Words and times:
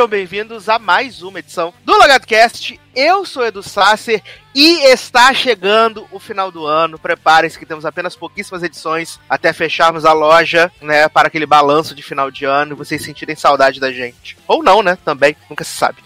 Sejam 0.00 0.08
bem-vindos 0.08 0.66
a 0.70 0.78
mais 0.78 1.20
uma 1.20 1.40
edição 1.40 1.74
do 1.84 1.92
LogadoCast. 1.92 2.80
Eu 2.96 3.26
sou 3.26 3.44
Edu 3.44 3.62
Sasser 3.62 4.22
e 4.54 4.90
está 4.90 5.34
chegando 5.34 6.06
o 6.10 6.18
final 6.18 6.50
do 6.50 6.64
ano. 6.64 6.98
Preparem-se 6.98 7.58
que 7.58 7.66
temos 7.66 7.84
apenas 7.84 8.16
pouquíssimas 8.16 8.62
edições 8.62 9.20
até 9.28 9.52
fecharmos 9.52 10.06
a 10.06 10.14
loja, 10.14 10.72
né, 10.80 11.06
para 11.06 11.28
aquele 11.28 11.44
balanço 11.44 11.94
de 11.94 12.02
final 12.02 12.30
de 12.30 12.46
ano 12.46 12.72
e 12.72 12.76
vocês 12.76 13.04
sentirem 13.04 13.36
saudade 13.36 13.78
da 13.78 13.92
gente. 13.92 14.38
Ou 14.48 14.62
não, 14.62 14.82
né? 14.82 14.96
Também, 15.04 15.36
nunca 15.50 15.64
se 15.64 15.76
sabe. 15.76 15.98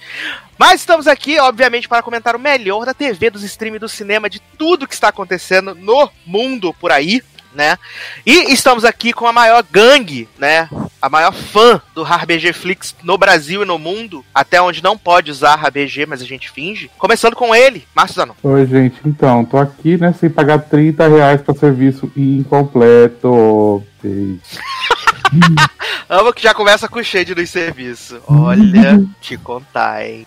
Mas 0.59 0.81
estamos 0.81 1.07
aqui, 1.07 1.39
obviamente, 1.39 1.89
para 1.89 2.03
comentar 2.03 2.35
o 2.35 2.41
melhor 2.41 2.85
da 2.85 2.95
TV, 2.95 3.31
dos 3.31 3.45
streams, 3.45 3.79
do 3.79 3.89
cinema, 3.89 4.29
de 4.29 4.41
tudo 4.59 4.89
que 4.89 4.95
está 4.95 5.11
acontecendo 5.11 5.73
no 5.73 6.11
mundo 6.27 6.75
por 6.75 6.91
aí 6.91 7.23
né? 7.55 7.79
E 8.27 8.53
estamos 8.53 8.85
aqui 8.85 9.13
com 9.13 9.27
a 9.27 9.33
maior 9.33 9.65
gangue, 9.71 10.29
né? 10.37 10.69
A 11.05 11.11
maior 11.11 11.35
fã 11.35 11.83
do 11.95 12.03
RBG 12.03 12.55
Flix 12.55 12.97
no 13.03 13.19
Brasil 13.19 13.63
e 13.63 13.67
no 13.67 13.79
mundo, 13.79 14.25
até 14.35 14.63
onde 14.63 14.83
não 14.83 14.97
pode 14.97 15.31
usar 15.31 15.55
RBG, 15.55 16.07
mas 16.07 16.23
a 16.23 16.25
gente 16.25 16.51
finge. 16.51 16.91
Começando 16.97 17.37
com 17.37 17.55
ele, 17.55 17.87
Márcio 17.95 18.17
Zanon. 18.17 18.33
Oi, 18.43 18.65
gente. 18.65 18.99
Então, 19.05 19.45
tô 19.45 19.59
aqui, 19.59 19.99
né, 19.99 20.15
sem 20.19 20.31
pagar 20.31 20.61
30 20.61 21.07
reais 21.07 21.43
pra 21.43 21.55
serviço 21.55 22.11
incompleto. 22.17 23.85
Amo 26.09 26.33
que 26.33 26.43
já 26.43 26.55
começa 26.55 26.89
com 26.89 26.99
o 26.99 27.05
shade 27.05 27.35
dos 27.35 27.51
serviços. 27.51 28.19
Olha, 28.27 29.05
te 29.21 29.37
contar, 29.37 30.07
hein? 30.07 30.25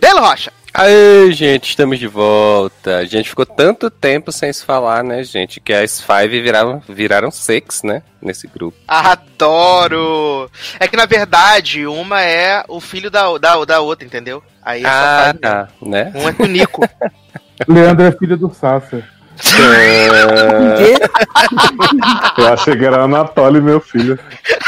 Delo 0.00 0.22
Rocha. 0.22 0.52
Aê, 0.78 1.32
gente, 1.32 1.70
estamos 1.70 1.98
de 1.98 2.06
volta. 2.06 2.98
A 2.98 3.06
gente 3.06 3.30
ficou 3.30 3.46
tanto 3.46 3.88
tempo 3.88 4.30
sem 4.30 4.52
se 4.52 4.62
falar, 4.62 5.02
né, 5.02 5.24
gente? 5.24 5.58
Que 5.58 5.72
as 5.72 6.02
Five 6.02 6.42
viraram, 6.42 6.82
viraram 6.86 7.30
sex, 7.30 7.82
né? 7.82 8.02
Nesse 8.20 8.46
grupo. 8.46 8.76
Adoro! 8.86 10.50
É 10.78 10.86
que 10.86 10.94
na 10.94 11.06
verdade, 11.06 11.86
uma 11.86 12.20
é 12.20 12.62
o 12.68 12.78
filho 12.78 13.10
da, 13.10 13.38
da, 13.38 13.64
da 13.64 13.80
outra, 13.80 14.06
entendeu? 14.06 14.42
Aí 14.62 14.82
é 14.82 14.86
ah, 14.86 15.34
tá, 15.40 15.68
né? 15.80 16.12
Um 16.14 16.28
é 16.28 16.32
com 16.34 16.42
o 16.42 16.46
Nico. 16.46 16.86
Leandro 17.66 18.04
é 18.04 18.12
filho 18.12 18.36
do 18.36 18.52
Sasser. 18.52 19.02
É... 19.72 20.08
Eu 22.36 22.52
achei 22.52 22.76
que 22.76 22.84
era 22.84 23.02
Anatoly, 23.02 23.62
meu 23.62 23.80
filho. 23.80 24.18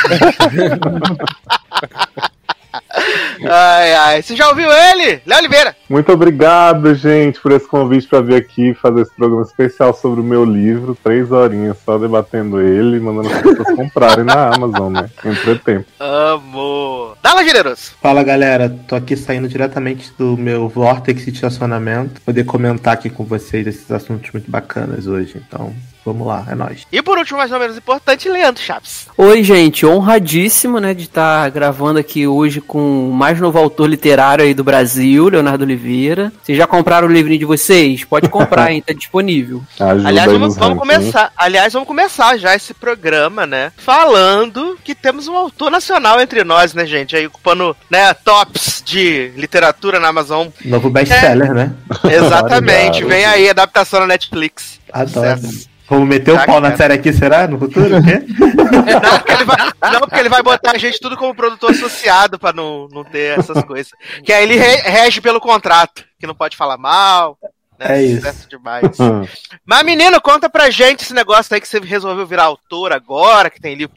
ai, 3.45 3.95
ai. 3.95 4.23
Você 4.23 4.35
já 4.35 4.49
ouviu 4.49 4.73
ele? 4.73 5.21
Léo 5.27 5.41
Oliveira. 5.41 5.77
Muito 5.89 6.13
obrigado, 6.13 6.95
gente, 6.95 7.41
por 7.41 7.51
esse 7.51 7.67
convite 7.67 8.07
para 8.07 8.21
vir 8.21 8.35
aqui 8.35 8.75
fazer 8.75 9.03
esse 9.03 9.15
programa 9.15 9.43
especial 9.43 9.95
sobre 9.95 10.21
o 10.21 10.25
meu 10.25 10.45
livro. 10.45 10.97
Três 11.03 11.33
horinhas 11.33 11.79
só 11.83 11.97
debatendo 11.97 12.61
ele 12.61 12.99
e 12.99 13.01
mandando 13.01 13.29
as 13.29 13.41
pessoas 13.41 13.75
comprarem 13.75 14.25
na 14.25 14.55
Amazon, 14.55 14.93
né? 14.93 15.09
Entretempo. 15.25 15.87
Amo. 15.99 17.17
Dala, 17.23 17.43
Generoso. 17.43 17.93
Fala, 18.03 18.23
galera. 18.23 18.69
Tô 18.87 18.97
aqui 18.97 19.17
saindo 19.17 19.49
diretamente 19.49 20.13
do 20.19 20.37
meu 20.37 20.69
vórtice 20.69 21.31
de 21.31 21.37
estacionamento. 21.37 22.21
Poder 22.21 22.45
comentar 22.45 22.93
aqui 22.93 23.09
com 23.09 23.25
vocês 23.25 23.67
esses 23.67 23.91
assuntos 23.91 24.31
muito 24.33 24.51
bacanas 24.51 25.07
hoje. 25.07 25.43
Então, 25.47 25.75
Vamos 26.09 26.27
lá, 26.27 26.47
é 26.51 26.55
nóis. 26.55 26.87
E 26.91 27.03
por 27.03 27.19
último, 27.19 27.37
mais 27.37 27.53
ou 27.53 27.59
menos 27.59 27.77
importante, 27.77 28.31
Leandro 28.31 28.63
Chaves. 28.63 29.09
Oi, 29.15 29.45
gente, 29.45 29.85
honradíssimo, 29.85 30.81
né, 30.81 30.95
de 30.95 31.03
estar 31.03 31.43
tá 31.43 31.49
gravando 31.51 31.99
aqui 31.99 32.27
hoje 32.27 32.63
com 32.63 33.11
o 33.11 33.13
mais 33.13 33.39
novo 33.39 33.59
autor 33.59 33.91
literário 33.91 34.43
aí 34.43 34.55
do 34.55 34.65
Brasil, 34.65 35.29
Leonardo 35.29 35.65
Oliveira. 35.65 35.78
Vocês 36.43 36.59
já 36.59 36.67
compraram 36.67 37.09
o 37.09 37.13
livrinho 37.13 37.39
de 37.39 37.45
vocês? 37.45 38.05
Pode 38.05 38.29
comprar, 38.29 38.73
hein, 38.73 38.83
tá 38.85 38.93
disponível. 38.93 39.63
Ajuda 39.79 40.09
Aliás, 40.09 40.33
vamos, 40.33 40.57
vamos 40.57 40.79
começar. 40.79 41.33
Aliás, 41.37 41.73
vamos 41.73 41.89
começar 41.89 42.37
já 42.39 42.55
esse 42.55 42.75
programa, 42.75 43.47
né, 43.47 43.73
falando 43.77 44.79
que 44.85 44.95
temos 44.95 45.29
um 45.29 45.37
autor 45.37 45.71
nacional 45.71 46.21
entre 46.21 46.45
nós, 46.45 46.75
né, 46.75 46.85
gente, 46.85 47.17
aí 47.17 47.27
ocupando, 47.27 47.77
né, 47.91 48.13
tops 48.15 48.83
de 48.85 49.33
literatura 49.37 50.01
na 50.01 50.09
Amazon. 50.09 50.49
Novo 50.65 50.91
best-seller, 50.91 51.51
é. 51.51 51.55
né? 51.55 51.73
Exatamente, 52.05 53.05
vem 53.07 53.25
aí 53.25 53.49
adaptação 53.49 54.01
na 54.01 54.07
Netflix. 54.07 54.81
Adoro. 54.93 55.37
Sucesso. 55.39 55.78
Vamos 55.89 56.07
meter 56.07 56.33
o 56.33 56.47
pau 56.47 56.61
na 56.61 56.77
série 56.77 56.95
aqui, 56.95 57.13
será? 57.13 57.47
No 57.49 57.59
futuro? 57.59 57.89
não, 57.99 59.19
porque 59.19 59.33
ele 59.33 59.45
vai, 59.45 59.57
não, 59.93 60.01
porque 60.01 60.21
ele 60.21 60.29
vai 60.29 60.43
botar 60.43 60.73
a 60.73 60.79
gente 60.79 61.01
tudo 61.01 61.17
como 61.17 61.35
produtor 61.35 61.71
associado 61.71 62.39
pra 62.39 62.53
não, 62.53 62.89
não 62.89 63.05
ter 63.05 63.39
essas 63.39 63.65
coisas. 63.65 63.91
Que 64.23 64.33
aí 64.33 64.45
ele 64.45 64.57
rege 64.57 65.21
pelo 65.21 65.41
contrato, 65.41 66.05
que 66.21 66.27
não 66.27 66.35
pode 66.35 66.57
falar 66.57 66.77
mal. 66.77 67.39
Né? 67.79 67.87
É 67.99 68.03
isso. 68.03 68.49
demais. 68.49 68.97
Mas, 69.65 69.83
menino, 69.85 70.21
conta 70.21 70.49
pra 70.49 70.71
gente 70.71 71.03
esse 71.03 71.15
negócio 71.15 71.55
aí 71.55 71.61
que 71.61 71.69
você 71.69 71.79
resolveu 71.79 72.27
virar 72.27 72.45
autor 72.45 72.93
agora, 72.93 73.51
que 73.51 73.61
tem 73.61 73.75
livro 73.75 73.97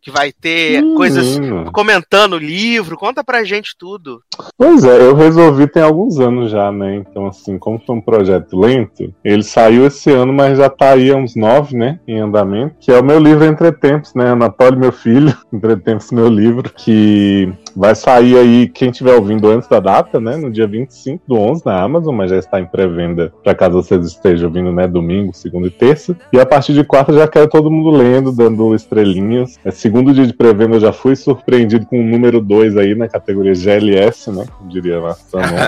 que 0.00 0.10
vai 0.10 0.32
ter 0.32 0.82
hum, 0.82 0.94
coisas 0.94 1.38
comentando 1.72 2.34
o 2.34 2.38
livro. 2.38 2.96
Conta 2.96 3.22
pra 3.24 3.44
gente 3.44 3.76
tudo. 3.76 4.22
Pois 4.56 4.84
é, 4.84 5.00
eu 5.00 5.14
resolvi 5.14 5.66
tem 5.66 5.82
alguns 5.82 6.18
anos 6.18 6.50
já, 6.50 6.70
né? 6.70 6.96
Então, 6.96 7.26
assim, 7.26 7.58
como 7.58 7.80
foi 7.84 7.96
um 7.96 8.00
projeto 8.00 8.58
lento, 8.58 9.12
ele 9.24 9.42
saiu 9.42 9.86
esse 9.86 10.10
ano, 10.10 10.32
mas 10.32 10.58
já 10.58 10.70
tá 10.70 10.92
aí 10.92 11.10
há 11.10 11.16
uns 11.16 11.34
nove, 11.34 11.76
né? 11.76 11.98
Em 12.06 12.20
andamento. 12.20 12.76
Que 12.80 12.92
é 12.92 12.98
o 12.98 13.04
meu 13.04 13.18
livro 13.18 13.44
Entre 13.44 13.70
Tempos, 13.72 14.14
né? 14.14 14.30
Anatólio, 14.30 14.78
meu 14.78 14.92
filho. 14.92 15.36
Entre 15.52 15.76
Tempos, 15.76 16.10
meu 16.12 16.28
livro. 16.28 16.72
Que 16.74 17.52
vai 17.74 17.94
sair 17.94 18.36
aí, 18.36 18.68
quem 18.68 18.90
estiver 18.90 19.14
ouvindo 19.14 19.48
antes 19.50 19.68
da 19.68 19.80
data, 19.80 20.20
né? 20.20 20.36
No 20.36 20.50
dia 20.50 20.66
25 20.66 21.24
do 21.26 21.36
11 21.36 21.62
na 21.66 21.82
Amazon, 21.82 22.14
mas 22.14 22.30
já 22.30 22.38
está 22.38 22.60
em 22.60 22.66
pré-venda 22.78 23.32
para 23.42 23.56
caso 23.56 23.82
vocês 23.82 24.06
estejam 24.06 24.48
ouvindo, 24.48 24.70
né, 24.70 24.86
domingo, 24.86 25.34
segunda 25.34 25.66
e 25.66 25.70
terça. 25.70 26.16
E 26.32 26.38
a 26.38 26.46
partir 26.46 26.72
de 26.72 26.84
quarta 26.84 27.12
já 27.12 27.26
quero 27.26 27.48
todo 27.48 27.70
mundo 27.70 27.90
lendo, 27.90 28.30
dando 28.30 28.72
estrelinhas. 28.72 29.58
É, 29.64 29.72
segundo 29.72 30.14
dia 30.14 30.24
de 30.24 30.32
pré-venda 30.32 30.76
eu 30.76 30.80
já 30.80 30.92
fui 30.92 31.16
surpreendido 31.16 31.86
com 31.86 32.00
o 32.00 32.04
número 32.04 32.40
2 32.40 32.76
aí 32.76 32.94
na 32.94 33.08
categoria 33.08 33.52
GLS, 33.52 34.30
né? 34.30 34.44
Como 34.56 34.70
diria 34.70 35.00
Marcelo. 35.00 35.42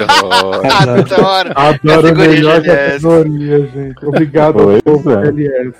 Adoro. 0.00 0.62
Adoro. 0.64 1.52
Adoro 1.56 2.08
a 2.08 2.12
melhor 2.12 2.62
categoria, 2.62 3.66
gente. 3.66 4.06
Obrigado 4.06 4.54
pois 4.84 5.06
é. 5.06 5.32
GLS. 5.32 5.74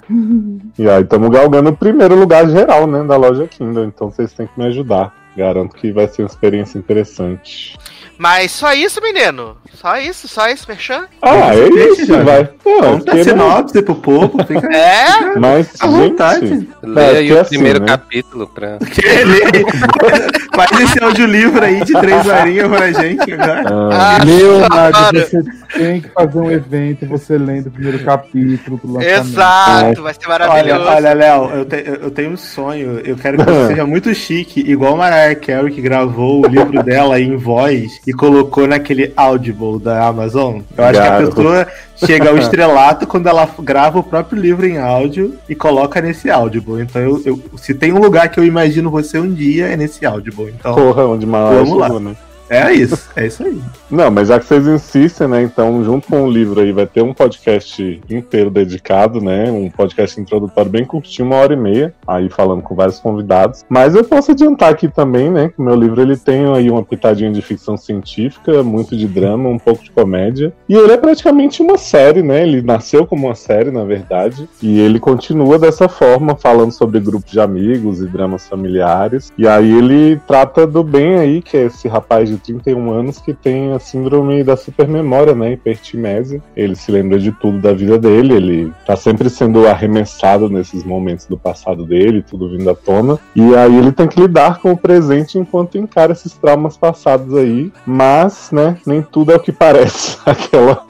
E 0.76 0.88
aí 0.88 1.02
estamos 1.02 1.30
galgando 1.30 1.70
o 1.70 1.76
primeiro 1.76 2.16
lugar 2.16 2.48
geral, 2.48 2.88
né, 2.88 3.04
da 3.04 3.16
loja 3.16 3.46
Kindle. 3.46 3.84
Então 3.84 4.10
vocês 4.10 4.32
têm 4.32 4.48
que 4.48 4.58
me 4.58 4.66
ajudar. 4.66 5.14
Garanto 5.36 5.76
que 5.76 5.92
vai 5.92 6.08
ser 6.08 6.22
uma 6.22 6.28
experiência 6.28 6.78
interessante. 6.78 7.78
Mas 8.20 8.52
só 8.52 8.74
isso, 8.74 9.00
menino? 9.00 9.56
Só 9.72 9.96
isso? 9.96 10.28
Só 10.28 10.46
esse 10.46 10.68
merchan? 10.68 11.06
Ah, 11.22 11.54
é 11.54 11.68
isso, 11.68 12.06
vai. 12.22 12.50
Conta 12.62 13.14
a 13.14 13.24
sinopse 13.24 13.80
pro 13.80 13.94
povo. 13.94 14.36
Fica, 14.44 14.66
é? 14.76 15.38
Mas, 15.38 15.70
à 15.80 15.86
vontade. 15.86 16.68
Leia 16.82 17.18
aí 17.18 17.32
o 17.32 17.40
assim, 17.40 17.54
primeiro 17.54 17.80
né? 17.80 17.86
capítulo 17.86 18.46
pra... 18.46 18.76
Faz 20.54 20.80
esse 20.82 21.02
audiolivro 21.02 21.64
aí 21.64 21.82
de 21.82 21.94
três 21.94 22.26
horinhas 22.26 22.68
pra 22.68 22.92
gente 22.92 23.32
agora. 23.32 23.64
Ah, 23.90 24.18
ah 24.20 24.24
Leonardo, 24.24 25.20
você 25.20 25.42
tem 25.72 26.00
que 26.02 26.08
fazer 26.10 26.38
um 26.38 26.50
evento, 26.50 27.06
você 27.06 27.38
lendo 27.38 27.68
o 27.68 27.70
primeiro 27.70 28.04
capítulo 28.04 28.78
do 28.84 28.92
lançamento. 28.92 29.28
Exato, 29.28 30.02
vai 30.02 30.12
ser 30.12 30.28
maravilhoso. 30.28 30.82
Olha, 30.82 30.96
olha 30.96 31.14
Léo, 31.14 31.50
eu, 31.54 31.64
te, 31.64 31.84
eu 31.86 32.10
tenho 32.10 32.32
um 32.32 32.36
sonho. 32.36 33.00
Eu 33.02 33.16
quero 33.16 33.38
que 33.38 33.44
você 33.48 33.68
seja 33.68 33.86
muito 33.86 34.14
chique, 34.14 34.60
igual 34.60 34.92
a 34.94 34.98
Mariah 34.98 35.34
Carey 35.36 35.72
que 35.72 35.80
gravou 35.80 36.44
o 36.44 36.46
livro 36.46 36.82
dela 36.82 37.18
em 37.18 37.34
voz 37.36 37.98
e 38.10 38.12
colocou 38.12 38.66
naquele 38.66 39.12
Audible 39.16 39.78
da 39.78 40.04
Amazon. 40.04 40.62
Eu 40.76 40.84
acho 40.84 40.98
Garoto. 40.98 41.22
que 41.22 41.22
a 41.22 41.44
pessoa 41.44 41.66
chega 41.94 42.30
ao 42.30 42.36
estrelato 42.38 43.06
quando 43.06 43.28
ela 43.28 43.48
grava 43.60 44.00
o 44.00 44.02
próprio 44.02 44.42
livro 44.42 44.66
em 44.66 44.78
áudio 44.78 45.38
e 45.48 45.54
coloca 45.54 46.00
nesse 46.00 46.28
Audible. 46.28 46.82
Então, 46.82 47.00
eu, 47.00 47.22
eu, 47.24 47.40
se 47.56 47.72
tem 47.72 47.92
um 47.92 48.00
lugar 48.00 48.28
que 48.28 48.40
eu 48.40 48.44
imagino 48.44 48.90
você 48.90 49.16
um 49.16 49.32
dia, 49.32 49.68
é 49.68 49.76
nesse 49.76 50.04
Audible. 50.04 50.52
Então, 50.58 50.74
Porra, 50.74 51.06
onde 51.06 51.24
mais 51.24 51.54
vamos 51.54 51.78
lá. 51.78 52.00
Né? 52.00 52.16
É 52.50 52.72
isso, 52.72 53.08
é 53.14 53.28
isso 53.28 53.44
aí. 53.44 53.62
Não, 53.88 54.10
mas 54.10 54.26
já 54.26 54.40
que 54.40 54.44
vocês 54.44 54.66
insistem, 54.66 55.28
né? 55.28 55.40
Então, 55.40 55.84
junto 55.84 56.08
com 56.08 56.24
o 56.24 56.30
livro 56.30 56.60
aí, 56.60 56.72
vai 56.72 56.84
ter 56.84 57.00
um 57.00 57.14
podcast 57.14 58.00
inteiro 58.10 58.50
dedicado, 58.50 59.20
né? 59.20 59.48
Um 59.52 59.70
podcast 59.70 60.20
introdutório 60.20 60.68
bem 60.68 60.84
curtinho, 60.84 61.28
uma 61.28 61.36
hora 61.36 61.52
e 61.52 61.56
meia, 61.56 61.94
aí 62.04 62.28
falando 62.28 62.60
com 62.60 62.74
vários 62.74 62.98
convidados. 62.98 63.64
Mas 63.68 63.94
eu 63.94 64.02
posso 64.02 64.32
adiantar 64.32 64.72
aqui 64.72 64.88
também, 64.88 65.30
né? 65.30 65.50
Que 65.50 65.60
o 65.60 65.62
meu 65.62 65.76
livro 65.76 66.02
ele 66.02 66.16
tem 66.16 66.52
aí 66.52 66.68
uma 66.68 66.82
pitadinha 66.82 67.30
de 67.30 67.40
ficção 67.40 67.76
científica, 67.76 68.64
muito 68.64 68.96
de 68.96 69.06
drama, 69.06 69.48
um 69.48 69.58
pouco 69.58 69.84
de 69.84 69.92
comédia. 69.92 70.52
E 70.68 70.74
ele 70.74 70.90
é 70.90 70.96
praticamente 70.96 71.62
uma 71.62 71.78
série, 71.78 72.20
né? 72.20 72.42
Ele 72.42 72.62
nasceu 72.62 73.06
como 73.06 73.28
uma 73.28 73.36
série, 73.36 73.70
na 73.70 73.84
verdade. 73.84 74.48
E 74.60 74.80
ele 74.80 74.98
continua 74.98 75.56
dessa 75.56 75.88
forma, 75.88 76.34
falando 76.34 76.72
sobre 76.72 76.98
grupos 76.98 77.30
de 77.30 77.38
amigos 77.38 78.00
e 78.00 78.06
dramas 78.06 78.48
familiares. 78.48 79.30
E 79.38 79.46
aí 79.46 79.70
ele 79.70 80.20
trata 80.26 80.66
do 80.66 80.82
bem 80.82 81.16
aí, 81.16 81.40
que 81.40 81.56
é 81.56 81.66
esse 81.66 81.86
rapaz 81.86 82.28
de 82.28 82.39
31 82.40 82.90
anos 82.90 83.18
que 83.18 83.32
tem 83.32 83.72
a 83.72 83.78
síndrome 83.78 84.42
da 84.42 84.56
supermemória, 84.56 85.34
né? 85.34 85.52
Hipertimese. 85.52 86.42
Ele 86.56 86.74
se 86.74 86.90
lembra 86.90 87.18
de 87.18 87.32
tudo 87.32 87.58
da 87.58 87.72
vida 87.72 87.98
dele, 87.98 88.34
ele 88.34 88.72
tá 88.86 88.96
sempre 88.96 89.30
sendo 89.30 89.66
arremessado 89.66 90.48
nesses 90.48 90.84
momentos 90.84 91.26
do 91.26 91.38
passado 91.38 91.84
dele, 91.84 92.22
tudo 92.22 92.50
vindo 92.50 92.68
à 92.68 92.74
tona. 92.74 93.18
E 93.34 93.54
aí 93.54 93.76
ele 93.76 93.92
tem 93.92 94.08
que 94.08 94.20
lidar 94.20 94.60
com 94.60 94.72
o 94.72 94.76
presente 94.76 95.38
enquanto 95.38 95.78
encara 95.78 96.12
esses 96.12 96.32
traumas 96.34 96.76
passados 96.76 97.36
aí. 97.36 97.72
Mas, 97.86 98.50
né, 98.52 98.76
nem 98.86 99.02
tudo 99.02 99.32
é 99.32 99.36
o 99.36 99.40
que 99.40 99.52
parece. 99.52 100.18
Aquela 100.26 100.84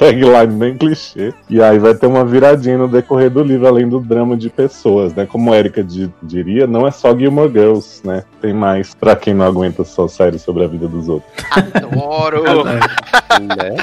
tagline 0.00 0.58
bem 0.58 0.78
clichê. 0.78 1.34
E 1.50 1.62
aí 1.62 1.78
vai 1.78 1.94
ter 1.94 2.06
uma 2.06 2.24
viradinha 2.24 2.78
no 2.78 2.88
decorrer 2.88 3.28
do 3.28 3.42
livro, 3.42 3.68
além 3.68 3.86
do 3.86 4.00
drama 4.00 4.34
de 4.34 4.48
pessoas, 4.48 5.12
né? 5.12 5.26
Como 5.26 5.52
a 5.52 5.58
Erika 5.58 5.86
diria, 6.22 6.66
não 6.66 6.86
é 6.86 6.90
só 6.90 7.14
Gilmore 7.14 7.52
Girls, 7.52 8.00
né? 8.02 8.24
Tem 8.40 8.54
mais 8.54 8.94
pra 8.94 9.14
quem 9.14 9.34
não 9.34 9.44
aguenta 9.44 9.84
só 9.84 10.08
séries 10.08 10.40
sobre 10.40 10.64
a 10.64 10.66
vida 10.66 10.88
dos 10.88 11.06
outros. 11.06 11.30
Adoro! 11.50 12.44
né? 12.64 13.76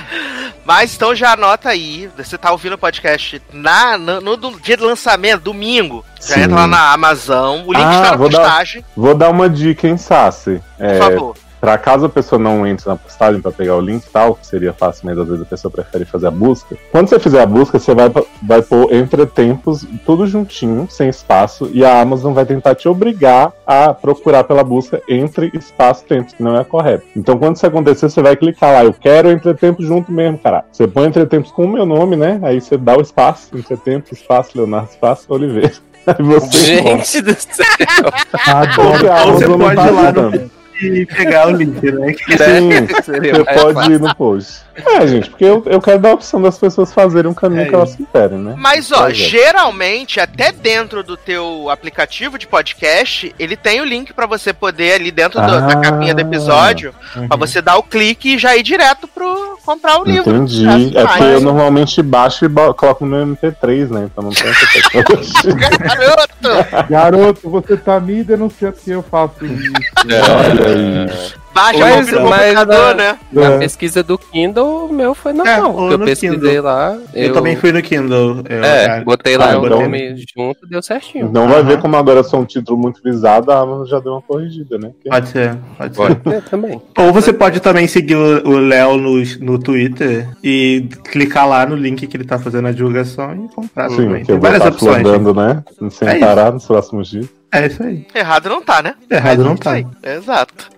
Mas 0.65 0.95
então 0.95 1.13
já 1.13 1.33
anota 1.33 1.69
aí, 1.69 2.09
você 2.17 2.35
tá 2.35 2.51
ouvindo 2.51 2.73
o 2.73 2.77
podcast 2.79 3.39
na, 3.53 3.95
no, 3.97 4.19
no 4.19 4.59
dia 4.59 4.75
de 4.75 4.83
lançamento, 4.83 5.43
domingo. 5.43 6.03
Já 6.19 6.33
Sim. 6.33 6.41
entra 6.41 6.55
lá 6.55 6.67
na 6.67 6.93
Amazon, 6.93 7.61
o 7.65 7.71
link 7.71 7.85
ah, 7.85 7.93
está 7.93 8.11
na 8.11 8.17
postagem. 8.17 8.81
Dar, 8.81 8.87
vou 8.97 9.13
dar 9.13 9.29
uma 9.29 9.47
dica, 9.47 9.87
hein, 9.87 9.97
Sassi? 9.97 10.59
É, 10.79 10.97
Por 10.97 11.11
favor. 11.11 11.46
Para 11.59 11.77
caso 11.77 12.05
a 12.05 12.09
pessoa 12.09 12.39
não 12.39 12.65
entre 12.65 12.87
na 12.87 12.95
postagem 12.95 13.41
para 13.41 13.51
pegar 13.51 13.75
o 13.75 13.81
link 13.81 14.03
e 14.03 14.09
tal, 14.09 14.35
que 14.35 14.45
seria 14.45 14.73
fácil, 14.73 15.05
mas 15.05 15.17
às 15.17 15.27
vezes 15.27 15.41
a 15.41 15.45
pessoa 15.45 15.71
prefere 15.71 16.05
fazer 16.05 16.27
a 16.27 16.31
busca. 16.31 16.77
Quando 16.91 17.09
você 17.09 17.19
fizer 17.19 17.41
a 17.41 17.45
busca, 17.45 17.79
você 17.79 17.93
vai, 17.93 18.11
vai 18.43 18.61
pôr 18.61 18.93
entretempos, 18.93 19.85
tudo 20.05 20.27
juntinho, 20.27 20.87
sem 20.89 21.09
espaço, 21.09 21.69
e 21.73 21.83
a 21.83 21.99
Amazon 21.99 22.33
vai 22.33 22.45
tentar 22.45 22.75
te 22.75 22.87
obrigar 22.87 23.51
a 23.65 23.93
procurar 23.93 24.43
pela 24.43 24.63
busca 24.63 25.01
entre 25.09 25.51
espaço 25.53 26.03
e 26.05 26.07
tempo, 26.07 26.35
que 26.35 26.43
não 26.43 26.57
é 26.57 26.63
correto. 26.63 27.05
Então, 27.15 27.37
quando 27.37 27.55
isso 27.55 27.65
acontecer, 27.65 28.09
você 28.09 28.21
vai 28.21 28.35
clicar 28.35 28.73
lá, 28.73 28.85
eu 28.85 28.93
quero 28.93 29.31
entretempos 29.31 29.85
junto 29.85 30.11
mesmo, 30.11 30.37
cara. 30.37 30.63
Você 30.71 30.87
põe 30.87 31.07
entretempos 31.07 31.51
com 31.51 31.65
o 31.65 31.67
meu 31.67 31.85
nome, 31.85 32.15
né? 32.15 32.39
Aí 32.43 32.61
você 32.61 32.77
dá 32.77 32.97
o 32.97 33.01
espaço, 33.01 33.57
entretempos, 33.57 34.11
espaço, 34.11 34.51
Leonardo, 34.55 34.89
espaço, 34.91 35.25
Oliveira. 35.29 35.73
Aí 36.07 36.23
você 36.23 36.65
Gente 36.65 37.21
do 37.21 37.33
céu! 37.33 37.65
Agora, 38.45 39.31
você 39.31 39.45
pode 39.45 39.87
ir 39.87 39.91
lá 39.91 40.11
no 40.13 40.56
e 40.81 41.05
pegar 41.05 41.47
o 41.47 41.51
link, 41.51 41.81
né? 41.91 42.13
Sim, 42.37 42.87
você 42.87 43.43
pode 43.59 43.93
ir 43.93 43.99
no 43.99 44.15
post. 44.15 44.61
É, 44.75 45.07
gente, 45.07 45.29
porque 45.29 45.45
eu, 45.45 45.63
eu 45.65 45.81
quero 45.81 45.99
dar 45.99 46.09
a 46.09 46.13
opção 46.13 46.41
das 46.41 46.57
pessoas 46.57 46.93
fazerem 46.93 47.31
um 47.31 47.33
caminho 47.33 47.63
é 47.63 47.65
que 47.65 47.73
elas 47.73 47.97
querem, 48.11 48.37
né? 48.37 48.55
Mas, 48.57 48.91
ó, 48.91 49.09
geralmente, 49.09 50.19
até 50.19 50.51
dentro 50.51 51.03
do 51.03 51.17
teu 51.17 51.69
aplicativo 51.69 52.37
de 52.37 52.47
podcast, 52.47 53.33
ele 53.39 53.55
tem 53.55 53.81
o 53.81 53.85
link 53.85 54.13
para 54.13 54.27
você 54.27 54.53
poder 54.53 54.93
ali 54.93 55.11
dentro 55.11 55.39
ah, 55.39 55.47
do, 55.47 55.67
da 55.67 55.75
capinha 55.77 56.13
do 56.13 56.21
episódio, 56.21 56.93
uhum. 57.15 57.27
para 57.27 57.37
você 57.37 57.61
dar 57.61 57.77
o 57.77 57.83
clique 57.83 58.35
e 58.35 58.37
já 58.37 58.55
ir 58.55 58.63
direto 58.63 59.07
pro 59.07 59.46
comprar 59.67 59.99
o 59.99 60.05
livro. 60.05 60.33
Entendi. 60.33 60.97
É 60.97 61.05
porque 61.05 61.23
eu 61.23 61.41
normalmente 61.41 62.01
baixo 62.01 62.45
e 62.45 62.49
coloco 62.73 63.05
no 63.05 63.35
MP3, 63.35 63.89
né? 63.89 64.09
Então 64.09 64.23
não 64.23 64.31
tem 64.31 64.47
essa 64.47 64.65
tecnologia. 64.71 65.53
Garoto! 65.53 66.89
Garoto, 66.89 67.49
você 67.49 67.75
tá 67.75 67.99
me 67.99 68.23
denunciando 68.23 68.77
que 68.77 68.91
eu 68.91 69.03
faço 69.03 69.45
isso. 69.45 69.73
É. 70.09 70.21
Olha 70.31 70.67
aí. 70.69 71.46
Baixa 71.57 71.79
mas, 71.79 72.11
no 72.11 72.21
computador, 72.21 72.95
né? 72.95 73.19
Na 73.31 73.53
é. 73.53 73.57
pesquisa 73.57 74.03
do 74.03 74.17
Kindle, 74.17 74.85
o 74.85 74.93
meu 74.93 75.15
foi 75.15 75.33
normal. 75.33 75.89
É, 75.89 75.93
eu 75.93 75.99
pesquisei 75.99 76.37
Kindle. 76.37 76.63
lá. 76.63 76.97
Eu... 77.13 77.27
eu... 77.27 77.33
também 77.33 77.55
fui 77.55 77.71
no 77.71 77.81
Kindle. 77.81 78.43
Eu, 78.47 78.63
é, 78.63 79.01
botei 79.03 79.37
lá 79.37 79.53
ah, 79.53 79.59
o 79.59 79.65
então... 79.65 79.81
nome 79.81 80.15
junto, 80.35 80.67
deu 80.67 80.81
certinho. 80.81 81.31
Não 81.31 81.43
uhum. 81.43 81.49
vai 81.49 81.63
ver 81.63 81.79
como 81.79 81.95
agora 81.95 82.23
sou 82.23 82.41
um 82.41 82.45
título 82.45 82.77
muito 82.77 83.01
visado, 83.03 83.51
a 83.51 83.59
Amazon 83.59 83.87
já 83.87 83.99
deu 83.99 84.13
uma 84.13 84.21
corrigida, 84.21 84.77
né? 84.77 84.91
Pode 85.09 85.29
ser, 85.29 85.57
pode, 85.77 85.95
pode 85.95 86.21
ser. 86.23 86.41
também. 86.43 86.81
Ou 86.97 87.11
você 87.11 87.33
pode 87.33 87.59
também 87.59 87.87
seguir 87.87 88.15
o 88.15 88.59
Léo 88.59 88.97
no, 88.97 89.15
no 89.39 89.57
Twitter 89.57 90.27
e 90.43 90.87
clicar 91.05 91.47
lá 91.47 91.65
no 91.65 91.75
link 91.75 92.05
que 92.05 92.17
ele 92.17 92.23
tá 92.23 92.37
fazendo 92.37 92.67
a 92.67 92.71
divulgação 92.71 93.45
e 93.45 93.53
comprar 93.53 93.89
Sim, 93.89 93.97
também. 93.97 94.25
Tem 94.25 94.39
várias 94.39 94.65
opções. 94.65 95.01
Flodando, 95.01 95.33
né? 95.33 95.63
Sem 95.89 96.07
é 96.07 96.19
parar 96.19 96.51
nos 96.51 96.65
próximos 96.65 97.09
dias. 97.09 97.36
É 97.57 97.67
isso 97.67 97.83
aí. 97.83 98.07
Errado 98.13 98.49
não 98.49 98.61
tá, 98.61 98.81
né? 98.81 98.95
Errado 99.09 99.41
é 99.41 99.43
não 99.43 99.55
tá. 99.55 99.73
Exato. 100.03 100.69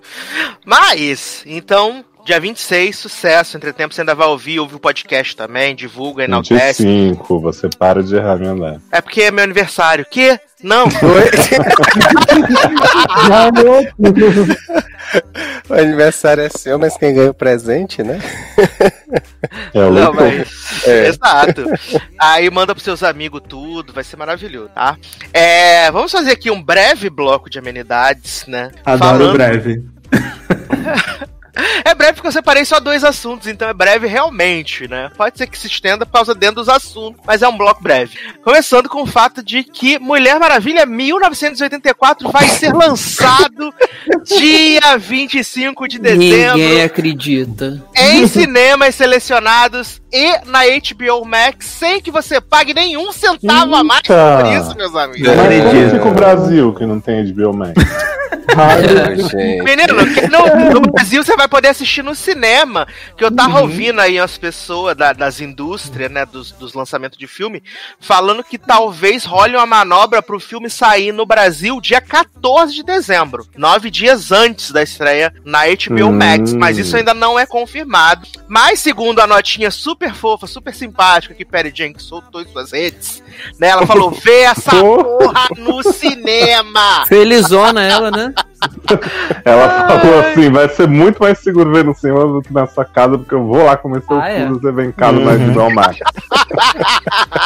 Mas, 0.65 1.43
então, 1.45 2.03
dia 2.29 2.39
26, 2.39 2.95
sucesso. 2.95 3.57
Entretempo, 3.57 3.93
você 3.93 4.01
ainda 4.01 4.13
vai 4.13 4.27
ouvir, 4.27 4.59
ouve 4.59 4.75
o 4.75 4.79
podcast 4.79 5.35
também, 5.35 5.75
divulga, 5.75 6.25
enaltece. 6.25 6.83
25, 6.83 7.39
você 7.39 7.67
para 7.67 8.03
de 8.03 8.15
errar 8.15 8.37
minha 8.37 8.53
leve. 8.53 8.81
É 8.91 9.01
porque 9.01 9.23
é 9.23 9.31
meu 9.31 9.43
aniversário. 9.43 10.05
Que? 10.05 10.39
Não. 10.61 10.85
o 15.67 15.73
aniversário 15.73 16.43
é 16.43 16.49
seu, 16.49 16.77
mas 16.77 16.95
quem 16.97 17.15
ganha 17.15 17.31
o 17.31 17.33
presente, 17.33 18.03
né? 18.03 18.19
É 19.73 19.79
o 19.79 19.91
Não, 19.91 20.13
mas. 20.13 20.85
É. 20.85 21.07
Exato. 21.07 21.65
Aí 22.19 22.47
manda 22.51 22.75
pros 22.75 22.83
seus 22.83 23.01
amigos 23.01 23.41
tudo, 23.47 23.91
vai 23.91 24.03
ser 24.03 24.17
maravilhoso, 24.17 24.69
tá? 24.75 24.95
É, 25.33 25.89
vamos 25.91 26.11
fazer 26.11 26.31
aqui 26.31 26.51
um 26.51 26.61
breve 26.61 27.09
bloco 27.09 27.49
de 27.49 27.57
amenidades, 27.57 28.45
né? 28.45 28.69
Adoro 28.85 28.99
Falando... 28.99 29.33
breve. 29.33 29.83
É 31.83 31.93
breve 31.93 32.13
porque 32.13 32.27
eu 32.27 32.31
separei 32.31 32.65
só 32.65 32.79
dois 32.79 33.03
assuntos, 33.03 33.47
então 33.47 33.67
é 33.67 33.73
breve 33.73 34.07
realmente, 34.07 34.87
né? 34.87 35.11
Pode 35.15 35.37
ser 35.37 35.47
que 35.47 35.57
se 35.57 35.67
estenda 35.67 36.05
por 36.05 36.13
causa 36.13 36.35
dentro 36.35 36.55
dos 36.57 36.69
assuntos, 36.69 37.21
mas 37.25 37.41
é 37.41 37.47
um 37.47 37.57
bloco 37.57 37.81
breve. 37.81 38.17
Começando 38.43 38.89
com 38.89 39.03
o 39.03 39.07
fato 39.07 39.43
de 39.43 39.63
que 39.63 39.99
Mulher 39.99 40.39
Maravilha 40.39 40.85
1984 40.85 42.29
vai 42.29 42.47
ser 42.47 42.73
lançado 42.73 43.73
dia 44.25 44.97
25 44.97 45.87
de 45.87 45.99
dezembro. 45.99 46.57
Ninguém 46.57 46.83
acredita. 46.83 47.83
Em 47.95 48.27
cinemas 48.27 48.95
selecionados 48.95 50.01
e 50.11 50.45
na 50.45 50.61
HBO 50.63 51.25
Max, 51.25 51.65
sem 51.65 52.01
que 52.01 52.11
você 52.11 52.41
pague 52.41 52.73
nenhum 52.73 53.11
centavo 53.11 53.71
Eita. 53.71 53.77
a 53.77 53.83
mais 53.83 54.01
por 54.01 54.45
isso, 54.53 54.77
meus 54.77 54.95
amigos. 54.95 55.27
Mas 55.35 55.63
como 55.63 55.89
fica 55.91 56.07
o 56.07 56.13
Brasil 56.13 56.73
que 56.73 56.85
não 56.85 56.99
tem 56.99 57.31
HBO 57.31 57.53
Max? 57.53 57.73
Menino, 59.63 59.93
no, 59.93 60.73
no, 60.73 60.81
Brasil 60.91 61.23
você 61.23 61.35
vai 61.35 61.47
poder 61.47 61.69
assistir 61.69 62.03
no 62.03 62.15
cinema. 62.15 62.87
Que 63.17 63.23
eu 63.23 63.31
tava 63.31 63.57
uhum. 63.57 63.61
ouvindo 63.63 63.99
aí 63.99 64.19
as 64.19 64.37
pessoas 64.37 64.95
da, 64.95 65.13
das 65.13 65.39
indústrias, 65.39 66.11
né, 66.11 66.25
dos, 66.25 66.51
dos 66.51 66.73
lançamentos 66.73 67.17
de 67.17 67.27
filme, 67.27 67.63
falando 67.99 68.43
que 68.43 68.57
talvez 68.57 69.25
role 69.25 69.55
uma 69.55 69.65
manobra 69.65 70.21
pro 70.21 70.39
filme 70.39 70.69
sair 70.69 71.11
no 71.11 71.25
Brasil 71.25 71.79
dia 71.81 72.01
14 72.01 72.73
de 72.73 72.83
dezembro. 72.83 73.47
Nove 73.55 73.89
dias 73.89 74.31
antes 74.31 74.71
da 74.71 74.81
estreia 74.81 75.33
na 75.43 75.61
HBO 75.65 76.05
uhum. 76.05 76.11
Max. 76.11 76.53
Mas 76.53 76.77
isso 76.77 76.95
ainda 76.95 77.13
não 77.13 77.37
é 77.37 77.45
confirmado. 77.45 78.27
Mas, 78.47 78.79
segundo 78.79 79.19
a 79.19 79.27
notinha 79.27 79.71
super 79.71 79.98
fofa, 80.13 80.47
super 80.47 80.73
simpática 80.73 81.33
que 81.33 81.43
Perry 81.43 81.73
Jenkins 81.75 82.03
soltou 82.03 82.41
em 82.41 82.47
suas 82.47 82.71
redes, 82.71 83.21
né? 83.59 83.67
Ela 83.67 83.85
falou: 83.85 84.11
vê 84.11 84.41
essa 84.43 84.71
porra 84.71 85.47
no 85.57 85.83
cinema! 85.91 87.05
Felizona 87.09 87.83
ela, 87.83 88.09
né? 88.09 88.33
Ela 89.45 89.87
Ai. 89.87 89.99
falou 89.99 90.19
assim: 90.19 90.51
vai 90.51 90.69
ser 90.69 90.87
muito 90.87 91.19
mais 91.19 91.39
seguro 91.39 91.71
ver 91.71 91.85
no 91.85 91.95
cinema 91.95 92.25
do 92.25 92.41
que 92.41 92.53
na 92.53 92.67
sua 92.67 92.85
casa, 92.85 93.17
porque 93.17 93.33
eu 93.33 93.45
vou 93.45 93.63
lá 93.63 93.77
comer 93.77 94.03
seu 94.03 94.19
ah, 94.19 94.29
é? 94.29 94.45
você 94.47 94.71
vem 94.71 94.89
em 94.89 94.91
casa 94.91 95.17
uhum. 95.17 95.25
mais 95.25 95.41
igual 95.41 95.71
mais. 95.71 95.97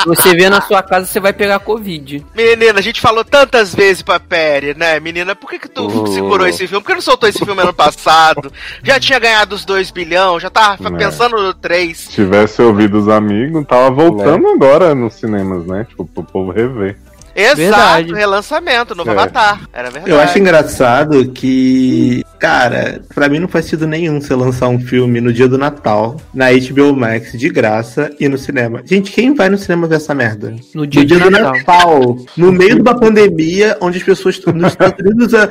Você 0.05 0.35
vê 0.35 0.49
na 0.49 0.61
sua 0.61 0.81
casa, 0.81 1.05
você 1.05 1.19
vai 1.19 1.33
pegar 1.33 1.59
Covid. 1.59 2.25
Menina, 2.35 2.79
a 2.79 2.81
gente 2.81 2.99
falou 2.99 3.23
tantas 3.23 3.73
vezes 3.73 4.01
pra 4.01 4.19
Perry, 4.19 4.73
né, 4.75 4.99
menina? 4.99 5.35
Por 5.35 5.49
que, 5.49 5.59
que 5.59 5.69
tu 5.69 5.85
oh. 5.85 6.07
segurou 6.07 6.47
esse 6.47 6.67
filme? 6.67 6.81
Por 6.83 6.89
que 6.89 6.95
não 6.95 7.01
soltou 7.01 7.29
esse 7.29 7.43
filme 7.43 7.61
ano 7.61 7.73
passado? 7.73 8.51
Já 8.81 8.99
tinha 8.99 9.19
ganhado 9.19 9.55
os 9.55 9.65
2 9.65 9.91
bilhões, 9.91 10.41
já 10.41 10.49
tava 10.49 10.87
é. 10.87 10.97
pensando 10.97 11.41
no 11.41 11.53
3. 11.53 12.09
Se 12.47 12.55
tivesse 12.55 12.61
ouvido 12.61 12.99
os 12.99 13.07
amigos, 13.07 13.65
tava 13.65 13.89
voltando 13.89 14.47
agora 14.49 14.93
nos 14.93 15.13
cinemas, 15.13 15.65
né? 15.65 15.85
Tipo, 15.85 16.05
pro 16.05 16.23
povo 16.23 16.51
rever. 16.51 16.97
Exato, 17.35 17.57
verdade. 17.57 18.13
relançamento, 18.13 18.95
novo 18.95 19.09
é. 19.09 19.13
Avatar. 19.13 19.61
Era 19.73 19.89
verdade. 19.89 20.11
Eu 20.11 20.19
acho 20.19 20.37
engraçado 20.37 21.31
que, 21.31 22.23
cara, 22.39 23.01
pra 23.13 23.27
mim 23.27 23.39
não 23.39 23.47
faz 23.47 23.65
sentido 23.65 23.87
nenhum 23.87 24.21
você 24.21 24.35
lançar 24.35 24.67
um 24.67 24.79
filme 24.79 25.19
no 25.19 25.33
dia 25.33 25.47
do 25.47 25.57
Natal, 25.57 26.17
na 26.33 26.51
HBO 26.51 26.95
Max, 26.95 27.31
de 27.33 27.49
graça, 27.49 28.11
e 28.19 28.27
no 28.27 28.37
cinema. 28.37 28.81
Gente, 28.85 29.11
quem 29.11 29.33
vai 29.33 29.49
no 29.49 29.57
cinema 29.57 29.87
ver 29.87 29.95
essa 29.95 30.13
merda? 30.13 30.55
No 30.73 30.85
dia, 30.85 31.01
no 31.01 31.07
dia 31.07 31.19
do 31.19 31.31
Natal. 31.31 31.53
Natal. 31.53 32.17
No 32.37 32.51
meio 32.51 32.75
de 32.75 32.81
uma 32.81 32.99
pandemia, 32.99 33.77
onde 33.81 33.97
as 33.97 34.03
pessoas 34.03 34.39
nos 34.53 34.73
Estados 34.73 34.99
Unidos, 34.99 35.33
a, 35.33 35.49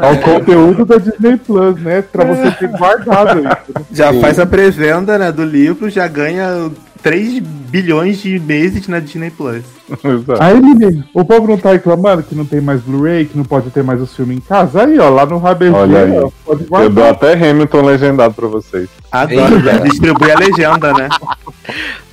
É 0.00 0.10
o 0.10 0.20
conteúdo 0.20 0.84
da 0.84 0.96
Disney 0.96 1.36
Plus, 1.36 1.80
né? 1.80 2.02
Pra 2.02 2.24
você 2.24 2.50
ter 2.52 2.68
guardado 2.68 3.40
isso. 3.40 3.86
Já 3.92 4.12
faz 4.14 4.38
a 4.38 4.46
pré-venda 4.46 5.18
né, 5.18 5.30
do 5.30 5.44
livro, 5.44 5.90
já 5.90 6.08
ganha 6.08 6.70
3 7.02 7.40
bilhões 7.40 8.18
de 8.18 8.38
meses 8.38 8.86
na 8.86 9.00
Disney 9.00 9.30
Plus. 9.30 9.64
Aí, 10.40 10.60
menino, 10.60 11.04
o 11.12 11.24
povo 11.24 11.48
não 11.48 11.58
tá 11.58 11.72
reclamando 11.72 12.22
que 12.22 12.34
não 12.34 12.44
tem 12.44 12.60
mais 12.60 12.80
Blu-ray, 12.80 13.26
que 13.26 13.36
não 13.36 13.44
pode 13.44 13.70
ter 13.70 13.82
mais 13.82 14.00
os 14.00 14.14
filmes 14.14 14.36
em 14.38 14.40
casa. 14.40 14.84
Aí, 14.84 14.98
ó, 14.98 15.08
lá 15.08 15.26
no 15.26 15.38
Rabg, 15.38 15.70
Olha 15.70 16.00
aí. 16.04 16.18
ó, 16.18 16.30
pode 16.44 16.62
Eu 16.62 16.68
dou 16.68 17.02
guardar. 17.04 17.10
até 17.10 17.32
Hamilton 17.32 17.82
legendado 17.82 18.34
pra 18.34 18.46
vocês. 18.46 18.88
Adoro, 19.10 19.60
distribui 19.82 20.30
a 20.30 20.38
legenda, 20.38 20.92
né? 20.94 21.08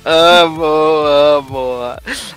Amo, 0.04 0.64
amo. 0.64 1.78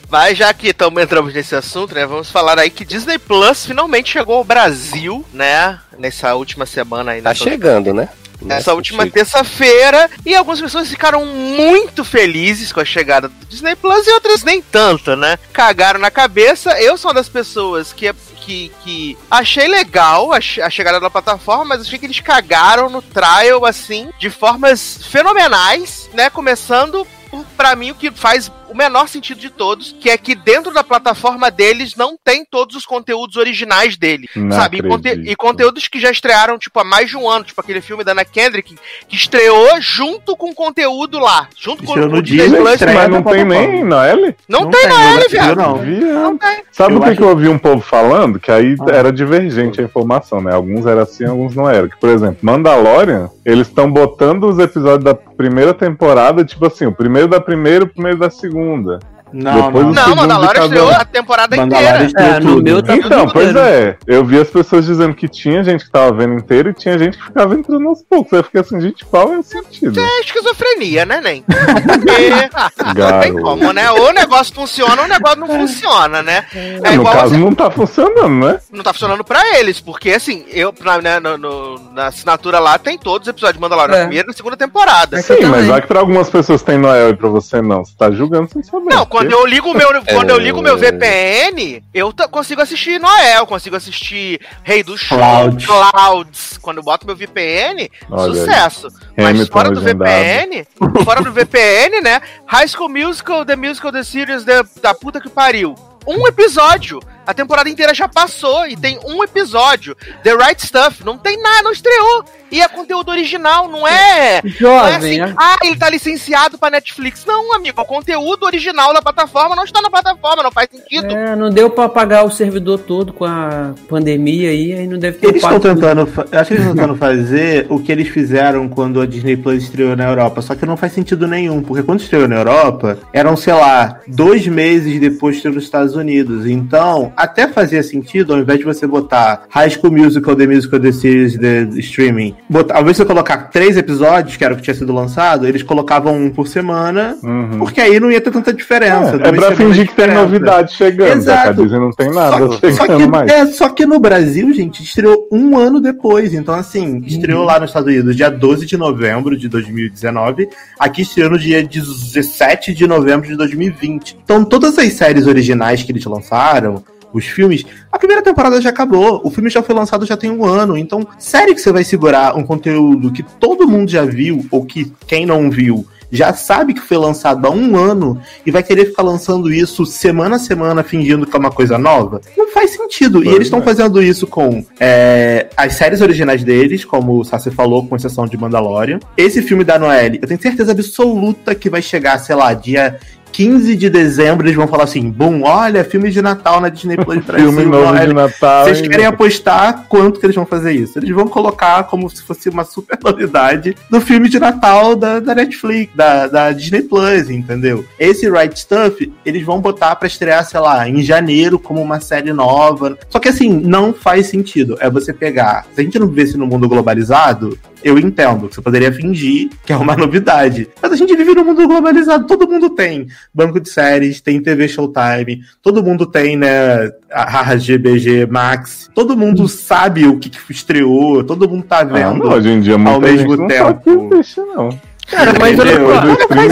Mas 0.10 0.38
já 0.38 0.54
que 0.54 0.74
tamo, 0.74 1.00
entramos 1.00 1.34
nesse 1.34 1.56
assunto, 1.56 1.96
né? 1.96 2.06
Vamos 2.06 2.30
falar 2.30 2.60
aí 2.60 2.70
que 2.70 2.86
Disney 2.86 3.18
Plus 3.18 3.66
finalmente 3.66 4.12
chegou 4.12 4.36
ao 4.38 4.44
Brasil, 4.44 5.26
né? 5.34 5.80
Nessa 5.98 6.36
última 6.36 6.66
semana 6.66 7.12
aí. 7.14 7.22
Tá 7.22 7.30
nessa 7.30 7.44
chegando, 7.44 7.94
né? 7.94 8.10
Nessa 8.44 8.74
última 8.74 9.10
terça-feira, 9.10 10.10
e 10.26 10.36
algumas 10.36 10.62
pessoas 10.62 10.90
ficaram 10.90 11.26
muito 11.26 12.04
felizes 12.04 12.72
com 12.72 12.80
a 12.80 12.86
chegada 12.86 13.28
do 13.28 13.46
Disney 13.46 13.76
Plus 13.76 14.08
e 14.08 14.12
outras 14.12 14.44
nem 14.44 14.62
tanto, 14.62 15.16
né? 15.16 15.38
Cagaram 15.52 16.00
na 16.00 16.12
cabeça. 16.12 16.80
Eu 16.82 16.98
sou 16.98 17.10
uma 17.10 17.16
das 17.16 17.30
pessoas 17.30 17.94
que, 17.94 18.12
que, 18.38 18.72
que 18.84 19.18
achei 19.30 19.68
legal 19.68 20.32
a, 20.34 20.38
a 20.38 20.70
chegada 20.70 21.00
da 21.00 21.10
plataforma, 21.10 21.66
mas 21.66 21.82
achei 21.82 21.98
que 21.98 22.06
eles 22.06 22.20
cagaram 22.20 22.90
no 22.90 23.02
trial, 23.02 23.66
assim, 23.66 24.10
de 24.20 24.30
formas 24.30 25.00
fenomenais, 25.10 26.10
né? 26.14 26.30
Começando 26.30 27.08
por, 27.34 27.44
pra 27.58 27.76
mim, 27.76 27.90
o 27.92 27.96
que 27.96 28.12
faz 28.12 28.52
o 28.74 28.78
menor 28.78 29.08
sentido 29.08 29.40
de 29.40 29.50
todos, 29.50 29.96
que 30.00 30.10
é 30.10 30.18
que 30.18 30.34
dentro 30.36 30.74
da 30.74 30.84
plataforma 30.84 31.50
deles 31.52 31.96
não 31.96 32.18
tem 32.24 32.44
todos 32.44 32.76
os 32.76 32.86
conteúdos 32.86 33.38
originais 33.38 33.96
dele, 33.96 34.28
Não 34.36 34.52
sabe? 34.52 34.78
E, 34.80 34.82
conte- 34.84 35.22
e 35.26 35.36
conteúdos 35.36 35.88
que 35.88 36.00
já 36.00 36.10
estrearam, 36.12 36.58
tipo, 36.58 36.80
há 36.80 36.84
mais 36.84 37.10
de 37.10 37.16
um 37.18 37.30
ano, 37.30 37.46
tipo 37.46 37.60
aquele 37.62 37.82
filme 37.82 38.04
da 38.04 38.12
Ana 38.12 38.26
Kendrick, 38.26 38.76
que 39.08 39.16
estreou 39.16 39.80
junto 39.80 40.36
com 40.36 40.54
conteúdo 40.54 41.20
lá, 41.20 41.48
junto 41.58 41.84
com 41.84 41.92
Estreou 41.94 42.10
no 42.10 42.18
o 42.18 42.22
Disney 42.22 42.50
dia, 42.50 42.58
Plus. 42.58 42.82
Mas 42.94 43.10
não 43.10 43.24
tem 43.24 43.46
nem 43.46 43.84
na 43.84 44.08
L? 44.08 44.36
Não, 44.50 44.70
tem 44.70 44.88
na 44.88 45.12
L, 45.14 45.26
viado. 45.30 45.56
Não. 45.56 45.78
Não 45.78 46.38
tem. 46.38 46.64
Sabe 46.72 46.96
o 46.96 47.00
que, 47.00 47.06
acho- 47.10 47.18
que 47.18 47.24
eu 47.24 47.30
ouvi 47.30 47.48
um 47.48 47.58
povo 47.60 47.82
falando? 47.82 48.40
Que 48.40 48.52
aí 48.52 48.76
Ah. 48.82 48.92
era 48.92 49.12
divergente 49.12 49.80
a 49.80 49.84
informação, 49.84 50.42
né? 50.42 50.54
Alguns 50.54 50.86
eram 50.86 51.02
assim, 51.04 51.26
alguns 51.26 51.56
não 51.56 51.70
eram. 51.70 51.88
Que, 51.88 51.98
por 52.00 52.10
exemplo, 52.10 52.38
Mandalorian, 52.42 53.30
eles 53.46 53.68
estão 53.68 53.92
botando 53.92 54.46
os 54.46 54.58
episódios 54.58 55.04
da 55.04 55.14
primeira 55.14 55.74
temporada, 55.74 56.44
tipo 56.44 56.66
assim, 56.66 56.86
o 56.88 56.92
primeiro 56.92 57.28
da 57.28 57.40
primeira 57.40 57.84
o 57.86 57.88
primeiro 57.88 58.18
da 58.18 58.30
segunda 58.30 58.63
segunda. 58.64 59.00
Não, 59.34 59.54
Depois 59.68 59.86
não. 59.86 59.92
o 59.92 59.96
Não, 59.96 60.04
segundo 60.04 60.16
Mandalorian 60.22 60.54
cada- 60.54 60.66
estreou 60.66 60.90
a 60.92 61.06
temporada 61.06 61.56
Mandalorian 61.56 62.04
inteira. 62.06 62.30
É, 62.36 62.40
no 62.40 62.50
tudo. 62.56 62.64
meu 62.64 62.84
tá 62.84 62.96
Então, 62.96 63.28
pois 63.30 63.50
inteiro. 63.50 63.68
é, 63.68 63.98
eu 64.08 64.24
vi 64.24 64.40
as 64.40 64.50
pessoas 64.50 64.86
dizendo 64.86 65.14
que 65.16 65.28
tinha 65.28 65.64
gente 65.64 65.86
que 65.86 65.92
tava 65.92 66.14
vendo 66.14 66.36
inteiro 66.36 66.70
e 66.70 66.74
tinha 66.74 66.98
gente 66.98 67.18
que 67.18 67.24
ficava 67.24 67.56
entrando 67.56 67.88
aos 67.88 68.04
poucos. 68.04 68.32
Eu 68.34 68.44
fiquei 68.44 68.62
assim, 68.62 68.80
gente, 68.80 69.04
qual 69.06 69.34
é 69.34 69.38
o 69.40 69.44
sentido? 69.44 70.00
É 70.00 70.20
esquizofrenia, 70.22 71.06
né, 71.06 71.20
Nen? 71.22 71.44
Porque 71.48 72.50
ah, 72.54 73.12
não 73.12 73.20
tem 73.22 73.34
como, 73.42 73.74
né? 73.74 73.92
Ou 73.92 74.10
o 74.10 74.14
negócio 74.14 74.54
funciona 74.54 75.02
ou 75.02 75.06
o 75.06 75.10
negócio 75.10 75.40
não 75.40 75.48
funciona, 75.48 76.22
né? 76.22 76.46
É 76.54 76.80
no 76.90 76.94
igual 77.02 77.14
caso, 77.16 77.34
assim, 77.34 77.44
não 77.44 77.54
tá 77.56 77.72
funcionando, 77.72 78.46
né? 78.46 78.60
não 78.72 78.84
tá 78.84 78.94
funcionando 78.94 79.24
pra 79.24 79.58
eles, 79.58 79.80
porque 79.80 80.12
assim, 80.12 80.46
eu 80.52 80.74
na, 80.84 81.02
né, 81.02 81.20
no- 81.20 81.38
no- 81.38 81.80
na 81.94 82.08
assinatura 82.08 82.60
lá 82.60 82.78
tem 82.78 82.98
todos 82.98 83.28
os 83.28 83.32
episódios 83.32 83.56
de 83.58 83.62
Mandalorian, 83.62 83.96
É. 83.96 84.00
na 84.00 84.06
primeira 84.06 84.26
e 84.26 84.30
na 84.30 84.34
segunda 84.34 84.58
temporada. 84.58 85.18
É 85.18 85.22
Sim, 85.22 85.46
mas 85.46 85.66
já 85.66 85.82
que 85.82 85.88
pra 85.88 86.00
algumas 86.00 86.30
pessoas 86.30 86.62
tem 86.62 86.78
Noel 86.78 87.10
e 87.12 87.16
pra 87.16 87.30
você 87.30 87.62
não, 87.62 87.84
você 87.86 87.94
tá 87.98 88.12
julgando 88.12 88.50
sem 88.52 88.62
saber. 88.64 88.86
Não, 88.94 89.06
quando 89.06 89.23
porque- 89.30 89.34
eu 89.42 89.46
ligo 89.46 89.74
meu, 89.74 89.88
quando 90.06 90.30
eu 90.30 90.38
ligo 90.38 90.62
meu 90.62 90.76
É. 90.76 90.78
VPN, 90.78 91.84
eu 91.94 92.14
consigo 92.32 92.62
assistir 92.62 93.00
Noel, 93.00 93.46
consigo 93.46 93.76
assistir 93.76 94.40
Rei 94.64 94.84
do 94.84 94.98
Show, 94.98 95.18
Clouds. 95.66 96.58
Quando 96.62 96.78
eu 96.78 96.84
boto 96.84 97.06
meu 97.06 97.16
VPN, 97.16 97.90
Olha 98.10 98.32
aí. 98.34 98.40
sucesso. 98.40 98.88
Mas 99.18 99.28
Hamilton 99.28 99.52
fora 99.54 99.72
do. 99.72 99.82
VPN, 99.82 100.66
fora 101.04 101.22
do 101.22 101.32
VPN, 101.32 102.02
né? 102.02 102.22
High 102.46 102.68
School 102.68 102.90
Musical, 102.90 103.46
The 103.46 103.56
Musical, 103.56 103.92
The 103.92 104.04
Series, 104.04 104.44
the- 104.44 104.64
da 104.82 104.94
puta 104.94 105.20
que 105.20 105.30
pariu. 105.30 105.76
Um 106.06 106.28
episódio. 106.28 107.00
A 107.26 107.34
temporada 107.34 107.70
inteira 107.70 107.94
já 107.94 108.08
passou 108.08 108.68
e 108.68 108.76
tem 108.76 109.00
um 109.06 109.24
episódio. 109.24 109.96
The 110.24 110.36
Right 110.36 110.66
Stuff. 110.66 111.04
Não 111.06 111.18
tem 111.18 111.42
nada, 111.42 111.64
não 111.64 111.72
estreou. 111.72 112.26
E 112.52 112.62
é 112.62 112.68
conteúdo 112.68 113.10
original, 113.10 113.68
não 113.68 113.88
é. 113.88 114.42
Não 114.44 114.50
é 114.50 114.52
Jovem, 114.52 114.96
assim, 114.96 115.18
né? 115.18 115.34
ah, 115.36 115.56
ele 115.64 115.76
tá 115.76 115.90
licenciado 115.90 116.58
pra 116.58 116.70
Netflix. 116.70 117.26
Não, 117.26 117.56
amigo, 117.56 117.82
o 117.82 117.86
conteúdo 117.86 118.46
original 118.46 118.94
da 118.94 119.02
plataforma 119.02 119.56
não 119.56 119.64
está 119.64 119.82
na 119.82 119.90
plataforma, 119.90 120.44
não 120.44 120.52
faz 120.52 120.70
sentido. 120.72 121.08
É, 121.12 121.36
não 121.36 121.50
deu 121.50 121.70
pra 121.70 121.90
pagar 121.90 122.24
o 122.24 122.30
servidor 122.30 122.78
todo 122.78 123.12
com 123.12 123.26
a 123.26 123.74
pandemia 123.90 124.52
aí, 124.52 124.74
aí 124.74 124.88
não 124.88 125.00
deve 125.00 125.18
ter 125.18 125.30
Eles 125.30 125.42
estão 125.42 125.60
tentando. 125.60 126.02
Acho 126.02 126.48
que 126.48 126.54
eles 126.54 126.66
estão 126.66 126.76
tentando 126.76 126.96
fazer 126.96 127.66
o 127.70 127.80
que 127.80 127.92
eles 127.92 128.10
fizeram 128.10 128.70
quando 128.70 129.02
a 129.02 129.08
Disney 129.08 129.36
Plus 129.36 129.64
estreou 129.64 129.96
na 129.96 130.08
Europa. 130.08 130.42
Só 130.44 130.54
que 130.54 130.66
não 130.66 130.78
faz 130.78 130.94
sentido 130.94 131.28
nenhum, 131.28 131.64
porque 131.64 131.82
quando 131.82 132.02
estreou 132.02 132.28
na 132.28 132.36
Europa, 132.36 133.00
eram, 133.12 133.36
sei 133.36 133.54
lá, 133.54 134.00
dois 134.08 134.46
meses 134.46 135.00
depois 135.00 135.36
de 135.36 135.38
estreou 135.38 135.56
nos 135.56 135.64
Estados 135.64 135.96
Unidos. 135.96 136.46
Então, 136.46 137.13
até 137.16 137.48
fazia 137.48 137.82
sentido, 137.84 138.34
ao 138.34 138.40
invés 138.40 138.60
de 138.60 138.66
você 138.66 138.86
botar 138.88 139.44
High 139.50 139.70
School 139.72 139.92
Musical, 139.94 140.36
The 140.36 140.48
Musical, 140.48 140.80
The 140.80 140.92
Series, 140.92 141.38
The 141.38 141.64
Streaming, 141.80 142.36
botar, 142.50 142.76
ao 142.76 142.82
invés 142.82 142.98
de 142.98 143.04
você 143.04 143.06
colocar 143.08 143.38
três 143.50 143.78
episódios, 143.78 144.36
que 144.38 144.44
era 144.44 144.54
o 144.54 144.58
que 144.58 144.64
tinha 144.64 144.74
sido 144.74 144.92
lançado, 144.94 145.48
eles 145.48 145.64
colocavam 145.64 146.16
um 146.16 146.30
por 146.30 146.48
semana, 146.48 147.18
Uhum. 147.24 147.60
porque 147.60 147.80
aí 147.82 148.00
não 148.00 148.12
ia 148.12 148.20
ter 148.22 148.32
tanta 148.32 148.54
diferença. 148.54 149.18
É, 149.24 149.28
é 149.28 149.32
pra 149.32 149.56
fingir 149.56 149.88
que 149.88 149.96
tem 149.96 150.14
novidade 150.14 150.74
chegando. 150.74 151.12
A 151.12 151.16
Exato. 151.16 151.62
Disney 151.64 151.80
não 151.80 151.92
tem 151.92 152.10
nada 152.12 152.38
Só, 152.38 152.52
só 152.54 152.72
chegando 152.84 152.98
que, 153.00 153.08
mais. 153.08 153.32
é, 153.32 153.46
só 153.48 153.70
que 153.70 153.86
no 153.86 154.00
Brasil, 154.00 154.54
gente, 154.54 154.84
estreou 154.84 155.28
um 155.32 155.58
ano 155.58 155.80
depois. 155.80 156.34
Então, 156.34 156.54
assim, 156.54 157.02
estreou 157.06 157.44
lá 157.44 157.60
nos 157.60 157.70
Estados 157.70 157.88
Unidos 157.92 158.16
dia 158.16 158.30
12 158.30 158.66
de 158.66 158.78
novembro 158.78 159.38
de 159.38 159.48
2019. 159.48 160.50
Aqui 160.80 161.02
estreou 161.04 161.30
no 161.32 161.40
dia 161.40 161.64
17 161.64 162.74
de 162.74 162.88
novembro 162.88 163.28
de 163.28 163.36
2020. 163.36 164.18
Então, 164.24 164.44
todas 164.44 164.78
as 164.78 164.94
séries 164.94 165.28
originais 165.28 165.84
que 165.84 165.92
eles 165.92 166.04
lançaram, 166.06 166.84
os 167.14 167.26
filmes, 167.26 167.64
a 167.92 168.00
primeira 168.00 168.22
temporada 168.22 168.60
já 168.60 168.70
acabou. 168.70 169.22
O 169.24 169.30
filme 169.30 169.50
já 169.50 169.62
foi 169.62 169.76
lançado 169.76 170.06
já 170.06 170.18
tem 170.18 170.32
um 170.32 170.44
ano. 170.44 170.78
Então, 170.78 171.08
série 171.18 171.54
que 171.54 171.62
você 171.62 171.72
vai 171.72 171.84
segurar 171.84 172.36
um 172.36 172.44
conteúdo 172.44 173.12
que 173.12 173.24
todo 173.24 173.68
mundo 173.68 173.90
já 173.90 174.04
viu, 174.04 174.46
ou 174.50 174.66
que 174.66 174.92
quem 175.08 175.26
não 175.26 175.50
viu 175.50 175.86
já 176.14 176.32
sabe 176.32 176.76
que 176.76 176.80
foi 176.80 176.96
lançado 176.96 177.44
há 177.48 177.50
um 177.50 177.76
ano 177.76 178.22
e 178.46 178.52
vai 178.52 178.62
querer 178.62 178.86
ficar 178.86 179.02
lançando 179.02 179.52
isso 179.52 179.84
semana 179.84 180.36
a 180.36 180.40
semana 180.40 180.84
fingindo 180.84 181.26
que 181.26 181.36
é 181.36 181.40
uma 181.40 181.50
coisa 181.50 181.76
nova? 181.76 182.22
Não 182.38 182.52
faz 182.52 182.70
sentido. 182.70 183.24
e 183.24 183.30
eles 183.30 183.48
estão 183.48 183.60
é. 183.60 183.64
fazendo 183.64 184.02
isso 184.02 184.28
com 184.28 184.64
é, 184.80 185.48
as 185.58 185.74
séries 185.74 186.02
originais 186.02 186.44
deles, 186.44 186.86
como 186.86 187.20
o 187.20 187.24
Sassi 187.24 187.50
falou, 187.50 187.88
com 187.88 187.96
exceção 187.96 188.28
de 188.28 188.38
Mandalorian. 188.38 189.00
Esse 189.18 189.42
filme 189.42 189.64
da 189.64 189.80
Noelle, 189.80 190.20
eu 190.22 190.28
tenho 190.28 190.40
certeza 190.40 190.72
absoluta 190.72 191.56
que 191.56 191.68
vai 191.68 191.82
chegar, 191.82 192.20
sei 192.20 192.36
lá, 192.36 192.54
dia 192.54 193.00
15 193.34 193.76
de 193.76 193.90
dezembro, 193.90 194.46
eles 194.46 194.56
vão 194.56 194.68
falar 194.68 194.84
assim: 194.84 195.10
bum, 195.10 195.42
olha, 195.44 195.84
filme 195.84 196.12
de 196.12 196.22
Natal 196.22 196.62
na 196.62 196.70
Disney 196.70 196.96
Plus 196.96 197.26
Brasil. 197.26 197.52
Filme 197.52 197.66
novo 197.66 197.92
Noelle. 197.92 198.08
de 198.08 198.14
Natal. 198.14 198.66
Vocês 198.66 198.88
querem 198.88 199.06
apostar 199.06 199.86
quanto 199.90 200.20
que 200.20 200.26
eles 200.26 200.36
vão 200.36 200.46
fazer 200.46 200.72
isso? 200.72 201.00
Eles 201.00 201.10
vão 201.10 201.28
colocar 201.28 201.84
como 201.86 202.10
se 202.10 202.22
fosse 202.22 202.48
uma 202.48 202.64
super 202.64 202.98
novidade 203.04 203.76
no 203.90 204.00
filme 204.00 204.30
de 204.30 204.40
Natal 204.40 204.96
da, 204.96 205.20
da 205.20 205.34
Netflix, 205.34 205.94
da, 205.96 206.28
da 206.28 206.52
Disney 206.52 206.84
Plus, 206.84 207.30
entendeu? 207.30 207.84
Esse 208.00 208.30
Right 208.30 208.58
Stuff, 208.58 209.12
eles 209.26 209.44
vão 209.44 209.60
botar 209.60 209.96
pra 209.96 210.08
estrear, 210.08 210.46
sei 210.46 210.60
lá, 210.60 210.88
em 210.88 211.02
janeiro 211.02 211.58
como 211.58 211.82
uma 211.82 212.00
série 212.00 212.32
nova. 212.32 212.98
Só 213.10 213.20
que 213.20 213.30
assim, 213.30 213.50
não 213.50 213.94
faz 213.94 214.28
sentido. 214.28 214.78
É 214.80 214.90
você 214.90 215.12
pegar. 215.12 215.66
Se 215.74 215.82
a 215.82 215.84
gente 215.84 215.98
não 215.98 216.08
vivesse 216.08 216.38
no 216.38 216.46
mundo 216.46 216.70
globalizado, 216.70 217.58
eu 217.84 217.98
entendo 218.00 218.48
que 218.48 218.56
você 218.56 218.62
poderia 218.62 218.92
fingir 218.92 219.50
que 219.66 219.74
é 219.74 219.78
uma 219.78 219.96
novidade. 219.98 220.68
Mas 220.82 220.92
a 220.92 220.96
gente 220.96 221.16
vive 221.16 221.34
no 221.36 221.44
mundo 221.46 221.68
globalizado, 221.68 222.26
todo 222.28 222.48
mundo 222.48 222.70
tem 222.70 223.08
banco 223.34 223.60
de 223.60 223.70
séries, 223.70 224.22
tem 224.22 224.42
TV 224.42 224.68
Showtime, 224.68 225.42
todo 225.62 225.84
mundo 225.84 226.06
tem, 226.06 226.38
né, 226.38 226.92
a 227.12 227.56
GBG 227.56 228.26
Max, 228.26 228.90
todo 228.96 229.16
mundo 229.18 229.48
sabe 229.48 230.08
o 230.08 230.18
que, 230.18 230.30
que 230.30 230.52
estreou, 230.52 231.24
todo 231.24 231.48
mundo 231.50 231.64
tá 231.64 231.80
Ah, 231.80 231.84
vendo. 231.84 232.24
não, 232.24 232.32
hoje 232.32 232.50
em 232.50 232.60
dia 232.62 232.74
ao 232.76 233.00
mesmo 233.02 233.36
não 233.36 233.48
tempo. 233.48 234.10
existe, 234.14 234.40
não. 234.42 234.70
Cara, 235.06 235.34
mas 235.38 235.60
olha 235.60 235.76
só, 235.76 236.46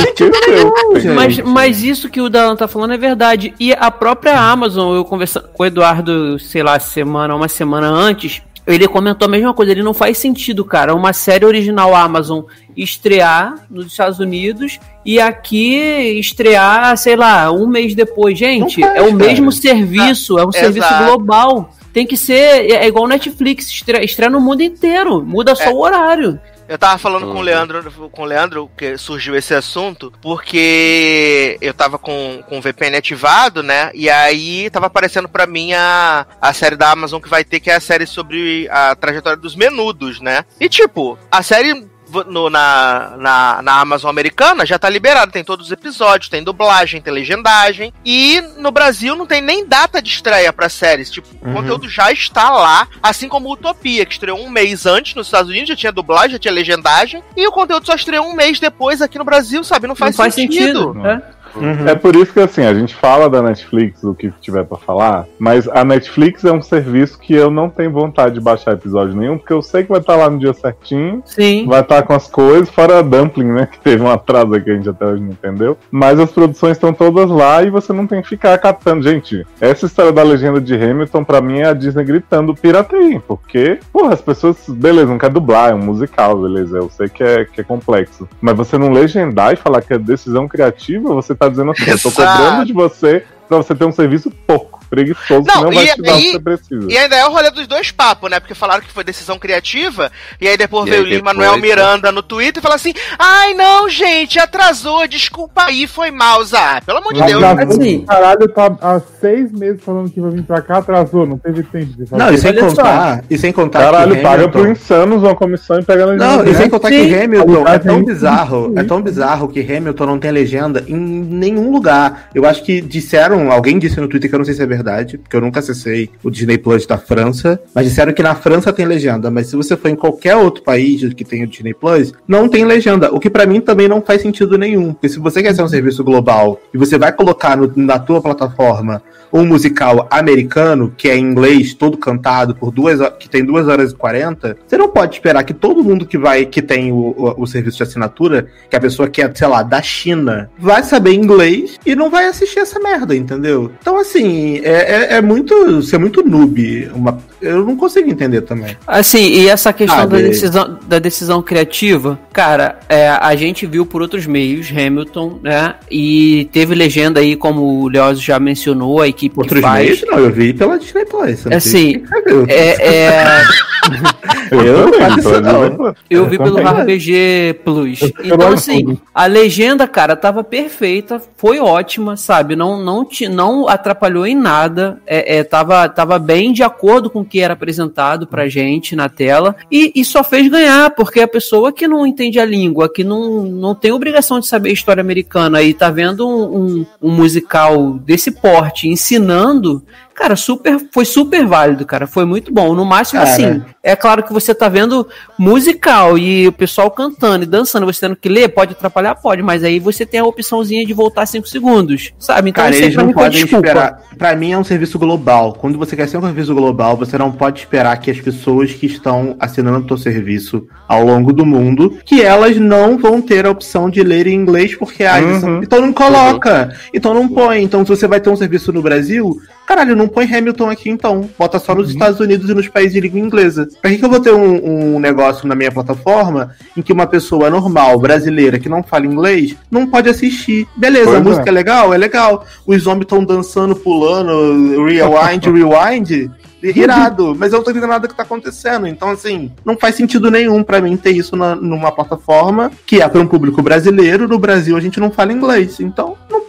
gente. 0.99 1.07
Mas, 1.15 1.39
mas 1.39 1.83
isso 1.83 2.09
que 2.09 2.19
o 2.19 2.29
Dalan 2.29 2.55
tá 2.55 2.67
falando 2.67 2.93
é 2.93 2.97
verdade. 2.97 3.53
E 3.59 3.71
a 3.73 3.89
própria 3.89 4.37
Amazon, 4.37 4.93
eu 4.95 5.05
conversando 5.05 5.47
com 5.53 5.63
o 5.63 5.65
Eduardo, 5.65 6.37
sei 6.37 6.61
lá, 6.61 6.77
semana, 6.79 7.33
uma 7.33 7.47
semana 7.47 7.87
antes, 7.87 8.41
ele 8.65 8.87
comentou 8.87 9.25
a 9.27 9.31
mesma 9.31 9.53
coisa. 9.53 9.71
Ele 9.71 9.83
não 9.83 9.93
faz 9.93 10.17
sentido, 10.17 10.63
cara, 10.63 10.95
uma 10.95 11.13
série 11.13 11.45
original 11.45 11.95
Amazon 11.95 12.41
estrear 12.75 13.55
nos 13.69 13.87
Estados 13.87 14.19
Unidos 14.19 14.79
e 15.05 15.19
aqui 15.19 15.75
estrear, 16.19 16.95
sei 16.97 17.15
lá, 17.15 17.51
um 17.51 17.67
mês 17.67 17.93
depois. 17.95 18.37
Gente, 18.37 18.81
faz, 18.81 18.95
é 18.95 19.01
o 19.01 19.05
cara. 19.05 19.15
mesmo 19.15 19.51
serviço, 19.51 20.37
é 20.39 20.45
um 20.45 20.51
serviço 20.51 20.87
exato. 20.87 21.05
global. 21.05 21.69
Tem 21.93 22.05
que 22.07 22.15
ser, 22.15 22.71
é 22.71 22.87
igual 22.87 23.05
Netflix, 23.07 23.67
estreia, 23.67 24.03
estreia 24.03 24.29
no 24.29 24.39
mundo 24.39 24.61
inteiro, 24.61 25.21
muda 25.25 25.53
só 25.55 25.63
É. 25.65 25.69
o 25.69 25.77
horário. 25.79 26.39
Eu 26.71 26.77
tava 26.77 26.97
falando 26.97 27.23
com 27.23 27.33
o 27.33 27.35
Uhum. 27.35 27.41
Leandro, 27.41 28.09
com 28.11 28.21
o 28.21 28.25
Leandro, 28.25 28.71
que 28.77 28.97
surgiu 28.97 29.35
esse 29.35 29.53
assunto, 29.53 30.09
porque 30.21 31.57
eu 31.59 31.73
tava 31.73 31.97
com, 31.97 32.41
com 32.47 32.59
o 32.59 32.61
VPN 32.61 32.95
ativado, 32.95 33.61
né? 33.61 33.91
E 33.93 34.09
aí 34.09 34.69
tava 34.69 34.85
aparecendo 34.85 35.27
pra 35.27 35.45
mim 35.45 35.73
a, 35.73 36.25
a 36.39 36.53
série 36.53 36.77
da 36.77 36.89
Amazon 36.89 37.19
que 37.19 37.27
vai 37.27 37.43
ter, 37.43 37.59
que 37.59 37.69
é 37.69 37.75
a 37.75 37.81
série 37.81 38.07
sobre 38.07 38.69
a 38.71 38.95
trajetória 38.95 39.37
dos 39.37 39.53
menudos, 39.53 40.21
né? 40.21 40.45
E 40.61 40.69
tipo, 40.69 41.19
a 41.29 41.43
série 41.43 41.85
no- 42.27 42.49
na, 42.49 43.13
na, 43.17 43.61
na 43.61 43.79
Amazon 43.81 44.09
americana 44.09 44.65
já 44.65 44.77
tá 44.77 44.89
liberada, 44.89 45.31
tem 45.31 45.43
todos 45.43 45.67
os 45.67 45.71
episódios, 45.71 46.29
tem 46.29 46.43
dublagem, 46.43 47.01
tem 47.01 47.13
legendagem. 47.13 47.93
E 48.05 48.41
no 48.57 48.71
Brasil 48.71 49.15
não 49.15 49.25
tem 49.25 49.41
nem 49.41 49.65
data 49.65 50.01
de 50.01 50.09
estreia 50.09 50.51
pra 50.53 50.69
séries. 50.69 51.09
Tipo, 51.11 51.27
o 51.41 51.47
Uhum. 51.47 51.53
conteúdo 51.55 51.89
já 51.89 52.11
está 52.11 52.49
lá, 52.51 52.87
assim 53.01 53.27
como 53.27 53.51
Utopia, 53.51 54.05
que 54.05 54.13
estreou 54.13 54.39
um 54.39 54.49
mês 54.49 54.85
antes 54.85 55.15
nos 55.15 55.27
Estados 55.27 55.49
Unidos, 55.49 55.69
já 55.69 55.75
tinha 55.75 55.91
dublagem, 55.91 56.31
já 56.33 56.39
tinha 56.39 56.53
legendagem. 56.53 57.23
E 57.35 57.47
o 57.47 57.51
conteúdo 57.51 57.85
só 57.85 57.95
estreou 57.95 58.25
um 58.27 58.33
mês 58.35 58.59
depois 58.59 59.01
aqui 59.01 59.17
no 59.17 59.23
Brasil, 59.25 59.63
sabe? 59.63 59.87
Não 59.87 59.95
faz, 59.95 60.15
não 60.15 60.23
faz 60.23 60.33
sentido. 60.35 60.93
sentido. 60.93 61.21
Uhum. 61.55 61.87
É 61.87 61.95
por 61.95 62.15
isso 62.15 62.33
que 62.33 62.39
assim, 62.39 62.63
a 62.63 62.73
gente 62.73 62.95
fala 62.95 63.29
da 63.29 63.41
Netflix, 63.41 64.03
o 64.03 64.13
que 64.13 64.31
tiver 64.41 64.65
pra 64.65 64.77
falar, 64.77 65.25
mas 65.39 65.67
a 65.67 65.83
Netflix 65.83 66.43
é 66.43 66.51
um 66.51 66.61
serviço 66.61 67.19
que 67.19 67.33
eu 67.33 67.49
não 67.49 67.69
tenho 67.69 67.91
vontade 67.91 68.35
de 68.35 68.41
baixar 68.41 68.73
episódio 68.73 69.15
nenhum, 69.15 69.37
porque 69.37 69.53
eu 69.53 69.61
sei 69.61 69.83
que 69.83 69.89
vai 69.89 69.99
estar 69.99 70.15
lá 70.15 70.29
no 70.29 70.39
dia 70.39 70.53
certinho, 70.53 71.21
Sim. 71.25 71.65
vai 71.67 71.81
estar 71.81 72.03
com 72.03 72.13
as 72.13 72.27
coisas, 72.27 72.69
fora 72.69 72.99
a 72.99 73.01
Dumpling, 73.01 73.51
né, 73.51 73.67
que 73.71 73.79
teve 73.79 74.01
um 74.01 74.09
atraso 74.09 74.59
que 74.61 74.69
a 74.69 74.75
gente 74.75 74.89
até 74.89 75.05
hoje 75.05 75.21
não 75.21 75.31
entendeu, 75.31 75.77
mas 75.89 76.19
as 76.19 76.31
produções 76.31 76.77
estão 76.77 76.93
todas 76.93 77.29
lá 77.29 77.63
e 77.63 77.69
você 77.69 77.93
não 77.93 78.07
tem 78.07 78.21
que 78.21 78.29
ficar 78.29 78.57
catando. 78.57 79.03
Gente, 79.03 79.45
essa 79.59 79.85
história 79.85 80.11
da 80.11 80.23
legenda 80.23 80.59
de 80.59 80.73
Hamilton, 80.75 81.23
pra 81.23 81.41
mim, 81.41 81.59
é 81.59 81.65
a 81.65 81.73
Disney 81.73 82.03
gritando 82.03 82.55
pirateia, 82.55 83.21
porque, 83.27 83.79
porra, 83.91 84.13
as 84.13 84.21
pessoas, 84.21 84.57
beleza, 84.67 85.07
não 85.07 85.17
quer 85.17 85.29
dublar, 85.29 85.71
é 85.71 85.75
um 85.75 85.79
musical, 85.79 86.37
beleza, 86.41 86.77
eu 86.77 86.89
sei 86.89 87.09
que 87.09 87.23
é, 87.23 87.45
que 87.45 87.61
é 87.61 87.63
complexo, 87.63 88.27
mas 88.39 88.55
você 88.55 88.77
não 88.77 88.91
legendar 88.91 89.53
e 89.53 89.55
falar 89.57 89.81
que 89.81 89.93
é 89.93 89.97
decisão 89.97 90.47
criativa, 90.47 91.13
você 91.13 91.33
tá 91.41 91.49
dizendo 91.49 91.71
assim, 91.71 91.89
eu 91.89 91.99
tô 91.99 92.09
Exato. 92.09 92.37
cobrando 92.37 92.65
de 92.65 92.73
você 92.73 93.25
pra 93.47 93.57
você 93.57 93.73
ter 93.73 93.85
um 93.85 93.91
serviço 93.91 94.29
pouco. 94.45 94.80
Preguiçoso 94.91 95.47
Não, 95.47 95.53
que 95.55 95.61
não 95.63 95.71
vai 95.71 95.85
e 95.85 95.87
te 95.87 96.01
dar 96.01 96.13
o 96.13 96.17
que 96.17 96.23
aí- 96.25 96.31
você 96.33 96.39
precisa. 96.39 96.87
E 96.91 96.97
ainda 96.97 97.15
é 97.15 97.25
o 97.25 97.31
rolê 97.31 97.49
dos 97.49 97.65
dois 97.65 97.89
papos, 97.91 98.29
né? 98.29 98.39
Porque 98.39 98.53
falaram 98.53 98.81
que 98.81 98.91
foi 98.91 99.03
decisão 99.03 99.39
criativa, 99.39 100.11
e 100.39 100.47
aí 100.47 100.57
depois 100.57 100.85
E 100.87 100.91
veio 100.91 101.05
aí 101.05 101.17
o 101.19 101.23
Manuel 101.23 101.53
né? 101.55 101.61
Miranda 101.61 102.11
no 102.11 102.21
Twitter 102.21 102.59
e 102.59 102.61
falou 102.61 102.75
assim: 102.75 102.93
ai 103.17 103.53
não, 103.53 103.89
gente, 103.89 104.37
atrasou, 104.37 105.07
desculpa 105.07 105.63
aí, 105.65 105.87
foi 105.87 106.11
mal, 106.11 106.43
Zá. 106.43 106.81
Pelo 106.85 106.97
amor 106.99 107.13
de 107.13 107.23
Deus. 107.23 107.41
Assim- 107.43 108.05
Caralho, 108.05 108.47
tá 108.49 108.75
há 108.81 108.99
seis 109.19 109.51
meses 109.51 109.81
falando 109.83 110.09
que 110.11 110.19
vai 110.19 110.31
vir 110.31 110.43
pra 110.43 110.61
cá, 110.61 110.77
atrasou, 110.79 111.25
não 111.25 111.37
teve 111.37 111.63
tempo 111.63 111.85
de 111.97 112.05
fazer. 112.05 112.23
Não, 112.23 112.33
e 112.33 112.37
sem 112.37 112.53
contar, 112.53 113.23
e 113.29 113.37
sem 113.37 113.51
contar 113.53 113.79
Caralho, 113.79 114.15
que 114.15 114.21
paga 114.21 114.49
pro. 114.49 114.69
Insanos 114.69 115.23
uma 115.23 115.35
comissão 115.35 115.79
e 115.79 115.83
pega 115.83 116.05
Não, 116.15 116.43
e 116.43 116.53
sem 116.53 116.63
né? 116.65 116.69
contar 116.69 116.89
Sim. 116.89 117.07
que 117.07 117.15
Hamilton 117.15 117.67
é 117.67 117.79
tão 117.79 117.97
é 117.99 118.03
bizarro, 118.03 118.73
é 118.77 118.83
tão 118.83 119.01
bizarro 119.01 119.47
que 119.47 119.59
Hamilton 119.61 120.05
não 120.05 120.19
tem 120.19 120.31
legenda 120.31 120.83
em 120.87 120.95
nenhum 120.97 121.71
lugar. 121.71 122.29
Eu 122.33 122.45
acho 122.45 122.63
que 122.63 122.81
disseram, 122.81 123.51
alguém 123.51 123.77
disse 123.79 123.99
no 123.99 124.07
Twitter 124.07 124.29
que 124.29 124.35
eu 124.35 124.39
não 124.39 124.45
sei 124.45 124.53
se 124.53 124.61
é 124.61 124.65
verdade, 124.65 124.80
porque 125.17 125.35
eu 125.35 125.41
nunca 125.41 125.59
acessei 125.59 126.09
o 126.23 126.29
Disney 126.29 126.57
Plus 126.57 126.85
da 126.85 126.97
França, 126.97 127.59
mas 127.73 127.85
disseram 127.85 128.13
que 128.13 128.23
na 128.23 128.35
França 128.35 128.71
tem 128.73 128.85
legenda, 128.85 129.29
mas 129.31 129.47
se 129.47 129.55
você 129.55 129.75
for 129.77 129.89
em 129.89 129.95
qualquer 129.95 130.35
outro 130.35 130.63
país 130.63 131.13
que 131.13 131.23
tem 131.25 131.43
o 131.43 131.47
Disney 131.47 131.73
Plus, 131.73 132.13
não 132.27 132.47
tem 132.47 132.65
legenda, 132.65 133.13
o 133.13 133.19
que 133.19 133.29
pra 133.29 133.45
mim 133.45 133.61
também 133.61 133.87
não 133.87 134.01
faz 134.01 134.21
sentido 134.21 134.57
nenhum, 134.57 134.93
porque 134.93 135.09
se 135.09 135.19
você 135.19 135.41
quer 135.43 135.53
ser 135.55 135.63
um 135.63 135.67
serviço 135.67 136.03
global 136.03 136.59
e 136.73 136.77
você 136.77 136.97
vai 136.97 137.11
colocar 137.11 137.55
no- 137.57 137.71
na 137.75 137.97
tua 137.99 138.21
plataforma 138.21 139.01
um 139.33 139.45
musical 139.45 140.07
americano, 140.11 140.93
que 140.97 141.07
é 141.09 141.15
em 141.15 141.23
inglês, 141.23 141.73
todo 141.73 141.97
cantado, 141.97 142.53
por 142.55 142.69
duas 142.71 142.99
que 143.17 143.29
tem 143.29 143.45
2 143.45 143.67
horas 143.67 143.91
e 143.91 143.95
40, 143.95 144.57
você 144.67 144.77
não 144.77 144.89
pode 144.89 145.15
esperar 145.15 145.43
que 145.43 145.53
todo 145.53 145.83
mundo 145.83 146.05
que 146.05 146.17
vai, 146.17 146.45
que 146.45 146.61
tem 146.61 146.91
o, 146.91 146.95
o, 147.17 147.43
o 147.43 147.47
serviço 147.47 147.77
de 147.77 147.83
assinatura, 147.83 148.47
que 148.69 148.75
a 148.75 148.79
pessoa 148.79 149.07
que 149.07 149.21
é, 149.21 149.31
sei 149.33 149.47
lá, 149.47 149.63
da 149.63 149.81
China, 149.81 150.49
vai 150.59 150.83
saber 150.83 151.13
inglês 151.13 151.79
e 151.85 151.95
não 151.95 152.09
vai 152.09 152.25
assistir 152.27 152.59
essa 152.59 152.79
merda, 152.79 153.15
entendeu? 153.15 153.71
Então, 153.81 153.97
assim, 153.99 154.59
é, 154.71 155.13
é, 155.13 155.17
é 155.17 155.21
muito. 155.21 155.81
ser 155.81 155.97
muito 155.97 156.23
noob. 156.27 156.89
Uma, 156.93 157.17
eu 157.41 157.65
não 157.65 157.75
consigo 157.75 158.09
entender 158.09 158.41
também. 158.41 158.77
Assim, 158.85 159.23
e 159.23 159.47
essa 159.47 159.73
questão 159.73 159.99
Ah, 159.99 160.05
da, 160.05 160.17
decisão, 160.17 160.79
da 160.87 160.99
decisão 160.99 161.41
criativa, 161.41 162.19
cara, 162.31 162.79
é, 162.87 163.09
a 163.09 163.35
gente 163.35 163.65
viu 163.65 163.85
por 163.85 164.01
outros 164.01 164.25
meios, 164.25 164.69
Hamilton, 164.71 165.39
né? 165.41 165.75
E 165.89 166.47
teve 166.51 166.75
legenda 166.75 167.19
aí, 167.19 167.35
como 167.35 167.61
o 167.81 167.87
Leoz 167.87 168.21
já 168.21 168.39
mencionou, 168.39 169.01
a 169.01 169.07
equipe 169.07 169.35
Outros 169.37 169.59
que 169.59 169.61
faz. 169.61 169.83
meios, 169.85 170.03
não, 170.07 170.19
eu 170.19 170.31
vi 170.31 170.53
pela 170.53 170.77
Disney 170.77 171.05
Plus. 171.05 171.47
Assim. 171.47 172.03
É, 172.47 172.87
é, 172.87 173.43
Eu, 174.51 174.61
Eu 174.61 174.77
não 174.77 174.91
também, 174.91 175.09
faço 175.09 175.19
isso, 175.19 175.41
não. 175.41 175.69
Disney 175.69 175.85
eu 176.09 176.23
Eu 176.23 176.29
vi 176.29 176.37
pelo. 176.37 176.57
RPG 176.59 177.59
Plus. 177.63 177.99
Então, 178.23 178.51
assim, 178.51 178.97
a 179.13 179.25
legenda, 179.25 179.87
cara, 179.87 180.15
tava 180.15 180.43
perfeita, 180.43 181.21
foi 181.37 181.59
ótima, 181.59 182.15
sabe? 182.17 182.55
Não, 182.55 182.81
não, 182.83 183.05
te, 183.05 183.27
não 183.27 183.67
atrapalhou 183.67 184.25
em 184.27 184.35
nada. 184.35 184.60
É, 185.05 185.37
é, 185.37 185.43
tava, 185.43 185.87
tava 185.89 186.19
bem 186.19 186.51
de 186.51 186.63
acordo 186.63 187.09
com 187.09 187.21
o 187.21 187.25
que 187.25 187.39
era 187.39 187.53
apresentado 187.53 188.27
pra 188.27 188.47
gente 188.47 188.95
na 188.95 189.09
tela. 189.09 189.55
E, 189.71 189.91
e 189.95 190.05
só 190.05 190.23
fez 190.23 190.49
ganhar, 190.49 190.91
porque 190.91 191.21
a 191.21 191.27
pessoa 191.27 191.71
que 191.71 191.87
não 191.87 192.05
entende 192.05 192.39
a 192.39 192.45
língua, 192.45 192.91
que 192.91 193.03
não, 193.03 193.43
não 193.43 193.75
tem 193.75 193.91
obrigação 193.91 194.39
de 194.39 194.47
saber 194.47 194.71
história 194.71 195.01
americana 195.01 195.61
e 195.61 195.73
tá 195.73 195.89
vendo 195.89 196.27
um, 196.27 196.57
um, 196.57 196.85
um 197.01 197.11
musical 197.11 197.93
desse 197.93 198.31
porte 198.31 198.87
ensinando. 198.87 199.83
Cara, 200.21 200.35
super, 200.35 200.77
foi 200.93 201.03
super 201.03 201.47
válido, 201.47 201.83
cara. 201.83 202.05
Foi 202.05 202.25
muito 202.25 202.53
bom. 202.53 202.75
No 202.75 202.85
máximo, 202.85 203.19
Cara. 203.21 203.31
assim, 203.33 203.63
é 203.81 203.95
claro 203.95 204.21
que 204.21 204.31
você 204.31 204.53
tá 204.53 204.69
vendo 204.69 205.07
musical 205.35 206.15
e 206.15 206.47
o 206.47 206.51
pessoal 206.51 206.91
cantando 206.91 207.43
e 207.43 207.47
dançando, 207.47 207.87
você 207.87 208.01
tendo 208.01 208.15
que 208.15 208.29
ler, 208.29 208.49
pode 208.49 208.73
atrapalhar, 208.73 209.15
pode, 209.15 209.41
mas 209.41 209.63
aí 209.63 209.79
você 209.79 210.05
tem 210.05 210.19
a 210.19 210.23
opçãozinha 210.23 210.85
de 210.85 210.93
voltar 210.93 211.25
5 211.25 211.47
segundos, 211.47 212.11
sabe? 212.19 212.51
Então 212.51 212.63
Cara, 212.63 212.75
eles 212.75 212.93
pra 212.93 213.03
não 213.03 213.13
podem 213.13 213.31
desculpa. 213.31 213.67
esperar. 213.67 214.01
Pra 214.15 214.35
mim 214.35 214.51
é 214.51 214.57
um 214.59 214.63
serviço 214.63 214.99
global. 214.99 215.53
Quando 215.53 215.79
você 215.79 215.95
quer 215.95 216.07
ser 216.07 216.17
um 216.17 216.21
serviço 216.21 216.53
global, 216.53 216.95
você 216.95 217.17
não 217.17 217.31
pode 217.31 217.61
esperar 217.61 217.97
que 217.97 218.11
as 218.11 218.21
pessoas 218.21 218.71
que 218.71 218.85
estão 218.85 219.35
assinando 219.39 219.79
o 219.79 219.87
teu 219.87 219.97
serviço 219.97 220.67
ao 220.87 221.03
longo 221.03 221.33
do 221.33 221.47
mundo, 221.47 221.97
que 222.05 222.21
elas 222.21 222.57
não 222.57 222.95
vão 222.95 223.19
ter 223.19 223.47
a 223.47 223.49
opção 223.49 223.89
de 223.89 224.03
ler 224.03 224.27
em 224.27 224.35
inglês 224.35 224.75
porque 224.75 225.03
ah, 225.03 225.19
Uhum. 225.21 225.61
então 225.63 225.81
não 225.81 225.91
coloca, 225.93 226.75
então 226.93 227.11
não 227.13 227.27
põe. 227.27 227.63
Então 227.63 227.83
se 227.83 227.89
você 227.89 228.07
vai 228.07 228.19
ter 228.19 228.29
um 228.29 228.35
serviço 228.35 228.71
no 228.71 228.81
Brasil, 228.83 229.39
caralho, 229.75 229.95
não 229.95 230.07
põe 230.07 230.25
Hamilton 230.25 230.69
aqui 230.69 230.89
então. 230.89 231.29
Bota 231.37 231.57
só 231.59 231.73
nos 231.73 231.89
Estados 231.89 232.19
Unidos 232.19 232.49
e 232.49 232.53
nos 232.53 232.67
países 232.67 232.93
de 232.93 232.99
língua 232.99 233.19
inglesa. 233.19 233.67
Pra 233.81 233.89
que, 233.89 233.97
que 233.97 234.05
eu 234.05 234.09
vou 234.09 234.19
ter 234.19 234.33
um, 234.33 234.95
um 234.95 234.99
negócio 234.99 235.47
na 235.47 235.55
minha 235.55 235.71
plataforma 235.71 236.51
em 236.75 236.81
que 236.81 236.91
uma 236.93 237.07
pessoa 237.07 237.49
normal, 237.49 237.97
brasileira, 237.99 238.59
que 238.59 238.67
não 238.69 238.83
fala 238.83 239.05
inglês, 239.05 239.55
não 239.69 239.87
pode 239.87 240.09
assistir? 240.09 240.67
Beleza, 240.75 241.05
Pois 241.05 241.15
a 241.15 241.19
é. 241.19 241.23
música 241.23 241.49
é 241.49 241.51
legal? 241.51 241.93
É 241.93 241.97
legal. 241.97 242.45
Os 242.67 242.83
zombies 242.83 243.05
estão 243.05 243.23
dançando, 243.23 243.75
pulando, 243.75 244.83
rewind, 244.85 245.45
rewind. 245.49 246.31
Irado, 246.63 247.35
mas 247.35 247.51
eu 247.51 247.57
não 247.57 247.63
tô 247.63 247.71
entendendo 247.71 247.89
nada 247.89 248.07
que 248.07 248.13
tá 248.13 248.21
acontecendo. 248.21 248.85
Então, 248.85 249.09
assim, 249.09 249.51
não 249.65 249.75
faz 249.75 249.95
sentido 249.95 250.29
nenhum 250.29 250.61
pra 250.61 250.79
mim 250.79 250.95
ter 250.95 251.09
isso 251.09 251.35
na- 251.35 251.55
numa 251.55 251.91
plataforma 251.91 252.71
que 252.85 253.01
é 253.01 253.07
para 253.07 253.19
um 253.19 253.25
público 253.25 253.63
brasileiro. 253.63 254.27
No 254.27 254.37
Brasil 254.37 254.77
a 254.77 254.79
gente 254.79 254.99
não 254.99 255.09
fala 255.09 255.33
inglês. 255.33 255.79
Então, 255.79 256.15
não. 256.29 256.40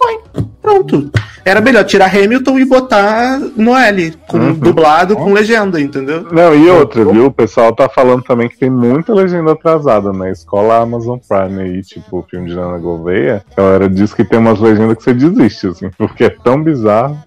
Pronto. 0.62 1.10
Era 1.44 1.60
melhor 1.60 1.82
tirar 1.84 2.06
Hamilton 2.06 2.58
e 2.60 2.64
botar 2.64 3.40
no 3.56 3.76
L, 3.76 4.14
com 4.28 4.38
Uhum. 4.38 4.52
dublado 4.54 5.16
com 5.16 5.32
legenda, 5.32 5.80
entendeu? 5.80 6.24
Não, 6.30 6.54
e 6.54 6.70
outra, 6.70 7.04
viu? 7.04 7.26
O 7.26 7.32
pessoal 7.32 7.74
tá 7.74 7.88
falando 7.88 8.22
também 8.22 8.48
que 8.48 8.56
tem 8.56 8.70
muita 8.70 9.12
legenda 9.12 9.50
atrasada 9.52 10.12
na 10.12 10.30
escola 10.30 10.78
Amazon 10.78 11.18
Prime 11.18 11.60
aí, 11.60 11.82
tipo 11.82 12.18
o 12.20 12.22
filme 12.22 12.48
de 12.48 12.54
Nana 12.54 12.78
Gouveia. 12.78 13.42
A 13.56 13.60
galera 13.60 13.88
diz 13.88 14.14
que 14.14 14.22
tem 14.24 14.38
umas 14.38 14.60
legendas 14.60 14.96
que 14.96 15.02
você 15.02 15.12
desiste, 15.12 15.66
assim, 15.66 15.90
porque 15.98 16.24
é 16.24 16.30
tão 16.30 16.62
bizarro. 16.62 17.18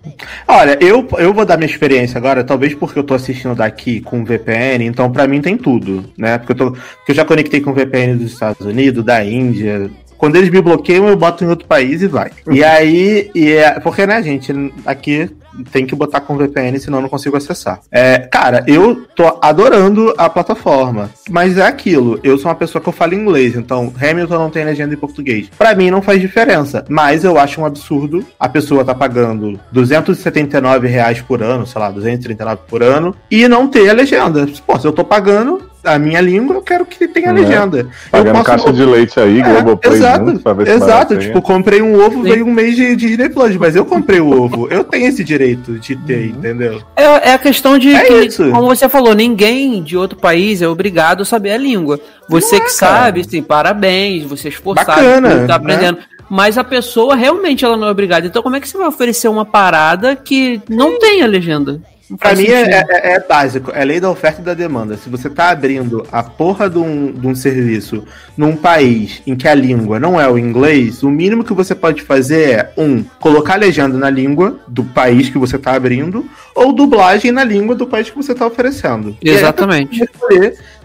Olha, 0.47 0.77
eu, 0.79 1.05
eu 1.17 1.33
vou 1.33 1.43
dar 1.45 1.57
minha 1.57 1.69
experiência 1.69 2.17
agora, 2.17 2.41
talvez 2.43 2.73
porque 2.73 2.97
eu 2.97 3.03
tô 3.03 3.13
assistindo 3.15 3.53
daqui 3.53 3.99
com 3.99 4.23
VPN, 4.23 4.85
então 4.85 5.11
pra 5.11 5.27
mim 5.27 5.41
tem 5.41 5.57
tudo, 5.57 6.05
né? 6.17 6.37
Porque 6.37 6.53
eu, 6.53 6.55
tô, 6.57 6.71
porque 6.71 7.11
eu 7.11 7.15
já 7.15 7.25
conectei 7.25 7.59
com 7.59 7.73
VPN 7.73 8.15
dos 8.15 8.31
Estados 8.31 8.65
Unidos, 8.65 9.03
da 9.03 9.21
Índia. 9.25 9.89
Quando 10.17 10.35
eles 10.35 10.49
me 10.49 10.61
bloqueiam, 10.61 11.07
eu 11.07 11.17
boto 11.17 11.43
em 11.43 11.47
outro 11.47 11.67
país 11.67 12.01
e 12.01 12.07
vai. 12.07 12.31
E 12.49 12.63
aí, 12.63 13.29
e 13.35 13.51
é, 13.51 13.79
porque, 13.79 14.05
né, 14.07 14.21
gente, 14.23 14.53
aqui 14.85 15.29
tem 15.71 15.85
que 15.85 15.95
botar 15.95 16.21
com 16.21 16.37
VPN, 16.37 16.79
senão 16.79 16.97
eu 16.99 17.03
não 17.03 17.09
consigo 17.09 17.37
acessar. 17.37 17.79
É, 17.91 18.19
cara, 18.19 18.63
eu 18.67 19.05
tô 19.15 19.37
adorando 19.41 20.13
a 20.17 20.29
plataforma, 20.29 21.09
mas 21.29 21.57
é 21.57 21.65
aquilo. 21.65 22.19
Eu 22.23 22.37
sou 22.37 22.49
uma 22.49 22.55
pessoa 22.55 22.81
que 22.81 22.89
eu 22.89 22.93
falo 22.93 23.13
inglês, 23.13 23.55
então 23.55 23.93
Hamilton 23.99 24.37
não 24.37 24.49
tem 24.49 24.65
legenda 24.65 24.93
em 24.93 24.97
português. 24.97 25.49
Pra 25.57 25.75
mim 25.75 25.91
não 25.91 26.01
faz 26.01 26.19
diferença, 26.19 26.85
mas 26.89 27.23
eu 27.23 27.37
acho 27.37 27.61
um 27.61 27.65
absurdo 27.65 28.25
a 28.39 28.49
pessoa 28.49 28.85
tá 28.85 28.93
pagando 28.93 29.59
279 29.71 30.87
reais 30.87 31.21
por 31.21 31.41
ano, 31.41 31.65
sei 31.65 31.79
lá, 31.81 31.89
239 31.89 32.61
por 32.67 32.83
ano, 32.83 33.15
e 33.29 33.47
não 33.47 33.67
ter 33.67 33.89
a 33.89 33.93
legenda. 33.93 34.47
Pô, 34.65 34.77
se 34.79 34.87
eu 34.87 34.91
tô 34.91 35.03
pagando 35.03 35.61
a 35.85 35.99
minha 35.99 36.19
língua, 36.19 36.55
eu 36.55 36.61
quero 36.61 36.85
que 36.85 37.07
tenha 37.07 37.31
Né? 37.31 37.41
legenda. 37.41 37.79
eu 37.79 37.87
Pagando 38.11 38.43
caixa 38.43 38.73
de 38.73 38.83
leite 38.83 39.19
aí, 39.19 39.39
é, 39.39 39.43
Globoplay 39.43 39.95
exato, 39.95 40.25
junto, 40.25 40.39
pra 40.41 40.53
ver 40.53 40.67
se 40.67 40.73
exato. 40.73 41.17
Tipo, 41.17 41.41
comprei 41.41 41.81
um 41.81 42.03
ovo, 42.03 42.23
veio 42.23 42.45
um 42.45 42.51
mês 42.51 42.75
de, 42.75 42.95
de 42.95 43.07
Disney 43.07 43.29
Plus, 43.29 43.55
mas 43.57 43.75
eu 43.75 43.85
comprei 43.85 44.19
o 44.19 44.29
ovo. 44.29 44.67
Eu 44.69 44.83
tenho 44.83 45.07
esse 45.07 45.23
direito 45.23 45.44
de 45.53 45.95
ter, 45.97 46.29
entendeu? 46.29 46.81
É, 46.95 47.03
é 47.03 47.33
a 47.33 47.37
questão 47.37 47.77
de 47.77 47.93
É 47.93 48.05
que, 48.05 48.13
isso. 48.25 48.49
como 48.51 48.67
você 48.67 48.87
falou, 48.89 49.13
ninguém 49.13 49.83
de 49.83 49.97
outro 49.97 50.17
país 50.17 50.61
é 50.61 50.67
obrigado 50.67 51.21
a 51.21 51.25
saber 51.25 51.51
a 51.51 51.57
língua. 51.57 51.99
Você 52.29 52.55
é, 52.55 52.59
que 52.59 52.65
cara. 52.77 52.95
sabe, 52.95 53.21
assim, 53.21 53.43
parabéns, 53.43 54.23
você 54.23 54.47
é 54.47 54.51
esforçado, 54.51 54.87
Bacana, 54.87 55.29
tá 55.29 55.35
né? 55.47 55.53
aprendendo. 55.53 55.99
Mas 56.29 56.57
a 56.57 56.63
pessoa 56.63 57.15
realmente 57.15 57.63
ela 57.63 57.77
não 57.77 57.87
é 57.87 57.91
obrigada. 57.91 58.25
Então 58.25 58.41
como 58.41 58.55
é 58.55 58.59
que 58.59 58.67
você 58.67 58.77
vai 58.77 58.87
oferecer 58.87 59.27
uma 59.27 59.45
parada 59.45 60.15
que 60.15 60.61
não 60.67 60.97
tem 60.97 61.21
a 61.21 61.27
legenda? 61.27 61.79
Pra 62.19 62.35
mim 62.35 62.45
sentido. 62.45 62.69
é, 62.69 62.85
é- 62.89 63.13
é 63.15 63.19
básico, 63.19 63.71
é 63.73 63.83
lei 63.83 63.99
da 63.99 64.09
oferta 64.09 64.41
e 64.41 64.43
da 64.45 64.53
demanda. 64.53 64.95
Se 64.95 65.09
você 65.09 65.29
tá 65.29 65.49
abrindo 65.49 66.05
a 66.11 66.21
porra 66.21 66.69
de 66.69 66.77
um, 66.77 67.11
de 67.11 67.25
um 67.25 67.33
serviço 67.33 68.03
num 68.37 68.55
país 68.55 69.21
em 69.25 69.35
que 69.35 69.47
a 69.47 69.55
língua 69.55 69.99
não 69.99 70.19
é 70.21 70.29
o 70.29 70.37
inglês, 70.37 71.01
o 71.01 71.09
mínimo 71.09 71.43
que 71.43 71.53
você 71.53 71.73
pode 71.73 72.01
fazer 72.03 72.49
é, 72.49 72.71
um, 72.77 73.03
colocar 73.19 73.53
a 73.53 73.57
legenda 73.57 73.97
na 73.97 74.09
língua 74.09 74.59
do 74.67 74.83
país 74.83 75.29
que 75.29 75.37
você 75.37 75.57
tá 75.57 75.73
abrindo, 75.73 76.25
ou 76.53 76.71
dublagem 76.71 77.31
na 77.31 77.43
língua 77.43 77.73
do 77.75 77.87
país 77.87 78.09
que 78.09 78.15
você 78.15 78.35
tá 78.35 78.45
oferecendo. 78.45 79.17
E 79.21 79.29
aí 79.29 79.37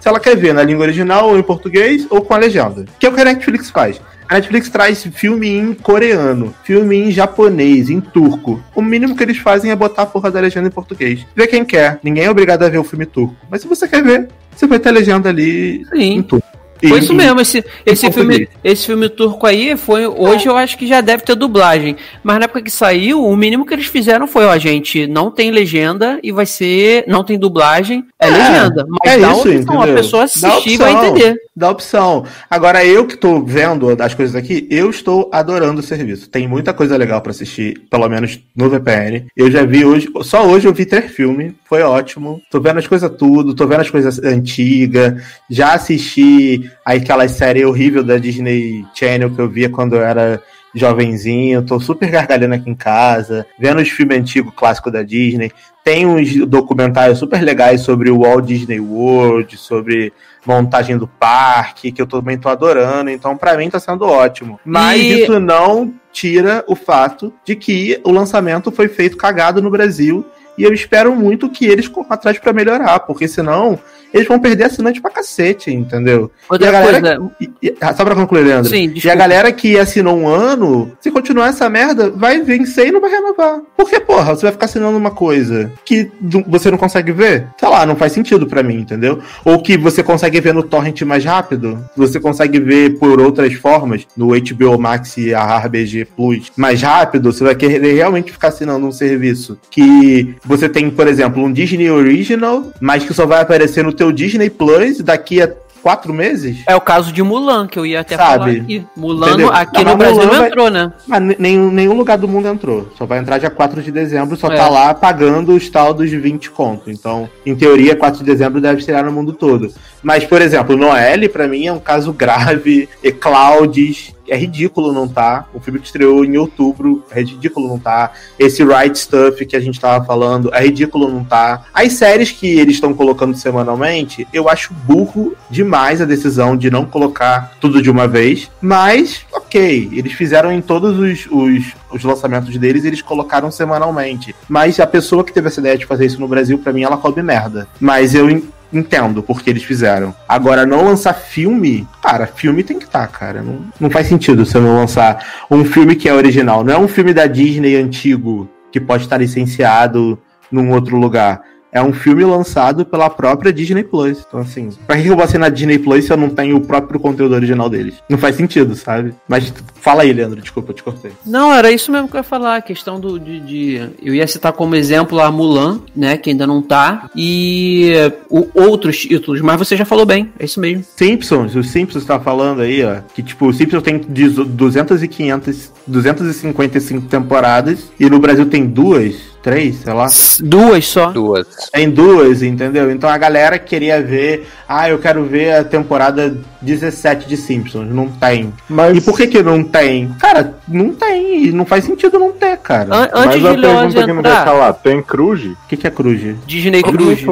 se 0.00 0.08
ela 0.08 0.18
quer 0.18 0.36
ver 0.36 0.54
na 0.54 0.62
língua 0.62 0.84
original, 0.84 1.28
ou 1.28 1.38
em 1.38 1.42
português, 1.42 2.06
ou 2.10 2.22
com 2.22 2.34
a 2.34 2.38
legenda. 2.38 2.86
Que 2.98 3.06
é 3.06 3.08
o 3.08 3.12
que 3.12 3.20
a 3.20 3.24
Netflix 3.24 3.70
faz. 3.70 4.00
A 4.28 4.34
Netflix 4.34 4.68
traz 4.68 5.04
filme 5.12 5.48
em 5.48 5.74
coreano, 5.74 6.54
filme 6.62 6.96
em 6.96 7.10
japonês, 7.10 7.90
em 7.90 8.00
turco. 8.00 8.62
O 8.76 8.80
mínimo 8.80 9.16
que 9.16 9.24
eles 9.24 9.38
fazem 9.38 9.72
é 9.72 9.76
botar 9.76 10.02
a 10.02 10.06
porra 10.06 10.30
da 10.30 10.38
legenda 10.38 10.68
em 10.68 10.70
português. 10.70 11.26
Vê 11.34 11.48
quem 11.48 11.64
quer. 11.64 11.98
Ninguém 12.00 12.24
é 12.24 12.30
obrigado 12.30 12.62
a 12.62 12.68
ver 12.68 12.78
o 12.78 12.84
filme 12.84 13.06
turco. 13.06 13.34
Mas 13.50 13.62
se 13.62 13.66
você 13.66 13.88
quer 13.88 14.04
ver, 14.04 14.28
você 14.54 14.68
vai 14.68 14.78
ter 14.78 14.90
a 14.90 14.92
legenda 14.92 15.28
ali 15.28 15.84
Sim. 15.92 16.18
em 16.18 16.22
turco. 16.22 16.46
Foi 16.88 16.98
isso 16.98 17.14
mesmo, 17.14 17.40
esse, 17.40 17.64
esse, 17.84 18.10
filme, 18.10 18.48
esse 18.64 18.86
filme 18.86 19.08
turco 19.08 19.46
aí 19.46 19.76
foi. 19.76 20.06
Hoje 20.06 20.46
eu 20.46 20.56
acho 20.56 20.78
que 20.78 20.86
já 20.86 21.00
deve 21.00 21.22
ter 21.22 21.34
dublagem. 21.34 21.96
Mas 22.22 22.38
na 22.38 22.44
época 22.44 22.62
que 22.62 22.70
saiu, 22.70 23.24
o 23.24 23.36
mínimo 23.36 23.66
que 23.66 23.74
eles 23.74 23.86
fizeram 23.86 24.26
foi, 24.26 24.44
ó, 24.44 24.58
gente, 24.58 25.06
não 25.06 25.30
tem 25.30 25.50
legenda 25.50 26.18
e 26.22 26.32
vai 26.32 26.46
ser. 26.46 27.04
Não 27.06 27.22
tem 27.22 27.38
dublagem, 27.38 28.04
é, 28.18 28.28
é 28.28 28.30
legenda. 28.30 28.86
Mas 28.88 29.12
é 29.12 29.18
dá 29.18 29.30
isso, 29.30 29.40
opção, 29.40 29.52
entendeu? 29.52 29.82
a 29.82 29.86
pessoa 29.86 30.24
assistir 30.24 30.70
e 30.70 30.76
vai 30.76 30.94
opção. 30.94 31.16
entender. 31.16 31.36
Dá 31.54 31.70
opção. 31.70 32.24
Agora, 32.48 32.84
eu 32.84 33.06
que 33.06 33.16
tô 33.16 33.42
vendo 33.42 33.90
as 34.00 34.14
coisas 34.14 34.34
aqui, 34.34 34.66
eu 34.70 34.88
estou 34.88 35.28
adorando 35.32 35.80
o 35.80 35.84
serviço. 35.84 36.30
Tem 36.30 36.48
muita 36.48 36.72
coisa 36.72 36.96
legal 36.96 37.20
pra 37.20 37.30
assistir, 37.30 37.80
pelo 37.90 38.08
menos 38.08 38.40
no 38.56 38.70
VPN. 38.70 39.26
Eu 39.36 39.50
já 39.50 39.64
vi 39.64 39.84
hoje, 39.84 40.08
só 40.22 40.46
hoje 40.46 40.66
eu 40.66 40.72
vi 40.72 40.86
três 40.86 41.10
filmes, 41.10 41.52
foi 41.68 41.82
ótimo. 41.82 42.40
Tô 42.50 42.60
vendo 42.60 42.78
as 42.78 42.86
coisas 42.86 43.10
tudo, 43.18 43.54
tô 43.54 43.66
vendo 43.66 43.80
as 43.80 43.90
coisas 43.90 44.18
antigas. 44.18 45.22
Já 45.50 45.74
assisti 45.74 46.69
aquela 46.84 47.26
série 47.28 47.64
horrível 47.64 48.02
da 48.02 48.18
Disney 48.18 48.84
Channel 48.94 49.30
que 49.30 49.38
eu 49.40 49.48
via 49.48 49.68
quando 49.68 49.96
eu 49.96 50.02
era 50.02 50.42
jovenzinho, 50.74 51.62
tô 51.62 51.80
super 51.80 52.08
gargalhando 52.10 52.54
aqui 52.54 52.70
em 52.70 52.74
casa, 52.74 53.46
vendo 53.58 53.80
os 53.80 53.88
filmes 53.88 54.18
antigos 54.18 54.52
clássicos 54.54 54.92
da 54.92 55.02
Disney. 55.02 55.50
Tem 55.82 56.06
uns 56.06 56.34
documentários 56.46 57.18
super 57.18 57.42
legais 57.42 57.80
sobre 57.80 58.10
o 58.10 58.20
Walt 58.20 58.44
Disney 58.44 58.78
World, 58.80 59.56
sobre 59.56 60.12
montagem 60.46 60.96
do 60.96 61.06
parque, 61.06 61.90
que 61.90 62.00
eu 62.00 62.06
também 62.06 62.38
tô 62.38 62.48
adorando, 62.48 63.10
então 63.10 63.36
pra 63.36 63.56
mim 63.56 63.68
tá 63.68 63.80
sendo 63.80 64.04
ótimo. 64.04 64.60
Mas 64.64 65.00
E- 65.00 65.22
isso 65.22 65.40
não 65.40 65.92
tira 66.12 66.64
o 66.66 66.74
fato 66.76 67.32
de 67.44 67.54
que 67.56 68.00
o 68.04 68.10
lançamento 68.10 68.70
foi 68.70 68.88
feito 68.88 69.16
cagado 69.16 69.60
no 69.62 69.70
Brasil 69.70 70.24
e 70.60 70.64
eu 70.64 70.72
espero 70.74 71.14
muito 71.14 71.48
que 71.48 71.64
eles 71.66 71.88
corram 71.88 72.12
atrás 72.12 72.38
pra 72.38 72.52
melhorar, 72.52 73.00
porque 73.00 73.26
senão 73.26 73.78
eles 74.12 74.26
vão 74.26 74.40
perder 74.40 74.64
assinante 74.64 75.00
pra 75.00 75.08
cacete, 75.08 75.70
entendeu? 75.72 76.32
Outra 76.48 76.66
E 76.66 76.68
a 76.68 76.72
galera- 76.72 77.16
coisa. 77.20 77.32
E- 77.40 77.50
e- 77.68 77.74
ah, 77.80 77.94
só 77.94 78.04
pra 78.04 78.16
concluir, 78.16 78.42
Leandro. 78.42 78.68
Sim, 78.68 78.92
E 79.04 79.08
a 79.08 79.14
galera 79.14 79.52
que 79.52 79.78
assinou 79.78 80.18
um 80.18 80.26
ano, 80.26 80.90
se 81.00 81.12
continuar 81.12 81.48
essa 81.50 81.70
merda, 81.70 82.10
vai 82.10 82.40
vencer 82.42 82.88
e 82.88 82.90
não 82.90 83.00
vai 83.00 83.08
renovar. 83.10 83.60
Porque, 83.76 84.00
porra, 84.00 84.34
você 84.34 84.42
vai 84.42 84.52
ficar 84.52 84.66
assinando 84.66 84.98
uma 84.98 85.12
coisa 85.12 85.70
que 85.84 86.10
você 86.48 86.72
não 86.72 86.76
consegue 86.78 87.12
ver? 87.12 87.46
Sei 87.56 87.68
lá, 87.68 87.86
não 87.86 87.94
faz 87.94 88.10
sentido 88.12 88.48
pra 88.48 88.64
mim, 88.64 88.80
entendeu? 88.80 89.20
Ou 89.44 89.62
que 89.62 89.76
você 89.78 90.02
consegue 90.02 90.40
ver 90.40 90.52
no 90.54 90.64
torrent 90.64 91.02
mais 91.02 91.24
rápido, 91.24 91.78
você 91.96 92.18
consegue 92.18 92.58
ver 92.58 92.98
por 92.98 93.20
outras 93.20 93.52
formas, 93.54 94.08
no 94.16 94.34
HBO 94.34 94.76
Max 94.76 95.16
e 95.18 95.32
a 95.32 95.56
RBG 95.56 96.04
Plus 96.16 96.50
mais 96.56 96.82
rápido, 96.82 97.32
você 97.32 97.44
vai 97.44 97.54
querer 97.54 97.94
realmente 97.94 98.32
ficar 98.32 98.48
assinando 98.48 98.84
um 98.88 98.92
serviço 98.92 99.56
que 99.70 100.34
você 100.50 100.68
tem, 100.68 100.90
por 100.90 101.06
exemplo, 101.06 101.42
um 101.42 101.52
Disney 101.52 101.90
Original, 101.90 102.64
mas 102.80 103.04
que 103.04 103.14
só 103.14 103.24
vai 103.26 103.40
aparecer 103.40 103.82
no 103.84 103.92
teu 103.92 104.10
Disney 104.12 104.50
Plus 104.50 104.98
daqui 105.00 105.40
a 105.40 105.50
quatro 105.82 106.12
meses? 106.12 106.58
É 106.66 106.76
o 106.76 106.80
caso 106.80 107.10
de 107.10 107.22
Mulan, 107.22 107.66
que 107.66 107.78
eu 107.78 107.86
ia 107.86 108.00
até 108.00 108.14
Sabe? 108.14 108.38
falar 108.38 108.50
aqui. 108.50 108.84
Mulan 108.94 109.28
Entendeu? 109.28 109.50
aqui 109.50 109.82
Não, 109.84 109.92
no 109.92 109.96
Brasil 109.96 110.16
Mulan 110.16 110.30
não 110.32 110.38
vai- 110.40 110.48
entrou, 110.48 110.70
né? 110.70 110.92
Mas 111.06 111.22
nenhum, 111.38 111.70
nenhum 111.70 111.94
lugar 111.94 112.18
do 112.18 112.28
mundo 112.28 112.48
entrou. 112.48 112.88
Só 112.98 113.06
vai 113.06 113.18
entrar 113.18 113.38
dia 113.38 113.48
4 113.48 113.80
de 113.80 113.90
dezembro, 113.90 114.36
só 114.36 114.52
É. 114.52 114.56
tá 114.56 114.68
lá 114.68 114.92
pagando 114.92 115.54
os 115.54 115.70
tal 115.70 115.94
dos 115.94 116.10
20 116.10 116.50
conto. 116.50 116.90
Então, 116.90 117.30
em 117.46 117.54
teoria, 117.54 117.96
4 117.96 118.18
de 118.20 118.26
dezembro 118.26 118.60
deve 118.60 118.80
estrear 118.80 119.04
no 119.04 119.12
mundo 119.12 119.32
todo. 119.32 119.72
Mas, 120.02 120.24
por 120.24 120.42
exemplo, 120.42 120.76
Noelle, 120.76 121.28
pra 121.30 121.48
mim, 121.48 121.66
é 121.66 121.72
um 121.72 121.78
caso 121.80 122.12
grave. 122.12 122.86
E 123.02 123.10
Clouds, 123.10 124.14
é 124.30 124.36
ridículo 124.36 124.92
não 124.92 125.08
tá. 125.08 125.46
O 125.52 125.60
filme 125.60 125.80
que 125.80 125.86
estreou 125.86 126.24
em 126.24 126.36
outubro, 126.36 127.04
é 127.10 127.20
ridículo 127.20 127.68
não 127.68 127.78
tá. 127.78 128.12
Esse 128.38 128.64
Right 128.64 128.98
Stuff 128.98 129.44
que 129.44 129.56
a 129.56 129.60
gente 129.60 129.80
tava 129.80 130.04
falando, 130.04 130.54
é 130.54 130.62
ridículo 130.62 131.08
não 131.08 131.24
tá. 131.24 131.64
As 131.74 131.92
séries 131.94 132.30
que 132.30 132.46
eles 132.46 132.76
estão 132.76 132.94
colocando 132.94 133.36
semanalmente, 133.36 134.26
eu 134.32 134.48
acho 134.48 134.72
burro 134.72 135.34
demais 135.50 136.00
a 136.00 136.04
decisão 136.04 136.56
de 136.56 136.70
não 136.70 136.86
colocar 136.86 137.52
tudo 137.60 137.82
de 137.82 137.90
uma 137.90 138.06
vez. 138.06 138.50
Mas, 138.60 139.24
ok, 139.32 139.90
eles 139.92 140.12
fizeram 140.12 140.52
em 140.52 140.60
todos 140.60 140.98
os, 140.98 141.26
os, 141.30 141.74
os 141.90 142.04
lançamentos 142.04 142.56
deles, 142.56 142.84
eles 142.84 143.02
colocaram 143.02 143.50
semanalmente. 143.50 144.34
Mas 144.48 144.78
a 144.78 144.86
pessoa 144.86 145.24
que 145.24 145.32
teve 145.32 145.48
essa 145.48 145.60
ideia 145.60 145.76
de 145.76 145.86
fazer 145.86 146.06
isso 146.06 146.20
no 146.20 146.28
Brasil, 146.28 146.58
pra 146.58 146.72
mim, 146.72 146.82
ela 146.82 146.96
come 146.96 147.22
merda. 147.22 147.66
Mas 147.80 148.14
eu 148.14 148.28
entendo 148.72 149.22
porque 149.22 149.50
eles 149.50 149.62
fizeram. 149.62 150.14
Agora, 150.28 150.66
não 150.66 150.84
lançar 150.84 151.14
filme, 151.14 151.86
cara, 152.02 152.26
filme 152.26 152.62
tem 152.62 152.78
que 152.78 152.84
estar, 152.84 153.06
cara. 153.08 153.42
Não, 153.42 153.60
não 153.78 153.90
faz 153.90 154.06
sentido 154.06 154.44
você 154.44 154.58
não 154.58 154.76
lançar 154.76 155.44
um 155.50 155.64
filme 155.64 155.96
que 155.96 156.08
é 156.08 156.14
original. 156.14 156.64
Não 156.64 156.74
é 156.74 156.78
um 156.78 156.88
filme 156.88 157.12
da 157.12 157.26
Disney 157.26 157.76
antigo 157.76 158.48
que 158.72 158.80
pode 158.80 159.04
estar 159.04 159.18
licenciado 159.18 160.18
num 160.50 160.72
outro 160.72 160.96
lugar. 160.96 161.42
É 161.72 161.80
um 161.82 161.92
filme 161.92 162.24
lançado 162.24 162.84
pela 162.84 163.08
própria 163.08 163.52
Disney 163.52 163.84
Plus. 163.84 164.24
Então, 164.26 164.40
assim, 164.40 164.70
pra 164.86 165.00
que 165.00 165.06
eu 165.06 165.14
vou 165.14 165.24
assinar 165.24 165.50
Disney 165.50 165.78
Plus 165.78 166.04
se 166.04 166.12
eu 166.12 166.16
não 166.16 166.28
tenho 166.28 166.56
o 166.56 166.60
próprio 166.60 166.98
conteúdo 166.98 167.34
original 167.34 167.68
deles? 167.70 167.94
Não 168.08 168.18
faz 168.18 168.34
sentido, 168.36 168.74
sabe? 168.74 169.14
Mas 169.28 169.52
fala 169.80 170.02
aí, 170.02 170.12
Leandro, 170.12 170.40
desculpa, 170.40 170.70
eu 170.70 170.74
te 170.74 170.82
cortei. 170.82 171.12
Não, 171.24 171.52
era 171.52 171.70
isso 171.70 171.92
mesmo 171.92 172.08
que 172.08 172.14
eu 172.16 172.18
ia 172.18 172.24
falar, 172.24 172.56
a 172.56 172.60
questão 172.62 172.98
do, 172.98 173.18
de, 173.20 173.40
de- 173.40 173.88
Eu 174.02 174.14
ia 174.14 174.26
citar 174.26 174.52
como 174.52 174.74
exemplo 174.74 175.20
a 175.20 175.30
Mulan, 175.30 175.80
né, 175.94 176.16
que 176.16 176.30
ainda 176.30 176.46
não 176.46 176.60
tá, 176.60 177.08
e 177.14 177.92
o- 178.28 178.48
outros 178.54 178.98
títulos, 178.98 179.40
mas 179.40 179.58
você 179.58 179.76
já 179.76 179.84
falou 179.84 180.04
bem, 180.04 180.32
é 180.38 180.44
isso 180.44 180.58
mesmo. 180.60 180.84
Simpsons, 180.96 181.54
os 181.54 181.70
Simpsons 181.70 182.04
tá 182.04 182.18
falando 182.18 182.62
aí, 182.62 182.84
ó, 182.84 182.96
que 183.14 183.22
tipo, 183.22 183.46
o 183.46 183.52
Simpsons 183.52 183.82
tem 183.82 183.98
de 183.98 184.28
200 184.28 185.02
e 185.02 185.08
500, 185.08 185.72
255 185.86 187.06
temporadas 187.08 187.90
e 187.98 188.08
no 188.08 188.18
Brasil 188.18 188.46
tem 188.46 188.66
duas, 188.66 189.14
três, 189.42 189.76
sei 189.76 189.92
lá. 189.92 190.06
Duas 190.40 190.86
só. 190.86 191.10
Duas. 191.10 191.46
Tem 191.72 191.90
duas, 191.90 192.42
entendeu? 192.42 192.90
Então 192.90 193.08
a 193.08 193.18
galera 193.18 193.58
queria 193.58 194.02
ver, 194.02 194.46
ah, 194.68 194.88
eu 194.88 194.98
quero 194.98 195.24
ver 195.24 195.54
a 195.54 195.64
temporada 195.64 196.36
17 196.60 197.28
de 197.28 197.36
Simpsons, 197.36 197.88
não 197.92 198.08
tem. 198.08 198.52
Mas, 198.68 198.96
E 198.96 199.00
por 199.00 199.16
que 199.16 199.26
que 199.26 199.42
não 199.42 199.62
tem? 199.64 200.08
Cara, 200.18 200.54
não 200.68 200.90
tem, 200.92 201.50
não 201.52 201.64
faz 201.64 201.84
sentido 201.84 202.18
não 202.18 202.32
ter, 202.32 202.56
cara. 202.58 202.94
An- 202.94 203.08
antes 203.14 203.42
mas 203.42 203.44
a 203.46 203.54
de 203.54 203.60
pergunta 203.62 204.00
que 204.04 204.12
não 204.12 204.18
entrar, 204.20 204.44
calar, 204.44 204.74
tem 204.74 205.02
Cruz? 205.02 205.44
O 205.44 205.56
que 205.68 205.76
que 205.76 205.86
é 205.86 205.90
Cruz? 205.90 206.20
Disney 206.46 206.82
Cruz. 206.82 207.20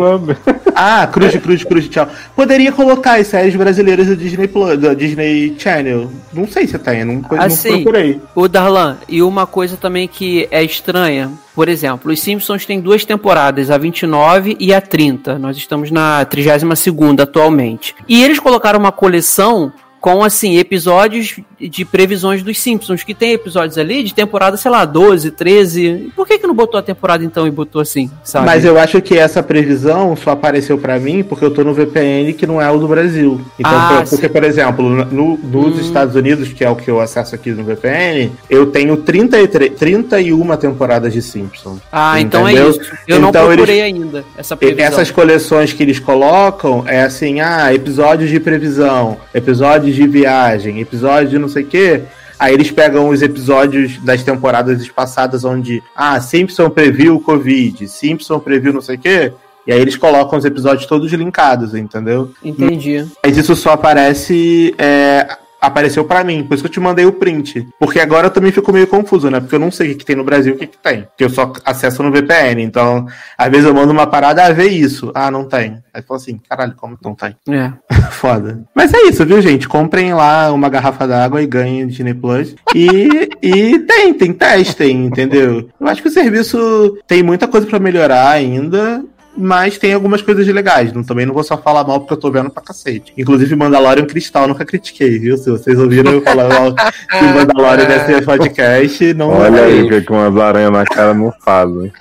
Ah, 0.81 1.09
Cruz, 1.11 1.37
Cruz, 1.37 1.65
Cruz, 1.65 1.89
tchau. 1.89 2.07
Poderia 2.37 2.71
colocar 2.71 3.19
as 3.19 3.27
séries 3.27 3.57
brasileiras 3.57 4.07
do 4.07 4.17
Disney 4.17 4.47
Plus, 4.47 4.79
da 4.79 4.95
Disney 4.95 5.57
Channel. 5.59 6.09
Não 6.33 6.47
sei 6.47 6.69
se 6.69 6.79
tem, 6.79 7.05
não, 7.05 7.15
não 7.31 7.41
Assim, 7.43 7.83
procurei. 7.83 8.21
O 8.33 8.47
Darlan, 8.47 8.97
e 9.09 9.21
uma 9.21 9.45
coisa 9.45 9.77
também 9.77 10.07
que 10.07 10.47
é 10.53 10.63
estranha, 10.63 11.31
por 11.59 11.69
exemplo, 11.69 12.13
os 12.13 12.21
Simpsons 12.21 12.65
têm 12.65 12.81
duas 12.81 13.05
temporadas, 13.05 13.69
a 13.69 13.77
29 13.77 14.57
e 14.61 14.73
a 14.73 14.81
30. 14.81 15.41
Nós 15.41 15.57
estamos 15.57 15.91
na 15.91 16.25
32 16.25 17.19
atualmente. 17.21 17.97
E 18.07 18.23
eles 18.23 18.39
colocaram 18.39 18.79
uma 18.79 18.93
coleção 18.93 19.73
com, 20.01 20.23
assim, 20.23 20.57
episódios 20.59 21.41
de 21.61 21.85
previsões 21.85 22.43
dos 22.43 22.59
Simpsons, 22.61 23.03
que 23.03 23.13
tem 23.15 23.33
episódios 23.33 23.77
ali 23.79 24.03
de 24.05 24.15
temporada, 24.15 24.57
sei 24.57 24.71
lá, 24.71 24.85
12, 24.85 25.33
13. 25.33 26.13
Por 26.15 26.25
que 26.27 26.39
que 26.39 26.47
não 26.47 26.55
botou 26.55 26.79
a 26.79 26.83
temporada 26.83 27.25
então 27.25 27.47
e 27.49 27.51
botou 27.51 27.81
assim, 27.83 28.09
sabe? 28.23 28.47
Mas 28.47 28.65
eu 28.65 28.79
acho 28.79 29.03
que 29.03 29.19
essa 29.19 29.43
previsão 29.43 30.15
só 30.15 30.31
apareceu 30.31 30.79
pra 30.79 31.01
mim 31.01 31.25
porque 31.25 31.45
eu 31.45 31.51
tô 31.51 31.65
no 31.65 31.75
VPN 31.75 32.33
que 32.33 32.47
não 32.47 32.63
é 32.63 32.71
o 32.71 32.79
do 32.79 32.87
Brasil. 32.87 33.41
Então, 33.59 33.73
Ah, 33.75 34.03
por- 34.03 34.11
porque, 34.11 34.29
por 34.29 34.45
exemplo, 34.45 34.89
no- 34.89 35.37
nos 35.37 35.79
Estados 35.81 36.15
Unidos, 36.15 36.53
que 36.53 36.65
é 36.65 36.71
o 36.71 36.77
que 36.77 36.89
eu 36.89 37.01
acesso 37.01 37.35
aqui 37.35 37.51
no 37.51 37.65
VPN, 37.65 38.31
eu 38.49 38.67
tenho 38.67 38.97
33, 38.99 39.73
31 39.77 40.57
temporadas 40.57 41.13
de 41.13 41.21
Simpsons. 41.21 41.81
Ah, 41.91 42.21
então 42.21 42.47
é 42.47 42.53
Entendeu? 42.53 42.71
isso. 42.71 42.81
Eu 43.09 43.19
não 43.19 43.31
Então 43.31 43.47
procurei 43.49 43.83
ainda 43.83 44.25
essa 44.37 44.57
previsão. 44.57 44.85
Essas 44.87 45.11
coleções 45.11 45.73
que 45.73 45.83
eles 45.83 45.99
colocam 45.99 46.85
é 46.87 47.03
assim, 47.03 47.41
ah, 47.41 47.75
episódios 47.75 48.31
de 48.31 48.39
previsão, 48.39 49.17
episódios 49.35 49.88
de 49.95 50.07
viagem, 50.07 50.81
episódios 50.81 51.31
de 51.31 51.39
não 51.39 51.49
sei 51.49 51.63
o 51.63 51.67
quê. 51.67 52.03
Aí 52.39 52.55
eles 52.55 52.71
pegam 52.71 53.09
os 53.09 53.21
episódios 53.21 53.99
das 53.99 54.23
temporadas 54.23 54.89
passadas 54.89 55.45
onde, 55.45 55.83
ah, 55.95 56.21
Simpson 56.21 56.71
previu 56.71 57.17
o 57.17 57.21
Covid, 57.21 57.89
Simpson 57.89 58.39
previu 58.39 58.73
não 58.73 58.81
sei 58.81 58.97
o 58.97 58.99
quê. 58.99 59.33
E 59.67 59.73
aí 59.73 59.81
eles 59.81 59.97
colocam 59.97 60.39
os 60.39 60.45
episódios 60.45 60.87
todos 60.87 61.13
linkados, 61.13 61.75
entendeu? 61.75 62.33
Entendi. 62.43 63.07
Mas 63.23 63.37
isso 63.37 63.55
só 63.55 63.73
aparece. 63.73 64.75
é, 64.79 65.37
apareceu 65.61 66.05
pra 66.05 66.25
mim, 66.25 66.45
por 66.45 66.55
isso 66.55 66.63
que 66.63 66.69
eu 66.69 66.73
te 66.73 66.81
mandei 66.81 67.05
o 67.05 67.13
print. 67.13 67.67
Porque 67.79 68.01
agora 68.01 68.27
eu 68.27 68.31
também 68.31 68.53
fico 68.53 68.73
meio 68.73 68.87
confuso, 68.87 69.31
né? 69.31 69.41
Porque 69.41 69.55
eu 69.55 69.61
não 69.61 69.71
sei 69.71 69.89
o 69.89 69.91
que, 69.91 69.99
que 69.99 70.05
tem 70.05 70.17
no 70.17 70.25
Brasil 70.25 70.53
e 70.53 70.57
o 70.57 70.59
que, 70.59 70.67
que 70.67 70.79
tem. 70.79 71.03
Porque 71.03 71.25
eu 71.25 71.31
só 71.31 71.53
acesso 71.65 72.03
no 72.03 72.13
VPN. 72.13 72.63
Então, 72.63 73.07
às 73.37 73.51
vezes 73.51 73.67
eu 73.67 73.75
mando 73.75 73.93
uma 73.93 74.07
parada, 74.07 74.45
ah, 74.45 74.53
vê 74.53 74.69
isso. 74.69 75.11
Ah, 75.15 75.31
não 75.31 75.45
tem. 75.45 75.83
Aí 75.93 76.03
fala 76.03 76.21
assim, 76.21 76.41
caralho, 76.49 76.75
como 76.77 76.99
não 77.03 77.15
tem? 77.15 77.37
É. 77.49 77.73
Foda. 78.11 78.63
Mas 78.75 78.93
é 78.95 79.03
isso, 79.03 79.25
viu, 79.25 79.41
gente? 79.41 79.69
Comprem 79.69 80.15
lá 80.15 80.53
uma 80.53 80.69
garrafa 80.69 81.07
d'água 81.07 81.43
e 81.43 81.47
ganhem 81.47 81.87
Disney 81.87 82.15
Plus. 82.15 82.55
E, 82.75 83.29
e 83.43 83.79
tentem, 83.81 84.33
testem, 84.33 85.07
entendeu? 85.07 85.69
Eu 85.81 85.87
acho 85.87 86.03
que 86.03 86.09
o 86.09 86.13
serviço 86.13 86.99
tem 87.07 87.23
muita 87.23 87.49
coisa 87.49 87.67
pra 87.67 87.79
melhorar 87.79 88.31
ainda. 88.31 89.05
Mas 89.39 89.79
tem 89.79 89.95
algumas 89.95 90.21
coisas 90.21 90.47
legais. 90.47 90.93
Não, 90.93 91.05
também 91.05 91.25
não 91.25 91.33
vou 91.33 91.45
só 91.45 91.57
falar 91.57 91.85
mal 91.85 92.01
porque 92.01 92.15
eu 92.15 92.19
tô 92.19 92.31
vendo 92.31 92.51
pra 92.51 92.63
cacete. 92.63 93.13
Inclusive, 93.17 93.55
Mandalorian 93.55 94.05
Cristal 94.05 94.49
nunca 94.49 94.65
critiquei, 94.65 95.19
viu? 95.19 95.37
Se 95.37 95.51
vocês 95.51 95.79
ouviram 95.79 96.13
eu 96.13 96.23
falar 96.23 96.49
mal 96.49 96.73
de 96.73 97.27
Mandalorian 97.35 97.87
nesse 97.87 98.23
podcast, 98.23 99.15
não 99.15 99.31
Olha 99.31 99.63
aí 99.63 99.83
o 99.83 100.03
que, 100.03 100.13
umas 100.13 100.37
aranhas 100.37 100.73
na 100.73 100.85
cara 100.85 101.15
não 101.15 101.33
fazem. 101.41 101.93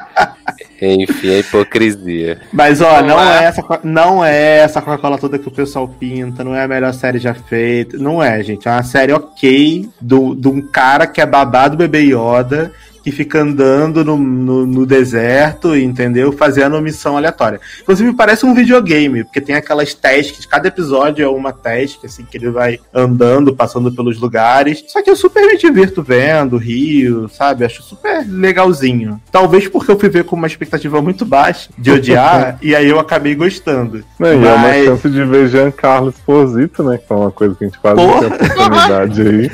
Enfim, 0.82 1.30
a 1.30 1.40
hipocrisia. 1.40 2.40
Mas 2.52 2.82
ó, 2.82 3.02
não 3.02 3.20
é. 3.20 3.44
essa, 3.44 3.64
não 3.84 4.26
é 4.26 4.60
essa 4.60 4.82
Coca-Cola 4.82 5.18
toda 5.18 5.40
que 5.40 5.48
o 5.48 5.52
pessoal 5.52 5.88
pinta, 5.88 6.44
não 6.44 6.56
é 6.56 6.64
a 6.64 6.68
melhor 6.68 6.94
série 6.94 7.20
já 7.20 7.34
feita. 7.34 7.98
Não 7.98 8.22
é, 8.22 8.44
gente. 8.44 8.68
É 8.68 8.72
uma 8.72 8.84
série 8.84 9.14
ok 9.14 9.90
do, 10.02 10.36
de 10.36 10.48
um 10.48 10.62
cara 10.62 11.06
que 11.06 11.22
é 11.22 11.26
babado 11.26 11.76
do 11.76 11.80
bebê 11.80 12.02
Yoda 12.02 12.72
que 13.08 13.12
fica 13.12 13.40
andando 13.40 14.04
no, 14.04 14.18
no, 14.18 14.66
no, 14.66 14.86
deserto, 14.86 15.74
entendeu? 15.74 16.34
Fazendo 16.34 16.82
missão 16.82 17.16
aleatória. 17.16 17.62
Inclusive, 17.82 18.12
parece 18.12 18.46
um 18.46 18.54
videogame, 18.54 19.24
porque 19.24 19.40
tem 19.40 19.56
aquelas 19.56 19.94
tasks, 19.94 20.46
cada 20.46 20.68
episódio 20.68 21.24
é 21.24 21.30
uma 21.30 21.54
task, 21.54 22.04
assim, 22.04 22.26
que 22.26 22.38
ele 22.38 22.50
vai 22.50 22.82
andando, 22.94 23.56
passando 23.56 23.90
pelos 23.94 24.20
lugares. 24.20 24.84
Só 24.90 25.02
que 25.02 25.10
eu 25.10 25.16
super 25.16 25.48
me 25.48 25.58
divirto 25.58 26.04
vendo, 26.04 26.58
rio, 26.58 27.30
sabe? 27.30 27.64
Acho 27.64 27.82
super 27.82 28.26
legalzinho. 28.28 29.22
Talvez 29.32 29.70
porque 29.70 29.90
eu 29.90 29.98
fui 29.98 30.10
ver 30.10 30.26
com 30.26 30.36
uma 30.36 30.48
expectativa 30.48 31.02
muito 31.02 31.24
baixa 31.24 31.70
de 31.78 31.90
odiar, 31.90 32.58
e 32.62 32.76
aí 32.76 32.90
eu 32.90 33.00
acabei 33.00 33.36
gostando. 33.36 34.04
Não, 34.20 34.38
Mas... 34.38 34.44
é 34.44 34.54
uma 34.54 34.98
chance 34.98 35.10
de 35.10 35.24
ver 35.24 35.48
Giancarlo 35.48 36.10
Esposito, 36.10 36.84
né? 36.84 36.98
Que 36.98 37.14
é 37.14 37.16
uma 37.16 37.32
coisa 37.32 37.56
que 37.56 37.64
a 37.64 37.68
gente 37.68 37.80
quase 37.80 37.96
Porra. 37.96 38.28
oportunidade 38.28 39.22
aí. 39.22 39.52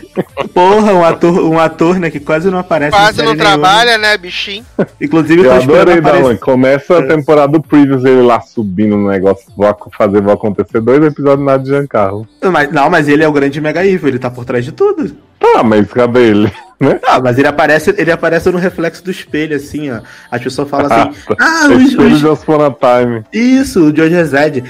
Porra, 0.51 0.93
um 0.93 1.05
ator, 1.05 1.39
um 1.39 1.59
ator, 1.59 1.99
né, 1.99 2.09
que 2.09 2.19
quase 2.19 2.49
não 2.49 2.57
aparece 2.57 2.97
quase 2.97 3.21
não 3.21 3.42
trabalha, 3.43 3.97
né, 3.97 4.17
bichinho? 4.17 4.65
Inclusive, 4.99 5.41
eu, 5.41 5.45
eu 5.45 5.53
adorei 5.53 6.01
da 6.01 6.19
mãe. 6.19 6.37
Começa 6.37 6.97
a 6.97 7.01
é. 7.01 7.07
temporada 7.07 7.53
do 7.53 7.61
Previous, 7.61 8.03
ele 8.03 8.21
lá 8.21 8.41
subindo 8.41 8.97
no 8.97 9.09
negócio, 9.09 9.45
vou 9.55 9.75
fazer, 9.95 10.21
vou 10.21 10.33
acontecer 10.33 10.81
dois 10.81 11.03
episódios 11.03 11.45
nada 11.45 11.63
de 11.63 11.69
Giancarlo. 11.69 12.27
Mas, 12.51 12.71
não, 12.71 12.89
mas 12.89 13.07
ele 13.07 13.23
é 13.23 13.27
o 13.27 13.33
grande 13.33 13.59
mega 13.61 13.85
evil, 13.85 14.09
ele 14.09 14.19
tá 14.19 14.29
por 14.29 14.45
trás 14.45 14.63
de 14.65 14.71
tudo. 14.71 15.15
Tá, 15.39 15.63
mas 15.63 15.91
cadê 15.91 16.29
ele? 16.29 16.51
Né? 16.83 16.99
Ah, 17.03 17.19
mas 17.19 17.37
ele 17.37 17.47
aparece, 17.47 17.93
ele 17.97 18.11
aparece 18.11 18.49
no 18.49 18.57
reflexo 18.57 19.03
do 19.03 19.11
espelho, 19.11 19.55
assim, 19.55 19.91
ó. 19.91 20.01
A 20.29 20.39
pessoa 20.39 20.67
fala 20.67 20.87
assim, 20.87 21.17
ah, 21.39 21.67
os, 21.67 21.83
espelho 21.83 22.13
os... 22.13 22.19
de 22.19 22.43
Time. 22.73 23.23
Isso, 23.31 23.85
o 23.85 23.95
George 23.95 24.23
Zed. 24.25 24.63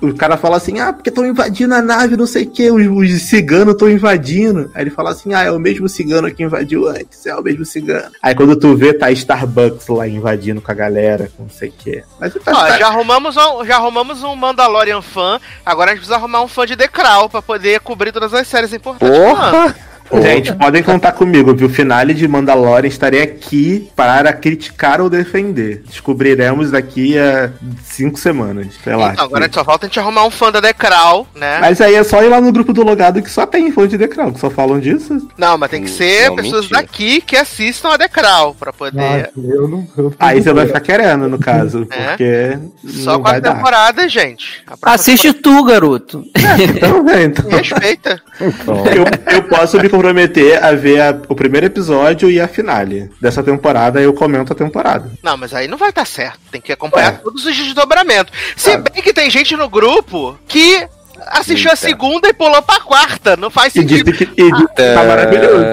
O, 0.00 0.08
o 0.08 0.14
cara 0.14 0.36
fala 0.36 0.56
assim, 0.56 0.80
ah, 0.80 0.92
porque 0.92 1.10
estão 1.10 1.26
invadindo 1.26 1.74
a 1.74 1.82
nave, 1.82 2.16
não 2.16 2.26
sei 2.26 2.44
o 2.44 2.50
que, 2.50 2.70
os, 2.70 2.86
os 2.86 3.22
ciganos 3.22 3.74
estão 3.74 3.90
invadindo. 3.90 4.70
Aí 4.74 4.82
ele 4.82 4.90
fala 4.90 5.10
assim, 5.10 5.34
ah, 5.34 5.42
é 5.42 5.50
o 5.50 5.58
mesmo 5.58 5.88
cigano 5.88 6.32
que 6.32 6.42
invadiu 6.42 6.88
antes, 6.88 7.26
é 7.26 7.34
o 7.34 7.42
mesmo 7.42 7.64
cigano. 7.64 8.10
Aí 8.22 8.34
quando 8.34 8.56
tu 8.56 8.76
vê, 8.76 8.92
tá 8.92 9.10
Starbucks 9.10 9.88
lá 9.88 10.08
invadindo 10.08 10.60
com 10.60 10.70
a 10.70 10.74
galera, 10.74 11.30
com 11.36 11.44
não 11.44 11.50
sei 11.50 11.68
o 11.68 11.72
que. 11.72 12.02
Mas 12.18 12.34
tá, 12.34 12.52
Ó, 12.52 12.78
já 12.78 12.86
arrumamos 12.86 13.36
um, 13.36 13.64
já 13.64 13.76
arrumamos 13.76 14.22
um 14.22 14.34
Mandalorian 14.36 15.02
fã, 15.02 15.40
agora 15.64 15.90
a 15.90 15.94
gente 15.94 16.00
precisa 16.00 16.16
arrumar 16.16 16.42
um 16.42 16.48
fã 16.48 16.66
de 16.66 16.76
The 16.76 16.88
Crown 16.88 17.28
pra 17.28 17.42
poder 17.42 17.80
cobrir 17.80 18.12
todas 18.12 18.32
as 18.32 18.46
séries 18.46 18.72
importantes 18.72 19.10
Porra! 19.10 19.74
Gente, 20.12 20.52
podem 20.54 20.82
contar 20.82 21.12
comigo, 21.12 21.54
viu? 21.54 21.68
O 21.68 21.70
finale 21.70 22.14
de 22.14 22.26
Mandalorian 22.26 22.88
estarei 22.88 23.22
aqui 23.22 23.90
para 23.94 24.32
criticar 24.32 25.00
ou 25.00 25.08
defender. 25.08 25.82
Descobriremos 25.86 26.70
daqui 26.70 27.16
a 27.16 27.50
cinco 27.84 28.18
semanas, 28.18 28.68
sei 28.82 28.96
lá. 28.96 29.12
Então, 29.12 29.24
agora 29.24 29.48
só 29.52 29.64
falta 29.64 29.86
a 29.86 29.88
gente 29.88 30.00
arrumar 30.00 30.24
um 30.24 30.30
fã 30.30 30.50
da 30.50 30.60
Decral, 30.60 31.26
né? 31.34 31.58
Mas 31.60 31.80
aí 31.80 31.94
é 31.94 32.02
só 32.02 32.22
ir 32.22 32.28
lá 32.28 32.40
no 32.40 32.52
grupo 32.52 32.72
do 32.72 32.82
Logado 32.82 33.22
que 33.22 33.30
só 33.30 33.46
tem 33.46 33.70
fã 33.70 33.86
de 33.86 33.96
Decral, 33.96 34.32
que 34.32 34.40
só 34.40 34.50
falam 34.50 34.80
disso. 34.80 35.28
Não, 35.38 35.56
mas 35.56 35.70
tem 35.70 35.82
que 35.82 35.90
ser 35.90 36.28
não, 36.28 36.36
pessoas 36.36 36.62
mentira. 36.62 36.80
daqui 36.82 37.20
que 37.20 37.36
assistam 37.36 37.90
a 37.90 37.96
Decral 37.96 38.54
para 38.54 38.72
poder. 38.72 39.00
Ah, 39.00 39.30
eu 39.36 39.68
não, 39.68 39.86
eu 39.96 40.12
aí 40.18 40.42
você 40.42 40.52
vai 40.52 40.66
ficar 40.66 40.80
querendo, 40.80 41.28
no 41.28 41.38
caso, 41.38 41.86
é. 41.90 42.08
porque. 42.08 42.58
Só 42.88 43.18
quatro 43.18 43.42
temporadas, 43.42 44.10
gente. 44.10 44.64
Assiste 44.82 45.32
tu, 45.32 45.62
garoto. 45.64 46.24
É, 46.34 46.64
então, 46.64 47.04
então. 47.22 47.50
Respeita. 47.50 48.20
Então. 48.40 48.84
Eu, 48.86 49.34
eu 49.34 49.42
posso 49.44 49.78
me 49.78 49.88
comprometer 50.00 50.64
a 50.64 50.72
ver 50.72 51.00
a, 51.00 51.20
o 51.28 51.34
primeiro 51.34 51.66
episódio 51.66 52.30
e 52.30 52.40
a 52.40 52.48
finale 52.48 53.10
dessa 53.20 53.42
temporada, 53.42 54.00
eu 54.00 54.14
comento 54.14 54.52
a 54.52 54.56
temporada. 54.56 55.10
Não, 55.22 55.36
mas 55.36 55.52
aí 55.52 55.68
não 55.68 55.76
vai 55.76 55.90
estar 55.90 56.06
certo. 56.06 56.40
Tem 56.50 56.60
que 56.60 56.72
acompanhar 56.72 57.12
Ué. 57.12 57.20
todos 57.22 57.44
os 57.44 57.54
desdobramentos. 57.54 58.32
Se 58.56 58.78
bem 58.78 59.02
que 59.02 59.12
tem 59.12 59.28
gente 59.28 59.54
no 59.56 59.68
grupo 59.68 60.38
que 60.48 60.88
assistiu 61.26 61.70
Eita. 61.70 61.72
a 61.72 61.76
segunda 61.76 62.28
e 62.28 62.32
pulou 62.32 62.62
pra 62.62 62.80
quarta. 62.80 63.36
Não 63.36 63.50
faz 63.50 63.72
sentido. 63.72 64.08
E 64.08 64.12
disse 64.12 64.26
que, 64.26 64.42
e 64.42 64.52
disse 64.52 64.64
ah, 64.64 64.94
tá 64.94 65.04
maravilhoso. 65.04 65.64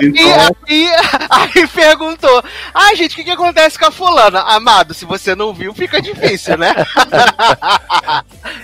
Aí, 0.00 0.12
aí, 0.68 0.88
aí, 1.30 1.66
perguntou: 1.68 2.44
Ah, 2.74 2.94
gente, 2.94 3.12
o 3.12 3.16
que, 3.16 3.24
que 3.24 3.30
acontece 3.30 3.78
com 3.78 3.86
a 3.86 3.90
fulana? 3.90 4.40
Amado, 4.40 4.92
se 4.94 5.04
você 5.04 5.34
não 5.34 5.54
viu, 5.54 5.72
fica 5.72 6.00
difícil, 6.00 6.56
né? 6.58 6.74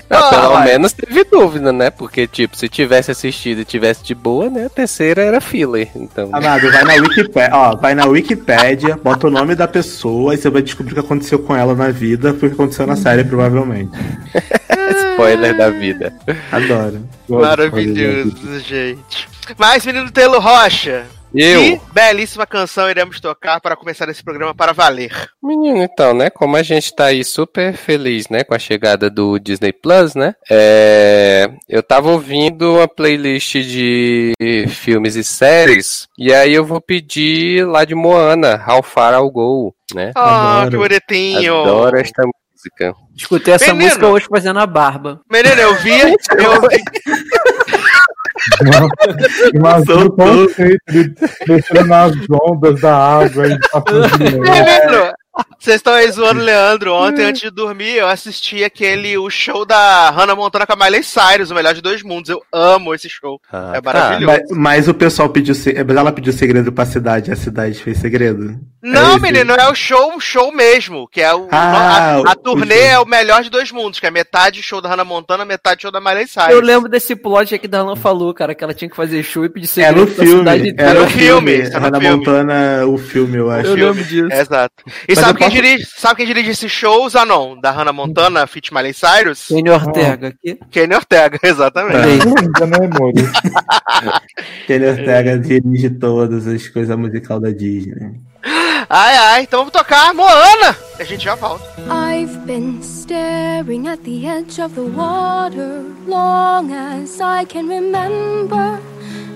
Não, 0.09 0.31
pelo 0.31 0.61
menos 0.61 0.93
teve 0.93 1.25
dúvida, 1.25 1.73
né? 1.73 1.91
Porque, 1.91 2.27
tipo, 2.27 2.57
se 2.57 2.69
tivesse 2.69 3.11
assistido 3.11 3.63
e 3.63 3.65
tivesse 3.65 4.05
de 4.05 4.15
boa, 4.15 4.51
né? 4.51 4.67
A 4.67 4.69
terceira 4.69 5.23
era 5.23 5.41
filler. 5.41 5.89
Então... 5.97 6.29
Amado, 6.33 6.71
vai 6.71 6.85
na 6.85 6.95
Wikipedia, 6.95 7.51
ó, 7.53 7.77
vai 7.77 7.95
na 7.95 8.05
Wikipedia, 8.07 9.01
bota 9.03 9.27
o 9.27 9.31
nome 9.31 9.55
da 9.55 9.67
pessoa 9.67 10.35
e 10.35 10.37
você 10.37 10.51
vai 10.51 10.61
descobrir 10.63 10.93
o 10.93 10.95
que 10.97 11.01
aconteceu 11.01 11.39
com 11.39 11.57
ela 11.57 11.75
na 11.75 11.91
vida, 11.91 12.35
foi 12.35 12.49
o 12.49 12.51
que 12.51 12.55
aconteceu 12.55 12.87
na 12.87 12.97
série, 12.97 13.25
provavelmente. 13.25 13.91
Spoiler 15.13 15.57
da 15.57 15.71
vida. 15.71 15.92
Adoro. 16.51 17.09
Maravilhoso, 17.29 18.61
gente. 18.61 19.29
Mais 19.59 19.85
menino 19.85 20.11
Telo 20.11 20.39
Rocha. 20.39 21.07
Eu. 21.35 21.63
E 21.63 21.81
belíssima 21.95 22.47
canção 22.47 22.91
iremos 22.91 23.19
tocar 23.19 23.59
para 23.59 23.75
começar 23.75 24.07
esse 24.09 24.23
programa 24.23 24.55
para 24.55 24.73
valer. 24.73 25.31
Menino, 25.43 25.83
então, 25.83 26.13
né? 26.13 26.29
Como 26.29 26.57
a 26.57 26.63
gente 26.63 26.95
tá 26.95 27.07
aí 27.07 27.25
super 27.25 27.73
feliz, 27.75 28.29
né? 28.29 28.45
Com 28.45 28.55
a 28.55 28.59
chegada 28.59 29.09
do 29.09 29.39
Disney 29.39 29.73
Plus, 29.73 30.15
né? 30.15 30.35
É... 30.51 31.51
Eu 31.67 31.83
tava 31.83 32.11
ouvindo 32.11 32.75
uma 32.75 32.87
playlist 32.87 33.55
de 33.55 34.35
filmes 34.69 35.17
e 35.17 35.25
séries. 35.25 36.07
E 36.19 36.35
aí 36.35 36.53
eu 36.53 36.67
vou 36.67 36.83
pedir 36.83 37.67
lá 37.67 37.85
de 37.87 37.95
Moana, 37.95 38.63
How 38.69 38.83
Far 38.83 39.15
I'll 39.15 39.31
Go, 39.31 39.75
né? 39.95 40.13
Oh, 40.15 40.71
que 40.71 40.77
bonitinho. 40.77 41.63
Adoro 41.63 41.97
esta 41.97 42.23
música. 42.63 42.95
Escutei 43.17 43.55
essa 43.55 43.67
Menino. 43.67 43.85
música 43.85 44.07
hoje 44.07 44.27
fazendo 44.31 44.59
a 44.59 44.67
barba. 44.67 45.21
Menino, 45.31 45.61
eu 45.61 45.75
vi. 45.77 45.91
eu 46.01 46.69
vi... 46.69 46.83
Imagina 49.55 50.05
o 50.05 50.13
conceito 50.13 50.81
de 50.89 51.15
mexendo 51.47 51.87
nas 51.87 52.13
ondas 52.31 52.81
da 52.81 52.97
água 52.97 53.47
e 53.47 53.51
Menino, 53.51 55.13
vocês 55.59 55.77
estão 55.77 55.95
aí 55.95 56.11
zoando 56.11 56.41
o 56.41 56.45
Leandro. 56.45 56.93
Ontem, 56.93 57.25
antes 57.25 57.41
de 57.41 57.51
dormir, 57.51 57.95
eu 57.97 58.09
assisti 58.09 58.65
aquele 58.65 59.17
o 59.17 59.31
show 59.31 59.65
da 59.65 60.11
Hannah 60.11 60.35
Montana 60.35 60.67
com 60.67 60.73
a 60.73 60.77
Miley 60.77 61.03
Cyrus, 61.03 61.51
o 61.51 61.55
melhor 61.55 61.73
de 61.73 61.81
dois 61.81 62.03
mundos. 62.03 62.31
Eu 62.31 62.43
amo 62.53 62.95
esse 62.95 63.09
show. 63.09 63.41
Ah, 63.51 63.73
é 63.75 63.81
tá. 63.81 63.93
maravilhoso. 63.93 64.27
Mas, 64.27 64.59
mas, 64.59 64.89
o 64.89 64.95
pessoal 64.95 65.29
pediu. 65.29 65.55
Ela 65.89 66.13
pediu 66.13 66.33
segredo 66.33 66.73
pra 66.73 66.85
cidade 66.85 67.31
a 67.31 67.37
cidade 67.37 67.83
fez 67.83 67.99
segredo? 67.99 68.61
Não, 68.83 69.15
é 69.15 69.19
menino, 69.21 69.53
é 69.53 69.71
o 69.71 69.77
show, 69.77 70.21
show 70.21 70.51
mesmo. 70.51 71.07
Que 71.07 71.21
é 71.21 71.33
o. 71.33 71.47
Ah, 71.53 72.17
a, 72.17 72.33
a 72.33 72.35
turnê 72.35 72.87
é 72.87 72.99
o 72.99 73.07
melhor 73.07 73.45
de 73.45 73.49
dois 73.49 73.71
mundos, 73.71 74.01
que 74.01 74.07
é 74.07 74.11
metade 74.11 74.61
show 74.61 74.81
da 74.81 74.89
Hannah 74.89 75.05
Montana, 75.05 75.45
metade 75.45 75.83
show 75.83 75.93
da 75.93 76.01
Miley 76.01 76.27
Cyrus. 76.27 76.51
Eu 76.51 76.61
lembro 76.61 76.89
desse 76.89 77.15
plot 77.15 77.57
que 77.59 77.67
a 77.67 77.69
Darlan 77.69 77.95
falou, 77.95 78.35
cara, 78.35 78.57
que 78.57 78.65
ela 78.65 78.75
tinha 78.75 78.91
que 78.91 78.97
fazer 78.97 79.23
show 79.23 79.45
e 79.45 79.49
pedir 79.49 79.69
segredo. 79.69 80.01
É 80.01 80.03
no 80.05 80.07
filme. 80.09 80.39
Cidade 80.39 80.75
é 80.77 80.95
no 80.95 81.09
filme. 81.09 81.63
filme. 81.63 81.79
Hannah 81.79 82.01
Montana, 82.01 82.87
o 82.87 82.99
filme, 82.99 83.37
eu 83.37 83.53
acho. 83.53 83.69
Eu 83.69 83.77
lembro 83.77 84.03
disso. 84.03 84.33
Exato. 84.33 84.83
E 85.09 85.15
sabe 85.15 85.39
quem 85.39 85.49
posso... 85.49 85.63
dirige? 85.63 85.87
Sabe 85.97 86.17
quem 86.17 86.27
dirige 86.27 86.51
esses 86.51 86.73
shows? 86.73 87.15
Ah, 87.15 87.25
não. 87.25 87.61
Da 87.61 87.71
Hannah 87.71 87.93
Montana, 87.93 88.45
Fit 88.49 88.75
Miley 88.75 88.93
Cyrus? 88.93 89.47
Kenny 89.47 89.71
Ortega 89.71 90.27
aqui. 90.29 90.59
Kenny 90.73 90.97
Ortega, 90.97 91.39
exatamente. 91.41 91.99
É. 91.99 92.19
Kenny 94.67 94.87
Ortega 94.87 95.39
dirige 95.39 95.91
todas 95.91 96.49
as 96.49 96.67
coisas 96.67 96.99
musical 96.99 97.39
da 97.39 97.51
Disney. 97.51 98.32
Ai, 98.45 99.17
ai, 99.17 99.43
então 99.43 99.61
vamos 99.61 99.73
tocar 99.73 100.13
Moana. 100.13 100.77
A 100.99 101.05
gente 101.05 101.25
já 101.25 101.35
volta. 101.35 101.65
I've 101.89 102.45
been 102.45 102.83
staring 102.83 103.89
at 103.89 104.01
the 104.05 104.27
edge 104.27 104.61
of 104.61 104.75
the 104.75 104.83
water 104.83 105.85
long 106.07 106.73
as 106.73 107.21
I 107.21 107.45
can 107.45 107.69
remember, 107.69 108.81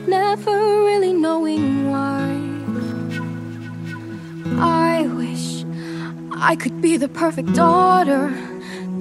never 0.07 0.85
really 0.85 1.13
knowing 1.13 1.91
why. 1.91 2.37
I 4.59 5.07
wish 5.07 5.65
I 6.33 6.57
could 6.57 6.81
be 6.81 6.97
the 6.97 7.09
perfect 7.09 7.55
daughter, 7.55 8.33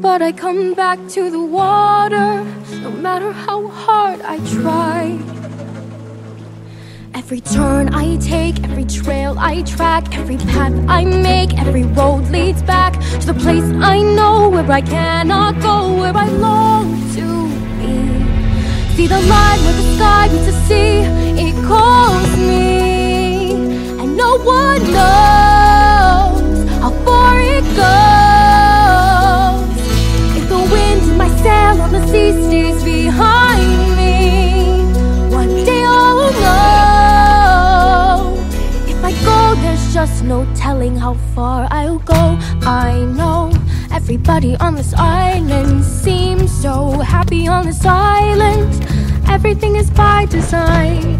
but 0.01 0.21
I 0.21 0.31
come 0.31 0.73
back 0.73 0.99
to 1.09 1.29
the 1.29 1.39
water 1.39 2.43
no 2.81 2.91
matter 2.91 3.31
how 3.31 3.67
hard 3.67 4.21
I 4.21 4.37
try. 4.61 5.17
Every 7.15 7.39
turn 7.39 7.93
I 7.95 8.17
take, 8.17 8.61
every 8.65 8.83
trail 8.83 9.37
I 9.39 9.61
track, 9.61 10.17
every 10.17 10.35
path 10.35 10.73
I 10.89 11.05
make, 11.05 11.57
every 11.57 11.83
road 11.83 12.27
leads 12.29 12.61
back 12.61 12.99
to 13.21 13.27
the 13.27 13.33
place 13.33 13.63
I 13.63 14.01
know 14.01 14.49
where 14.49 14.69
I 14.69 14.81
cannot 14.81 15.61
go, 15.61 15.93
where 15.95 16.13
I 16.13 16.27
long 16.27 16.91
to 17.15 17.47
be. 17.79 17.95
See 18.97 19.07
the 19.07 19.21
line 19.21 19.59
where 19.63 19.73
the 19.79 19.95
sky 19.95 20.27
meets 20.27 20.45
the 20.45 20.51
sea, 20.67 21.05
it 21.47 21.55
calls 21.65 22.37
me, 22.37 23.53
and 24.01 24.17
no 24.17 24.37
one 24.39 24.83
knows 24.91 26.69
how 26.81 26.91
far 27.05 27.39
it 27.39 27.63
goes. 27.79 29.69
If 30.35 30.49
the 30.49 30.57
wind 30.69 31.01
in 31.09 31.17
my 31.17 31.29
sail 31.41 31.81
on 31.81 31.93
the 31.93 32.05
sea 32.07 32.33
stays 32.43 32.83
behind. 32.83 33.44
No 40.21 40.45
telling 40.55 40.95
how 40.95 41.15
far 41.33 41.67
I'll 41.71 41.99
go. 41.99 42.37
I 42.61 43.05
know 43.17 43.51
everybody 43.91 44.55
on 44.57 44.75
this 44.75 44.93
island 44.93 45.83
seems 45.83 46.51
so 46.61 46.99
happy 46.99 47.47
on 47.47 47.65
this 47.65 47.83
island. 47.85 48.71
Everything 49.27 49.75
is 49.75 49.89
by 49.89 50.25
design. 50.25 51.17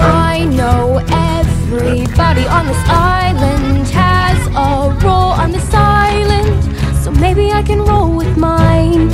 I 0.00 0.44
know 0.44 0.98
everybody 1.10 2.46
on 2.46 2.66
this 2.66 2.84
island 2.88 3.88
has 3.88 4.38
a 4.48 5.04
role 5.04 5.32
on 5.42 5.52
this 5.52 5.72
island, 5.72 6.62
so 7.02 7.10
maybe 7.12 7.50
I 7.50 7.62
can 7.62 7.80
roll 7.80 8.14
with 8.14 8.36
mine. 8.36 9.10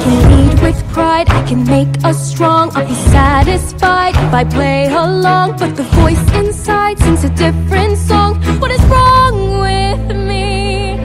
I 0.00 0.02
can 0.02 0.48
lead 0.48 0.62
with 0.62 0.92
pride, 0.94 1.28
I 1.28 1.42
can 1.46 1.64
make 1.64 2.02
us 2.04 2.30
strong. 2.30 2.70
I'll 2.74 2.88
be 2.88 2.94
satisfied 2.94 4.14
if 4.16 4.32
I 4.32 4.44
play 4.44 4.86
along, 4.86 5.58
but 5.58 5.76
the 5.76 5.82
voice 6.00 6.24
inside 6.32 6.98
sings 6.98 7.24
a 7.24 7.28
different 7.28 7.98
song. 7.98 8.40
What 8.60 8.70
is 8.70 8.82
wrong 8.84 9.60
with 9.60 10.16
me? 10.16 10.96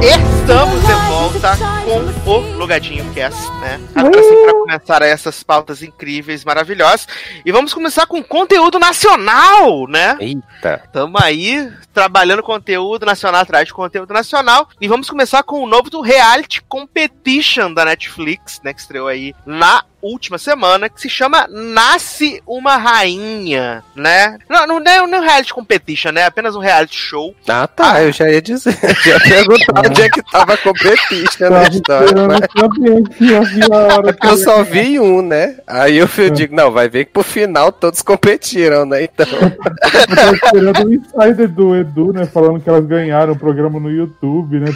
Estamos 0.00 1.09
volta 1.40 2.12
com 2.22 2.30
o 2.30 2.58
Logadinho 2.58 3.12
Cast, 3.14 3.50
né? 3.60 3.80
Assim, 3.94 4.44
para 4.44 4.52
começar 4.52 5.02
essas 5.02 5.42
pautas 5.42 5.82
incríveis, 5.82 6.44
maravilhosas. 6.44 7.08
E 7.44 7.50
vamos 7.50 7.72
começar 7.72 8.06
com 8.06 8.22
conteúdo 8.22 8.78
nacional, 8.78 9.86
né? 9.88 10.16
Eita. 10.20 10.82
Tamo 10.92 11.16
aí 11.20 11.72
trabalhando 11.94 12.42
conteúdo 12.42 13.06
nacional 13.06 13.40
atrás 13.40 13.66
de 13.66 13.72
conteúdo 13.72 14.12
nacional. 14.12 14.68
E 14.80 14.86
vamos 14.86 15.08
começar 15.08 15.42
com 15.42 15.62
o 15.62 15.66
novo 15.66 15.88
do 15.88 16.02
Reality 16.02 16.62
Competition 16.62 17.72
da 17.72 17.86
Netflix, 17.86 18.60
né? 18.62 18.74
Que 18.74 18.80
estreou 18.80 19.08
aí 19.08 19.34
na 19.46 19.84
última 20.02 20.38
semana, 20.38 20.88
que 20.88 21.00
se 21.00 21.08
chama 21.08 21.46
Nasce 21.48 22.42
uma 22.46 22.76
Rainha, 22.76 23.82
né? 23.94 24.38
Não, 24.48 24.66
não, 24.66 24.80
não 24.80 24.90
é 24.90 25.02
um 25.02 25.20
reality 25.20 25.52
competition, 25.52 26.12
né? 26.12 26.22
É 26.22 26.26
apenas 26.26 26.56
um 26.56 26.60
reality 26.60 26.96
show. 26.96 27.34
Ah, 27.48 27.66
tá, 27.66 28.02
eu 28.02 28.12
já 28.12 28.30
ia 28.30 28.40
dizer. 28.40 28.76
Já 29.00 29.12
ia 29.12 29.20
perguntar 29.20 29.86
onde 29.86 30.02
é 30.02 30.08
que 30.08 30.22
tava 30.30 30.54
a 30.54 30.56
competition 30.56 31.50
na 31.50 31.62
história. 31.64 32.28
Mas... 32.28 32.40
Eu 34.30 34.36
só 34.36 34.62
vi 34.62 35.00
um, 35.00 35.22
né? 35.22 35.56
Aí 35.66 35.96
eu 35.96 36.08
digo, 36.30 36.54
não, 36.54 36.70
vai 36.70 36.88
ver 36.88 37.06
que 37.06 37.12
pro 37.12 37.22
final 37.22 37.72
todos 37.72 38.02
competiram, 38.02 38.84
né? 38.84 39.04
Então. 39.04 39.26
Eu 39.30 40.30
tô 40.30 40.34
esperando 40.34 40.86
o 40.86 40.94
insider 40.94 41.48
do 41.48 41.76
Edu, 41.76 42.12
né? 42.12 42.26
Falando 42.26 42.60
que 42.60 42.68
elas 42.68 42.84
ganharam 42.86 43.32
o 43.32 43.38
programa 43.38 43.80
no 43.80 43.90
YouTube, 43.90 44.60
né? 44.60 44.68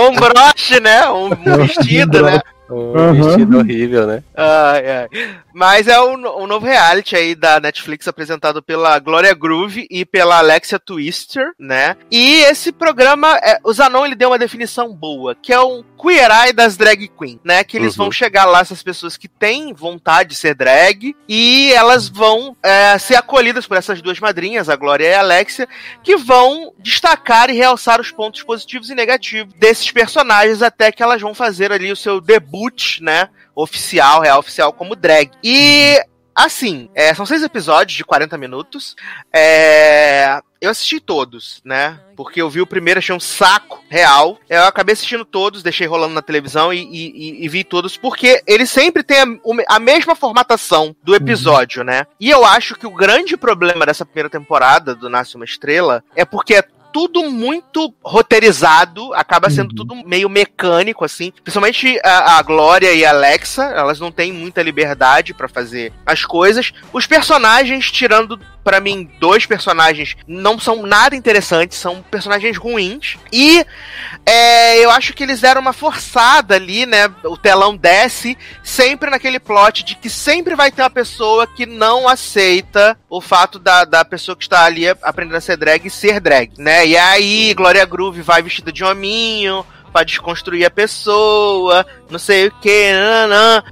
um 0.00 0.14
broche, 0.16 0.80
né? 0.80 1.08
Um 1.08 1.30
vestido, 1.30 2.22
né? 2.22 2.40
Um 2.68 2.74
uhum. 2.74 3.14
vestido 3.14 3.58
horrível, 3.58 4.06
né? 4.06 4.22
Ai, 4.34 4.84
ai. 4.90 5.08
Mas 5.56 5.88
é 5.88 5.98
o, 5.98 6.12
o, 6.12 6.46
novo 6.46 6.66
reality 6.66 7.16
aí 7.16 7.34
da 7.34 7.58
Netflix 7.58 8.06
apresentado 8.06 8.62
pela 8.62 8.98
Gloria 8.98 9.32
Groove 9.32 9.86
e 9.90 10.04
pela 10.04 10.38
Alexia 10.38 10.78
Twister, 10.78 11.52
né? 11.58 11.96
E 12.10 12.40
esse 12.42 12.70
programa, 12.70 13.38
é, 13.38 13.58
o 13.64 13.72
Zanon 13.72 14.04
ele 14.04 14.14
deu 14.14 14.28
uma 14.28 14.38
definição 14.38 14.94
boa, 14.94 15.34
que 15.34 15.52
é 15.52 15.60
um 15.60 15.82
queer 16.00 16.30
eye 16.30 16.52
das 16.52 16.76
drag 16.76 17.08
queen, 17.08 17.40
né? 17.42 17.64
Que 17.64 17.78
eles 17.78 17.96
uhum. 17.96 18.04
vão 18.04 18.12
chegar 18.12 18.44
lá, 18.44 18.60
essas 18.60 18.82
pessoas 18.82 19.16
que 19.16 19.28
têm 19.28 19.72
vontade 19.72 20.30
de 20.30 20.34
ser 20.36 20.54
drag, 20.54 21.16
e 21.28 21.72
elas 21.72 22.08
vão 22.08 22.56
é, 22.62 22.98
ser 22.98 23.16
acolhidas 23.16 23.66
por 23.66 23.76
essas 23.76 24.02
duas 24.02 24.20
madrinhas, 24.20 24.68
a 24.68 24.76
Gloria 24.76 25.08
e 25.08 25.14
a 25.14 25.20
Alexia, 25.20 25.66
que 26.02 26.16
vão 26.16 26.72
destacar 26.78 27.48
e 27.48 27.54
realçar 27.54 28.00
os 28.00 28.10
pontos 28.10 28.42
positivos 28.42 28.90
e 28.90 28.94
negativos 28.94 29.54
desses 29.54 29.90
personagens 29.90 30.60
até 30.60 30.92
que 30.92 31.02
elas 31.02 31.20
vão 31.20 31.34
fazer 31.34 31.72
ali 31.72 31.90
o 31.90 31.96
seu 31.96 32.20
debut 32.20 32.46
debut, 32.46 33.00
né? 33.00 33.28
Oficial, 33.56 34.20
real 34.20 34.38
oficial, 34.38 34.72
como 34.72 34.94
drag. 34.94 35.30
E 35.42 35.98
Assim, 36.36 36.90
é, 36.94 37.14
são 37.14 37.24
seis 37.24 37.42
episódios 37.42 37.96
de 37.96 38.04
40 38.04 38.36
minutos. 38.36 38.94
É, 39.32 40.38
eu 40.60 40.70
assisti 40.70 41.00
todos, 41.00 41.62
né? 41.64 41.98
Porque 42.14 42.42
eu 42.42 42.50
vi 42.50 42.60
o 42.60 42.66
primeiro, 42.66 42.98
achei 42.98 43.14
um 43.14 43.20
saco 43.20 43.82
real. 43.88 44.38
Eu 44.46 44.64
acabei 44.64 44.92
assistindo 44.92 45.24
todos, 45.24 45.62
deixei 45.62 45.86
rolando 45.86 46.12
na 46.12 46.20
televisão 46.20 46.74
e, 46.74 46.82
e, 46.82 47.42
e 47.42 47.48
vi 47.48 47.64
todos, 47.64 47.96
porque 47.96 48.42
ele 48.46 48.66
sempre 48.66 49.02
tem 49.02 49.20
a, 49.20 49.26
a, 49.76 49.80
mesma 49.80 50.14
formatação 50.14 50.94
do 51.02 51.14
episódio, 51.14 51.80
uhum. 51.80 51.86
né? 51.86 52.06
E 52.20 52.28
eu 52.28 52.44
acho 52.44 52.74
que 52.74 52.86
o 52.86 52.94
grande 52.94 53.34
problema 53.34 53.86
dessa 53.86 54.04
primeira 54.04 54.28
temporada 54.28 54.94
do 54.94 55.08
Nasce 55.08 55.36
uma 55.36 55.44
Estrela 55.46 56.04
é 56.14 56.26
porque 56.26 56.56
é 56.56 56.64
tudo 56.96 57.30
muito 57.30 57.92
roteirizado, 58.02 59.12
acaba 59.12 59.50
sendo 59.50 59.68
uhum. 59.68 59.76
tudo 59.76 59.94
meio 60.08 60.30
mecânico, 60.30 61.04
assim. 61.04 61.30
Principalmente 61.42 62.00
a, 62.02 62.38
a 62.38 62.42
Glória 62.42 62.90
e 62.94 63.04
a 63.04 63.10
Alexa, 63.10 63.64
elas 63.64 64.00
não 64.00 64.10
têm 64.10 64.32
muita 64.32 64.62
liberdade 64.62 65.34
para 65.34 65.46
fazer 65.46 65.92
as 66.06 66.24
coisas. 66.24 66.72
Os 66.94 67.06
personagens, 67.06 67.90
tirando 67.90 68.40
para 68.66 68.80
mim, 68.80 69.08
dois 69.20 69.46
personagens 69.46 70.16
não 70.26 70.58
são 70.58 70.82
nada 70.82 71.14
interessantes, 71.14 71.78
são 71.78 72.02
personagens 72.10 72.56
ruins. 72.56 73.16
E 73.32 73.64
é, 74.26 74.84
eu 74.84 74.90
acho 74.90 75.14
que 75.14 75.22
eles 75.22 75.40
deram 75.40 75.60
uma 75.60 75.72
forçada 75.72 76.56
ali, 76.56 76.84
né? 76.84 77.08
O 77.22 77.36
telão 77.36 77.76
desce 77.76 78.36
sempre 78.64 79.08
naquele 79.08 79.38
plot 79.38 79.84
de 79.84 79.94
que 79.94 80.10
sempre 80.10 80.56
vai 80.56 80.72
ter 80.72 80.82
uma 80.82 80.90
pessoa 80.90 81.46
que 81.46 81.64
não 81.64 82.08
aceita 82.08 82.98
o 83.08 83.20
fato 83.20 83.60
da, 83.60 83.84
da 83.84 84.04
pessoa 84.04 84.34
que 84.34 84.42
está 84.42 84.64
ali 84.64 84.88
aprendendo 85.00 85.36
a 85.36 85.40
ser 85.40 85.56
drag 85.56 85.88
ser 85.88 86.18
drag, 86.18 86.50
né? 86.58 86.84
E 86.88 86.96
aí, 86.96 87.54
Glória 87.54 87.86
Groove 87.86 88.20
vai 88.20 88.42
vestida 88.42 88.72
de 88.72 88.82
hominho 88.82 89.64
pra 89.92 90.02
desconstruir 90.02 90.66
a 90.66 90.70
pessoa, 90.72 91.86
não 92.10 92.18
sei 92.18 92.48
o 92.48 92.50
que. 92.60 92.90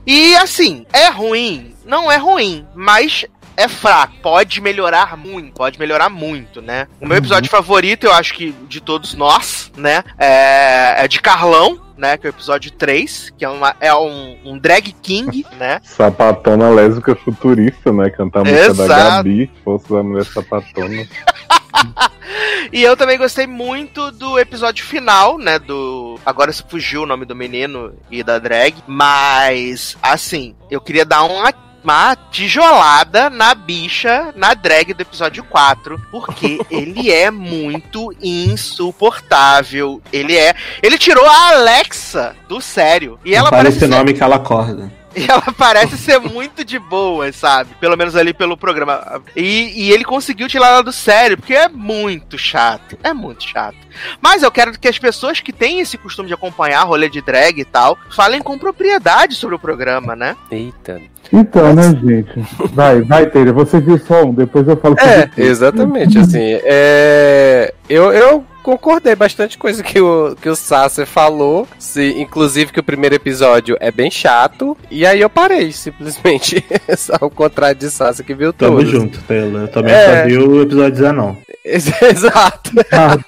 E 0.07 0.37
assim, 0.37 0.87
é 0.93 1.09
ruim? 1.09 1.75
Não 1.85 2.13
é 2.13 2.17
ruim, 2.17 2.65
mas 2.77 3.27
é 3.57 3.69
fraco. 3.69 4.15
Pode 4.23 4.61
melhorar 4.61 5.17
muito, 5.17 5.55
pode 5.55 5.79
melhorar 5.79 6.09
muito, 6.09 6.61
né? 6.61 6.87
O 7.01 7.07
meu 7.07 7.17
episódio 7.19 7.51
uhum. 7.51 7.57
favorito, 7.57 8.05
eu 8.05 8.13
acho 8.13 8.35
que 8.35 8.53
de 8.69 8.81
todos 8.81 9.15
nós, 9.15 9.71
né? 9.77 10.03
É, 10.19 11.05
é 11.05 11.09
de 11.09 11.21
Carlão, 11.21 11.81
né? 11.97 12.17
Que 12.17 12.27
é 12.27 12.31
o 12.31 12.33
episódio 12.33 12.71
3, 12.71 13.33
que 13.37 13.45
é, 13.45 13.49
uma, 13.49 13.75
é 13.81 13.95
um, 13.95 14.39
um 14.45 14.59
drag 14.59 14.95
king, 15.03 15.45
né? 15.59 15.81
Sapatona 15.85 16.69
lésbica 16.71 17.15
futurista, 17.15 17.93
né? 17.93 18.11
Cantar 18.11 18.41
a 18.41 18.45
música 18.45 18.71
Exato. 18.71 18.89
da 18.89 19.11
Gabi, 19.17 19.51
fosse 19.65 19.93
da 19.93 20.03
mulher 20.03 20.25
sapatona. 20.25 21.07
e 22.73 22.83
eu 22.83 22.97
também 22.97 23.19
gostei 23.19 23.47
muito 23.47 24.11
do 24.13 24.39
episódio 24.39 24.85
final, 24.85 25.39
né? 25.39 25.59
Do. 25.59 26.19
Agora 26.25 26.53
se 26.53 26.63
fugiu 26.69 27.03
o 27.03 27.07
nome 27.07 27.25
do 27.25 27.35
menino 27.35 27.93
e 28.11 28.23
da 28.23 28.39
drag. 28.39 28.75
Mas, 28.87 29.97
assim, 30.03 30.55
eu 30.71 30.81
queria 30.81 31.05
dar 31.05 31.25
uma 31.25 31.53
uma 31.85 32.17
tijolada 32.17 33.29
na 33.29 33.55
bicha, 33.55 34.33
na 34.35 34.55
drag 34.55 34.95
do 34.95 35.03
episódio 35.03 35.45
4, 35.45 36.01
porque 36.11 36.59
ele 36.71 37.13
é 37.13 37.31
muito 37.31 38.13
insuportável. 38.23 40.01
Ele 40.13 40.37
é. 40.37 40.55
Ele 40.83 40.97
tirou 40.97 41.27
a 41.27 41.49
Alexa 41.51 42.35
do 42.49 42.61
sério. 42.61 43.19
E 43.25 43.35
ela 43.35 43.51
parece 43.51 43.81
ser... 43.81 43.87
nome 43.87 44.15
que 44.15 44.23
ela 44.23 44.37
acorda. 44.37 44.91
E 45.17 45.31
ela 45.31 45.53
parece 45.57 45.97
ser 45.97 46.19
muito 46.19 46.65
de 46.65 46.79
boa, 46.79 47.33
sabe? 47.33 47.75
Pelo 47.81 47.97
menos 47.97 48.17
ali 48.17 48.33
pelo 48.33 48.57
programa. 48.57 49.23
E, 49.37 49.85
e 49.85 49.93
ele 49.93 50.05
conseguiu 50.05 50.49
tirar 50.49 50.69
ela 50.69 50.83
do 50.83 50.93
sério, 50.93 51.37
porque 51.37 51.55
é 51.55 51.69
muito 51.69 52.37
chato. 52.37 52.99
É 53.03 53.13
muito 53.13 53.45
chato. 53.45 53.77
Mas 54.21 54.43
eu 54.43 54.51
quero 54.51 54.79
que 54.79 54.89
as 54.89 54.99
pessoas 54.99 55.41
que 55.41 55.53
têm 55.53 55.81
esse 55.81 55.97
costume 55.97 56.29
de 56.29 56.35
acompanhar 56.35 56.83
rolê 56.85 57.09
de 57.09 57.21
drag 57.21 57.61
e 57.61 57.65
tal, 57.65 57.97
falem 58.11 58.43
com 58.43 58.59
propriedade 58.59 59.37
sobre 59.37 59.57
o 59.57 59.59
programa, 59.59 60.17
né? 60.17 60.37
Eita. 60.51 61.01
Então, 61.33 61.73
né, 61.75 61.91
gente? 62.03 62.45
Vai, 62.73 63.03
vai, 63.03 63.27
Taylor. 63.27 63.55
Você 63.55 63.81
viu 63.81 63.99
só 63.99 64.25
um, 64.25 64.35
depois 64.35 64.67
eu 64.69 64.77
falo 64.77 64.97
É, 64.99 65.31
exatamente. 65.37 66.19
Assim, 66.19 66.39
é... 66.65 67.73
eu, 67.89 68.13
eu 68.13 68.45
concordei 68.65 69.15
bastante 69.15 69.59
coisa 69.59 69.83
que 69.83 70.01
o, 70.01 70.35
que 70.41 70.49
o 70.49 70.57
Sasser 70.57 71.07
falou. 71.07 71.69
Se, 71.79 72.19
inclusive 72.19 72.73
que 72.73 72.81
o 72.81 72.83
primeiro 72.83 73.15
episódio 73.15 73.77
é 73.79 73.93
bem 73.93 74.11
chato. 74.11 74.77
E 74.91 75.05
aí 75.05 75.21
eu 75.21 75.29
parei, 75.29 75.71
simplesmente. 75.71 76.65
Ao 77.21 77.29
contrário 77.29 77.79
de 77.79 77.91
Sasser 77.91 78.25
que 78.25 78.35
viu 78.35 78.53
tudo. 78.53 78.79
Tamo 78.79 78.87
junto, 78.87 79.21
Taylor. 79.23 79.63
Eu 79.63 79.69
também 79.69 79.93
é... 79.93 80.23
só 80.23 80.27
vi 80.27 80.39
o 80.39 80.63
episódio 80.63 80.93
19. 80.93 81.39
Exato. 81.65 82.71
Ah, 82.91 83.19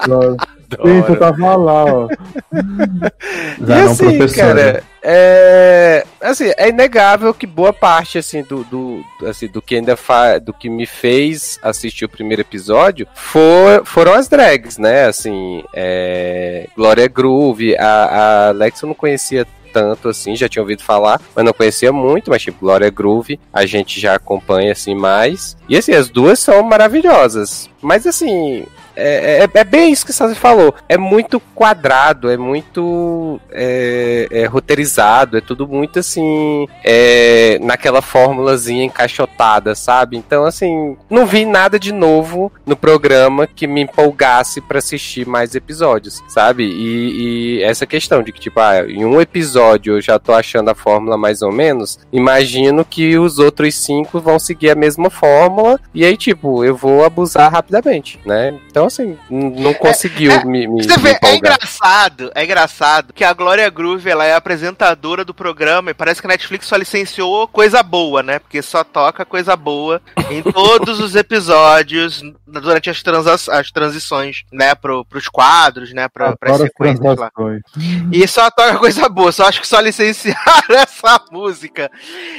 Gente, 0.85 1.09
eu 1.09 1.19
tava 1.19 1.57
lá, 1.57 1.85
ó. 1.85 2.09
e 3.67 3.73
assim, 3.73 4.17
professor, 4.17 4.37
cara, 4.37 4.73
né? 4.73 4.81
é, 5.03 6.05
assim, 6.21 6.51
é 6.57 6.69
inegável 6.69 7.33
que 7.33 7.47
boa 7.47 7.73
parte 7.73 8.19
assim 8.19 8.43
do, 8.43 8.65
do 8.65 9.05
assim 9.27 9.47
do 9.47 9.63
que 9.63 9.77
ainda 9.77 9.97
fa, 9.97 10.39
do 10.39 10.53
que 10.53 10.69
me 10.69 10.87
fez 10.87 11.59
assistir 11.63 12.05
o 12.05 12.09
primeiro 12.09 12.43
episódio 12.43 13.07
for, 13.15 13.85
foram 13.85 14.15
as 14.15 14.29
drags, 14.29 14.79
né? 14.79 15.07
Assim, 15.07 15.63
é, 15.73 16.69
Glória 16.77 17.07
Groove, 17.07 17.77
a, 17.77 17.87
a 17.87 18.49
Alex 18.49 18.83
eu 18.83 18.89
não 18.89 18.95
conhecia 18.95 19.47
tanto 19.77 20.09
assim, 20.09 20.35
já 20.35 20.49
tinha 20.49 20.63
ouvido 20.63 20.83
falar, 20.83 21.21
mas 21.35 21.45
não 21.45 21.53
conhecia 21.53 21.93
muito, 21.93 22.31
mas 22.31 22.41
tipo, 22.41 22.61
Glória 22.61 22.89
Groove, 22.89 23.39
a 23.53 23.67
gente 23.67 24.01
já 24.01 24.15
acompanha 24.15 24.73
assim 24.73 24.95
mais. 24.95 25.55
E 25.69 25.77
assim, 25.77 25.93
as 25.93 26.09
duas 26.09 26.39
são 26.39 26.63
maravilhosas. 26.63 27.69
Mas 27.83 28.07
assim, 28.07 28.65
é, 28.97 29.45
é, 29.45 29.61
é 29.61 29.65
bem 29.65 29.93
isso 29.93 30.07
que 30.07 30.13
você 30.13 30.35
falou. 30.35 30.75
É 30.89 30.97
muito 30.97 31.39
quadrado, 31.55 32.31
é 32.31 32.37
muito 32.37 33.41
é, 33.53 34.27
é, 34.31 34.47
roteirizado, 34.47 35.37
é 35.37 35.41
tudo 35.41 35.69
muito 35.69 35.99
assim, 35.99 36.67
é, 36.83 37.59
naquela 37.61 38.01
fórmulazinha 38.01 38.85
encaixotada, 38.85 39.75
sabe? 39.75 40.17
Então, 40.17 40.45
assim, 40.45 40.97
não 41.11 41.27
vi 41.27 41.45
nada 41.45 41.79
de 41.79 41.93
novo 41.93 42.51
no 42.65 42.77
programa 42.77 43.47
que 43.47 43.67
me 43.67 43.83
empolgasse 43.83 44.61
para 44.61 44.79
assistir 44.79 45.27
mais 45.27 45.55
episódios, 45.55 46.23
sabe? 46.29 46.65
E, 46.65 47.59
e, 47.59 47.63
essa 47.63 47.87
questão 47.87 48.23
de 48.23 48.33
que, 48.33 48.41
tipo, 48.41 48.59
ah, 48.61 48.85
em 48.89 49.05
um 49.05 49.21
episódio 49.21 49.97
eu 49.97 50.01
já 50.01 50.19
tô 50.19 50.33
achando 50.33 50.71
a 50.71 50.75
fórmula 50.75 51.17
mais 51.17 51.43
ou 51.43 51.53
menos, 51.53 51.99
imagino 52.13 52.85
que 52.85 53.19
os 53.19 53.39
outros 53.39 53.75
cinco 53.75 54.21
vão 54.21 54.39
seguir 54.39 54.71
a 54.71 54.75
mesma 54.75 55.11
fórmula, 55.11 55.79
e 55.95 56.05
aí, 56.05 56.17
tipo, 56.17 56.65
eu 56.65 56.75
vou 56.75 57.05
abusar 57.05 57.53
rapidamente, 57.53 58.19
né? 58.25 58.55
Então, 58.71 58.86
assim, 58.87 59.19
não 59.31 59.75
conseguiu 59.75 60.33
é, 60.33 60.37
é, 60.37 60.45
me, 60.45 60.67
me, 60.67 60.83
Você 60.83 60.99
vê, 60.99 61.19
é 61.23 61.37
engraçado, 61.37 62.31
é 62.35 62.45
engraçado 62.45 63.13
que 63.13 63.25
a 63.25 63.33
Glória 63.33 63.69
Groove, 63.71 64.09
ela 64.09 64.25
é 64.25 64.35
apresentadora 64.35 65.25
do 65.25 65.35
programa 65.35 65.91
e 65.91 65.95
parece 65.95 66.21
que 66.21 66.27
a 66.27 66.29
Netflix 66.29 66.67
só 66.67 66.77
licenciou 66.77 67.49
coisa 67.49 67.83
boa, 67.83 68.23
né? 68.23 68.39
Porque 68.39 68.63
só 68.63 68.85
toca 68.85 69.25
coisa 69.25 69.57
boa 69.57 70.01
em 70.31 70.43
todos 70.53 71.01
os 71.01 71.15
episódios 71.15 72.23
durante 72.47 72.91
as, 72.91 73.03
transa 73.03 73.35
as 73.53 73.71
transições, 73.71 74.45
né? 74.53 74.75
Pro, 74.75 75.05
pros 75.05 75.29
quadros, 75.29 75.93
né? 75.93 76.09
Pra, 76.09 76.37
pra 76.37 76.57
sequências 76.57 77.19
lá. 77.19 77.31
E 78.13 78.27
só 78.27 78.51
toca 78.51 78.79
coisa 78.79 79.09
boa, 79.09 79.33
só 79.33 79.47
acho 79.47 79.61
que 79.61 79.69
só 79.69 79.81
licenciaram 79.81 80.37
essa 80.71 81.21
música. 81.31 81.91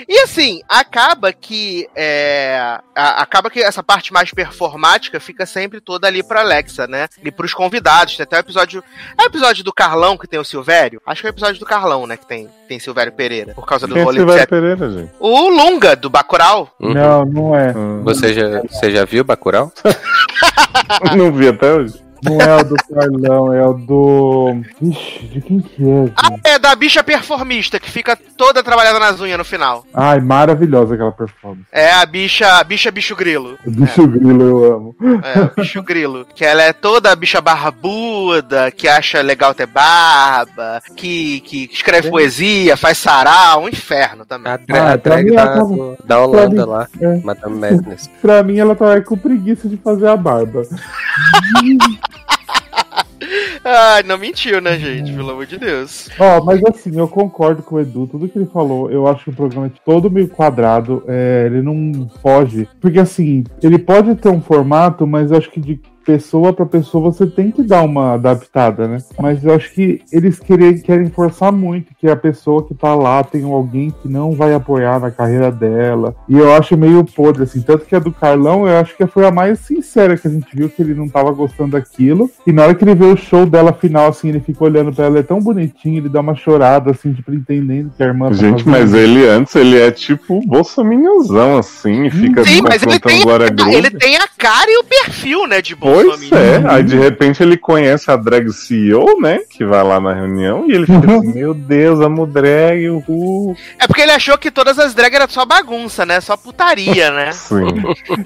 E 0.08 0.20
assim, 0.20 0.62
acaba 0.68 1.32
que 1.34 1.88
é, 1.96 2.80
a, 2.96 3.22
acaba 3.22 3.50
que 3.50 3.62
essa 3.62 3.84
parte 3.84 4.14
mais 4.14 4.32
performática 4.32 5.20
fica 5.20 5.46
sempre 5.46 5.82
toda 5.82 6.08
ali 6.08 6.24
pra 6.24 6.37
Alexa, 6.38 6.88
né? 6.88 7.08
E 7.24 7.32
pros 7.32 7.54
convidados. 7.54 8.16
Tem 8.16 8.24
até 8.24 8.38
o 8.38 8.40
episódio. 8.40 8.84
É 9.18 9.24
o 9.24 9.26
episódio 9.26 9.64
do 9.64 9.74
Carlão 9.74 10.18
que 10.18 10.28
tem 10.28 10.40
o 10.40 10.46
Silvério? 10.46 11.02
Acho 11.06 11.22
que 11.22 11.28
é 11.28 11.30
o 11.30 11.34
episódio 11.34 11.60
do 11.60 11.66
Carlão, 11.66 12.08
né? 12.08 12.18
Que 12.18 12.26
tem, 12.26 12.50
tem 12.68 12.80
Silvério 12.80 13.12
Pereira. 13.12 13.54
Por 13.54 13.66
causa 13.66 13.88
do 13.88 13.94
Quem 13.94 14.02
é 14.02 14.06
rolê 14.06 14.20
Silvério 14.20 14.48
Pereira, 14.48 14.90
gente? 14.90 15.12
O 15.20 15.50
Lunga, 15.50 15.96
do 15.96 16.10
Bacurau. 16.10 16.70
Uhum. 16.80 16.94
Não, 16.94 17.26
não 17.26 17.56
é. 17.56 17.74
Você 18.04 18.34
já, 18.34 18.62
você 18.62 18.92
já 18.92 19.06
viu 19.06 19.24
Bacurau? 19.24 19.72
não 21.16 21.32
vi 21.32 21.50
até 21.50 21.74
hoje. 21.74 22.07
Não 22.24 22.42
é 22.42 22.56
o 22.56 22.64
do 22.64 22.76
Carlão, 22.76 23.54
é 23.54 23.66
o 23.66 23.74
do. 23.74 24.62
Ixi, 24.82 25.28
de 25.28 25.42
quem 25.42 25.60
que 25.60 25.84
é? 25.84 26.06
Gente? 26.08 26.14
Ah, 26.18 26.30
é 26.44 26.60
da 26.60 26.76
bicha 26.76 27.04
performista, 27.04 27.80
que 27.80 27.90
fica 27.90 28.18
toda 28.38 28.64
trabalhada 28.64 29.00
nas 29.00 29.20
unhas 29.20 29.38
no 29.38 29.46
final. 29.46 29.86
Ai, 29.94 30.20
maravilhosa 30.20 30.96
aquela 30.96 31.12
performance. 31.12 31.68
É 31.72 31.92
a 31.92 32.06
bicha, 32.06 32.48
a 32.58 32.64
bicha 32.64 32.92
bicho 32.92 33.16
grilo. 33.16 33.58
O 33.66 33.72
bicho 33.72 34.02
é. 34.02 34.08
grilo 34.08 34.44
eu 34.44 34.76
amo. 34.76 34.96
É, 35.24 35.42
o 35.42 35.62
bicho 35.62 35.84
grilo. 35.84 36.26
Que 36.34 36.44
ela 36.44 36.64
é 36.64 36.74
toda 36.74 37.16
bicha 37.16 37.40
barbuda, 37.40 38.72
que 38.72 38.88
acha 38.88 39.22
legal 39.22 39.54
ter 39.54 39.68
barba, 39.68 40.82
que, 40.96 41.42
que 41.42 41.70
escreve 41.72 42.08
é. 42.08 42.12
poesia, 42.12 42.78
faz 42.78 42.98
sarau, 42.98 43.64
um 43.64 43.70
inferno 43.70 44.26
também. 44.26 44.52
A, 44.52 44.60
ah, 44.72 44.92
a 44.94 44.96
drag 44.96 45.34
da, 45.34 45.48
tava... 45.48 45.98
da 46.04 46.20
Holanda 46.22 46.66
mim, 46.66 46.72
lá, 46.72 46.88
é. 47.00 47.18
Madame 47.24 47.60
Madness. 47.60 48.10
pra 48.22 48.42
mim 48.44 48.58
ela 48.58 48.76
tava 48.76 49.00
com 49.02 49.18
preguiça 49.18 49.68
de 49.70 49.78
fazer 49.78 50.08
a 50.08 50.18
barba. 50.18 50.64
Ai, 53.64 54.04
não 54.04 54.18
mentiu, 54.18 54.62
né, 54.62 54.78
gente? 54.78 55.12
Pelo 55.12 55.32
amor 55.32 55.46
de 55.46 55.58
Deus. 55.58 56.10
Ó, 56.18 56.38
oh, 56.38 56.46
mas 56.46 56.64
assim, 56.64 56.98
eu 56.98 57.08
concordo 57.08 57.62
com 57.62 57.76
o 57.76 57.80
Edu, 57.80 58.08
tudo 58.08 58.30
que 58.30 58.38
ele 58.38 58.46
falou, 58.46 58.90
eu 58.90 59.08
acho 59.08 59.26
que 59.26 59.30
o 59.32 59.36
programa 59.36 59.68
é 59.68 59.72
todo 59.84 60.10
meio 60.10 60.30
quadrado, 60.30 61.04
é, 61.08 61.44
ele 61.48 61.62
não 61.62 62.10
foge. 62.22 62.68
Porque 62.80 63.00
assim, 63.00 63.44
ele 63.62 63.78
pode 63.78 64.16
ter 64.16 64.30
um 64.30 64.42
formato, 64.42 65.06
mas 65.06 65.32
eu 65.32 65.38
acho 65.38 65.52
que 65.52 65.60
de 65.60 65.82
pessoa 66.08 66.54
para 66.54 66.66
pessoa 66.66 67.12
você 67.12 67.28
tem 67.28 67.52
que 67.52 67.62
dar 67.62 67.84
uma 67.84 68.14
adaptada, 68.14 68.88
né? 68.88 69.00
Mas 69.20 69.44
eu 69.44 69.54
acho 69.54 69.74
que 69.74 70.02
eles 70.10 70.40
querem, 70.40 70.80
querem 70.80 71.10
forçar 71.10 71.52
muito 71.52 71.94
que 72.00 72.08
a 72.08 72.16
pessoa 72.16 72.66
que 72.66 72.74
tá 72.74 72.96
lá 72.96 73.22
tem 73.26 73.44
alguém 73.44 73.94
que 74.02 74.08
não 74.08 74.32
vai 74.32 74.54
apoiar 74.54 75.02
na 75.02 75.12
carreira 75.12 75.52
dela. 75.52 76.16
E 76.30 76.38
eu 76.38 76.54
acho 76.54 76.78
meio 76.78 77.04
podre, 77.04 77.44
assim. 77.44 77.62
Tanto 77.62 77.86
que 77.86 77.94
a 77.94 78.00
do 78.00 78.14
Carlão, 78.14 78.66
eu 78.66 78.78
acho 78.78 78.96
que 78.96 79.06
foi 79.06 79.26
a 79.26 79.32
mais 79.32 79.60
sincera 79.60 80.16
que 80.16 80.30
a 80.30 80.32
gente 80.32 80.48
viu, 80.56 80.70
que 80.70 80.82
ele 80.82 80.94
não 80.94 81.10
tava 81.10 81.30
gostando 81.32 81.72
daquilo. 81.72 82.32
E 82.46 82.54
na 82.54 82.64
hora 82.64 82.76
que 82.76 82.86
ele 82.86 82.96
vê 82.96 83.06
o 83.06 83.18
show 83.18 83.46
dela 83.46 83.74
final, 83.74 84.08
assim, 84.08 84.30
ele 84.30 84.40
fica 84.40 84.64
olhando 84.64 84.94
pra 84.94 85.06
ela, 85.06 85.20
é 85.20 85.24
tão 85.24 85.42
bonitinho, 85.42 85.98
ele 85.98 86.10
dá 86.10 86.22
uma 86.22 86.36
chorada, 86.36 86.92
assim, 86.92 87.12
tipo, 87.12 87.34
entendendo 87.34 87.92
que 87.98 88.02
a 88.02 88.06
irmã 88.06 88.30
tá 88.30 88.36
Gente, 88.36 88.64
fazendo. 88.64 88.72
mas 88.72 88.94
ele 88.94 89.28
antes, 89.28 89.54
ele 89.56 89.78
é 89.78 89.92
tipo 89.92 90.40
bolsominhozão, 90.48 91.58
assim, 91.58 92.10
fica 92.10 92.46
Sim, 92.46 92.62
mas 92.62 92.82
ele 92.82 92.98
tem, 92.98 93.24
a, 93.24 93.68
ele 93.74 93.90
tem 93.90 94.16
a 94.16 94.28
cara 94.38 94.72
e 94.72 94.78
o 94.78 94.84
perfil, 94.86 95.46
né, 95.48 95.62
de 95.62 95.76
bolso 95.76 95.97
Pois 96.06 96.32
é, 96.32 96.64
aí 96.68 96.84
de 96.84 96.98
repente 96.98 97.42
ele 97.42 97.58
conhece 97.58 98.10
a 98.12 98.16
drag 98.16 98.52
CEO, 98.52 99.20
né? 99.20 99.40
Que 99.50 99.66
vai 99.66 99.84
lá 99.84 100.00
na 100.00 100.14
reunião 100.14 100.66
e 100.70 100.74
ele 100.74 100.86
fica 100.86 101.18
assim, 101.18 101.34
meu 101.34 101.54
Deus, 101.54 102.00
amo 102.00 102.26
drag, 102.26 102.90
uhul. 102.90 103.56
É 103.80 103.88
porque 103.88 104.02
ele 104.02 104.12
achou 104.12 104.38
que 104.38 104.52
todas 104.52 104.78
as 104.78 104.94
drag 104.94 105.16
eram 105.16 105.28
só 105.30 105.46
bagunça, 105.46 106.06
né? 106.06 106.22
Só 106.22 106.38
putaria, 106.38 107.12
né? 107.12 107.32
Sim. 107.48 107.68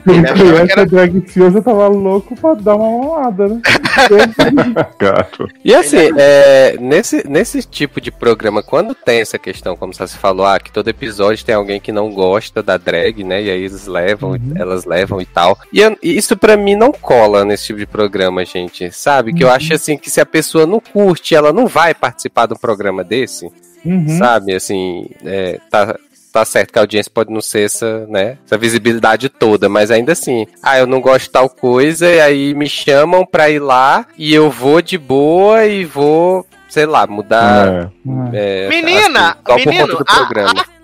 ele 0.08 0.28
achou 0.28 0.66
que 0.66 0.72
era... 0.72 0.82
a 0.82 0.86
drag 0.86 1.24
CEO 1.28 1.52
já 1.52 1.62
tava 1.62 1.88
louco 1.88 2.36
pra 2.36 2.54
dar 2.56 2.76
uma 2.76 3.06
mamada, 3.06 3.48
né? 3.48 3.62
Gato. 5.00 5.48
E 5.64 5.74
assim, 5.74 6.12
é, 6.18 6.78
nesse, 6.80 7.28
nesse 7.28 7.64
tipo 7.64 8.02
de 8.02 8.12
programa, 8.12 8.64
quando 8.64 8.94
tem 8.94 9.22
essa 9.22 9.38
questão, 9.38 9.76
como 9.76 9.94
você 9.94 10.18
falou, 10.18 10.46
ah, 10.46 10.60
que 10.60 10.72
todo 10.72 10.88
episódio 10.88 11.46
tem 11.46 11.56
alguém 11.56 11.80
que 11.80 11.92
não 11.92 12.12
gosta 12.12 12.62
da 12.62 12.78
drag, 12.78 13.24
né? 13.24 13.44
E 13.44 13.50
aí 13.50 13.64
eles 13.64 13.88
levam, 13.88 14.32
uhum. 14.32 14.54
elas 14.56 14.86
levam 14.86 15.22
e 15.22 15.26
tal. 15.26 15.58
E 15.72 15.80
eu, 15.80 15.98
isso 16.02 16.36
para 16.36 16.58
mim 16.58 16.76
não 16.76 16.92
cola 16.92 17.46
nesse 17.46 17.61
tipo 17.66 17.80
de 17.80 17.86
programa, 17.86 18.44
gente, 18.46 18.92
sabe? 18.92 19.34
Que 19.34 19.44
eu 19.44 19.50
acho 19.50 19.74
assim 19.74 19.98
que 19.98 20.10
se 20.10 20.22
a 20.22 20.26
pessoa 20.26 20.66
não 20.66 20.80
curte, 20.80 21.36
ela 21.36 21.52
não 21.54 21.68
vai 21.68 21.94
participar 21.94 22.48
de 22.48 22.54
um 22.54 22.58
programa 22.58 23.04
desse, 23.04 23.52
uhum. 23.86 24.18
sabe? 24.18 24.54
Assim, 24.54 25.08
é, 25.24 25.60
tá, 25.70 25.98
tá 26.32 26.46
certo 26.46 26.72
que 26.72 26.80
a 26.80 26.82
audiência 26.82 27.12
pode 27.14 27.32
não 27.32 27.42
ser 27.42 27.66
essa, 27.66 28.06
né, 28.08 28.38
essa 28.46 28.58
visibilidade 28.58 29.30
toda, 29.30 29.68
mas 29.68 29.92
ainda 29.92 30.14
assim, 30.14 30.48
ah, 30.64 30.78
eu 30.78 30.88
não 30.88 31.02
gosto 31.02 31.26
de 31.26 31.32
tal 31.32 31.50
coisa, 31.50 32.10
e 32.10 32.20
aí 32.20 32.54
me 32.54 32.70
chamam 32.70 33.26
pra 33.26 33.50
ir 33.50 33.60
lá, 33.60 34.06
e 34.18 34.34
eu 34.34 34.50
vou 34.50 34.82
de 34.82 34.98
boa 34.98 35.66
e 35.66 35.84
vou 35.84 36.46
sei 36.72 36.86
lá, 36.86 37.06
mudar. 37.06 37.68
É. 37.68 38.66
É, 38.66 38.70
Menina, 38.70 39.36
assim, 39.44 39.70
menino, 39.70 39.98
a, 40.08 40.22
a, 40.22 40.26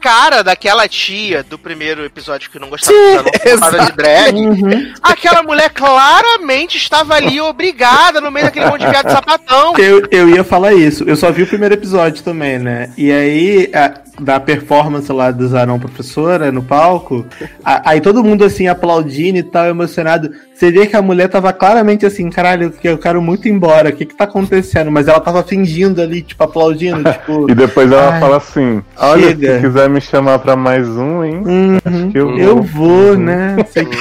cara 0.08 0.42
daquela 0.42 0.88
tia 0.88 1.44
do 1.44 1.60
primeiro 1.60 2.06
episódio 2.06 2.50
que 2.50 2.58
não 2.58 2.70
gostava, 2.70 2.98
Sim, 2.98 3.16
não 3.16 3.24
gostava 3.24 3.86
de 3.86 3.92
drag. 3.92 4.38
Uhum. 4.38 4.94
Aquela 5.04 5.44
mulher 5.44 5.70
claramente 5.70 6.78
estava 6.78 7.16
ali 7.16 7.42
obrigada 7.42 8.22
no 8.22 8.32
meio 8.32 8.46
daquele 8.46 8.68
monte 8.68 8.86
de 8.86 8.90
viado 8.90 9.12
sapatão. 9.12 9.74
Eu, 9.78 10.08
eu 10.10 10.30
ia 10.30 10.46
falar 10.46 10.74
isso. 10.74 11.04
Eu 11.04 11.18
só 11.18 11.30
vi 11.30 11.44
o 11.44 11.48
primeiro 11.48 11.74
episódio 11.74 12.24
também, 12.24 12.58
né? 12.58 12.90
E 12.98 13.12
aí, 13.12 13.70
a, 13.74 14.00
da 14.20 14.40
performance 14.40 15.12
lá 15.12 15.32
do 15.32 15.48
Zarão 15.48 15.80
Professora 15.80 16.52
no 16.52 16.64
palco, 16.64 17.26
a, 17.64 17.92
aí 17.92 18.02
todo 18.02 18.24
mundo 18.24 18.44
assim 18.44 18.68
aplaudindo 18.68 19.38
e 19.38 19.44
tal, 19.44 19.68
emocionado. 19.68 20.32
Você 20.54 20.72
vê 20.72 20.88
que 20.88 20.96
a 20.96 21.02
mulher 21.04 21.30
tava 21.30 21.54
claramente 21.54 22.06
assim, 22.06 22.30
caralho, 22.30 22.74
eu 22.84 22.98
quero 22.98 23.22
muito 23.22 23.48
ir 23.48 23.52
embora, 23.52 23.90
o 23.90 23.94
que 23.94 24.06
que 24.06 24.16
tá 24.16 24.24
acontecendo? 24.24 24.92
Mas 24.92 25.08
ela 25.08 25.20
tava 25.20 25.44
fingindo 25.44 26.02
ali, 26.02 26.24
tipo, 26.24 26.44
aplaudindo, 26.44 27.04
tipo... 27.14 27.50
e 27.50 27.54
depois 27.54 27.92
ela 27.92 28.20
fala 28.20 28.38
assim, 28.38 28.82
olha, 28.98 29.28
chega. 29.28 29.56
se 29.56 29.68
quiser 29.68 29.90
me 29.90 29.97
chamar 30.02 30.40
pra 30.40 30.56
mais 30.56 30.88
um, 30.88 31.24
hein? 31.24 31.44
Uhum, 31.46 32.12
eu, 32.14 32.38
eu, 32.38 32.62
vou, 32.62 33.12
uhum. 33.12 33.18
né? 33.18 33.56
Sei 33.72 33.86
que... 33.86 33.98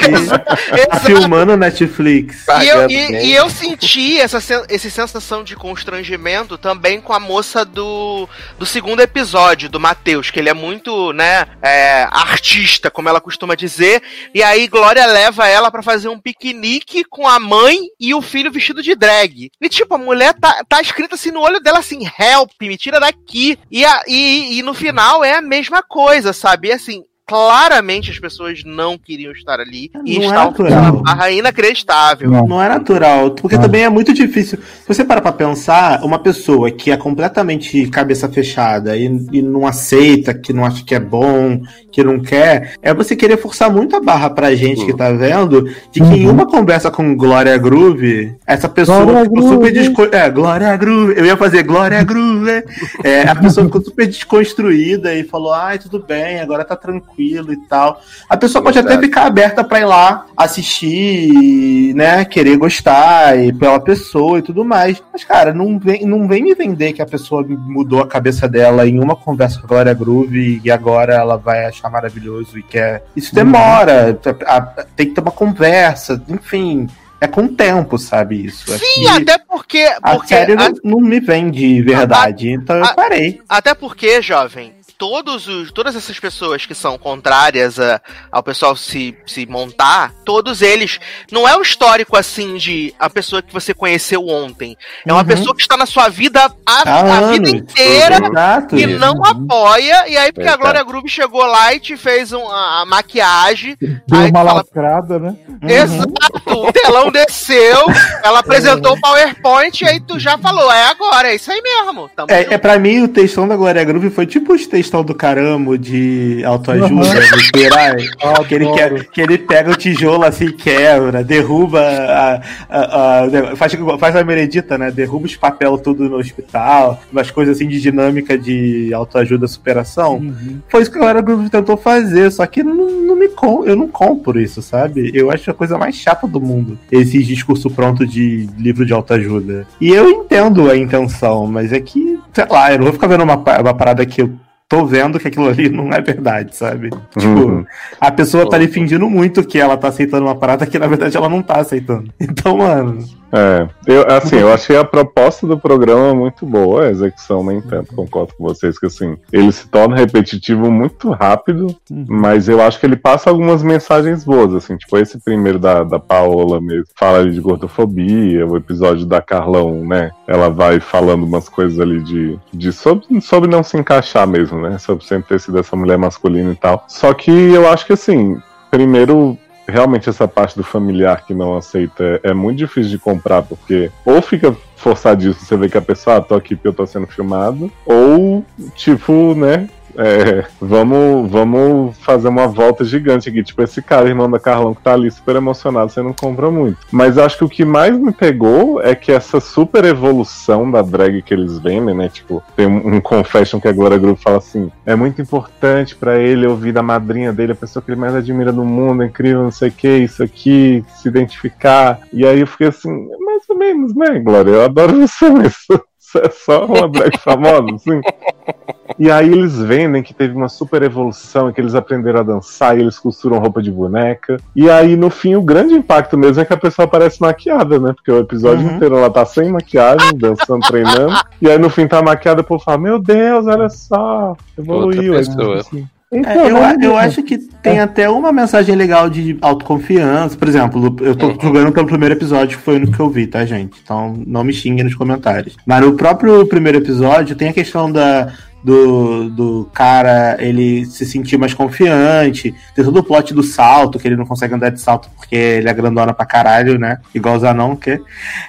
Tá 0.88 1.00
filmando 1.00 1.56
Netflix. 1.56 2.46
E 2.62 2.68
eu, 2.68 2.90
e, 2.90 3.26
e 3.26 3.34
eu 3.34 3.48
senti 3.50 4.18
essa, 4.20 4.38
essa 4.68 4.90
sensação 4.90 5.42
de 5.44 5.56
constrangimento 5.56 6.56
também 6.56 7.00
com 7.00 7.12
a 7.12 7.20
moça 7.20 7.64
do, 7.64 8.28
do 8.58 8.66
segundo 8.66 9.00
episódio, 9.00 9.68
do 9.68 9.80
Matheus, 9.80 10.30
que 10.30 10.38
ele 10.38 10.48
é 10.48 10.54
muito, 10.54 11.12
né, 11.12 11.46
é, 11.62 12.06
artista, 12.10 12.90
como 12.90 13.08
ela 13.08 13.20
costuma 13.20 13.54
dizer, 13.54 14.02
e 14.34 14.42
aí 14.42 14.66
Glória 14.68 15.06
leva 15.06 15.48
ela 15.48 15.70
para 15.70 15.82
fazer 15.82 16.08
um 16.08 16.18
piquenique 16.18 16.46
piquenique 16.46 17.04
com 17.04 17.26
a 17.26 17.38
mãe 17.38 17.78
e 17.98 18.14
o 18.14 18.22
filho 18.22 18.52
vestido 18.52 18.82
de 18.82 18.94
drag. 18.94 19.50
E 19.60 19.68
tipo, 19.68 19.94
a 19.94 19.98
mulher 19.98 20.34
tá, 20.34 20.62
tá 20.68 20.80
escrita 20.80 21.14
assim 21.14 21.30
no 21.30 21.40
olho 21.40 21.60
dela 21.60 21.78
assim, 21.78 22.00
help, 22.18 22.50
me 22.60 22.76
tira 22.76 23.00
daqui. 23.00 23.58
E, 23.70 23.84
a, 23.84 24.02
e, 24.06 24.58
e 24.58 24.62
no 24.62 24.74
final 24.74 25.24
é 25.24 25.34
a 25.34 25.40
mesma 25.40 25.75
coisa, 25.82 26.32
sabe? 26.32 26.68
E 26.68 26.72
assim, 26.72 27.04
claramente 27.26 28.12
as 28.12 28.20
pessoas 28.20 28.62
não 28.64 28.96
queriam 28.96 29.32
estar 29.32 29.58
ali 29.58 29.90
não 29.92 30.06
e 30.06 30.18
é 30.18 30.26
estavam 30.26 30.52
com 30.52 30.62
uma 30.62 30.92
barra 31.02 31.30
inacreditável. 31.32 32.30
Não. 32.30 32.46
não 32.46 32.62
é 32.62 32.68
natural, 32.68 33.32
porque 33.32 33.56
não. 33.56 33.62
também 33.64 33.82
é 33.82 33.88
muito 33.88 34.14
difícil. 34.14 34.58
Se 34.58 34.86
você 34.86 35.04
para 35.04 35.20
pra 35.20 35.32
pensar, 35.32 36.04
uma 36.04 36.20
pessoa 36.20 36.70
que 36.70 36.92
é 36.92 36.96
completamente 36.96 37.88
cabeça 37.88 38.28
fechada 38.28 38.96
e, 38.96 39.06
e 39.32 39.42
não 39.42 39.66
aceita, 39.66 40.32
que 40.32 40.52
não 40.52 40.64
acha 40.64 40.84
que 40.84 40.94
é 40.94 41.00
bom, 41.00 41.60
que 41.90 42.04
não 42.04 42.20
quer, 42.20 42.74
é 42.80 42.94
você 42.94 43.16
querer 43.16 43.38
forçar 43.38 43.72
muito 43.72 43.96
a 43.96 44.00
barra 44.00 44.30
pra 44.30 44.54
gente 44.54 44.82
uhum. 44.82 44.86
que 44.86 44.96
tá 44.96 45.10
vendo, 45.10 45.64
de 45.90 46.00
que 46.00 46.02
uhum. 46.02 46.14
em 46.14 46.28
uma 46.28 46.46
conversa 46.46 46.92
com 46.92 47.16
Glória 47.16 47.58
Groove, 47.58 48.36
essa 48.46 48.68
pessoa 48.68 49.02
Glória 49.02 49.22
ficou 49.24 49.38
Groove. 49.38 49.54
super 49.54 49.72
desco... 49.72 50.02
É, 50.12 50.30
Glória 50.30 50.76
Groove. 50.76 51.14
Eu 51.16 51.26
ia 51.26 51.36
fazer 51.36 51.64
Glória 51.64 52.04
Groove. 52.04 52.62
é, 53.02 53.22
a 53.22 53.34
pessoa 53.34 53.66
ficou 53.66 53.82
super 53.82 54.06
desconstruída 54.06 55.12
e 55.12 55.24
falou: 55.24 55.52
ai, 55.52 55.78
tudo 55.80 55.98
bem, 55.98 56.40
agora 56.40 56.64
tá 56.64 56.76
tranquilo 56.76 57.15
tranquilo 57.16 57.52
e 57.52 57.56
tal. 57.56 58.00
A 58.28 58.36
pessoa 58.36 58.62
pode 58.62 58.74
Verdade. 58.74 58.96
até 58.98 59.06
ficar 59.06 59.24
aberta 59.26 59.64
pra 59.64 59.80
ir 59.80 59.84
lá 59.86 60.26
assistir, 60.36 61.94
né? 61.94 62.24
Querer 62.24 62.56
gostar 62.56 63.38
e 63.38 63.52
pela 63.52 63.80
pessoa 63.80 64.38
e 64.38 64.42
tudo 64.42 64.64
mais. 64.64 65.02
Mas, 65.12 65.24
cara, 65.24 65.52
não 65.52 65.78
vem, 65.78 66.04
não 66.04 66.28
vem 66.28 66.42
me 66.42 66.54
vender 66.54 66.92
que 66.92 67.02
a 67.02 67.06
pessoa 67.06 67.44
mudou 67.48 68.00
a 68.00 68.06
cabeça 68.06 68.48
dela 68.48 68.86
em 68.86 68.98
uma 69.00 69.16
conversa 69.16 69.58
com 69.60 69.66
a 69.66 69.68
Glória 69.68 69.94
Groove 69.94 70.60
e 70.62 70.70
agora 70.70 71.14
ela 71.14 71.36
vai 71.36 71.64
achar 71.64 71.90
maravilhoso 71.90 72.58
e 72.58 72.62
quer. 72.62 73.04
Isso 73.16 73.34
demora. 73.34 74.18
A- 74.46 74.56
a- 74.56 74.60
tem 74.94 75.06
que 75.08 75.14
ter 75.14 75.20
uma 75.20 75.30
conversa, 75.30 76.22
enfim. 76.28 76.86
É 77.18 77.26
com 77.26 77.44
o 77.44 77.48
tempo, 77.48 77.96
sabe? 77.96 78.44
Isso. 78.44 78.70
Sim, 78.78 79.06
Aqui- 79.08 79.22
até 79.22 79.38
porque. 79.38 79.88
a 80.02 80.12
porque 80.16 80.28
série 80.34 80.52
a- 80.52 80.56
não, 80.56 80.72
não 80.84 81.00
me 81.00 81.18
vem 81.18 81.50
de 81.50 81.80
verdade, 81.80 82.50
então 82.52 82.76
eu 82.76 82.84
a- 82.84 82.92
parei. 82.92 83.40
Até 83.48 83.72
porque, 83.74 84.20
jovem, 84.20 84.74
todos 84.98 85.46
os, 85.48 85.70
todas 85.72 85.94
essas 85.96 86.18
pessoas 86.18 86.64
que 86.66 86.74
são 86.74 86.96
contrárias 86.98 87.78
a- 87.78 88.00
ao 88.30 88.42
pessoal 88.42 88.76
se, 88.76 89.16
se 89.26 89.46
montar, 89.46 90.12
todos 90.24 90.62
eles, 90.62 90.98
não 91.30 91.46
é 91.48 91.56
um 91.56 91.62
histórico 91.62 92.16
assim 92.16 92.56
de 92.56 92.94
a 92.98 93.08
pessoa 93.10 93.42
que 93.42 93.52
você 93.52 93.72
conheceu 93.74 94.26
ontem. 94.26 94.76
É 95.06 95.12
uma 95.12 95.20
Uhum. 95.22 95.26
pessoa 95.26 95.54
que 95.54 95.62
está 95.62 95.76
na 95.76 95.86
sua 95.86 96.08
vida 96.08 96.50
a, 96.66 96.82
a 97.18 97.20
vida 97.32 97.50
inteira 97.50 98.16
Exato. 98.30 98.76
e 98.76 98.86
não 98.86 99.22
apoia, 99.24 100.08
e 100.08 100.16
aí 100.16 100.32
porque 100.32 100.48
a. 100.48 100.56
Glória 100.56 100.82
Groove 100.82 101.08
chegou 101.08 101.44
lá 101.44 101.72
e 101.74 101.78
te 101.80 101.96
fez 101.96 102.32
um- 102.32 102.48
a, 102.48 102.80
a 102.82 102.86
maquiagem. 102.86 103.76
Deu 103.80 104.18
Aí 104.20 104.30
uma 104.30 104.40
fala- 104.44 104.52
lacrada, 104.54 105.18
né? 105.18 105.36
Uhum. 105.48 105.68
Exato, 105.68 106.12
o 106.46 106.72
telão 106.72 107.10
desceu, 107.10 107.84
ela 108.22 108.38
apresentou 108.40 108.94
o 108.94 109.00
PowerPoint 109.00 109.82
e 109.82 109.86
aí 109.88 110.00
tu 110.00 110.18
já 110.18 110.36
falou, 110.38 110.70
é 110.72 110.84
agora, 110.88 111.28
é 111.28 111.34
isso 111.36 111.50
aí 111.52 111.60
mesmo. 111.62 112.10
Tamo 112.16 112.28
É, 112.30 112.42
junto. 112.42 112.54
é 112.54 112.58
pra 112.58 112.78
mim 112.78 113.02
o 113.02 113.08
textão 113.08 113.46
da 113.46 113.56
Glória 113.56 113.84
Groove 113.84 114.10
foi 114.10 114.26
tipo 114.26 114.54
os 114.54 114.66
textão 114.86 115.02
do 115.02 115.14
caramba 115.14 115.76
de 115.76 116.42
autoajuda 116.44 116.86
Uhum. 116.94 117.00
do 117.00 117.52
Pirai, 117.52 117.96
que, 118.46 118.54
ele 118.54 118.72
quer, 118.72 119.04
que 119.06 119.20
ele 119.20 119.38
pega 119.38 119.70
o 119.72 119.76
tijolo 119.76 120.24
assim, 120.24 120.50
quebra, 120.52 121.24
derruba 121.24 121.80
a, 121.80 122.40
a- 122.70 123.24
a- 123.24 123.56
faz, 123.56 123.76
faz 123.98 124.14
a 124.16 124.22
meredita, 124.24 124.78
né? 124.78 124.90
Derruba 124.90 125.26
os 125.26 125.34
papel 125.36 125.76
tudo 125.78 126.08
no 126.08 126.16
hospital, 126.16 127.00
umas 127.12 127.30
coisas 127.30 127.56
assim 127.56 127.66
de 127.68 127.80
dinâmica 127.80 128.38
de 128.38 128.92
autoajuda 128.94 129.48
superação. 129.48 130.16
Uhum. 130.18 130.60
Foi 130.68 130.82
isso 130.82 130.90
que 130.90 130.98
a 130.98 131.00
Glória 131.00 131.20
Groove 131.20 131.50
tentou 131.50 131.76
fazer, 131.76 132.30
só 132.30 132.46
que 132.46 132.62
não, 132.62 132.74
não 133.02 133.16
me 133.16 133.28
com, 133.28 133.64
eu 133.64 133.74
não 133.74 133.88
compro 133.88 134.40
isso, 134.40 134.62
sabe? 134.62 135.10
Eu 135.12 135.30
acho 135.30 135.50
a 135.50 135.54
coisa 135.54 135.76
mais 135.76 135.96
chata 135.96 136.26
do 136.28 136.40
mundo, 136.40 136.78
esse 136.92 137.22
discurso 137.24 137.68
pronto 137.70 138.06
de 138.06 138.48
livro 138.56 138.86
de 138.86 138.92
autoajuda. 138.92 139.66
E 139.80 139.88
eu 139.90 140.08
entendo 140.08 140.70
a 140.70 140.76
intenção, 140.76 141.46
mas 141.46 141.72
é 141.72 141.80
que, 141.80 142.18
sei 142.32 142.46
lá, 142.48 142.70
eu 142.72 142.78
não 142.78 142.84
vou 142.84 142.92
ficar 142.92 143.08
vendo 143.08 143.24
uma, 143.24 143.34
uma 143.36 143.74
parada 143.74 144.06
que 144.06 144.22
eu 144.22 144.30
tô 144.68 144.84
vendo 144.84 145.18
que 145.18 145.28
aquilo 145.28 145.48
ali 145.48 145.68
não 145.70 145.90
é 145.92 146.00
verdade, 146.00 146.54
sabe? 146.56 146.90
Tipo, 147.16 147.26
Uhum. 147.28 147.64
a 148.00 148.10
pessoa 148.10 148.48
tá 148.48 148.56
ali 148.56 148.68
fingindo 148.68 149.08
muito 149.08 149.44
que 149.46 149.58
ela 149.58 149.76
tá 149.76 149.88
aceitando 149.88 150.24
uma 150.26 150.34
parada 150.36 150.66
que 150.66 150.78
na 150.78 150.86
verdade 150.86 151.16
ela 151.16 151.28
não 151.28 151.42
tá 151.42 151.60
aceitando. 151.60 152.12
Então, 152.20 152.56
mano, 152.58 152.98
É, 153.32 153.68
eu, 153.86 154.06
assim, 154.08 154.36
eu 154.36 154.52
achei 154.54 154.76
a 154.76 154.84
proposta 154.84 155.46
do 155.46 155.58
programa 155.58 156.14
muito 156.14 156.46
boa, 156.46 156.84
a 156.84 156.90
execução 156.90 157.44
nem 157.44 157.60
tanto, 157.60 157.94
concordo 157.94 158.32
com 158.36 158.44
vocês 158.44 158.78
que 158.78 158.86
assim, 158.86 159.16
ele 159.32 159.50
se 159.52 159.68
torna 159.68 159.96
repetitivo 159.96 160.70
muito 160.70 161.10
rápido, 161.10 161.74
mas 161.90 162.48
eu 162.48 162.62
acho 162.62 162.78
que 162.78 162.86
ele 162.86 162.96
passa 162.96 163.30
algumas 163.30 163.62
mensagens 163.62 164.24
boas, 164.24 164.54
assim, 164.54 164.76
tipo 164.76 164.96
esse 164.98 165.18
primeiro 165.18 165.58
da, 165.58 165.82
da 165.82 165.98
Paola 165.98 166.60
mesmo, 166.60 166.86
fala 166.94 167.18
ali 167.18 167.32
de 167.32 167.40
gordofobia, 167.40 168.46
o 168.46 168.56
episódio 168.56 169.06
da 169.06 169.20
Carlão, 169.20 169.84
né, 169.84 170.10
ela 170.26 170.48
vai 170.48 170.80
falando 170.80 171.24
umas 171.24 171.48
coisas 171.48 171.80
ali 171.80 172.02
de, 172.02 172.38
de 172.52 172.72
sobre, 172.72 173.20
sobre 173.20 173.50
não 173.50 173.62
se 173.62 173.76
encaixar 173.76 174.26
mesmo, 174.26 174.60
né, 174.60 174.78
sobre 174.78 175.04
sempre 175.04 175.28
ter 175.28 175.40
sido 175.40 175.58
essa 175.58 175.76
mulher 175.76 175.98
masculina 175.98 176.52
e 176.52 176.56
tal, 176.56 176.84
só 176.88 177.12
que 177.12 177.30
eu 177.30 177.68
acho 177.68 177.86
que 177.86 177.92
assim, 177.92 178.40
primeiro 178.70 179.38
realmente 179.66 180.08
essa 180.08 180.26
parte 180.28 180.56
do 180.56 180.62
familiar 180.62 181.24
que 181.24 181.34
não 181.34 181.56
aceita 181.56 182.20
é, 182.24 182.30
é 182.30 182.34
muito 182.34 182.58
difícil 182.58 182.90
de 182.90 182.98
comprar, 182.98 183.42
porque 183.42 183.90
ou 184.04 184.22
fica 184.22 184.56
forçadíssimo, 184.76 185.44
você 185.44 185.56
vê 185.56 185.68
que 185.68 185.78
a 185.78 185.82
pessoa, 185.82 186.16
ah, 186.16 186.20
tô 186.20 186.34
aqui 186.34 186.54
porque 186.54 186.68
eu 186.68 186.72
tô 186.72 186.86
sendo 186.86 187.06
filmado, 187.06 187.70
ou 187.84 188.44
tipo, 188.74 189.34
né, 189.34 189.68
é, 189.98 190.44
vamos, 190.60 191.30
vamos 191.30 191.96
fazer 191.98 192.28
uma 192.28 192.46
volta 192.46 192.84
gigante 192.84 193.28
aqui. 193.28 193.42
Tipo, 193.42 193.62
esse 193.62 193.82
cara, 193.82 194.08
irmão 194.08 194.30
da 194.30 194.38
Carlão, 194.38 194.74
que 194.74 194.82
tá 194.82 194.92
ali 194.92 195.10
super 195.10 195.36
emocionado, 195.36 195.90
você 195.90 196.02
não 196.02 196.12
compra 196.12 196.50
muito. 196.50 196.78
Mas 196.90 197.18
acho 197.18 197.38
que 197.38 197.44
o 197.44 197.48
que 197.48 197.64
mais 197.64 197.96
me 197.98 198.12
pegou 198.12 198.80
é 198.82 198.94
que 198.94 199.12
essa 199.12 199.40
super 199.40 199.84
evolução 199.84 200.70
da 200.70 200.82
drag 200.82 201.22
que 201.22 201.34
eles 201.34 201.58
vendem, 201.58 201.94
né? 201.94 202.08
Tipo, 202.08 202.42
tem 202.54 202.66
um, 202.66 202.96
um 202.96 203.00
confession 203.00 203.60
que 203.60 203.68
a 203.68 203.72
Glória 203.72 203.98
Groove 203.98 204.20
fala 204.20 204.38
assim: 204.38 204.70
é 204.84 204.94
muito 204.94 205.20
importante 205.20 205.96
pra 205.96 206.18
ele 206.18 206.46
ouvir 206.46 206.72
da 206.72 206.82
madrinha 206.82 207.32
dele, 207.32 207.52
a 207.52 207.56
pessoa 207.56 207.82
que 207.82 207.90
ele 207.90 208.00
mais 208.00 208.14
admira 208.14 208.52
no 208.52 208.64
mundo, 208.64 209.02
é 209.02 209.06
incrível, 209.06 209.42
não 209.42 209.50
sei 209.50 209.68
o 209.68 209.72
que, 209.72 209.88
isso 209.88 210.22
aqui, 210.22 210.84
se 210.96 211.08
identificar. 211.08 212.00
E 212.12 212.26
aí 212.26 212.40
eu 212.40 212.46
fiquei 212.46 212.68
assim, 212.68 212.90
mais 213.20 213.42
ou 213.48 213.56
menos, 213.56 213.94
né, 213.94 214.18
Glória? 214.18 214.50
Eu 214.50 214.64
adoro 214.64 215.00
você, 215.06 215.28
mas 215.30 215.54
você 215.98 216.18
é 216.18 216.30
só 216.30 216.66
uma 216.66 216.88
drag 216.88 217.16
famosa, 217.18 217.74
assim. 217.74 218.00
E 218.98 219.10
aí 219.10 219.30
eles 219.30 219.56
vendem 219.58 220.02
que 220.02 220.14
teve 220.14 220.34
uma 220.34 220.48
super 220.48 220.82
evolução, 220.82 221.52
que 221.52 221.60
eles 221.60 221.74
aprenderam 221.74 222.20
a 222.20 222.22
dançar 222.22 222.76
e 222.76 222.80
eles 222.80 222.98
costuram 222.98 223.38
roupa 223.38 223.62
de 223.62 223.70
boneca. 223.70 224.38
E 224.54 224.70
aí, 224.70 224.96
no 224.96 225.10
fim, 225.10 225.34
o 225.34 225.42
grande 225.42 225.74
impacto 225.74 226.16
mesmo 226.16 226.40
é 226.42 226.44
que 226.44 226.52
a 226.52 226.56
pessoa 226.56 226.86
aparece 226.86 227.20
maquiada, 227.20 227.78
né? 227.78 227.92
Porque 227.92 228.10
o 228.10 228.18
episódio 228.20 228.66
Uhum. 228.66 228.76
inteiro 228.76 228.96
ela 228.96 229.10
tá 229.10 229.24
sem 229.26 229.50
maquiagem, 229.50 230.10
dançando, 230.18 230.66
treinando. 230.66 231.14
E 231.40 231.48
aí 231.50 231.58
no 231.58 231.68
fim 231.70 231.86
tá 231.86 232.00
maquiada, 232.02 232.40
o 232.40 232.44
povo 232.44 232.62
fala, 232.64 232.78
meu 232.78 232.98
Deus, 232.98 233.46
olha 233.46 233.68
só, 233.68 234.36
evoluiu. 234.58 235.12
Pessoa. 235.14 235.56
assim, 235.58 235.86
É, 236.12 236.18
então, 236.20 236.48
eu, 236.48 236.56
a- 236.62 236.72
né, 236.74 236.86
eu 236.86 236.96
acho 236.96 237.20
que 237.22 237.36
tem 237.36 237.80
até 237.80 238.08
uma 238.08 238.30
mensagem 238.32 238.76
legal 238.76 239.10
de 239.10 239.36
autoconfiança. 239.42 240.36
Por 240.36 240.46
exemplo, 240.48 240.96
eu 241.00 241.16
tô 241.16 241.26
Uhum. 241.26 241.38
jogando 241.42 241.72
pelo 241.72 241.86
primeiro 241.86 242.14
episódio, 242.14 242.56
que 242.58 242.62
foi 242.64 242.74
o 242.74 242.76
único 242.78 242.92
que 242.92 243.00
eu 243.00 243.10
vi, 243.10 243.26
tá, 243.26 243.44
gente? 243.44 243.80
Então 243.82 244.14
não 244.26 244.44
me 244.44 244.52
xinguem 244.52 244.84
nos 244.84 244.94
comentários. 244.94 245.56
Mas 245.66 245.80
no 245.84 245.94
próprio 245.94 246.46
primeiro 246.46 246.78
episódio 246.78 247.34
tem 247.36 247.48
a 247.48 247.52
questão 247.52 247.90
da. 247.90 248.32
Do, 248.64 249.30
do 249.30 249.70
cara 249.72 250.36
ele 250.40 250.86
se 250.86 251.06
sentir 251.06 251.36
mais 251.36 251.54
confiante, 251.54 252.52
tem 252.74 252.84
todo 252.84 252.98
o 252.98 253.04
plot 253.04 253.32
do 253.32 253.42
salto, 253.42 253.96
que 253.96 254.08
ele 254.08 254.16
não 254.16 254.26
consegue 254.26 254.54
andar 254.54 254.70
de 254.70 254.80
salto 254.80 255.08
porque 255.16 255.36
ele 255.36 255.68
é 255.68 255.72
grandona 255.72 256.12
pra 256.12 256.26
caralho, 256.26 256.76
né? 256.76 256.98
Igual 257.14 257.36
o 257.36 257.38
Zanon, 257.38 257.76
que 257.76 258.00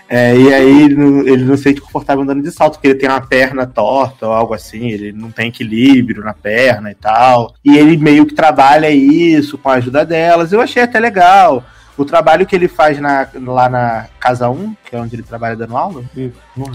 é, 0.10 0.36
e 0.36 0.54
aí 0.54 0.84
ele 0.84 0.96
não, 0.96 1.56
se 1.58 1.64
sente 1.64 1.82
confortável 1.82 2.24
andando 2.24 2.42
de 2.42 2.52
salto, 2.52 2.74
porque 2.74 2.88
ele 2.88 3.00
tem 3.00 3.10
uma 3.10 3.22
perna 3.22 3.68
torta 3.68 4.28
ou 4.28 4.34
algo 4.34 4.54
assim, 4.54 4.90
ele 4.90 5.12
não 5.12 5.30
tem 5.30 5.50
equilíbrio 5.50 6.24
na 6.24 6.34
perna 6.34 6.92
e 6.92 6.96
tal. 6.96 7.54
E 7.64 7.78
ele 7.78 7.98
meio 7.98 8.26
que 8.26 8.34
trabalha 8.34 8.90
isso 8.90 9.58
com 9.58 9.70
a 9.70 9.74
ajuda 9.74 10.06
delas. 10.06 10.52
Eu 10.52 10.62
achei 10.62 10.84
até 10.84 11.00
legal. 11.00 11.64
O 11.98 12.06
trabalho 12.06 12.46
que 12.46 12.56
ele 12.56 12.68
faz 12.68 13.00
na, 13.00 13.28
lá 13.46 13.68
na 13.68 14.06
Casa 14.20 14.50
1, 14.50 14.76
que 14.86 14.96
é 14.96 15.00
onde 15.00 15.16
ele 15.16 15.24
trabalha 15.24 15.56
dando 15.56 15.76
aula. 15.76 16.04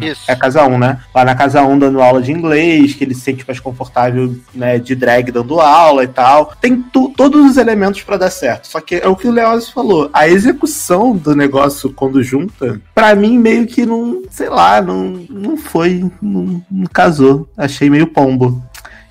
Isso. 0.01 0.23
É 0.29 0.35
Casa 0.35 0.65
1, 0.67 0.79
né? 0.79 0.99
Lá 1.15 1.25
na 1.25 1.35
Casa 1.35 1.63
1 1.63 1.79
dando 1.79 2.03
aula 2.03 2.21
de 2.21 2.33
inglês, 2.33 2.95
que 2.95 3.05
ele 3.05 3.15
se 3.15 3.21
sente 3.21 3.45
mais 3.47 3.61
confortável, 3.61 4.35
né, 4.55 4.79
de 4.79 4.95
drag 4.95 5.31
dando 5.31 5.61
aula 5.61 6.05
e 6.05 6.09
tal. 6.09 6.53
Tem 6.61 6.77
tu- 6.83 7.13
todos 7.17 7.45
os 7.51 7.57
elementos 7.57 8.03
pra 8.03 8.17
dar 8.17 8.31
certo. 8.31 8.67
Só 8.67 8.81
que 8.81 8.97
é 8.97 9.07
o 9.09 9.17
que 9.17 9.29
o 9.29 9.33
Leoz 9.33 9.69
falou. 9.71 10.11
A 10.13 10.27
execução 10.29 11.17
do 11.17 11.35
negócio 11.37 11.93
quando 11.93 12.23
junta, 12.23 12.81
pra 12.95 13.15
mim 13.15 13.39
meio 13.39 13.67
que 13.67 13.87
não, 13.87 14.23
sei 14.31 14.49
lá, 14.49 14.81
não, 14.83 15.25
não 15.31 15.57
foi, 15.57 16.05
não, 16.21 16.63
não 16.71 16.87
casou. 16.93 17.49
Achei 17.57 17.89
meio 17.89 18.07
pombo. 18.07 18.63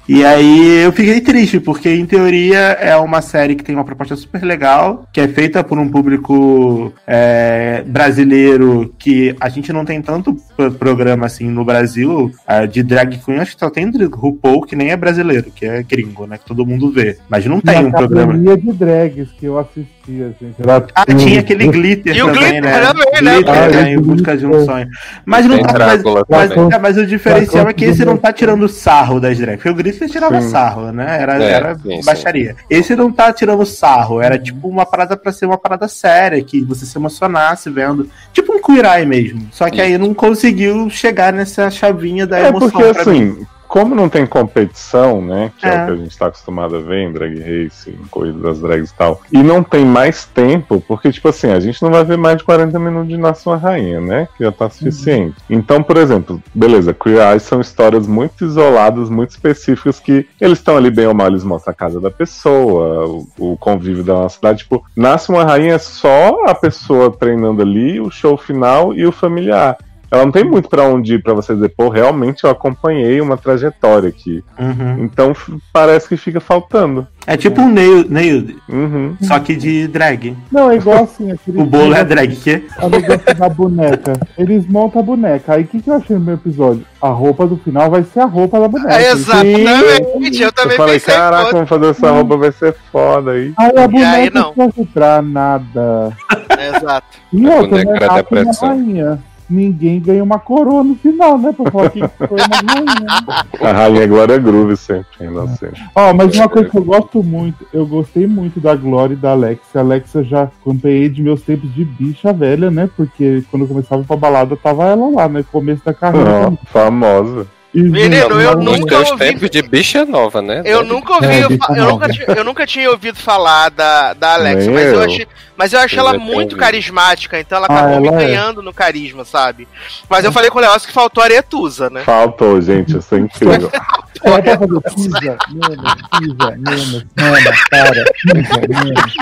E 0.10 0.26
aí 0.26 0.84
eu 0.84 0.92
fiquei 0.92 1.22
triste, 1.22 1.60
porque 1.60 1.90
em 1.90 2.06
teoria 2.06 2.58
é 2.58 2.96
uma 2.98 3.22
série 3.22 3.56
que 3.56 3.64
tem 3.64 3.76
uma 3.76 3.84
proposta 3.86 4.16
super 4.16 4.44
legal, 4.44 5.08
que 5.14 5.22
é 5.22 5.28
feita 5.28 5.64
por 5.64 5.78
um 5.80 5.88
público 5.88 6.92
é, 7.08 7.84
brasileiro 7.86 8.94
que 8.98 9.36
a 9.40 9.48
gente 9.48 9.72
não 9.72 9.86
tem 9.86 10.02
tanto 10.02 10.36
pro- 10.58 10.72
programa 10.72 11.28
assim 11.28 11.50
no 11.50 11.64
Brasil 11.64 12.32
ah, 12.46 12.66
de 12.66 12.84
drag 12.84 13.18
queen, 13.24 13.40
acho 13.40 13.54
que 13.54 13.60
só 13.60 13.70
tem 13.70 13.90
RuPaul 14.14 14.64
que 14.64 14.76
nem 14.76 14.90
é 14.90 14.98
brasileiro, 14.98 15.52
que 15.52 15.66
é 15.66 15.84
gringo, 15.84 16.26
né? 16.28 16.38
Que 16.38 16.46
todo 16.46 16.66
mundo 16.66 16.92
vê. 16.92 17.18
Mas 17.30 17.46
não 17.46 17.62
tem 17.62 17.82
Na 17.82 17.88
um 17.88 17.92
programa. 17.92 18.34
de 18.38 18.74
drags 18.74 19.32
que 19.40 19.46
eu 19.46 19.58
assistia, 20.02 20.34
gente. 20.40 20.56
Era 20.62 20.86
Ah, 20.96 21.06
tudo. 21.06 21.18
tinha 21.20 21.40
aquele 21.40 21.68
glitter 21.68 22.16
E 22.16 22.22
o 22.24 22.28
também, 22.28 22.42
glitter 22.44 22.62
né? 22.64 22.82
também, 22.82 23.22
né? 23.22 23.34
Glitter 23.36 23.98
Ah, 23.98 24.02
Busca 24.02 24.38
de 24.38 24.46
um 24.46 24.66
sonho. 24.66 24.88
Mas 25.26 25.46
não 25.46 25.62
tá, 25.64 25.74
mas, 25.80 26.04
mas, 26.30 26.52
é, 26.74 26.80
mas 26.80 26.98
o 26.98 27.06
diferencial 27.06 27.68
é 27.68 27.74
que 27.74 27.86
esse 27.86 28.04
não 28.06 28.18
tá 28.18 28.34
tirando 28.34 28.68
sarro 28.68 29.20
das 29.20 29.38
drag. 29.38 29.58
Porque 29.58 29.70
o 29.70 29.76
glitter 29.76 30.10
tirava 30.10 30.42
Sim. 30.42 30.50
sarro, 30.50 30.92
né? 30.92 31.22
Era, 31.22 31.44
É, 31.44 31.52
era 31.52 31.76
sim, 31.76 31.98
sim. 31.98 32.06
baixaria. 32.06 32.56
Esse 32.70 32.96
não 32.96 33.12
tá 33.12 33.32
tirando 33.32 33.66
sarro. 33.66 34.22
Era 34.22 34.38
tipo 34.38 34.68
uma 34.68 34.86
parada 34.86 35.16
pra 35.16 35.32
ser 35.32 35.46
uma 35.46 35.58
parada 35.58 35.88
séria, 35.88 36.42
que 36.44 36.62
você 36.62 36.86
se 36.86 36.98
emocionasse 36.98 37.70
vendo. 37.70 38.10
Tipo 38.34 38.54
um 38.54 38.62
Queer 38.62 38.86
Eye 38.86 39.06
mesmo. 39.06 39.48
Só 39.52 39.70
que 39.70 39.82
aí 39.82 39.98
não 39.98 40.14
conseguiu 40.14 40.90
chegar 40.90 41.32
nessa 41.34 41.70
chavinha 41.70 42.26
da 42.26 42.40
É 42.40 42.48
emoção 42.48 42.70
porque 42.70 42.94
pra 42.94 43.06
mim. 43.12 43.38
Como 43.72 43.96
não 43.96 44.10
tem 44.10 44.26
competição, 44.26 45.22
né? 45.22 45.50
Que 45.58 45.66
é, 45.66 45.70
É. 45.70 45.84
o 45.84 45.86
que 45.86 45.92
a 45.94 45.96
gente 45.96 46.18
tá 46.18 46.26
acostumado 46.28 46.76
a 46.76 46.80
ver 46.82 47.04
em 47.04 47.14
drag 47.14 47.40
race, 47.40 47.90
em 47.90 48.06
coisa 48.08 48.38
das 48.38 48.60
drags 48.60 48.92
e 48.92 48.94
tal. 48.94 49.22
E 49.32 49.42
não 49.42 49.64
tem 49.64 49.86
mais 49.86 50.26
tempo, 50.26 50.84
porque, 50.86 51.10
tipo 51.10 51.30
assim, 51.30 51.50
a 51.52 51.60
gente 51.62 51.82
não 51.82 51.90
vai 51.90 52.04
ver 52.04 52.18
mais 52.18 52.36
de 52.36 52.44
40 52.44 52.78
minutos 52.78 53.08
de 53.08 53.16
Nasce 53.16 53.48
uma 53.48 53.56
Rainha, 53.56 54.02
né? 54.02 54.28
Que 54.38 54.44
já 54.44 54.52
tá 54.52 54.70
suficiente. 54.70 55.38
Então, 55.50 55.82
por 55.82 55.96
exemplo, 55.96 56.44
beleza, 56.54 56.94
Queer 56.94 57.32
Eyes 57.32 57.44
são 57.44 57.62
histórias 57.62 58.06
muito 58.06 58.44
isoladas, 58.44 59.10
muito 59.10 59.30
específicas, 59.30 60.02
que 60.02 60.28
eles 60.42 60.58
estão 60.58 60.76
ali 60.76 60.92
bem 60.92 61.08
ou 61.08 61.14
mal, 61.14 61.28
eles 61.28 61.46
mostram 61.46 61.72
a 61.72 61.76
casa 61.76 62.02
da 62.02 62.12
pessoa, 62.12 63.08
o, 63.08 63.54
o 63.54 63.58
convívio 63.58 64.04
da 64.04 64.16
nossa 64.16 64.36
cidade. 64.36 64.60
Tipo, 64.60 64.84
Nasce 64.98 65.30
uma 65.30 65.46
Rainha 65.46 65.76
é 65.76 65.78
só 65.78 66.44
a 66.46 66.54
pessoa 66.54 67.10
treinando 67.10 67.62
ali, 67.62 68.02
o 68.02 68.12
show 68.12 68.36
final 68.36 68.94
e 68.94 69.06
o 69.06 69.14
familiar. 69.14 69.78
Ela 70.12 70.26
não 70.26 70.32
tem 70.32 70.44
muito 70.44 70.68
pra 70.68 70.84
onde 70.84 71.14
ir 71.16 71.24
pra 71.24 71.34
você 71.34 71.54
dizer, 71.56 71.70
pô, 71.70 71.88
realmente 71.88 72.44
eu 72.44 72.50
acompanhei 72.50 73.22
uma 73.22 73.38
trajetória 73.38 74.10
aqui. 74.10 74.44
Uhum. 74.60 75.04
Então 75.06 75.34
parece 75.72 76.10
que 76.10 76.18
fica 76.18 76.42
faltando. 76.42 77.08
É 77.26 77.38
tipo 77.38 77.62
um 77.62 77.72
nail, 77.72 78.06
nailed, 78.10 78.58
Uhum. 78.68 79.16
só 79.22 79.40
que 79.40 79.56
de 79.56 79.88
drag. 79.88 80.36
Não, 80.52 80.70
é 80.72 80.76
igual 80.76 81.04
assim, 81.04 81.32
aquele 81.32 81.60
O 81.62 81.66
bolo 81.66 81.94
é 81.96 82.04
drag, 82.04 82.36
que? 82.36 82.64
a 82.78 82.90
negócio 82.90 83.36
da 83.38 83.48
boneca. 83.50 84.14
Eles 84.38 84.68
montam 84.68 85.02
a 85.02 85.06
boneca. 85.06 85.54
Aí 85.54 85.64
o 85.64 85.68
que, 85.68 85.82
que 85.82 85.90
eu 85.90 85.96
achei 85.96 86.16
no 86.18 86.22
meu 86.24 86.34
episódio? 86.34 86.84
A 87.02 87.10
roupa 87.10 87.48
do 87.48 87.56
final 87.58 87.90
vai 87.90 88.04
ser 88.04 88.20
a 88.22 88.26
roupa 88.26 88.60
da 88.60 88.68
boneca. 88.68 88.94
É, 88.94 89.12
exatamente, 89.12 90.42
eu 90.42 90.48
Eu 90.48 90.52
também 90.52 90.78
falei, 90.78 91.00
pensei 91.00 91.16
caraca, 91.16 91.44
foda. 91.46 91.54
vamos 91.54 91.70
fazer 91.70 91.86
essa 91.88 92.12
roupa, 92.12 92.38
vai 92.38 92.52
ser 92.52 92.76
foda 92.92 93.32
aí. 93.32 93.54
Aí 93.58 93.70
a 93.78 93.88
boneca 93.88 94.12
aí, 94.12 94.30
não. 94.34 94.54
não 94.58 94.72
serve 94.72 94.90
pra 94.94 95.22
nada. 95.22 96.18
Exato. 96.78 97.08
E 97.34 97.46
A 97.50 97.56
outra, 97.56 97.68
boneca 97.70 97.92
né? 97.92 97.98
era 98.02 98.12
A 98.14 98.16
depressão. 98.18 98.70
rainha. 98.70 99.20
Ninguém 99.52 100.00
ganha 100.00 100.24
uma 100.24 100.40
coroa 100.40 100.82
no 100.82 100.96
final, 100.96 101.38
né? 101.38 101.52
Pra 101.52 101.70
falar 101.70 101.90
que 101.90 102.00
foi 102.00 102.38
uma 102.38 102.74
rainha. 102.74 103.42
A 103.62 103.72
rainha 103.74 104.08
Glória 104.08 104.38
Groove 104.38 104.78
sempre, 104.78 105.08
ainda 105.20 105.46
sempre. 105.58 105.82
Ó, 105.94 106.14
mas 106.14 106.34
uma 106.36 106.48
coisa 106.48 106.70
que 106.70 106.78
eu 106.78 106.84
gosto 106.84 107.22
muito, 107.22 107.68
eu 107.74 107.86
gostei 107.86 108.26
muito 108.26 108.62
da 108.62 108.74
Glória 108.76 109.14
e 109.14 109.18
da 109.18 109.32
Alexa. 109.32 109.80
A 109.80 109.82
Alexa 109.82 110.24
já 110.24 110.44
acompanhei 110.44 111.10
de 111.10 111.22
meus 111.22 111.42
tempos 111.42 111.74
de 111.74 111.84
bicha 111.84 112.32
velha, 112.32 112.72
né? 112.72 112.90
Porque 112.96 113.44
quando 113.52 113.64
eu 113.64 113.68
começava 113.68 114.04
pra 114.04 114.16
balada, 114.16 114.56
tava 114.56 114.86
ela 114.86 115.10
lá, 115.10 115.28
né? 115.28 115.44
Começo 115.52 115.84
da 115.84 115.94
carreira. 115.94 116.48
Ó, 116.48 116.66
famosa. 116.68 117.46
Menino, 117.74 118.42
eu 118.42 118.56
não- 118.58 118.64
nunca 118.74 118.98
teus 118.98 119.12
ouvi- 119.12 119.26
tempos 119.26 119.50
de 119.50 119.62
bicha 119.62 120.04
nova, 120.06 120.42
né? 120.42 120.62
Eu 120.66 120.84
nunca 120.84 121.14
ouvi, 121.14 121.28
É, 121.28 121.44
eu, 121.46 121.50
nova. 121.50 121.86
nunca 121.92 122.10
tinha, 122.10 122.26
eu 122.28 122.44
nunca 122.44 122.68
tinha 122.68 122.90
ouvido 122.92 123.18
falar 123.18 123.70
da, 123.70 124.14
da 124.14 124.34
Alexa, 124.34 124.70
mas 124.70 124.92
eu, 124.92 125.02
achei, 125.02 125.28
mas 125.56 125.72
eu 125.72 125.80
achei 125.80 125.98
Eu 125.98 126.02
ela 126.08 126.18
muito 126.18 126.34
ouvido. 126.54 126.58
carismática, 126.58 127.40
então 127.40 127.58
ela 127.60 127.68
Ah, 127.70 127.80
acabou 127.80 128.02
me 128.02 128.08
ela 128.10 128.22
é. 128.22 128.26
ganhando 128.26 128.62
no 128.62 128.74
carisma, 128.74 129.24
sabe? 129.24 129.70
Mas 130.10 130.26
eu 130.26 130.34
falei 130.34 130.50
com 130.50 130.58
o 130.58 130.62
Leócio 130.62 130.86
que 130.86 130.94
faltou 130.94 131.22
a 131.22 131.26
Aretusa, 131.28 131.90
né? 131.90 132.02
Faltou, 132.04 132.60
gente, 132.60 132.98
isso 132.98 133.16
é 133.16 133.20
incrível. 133.20 133.72
Ela 134.24 134.40
vai 134.42 134.56
fazer 134.58 134.82
pisa, 134.94 135.38
menos, 135.50 135.94
pisa, 136.20 136.52
menos, 136.58 137.06
menos, 137.16 137.64
para, 137.72 138.04
pisa, 138.22 138.62
menos. 138.68 139.14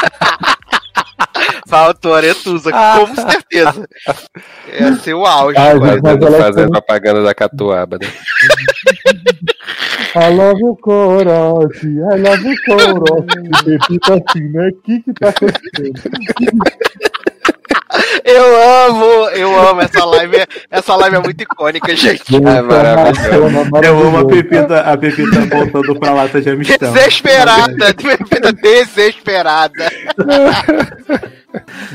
Faltou 1.68 2.14
a 2.14 2.16
Aretusa, 2.18 2.70
com 2.72 3.14
certeza. 3.14 3.88
Ia 4.80 4.96
ser 4.96 5.14
o 5.14 5.24
auge. 5.24 5.54
Quase. 5.54 5.70
gente, 5.72 5.80
mas 5.82 6.00
Fazendo, 6.02 6.26
ela 6.26 6.36
é 6.36 6.40
fazendo 6.40 6.62
tão- 6.64 6.70
propaganda 6.72 7.22
da 7.22 7.34
catuaba, 7.34 7.98
né? 8.00 8.08
I 10.16 10.34
love 10.34 10.60
you, 10.60 10.76
corote, 10.82 11.86
I 11.86 12.18
love 12.18 12.48
you, 12.48 12.56
corote. 12.66 13.38
Repita 13.64 14.14
assim, 14.14 14.48
né? 14.48 14.68
O 14.68 14.82
que 14.82 15.00
que 15.02 15.12
tá 15.12 15.28
acontecendo? 15.28 16.00
Eu 18.24 18.88
amo, 18.88 19.28
eu 19.30 19.68
amo 19.68 19.80
essa 19.80 20.04
live. 20.04 20.36
Essa 20.70 20.96
live 20.96 21.16
é 21.16 21.20
muito 21.20 21.42
icônica, 21.42 21.94
gente. 21.96 22.36
É 22.36 22.62
maravilhoso. 22.62 23.30
Eu 23.82 24.06
amo 24.06 24.18
a 24.18 24.26
Pepita, 24.26 24.80
a 24.80 24.96
Pepita 24.96 25.40
voltando 25.46 25.98
pra 25.98 26.12
lata 26.12 26.40
de 26.40 26.50
amistão. 26.50 26.92
Desesperada, 26.92 27.94
Pepita 27.94 28.52
desesperada. 28.52 29.90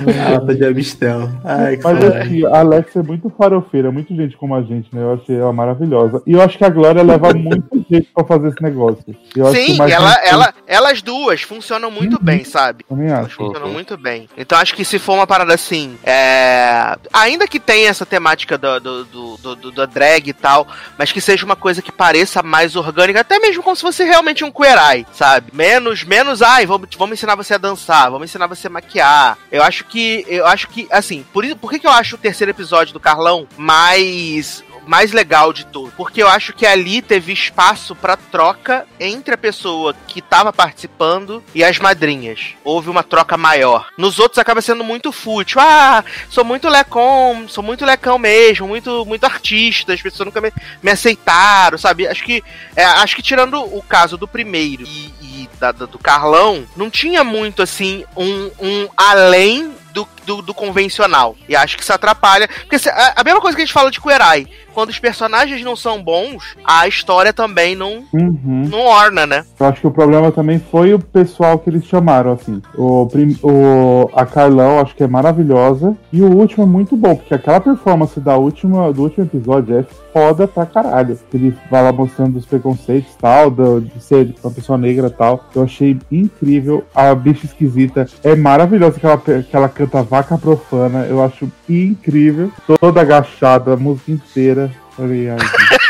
Lata 0.06 0.54
de 0.54 0.66
Amistel. 0.66 1.30
Ai, 1.43 1.80
Mas 1.82 2.04
assim, 2.04 2.46
a 2.46 2.60
Alexa 2.60 3.00
é 3.00 3.04
muito 3.04 3.30
farofeira, 3.30 3.91
muito 3.91 4.14
gente 4.14 4.36
como 4.36 4.54
a 4.54 4.62
gente, 4.62 4.93
né? 4.93 5.02
Eu 5.02 5.14
achei 5.14 5.38
ela 5.38 5.54
maravilhosa. 5.54 6.22
E 6.28 6.34
eu 6.34 6.41
acho 6.41 6.58
que 6.58 6.66
a 6.66 6.70
Glória 6.70 7.02
leva 7.02 7.34
muito 7.34 7.85
jeito 7.90 8.08
pra 8.14 8.24
fazer 8.26 8.48
esse 8.50 8.62
negócio. 8.62 9.04
Eu 9.36 9.48
acho 9.48 9.56
que 9.60 9.66
Sim, 9.66 9.78
ela, 9.82 9.88
gente 10.12 10.28
ela, 10.28 10.54
elas 10.68 11.02
duas 11.02 11.42
funcionam 11.42 11.90
muito 11.92 12.22
bem, 12.22 12.44
sabe? 12.44 12.84
Também 12.88 13.10
Elas 13.10 13.26
acho. 13.28 13.36
funcionam 13.36 13.68
Uhum. 13.68 13.74
muito 13.74 13.98
bem. 13.98 14.28
Então 14.38 14.58
acho 14.58 14.74
que 14.76 14.84
se 14.86 14.98
for 15.00 15.14
uma 15.14 15.28
parada 15.28 15.54
assim, 15.54 15.98
é... 16.04 16.98
ainda 17.14 17.48
que 17.48 17.60
tenha 17.60 17.90
essa 17.90 18.06
temática 18.06 18.58
do, 18.58 18.80
do, 18.80 19.04
do, 19.06 19.38
do, 19.38 19.56
do- 19.56 19.72
da 19.72 19.86
drag 19.86 20.28
e 20.30 20.34
tal, 20.34 20.68
mas 20.98 21.12
que 21.12 21.20
seja 21.22 21.46
uma 21.46 21.56
coisa 21.56 21.82
que 21.82 21.92
pareça 21.92 22.42
mais 22.44 22.76
orgânica, 22.76 23.22
até 23.22 23.40
mesmo 23.40 23.62
como 23.64 23.76
se 23.76 23.82
fosse 23.82 24.04
realmente 24.04 24.44
um 24.44 24.52
queer 24.52 24.78
eye, 24.92 25.06
sabe? 25.14 25.52
Menos, 25.54 26.04
menos, 26.04 26.42
ai, 26.42 26.66
vamos, 26.66 26.90
vamos 26.98 27.14
ensinar 27.14 27.36
você 27.36 27.54
a 27.56 27.58
dançar, 27.58 28.10
vamos 28.12 28.30
ensinar 28.30 28.48
você 28.48 28.68
a 28.68 28.70
maquiar. 28.70 29.38
Eu 29.52 29.64
acho 29.64 29.84
que, 29.86 30.26
eu 30.28 30.46
acho 30.46 30.68
que, 30.70 30.88
assim, 30.92 31.26
por, 31.34 31.44
isso- 31.46 31.56
por 31.56 31.70
que, 31.72 31.80
que 31.80 31.88
eu 31.88 31.92
acho 31.92 32.16
o 32.16 32.20
terceiro 32.20 32.52
episódio 32.52 32.94
do 32.94 33.00
Carlão 33.00 33.48
mais 33.58 34.64
mais 34.86 35.12
legal 35.12 35.52
de 35.54 35.66
tudo. 35.66 35.92
Porque 35.98 36.22
eu 36.22 36.28
acho 36.28 36.54
que 36.54 36.66
ali 36.66 37.02
teve 37.02 37.32
espaço 37.34 37.96
pra 37.96 38.16
troca 38.18 38.86
entre 39.00 39.34
a 39.34 39.38
pessoa 39.38 39.96
que 40.08 40.22
tava 40.22 40.52
participando 40.54 41.44
e 41.54 41.64
as 41.64 41.80
madrinhas. 41.80 42.54
Houve 42.64 42.90
uma 42.90 43.04
troca 43.04 43.38
maior. 43.38 43.88
Nos 43.98 44.20
outros 44.20 44.38
acaba 44.40 44.62
sendo 44.62 44.84
muito 44.84 45.12
fútil. 45.12 45.60
Ah, 45.62 46.04
sou 46.30 46.44
muito 46.44 46.68
lecom, 46.70 47.48
sou 47.48 47.64
muito 47.64 47.86
lecão 47.86 48.18
mesmo, 48.18 48.68
muito 48.68 49.06
muito 49.06 49.24
artista, 49.26 49.94
as 49.94 50.02
pessoas 50.02 50.26
nunca 50.28 50.42
me, 50.42 50.52
me 50.82 50.92
aceitaram, 50.92 51.78
sabe? 51.78 52.08
Acho 52.08 52.24
que 52.24 52.44
é, 52.76 52.84
acho 52.84 53.16
que 53.16 53.22
tirando 53.22 53.60
o 53.62 53.82
caso 53.82 54.18
do 54.18 54.28
primeiro 54.28 54.84
e, 54.84 55.14
e 55.22 55.50
da- 55.60 55.72
do 55.72 56.00
Carlão, 56.00 56.66
não 56.76 56.90
tinha 56.90 57.24
muito 57.24 57.62
assim 57.62 58.06
um, 58.16 58.52
um 58.60 58.88
além 58.96 59.74
do, 59.92 60.08
do, 60.26 60.42
do 60.42 60.54
convencional. 60.54 61.36
E 61.48 61.56
acho 61.56 61.78
que 61.78 61.84
isso 61.84 61.94
atrapalha. 61.94 62.48
Porque 62.62 62.80
se- 62.80 62.90
a, 62.90 63.14
a 63.18 63.24
mesma 63.24 63.42
coisa 63.42 63.56
que 63.56 63.62
a 63.62 63.66
gente 63.66 63.74
fala 63.74 63.90
de 63.92 64.02
Queer 64.02 64.22
Eye, 64.22 64.48
quando 64.74 64.90
os 64.90 65.00
personagens 65.00 65.64
não 65.64 65.76
são 65.76 66.04
bons, 66.04 66.56
a 66.66 66.88
história 66.88 67.32
também 67.32 67.76
não, 67.76 68.04
Uhum. 68.14 68.68
não 68.70 68.80
orna, 68.82 69.26
né? 69.26 69.46
Eu 69.60 69.66
acho 69.68 69.80
que 69.82 69.88
o 69.88 69.92
problema 69.92 70.32
também 70.32 70.60
foi 70.60 70.94
o 70.94 71.00
pessoal 71.00 71.58
que 71.60 71.70
eles 71.70 71.86
chamaram, 71.86 72.34
assim. 72.34 72.62
O, 72.78 73.06
prim- 73.08 73.38
o, 73.42 74.10
a 74.14 74.26
Carlão, 74.26 74.80
acho 74.82 74.94
que 74.96 75.04
é 75.04 75.08
maravilhosa. 75.08 75.96
E 76.12 76.22
o 76.22 76.30
último 76.30 76.64
é 76.64 76.68
muito 76.68 76.96
bom, 76.98 77.16
porque 77.16 77.34
aquela 77.34 77.60
performance 77.62 78.20
da 78.20 78.36
última, 78.38 78.92
do 78.92 79.04
último 79.04 79.26
episódio 79.26 79.80
é 79.80 79.86
foda 80.12 80.48
pra 80.48 80.66
caralho. 80.66 81.18
Ele 81.34 81.56
vai 81.72 81.84
lá 81.84 81.92
mostrando 81.94 82.38
os 82.38 82.46
preconceitos 82.46 83.14
e 83.14 83.18
tal, 83.18 83.50
do- 83.50 83.82
de 83.82 84.04
ser 84.04 84.34
uma 84.44 84.52
pessoa 84.52 84.78
negra 84.78 85.08
e 85.08 85.12
tal. 85.12 85.46
Eu 85.56 85.64
achei 85.64 85.98
incrível. 86.12 86.84
A 86.94 87.14
bicha 87.16 87.46
esquisita 87.46 88.08
é 88.24 88.36
maravilhosa 88.36 89.00
que 89.00 89.06
ela, 89.06 89.18
que 89.18 89.56
ela 89.56 89.70
canta 89.70 90.04
vaca 90.16 90.38
profana. 90.38 91.05
Eu 91.09 91.24
acho 91.24 91.51
incrível. 91.70 92.51
Toda 92.80 93.01
agachada, 93.01 93.74
a 93.74 93.78
música 93.78 94.11
inteira. 94.11 94.72
Falei, 94.95 95.30
ai, 95.30 95.38
gente. 95.39 95.86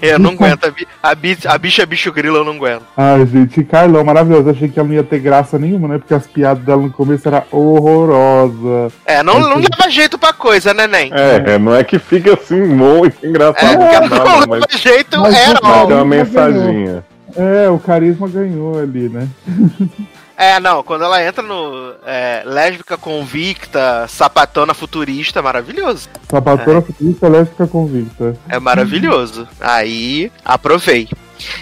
Eu 0.00 0.18
não 0.18 0.30
aguento. 0.30 0.64
A, 0.64 0.70
bi- 0.70 0.86
a, 1.02 1.14
bi- 1.14 1.38
a 1.44 1.58
bicha 1.58 1.84
bicho 1.84 2.12
grilo 2.12 2.36
eu 2.38 2.44
não 2.44 2.54
aguento. 2.54 2.84
Ai, 2.96 3.26
gente, 3.26 3.62
Carlão, 3.64 4.04
maravilhoso. 4.04 4.48
Achei 4.48 4.68
que 4.68 4.78
ela 4.78 4.88
não 4.88 4.94
ia 4.94 5.02
ter 5.02 5.18
graça 5.18 5.58
nenhuma, 5.58 5.88
né? 5.88 5.98
Porque 5.98 6.14
as 6.14 6.26
piadas 6.26 6.62
dela 6.64 6.80
no 6.80 6.90
começo 6.90 7.26
era 7.28 7.44
horrorosa. 7.50 8.92
É, 9.04 9.22
não, 9.24 9.38
não 9.40 9.56
leva 9.56 9.90
jeito 9.90 10.16
pra 10.16 10.32
coisa, 10.32 10.72
né, 10.72 10.86
Nen? 10.86 11.10
É, 11.12 11.58
não 11.58 11.74
é 11.74 11.82
que 11.84 11.98
fica 11.98 12.34
assim 12.34 12.60
muito 12.62 13.16
É, 13.26 13.28
engraçado. 13.28 13.76
porque 13.76 14.00
não, 14.00 14.08
não 14.24 14.38
mas 14.46 14.48
leva 14.48 14.66
jeito 14.70 15.20
mas 15.20 15.34
era 15.34 15.58
mas 15.62 15.86
tem 15.88 15.96
uma 15.96 16.04
mensaginha. 16.04 17.04
É, 17.36 17.68
o 17.68 17.78
carisma 17.78 18.28
ganhou 18.28 18.78
ali, 18.78 19.08
né? 19.08 19.28
É, 20.40 20.60
não, 20.60 20.84
quando 20.84 21.02
ela 21.02 21.20
entra 21.20 21.42
no 21.42 21.94
é, 22.06 22.44
lésbica 22.46 22.96
convicta, 22.96 24.06
sapatona 24.06 24.72
futurista, 24.72 25.42
maravilhoso. 25.42 26.08
Sapatona 26.30 26.80
futurista 26.80 27.26
lésbica 27.26 27.66
convicta. 27.66 28.36
É 28.48 28.60
maravilhoso. 28.60 29.48
Aí, 29.60 30.30
aprovei. 30.44 31.08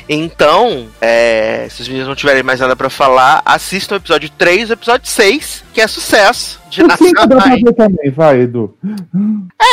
Então, 0.09 0.89
é, 1.01 1.67
se 1.71 1.83
os 1.83 1.89
meninos 1.89 2.09
não 2.09 2.15
tiverem 2.15 2.43
mais 2.43 2.61
nada 2.61 2.75
pra 2.77 2.89
falar, 2.91 3.43
assistam 3.45 3.95
o 3.95 3.99
episódio 3.99 4.31
3 4.31 4.69
e 4.69 4.73
o 4.73 4.75
episódio 4.75 5.07
6, 5.09 5.65
que 5.73 5.81
é 5.81 5.87
sucesso 5.87 6.61
de 6.71 6.83
ver 6.83 7.73
também, 7.75 8.11
vai, 8.11 8.41
Edu. 8.41 8.77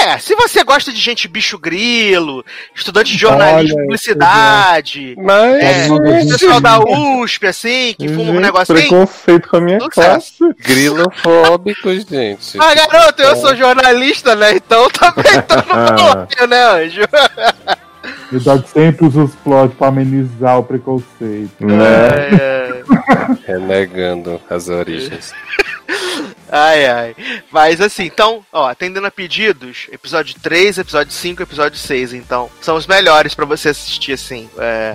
É, 0.03 0.17
se 0.17 0.35
você 0.35 0.63
gosta 0.63 0.91
de 0.91 0.99
gente 0.99 1.27
bicho 1.27 1.57
grilo, 1.57 2.43
estudante 2.75 3.11
de 3.11 3.17
jornalismo, 3.17 3.75
Olha, 3.77 3.83
publicidade, 3.85 5.15
Mas. 5.17 5.63
é, 5.63 5.87
pessoal 6.25 6.61
da 6.61 6.79
USP, 6.79 7.47
assim, 7.47 7.95
que 7.97 8.07
fuma 8.07 8.23
um 8.31 8.33
Gente, 8.33 8.41
negocinho. 8.41 8.77
preconceito 8.79 9.49
com 9.49 9.57
a 9.57 9.61
minha 9.61 9.79
Sucesso. 9.79 10.33
classe. 10.37 10.55
Grilofóbicos, 10.63 12.05
gente. 12.05 12.57
Ah, 12.59 12.73
garoto, 12.75 13.21
eu 13.21 13.35
sou 13.37 13.55
jornalista, 13.55 14.35
né? 14.35 14.53
Então 14.55 14.87
também 14.89 15.41
tô 15.47 15.55
no 15.73 15.95
bloco, 15.95 16.47
né, 16.47 16.63
anjo? 16.63 17.01
Eduardo 18.31 18.67
sempre 18.67 19.05
usa 19.05 19.23
os 19.23 19.35
plot 19.35 19.75
pra 19.75 19.87
amenizar 19.87 20.59
o 20.59 20.63
preconceito. 20.63 21.65
Né? 21.65 22.29
É, 22.33 22.83
Renegando 23.47 24.41
as 24.49 24.67
origens. 24.69 25.33
Ai, 26.51 26.85
ai. 26.85 27.15
Mas 27.51 27.81
assim, 27.81 28.03
então, 28.03 28.45
ó, 28.51 28.67
atendendo 28.67 29.07
a 29.07 29.11
pedidos, 29.11 29.87
episódio 29.91 30.35
3, 30.39 30.77
episódio 30.77 31.11
5, 31.11 31.41
episódio 31.41 31.79
6, 31.79 32.13
então, 32.13 32.49
são 32.61 32.75
os 32.75 32.85
melhores 32.85 33.33
para 33.33 33.45
você 33.45 33.69
assistir, 33.69 34.13
assim. 34.13 34.47
É, 34.59 34.93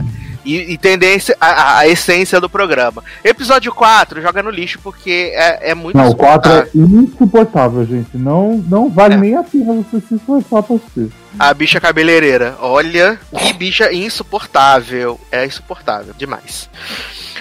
e, 0.49 0.73
e 0.73 0.79
tendência, 0.79 1.37
a, 1.39 1.81
a, 1.81 1.89
essência 1.89 2.41
do 2.41 2.49
programa. 2.49 3.05
Episódio 3.23 3.71
4, 3.71 4.23
joga 4.23 4.43
no 4.43 4.49
lixo 4.49 4.79
porque 4.83 5.31
é, 5.35 5.73
é 5.73 5.75
muito. 5.75 5.95
Não, 5.95 6.09
o 6.09 6.17
4 6.17 6.51
é 6.51 6.69
insuportável, 6.75 7.85
gente. 7.85 8.17
Não, 8.17 8.57
não 8.67 8.89
vale 8.89 9.15
é. 9.15 9.17
nem 9.19 9.37
a 9.37 9.43
pena 9.43 9.75
você 9.75 10.01
se 10.01 10.15
esforçar 10.15 10.63
pra 10.63 10.77
assistir. 10.77 11.11
A 11.39 11.53
bicha 11.53 11.79
cabeleireira. 11.79 12.57
Olha, 12.61 13.21
que 13.37 13.53
bicha 13.53 13.93
insuportável. 13.93 15.21
É 15.31 15.45
insuportável 15.45 16.15
demais. 16.17 16.71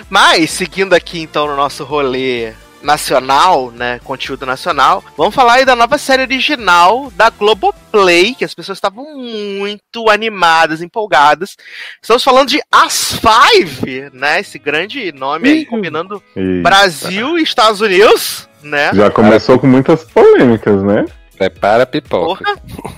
Mas, 0.10 0.52
seguindo 0.52 0.94
aqui 0.94 1.22
então 1.22 1.48
no 1.48 1.56
nosso 1.56 1.86
rolê 1.86 2.52
nacional, 2.88 3.70
né, 3.70 4.00
conteúdo 4.06 4.46
nacional, 4.46 5.04
vamos 5.18 5.36
falar 5.36 5.56
aí 5.56 5.66
da 5.66 5.76
nova 5.76 5.98
série 5.98 6.22
original 6.22 7.12
da 7.18 7.30
Globoplay, 7.30 8.34
que 8.34 8.46
as 8.46 8.54
pessoas 8.54 8.78
estavam 8.78 9.04
muito 9.14 10.10
animadas, 10.10 10.82
empolgadas. 10.82 11.58
Estamos 12.02 12.24
falando 12.24 12.48
de 12.48 12.62
As 12.72 13.20
Five, 13.20 14.10
né, 14.14 14.40
esse 14.40 14.58
grande 14.58 15.12
nome 15.12 15.50
aí, 15.50 15.66
combinando 15.66 16.24
Brasil 16.64 17.38
e 17.38 17.44
Estados 17.44 17.82
Unidos, 17.82 18.48
né? 18.64 18.92
Já 18.94 19.12
começou 19.12 19.60
com 19.60 19.68
muitas 19.68 20.06
polêmicas, 20.06 20.82
né? 20.82 21.06
Prepara 21.38 21.84
a 21.84 21.86
pipoca. 21.86 22.56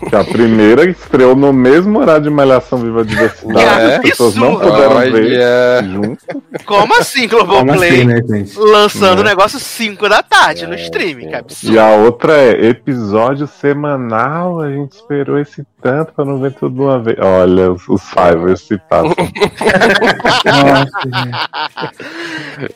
Que 0.08 0.16
a 0.16 0.24
primeira 0.24 0.90
estreou 0.90 1.36
no 1.36 1.52
mesmo 1.52 2.00
horário 2.00 2.24
de 2.24 2.30
Malhação 2.30 2.80
Viva 2.80 3.02
a 3.02 3.04
Diversidade. 3.04 3.66
É, 3.66 3.96
as 3.96 4.02
pessoas 4.02 4.36
não 4.36 4.58
puderam 4.58 4.96
Olha. 4.96 5.12
ver 5.12 5.84
junto. 5.84 6.18
Como 6.66 6.98
assim, 6.98 7.28
Globoplay? 7.28 7.90
Assim, 7.90 8.06
né, 8.06 8.22
Lançando 8.56 9.20
o 9.20 9.22
é. 9.22 9.26
negócio 9.26 9.60
5 9.60 10.08
da 10.08 10.24
tarde 10.24 10.64
é, 10.64 10.68
no 10.68 10.76
streaming, 10.76 11.34
é. 11.34 11.44
E 11.64 11.78
a 11.78 11.90
outra 11.90 12.38
é 12.38 12.68
episódio 12.68 13.46
semanal. 13.46 14.62
A 14.62 14.72
gente 14.72 14.94
esperou 14.94 15.38
esse 15.38 15.66
tanto 15.82 16.14
pra 16.14 16.24
não 16.24 16.40
ver 16.40 16.54
tudo 16.54 16.76
de 16.76 16.82
uma 16.82 17.00
vez. 17.00 17.18
Olha, 17.20 17.74
os, 17.74 17.88
os 17.90 18.02
Fivers 18.04 18.62
se 18.62 18.78
passam. 18.78 19.16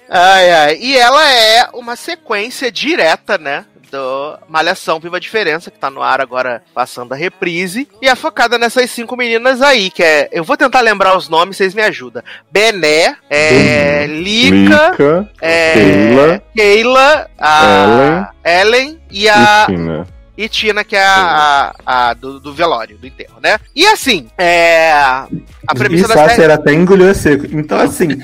ai, 0.10 0.52
ai. 0.52 0.78
E 0.80 0.98
ela 0.98 1.32
é 1.32 1.70
uma 1.74 1.96
sequência 1.96 2.70
direta, 2.72 3.38
né? 3.38 3.64
Do 3.94 4.40
Malhação 4.50 5.00
Viva 5.00 5.18
a 5.18 5.20
Diferença, 5.20 5.70
que 5.70 5.78
tá 5.78 5.92
no 5.92 6.02
ar 6.02 6.20
agora 6.20 6.64
passando 6.74 7.14
a 7.14 7.16
reprise. 7.16 7.88
E 8.02 8.10
é 8.10 8.16
focada 8.16 8.58
nessas 8.58 8.90
cinco 8.90 9.16
meninas 9.16 9.62
aí, 9.62 9.92
que 9.92 10.04
é. 10.04 10.30
Eu 10.32 10.44
vou 10.44 10.58
tentar 10.58 10.82
lembrar 10.82 11.16
os 11.16 11.30
nomes, 11.30 11.58
vocês 11.58 11.76
me 11.76 11.84
ajudam. 11.84 12.24
Bené, 12.52 13.16
é, 13.30 14.08
Lica, 14.08 14.90
Lica 14.92 15.30
é, 15.40 15.74
Keila, 15.74 16.44
Keila 16.56 17.30
a 17.38 18.32
Ellen, 18.44 18.62
Ellen 18.62 19.02
e 19.12 19.30
a. 19.30 19.68
E 19.70 20.13
e 20.36 20.50
Tina, 20.50 20.84
que 20.84 20.96
é 20.96 21.06
a, 21.06 21.74
a, 21.86 22.10
a 22.10 22.14
do, 22.16 22.40
do, 22.40 22.54
velório, 22.54 22.98
do 22.98 23.06
enterro, 23.06 23.36
né? 23.42 23.60
E 23.76 23.86
assim, 23.86 24.28
é. 24.38 24.92
A 24.92 25.76
premissa 25.76 26.08
da 26.08 26.30
série. 26.30 26.52
até 26.52 26.74
engoliu 26.74 27.14
seco. 27.14 27.46
Então, 27.52 27.80
assim. 27.80 28.10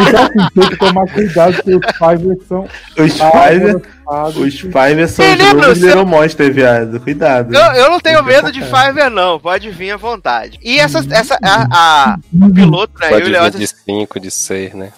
então, 0.00 0.24
assim, 0.24 0.48
tem 0.54 0.68
que 0.68 0.76
tomar 0.76 1.10
cuidado 1.10 1.62
que 1.62 1.74
os 1.74 1.86
Fiverr 1.96 2.36
são. 2.46 2.68
Os 2.98 3.12
Fiverr. 3.14 3.80
Os 4.36 4.60
Fiverr 4.60 5.08
são 5.08 5.24
os 5.70 5.78
Little 5.78 6.06
Monster, 6.06 6.52
viado. 6.52 7.00
Cuidado. 7.00 7.54
Eu, 7.54 7.72
eu 7.72 7.90
não 7.90 7.98
tenho 7.98 8.22
medo 8.22 8.52
de 8.52 8.60
Fiverr, 8.60 9.10
não. 9.10 9.40
Pode 9.40 9.70
vir 9.70 9.92
à 9.92 9.96
vontade. 9.96 10.58
E 10.62 10.78
essa, 10.78 10.98
essa 11.10 11.38
a, 11.42 11.66
a, 11.72 12.18
o 12.34 12.52
piloto, 12.52 12.92
né? 13.00 13.08
Pode 13.08 13.32
eu, 13.32 13.42
vir 13.44 13.58
de 13.58 13.66
5, 13.66 14.20
de 14.20 14.30
6, 14.30 14.74
né? 14.74 14.92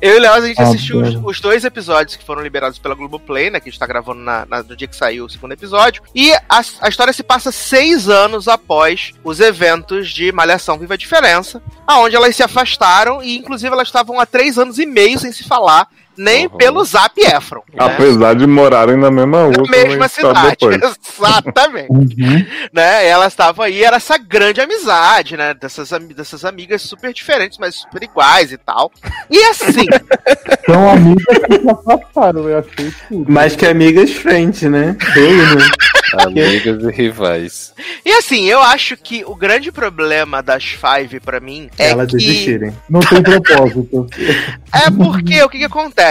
Eu 0.00 0.14
e 0.14 0.18
o 0.18 0.20
Léo, 0.20 0.32
a 0.32 0.40
gente 0.40 0.60
ah, 0.60 0.64
assistiu 0.64 1.00
os, 1.00 1.14
os, 1.14 1.40
dois 1.40 1.64
episódios 1.64 2.16
que 2.16 2.24
foram 2.24 2.42
liberados 2.42 2.78
pela 2.78 2.94
Globoplay, 2.94 3.50
né? 3.50 3.60
Que 3.60 3.68
a 3.68 3.72
gente 3.72 3.78
tá 3.78 3.86
gravando 3.86 4.20
na, 4.20 4.44
na, 4.46 4.62
no 4.62 4.76
dia 4.76 4.88
que 4.88 4.96
saiu 4.96 5.24
o 5.24 5.30
segundo 5.30 5.52
episódio. 5.52 6.02
E 6.14 6.32
a, 6.32 6.62
a 6.80 6.88
história 6.88 7.12
se 7.12 7.22
passa 7.22 7.52
seis 7.52 8.08
anos 8.08 8.48
após 8.48 9.12
os 9.22 9.40
eventos 9.40 10.10
de 10.10 10.32
Malhação 10.32 10.78
Viva 10.78 10.94
a 10.94 10.96
Diferença, 10.96 11.62
aonde 11.86 12.16
elas 12.16 12.34
se 12.34 12.42
afastaram 12.42 13.22
e, 13.22 13.36
inclusive, 13.36 13.72
elas 13.72 13.88
estavam 13.88 14.18
há 14.18 14.26
três 14.26 14.58
anos 14.58 14.78
e 14.78 14.86
meio 14.86 15.18
sem 15.18 15.32
se 15.32 15.44
falar 15.44 15.88
nem 16.20 16.46
uhum. 16.46 16.56
pelo 16.58 16.84
Zap 16.84 17.18
Efron. 17.18 17.62
Né? 17.72 17.78
Apesar 17.78 18.34
de 18.34 18.46
morarem 18.46 18.96
na 18.96 19.10
mesma 19.10 19.44
rua. 19.44 19.52
Na 19.56 19.70
mesma 19.70 20.06
cidade, 20.06 20.66
exatamente. 21.18 21.90
uhum. 21.90 22.46
né? 22.72 23.06
Elas 23.06 23.32
estavam 23.32 23.64
aí, 23.64 23.82
era 23.82 23.96
essa 23.96 24.18
grande 24.18 24.60
amizade, 24.60 25.36
né? 25.36 25.54
Dessas, 25.54 25.90
dessas 26.14 26.44
amigas 26.44 26.82
super 26.82 27.12
diferentes, 27.14 27.58
mas 27.58 27.76
super 27.76 28.02
iguais 28.02 28.52
e 28.52 28.58
tal. 28.58 28.92
E 29.30 29.38
assim. 29.44 29.86
São 30.66 30.90
amigas 30.90 31.38
que 31.46 31.58
se 31.58 31.70
afastaram, 31.70 32.48
eu 32.48 32.58
achei 32.58 32.92
tudo. 33.08 33.32
Mais 33.32 33.56
que 33.56 33.66
amigas 33.66 34.10
frente, 34.10 34.68
né? 34.68 34.80
Né? 34.80 34.96
Amigas 36.24 36.82
e 36.82 36.90
rivais. 36.90 37.72
E 38.04 38.10
assim, 38.12 38.44
eu 38.46 38.60
acho 38.60 38.96
que 38.96 39.24
o 39.24 39.34
grande 39.34 39.70
problema 39.70 40.42
das 40.42 40.64
Five 40.64 41.20
para 41.20 41.40
mim 41.40 41.70
é 41.78 41.90
Elas 41.90 42.10
que... 42.10 42.16
desistirem. 42.16 42.76
Não 42.88 43.00
tem 43.00 43.22
propósito. 43.22 44.06
é 44.72 44.90
porque 44.90 45.42
o 45.42 45.48
que, 45.48 45.58
que 45.58 45.64
acontece? 45.64 46.09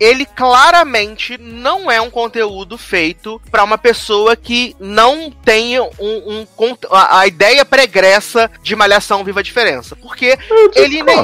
Ele 0.00 0.24
claramente 0.24 1.36
não 1.38 1.90
é 1.90 2.00
um 2.00 2.10
conteúdo 2.10 2.78
feito 2.78 3.40
para 3.50 3.64
uma 3.64 3.76
pessoa 3.76 4.36
que 4.36 4.74
não 4.78 5.30
tem 5.30 5.80
um, 5.80 5.88
um 5.98 6.46
a, 6.90 7.20
a, 7.20 7.26
ideia 7.26 7.64
pregressa 7.64 8.50
de 8.62 8.76
malhação 8.76 9.24
viva 9.24 9.40
a 9.40 9.42
diferença. 9.42 9.96
Porque 9.96 10.38
ele 10.74 11.02
nem. 11.02 11.18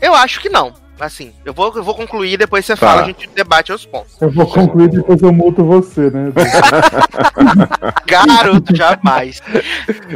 Eu 0.00 0.14
acho 0.14 0.40
que 0.40 0.48
não. 0.48 0.74
Assim, 0.98 1.32
eu 1.44 1.52
vou, 1.52 1.72
eu 1.76 1.84
vou 1.84 1.94
concluir, 1.94 2.38
depois 2.38 2.64
você 2.64 2.74
tá. 2.74 2.86
fala, 2.86 3.02
a 3.02 3.04
gente 3.04 3.28
debate 3.28 3.72
os 3.72 3.84
pontos. 3.84 4.16
Eu 4.20 4.30
vou 4.30 4.46
concluir, 4.46 4.88
depois 4.88 5.20
eu 5.20 5.32
multo 5.32 5.64
você, 5.64 6.10
né? 6.10 6.32
Garoto, 8.06 8.74
jamais. 8.74 9.42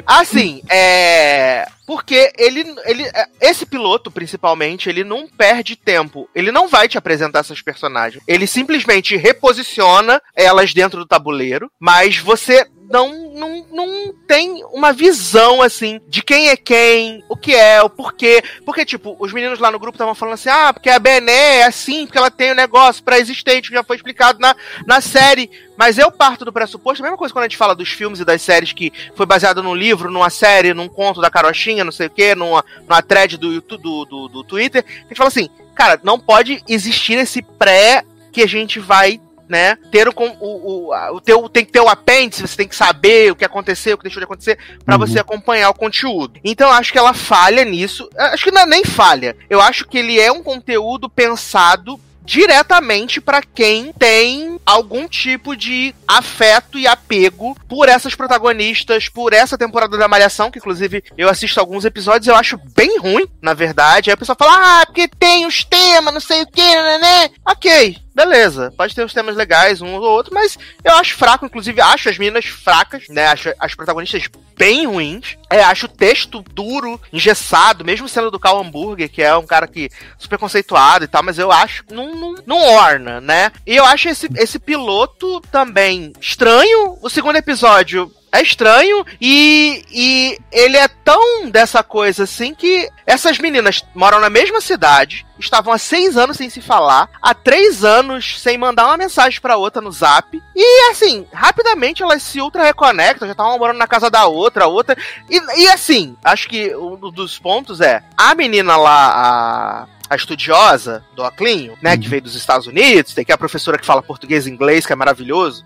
Assim, 0.06 0.62
é. 0.70 1.66
Porque 1.86 2.32
ele, 2.38 2.64
ele. 2.86 3.02
É, 3.02 3.26
esse 3.40 3.66
piloto, 3.66 4.10
principalmente, 4.10 4.88
ele 4.88 5.04
não 5.04 5.26
perde 5.26 5.76
tempo. 5.76 6.28
Ele 6.34 6.52
não 6.52 6.68
vai 6.68 6.88
te 6.88 6.96
apresentar 6.96 7.40
essas 7.40 7.60
personagens. 7.60 8.22
Ele 8.26 8.46
simplesmente 8.46 9.16
reposiciona 9.16 10.22
elas 10.34 10.72
dentro 10.72 11.00
do 11.00 11.06
tabuleiro, 11.06 11.70
mas 11.78 12.16
você 12.16 12.66
não, 12.90 13.32
não, 13.32 13.66
não 13.70 14.14
tem 14.26 14.64
uma 14.72 14.92
visão, 14.92 15.62
assim, 15.62 16.00
de 16.08 16.22
quem 16.22 16.48
é 16.48 16.56
quem, 16.56 17.24
o 17.28 17.36
que 17.36 17.54
é, 17.54 17.80
o 17.80 17.88
porquê. 17.88 18.42
Porque, 18.66 18.84
tipo, 18.84 19.16
os 19.20 19.32
meninos 19.32 19.60
lá 19.60 19.70
no 19.70 19.78
grupo 19.78 19.94
estavam 19.94 20.14
falando 20.14 20.34
assim, 20.34 20.48
ah, 20.48 20.72
porque 20.72 20.90
a 20.90 20.98
Bené 20.98 21.58
é 21.58 21.64
assim, 21.64 22.04
porque 22.04 22.18
ela 22.18 22.32
tem 22.32 22.50
o 22.50 22.52
um 22.52 22.56
negócio 22.56 23.04
pré-existente, 23.04 23.68
que 23.68 23.76
já 23.76 23.84
foi 23.84 23.94
explicado 23.94 24.40
na, 24.40 24.56
na 24.84 25.00
série. 25.00 25.48
Mas 25.76 25.98
eu 25.98 26.10
parto 26.10 26.44
do 26.44 26.52
pressuposto, 26.52 27.00
a 27.00 27.04
mesma 27.04 27.16
coisa 27.16 27.32
quando 27.32 27.44
a 27.44 27.48
gente 27.48 27.56
fala 27.56 27.76
dos 27.76 27.90
filmes 27.90 28.18
e 28.18 28.24
das 28.24 28.42
séries 28.42 28.72
que 28.72 28.92
foi 29.14 29.24
baseado 29.24 29.62
num 29.62 29.74
livro, 29.74 30.10
numa 30.10 30.28
série, 30.28 30.74
num 30.74 30.88
conto 30.88 31.20
da 31.20 31.30
carochinha, 31.30 31.84
não 31.84 31.92
sei 31.92 32.08
o 32.08 32.10
quê, 32.10 32.34
numa, 32.34 32.64
numa 32.88 33.00
thread 33.00 33.38
do 33.38 33.60
do, 33.60 34.04
do, 34.04 34.28
do 34.28 34.44
Twitter, 34.44 34.84
a 34.84 35.08
gente 35.08 35.16
fala 35.16 35.28
assim, 35.28 35.48
cara, 35.76 36.00
não 36.02 36.18
pode 36.18 36.60
existir 36.68 37.14
esse 37.14 37.40
pré 37.40 38.04
que 38.32 38.42
a 38.42 38.48
gente 38.48 38.80
vai 38.80 39.20
né? 39.50 39.76
Ter 39.90 40.08
o, 40.08 40.14
o, 40.16 40.90
o, 40.90 41.16
o 41.16 41.20
teu, 41.20 41.48
tem 41.48 41.64
que 41.64 41.72
ter 41.72 41.80
o 41.80 41.88
apêndice, 41.88 42.40
você 42.40 42.56
tem 42.56 42.68
que 42.68 42.76
saber 42.76 43.32
o 43.32 43.36
que 43.36 43.44
aconteceu, 43.44 43.94
o 43.94 43.98
que 43.98 44.04
deixou 44.04 44.20
de 44.20 44.24
acontecer, 44.24 44.58
para 44.84 44.94
uhum. 44.94 45.00
você 45.00 45.18
acompanhar 45.18 45.68
o 45.68 45.74
conteúdo. 45.74 46.38
Então 46.44 46.70
acho 46.70 46.92
que 46.92 46.98
ela 46.98 47.12
falha 47.12 47.64
nisso. 47.64 48.08
Acho 48.16 48.44
que 48.44 48.52
não 48.52 48.62
é 48.62 48.66
nem 48.66 48.84
falha. 48.84 49.36
Eu 49.50 49.60
acho 49.60 49.86
que 49.86 49.98
ele 49.98 50.18
é 50.18 50.30
um 50.30 50.42
conteúdo 50.42 51.10
pensado 51.10 52.00
diretamente 52.30 53.20
para 53.20 53.42
quem 53.42 53.92
tem 53.92 54.60
algum 54.64 55.08
tipo 55.08 55.56
de 55.56 55.92
afeto 56.06 56.78
e 56.78 56.86
apego 56.86 57.56
por 57.68 57.88
essas 57.88 58.14
protagonistas, 58.14 59.08
por 59.08 59.32
essa 59.32 59.58
temporada 59.58 59.98
da 59.98 60.06
Malhação, 60.06 60.48
que 60.48 60.60
inclusive 60.60 61.02
eu 61.18 61.28
assisto 61.28 61.58
alguns 61.58 61.84
episódios 61.84 62.28
eu 62.28 62.36
acho 62.36 62.56
bem 62.76 63.00
ruim, 63.00 63.26
na 63.42 63.52
verdade. 63.52 64.10
Aí 64.10 64.14
a 64.14 64.16
pessoa 64.16 64.36
fala, 64.38 64.80
ah, 64.80 64.86
porque 64.86 65.08
tem 65.08 65.44
os 65.44 65.64
temas, 65.64 66.14
não 66.14 66.20
sei 66.20 66.42
o 66.42 66.46
que, 66.46 66.62
né, 66.62 66.98
né? 66.98 67.30
Ok, 67.44 67.96
beleza, 68.14 68.72
pode 68.76 68.94
ter 68.94 69.04
os 69.04 69.12
temas 69.12 69.36
legais, 69.36 69.80
um 69.80 69.94
ou 69.94 70.02
outro, 70.02 70.34
mas 70.34 70.58
eu 70.84 70.94
acho 70.94 71.16
fraco, 71.16 71.46
inclusive 71.46 71.80
acho 71.80 72.08
as 72.08 72.18
meninas 72.18 72.46
fracas, 72.46 73.08
né? 73.08 73.26
Acho 73.26 73.52
as 73.58 73.74
protagonistas 73.74 74.24
bem 74.56 74.86
ruins. 74.86 75.36
É, 75.48 75.62
acho 75.62 75.86
o 75.86 75.88
texto 75.88 76.44
duro, 76.52 77.00
engessado, 77.12 77.84
mesmo 77.84 78.08
sendo 78.08 78.30
do 78.30 78.38
Cal 78.38 78.58
Hamburger, 78.60 79.10
que 79.10 79.22
é 79.22 79.34
um 79.36 79.46
cara 79.46 79.66
que 79.66 79.90
super 80.18 80.38
conceituado 80.38 81.04
e 81.04 81.08
tal, 81.08 81.22
mas 81.22 81.38
eu 81.38 81.50
acho 81.50 81.84
não, 81.90 82.14
não, 82.14 82.34
não 82.46 82.62
orna, 82.62 83.20
né? 83.20 83.50
E 83.66 83.76
eu 83.76 83.84
acho 83.84 84.08
esse, 84.08 84.28
esse 84.36 84.58
piloto 84.58 85.40
também 85.52 86.12
estranho. 86.20 86.98
O 87.02 87.08
segundo 87.08 87.36
episódio 87.36 88.12
é 88.32 88.42
estranho 88.42 89.04
e, 89.20 89.84
e 89.90 90.38
ele 90.52 90.76
é 90.76 90.88
tão 90.88 91.50
dessa 91.50 91.82
coisa 91.82 92.24
assim 92.24 92.54
que 92.54 92.88
essas 93.06 93.38
meninas 93.38 93.84
moram 93.94 94.20
na 94.20 94.30
mesma 94.30 94.60
cidade, 94.60 95.26
estavam 95.38 95.72
há 95.72 95.78
seis 95.78 96.16
anos 96.16 96.36
sem 96.36 96.48
se 96.48 96.60
falar, 96.60 97.08
há 97.20 97.34
três 97.34 97.84
anos 97.84 98.40
sem 98.40 98.56
mandar 98.56 98.86
uma 98.86 98.96
mensagem 98.96 99.40
para 99.40 99.56
outra 99.56 99.82
no 99.82 99.90
zap, 99.90 100.40
e 100.54 100.90
assim, 100.90 101.26
rapidamente 101.32 102.02
elas 102.02 102.22
se 102.22 102.40
ultra 102.40 102.64
reconectam, 102.64 103.26
já 103.26 103.32
estavam 103.32 103.58
morando 103.58 103.78
na 103.78 103.86
casa 103.86 104.10
da 104.10 104.26
outra, 104.26 104.64
a 104.64 104.68
outra, 104.68 104.96
e, 105.28 105.62
e 105.62 105.68
assim, 105.68 106.16
acho 106.22 106.48
que 106.48 106.74
um 106.76 106.96
dos 107.10 107.38
pontos 107.38 107.80
é, 107.80 108.02
a 108.16 108.34
menina 108.34 108.76
lá, 108.76 109.86
a 109.86 110.00
a 110.10 110.16
estudiosa 110.16 111.04
do 111.14 111.22
Oclinho, 111.22 111.78
né, 111.80 111.96
que 111.96 112.08
veio 112.08 112.20
dos 112.20 112.34
Estados 112.34 112.66
Unidos, 112.66 113.14
tem 113.14 113.24
que 113.24 113.30
a 113.30 113.38
professora 113.38 113.78
que 113.78 113.86
fala 113.86 114.02
português 114.02 114.44
e 114.44 114.50
inglês, 114.50 114.84
que 114.84 114.92
é 114.92 114.96
maravilhoso. 114.96 115.64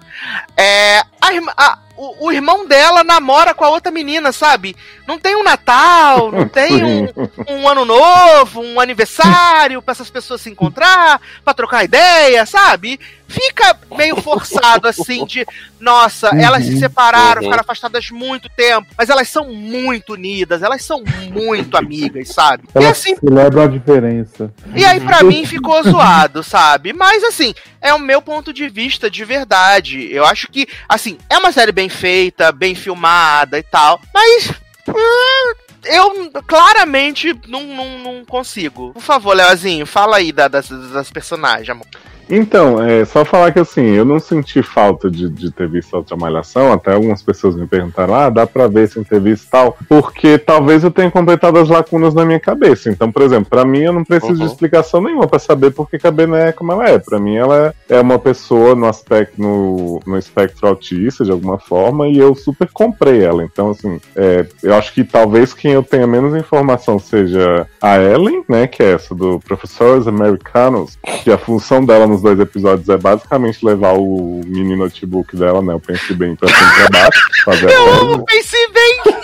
É, 0.54 1.02
a, 1.24 1.54
a- 1.56 1.78
o, 1.96 2.26
o 2.26 2.32
irmão 2.32 2.66
dela 2.66 3.04
namora 3.04 3.54
com 3.54 3.64
a 3.64 3.68
outra 3.68 3.92
menina, 3.92 4.32
sabe? 4.32 4.74
Não 5.06 5.16
tem 5.16 5.36
um 5.36 5.44
Natal, 5.44 6.32
não 6.32 6.48
tem 6.48 6.82
um, 6.82 7.06
um 7.48 7.68
ano 7.68 7.84
novo, 7.84 8.60
um 8.60 8.80
aniversário 8.80 9.80
pra 9.80 9.92
essas 9.92 10.10
pessoas 10.10 10.40
se 10.40 10.50
encontrar, 10.50 11.20
pra 11.44 11.54
trocar 11.54 11.84
ideia, 11.84 12.44
sabe? 12.46 12.98
Fica 13.28 13.76
meio 13.96 14.16
forçado 14.20 14.88
assim 14.88 15.24
de, 15.24 15.46
nossa, 15.80 16.28
elas 16.36 16.64
se 16.64 16.78
separaram, 16.78 17.40
Uhum. 17.42 17.44
ficaram 17.44 17.60
afastadas 17.62 18.10
muito 18.10 18.48
tempo, 18.48 18.88
mas 18.98 19.08
elas 19.08 19.28
são 19.28 19.52
muito 19.52 20.14
unidas, 20.14 20.62
elas 20.62 20.82
são 20.84 21.02
muito 21.32 21.76
amigas, 21.76 22.28
sabe? 22.28 22.64
E 22.74 22.78
Ela 22.78 22.90
assim, 22.90 23.14
celebra 23.16 23.64
a 23.64 23.66
diferença. 23.68 24.52
e 24.74 24.84
aí 24.84 25.00
pra 25.00 25.22
mim 25.22 25.46
ficou 25.46 25.80
zoado, 25.84 26.42
sabe? 26.42 26.92
Mas 26.92 27.22
assim, 27.22 27.54
é 27.80 27.94
o 27.94 27.98
meu 28.00 28.20
ponto 28.20 28.52
de 28.52 28.68
vista 28.68 29.08
de 29.10 29.24
verdade. 29.24 30.08
Eu 30.12 30.24
acho 30.26 30.48
que, 30.48 30.66
assim, 30.88 31.13
é 31.30 31.38
uma 31.38 31.52
série 31.52 31.72
bem 31.72 31.88
feita, 31.88 32.50
bem 32.52 32.74
filmada 32.74 33.58
e 33.58 33.62
tal, 33.62 34.00
mas. 34.12 34.50
hum, 34.88 35.54
Eu 35.86 36.30
claramente 36.46 37.38
não, 37.46 37.62
não, 37.62 37.98
não 37.98 38.24
consigo. 38.24 38.92
Por 38.94 39.02
favor, 39.02 39.34
Leozinho, 39.36 39.84
fala 39.84 40.16
aí 40.16 40.32
da- 40.32 40.48
das, 40.48 40.68
das 40.68 41.10
personagens, 41.10 41.68
amor. 41.68 41.86
Então, 42.28 42.82
é 42.82 43.04
só 43.04 43.24
falar 43.24 43.52
que 43.52 43.58
assim, 43.58 43.82
eu 43.82 44.04
não 44.04 44.18
senti 44.18 44.62
falta 44.62 45.10
de, 45.10 45.28
de 45.28 45.50
ter 45.52 45.68
visto 45.68 45.94
outra 45.94 46.16
malhação, 46.16 46.72
até 46.72 46.92
algumas 46.92 47.22
pessoas 47.22 47.54
me 47.56 47.66
perguntaram, 47.66 48.14
ah, 48.14 48.30
dá 48.30 48.46
pra 48.46 48.66
ver 48.66 48.88
sem 48.88 49.02
ter 49.04 49.20
visto 49.20 49.48
tal, 49.50 49.76
porque 49.88 50.38
talvez 50.38 50.82
eu 50.84 50.90
tenha 50.90 51.10
completado 51.10 51.58
as 51.58 51.68
lacunas 51.68 52.14
na 52.14 52.24
minha 52.24 52.40
cabeça. 52.40 52.90
Então, 52.90 53.10
por 53.12 53.22
exemplo, 53.22 53.46
pra 53.50 53.64
mim 53.64 53.80
eu 53.80 53.92
não 53.92 54.04
preciso 54.04 54.34
de 54.34 54.40
Uhum. 54.40 54.46
explicação 54.46 55.00
nenhuma 55.00 55.26
pra 55.26 55.38
saber 55.38 55.70
por 55.70 55.88
que 55.88 56.04
a 56.06 56.10
Bené 56.10 56.48
é 56.48 56.52
como 56.52 56.72
ela 56.72 56.88
é. 56.88 56.98
Pra 56.98 57.18
mim 57.18 57.36
ela 57.36 57.74
é 57.88 58.00
uma 58.00 58.18
pessoa 58.18 58.74
no 58.74 58.86
aspecto, 58.86 59.40
no, 59.40 60.00
no 60.06 60.18
espectro 60.18 60.66
autista, 60.68 61.24
de 61.24 61.30
alguma 61.30 61.58
forma, 61.58 62.08
e 62.08 62.18
eu 62.18 62.34
super 62.34 62.68
comprei 62.72 63.22
ela. 63.24 63.42
Então, 63.44 63.70
assim, 63.70 64.00
é, 64.16 64.46
eu 64.62 64.74
acho 64.74 64.92
que 64.92 65.04
talvez 65.04 65.52
quem 65.54 65.72
eu 65.72 65.82
tenha 65.82 66.06
menos 66.06 66.34
informação 66.34 66.98
seja 66.98 67.66
a 67.80 67.98
Ellen, 68.00 68.44
né, 68.48 68.66
que 68.66 68.82
é 68.82 68.92
essa 68.92 69.14
do 69.14 69.38
Professores 69.40 70.06
Americanos, 70.06 70.98
que 71.22 71.30
a 71.30 71.38
função 71.38 71.84
dela 71.84 72.06
nos 72.14 72.22
dois 72.22 72.38
episódios 72.40 72.88
é 72.88 72.96
basicamente 72.96 73.64
levar 73.64 73.94
o 73.98 74.40
mini 74.46 74.76
notebook 74.76 75.36
dela, 75.36 75.60
né, 75.60 75.74
o 75.74 75.80
Pense 75.80 76.14
Bem 76.14 76.34
pra 76.36 76.48
cima 76.48 76.60
e 76.60 76.90
pra 76.90 77.00
baixo, 77.00 77.20
fazer 77.44 77.68
a 77.68 77.72
Eu 77.72 77.94
amo 77.94 78.24
Pense 78.24 78.56
bem! 78.72 79.14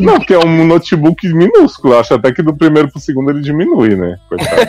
Não, 0.00 0.14
porque 0.18 0.34
é 0.34 0.38
um 0.38 0.66
notebook 0.66 1.26
minúsculo, 1.28 1.96
acho 1.98 2.14
até 2.14 2.32
que 2.32 2.42
do 2.42 2.54
primeiro 2.56 2.90
pro 2.90 3.00
segundo 3.00 3.30
ele 3.30 3.40
diminui, 3.40 3.94
né, 3.96 4.16
coitado. 4.28 4.60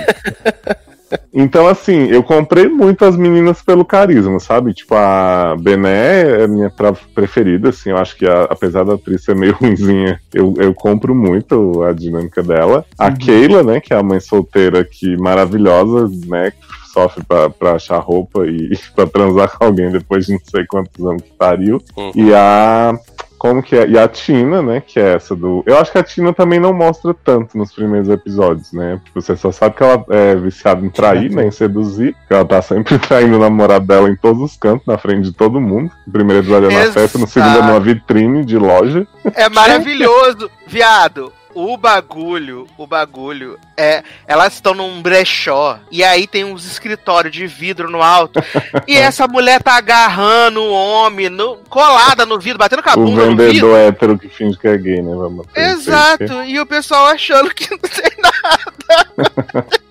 Então, 1.31 1.67
assim, 1.67 2.07
eu 2.07 2.23
comprei 2.23 2.67
muito 2.67 3.05
as 3.05 3.15
meninas 3.15 3.61
pelo 3.61 3.85
carisma, 3.85 4.39
sabe? 4.39 4.73
Tipo, 4.73 4.95
a 4.95 5.55
Bené 5.59 6.43
é 6.43 6.47
minha 6.47 6.69
pra- 6.69 6.93
preferida, 7.13 7.69
assim. 7.69 7.91
Eu 7.91 7.97
acho 7.97 8.15
que, 8.17 8.25
a- 8.25 8.47
apesar 8.49 8.83
da 8.83 8.95
atriz 8.95 9.23
ser 9.23 9.35
meio 9.35 9.53
ruimzinha, 9.61 10.19
eu, 10.33 10.53
eu 10.57 10.73
compro 10.73 11.13
muito 11.13 11.83
a 11.83 11.93
dinâmica 11.93 12.41
dela. 12.41 12.83
A 12.97 13.11
Keila, 13.11 13.61
né, 13.63 13.79
que 13.79 13.93
é 13.93 13.97
a 13.97 14.03
mãe 14.03 14.19
solteira 14.19 14.83
que 14.83 15.15
maravilhosa, 15.17 16.09
né? 16.25 16.51
Sofre 16.95 17.23
pra 17.59 17.73
achar 17.73 17.99
roupa 17.99 18.47
e 18.47 18.71
pra 18.95 19.05
transar 19.05 19.57
com 19.57 19.65
alguém 19.65 19.91
depois 19.91 20.25
de 20.25 20.31
não 20.31 20.39
sei 20.45 20.65
quantos 20.65 21.05
anos 21.05 21.21
que 21.21 21.31
pariu. 21.31 21.81
Uhum. 21.97 22.11
E 22.15 22.33
a. 22.33 22.97
Como 23.37 23.61
que 23.61 23.75
é? 23.75 23.85
E 23.85 23.99
a 23.99 24.07
Tina, 24.07 24.61
né? 24.61 24.81
Que 24.81 24.97
é 24.97 25.15
essa 25.15 25.35
do. 25.35 25.61
Eu 25.67 25.77
acho 25.77 25.91
que 25.91 25.97
a 25.97 26.03
Tina 26.03 26.33
também 26.33 26.57
não 26.57 26.73
mostra 26.73 27.13
tanto 27.13 27.57
nos 27.57 27.73
primeiros 27.73 28.07
episódios, 28.07 28.71
né? 28.71 28.99
Você 29.13 29.35
só 29.35 29.51
sabe 29.51 29.75
que 29.75 29.83
ela 29.83 30.05
é 30.09 30.35
viciada 30.37 30.83
em 30.85 30.89
trair, 30.89 31.29
né? 31.29 31.45
Em 31.45 31.51
seduzir. 31.51 32.15
Que 32.29 32.33
ela 32.33 32.45
tá 32.45 32.61
sempre 32.61 32.97
traindo 33.05 33.35
o 33.35 33.39
namorado 33.39 33.85
dela 33.85 34.09
em 34.09 34.15
todos 34.15 34.41
os 34.41 34.55
cantos, 34.55 34.87
na 34.87 34.97
frente 34.97 35.23
de 35.23 35.31
todo 35.33 35.59
mundo. 35.59 35.91
No 36.07 36.13
primeiro 36.13 36.43
episódio 36.43 36.69
é 36.69 36.73
na 36.73 36.79
Exato. 36.79 36.93
festa, 36.93 37.19
no 37.19 37.27
segundo 37.27 37.57
é 37.57 37.61
numa 37.61 37.79
vitrine 37.79 38.45
de 38.45 38.57
loja. 38.57 39.05
É 39.35 39.49
maravilhoso, 39.49 40.49
viado. 40.65 41.31
O 41.55 41.77
bagulho, 41.77 42.67
o 42.77 42.85
bagulho 42.85 43.57
é. 43.77 44.03
Elas 44.27 44.53
estão 44.55 44.73
num 44.73 45.01
brechó 45.01 45.79
e 45.89 46.03
aí 46.03 46.27
tem 46.27 46.43
uns 46.43 46.65
escritórios 46.69 47.33
de 47.33 47.47
vidro 47.47 47.89
no 47.89 48.01
alto. 48.03 48.39
e 48.85 48.95
essa 48.97 49.25
mulher 49.27 49.63
tá 49.63 49.77
agarrando 49.77 50.61
o 50.61 50.71
homem, 50.73 51.29
no- 51.29 51.55
colada 51.69 52.25
no 52.25 52.37
vidro, 52.39 52.59
batendo 52.59 52.83
com 52.83 52.89
a 52.89 52.93
O 52.93 52.97
bunda 53.05 53.25
no 53.25 53.31
vidro. 53.31 53.45
vendedor 53.45 53.77
hétero 53.79 54.17
que 54.19 54.27
finge 54.27 54.57
que 54.59 54.67
é 54.67 54.77
gay, 54.77 55.01
né? 55.01 55.15
Vamos 55.15 55.47
Exato, 55.55 56.43
e 56.43 56.59
o 56.59 56.65
pessoal 56.65 57.05
achando 57.07 57.49
que 57.53 57.69
não 57.71 57.77
tem 57.79 58.11
nada. 58.21 59.65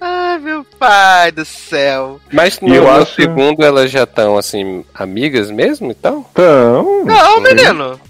Ai, 0.00 0.38
meu 0.38 0.64
pai 0.78 1.32
do 1.32 1.44
céu. 1.44 2.20
Mas 2.32 2.60
no, 2.60 2.68
E 2.68 2.76
eu 2.76 2.84
no 2.84 2.90
acho- 3.02 3.14
segundo 3.14 3.64
elas 3.64 3.90
já 3.90 4.04
estão, 4.04 4.36
assim, 4.38 4.84
amigas 4.94 5.50
mesmo, 5.50 5.90
então? 5.90 6.24
Então. 6.30 7.04
Não, 7.04 7.40
menino. 7.40 8.00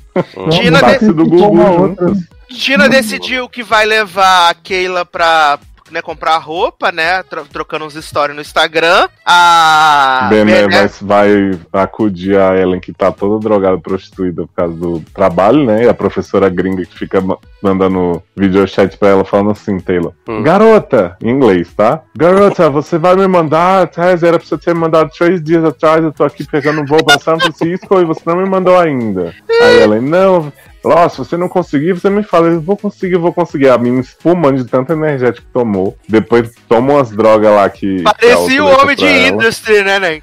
Tina, 0.50 0.80
de-. 0.82 2.56
Tina 2.56 2.88
decidiu 2.88 3.48
que 3.48 3.62
vai 3.62 3.84
levar 3.84 4.50
a 4.50 4.54
Keila 4.54 5.04
pra 5.04 5.58
né, 5.90 6.02
comprar 6.02 6.36
roupa, 6.38 6.90
né? 6.92 7.22
tro- 7.22 7.44
trocando 7.46 7.84
uns 7.84 7.94
stories 7.94 8.34
no 8.34 8.42
Instagram. 8.42 9.08
A. 9.24 10.26
Bené 10.30 10.62
Bené- 10.66 10.88
vai, 11.02 11.50
vai 11.72 11.82
acudir 11.82 12.36
a 12.38 12.56
Ellen, 12.56 12.80
que 12.80 12.92
tá 12.92 13.10
toda 13.12 13.38
drogada, 13.42 13.78
prostituída 13.78 14.42
por 14.46 14.54
causa 14.54 14.74
do 14.74 15.00
trabalho, 15.14 15.64
né? 15.64 15.84
E 15.84 15.88
a 15.88 15.94
professora 15.94 16.48
gringa 16.48 16.84
que 16.84 16.98
fica 16.98 17.20
ma- 17.20 17.38
mandando 17.62 18.22
videochat 18.36 18.96
pra 18.96 19.08
ela, 19.10 19.24
falando 19.24 19.50
assim, 19.50 19.78
Taylor. 19.78 20.12
Hum. 20.28 20.42
Garota, 20.42 21.16
em 21.22 21.30
inglês, 21.30 21.72
tá? 21.74 22.00
Garota, 22.16 22.68
você 22.70 22.98
vai 22.98 23.14
me 23.16 23.26
mandar, 23.26 23.86
Tess, 23.88 24.22
era 24.22 24.38
pra 24.38 24.46
você 24.46 24.58
ter 24.58 24.74
me 24.74 24.80
mandado 24.80 25.10
três 25.16 25.42
dias 25.42 25.64
atrás, 25.64 26.02
eu 26.02 26.12
tô 26.12 26.24
aqui 26.24 26.44
pegando 26.44 26.80
um 26.82 26.84
voo 26.86 27.04
pra 27.04 27.18
São 27.18 27.38
Francisco 27.38 28.00
e 28.00 28.04
você 28.04 28.22
não 28.26 28.36
me 28.36 28.48
mandou 28.48 28.78
ainda. 28.78 29.34
Aí 29.62 29.80
ela, 29.80 30.00
não... 30.00 30.52
Ó, 30.88 31.08
se 31.08 31.18
você 31.18 31.36
não 31.36 31.48
conseguir, 31.48 31.92
você 31.92 32.08
me 32.08 32.22
fala, 32.22 32.48
eu 32.48 32.60
vou 32.60 32.76
conseguir, 32.76 33.14
eu 33.14 33.20
vou 33.20 33.32
conseguir. 33.32 33.68
A 33.68 33.76
menina 33.78 34.00
espumando 34.00 34.62
de 34.62 34.70
tanto 34.70 34.92
energético 34.92 35.46
que 35.46 35.52
tomou. 35.52 35.96
Depois 36.08 36.50
toma 36.68 36.94
umas 36.94 37.10
drogas 37.10 37.50
lá 37.52 37.68
que. 37.68 38.02
Parecia 38.02 38.64
o 38.64 38.68
homem 38.80 38.94
de 38.96 39.04
ela. 39.04 39.28
industry, 39.28 39.82
né, 39.82 39.98
Nen? 39.98 40.22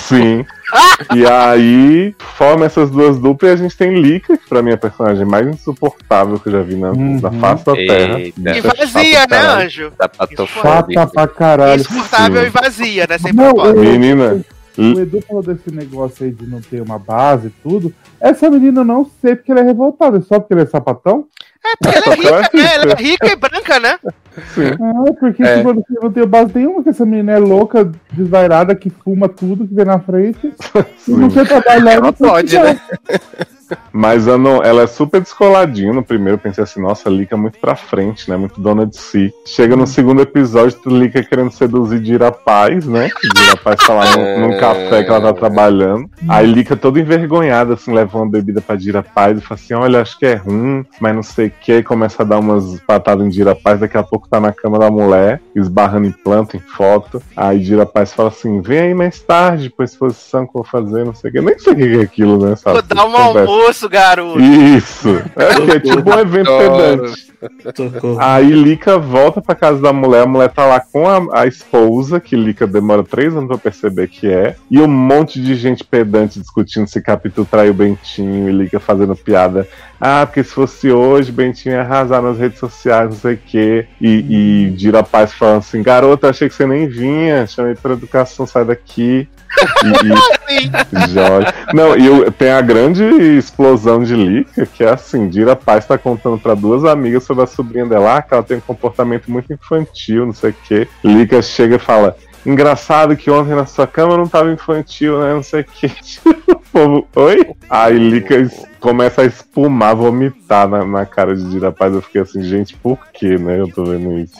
Sim. 0.00 0.44
e 1.14 1.26
aí, 1.26 2.14
forma 2.36 2.64
essas 2.66 2.90
duas 2.90 3.18
duplas 3.18 3.50
e 3.50 3.54
a 3.54 3.56
gente 3.56 3.76
tem 3.76 4.00
Lika, 4.00 4.36
que 4.36 4.48
pra 4.48 4.62
mim 4.62 4.70
é 4.70 4.74
a 4.74 4.78
personagem 4.78 5.24
mais 5.24 5.46
insuportável 5.46 6.38
que 6.38 6.48
eu 6.48 6.52
já 6.52 6.62
vi 6.62 6.76
na, 6.76 6.90
Uhum. 6.90 7.20
na 7.20 7.30
face 7.32 7.64
da 7.66 7.72
Terra. 7.74 8.20
Eita. 8.20 8.56
E 8.56 8.60
vazia, 8.60 9.26
né, 9.28 9.38
anjo? 9.38 9.90
Tá. 9.98 10.10
Chata 10.62 11.06
pra 11.08 11.26
caralho. 11.28 11.80
Insuportável 11.80 12.40
sim. 12.42 12.46
e 12.46 12.50
vazia, 12.50 13.06
né? 13.08 13.18
Sem 13.18 13.32
Não, 13.32 13.52
propósito. 13.54 13.78
eu- 13.84 14.44
Menina, 14.76 14.98
O 14.98 15.02
Edu 15.02 15.20
falou 15.20 15.42
desse 15.42 15.70
negócio 15.70 16.24
aí 16.24 16.32
de 16.32 16.46
não 16.46 16.60
ter 16.60 16.80
uma 16.82 16.98
base 16.98 17.48
e 17.48 17.50
tudo. 17.62 17.94
Essa 18.20 18.50
menina 18.50 18.80
eu 18.80 18.84
não 18.84 19.08
sei 19.20 19.36
porque 19.36 19.52
ela 19.52 19.60
é 19.60 19.64
revoltada, 19.64 20.20
só 20.22 20.40
porque 20.40 20.54
ele 20.54 20.62
é 20.62 20.66
sapatão? 20.66 21.26
É 21.64 21.76
porque 21.76 21.96
ela 21.96 22.16
é 22.16 22.26
ela 22.26 22.42
rica, 22.42 22.56
é 22.56 22.62
né? 22.62 22.74
Ela 22.74 22.92
é 22.92 23.02
rica. 23.02 23.26
e 23.26 23.36
branca, 23.36 23.80
né? 23.80 23.98
sim. 24.54 24.62
Ah, 24.80 25.12
porque 25.18 25.42
É. 25.42 25.56
tipo, 25.58 25.70
eu 25.70 26.02
não 26.02 26.12
tenho 26.12 26.26
base 26.26 26.52
nenhuma, 26.54 26.82
que 26.82 26.88
essa 26.90 27.06
menina 27.06 27.32
é 27.32 27.38
louca, 27.38 27.90
desvairada, 28.12 28.74
que 28.74 28.90
fuma 28.90 29.28
tudo 29.28 29.66
que 29.66 29.74
vê 29.74 29.84
na 29.84 29.98
frente. 30.00 30.52
E 31.08 31.10
não 31.10 31.30
sim. 31.30 31.36
quer 31.36 31.46
trabalhar. 31.46 31.92
Ela 31.92 32.12
pode, 32.12 32.58
né? 32.58 32.78
Mas 33.92 34.26
não- 34.26 34.62
ela 34.62 34.82
é 34.82 34.86
super 34.86 35.20
descoladinha 35.20 35.92
no 35.92 36.02
primeiro. 36.02 36.34
Eu 36.34 36.38
pensei 36.38 36.64
assim, 36.64 36.80
nossa, 36.80 37.08
a 37.08 37.12
Lika 37.12 37.34
é 37.34 37.38
muito 37.38 37.58
pra 37.58 37.74
frente, 37.76 38.28
né? 38.28 38.36
Muito 38.36 38.60
dona 38.60 38.86
de 38.86 38.96
si. 38.96 39.32
Chega 39.46 39.76
no 39.76 39.86
segundo 39.86 40.20
episódio, 40.22 40.78
tu 40.82 40.90
Lika 40.90 41.22
querendo 41.22 41.50
seduzir 41.50 42.00
Dira 42.00 42.30
Paz, 42.32 42.86
né? 42.86 43.08
Dira 43.34 43.56
Paz 43.56 43.76
tá 43.86 43.94
lá 43.94 44.04
num, 44.16 44.40
num 44.40 44.58
café 44.58 45.02
que 45.04 45.10
ela 45.10 45.20
tá 45.20 45.32
trabalhando. 45.32 46.08
Aí 46.28 46.46
Lika 46.46 46.76
toda 46.76 47.00
envergonhada, 47.00 47.74
assim, 47.74 47.92
leva 47.92 48.18
uma 48.18 48.28
bebida 48.28 48.60
pra 48.60 48.76
Dira 48.76 49.02
Paz 49.02 49.38
e 49.38 49.40
fala 49.40 49.60
assim: 49.60 49.74
olha, 49.74 50.00
acho 50.02 50.18
que 50.18 50.26
é 50.26 50.34
ruim, 50.34 50.84
mas 51.00 51.14
não 51.14 51.22
sei 51.22 51.46
o 51.48 51.52
que. 51.60 51.72
E 51.74 51.82
começa 51.82 52.22
a 52.22 52.26
dar 52.26 52.38
umas 52.38 52.80
patadas 52.80 53.24
em 53.26 53.30
Dira 53.30 53.54
Paz. 53.54 53.80
Daqui 53.80 53.96
a 53.96 54.02
pouco 54.02 54.28
tá 54.28 54.40
na 54.40 54.52
cama 54.52 54.78
da 54.78 54.90
mulher, 54.90 55.40
esbarrando 55.54 56.06
em 56.06 56.12
planta, 56.12 56.56
em 56.56 56.60
foto. 56.60 57.22
Aí 57.36 57.60
Dira 57.60 57.86
Paz 57.86 58.12
fala 58.12 58.28
assim: 58.28 58.60
vem 58.60 58.78
aí 58.78 58.94
mais 58.94 59.20
tarde 59.20 59.70
pra 59.70 59.84
exposição 59.84 60.44
que 60.44 60.50
eu 60.50 60.62
vou 60.62 60.64
fazer, 60.64 61.04
não 61.04 61.14
sei 61.14 61.30
o 61.30 61.32
que. 61.32 61.38
Eu 61.38 61.42
nem 61.42 61.58
sei 61.58 61.72
o 61.72 61.76
que 61.76 61.98
é 61.98 62.02
aquilo, 62.02 62.44
né? 62.44 62.56
Sabe? 62.56 62.80
Vou 62.88 62.96
dar 62.96 63.04
um 63.06 63.12
Conversa. 63.24 63.53
Almoço, 63.54 63.88
garoto. 63.88 64.40
Isso. 64.40 65.22
É, 65.36 65.60
que 65.60 65.70
é 65.70 65.80
tipo 65.80 66.10
um 66.10 66.18
evento 66.18 66.50
pedante. 66.58 67.34
Aí 68.18 68.50
Lika 68.50 68.98
volta 68.98 69.42
pra 69.42 69.54
casa 69.54 69.80
da 69.80 69.92
mulher, 69.92 70.22
a 70.22 70.26
mulher 70.26 70.48
tá 70.48 70.64
lá 70.64 70.80
com 70.80 71.06
a, 71.06 71.40
a 71.40 71.46
esposa, 71.46 72.18
que 72.18 72.36
Lika 72.36 72.66
demora 72.66 73.02
três 73.02 73.34
anos 73.34 73.48
pra 73.48 73.58
perceber 73.58 74.08
que 74.08 74.28
é, 74.28 74.56
e 74.70 74.80
um 74.80 74.88
monte 74.88 75.40
de 75.40 75.54
gente 75.54 75.84
pedante 75.84 76.40
discutindo 76.40 76.86
se 76.86 77.02
Capitu 77.02 77.44
traiu 77.44 77.74
Bentinho, 77.74 78.48
e 78.48 78.52
Lika 78.52 78.80
fazendo 78.80 79.14
piada. 79.14 79.68
Ah, 80.00 80.26
porque 80.26 80.42
se 80.42 80.50
fosse 80.50 80.90
hoje, 80.90 81.32
Bentinho 81.32 81.74
ia 81.74 81.82
arrasar 81.82 82.20
nas 82.20 82.38
redes 82.38 82.58
sociais, 82.58 83.10
não 83.10 83.16
sei 83.16 83.34
o 83.34 83.38
quê. 83.38 83.86
E, 84.00 84.66
e 84.66 84.70
Dira 84.70 85.02
Paz 85.02 85.32
falando 85.32 85.58
assim, 85.58 85.82
garota, 85.82 86.28
achei 86.28 86.48
que 86.48 86.54
você 86.54 86.66
nem 86.66 86.88
vinha, 86.88 87.46
chamei 87.46 87.74
pra 87.74 87.92
educação, 87.92 88.46
sai 88.46 88.64
daqui. 88.64 89.28
E, 89.84 91.08
Jorge. 91.10 91.52
Não, 91.72 91.96
e 91.96 92.06
eu, 92.06 92.30
tem 92.32 92.50
a 92.50 92.60
grande 92.60 93.04
explosão 93.36 94.02
de 94.02 94.14
Lika, 94.14 94.66
que 94.66 94.82
é 94.82 94.90
assim, 94.90 95.28
Dira 95.28 95.54
Paz 95.54 95.86
tá 95.86 95.96
contando 95.96 96.38
para 96.38 96.54
duas 96.54 96.84
amigas 96.84 97.24
sobre 97.24 97.44
a 97.44 97.46
sobrinha 97.46 97.86
dela, 97.86 98.16
ah, 98.16 98.22
que 98.22 98.34
ela 98.34 98.42
tem 98.42 98.56
um 98.56 98.60
comportamento 98.60 99.30
muito 99.30 99.52
infantil, 99.52 100.26
não 100.26 100.34
sei 100.34 100.50
o 100.50 100.56
quê. 100.66 100.88
Lika 101.04 101.40
chega 101.40 101.76
e 101.76 101.78
fala, 101.78 102.16
engraçado 102.44 103.16
que 103.16 103.30
ontem 103.30 103.54
na 103.54 103.66
sua 103.66 103.86
cama 103.86 104.16
não 104.16 104.26
tava 104.26 104.52
infantil, 104.52 105.20
né, 105.20 105.32
não 105.34 105.42
sei 105.42 105.60
o 105.60 105.64
quê. 105.64 105.90
povo, 106.74 107.06
oi? 107.14 107.54
Aí 107.70 107.96
Lika 107.96 108.50
começa 108.80 109.22
a 109.22 109.26
espumar, 109.26 109.94
vomitar 109.94 110.68
na, 110.68 110.84
na 110.84 111.06
cara 111.06 111.36
de 111.36 111.48
Dira 111.48 111.70
Paz. 111.70 111.94
Eu 111.94 112.02
fiquei 112.02 112.20
assim, 112.20 112.42
gente, 112.42 112.74
por 112.76 112.98
que, 113.12 113.38
né, 113.38 113.60
eu 113.60 113.68
tô 113.68 113.84
vendo 113.84 114.18
isso? 114.18 114.34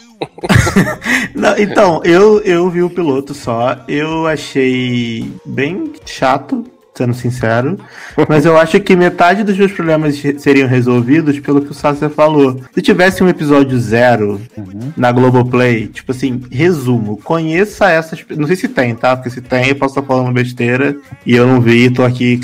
Não, 1.32 1.56
então, 1.56 2.02
eu, 2.04 2.40
eu 2.40 2.68
vi 2.68 2.82
o 2.82 2.90
piloto 2.90 3.32
só. 3.32 3.76
Eu 3.86 4.26
achei 4.26 5.32
bem 5.46 5.92
chato 6.04 6.64
sendo 6.96 7.12
sincero. 7.12 7.76
Mas 8.28 8.44
eu 8.44 8.56
acho 8.56 8.80
que 8.80 8.94
metade 8.94 9.42
dos 9.42 9.56
meus 9.56 9.72
problemas 9.72 10.20
seriam 10.38 10.68
resolvidos 10.68 11.40
pelo 11.40 11.60
que 11.60 11.72
o 11.72 11.74
Sasser 11.74 12.08
falou. 12.08 12.60
Se 12.72 12.80
tivesse 12.80 13.22
um 13.22 13.28
episódio 13.28 13.78
zero 13.78 14.40
uhum. 14.56 14.92
na 14.96 15.10
Globoplay, 15.10 15.88
tipo 15.88 16.12
assim, 16.12 16.40
resumo, 16.50 17.16
conheça 17.24 17.90
essas. 17.90 18.24
Não 18.30 18.46
sei 18.46 18.56
se 18.56 18.68
tem, 18.68 18.94
tá? 18.94 19.16
Porque 19.16 19.30
se 19.30 19.40
tem, 19.40 19.68
eu 19.68 19.76
posso 19.76 19.98
estar 19.98 20.06
falando 20.06 20.32
besteira 20.32 20.96
e 21.26 21.34
eu 21.34 21.46
não 21.46 21.60
vi 21.60 21.90
tô 21.90 22.04
aqui 22.04 22.40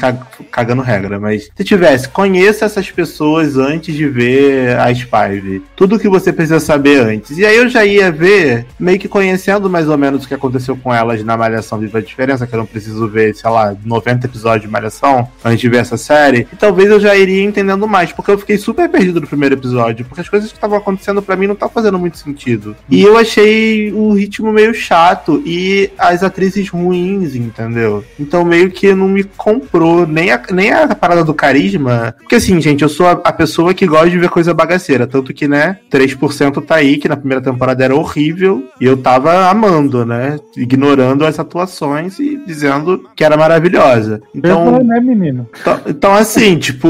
cagando 0.50 0.82
regra. 0.82 1.20
Mas 1.20 1.48
se 1.54 1.64
tivesse, 1.64 2.08
conheça 2.08 2.64
essas 2.64 2.90
pessoas 2.90 3.56
antes 3.56 3.94
de 3.94 4.08
ver 4.08 4.78
as 4.78 5.00
Five. 5.00 5.62
Tudo 5.74 5.98
que 5.98 6.08
você 6.08 6.32
precisa 6.32 6.60
saber 6.60 7.00
antes. 7.00 7.38
E 7.38 7.44
aí 7.44 7.56
eu 7.56 7.68
já 7.68 7.84
ia 7.84 8.12
ver, 8.12 8.66
meio 8.78 8.98
que 8.98 9.08
conhecendo 9.08 9.70
mais 9.70 9.88
ou 9.88 9.96
menos 9.96 10.24
o 10.24 10.28
que 10.28 10.34
aconteceu 10.34 10.76
com 10.76 10.92
elas 10.92 11.24
na 11.24 11.36
Malhação 11.36 11.78
Viva 11.78 11.98
a 11.98 12.02
Diferença, 12.02 12.46
que 12.46 12.54
eu 12.54 12.58
não 12.58 12.66
preciso 12.66 13.08
ver, 13.08 13.34
sei 13.34 13.50
lá, 13.50 13.74
90 13.84 14.26
episódios 14.26 14.39
episódio 14.40 14.62
de 14.62 14.68
Malhação, 14.68 15.28
antes 15.44 15.60
de 15.60 15.68
ver 15.68 15.78
essa 15.78 15.96
série, 15.96 16.46
e 16.52 16.56
talvez 16.56 16.90
eu 16.90 16.98
já 16.98 17.14
iria 17.14 17.44
entendendo 17.44 17.86
mais, 17.86 18.10
porque 18.12 18.30
eu 18.30 18.38
fiquei 18.38 18.56
super 18.56 18.88
perdido 18.88 19.20
no 19.20 19.26
primeiro 19.26 19.54
episódio, 19.54 20.04
porque 20.06 20.22
as 20.22 20.28
coisas 20.28 20.50
que 20.50 20.56
estavam 20.56 20.78
acontecendo 20.78 21.20
para 21.20 21.36
mim 21.36 21.46
não 21.46 21.54
estavam 21.54 21.74
fazendo 21.74 21.98
muito 21.98 22.18
sentido. 22.18 22.74
E 22.88 23.02
eu 23.02 23.18
achei 23.18 23.92
o 23.92 24.12
ritmo 24.14 24.50
meio 24.52 24.72
chato 24.72 25.42
e 25.44 25.90
as 25.98 26.22
atrizes 26.22 26.68
ruins, 26.68 27.34
entendeu? 27.34 28.04
Então 28.18 28.44
meio 28.44 28.70
que 28.70 28.94
não 28.94 29.08
me 29.08 29.24
comprou 29.24 30.06
nem 30.06 30.30
a, 30.30 30.40
nem 30.50 30.72
a 30.72 30.94
parada 30.94 31.22
do 31.22 31.34
carisma. 31.34 32.14
Porque 32.18 32.36
assim, 32.36 32.60
gente, 32.60 32.82
eu 32.82 32.88
sou 32.88 33.06
a, 33.06 33.12
a 33.12 33.32
pessoa 33.32 33.74
que 33.74 33.86
gosta 33.86 34.10
de 34.10 34.18
ver 34.18 34.30
coisa 34.30 34.54
bagaceira, 34.54 35.06
tanto 35.06 35.34
que, 35.34 35.46
né, 35.46 35.78
3% 35.92 36.64
tá 36.64 36.76
aí, 36.76 36.96
que 36.96 37.08
na 37.08 37.16
primeira 37.16 37.42
temporada 37.42 37.84
era 37.84 37.94
horrível, 37.94 38.64
e 38.80 38.86
eu 38.86 38.96
tava 38.96 39.48
amando, 39.48 40.06
né, 40.06 40.38
ignorando 40.56 41.26
as 41.26 41.38
atuações 41.38 42.18
e 42.18 42.36
dizendo 42.46 43.04
que 43.14 43.24
era 43.24 43.36
maravilhosa. 43.36 44.22
Então, 44.34 44.78
né, 44.78 45.00
menino? 45.00 45.48
Então, 45.60 45.80
então 45.86 46.14
assim, 46.14 46.56
tipo, 46.58 46.88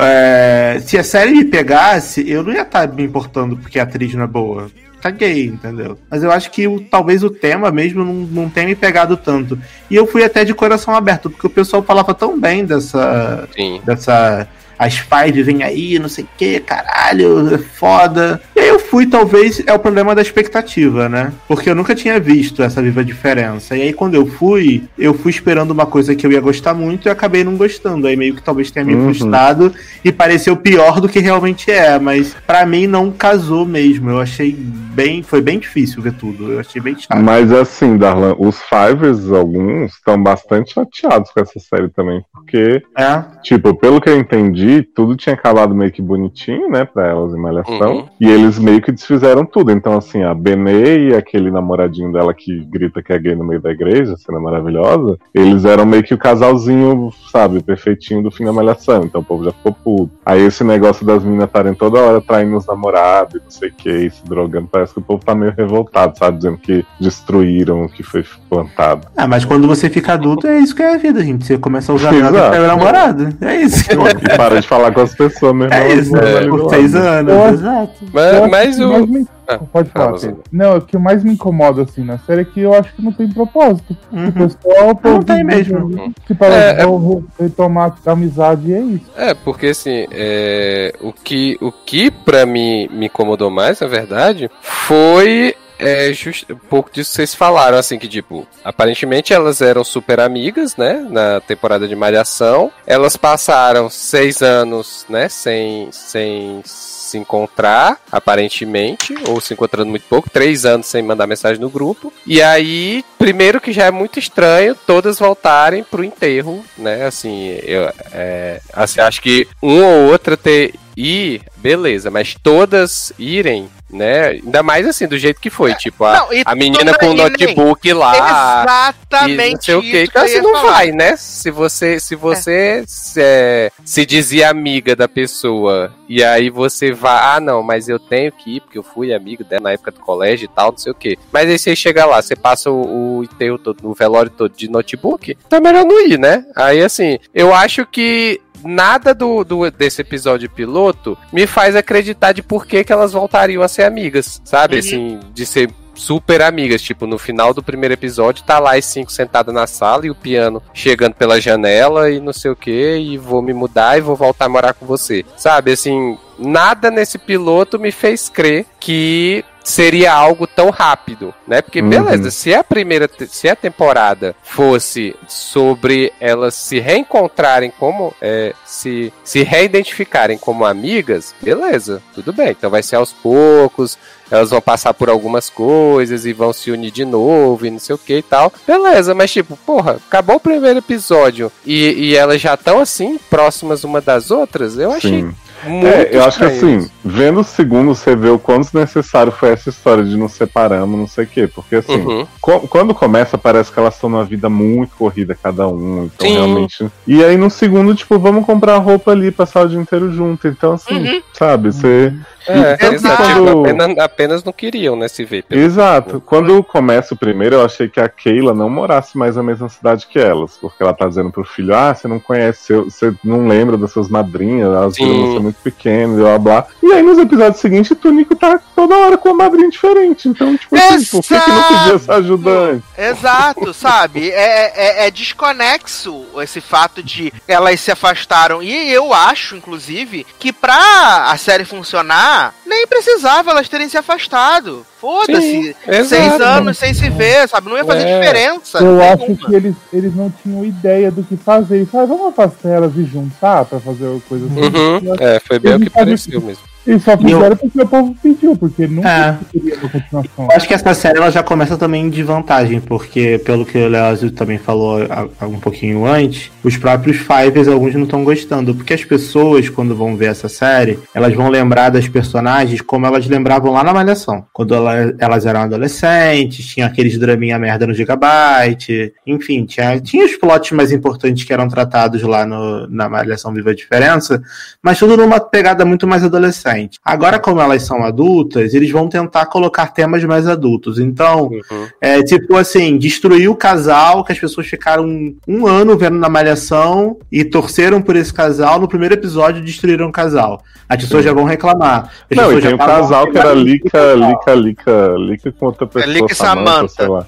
é, 0.00 0.78
se 0.80 0.98
a 0.98 1.04
série 1.04 1.32
me 1.32 1.44
pegasse, 1.44 2.28
eu 2.28 2.42
não 2.42 2.52
ia 2.52 2.62
estar 2.62 2.86
tá 2.86 2.94
me 2.94 3.02
importando 3.02 3.56
porque 3.56 3.78
a 3.78 3.84
atriz 3.84 4.14
não 4.14 4.24
é 4.24 4.26
boa 4.26 4.70
caguei, 5.02 5.46
entendeu? 5.46 5.98
Mas 6.08 6.22
eu 6.22 6.30
acho 6.30 6.50
que 6.52 6.68
o, 6.68 6.80
talvez 6.80 7.24
o 7.24 7.30
tema 7.30 7.72
mesmo 7.72 8.04
não, 8.04 8.14
não 8.14 8.48
tenha 8.48 8.68
me 8.68 8.76
pegado 8.76 9.16
tanto. 9.16 9.58
E 9.90 9.96
eu 9.96 10.06
fui 10.06 10.22
até 10.22 10.44
de 10.44 10.54
coração 10.54 10.94
aberto, 10.94 11.28
porque 11.28 11.46
o 11.46 11.50
pessoal 11.50 11.82
falava 11.82 12.14
tão 12.14 12.38
bem 12.38 12.64
dessa. 12.64 13.48
Sim. 13.54 13.82
dessa 13.84 14.46
as 14.82 14.98
Five 14.98 15.42
vem 15.44 15.62
aí, 15.62 15.98
não 15.98 16.08
sei 16.08 16.24
o 16.24 16.28
que, 16.36 16.58
caralho, 16.58 17.54
é 17.54 17.58
foda. 17.58 18.40
E 18.56 18.60
aí 18.60 18.68
eu 18.68 18.80
fui, 18.80 19.06
talvez, 19.06 19.62
é 19.64 19.72
o 19.72 19.78
problema 19.78 20.14
da 20.14 20.22
expectativa, 20.22 21.08
né? 21.08 21.32
Porque 21.46 21.70
eu 21.70 21.74
nunca 21.74 21.94
tinha 21.94 22.18
visto 22.18 22.62
essa 22.62 22.82
viva 22.82 23.04
diferença. 23.04 23.76
E 23.76 23.82
aí 23.82 23.92
quando 23.92 24.14
eu 24.14 24.26
fui, 24.26 24.82
eu 24.98 25.14
fui 25.14 25.30
esperando 25.30 25.70
uma 25.70 25.86
coisa 25.86 26.16
que 26.16 26.26
eu 26.26 26.32
ia 26.32 26.40
gostar 26.40 26.74
muito 26.74 27.06
e 27.06 27.10
acabei 27.10 27.44
não 27.44 27.56
gostando. 27.56 28.06
Aí 28.06 28.16
meio 28.16 28.34
que 28.34 28.42
talvez 28.42 28.70
tenha 28.72 28.84
me 28.84 28.94
uhum. 28.94 29.04
frustrado 29.04 29.72
e 30.04 30.10
pareceu 30.10 30.56
pior 30.56 31.00
do 31.00 31.08
que 31.08 31.20
realmente 31.20 31.70
é. 31.70 31.98
Mas 31.98 32.34
para 32.46 32.66
mim 32.66 32.86
não 32.86 33.10
casou 33.10 33.64
mesmo. 33.64 34.10
Eu 34.10 34.20
achei 34.20 34.52
bem. 34.52 35.22
Foi 35.22 35.40
bem 35.40 35.58
difícil 35.58 36.02
ver 36.02 36.14
tudo. 36.14 36.52
Eu 36.52 36.60
achei 36.60 36.80
bem 36.80 36.98
chato. 36.98 37.20
Mas 37.20 37.52
assim, 37.52 37.96
Darlan, 37.96 38.34
os 38.38 38.60
Fivers, 38.62 39.30
alguns, 39.30 39.92
estão 39.92 40.20
bastante 40.20 40.74
chateados 40.74 41.30
com 41.30 41.40
essa 41.40 41.60
série 41.60 41.88
também. 41.88 42.24
Porque, 42.32 42.82
é. 42.96 43.24
tipo, 43.42 43.74
pelo 43.74 44.00
que 44.00 44.08
eu 44.08 44.18
entendi, 44.18 44.71
tudo 44.80 45.16
tinha 45.16 45.34
acabado 45.34 45.74
meio 45.74 45.90
que 45.90 46.00
bonitinho, 46.00 46.70
né, 46.70 46.84
pra 46.84 47.08
elas 47.08 47.34
em 47.34 47.38
Malhação. 47.38 47.96
Uhum. 47.96 48.08
E 48.20 48.30
eles 48.30 48.58
meio 48.58 48.80
que 48.80 48.92
desfizeram 48.92 49.44
tudo. 49.44 49.72
Então, 49.72 49.96
assim, 49.96 50.22
a 50.22 50.32
Benê 50.32 51.08
e 51.08 51.14
aquele 51.14 51.50
namoradinho 51.50 52.12
dela 52.12 52.32
que 52.32 52.64
grita 52.64 53.02
que 53.02 53.12
é 53.12 53.18
gay 53.18 53.34
no 53.34 53.44
meio 53.44 53.60
da 53.60 53.70
igreja, 53.70 54.16
cena 54.16 54.38
maravilhosa, 54.38 55.18
eles 55.34 55.64
eram 55.64 55.84
meio 55.84 56.02
que 56.02 56.14
o 56.14 56.18
casalzinho, 56.18 57.12
sabe, 57.30 57.62
perfeitinho 57.62 58.22
do 58.22 58.30
fim 58.30 58.44
da 58.44 58.52
Malhação. 58.52 59.02
Então 59.04 59.20
o 59.20 59.24
povo 59.24 59.44
já 59.44 59.52
ficou 59.52 59.72
puto. 59.72 60.10
Aí 60.24 60.40
esse 60.40 60.62
negócio 60.62 61.04
das 61.04 61.24
meninas 61.24 61.46
estarem 61.46 61.74
toda 61.74 62.00
hora 62.00 62.20
traindo 62.20 62.56
os 62.56 62.66
namorados, 62.66 63.42
não 63.42 63.50
sei 63.50 63.68
o 63.68 63.74
que, 63.74 64.10
se 64.10 64.24
drogando, 64.24 64.68
parece 64.70 64.94
que 64.94 65.00
o 65.00 65.02
povo 65.02 65.24
tá 65.24 65.34
meio 65.34 65.52
revoltado, 65.52 66.16
sabe, 66.16 66.36
dizendo 66.36 66.58
que 66.58 66.84
destruíram 67.00 67.82
o 67.82 67.88
que 67.88 68.02
foi 68.02 68.24
plantado. 68.48 69.08
Ah, 69.16 69.26
mas 69.26 69.44
quando 69.44 69.66
você 69.66 69.90
fica 69.90 70.12
adulto, 70.14 70.46
é 70.46 70.58
isso 70.58 70.74
que 70.74 70.82
é 70.82 70.94
a 70.94 70.98
vida, 70.98 71.22
gente. 71.22 71.44
Você 71.44 71.58
começa 71.58 71.90
a 71.92 71.94
usar 71.94 72.12
droga 72.12 72.56
e 72.56 72.66
namorado. 72.66 73.36
É 73.40 73.56
isso. 73.60 73.84
E 73.90 73.96
para 74.52 74.60
de 74.60 74.68
falar 74.68 74.92
com 74.92 75.00
as 75.00 75.14
pessoas 75.14 75.54
mesmo. 75.54 75.74
É 75.74 75.94
isso, 75.94 76.16
é, 76.16 76.48
por 76.48 76.70
seis 76.70 76.94
anos. 76.94 77.52
Exato. 77.52 77.92
Mas, 78.12 78.50
mas 78.50 78.80
o. 78.80 79.06
Me... 79.06 79.26
Ah, 79.48 79.58
Pode 79.58 79.90
falar, 79.90 80.18
Não, 80.52 80.76
o 80.76 80.80
que 80.80 80.96
mais 80.96 81.24
me 81.24 81.32
incomoda 81.32 81.82
assim 81.82 82.04
na 82.04 82.16
série 82.18 82.42
é 82.42 82.44
que 82.44 82.60
eu 82.60 82.72
acho 82.74 82.94
que 82.94 83.02
não 83.02 83.12
tem 83.12 83.28
propósito. 83.28 83.96
Uhum. 84.12 84.28
O 84.28 84.32
pessoal 84.32 85.00
não 85.02 85.22
tem 85.22 85.42
mesmo. 85.42 86.14
Tipo, 86.26 86.44
é, 86.44 86.78
é... 86.80 87.42
retomar 87.42 87.94
a 88.06 88.10
amizade 88.12 88.70
e 88.70 88.74
é 88.74 88.80
isso. 88.80 89.10
É, 89.16 89.34
porque 89.34 89.68
assim, 89.68 90.06
é... 90.12 90.94
o 91.00 91.12
que 91.12 91.58
o 91.60 91.72
que 91.72 92.10
pra 92.10 92.46
mim 92.46 92.88
me 92.92 93.06
incomodou 93.06 93.50
mais, 93.50 93.80
na 93.80 93.88
verdade, 93.88 94.48
foi 94.60 95.56
é 95.82 96.12
just, 96.12 96.48
um 96.50 96.56
pouco 96.56 96.90
disso 96.92 97.10
que 97.10 97.16
vocês 97.16 97.34
falaram, 97.34 97.78
assim, 97.78 97.98
que 97.98 98.08
tipo, 98.08 98.46
aparentemente 98.64 99.32
elas 99.32 99.60
eram 99.60 99.84
super 99.84 100.20
amigas, 100.20 100.76
né, 100.76 101.06
na 101.08 101.40
temporada 101.40 101.86
de 101.86 101.96
Malhação. 101.96 102.70
Elas 102.86 103.16
passaram 103.16 103.90
seis 103.90 104.42
anos, 104.42 105.04
né, 105.08 105.28
sem, 105.28 105.88
sem 105.92 106.62
se 106.64 107.18
encontrar, 107.18 108.00
aparentemente, 108.10 109.14
ou 109.28 109.40
se 109.40 109.52
encontrando 109.52 109.90
muito 109.90 110.06
pouco, 110.08 110.30
três 110.30 110.64
anos 110.64 110.86
sem 110.86 111.02
mandar 111.02 111.26
mensagem 111.26 111.60
no 111.60 111.68
grupo. 111.68 112.12
E 112.26 112.40
aí, 112.40 113.04
primeiro 113.18 113.60
que 113.60 113.72
já 113.72 113.84
é 113.84 113.90
muito 113.90 114.18
estranho 114.18 114.74
todas 114.86 115.18
voltarem 115.18 115.84
pro 115.84 116.04
enterro, 116.04 116.64
né, 116.78 117.04
assim, 117.04 117.48
eu 117.62 117.92
é, 118.12 118.60
assim, 118.72 119.00
acho 119.00 119.20
que 119.20 119.46
uma 119.60 119.86
ou 119.86 120.10
outra 120.10 120.36
ter 120.36 120.74
e 120.96 121.40
beleza, 121.56 122.10
mas 122.10 122.34
todas 122.34 123.12
irem 123.18 123.68
né? 123.92 124.28
Ainda 124.28 124.62
mais 124.62 124.86
assim, 124.86 125.06
do 125.06 125.18
jeito 125.18 125.40
que 125.40 125.50
foi. 125.50 125.74
Tipo, 125.74 126.04
a, 126.04 126.18
não, 126.18 126.28
a 126.44 126.54
menina 126.54 126.96
com 126.98 127.10
o 127.10 127.14
notebook 127.14 127.80
nem, 127.84 127.94
lá. 127.94 128.64
Exatamente. 128.64 129.52
Não 129.52 129.60
sei 129.60 129.74
o 129.74 129.82
que. 129.82 130.02
Então, 130.04 130.24
assim, 130.24 130.40
não 130.40 130.52
falar. 130.52 130.72
vai, 130.72 130.92
né? 130.92 131.16
Se 131.16 131.50
você, 131.50 132.00
se, 132.00 132.14
você 132.16 132.52
é. 132.52 132.84
Se, 132.86 133.20
é, 133.22 133.70
se 133.84 134.06
dizia 134.06 134.50
amiga 134.50 134.96
da 134.96 135.08
pessoa 135.08 135.92
e 136.08 136.22
aí 136.22 136.50
você 136.50 136.92
vai, 136.92 137.36
ah, 137.36 137.40
não, 137.40 137.62
mas 137.62 137.88
eu 137.88 137.98
tenho 137.98 138.30
que 138.32 138.56
ir, 138.56 138.60
porque 138.60 138.78
eu 138.78 138.82
fui 138.82 139.14
amigo 139.14 139.44
dela 139.44 139.62
na 139.62 139.72
época 139.72 139.90
do 139.90 140.00
colégio 140.00 140.44
e 140.44 140.48
tal, 140.48 140.70
não 140.70 140.78
sei 140.78 140.92
o 140.92 140.94
que. 140.94 141.18
Mas 141.32 141.48
aí 141.48 141.58
você 141.58 141.74
chega 141.74 142.04
lá, 142.04 142.20
você 142.20 142.36
passa 142.36 142.70
o, 142.70 143.18
o 143.18 143.24
enterro 143.24 143.58
todo, 143.58 143.78
o 143.88 143.94
velório 143.94 144.30
todo 144.30 144.54
de 144.54 144.68
notebook, 144.68 145.34
tá 145.48 145.60
melhor 145.60 145.84
não 145.84 146.06
ir, 146.06 146.18
né? 146.18 146.44
Aí 146.54 146.82
assim, 146.82 147.18
eu 147.34 147.54
acho 147.54 147.86
que 147.86 148.40
nada 148.64 149.14
do, 149.14 149.44
do, 149.44 149.70
desse 149.70 150.00
episódio 150.00 150.50
piloto 150.50 151.16
me 151.32 151.46
faz 151.46 151.76
acreditar 151.76 152.32
de 152.32 152.42
por 152.42 152.66
que, 152.66 152.84
que 152.84 152.92
elas 152.92 153.12
voltariam 153.12 153.62
a 153.62 153.68
ser 153.68 153.84
amigas, 153.84 154.40
sabe? 154.44 154.74
Uhum. 154.74 154.80
Assim, 154.80 155.20
de 155.32 155.46
ser 155.46 155.70
super 155.94 156.42
amigas. 156.42 156.82
Tipo, 156.82 157.06
no 157.06 157.18
final 157.18 157.52
do 157.54 157.62
primeiro 157.62 157.94
episódio, 157.94 158.44
tá 158.44 158.58
lá 158.58 158.76
as 158.76 158.84
cinco 158.84 159.12
sentadas 159.12 159.54
na 159.54 159.66
sala 159.66 160.06
e 160.06 160.10
o 160.10 160.14
piano 160.14 160.62
chegando 160.72 161.14
pela 161.14 161.40
janela 161.40 162.10
e 162.10 162.20
não 162.20 162.32
sei 162.32 162.50
o 162.50 162.56
que, 162.56 162.96
e 162.96 163.18
vou 163.18 163.42
me 163.42 163.52
mudar 163.52 163.98
e 163.98 164.00
vou 164.00 164.16
voltar 164.16 164.46
a 164.46 164.48
morar 164.48 164.74
com 164.74 164.86
você. 164.86 165.24
Sabe, 165.36 165.72
assim, 165.72 166.18
nada 166.38 166.90
nesse 166.90 167.18
piloto 167.18 167.78
me 167.78 167.92
fez 167.92 168.28
crer 168.28 168.66
que 168.80 169.44
seria 169.62 170.12
algo 170.12 170.46
tão 170.46 170.70
rápido, 170.70 171.34
né? 171.46 171.62
Porque 171.62 171.80
uhum. 171.80 171.88
beleza, 171.88 172.30
se 172.30 172.54
a 172.54 172.64
primeira, 172.64 173.08
se 173.28 173.48
a 173.48 173.56
temporada 173.56 174.34
fosse 174.42 175.14
sobre 175.28 176.12
elas 176.20 176.54
se 176.54 176.78
reencontrarem 176.80 177.72
como 177.78 178.14
é, 178.20 178.54
se 178.64 179.12
se 179.24 179.42
reidentificarem 179.42 180.38
como 180.38 180.64
amigas, 180.64 181.34
beleza, 181.40 182.02
tudo 182.14 182.32
bem. 182.32 182.50
Então 182.50 182.70
vai 182.70 182.82
ser 182.82 182.96
aos 182.96 183.12
poucos, 183.12 183.98
elas 184.30 184.50
vão 184.50 184.60
passar 184.60 184.94
por 184.94 185.08
algumas 185.08 185.50
coisas 185.50 186.24
e 186.24 186.32
vão 186.32 186.52
se 186.52 186.70
unir 186.70 186.90
de 186.90 187.04
novo 187.04 187.66
e 187.66 187.70
não 187.70 187.78
sei 187.78 187.94
o 187.94 187.98
que 187.98 188.18
e 188.18 188.22
tal. 188.22 188.52
Beleza, 188.66 189.14
mas 189.14 189.30
tipo, 189.30 189.56
porra, 189.58 190.00
acabou 190.08 190.36
o 190.36 190.40
primeiro 190.40 190.78
episódio 190.78 191.52
e, 191.64 191.92
e 191.92 192.16
elas 192.16 192.40
já 192.40 192.54
estão 192.54 192.80
assim, 192.80 193.18
próximas 193.30 193.84
uma 193.84 194.00
das 194.00 194.30
outras, 194.30 194.78
eu 194.78 194.90
achei. 194.90 195.22
Sim 195.22 195.34
Muito 195.64 195.86
É, 195.86 196.08
eu 196.12 196.24
acho 196.24 196.38
que 196.38 196.44
assim, 196.44 196.88
vendo 197.04 197.40
o 197.40 197.44
segundo, 197.44 197.94
você 197.94 198.16
vê 198.16 198.28
o 198.30 198.38
quanto 198.38 198.68
necessário 198.76 199.30
foi 199.32 199.50
essa 199.50 199.68
história 199.70 200.04
de 200.04 200.16
nos 200.16 200.32
separamos, 200.32 200.98
não 200.98 201.06
sei 201.06 201.24
o 201.24 201.26
quê. 201.28 201.46
Porque 201.46 201.76
assim, 201.76 201.96
Uhum. 202.00 202.26
co- 202.40 202.60
quando 202.60 202.94
começa, 202.94 203.38
parece 203.38 203.70
que 203.72 203.78
elas 203.78 203.94
estão 203.94 204.10
numa 204.10 204.24
vida 204.24 204.48
muito 204.48 204.96
corrida, 204.96 205.36
cada 205.40 205.68
um. 205.68 206.04
Então, 206.12 206.26
Sim. 206.26 206.34
realmente. 206.34 206.86
E 207.06 207.22
aí 207.24 207.36
no 207.36 207.50
segundo, 207.50 207.94
tipo, 207.94 208.18
vamos 208.18 208.44
comprar 208.44 208.76
roupa 208.78 209.12
ali, 209.12 209.30
passar 209.30 209.66
o 209.66 209.68
dia 209.68 209.78
inteiro 209.80 210.12
junto. 210.12 210.48
Então, 210.48 210.72
assim, 210.72 210.94
Uhum. 210.94 211.22
sabe, 211.32 211.72
você. 211.72 212.12
É, 212.44 212.76
Tanto 212.76 212.94
exato. 212.94 213.22
quando- 213.22 213.60
Apenas, 213.60 213.98
apenas 213.98 214.44
não 214.44 214.52
queriam, 214.52 214.96
né, 214.96 215.06
se 215.06 215.24
ver. 215.24 215.44
Exato. 215.48 216.20
Quando 216.26 216.60
começa 216.64 217.14
o 217.14 217.16
primeiro, 217.16 217.54
eu 217.56 217.64
achei 217.64 217.88
que 217.88 218.00
a 218.00 218.08
Keila 218.08 218.52
não 218.52 218.68
morasse 218.68 219.16
mais 219.16 219.36
na 219.36 219.44
mesma 219.44 219.68
cidade 219.68 220.08
que 220.08 220.18
elas. 220.18 220.58
Porque 220.60 220.82
ela 220.82 220.92
tá 220.92 221.06
dizendo 221.06 221.30
pro 221.30 221.44
filho, 221.44 221.72
ah, 221.72 221.94
você 221.94 222.08
não 222.08 222.18
conhece, 222.18 222.74
você 222.74 223.14
não 223.22 223.46
lembra 223.46 223.76
das 223.76 223.92
suas 223.92 224.08
madrinhas, 224.08 224.66
elas 224.66 224.96
viram 224.96 225.26
você 225.32 225.38
muito 225.38 225.51
pequeno, 225.52 226.16
blá 226.16 226.38
blá. 226.38 226.66
E 226.82 226.92
aí 226.92 227.02
nos 227.02 227.18
episódios 227.18 227.60
seguintes, 227.60 227.90
o 227.90 227.96
Tunico 227.96 228.34
tá 228.34 228.60
toda 228.74 228.96
hora 228.96 229.18
com 229.18 229.30
uma 229.30 229.44
madrinha 229.44 229.70
diferente. 229.70 230.28
Então, 230.28 230.56
tipo 230.56 230.76
assim, 230.76 231.04
por 231.06 231.22
que, 231.22 231.40
que 231.40 231.50
não 231.50 231.62
podia 231.62 231.94
essa 231.94 232.14
ajudante? 232.14 232.84
Exato, 232.96 233.74
sabe? 233.74 234.30
É, 234.30 235.04
é, 235.04 235.06
é 235.06 235.10
desconexo 235.10 236.24
esse 236.42 236.60
fato 236.60 237.02
de 237.02 237.32
elas 237.46 237.80
se 237.80 237.90
afastaram. 237.90 238.62
E 238.62 238.92
eu 238.92 239.12
acho, 239.12 239.56
inclusive, 239.56 240.26
que 240.38 240.52
pra 240.52 241.30
a 241.30 241.36
série 241.36 241.64
funcionar, 241.64 242.54
nem 242.66 242.86
precisava 242.86 243.50
elas 243.50 243.68
terem 243.68 243.88
se 243.88 243.98
afastado. 243.98 244.86
Foda-se. 245.02 245.74
Seis 246.06 246.40
anos 246.40 246.78
sem 246.78 246.94
se 246.94 247.10
ver, 247.10 247.48
sabe? 247.48 247.68
Não 247.68 247.76
ia 247.76 247.84
fazer 247.84 248.06
É. 248.06 248.20
diferença. 248.20 248.78
Eu 248.78 249.02
acho 249.02 249.16
nenhuma. 249.18 249.48
que 249.48 249.54
eles, 249.56 249.74
eles 249.92 250.14
não 250.14 250.30
tinham 250.30 250.64
ideia 250.64 251.10
do 251.10 251.24
que 251.24 251.36
fazer. 251.36 251.78
Eles 251.78 251.90
falaram, 251.90 252.16
vamos 252.16 252.28
afastar 252.32 252.68
elas 252.68 252.92
e 252.96 253.02
juntar 253.04 253.64
pra 253.64 253.80
fazer 253.80 254.20
coisa 254.28 254.46
assim. 254.46 254.60
Uhum. 254.60 255.14
É, 255.18 255.40
foi 255.40 255.58
bem 255.58 255.74
o 255.74 255.80
que 255.80 255.90
pareceu 255.90 256.40
mesmo. 256.40 256.62
Eles 256.86 257.04
só 257.04 257.12
E 257.12 257.14
eu- 257.30 257.38
fizeram 257.38 257.56
porque 257.56 257.80
o 257.80 257.86
povo 257.86 258.16
pediu, 258.22 258.56
porque 258.56 258.86
nunca 258.88 259.08
É. 259.08 259.38
queria 259.52 259.74
uma 259.76 259.88
continuação. 259.88 260.44
Eu 260.50 260.50
acho 260.56 260.66
que 260.68 260.74
essa 260.74 260.94
série 260.94 261.18
ela 261.18 261.30
já 261.30 261.42
começa 261.42 261.76
também 261.76 262.10
de 262.10 262.22
vantagem, 262.22 262.80
porque 262.80 263.40
pelo 263.44 263.64
que 263.64 263.78
o 263.78 263.88
Leozio 263.88 264.30
também 264.32 264.58
falou 264.58 264.98
um 265.42 265.60
pouquinho 265.60 266.04
antes, 266.04 266.50
os 266.64 266.76
próprios 266.76 267.18
Fivers, 267.18 267.68
alguns 267.68 267.94
não 267.94 268.02
estão 268.02 268.24
gostando, 268.24 268.74
porque 268.74 268.94
as 268.94 269.04
pessoas, 269.04 269.68
quando 269.68 269.94
vão 269.94 270.16
ver 270.16 270.26
essa 270.26 270.48
série, 270.48 270.98
elas 271.14 271.32
vão 271.34 271.48
lembrar 271.48 271.88
das 271.90 272.08
personagens 272.08 272.80
como 272.80 273.06
elas 273.06 273.26
lembravam 273.28 273.72
lá 273.72 273.84
na 273.84 273.94
Malhação. 273.94 274.44
Quando 274.52 274.74
ela- 274.74 275.14
elas 275.18 275.46
eram 275.46 275.60
adolescentes, 275.60 276.66
tinha 276.66 276.86
aqueles 276.86 277.16
draminha 277.18 277.58
merda 277.58 277.86
no 277.86 277.94
Gigabyte, 277.94 279.12
enfim, 279.26 279.64
tinha, 279.66 280.00
tinha 280.00 280.24
os 280.24 280.34
plots 280.36 280.72
mais 280.72 280.90
importantes 280.90 281.44
que 281.44 281.52
eram 281.52 281.68
tratados 281.68 282.22
lá 282.22 282.44
no, 282.44 282.88
na 282.88 283.08
Malhação 283.08 283.52
Viva 283.54 283.70
a 283.70 283.74
Diferença, 283.74 284.42
mas 284.82 284.98
tudo 284.98 285.16
numa 285.16 285.38
pegada 285.38 285.84
muito 285.84 286.06
mais 286.08 286.24
adolescente. 286.24 286.71
Agora, 287.04 287.38
como 287.38 287.60
elas 287.60 287.82
são 287.82 288.02
adultas, 288.02 288.74
eles 288.74 288.90
vão 288.90 289.08
tentar 289.08 289.46
colocar 289.46 289.86
temas 289.88 290.22
mais 290.24 290.46
adultos. 290.46 290.98
Então, 290.98 291.46
Uhum. 291.48 291.86
é 292.00 292.22
tipo 292.22 292.56
assim, 292.56 292.96
destruir 292.98 293.48
o 293.48 293.54
casal 293.54 294.24
que 294.24 294.32
as 294.32 294.38
pessoas 294.38 294.66
ficaram 294.66 295.04
um 295.46 295.66
ano 295.66 295.96
vendo 295.96 296.16
na 296.18 296.28
malhação 296.28 297.16
e 297.30 297.44
torceram 297.44 298.00
por 298.00 298.16
esse 298.16 298.32
casal. 298.32 298.80
No 298.80 298.88
primeiro 298.88 299.14
episódio, 299.14 299.62
destruíram 299.62 300.08
o 300.08 300.12
casal. 300.12 300.62
As 300.88 301.00
pessoas 301.02 301.24
já 301.24 301.32
vão 301.32 301.44
reclamar. 301.44 302.10
As 302.30 302.36
Não, 302.36 302.52
e 302.52 302.60
tem 302.60 302.76
falam, 302.76 303.00
casal 303.00 303.30
que 303.30 303.38
era 303.38 303.50
"Ah, 303.50 303.54
Lica, 303.54 303.90
casal." 303.90 304.16
Lica, 304.28 304.54
Lica, 304.54 305.14
Lica 305.18 305.52
com 305.52 305.66
outra 305.66 305.86
pessoa. 305.86 306.12
Lica 306.12 306.34
e 306.34 307.06
lá. 307.08 307.24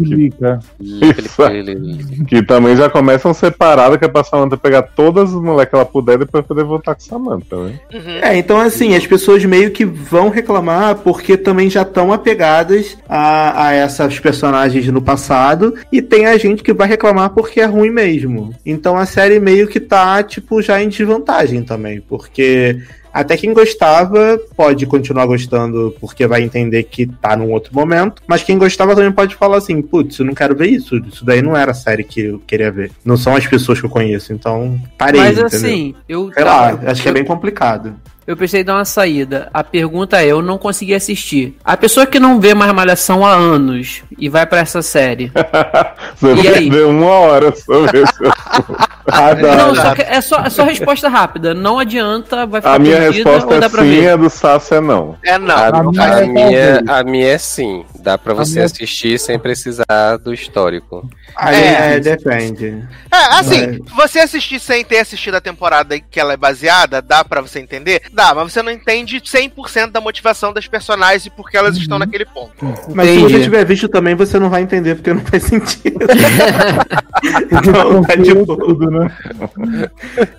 Lica. 0.00 0.58
Isso. 0.80 1.42
Que 2.28 2.42
também 2.42 2.76
já 2.76 2.90
começam 2.90 3.32
separadas, 3.32 3.98
que 3.98 4.04
é 4.04 4.08
pra 4.08 4.24
Samantha 4.24 4.56
pegar 4.56 4.82
todas 4.82 5.32
as 5.32 5.40
mulheres 5.40 5.68
que 5.68 5.74
ela 5.76 5.84
puder 5.84 6.14
e 6.14 6.18
depois 6.18 6.44
poder 6.44 6.64
voltar 6.64 6.94
com 6.94 7.00
Samantha, 7.00 7.56
né? 7.56 7.78
Uhum. 7.92 8.10
É, 8.22 8.36
então 8.36 8.58
assim, 8.60 8.75
as 8.96 9.06
pessoas 9.06 9.44
meio 9.44 9.70
que 9.70 9.84
vão 9.84 10.28
reclamar 10.28 10.96
porque 10.96 11.36
também 11.36 11.70
já 11.70 11.82
estão 11.82 12.12
apegadas 12.12 12.96
a, 13.08 13.66
a 13.66 13.72
essas 13.72 14.18
personagens 14.18 14.86
no 14.88 15.00
passado 15.00 15.74
e 15.90 16.02
tem 16.02 16.26
a 16.26 16.36
gente 16.36 16.62
que 16.62 16.72
vai 16.72 16.88
reclamar 16.88 17.30
porque 17.30 17.60
é 17.60 17.64
ruim 17.64 17.90
mesmo. 17.90 18.54
Então 18.64 18.96
a 18.96 19.06
série 19.06 19.40
meio 19.40 19.66
que 19.66 19.80
tá, 19.80 20.22
tipo, 20.22 20.60
já 20.60 20.82
em 20.82 20.88
desvantagem 20.88 21.62
também, 21.62 22.00
porque 22.00 22.78
até 23.20 23.36
quem 23.36 23.52
gostava 23.52 24.38
pode 24.56 24.86
continuar 24.86 25.26
gostando 25.26 25.94
porque 26.00 26.26
vai 26.26 26.42
entender 26.42 26.82
que 26.84 27.06
tá 27.06 27.36
num 27.36 27.50
outro 27.50 27.74
momento, 27.74 28.22
mas 28.26 28.42
quem 28.42 28.58
gostava 28.58 28.94
também 28.94 29.12
pode 29.12 29.34
falar 29.34 29.56
assim, 29.58 29.80
putz, 29.82 30.18
eu 30.18 30.24
não 30.26 30.34
quero 30.34 30.54
ver 30.54 30.68
isso, 30.68 30.96
isso 30.98 31.24
daí 31.24 31.42
não 31.42 31.56
era 31.56 31.70
a 31.72 31.74
série 31.74 32.04
que 32.04 32.20
eu 32.20 32.42
queria 32.46 32.70
ver. 32.70 32.90
Não 33.04 33.16
são 33.16 33.34
as 33.36 33.46
pessoas 33.46 33.80
que 33.80 33.86
eu 33.86 33.90
conheço, 33.90 34.32
então 34.32 34.78
parei, 34.98 35.20
Mas 35.20 35.38
entendeu? 35.38 35.46
assim, 35.46 35.94
eu. 36.08 36.30
Sei 36.32 36.44
lá, 36.44 36.72
eu- 36.72 36.90
acho 36.90 37.02
que 37.02 37.08
é 37.08 37.12
bem 37.12 37.24
complicado. 37.24 37.94
Eu 38.26 38.36
precisei 38.36 38.64
dar 38.64 38.74
uma 38.74 38.84
saída. 38.84 39.48
A 39.54 39.62
pergunta 39.62 40.20
é: 40.20 40.26
eu 40.26 40.42
não 40.42 40.58
consegui 40.58 40.94
assistir. 40.94 41.56
A 41.64 41.76
pessoa 41.76 42.04
que 42.06 42.18
não 42.18 42.40
vê 42.40 42.54
mais 42.54 42.72
Malhação 42.72 43.24
há 43.24 43.30
anos 43.32 44.02
e 44.18 44.28
vai 44.28 44.44
pra 44.44 44.58
essa 44.58 44.82
série. 44.82 45.30
Você 46.20 46.42
E 46.42 46.48
aí? 46.48 46.84
uma 46.84 47.06
hora 47.06 47.54
sobre 47.54 48.02
esse 48.02 48.12
assunto. 48.26 48.85
Ah, 49.08 49.34
Não, 49.34 49.74
só 49.74 49.94
que 49.94 50.02
é 50.02 50.20
só, 50.20 50.38
é 50.40 50.50
só 50.50 50.64
resposta 50.64 51.08
rápida. 51.08 51.54
Não 51.54 51.78
adianta, 51.78 52.44
vai 52.46 52.60
ficar 52.60 52.74
A 52.74 52.78
minha 52.78 52.96
perdida 52.98 53.30
resposta 53.30 53.54
é 53.54 53.68
sim, 53.68 54.00
ver. 54.00 54.08
a 54.10 54.16
do 54.16 54.30
Sassi 54.30 54.74
é 54.74 54.80
não. 54.80 55.16
É 55.24 55.38
não. 55.38 55.54
A, 55.56 55.66
A 55.68 55.82
minha 55.82 56.02
a 56.14 56.20
é 56.20 56.26
minha, 56.26 56.82
a 56.88 57.04
minha 57.04 57.26
é 57.28 57.38
sim. 57.38 57.84
Dá 58.00 58.18
pra 58.18 58.34
você 58.34 58.54
minha- 58.54 58.64
assistir 58.66 59.18
sem 59.18 59.38
precisar 59.38 60.16
do 60.22 60.32
histórico. 60.34 61.08
Aí 61.36 61.54
É. 61.54 61.96
é, 61.96 62.00
depende. 62.00 62.82
É, 63.12 63.16
assim, 63.38 63.80
você 63.94 64.20
assistir 64.20 64.58
sem 64.58 64.84
ter 64.84 64.98
assistido 64.98 65.34
a 65.34 65.40
temporada 65.40 65.98
que 66.00 66.18
ela 66.18 66.32
é 66.32 66.36
baseada, 66.36 67.00
dá 67.02 67.24
pra 67.24 67.40
você 67.40 67.60
entender? 67.60 68.02
Dá, 68.12 68.34
mas 68.34 68.52
você 68.52 68.62
não 68.62 68.72
entende 68.72 69.20
100% 69.20 69.90
da 69.92 70.00
motivação 70.00 70.52
das 70.52 70.66
personagens 70.66 71.26
e 71.26 71.30
por 71.30 71.50
que 71.50 71.56
elas 71.56 71.76
estão 71.76 71.98
naquele 71.98 72.24
ponto. 72.24 72.52
Mas 72.94 73.08
se 73.08 73.16
Entendi. 73.16 73.34
você 73.34 73.42
tiver 73.42 73.64
visto 73.64 73.88
também, 73.88 74.14
você 74.14 74.38
não 74.38 74.48
vai 74.50 74.62
entender, 74.62 74.94
porque 74.96 75.12
não 75.12 75.20
faz 75.20 75.42
sentido. 75.44 75.98
Então, 77.50 78.02
tá 78.04 78.14
de 78.14 78.34
boa. 78.34 78.56
Né? 79.00 79.90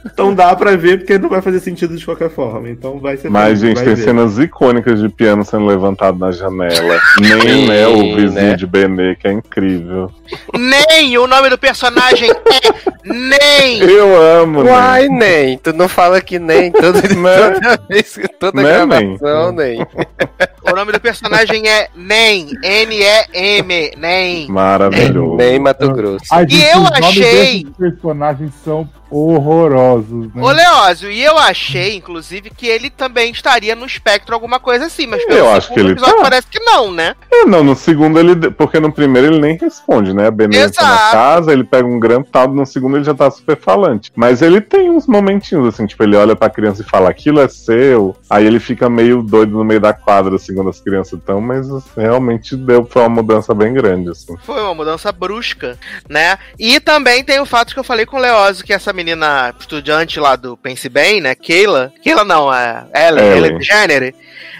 Então 0.06 0.34
dá 0.34 0.56
pra 0.56 0.76
ver, 0.76 1.00
porque 1.00 1.18
não 1.20 1.30
vai 1.30 1.42
fazer 1.42 1.60
sentido 1.60 1.96
de 1.96 2.04
qualquer 2.04 2.30
forma. 2.30 2.70
Então 2.70 3.00
vai 3.00 3.18
ser 3.18 3.30
Mas, 3.30 3.60
gente, 3.60 3.84
tem 3.84 3.94
ver. 3.94 4.04
cenas 4.04 4.40
icônicas 4.40 5.00
de 5.00 5.10
piano 5.10 5.46
sendo 5.46 5.66
levantado 5.66 6.18
na 6.18 6.32
janela. 6.32 7.00
Nem, 7.22 7.42
Sim, 7.42 7.68
né, 7.68 7.88
o 7.88 8.16
vizinho 8.16 8.32
né? 8.32 8.56
de 8.56 8.66
Benê, 8.66 9.16
que 9.16 9.28
é 9.28 9.32
incrível. 9.34 10.12
Nem 10.58 11.18
o 11.18 11.28
nome 11.28 11.50
do 11.50 11.58
personagem 11.58 12.30
é 12.30 12.34
Nem! 13.08 13.80
Eu 13.82 14.22
amo, 14.42 14.64
né? 14.64 14.72
Uai, 14.72 15.08
nem. 15.08 15.58
Tu 15.58 15.74
não 15.74 15.88
fala 15.88 16.20
que 16.22 16.38
nem 16.40 16.72
toda, 16.72 17.02
toda 17.02 17.82
vez, 17.90 18.20
toda 18.40 18.62
Né, 18.62 18.86
gravação, 18.86 19.52
nem. 19.52 19.82
O 20.70 20.76
nome 20.76 20.92
do 20.92 21.00
personagem 21.00 21.68
é 21.68 21.88
Nem. 21.96 22.48
N-E-M. 22.64 23.92
Nem. 23.98 24.48
Maravilhoso. 24.50 25.36
Nem 25.36 25.60
Mato 25.60 25.92
Grosso. 25.94 26.26
Ai, 26.32 26.46
E 26.46 26.50
gente, 26.50 26.66
eu 26.76 26.82
os 26.82 26.90
nomes 26.92 27.06
achei- 27.08 27.64
desses 27.64 27.78
personagens 27.78 28.52
são 28.64 28.90
horrorosos, 29.10 30.34
né? 30.34 30.42
Ô, 30.42 30.52
Leózio, 30.52 31.12
e 31.12 31.24
eu 31.24 31.38
achei, 31.38 31.96
inclusive, 31.96 32.50
que 32.50 32.68
ele 32.68 32.90
também 32.90 33.32
estaria 33.32 33.76
no 33.76 33.86
espectro 33.86 34.34
alguma 34.34 34.60
coisa 34.60 34.86
assim, 34.86 35.08
mas 35.08 35.24
pelo 35.26 35.40
Eu 35.40 35.52
acho 35.52 35.68
que 35.68 35.74
segundo 35.76 35.88
ele 35.88 35.94
episódio 35.94 36.18
tá. 36.18 36.24
parece 36.24 36.48
que 36.48 36.60
não, 36.60 36.92
né? 36.92 37.16
É, 37.32 37.46
não, 37.46 37.64
no 37.64 37.76
segundo 37.76 38.20
ele. 38.20 38.52
Porque 38.52 38.80
no 38.80 38.92
primeiro 38.92 39.28
ele 39.28 39.40
nem 39.40 39.58
responde, 39.58 40.14
né? 40.14 40.28
A 40.28 40.32
Benê 40.32 40.58
entra 40.58 40.84
na 40.84 41.12
casa, 41.12 41.52
ele 41.52 41.64
pega 41.64 41.88
um 41.88 42.00
grampo 42.00 42.28
e 42.28 42.32
tal. 42.32 42.48
No 42.48 42.66
segundo 42.66 42.98
ele 42.98 43.04
já 43.04 43.14
tá 43.14 43.30
super 43.30 43.58
falante. 43.58 44.12
Mas 44.16 44.42
ele 44.42 44.60
tem 44.62 44.90
uns 44.90 45.08
momentinhos, 45.08 45.68
assim, 45.68 45.86
tipo, 45.86 46.04
ele 46.04 46.16
olha 46.16 46.36
pra 46.36 46.50
criança 46.50 46.82
e 46.82 46.86
fala, 46.86 47.10
aquilo 47.10 47.40
é 47.40 47.48
seu. 47.48 48.16
Aí 48.30 48.46
ele 48.46 48.60
fica 48.60 48.90
meio 48.90 49.22
doido 49.22 49.58
no 49.58 49.64
meio 49.64 49.80
da 49.80 49.94
quadra, 49.94 50.36
assim, 50.36 50.54
quando 50.54 50.70
as 50.70 50.80
crianças 50.80 51.20
estão, 51.20 51.40
mas 51.40 51.70
assim, 51.70 51.90
realmente 51.96 52.56
deu 52.56 52.86
foi 52.86 53.02
uma 53.02 53.10
mudança 53.10 53.54
bem 53.54 53.74
grande, 53.74 54.10
assim. 54.10 54.36
Foi 54.44 54.62
uma 54.62 54.74
mudança 54.74 55.12
brusca, 55.12 55.78
né? 56.10 56.38
E 56.58 56.80
também 56.80 57.24
tem 57.24 57.40
o 57.40 57.46
fato 57.46 57.74
que 57.74 57.80
eu 57.80 57.84
falei 57.84 58.06
com 58.06 58.18
o 58.18 58.20
Leózio, 58.20 58.66
que 58.66 58.74
essa 58.74 58.94
menina 58.98 59.53
estudante 59.57 60.19
lá 60.19 60.36
do 60.36 60.57
Pense 60.57 60.90
Bem, 60.90 61.22
né? 61.22 61.36
Keila. 61.36 61.94
Keila 62.02 62.24
não, 62.24 62.52
é 62.52 62.86
Ellen, 62.94 63.24
Ellen. 63.24 63.38
Ellen 63.38 63.57
DeGeneres. 63.60 64.14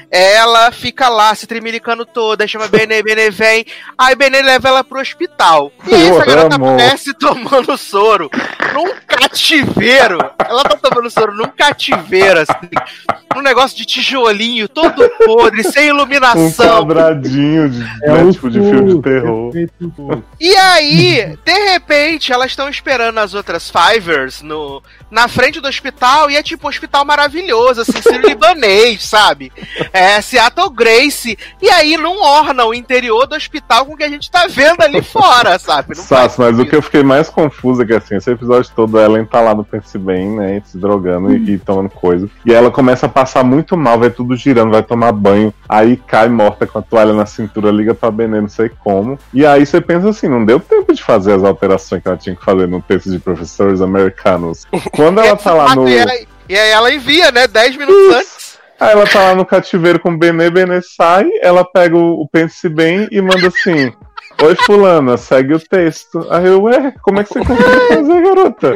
Ela 0.10 0.72
fica 0.72 1.10
lá 1.10 1.36
se 1.36 1.46
trimilicando 1.46 2.06
toda, 2.06 2.48
chama 2.48 2.68
Benê, 2.68 3.04
Benê 3.04 3.30
vem. 3.30 3.66
Aí 3.98 4.16
Benê 4.16 4.42
leva 4.42 4.70
ela 4.70 4.84
pro 4.84 5.02
hospital. 5.02 5.72
E 5.86 5.94
aí 5.94 6.10
essa 6.10 6.26
garota 6.26 6.56
amo. 6.56 6.70
aparece 6.70 7.14
tomando 7.14 7.78
soro 7.78 8.30
num 8.74 8.94
cativeiro. 9.06 10.18
Ela 10.48 10.64
tá 10.64 10.78
tomando 10.78 11.10
soro 11.10 11.36
num 11.36 11.48
cativeiro, 11.48 12.40
assim. 12.40 12.70
Num 13.36 13.42
negócio 13.42 13.78
de 13.78 13.86
tijolinho, 13.86 14.68
todo 14.68 15.10
podre, 15.26 15.64
sem 15.64 15.92
Um 15.92 15.96
iluminação. 15.96 16.86
quadradinho 16.88 17.70
de, 17.70 17.84
É 18.04 18.12
né, 18.12 18.32
tipo 18.32 18.50
de 18.50 18.60
filme 18.60 18.96
de 18.96 19.02
terror. 19.02 19.52
E 20.40 20.56
aí, 20.56 21.38
de 21.46 21.54
repente, 21.72 22.32
elas 22.32 22.52
estão 22.52 22.70
esperando 22.70 23.18
as 23.20 23.34
outras 23.34 23.70
Fivers 23.70 24.42
no, 24.42 24.82
na 25.12 25.28
frente 25.28 25.60
do 25.60 25.68
hospital 25.68 26.32
e 26.32 26.36
é 26.36 26.42
tipo 26.42 26.66
um 26.66 26.70
hospital 26.70 27.06
maravilhoso, 27.06 27.82
assim, 27.82 28.02
sírio 28.02 28.28
libanês, 28.28 29.04
sabe? 29.04 29.52
É 29.98 30.22
Seattle 30.22 30.70
Grace. 30.70 31.38
E 31.62 31.70
aí 31.70 31.98
não 31.98 32.22
orna 32.22 32.66
o 32.66 32.74
interior 32.74 33.26
do 33.26 33.36
hospital 33.36 33.86
com 33.86 33.94
o 33.94 33.98
que 33.98 34.04
a 34.04 34.10
gente 34.10 34.30
tá 34.30 34.48
vendo 34.48 34.82
ali 34.82 35.02
fora, 35.04 35.58
sabe? 35.58 35.96
Não 35.96 36.04
Sass, 36.04 36.38
mas 36.38 36.60
o 36.60 36.66
que 36.66 36.76
eu 36.76 36.82
fiquei 36.82 37.04
mais 37.04 37.30
confuso 37.30 37.82
é 37.82 37.86
que 37.86 37.94
assim, 37.94 38.16
esse 38.16 38.32
episódio 38.32 38.72
todo, 38.76 39.00
ela 39.00 39.24
tá 39.26 39.42
lá 39.42 39.56
no 39.56 39.64
Pense 39.64 39.98
Bem, 39.98 40.30
né? 40.30 40.62
Se 40.66 40.78
drogando 40.78 41.34
e, 41.36 41.54
e 41.54 41.60
tomando 41.60 41.90
coisa. 41.90 42.30
E 42.46 42.54
ela 42.54 42.70
começa 42.70 43.08
a 43.08 43.10
passar 43.10 43.44
muito 43.44 43.76
mal, 43.76 44.00
vai 44.00 44.10
tudo 44.10 44.36
girando, 44.36 44.72
vai 44.72 44.84
tomar 44.84 45.12
banho. 45.12 45.54
Aí 45.68 45.98
cai 45.98 46.30
morta 46.30 46.68
com 46.68 46.80
a 46.80 46.82
toalha 46.82 47.14
na 47.14 47.26
cintura, 47.26 47.72
liga 47.72 47.94
pra 47.94 48.12
Benê, 48.12 48.42
não 48.42 48.50
sei 48.50 48.70
como. 48.70 49.18
E 49.34 49.46
aí 49.46 49.66
você 49.66 49.82
pensa 49.82 50.10
assim, 50.10 50.28
não 50.28 50.46
deu 50.46 50.60
tempo 50.60 50.94
de 50.94 51.04
fazer 51.04 51.34
as 51.34 51.44
alterações 51.44 52.02
que 52.02 52.08
ela 52.08 52.18
tinha 52.18 52.36
que 52.36 52.44
fazer 52.44 52.68
no 52.68 52.82
texto 52.82 53.10
de 53.10 53.20
professores 53.20 53.82
americanos. 53.82 54.66
Quando 54.94 55.20
ela 55.20 55.36
tá 55.36 55.54
lá 55.54 55.76
no. 55.76 55.88
E 55.88 56.00
aí, 56.00 56.28
e 56.50 56.58
aí 56.58 56.70
ela 56.70 56.94
envia, 56.94 57.32
né? 57.32 57.48
10 57.48 57.76
minutos 57.76 58.16
antes. 58.16 58.37
Aí 58.80 58.92
ela 58.92 59.08
tá 59.08 59.20
lá 59.24 59.36
no 59.36 59.46
cativeiro 59.46 60.00
com 60.00 60.12
o 60.12 60.18
Benê, 60.18 60.50
Benê 60.50 60.82
sai, 60.82 61.28
ela 61.42 61.66
pega 61.66 61.96
o, 61.98 62.22
o 62.22 62.28
Pense 62.28 62.68
Bem 62.70 63.08
e 63.12 63.22
manda 63.22 63.48
assim. 63.48 63.92
Oi, 64.42 64.56
fulana, 64.66 65.18
segue 65.18 65.54
o 65.56 65.60
texto. 65.60 66.28
Aí 66.30 66.46
eu, 66.46 66.62
ué, 66.64 66.94
como 67.02 67.20
é 67.20 67.24
que 67.24 67.34
você 67.34 67.40
conseguiu 67.40 67.88
fazer, 67.88 68.22
garota? 68.22 68.74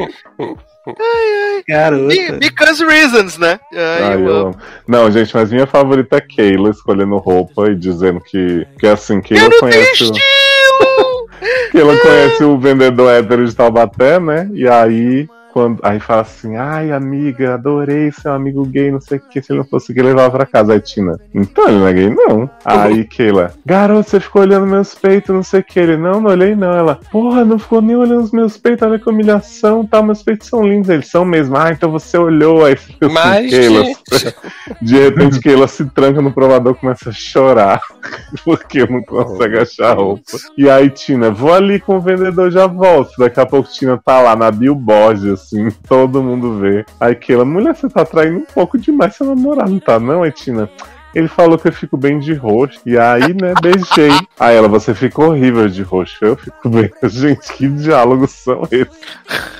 Garota. 1.67 2.07
Be- 2.15 2.31
Because 2.39 2.83
reasons, 2.83 3.37
né? 3.37 3.59
Ai, 3.73 4.03
Ai, 4.03 4.15
eu 4.25 4.35
amo. 4.35 4.55
Não, 4.87 5.11
gente, 5.11 5.35
mas 5.35 5.51
minha 5.51 5.67
favorita 5.67 6.17
é 6.17 6.21
Keila 6.21 6.69
escolhendo 6.71 7.17
roupa 7.17 7.69
e 7.69 7.75
dizendo 7.75 8.19
que, 8.19 8.65
que 8.79 8.87
assim, 8.87 9.17
Eu 9.17 9.21
Keila 9.21 9.49
não 9.49 9.59
conhece, 9.59 10.03
o- 10.03 10.05
estilo! 10.05 11.27
Keila 11.71 11.97
conhece 11.97 12.43
o 12.43 12.57
vendedor 12.57 13.11
hétero 13.11 13.45
de 13.45 13.55
Taubaté, 13.55 14.19
né? 14.19 14.49
E 14.53 14.67
aí, 14.67 15.27
quando, 15.53 15.79
aí 15.83 15.99
fala 15.99 16.21
assim, 16.21 16.55
ai, 16.55 16.91
amiga, 16.91 17.53
adorei 17.53 18.11
seu 18.11 18.33
amigo 18.33 18.65
gay, 18.65 18.91
não 18.91 19.01
sei 19.01 19.17
o 19.17 19.21
que, 19.21 19.41
se 19.41 19.51
ele 19.51 19.59
não 19.59 19.67
fosse 19.67 19.93
gay, 19.93 20.03
levava 20.03 20.31
pra 20.31 20.45
casa. 20.45 20.73
Aí 20.73 20.79
Tina, 20.79 21.19
então 21.33 21.67
ele 21.67 21.79
não 21.79 21.87
é 21.87 21.93
gay, 21.93 22.09
não. 22.09 22.49
Aí 22.65 23.03
Keila, 23.05 23.53
garoto, 23.65 24.09
você 24.09 24.19
ficou 24.19 24.41
olhando 24.41 24.65
meus 24.65 24.95
peitos, 24.95 25.33
não 25.33 25.43
sei 25.43 25.59
o 25.59 25.63
que. 25.63 25.79
Ele, 25.79 25.97
não, 25.97 26.21
não 26.21 26.31
olhei 26.31 26.55
não. 26.55 26.71
Ela, 26.71 26.99
porra, 27.11 27.43
não 27.43 27.59
ficou 27.59 27.81
nem 27.81 27.95
olhando 27.95 28.23
os 28.23 28.31
meus 28.31 28.57
peitos, 28.57 28.87
olha 28.87 28.99
que 28.99 29.09
humilhação, 29.09 29.85
tá, 29.85 30.01
meus 30.01 30.23
peitos 30.23 30.47
são 30.47 30.65
lindos. 30.65 30.89
Eles 30.89 31.07
são 31.07 31.25
mesmo. 31.25 31.57
Ah, 31.57 31.71
então 31.71 31.91
você 31.91 32.17
olhou, 32.17 32.65
aí 32.65 32.75
fica 32.75 33.05
assim, 33.05 33.13
Mas, 33.13 33.49
Keila, 33.49 33.83
gente, 33.83 34.35
de 34.81 34.97
repente 34.97 35.39
que 35.39 35.49
ela 35.49 35.67
se 35.67 35.85
tranca 35.85 36.21
no 36.21 36.31
provador 36.31 36.75
começa 36.75 37.09
a 37.09 37.13
chorar 37.13 37.81
porque 38.43 38.85
não 38.85 39.01
consegue 39.03 39.59
achar 39.59 39.97
roupa. 39.97 40.23
E 40.57 40.69
aí, 40.69 40.89
Tina, 40.89 41.31
vou 41.31 41.53
ali 41.53 41.79
com 41.79 41.97
o 41.97 42.01
vendedor, 42.01 42.51
já 42.51 42.67
volto. 42.67 43.11
Daqui 43.17 43.39
a 43.39 43.45
pouco 43.45 43.69
Tina 43.69 43.99
tá 44.03 44.21
lá 44.21 44.35
na 44.35 44.51
billboard, 44.51 45.33
assim, 45.41 45.69
todo 45.87 46.23
mundo 46.23 46.59
vê. 46.59 46.85
Aí 46.99 47.15
Keila, 47.15 47.45
mulher, 47.45 47.75
você 47.75 47.89
tá 47.89 48.05
traindo 48.05 48.39
um 48.39 48.45
pouco 48.45 48.77
demais 48.77 49.15
seu 49.15 49.25
namorado, 49.25 49.71
não 49.71 49.79
tá? 49.79 49.99
Não, 49.99 50.23
aí 50.23 50.31
Tina. 50.31 50.69
Ele 51.13 51.27
falou 51.27 51.57
que 51.57 51.67
eu 51.67 51.73
fico 51.73 51.97
bem 51.97 52.19
de 52.19 52.33
roxo. 52.33 52.79
E 52.85 52.97
aí, 52.97 53.33
né, 53.33 53.53
beijei. 53.61 54.11
Aí 54.39 54.55
ela, 54.55 54.67
você 54.67 54.93
fica 54.93 55.21
horrível 55.21 55.67
de 55.67 55.81
roxo. 55.81 56.15
Eu 56.21 56.35
fico 56.37 56.69
bem. 56.69 56.91
Gente, 57.03 57.51
que 57.53 57.67
diálogos 57.67 58.31
são 58.31 58.61
esses? 58.71 58.97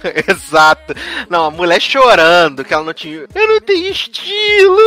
Exato. 0.27 0.93
Não, 1.29 1.45
a 1.45 1.51
mulher 1.51 1.79
chorando, 1.81 2.63
que 2.63 2.73
ela 2.73 2.83
não 2.83 2.93
tinha. 2.93 3.25
Eu 3.35 3.47
não 3.47 3.61
tenho 3.61 3.91
estilo! 3.91 4.77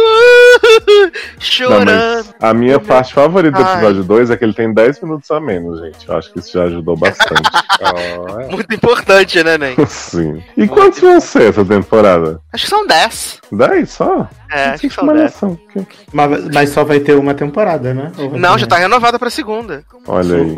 Não, 1.04 1.40
chorando. 1.40 1.84
mas 1.86 2.34
a 2.40 2.54
minha 2.54 2.78
parte 2.80 3.12
favorita 3.14 3.62
do 3.62 3.68
episódio 3.70 4.04
2 4.04 4.30
é 4.30 4.36
que 4.36 4.44
ele 4.44 4.54
tem 4.54 4.72
10 4.72 5.00
minutos 5.02 5.30
a 5.30 5.40
menos, 5.40 5.80
gente. 5.80 6.08
Eu 6.08 6.16
acho 6.16 6.32
que 6.32 6.38
isso 6.38 6.52
já 6.52 6.64
ajudou 6.64 6.96
bastante. 6.96 7.42
ó, 7.80 8.50
Muito 8.50 8.74
importante, 8.74 9.42
né, 9.44 9.58
Nen? 9.58 9.76
Sim. 9.86 10.42
E 10.56 10.66
quantos 10.66 11.00
vão 11.00 11.20
ser 11.20 11.50
essa 11.50 11.64
temporada? 11.64 12.40
Acho 12.52 12.64
que 12.64 12.70
são 12.70 12.86
10. 12.86 13.40
10 13.52 13.90
só? 13.90 14.28
É, 14.50 14.64
acho 14.70 14.80
que 14.88 14.90
são 14.90 15.06
10. 15.06 15.16
Malhação. 15.16 15.58
que- 15.72 15.86
Mas, 16.12 16.44
mas 16.54 16.70
só 16.70 16.84
vai 16.84 17.00
ter 17.00 17.14
uma 17.14 17.34
temporada, 17.34 17.92
né? 17.92 18.12
Não, 18.32 18.56
já 18.56 18.66
tá 18.66 18.76
renovada 18.76 19.18
pra 19.18 19.28
segunda. 19.28 19.84
Olha 20.06 20.36
aí. 20.36 20.54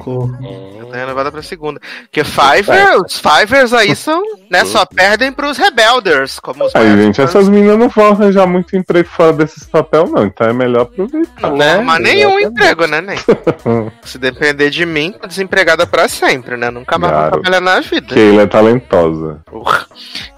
Já 0.78 0.86
tá 0.86 0.96
renovada 0.98 1.32
pra 1.32 1.42
segunda. 1.42 1.80
Porque 2.02 2.22
Fiverr, 2.22 3.00
os 3.04 3.18
Fivers 3.18 3.72
aí 3.72 3.96
são, 3.96 4.22
né, 4.50 4.64
só 4.64 4.84
perdem 4.84 5.32
pros 5.32 5.56
Rebelders, 5.56 6.38
como 6.38 6.64
os 6.64 6.74
Aí, 6.74 7.02
gente, 7.02 7.20
essas 7.20 7.48
meninas 7.48 7.78
não 7.78 7.88
vão 7.88 8.12
arranjar 8.12 8.46
muito 8.46 8.76
emprego 8.76 9.08
fora 9.08 9.32
desses 9.32 9.64
papel, 9.64 10.06
não. 10.08 10.26
Então 10.26 10.46
é 10.46 10.52
melhor 10.52 10.82
aproveitar. 10.82 11.48
Não 11.48 11.56
né? 11.56 11.74
arrumar 11.74 11.98
nenhum 11.98 12.38
emprego, 12.38 12.86
né, 12.86 13.00
Nen? 13.00 13.16
Se 14.04 14.18
depender 14.18 14.70
de 14.70 14.84
mim, 14.84 15.12
tô 15.20 15.26
desempregada 15.26 15.86
pra 15.86 16.08
sempre, 16.08 16.56
né? 16.56 16.70
Nunca 16.70 16.98
mais 16.98 17.12
vou 17.12 17.30
trabalhar 17.30 17.60
na 17.60 17.80
vida. 17.80 18.14
Keila 18.14 18.42
é 18.42 18.46
talentosa. 18.46 19.40
Porra. 19.46 19.86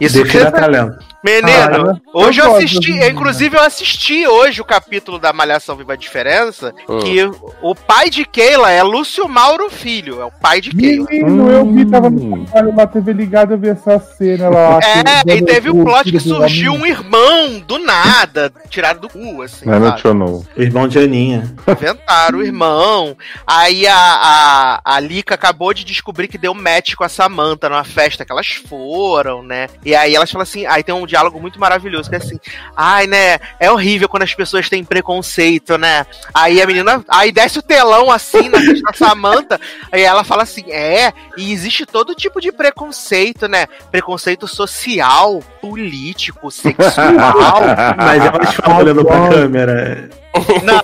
Isso 0.00 0.24
que 0.24 0.38
dar 0.38 0.52
talento. 0.52 0.98
Menino, 1.24 1.90
Ah, 1.90 1.96
hoje 2.14 2.40
eu 2.40 2.54
assisti, 2.54 2.96
das 2.96 3.08
inclusive 3.08 3.56
eu 3.56 3.62
assisti 3.62 4.26
hoje 4.26 4.60
o 4.60 4.64
capítulo 4.64 5.18
da 5.18 5.32
Malhação 5.48 5.76
Viva 5.76 5.94
a 5.94 5.96
Diferença, 5.96 6.74
Hum. 6.88 7.00
que 7.00 7.24
o 7.62 7.74
pai 7.74 8.10
de 8.10 8.24
Keila 8.24 8.70
é 8.70 8.82
Lúcio 8.82 9.26
Mauro 9.28 9.70
Filho, 9.70 10.20
é 10.20 10.24
o 10.24 10.30
pai 10.30 10.60
de 10.60 10.70
Keila. 10.70 11.06
Menino, 11.10 11.50
eu 11.50 11.64
vi, 11.72 11.86
tava 11.86 12.10
no 12.10 12.44
trabalho 12.44 12.76
lá, 12.76 12.86
TV 12.86 13.12
ligada, 13.12 13.54
eu 13.54 13.58
vi 13.58 13.68
essa 13.68 13.98
cena 13.98 14.48
lá. 14.48 14.78
É, 15.26 15.34
e 15.36 15.42
teve 15.42 15.70
o 15.70 15.84
plot 15.84 16.10
que 16.10 16.20
surgiu 16.20 16.72
um 16.72 16.84
irmão 16.84 17.60
do 17.60 17.78
nada, 17.78 18.52
tirado 18.68 19.00
do 19.00 19.08
cu, 19.08 19.42
assim. 19.42 19.64
Não 19.66 19.74
é 19.74 19.78
sabe? 19.78 19.90
nacional. 19.90 20.44
O 20.56 20.62
irmão 20.62 20.86
de 20.86 20.98
Aninha. 20.98 21.54
Inventaram 21.66 22.38
o 22.38 22.42
irmão. 22.42 23.16
Aí 23.46 23.86
a, 23.86 23.96
a, 23.96 24.80
a 24.84 25.00
Lika 25.00 25.34
acabou 25.34 25.72
de 25.72 25.84
descobrir 25.84 26.28
que 26.28 26.38
deu 26.38 26.52
match 26.54 26.94
com 26.94 27.04
a 27.04 27.08
Samantha 27.08 27.68
numa 27.68 27.84
festa 27.84 28.24
que 28.24 28.32
elas 28.32 28.48
foram, 28.48 29.42
né? 29.42 29.68
E 29.84 29.94
aí 29.94 30.14
elas 30.14 30.30
falam 30.30 30.42
assim, 30.42 30.66
aí 30.66 30.82
tem 30.82 30.94
um 30.94 31.06
diálogo 31.06 31.40
muito 31.40 31.58
maravilhoso, 31.58 32.08
que 32.08 32.16
é 32.16 32.18
assim, 32.18 32.38
ai, 32.76 33.06
né, 33.06 33.38
é 33.58 33.70
horrível 33.70 34.08
quando 34.08 34.22
as 34.24 34.34
pessoas 34.34 34.68
têm 34.68 34.84
preconceito, 34.84 35.37
né? 35.78 36.06
Aí 36.34 36.60
a 36.60 36.66
menina, 36.66 37.04
aí 37.08 37.30
desce 37.30 37.58
o 37.58 37.62
telão 37.62 38.10
assim 38.10 38.48
na 38.48 38.58
da 38.58 38.92
Samantha, 38.94 39.60
aí 39.90 40.02
ela 40.02 40.24
fala 40.24 40.42
assim, 40.42 40.64
é, 40.70 41.12
e 41.36 41.52
existe 41.52 41.86
todo 41.86 42.14
tipo 42.14 42.40
de 42.40 42.50
preconceito, 42.50 43.48
né? 43.48 43.66
Preconceito 43.90 44.46
social, 44.48 45.42
político, 45.60 46.50
sexual. 46.50 47.60
Mas 47.96 48.24
elas 48.24 48.54
falam 48.54 48.78
olhando 48.78 49.04
pra 49.04 49.28
câmera. 49.28 50.10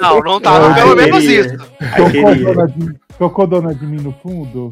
Não, 0.00 0.20
não 0.20 0.40
tava 0.40 0.70
Ah, 0.70 0.74
pelo 0.74 0.96
menos 0.96 1.24
isso. 1.24 1.56
Tocou. 3.18 3.44
Dona 3.46 3.74
de, 3.74 3.86
mim 3.86 4.00
no 4.00 4.12
fundo? 4.12 4.70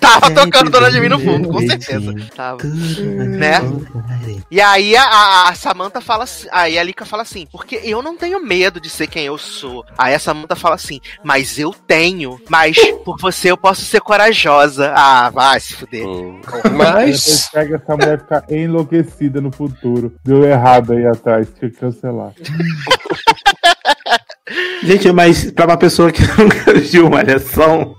Tava 0.00 0.30
tocando 0.30 0.70
Dona 0.70 0.90
de 0.90 1.00
mim 1.00 1.08
no 1.08 1.18
fundo, 1.18 1.48
com 1.48 1.60
certeza. 1.60 2.14
Tava. 2.34 2.58
Né? 2.64 3.60
E 4.50 4.60
aí 4.60 4.96
a, 4.96 5.02
a, 5.02 5.48
a 5.50 5.54
Samantha 5.54 6.00
fala 6.00 6.24
assim, 6.24 6.48
aí 6.50 6.78
a 6.78 6.82
Lika 6.82 7.04
fala 7.04 7.22
assim, 7.22 7.46
porque 7.50 7.80
eu 7.84 8.02
não 8.02 8.16
tenho 8.16 8.42
medo 8.42 8.80
de 8.80 8.88
ser 8.88 9.06
quem 9.06 9.26
eu 9.26 9.36
sou. 9.36 9.84
Aí 9.98 10.14
a 10.14 10.18
Samantha 10.18 10.56
fala 10.56 10.74
assim, 10.74 11.00
mas 11.22 11.58
eu 11.58 11.74
tenho, 11.86 12.40
mas 12.48 12.76
por 13.04 13.18
você 13.18 13.50
eu 13.50 13.56
posso 13.56 13.84
ser 13.84 14.00
corajosa. 14.00 14.92
Ah, 14.96 15.30
vai 15.30 15.60
se 15.60 15.74
fuder. 15.74 16.06
Hum. 16.06 16.40
Depois 16.40 16.72
Mas, 16.72 17.48
pega 17.52 17.76
essa 17.76 17.96
mulher 17.96 18.20
ficar 18.20 18.44
enlouquecida 18.50 19.40
no 19.40 19.52
futuro. 19.52 20.14
Deu 20.24 20.44
errado 20.44 20.92
aí 20.92 21.06
atrás, 21.06 21.48
tinha 21.58 21.70
que 21.70 21.76
cancelar. 21.76 22.32
Gente, 24.82 25.10
mas 25.10 25.50
pra 25.50 25.64
uma 25.64 25.76
pessoa 25.76 26.12
que 26.12 26.20
nunca 26.36 26.74
viu 26.74 27.08
Malhação, 27.08 27.96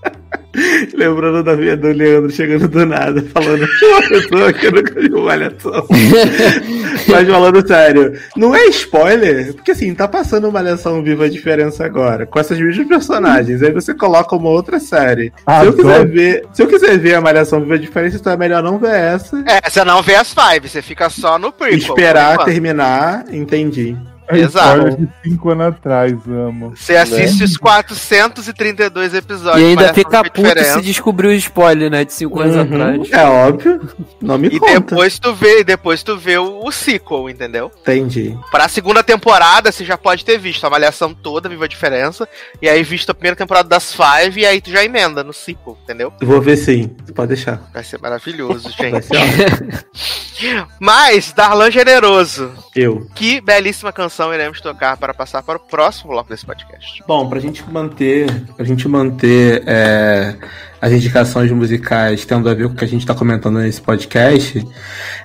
lembrando 0.94 1.44
da 1.44 1.56
vida 1.56 1.76
do 1.76 1.88
Leandro 1.88 2.30
chegando 2.30 2.68
do 2.68 2.86
nada, 2.86 3.24
falando 3.34 3.68
que 3.68 3.86
uma 3.86 4.02
pessoa 4.08 4.54
que 4.54 4.70
nunca 4.70 5.02
viu 5.02 5.24
Malhação. 5.24 5.88
mas 7.10 7.28
falando 7.28 7.68
sério, 7.68 8.14
não 8.38 8.56
é 8.56 8.66
spoiler? 8.66 9.56
Porque 9.56 9.72
assim, 9.72 9.96
tá 9.96 10.08
passando 10.08 10.52
Malhação 10.52 11.02
Viva 11.02 11.26
a 11.26 11.30
Diferença 11.30 11.84
agora, 11.84 12.28
com 12.28 12.40
essas 12.40 12.60
mesmas 12.60 12.88
personagens, 12.88 13.64
aí 13.64 13.72
você 13.72 13.96
coloca 13.96 14.36
uma 14.36 14.50
outra 14.50 14.80
série. 14.80 15.34
Se 15.48 15.66
eu 15.66 15.74
quiser 15.74 16.08
ver, 16.08 16.46
se 16.54 16.62
eu 16.62 16.68
quiser 16.68 17.00
ver 17.00 17.16
a 17.16 17.22
Malhação 17.22 17.60
Viva 17.62 17.74
a 17.74 17.80
Diferença, 17.80 18.18
então 18.18 18.34
é 18.34 18.38
melhor 18.38 18.62
não 18.62 18.78
ver 18.78 18.94
essa. 18.94 19.44
É, 19.48 19.68
você 19.68 19.84
não 19.84 20.04
vê 20.04 20.14
as 20.14 20.32
five, 20.32 20.70
você 20.70 20.84
fica 20.84 21.10
só 21.10 21.40
no 21.40 21.52
prequel. 21.52 21.80
Esperar 21.80 22.46
terminar, 22.46 23.26
entendi. 23.32 23.98
É 24.28 24.38
Exato. 24.40 24.98
de 24.98 25.08
cinco 25.24 25.52
anos 25.52 25.68
atrás, 25.68 26.14
amo. 26.28 26.74
Você 26.76 26.96
assiste 26.96 27.44
os 27.44 27.58
432 27.58 29.14
episódios. 29.14 29.62
E 29.62 29.66
ainda 29.66 29.94
fica 29.94 30.24
puto 30.24 30.42
Diferença. 30.42 30.74
se 30.80 30.82
descobriu 30.86 31.30
o 31.30 31.34
spoiler, 31.34 31.92
né? 31.92 32.04
De 32.06 32.14
cinco 32.14 32.40
anos 32.40 32.56
Uhum, 32.56 32.62
atrás. 32.64 33.12
É 33.12 33.24
óbvio. 33.26 33.82
Não 34.22 34.38
me 34.38 34.48
E 34.48 34.60
conta. 34.60 34.80
depois 34.80 35.20
tu 35.20 35.34
vê, 35.34 35.64
depois 35.64 36.02
tu 36.04 36.18
vê 36.18 36.38
o, 36.38 36.66
o 36.66 36.72
sequel, 36.72 37.30
entendeu? 37.30 37.72
Entendi. 37.82 38.36
Pra 38.50 38.68
segunda 38.68 39.04
temporada, 39.04 39.72
você 39.72 39.86
já 39.86 39.98
pode 39.98 40.26
ter 40.26 40.38
visto 40.40 40.66
a 40.66 40.70
malhação 40.70 41.14
toda, 41.14 41.48
Viva 41.50 41.66
a 41.66 41.68
Diferença, 41.68 42.28
e 42.62 42.68
aí 42.68 42.82
visto 42.84 43.10
a 43.12 43.14
primeira 43.14 43.36
temporada 43.36 43.70
das 43.70 43.94
Five, 43.94 44.40
e 44.40 44.46
aí 44.46 44.60
tu 44.62 44.72
já 44.72 44.84
emenda 44.84 45.24
no 45.24 45.34
sequel, 45.34 45.78
entendeu? 45.84 46.12
Vou 46.22 46.42
ver 46.42 46.58
sim. 46.58 46.88
Pode 47.14 47.30
deixar. 47.30 47.62
Vai 47.74 47.84
ser 47.84 48.00
maravilhoso, 48.00 48.70
Vai 48.78 48.92
gente. 48.92 49.06
ser. 49.06 50.66
Mas, 50.80 51.32
Darlan 51.32 51.72
Generoso, 51.72 52.52
Eu. 52.76 53.08
que 53.16 53.40
belíssima 53.40 53.92
canção 53.94 54.15
iremos 54.34 54.62
tocar 54.62 54.98
para 54.98 55.14
passar 55.14 55.44
para 55.44 55.58
o 55.58 55.60
próximo 55.60 56.12
bloco 56.12 56.30
desse 56.30 56.46
podcast. 56.46 57.04
Bom, 57.08 57.28
pra 57.30 57.40
gente 57.40 57.64
manter, 57.70 58.30
pra 58.56 58.66
gente 58.66 58.88
manter 58.88 59.64
é, 59.66 60.36
as 60.82 60.92
indicações 60.92 61.52
musicais 61.52 62.26
tendo 62.26 62.48
a 62.50 62.54
ver 62.54 62.68
com 62.68 62.74
o 62.74 62.78
que 62.78 62.86
a 62.86 62.88
gente 62.88 63.06
tá 63.06 63.14
comentando 63.14 63.60
nesse 63.60 63.82
podcast, 63.82 64.66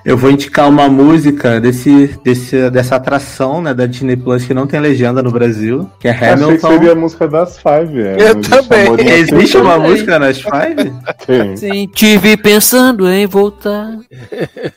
eu 0.03 0.17
vou 0.17 0.31
indicar 0.31 0.67
uma 0.67 0.89
música 0.89 1.59
desse, 1.61 2.19
desse, 2.23 2.69
dessa 2.69 2.95
atração 2.95 3.61
né, 3.61 3.73
da 3.73 3.85
Disney 3.85 4.15
Plus 4.15 4.43
que 4.45 4.53
não 4.53 4.65
tem 4.67 4.79
legenda 4.79 5.21
no 5.23 5.31
Brasil, 5.31 5.89
que 5.99 6.07
é 6.07 6.11
Achei 6.11 6.27
que 6.27 6.43
Hamilton. 6.43 6.67
seria 6.67 6.91
a 6.91 6.95
música 6.95 7.27
das 7.27 7.57
Five. 7.59 8.01
É. 8.01 8.15
Eu 8.29 8.35
Não 8.35 8.41
também. 8.41 9.07
Existe 9.09 9.57
uma 9.57 9.73
também. 9.75 9.89
música 9.91 10.19
nas 10.19 10.37
Five? 10.41 10.93
Tem. 11.25 11.57
Sim, 11.57 11.87
tive 11.93 12.35
pensando 12.37 13.07
em 13.09 13.25
voltar. 13.27 13.97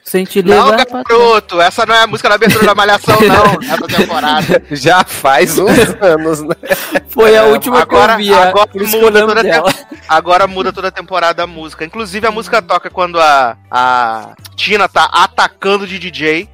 Sem 0.05 0.25
te 0.25 0.43
Não, 0.43 0.67
levar 0.71 0.85
trás. 0.85 1.05
garoto, 1.09 1.61
essa 1.61 1.87
não 1.87 1.95
é 1.95 2.03
a 2.03 2.07
música 2.07 2.29
da 2.29 2.35
abertura 2.35 2.67
da 2.67 2.75
Malhação, 2.75 3.17
não, 3.21 3.59
essa 3.73 4.04
temporada. 4.07 4.63
Já 4.71 5.05
faz 5.05 5.59
uns 5.59 5.79
anos, 6.01 6.43
né? 6.43 6.55
Foi 7.09 7.37
a 7.37 7.43
É, 7.43 7.45
última 7.45 7.81
agora, 7.81 8.17
que 8.17 8.23
eu 8.23 8.27
vi. 8.27 8.33
é, 8.33 8.43
agora 8.49 8.69
eu 8.75 8.89
muda 8.89 9.27
toda 9.27 9.43
dela. 9.43 9.73
agora 10.09 10.47
muda 10.47 10.73
toda 10.73 10.89
a 10.89 10.91
temporada 10.91 11.43
a 11.43 11.47
música. 11.47 11.85
Inclusive 11.85 12.27
a 12.27 12.31
música 12.31 12.61
toca 12.63 12.91
quando 12.91 13.21
a, 13.21 13.57
a 13.71 14.35
Tina 14.57 14.89
tá 14.89 15.05
atacando 15.13 15.87
de 15.87 15.99
DJ. 15.99 16.49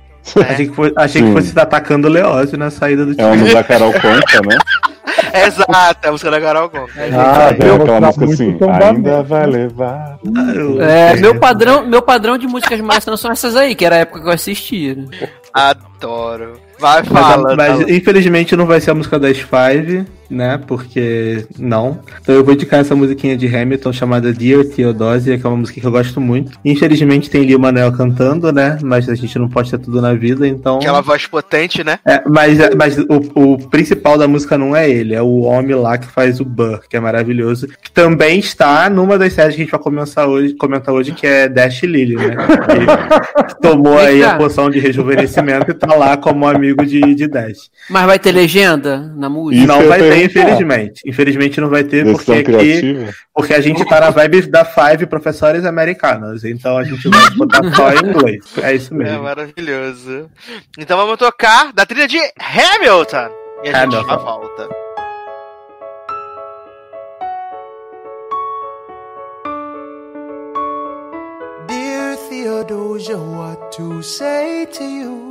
Achei 0.48 0.68
que, 0.68 0.74
foi, 0.74 0.92
achei 0.96 1.22
que 1.22 1.32
fosse 1.32 1.58
atacando 1.58 2.06
o 2.06 2.10
Leózio 2.10 2.58
na 2.58 2.70
saída 2.70 3.06
do 3.06 3.12
É 3.20 3.24
uma 3.24 3.30
time. 3.32 3.42
música 3.42 3.62
da 3.62 3.64
Carol 3.64 3.92
Conta, 4.00 4.40
né? 4.46 4.58
É 5.32 5.46
exato, 5.46 5.98
é 6.02 6.08
a 6.08 6.12
música 6.12 6.30
da 6.30 6.40
Carol 6.40 6.68
Gomes. 6.68 6.92
Ah, 6.96 7.54
tem 7.58 7.68
eu 7.68 7.74
aquela 7.76 8.00
gostava 8.00 8.06
música 8.06 8.26
muito 8.26 8.70
assim. 8.70 8.84
Ainda 8.84 9.22
vai 9.22 9.46
levar. 9.46 10.18
É, 10.80 11.16
meu 11.16 11.38
padrão, 11.40 11.84
meu 11.86 12.02
padrão 12.02 12.36
de 12.38 12.46
músicas 12.46 12.80
malhação 12.80 13.16
são 13.16 13.30
essas 13.32 13.56
aí, 13.56 13.74
que 13.74 13.84
era 13.84 13.96
a 13.96 13.98
época 14.00 14.20
que 14.20 14.28
eu 14.28 14.32
assistia. 14.32 14.94
né? 14.94 15.28
Adoro. 15.52 16.60
Vai 16.80 17.02
Mas, 17.02 17.08
fala. 17.08 17.54
mas, 17.56 17.78
Darlan. 17.78 17.84
infelizmente 17.90 18.56
não 18.56 18.66
vai 18.66 18.80
ser 18.80 18.90
a 18.90 18.94
música 18.94 19.18
das 19.18 19.38
Five, 19.38 20.04
né? 20.30 20.58
Porque 20.58 21.46
não. 21.58 22.00
Então 22.20 22.34
eu 22.34 22.44
vou 22.44 22.54
indicar 22.54 22.80
essa 22.80 22.94
musiquinha 22.94 23.36
de 23.36 23.54
Hamilton 23.54 23.92
chamada 23.92 24.32
Dear 24.32 24.64
Theodosia, 24.64 25.36
que 25.36 25.44
é 25.44 25.48
uma 25.48 25.56
música 25.56 25.80
que 25.80 25.86
eu 25.86 25.90
gosto 25.90 26.20
muito. 26.20 26.52
Infelizmente 26.64 27.28
tem 27.28 27.42
Lil 27.42 27.58
Manuel 27.58 27.92
cantando, 27.92 28.52
né? 28.52 28.78
Mas 28.82 29.08
a 29.08 29.14
gente 29.14 29.38
não 29.38 29.48
pode 29.48 29.70
ter 29.70 29.78
tudo 29.78 30.00
na 30.00 30.14
vida, 30.14 30.46
então. 30.46 30.76
Aquela 30.76 31.00
voz 31.00 31.26
potente, 31.26 31.82
né? 31.82 31.98
É, 32.06 32.22
mas 32.26 32.58
mas 32.76 32.98
o, 32.98 33.04
o 33.34 33.68
principal 33.68 34.16
da 34.16 34.28
música 34.28 34.56
não 34.56 34.76
é 34.76 34.88
ele, 34.88 35.14
é 35.14 35.22
o 35.22 35.40
homem 35.40 35.74
lá 35.74 35.98
que 35.98 36.06
faz 36.06 36.40
o 36.40 36.44
Burr, 36.44 36.80
que 36.88 36.96
é 36.96 37.00
maravilhoso. 37.00 37.66
Que 37.66 37.90
também 37.90 38.38
está 38.38 38.88
numa 38.88 39.18
das 39.18 39.32
séries 39.32 39.56
que 39.56 39.62
a 39.62 39.64
gente 39.64 39.72
vai 39.72 39.80
começar 39.80 40.26
hoje, 40.26 40.54
comentar 40.54 40.94
hoje, 40.94 41.12
que 41.12 41.26
é 41.26 41.48
Dash 41.48 41.82
Lily, 41.82 42.16
né? 42.16 42.36
Que 43.48 43.60
tomou 43.60 43.98
aí 43.98 44.22
a 44.22 44.36
poção 44.36 44.70
de 44.70 44.78
rejuvenescimento 44.78 45.70
e 45.70 45.74
tá 45.74 45.94
lá 45.94 46.16
como 46.16 46.46
amigo 46.46 46.84
de, 46.84 47.14
de 47.14 47.26
Dash. 47.26 47.70
Mas 47.88 48.06
vai 48.06 48.18
ter 48.18 48.32
legenda 48.32 49.12
na 49.16 49.28
música? 49.28 49.66
Não 49.66 49.88
vai 49.88 50.19
ia 50.19 50.19
ter, 50.28 50.40
infelizmente. 50.40 51.00
Infelizmente 51.06 51.60
não 51.60 51.68
vai 51.68 51.84
ter, 51.84 52.04
porque 52.10 52.32
aqui, 52.32 53.06
porque 53.34 53.54
a 53.54 53.60
gente 53.60 53.84
tá 53.86 54.00
na 54.00 54.10
vibe 54.10 54.42
da 54.42 54.64
Five 54.64 55.06
Professores 55.06 55.64
Americanos. 55.64 56.44
Então 56.44 56.76
a 56.78 56.84
gente 56.84 57.08
vai 57.08 57.30
botar 57.30 57.60
só 57.74 57.92
em 57.92 58.08
inglês. 58.10 58.44
É 58.62 58.74
isso 58.74 58.92
É 58.94 58.96
mesmo. 58.96 59.22
maravilhoso. 59.22 60.30
Então 60.78 60.96
vamos 60.96 61.16
tocar 61.18 61.72
da 61.72 61.84
trilha 61.86 62.06
de 62.08 62.18
Hamilton. 62.38 63.28
E 63.64 63.68
a 63.68 63.72
gente 63.84 63.94
Hamilton. 63.96 64.08
já 64.08 64.16
volta. 64.16 64.68
Dear 71.66 72.16
Theodosia, 72.28 73.16
what 73.18 73.70
to 73.76 74.02
say 74.02 74.66
to 74.66 74.84
you? 74.84 75.29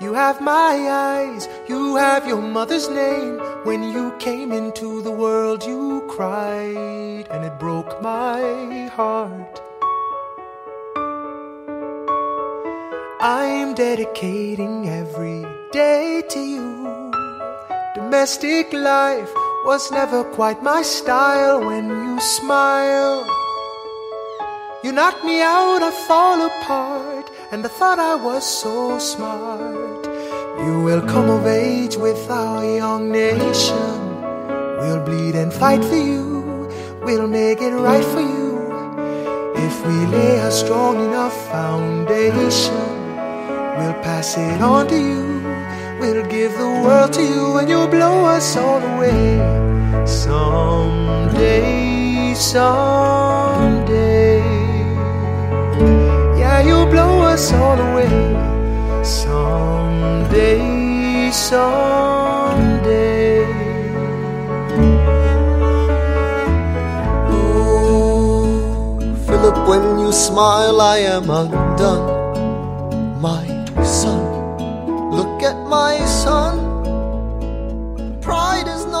You 0.00 0.14
have 0.14 0.40
my 0.40 0.88
eyes, 0.88 1.48
you 1.68 1.96
have 1.96 2.24
your 2.24 2.40
mother's 2.40 2.88
name. 2.88 3.38
When 3.64 3.82
you 3.82 4.14
came 4.20 4.52
into 4.52 5.02
the 5.02 5.10
world, 5.10 5.64
you 5.64 6.04
cried, 6.08 7.26
and 7.32 7.44
it 7.44 7.58
broke 7.58 8.00
my 8.00 8.86
heart. 8.94 9.60
I'm 13.20 13.74
dedicating 13.74 14.88
every 14.88 15.44
day 15.72 16.22
to 16.30 16.38
you. 16.38 17.10
Domestic 17.96 18.72
life 18.72 19.32
was 19.64 19.90
never 19.90 20.22
quite 20.22 20.62
my 20.62 20.82
style 20.82 21.58
when 21.66 21.88
you 21.88 22.20
smile. 22.20 23.26
You 24.84 24.92
knock 24.92 25.24
me 25.24 25.42
out, 25.42 25.82
I 25.82 25.90
fall 26.06 26.46
apart, 26.46 27.17
and 27.50 27.64
I 27.64 27.68
thought 27.68 27.98
I 27.98 28.14
was 28.14 28.44
so 28.44 28.98
smart. 28.98 30.06
You 30.64 30.82
will 30.82 31.00
come 31.00 31.30
of 31.30 31.46
age 31.46 31.96
with 31.96 32.28
our 32.30 32.62
young 32.62 33.10
nation. 33.10 34.20
We'll 34.80 35.02
bleed 35.04 35.34
and 35.34 35.50
fight 35.52 35.82
for 35.82 35.96
you, 35.96 36.68
we'll 37.02 37.26
make 37.26 37.62
it 37.62 37.72
right 37.72 38.04
for 38.04 38.20
you. 38.20 38.58
If 39.56 39.86
we 39.86 40.06
lay 40.06 40.38
a 40.40 40.50
strong 40.50 41.00
enough 41.06 41.34
foundation, 41.50 42.84
we'll 43.78 43.98
pass 44.04 44.36
it 44.36 44.60
on 44.60 44.86
to 44.88 44.96
you. 44.96 45.42
We'll 46.00 46.26
give 46.26 46.52
the 46.52 46.68
world 46.84 47.12
to 47.14 47.22
you, 47.22 47.56
and 47.58 47.68
you'll 47.68 47.88
blow 47.88 48.24
us 48.24 48.56
all 48.56 48.82
away. 48.94 49.38
Someday, 50.06 51.54
someday. 52.34 54.07
You'll 56.66 56.86
blow 56.86 57.20
us 57.22 57.52
all 57.52 57.78
away. 57.78 58.08
Someday, 59.04 60.58
someday. 61.30 63.46
Oh, 67.30 68.98
Philip, 69.26 69.68
when 69.68 69.98
you 70.00 70.12
smile, 70.12 70.80
I 70.80 70.98
am 70.98 71.30
undone. 71.30 73.20
My 73.20 73.46
son, 73.84 74.20
look 75.12 75.42
at 75.42 75.56
my 75.68 75.98
son. 76.04 76.58
Pride 78.20 78.57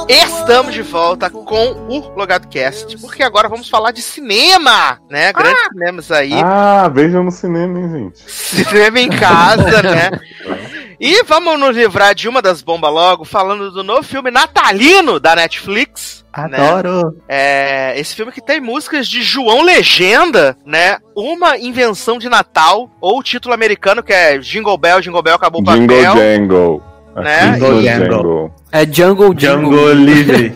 Estamos 0.08 0.72
de 0.72 0.80
volta 0.80 1.28
com 1.28 1.72
o 1.88 2.12
Logado 2.16 2.48
Cast, 2.48 2.96
porque 2.98 3.22
agora 3.22 3.48
vamos 3.48 3.68
falar 3.68 3.92
de 3.92 4.00
cinema, 4.00 4.98
né? 5.10 5.32
Grandes 5.34 5.62
cinemas 5.70 6.10
aí. 6.10 6.32
Ah, 6.42 6.88
vejam 6.88 7.22
no 7.22 7.30
cinema, 7.30 7.78
hein, 7.78 7.90
gente. 7.90 8.18
Cinema 8.30 9.00
em 9.00 9.10
casa, 9.10 9.82
né? 9.82 10.10
E 11.00 11.22
vamos 11.22 11.60
nos 11.60 11.76
livrar 11.76 12.12
de 12.12 12.28
uma 12.28 12.42
das 12.42 12.60
bombas 12.60 12.92
logo, 12.92 13.24
falando 13.24 13.70
do 13.70 13.84
novo 13.84 14.02
filme 14.02 14.32
natalino 14.32 15.20
da 15.20 15.36
Netflix. 15.36 16.24
né? 16.36 16.58
Adoro. 16.58 17.16
É, 17.28 17.94
esse 17.96 18.16
filme 18.16 18.32
que 18.32 18.40
tem 18.40 18.60
músicas 18.60 19.06
de 19.06 19.22
João 19.22 19.62
Legenda, 19.62 20.56
né? 20.66 20.98
Uma 21.14 21.56
invenção 21.56 22.18
de 22.18 22.28
Natal, 22.28 22.90
ou 23.00 23.20
o 23.20 23.22
título 23.22 23.54
americano 23.54 24.02
que 24.02 24.12
é 24.12 24.38
Jingle 24.38 24.76
Bell, 24.76 25.00
Jingle 25.00 25.22
Bell, 25.22 25.36
acabou 25.36 25.62
o 25.62 25.64
Jingle 25.64 25.86
papel. 25.86 26.16
Jangle. 26.16 26.87
Né? 27.16 27.52
Jingle 27.52 27.80
E- 27.80 27.84
Jangle. 27.84 28.54
É 28.70 28.86
Jungle 28.86 29.34
Django 29.34 29.70
Jungle. 29.72 29.92
Livre. 29.94 30.52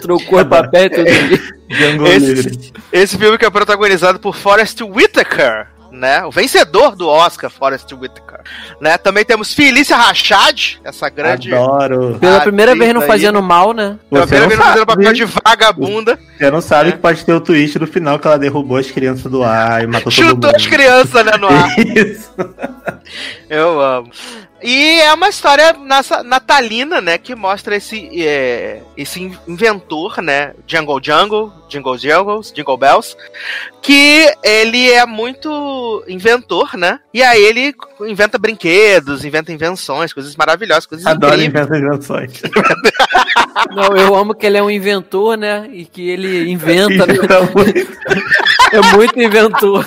Trocou 0.00 0.44
papel 0.46 0.84
e 0.86 0.90
tudo. 0.90 1.58
Django 1.68 2.04
Livre. 2.06 2.48
Esse, 2.48 2.72
esse 2.92 3.18
filme 3.18 3.36
que 3.36 3.44
é 3.44 3.50
protagonizado 3.50 4.18
por 4.18 4.34
Forrest 4.34 4.80
Whitaker, 4.80 5.66
né? 5.92 6.24
O 6.24 6.30
vencedor 6.30 6.96
do 6.96 7.06
Oscar, 7.08 7.50
Forrest 7.50 7.92
Whitaker. 7.92 8.40
Né? 8.80 8.96
Também 8.96 9.24
temos 9.24 9.52
Felícia 9.52 9.96
Rachad, 9.96 10.76
essa 10.82 11.10
grande. 11.10 11.52
Adoro. 11.54 12.16
Pela 12.18 12.40
primeira 12.40 12.74
vez 12.74 12.94
não 12.94 13.02
aí. 13.02 13.06
fazendo 13.06 13.42
mal, 13.42 13.74
né? 13.74 13.98
Pela 14.10 14.26
Você 14.26 14.36
primeira 14.38 14.56
não 14.56 14.62
vez 14.64 14.72
fazendo 14.72 14.86
papel 14.86 15.12
de 15.12 15.24
vagabunda. 15.24 16.18
Você 16.38 16.50
não 16.50 16.60
sabe 16.62 16.88
É. 16.90 16.92
que 16.92 16.98
pode 16.98 17.24
ter 17.24 17.32
o 17.34 17.40
twist 17.40 17.78
no 17.78 17.86
final 17.86 18.18
que 18.18 18.26
ela 18.26 18.38
derrubou 18.38 18.78
as 18.78 18.90
crianças 18.90 19.30
do 19.30 19.42
ar 19.42 19.82
e 19.82 19.86
matou 19.86 20.04
todo 20.04 20.12
Chutou 20.14 20.34
mundo. 20.50 20.56
as 20.56 20.66
crianças, 20.66 21.24
né, 21.26 21.32
no 21.38 21.48
ar. 21.48 21.78
Isso. 21.78 22.30
Eu 23.50 23.80
amo. 23.80 24.10
E 24.62 25.00
é 25.00 25.12
uma 25.14 25.28
história 25.28 25.72
nessa, 25.74 26.22
natalina, 26.22 27.00
né? 27.00 27.16
Que 27.16 27.34
mostra 27.34 27.76
esse, 27.76 28.08
é, 28.20 28.80
esse 28.96 29.22
in- 29.22 29.38
inventor, 29.46 30.20
né? 30.20 30.52
Jungle 30.66 31.00
Jungle, 31.02 31.52
Jingle 31.68 31.96
Jungles, 31.96 32.52
Jingle 32.52 32.76
Bells. 32.76 33.16
Que 33.80 34.32
ele 34.42 34.90
é 34.90 35.06
muito 35.06 36.04
inventor, 36.08 36.76
né? 36.76 36.98
E 37.14 37.22
aí 37.22 37.42
ele 37.42 37.72
inventa 38.00 38.36
brinquedos, 38.38 39.24
inventa 39.24 39.52
invenções, 39.52 40.12
coisas 40.12 40.34
maravilhosas, 40.34 40.86
coisas 40.86 41.06
Adoro 41.06 41.34
incríveis. 41.40 41.66
inventar 41.66 41.80
invenções. 41.80 42.42
Não, 43.70 43.96
eu 43.96 44.14
amo 44.16 44.34
que 44.34 44.44
ele 44.46 44.56
é 44.58 44.62
um 44.62 44.70
inventor, 44.70 45.36
né? 45.36 45.68
E 45.72 45.84
que 45.84 46.08
ele 46.10 46.50
inventa, 46.50 47.06
né? 47.06 47.14
É 48.72 48.96
muito 48.96 49.20
inventor. 49.20 49.86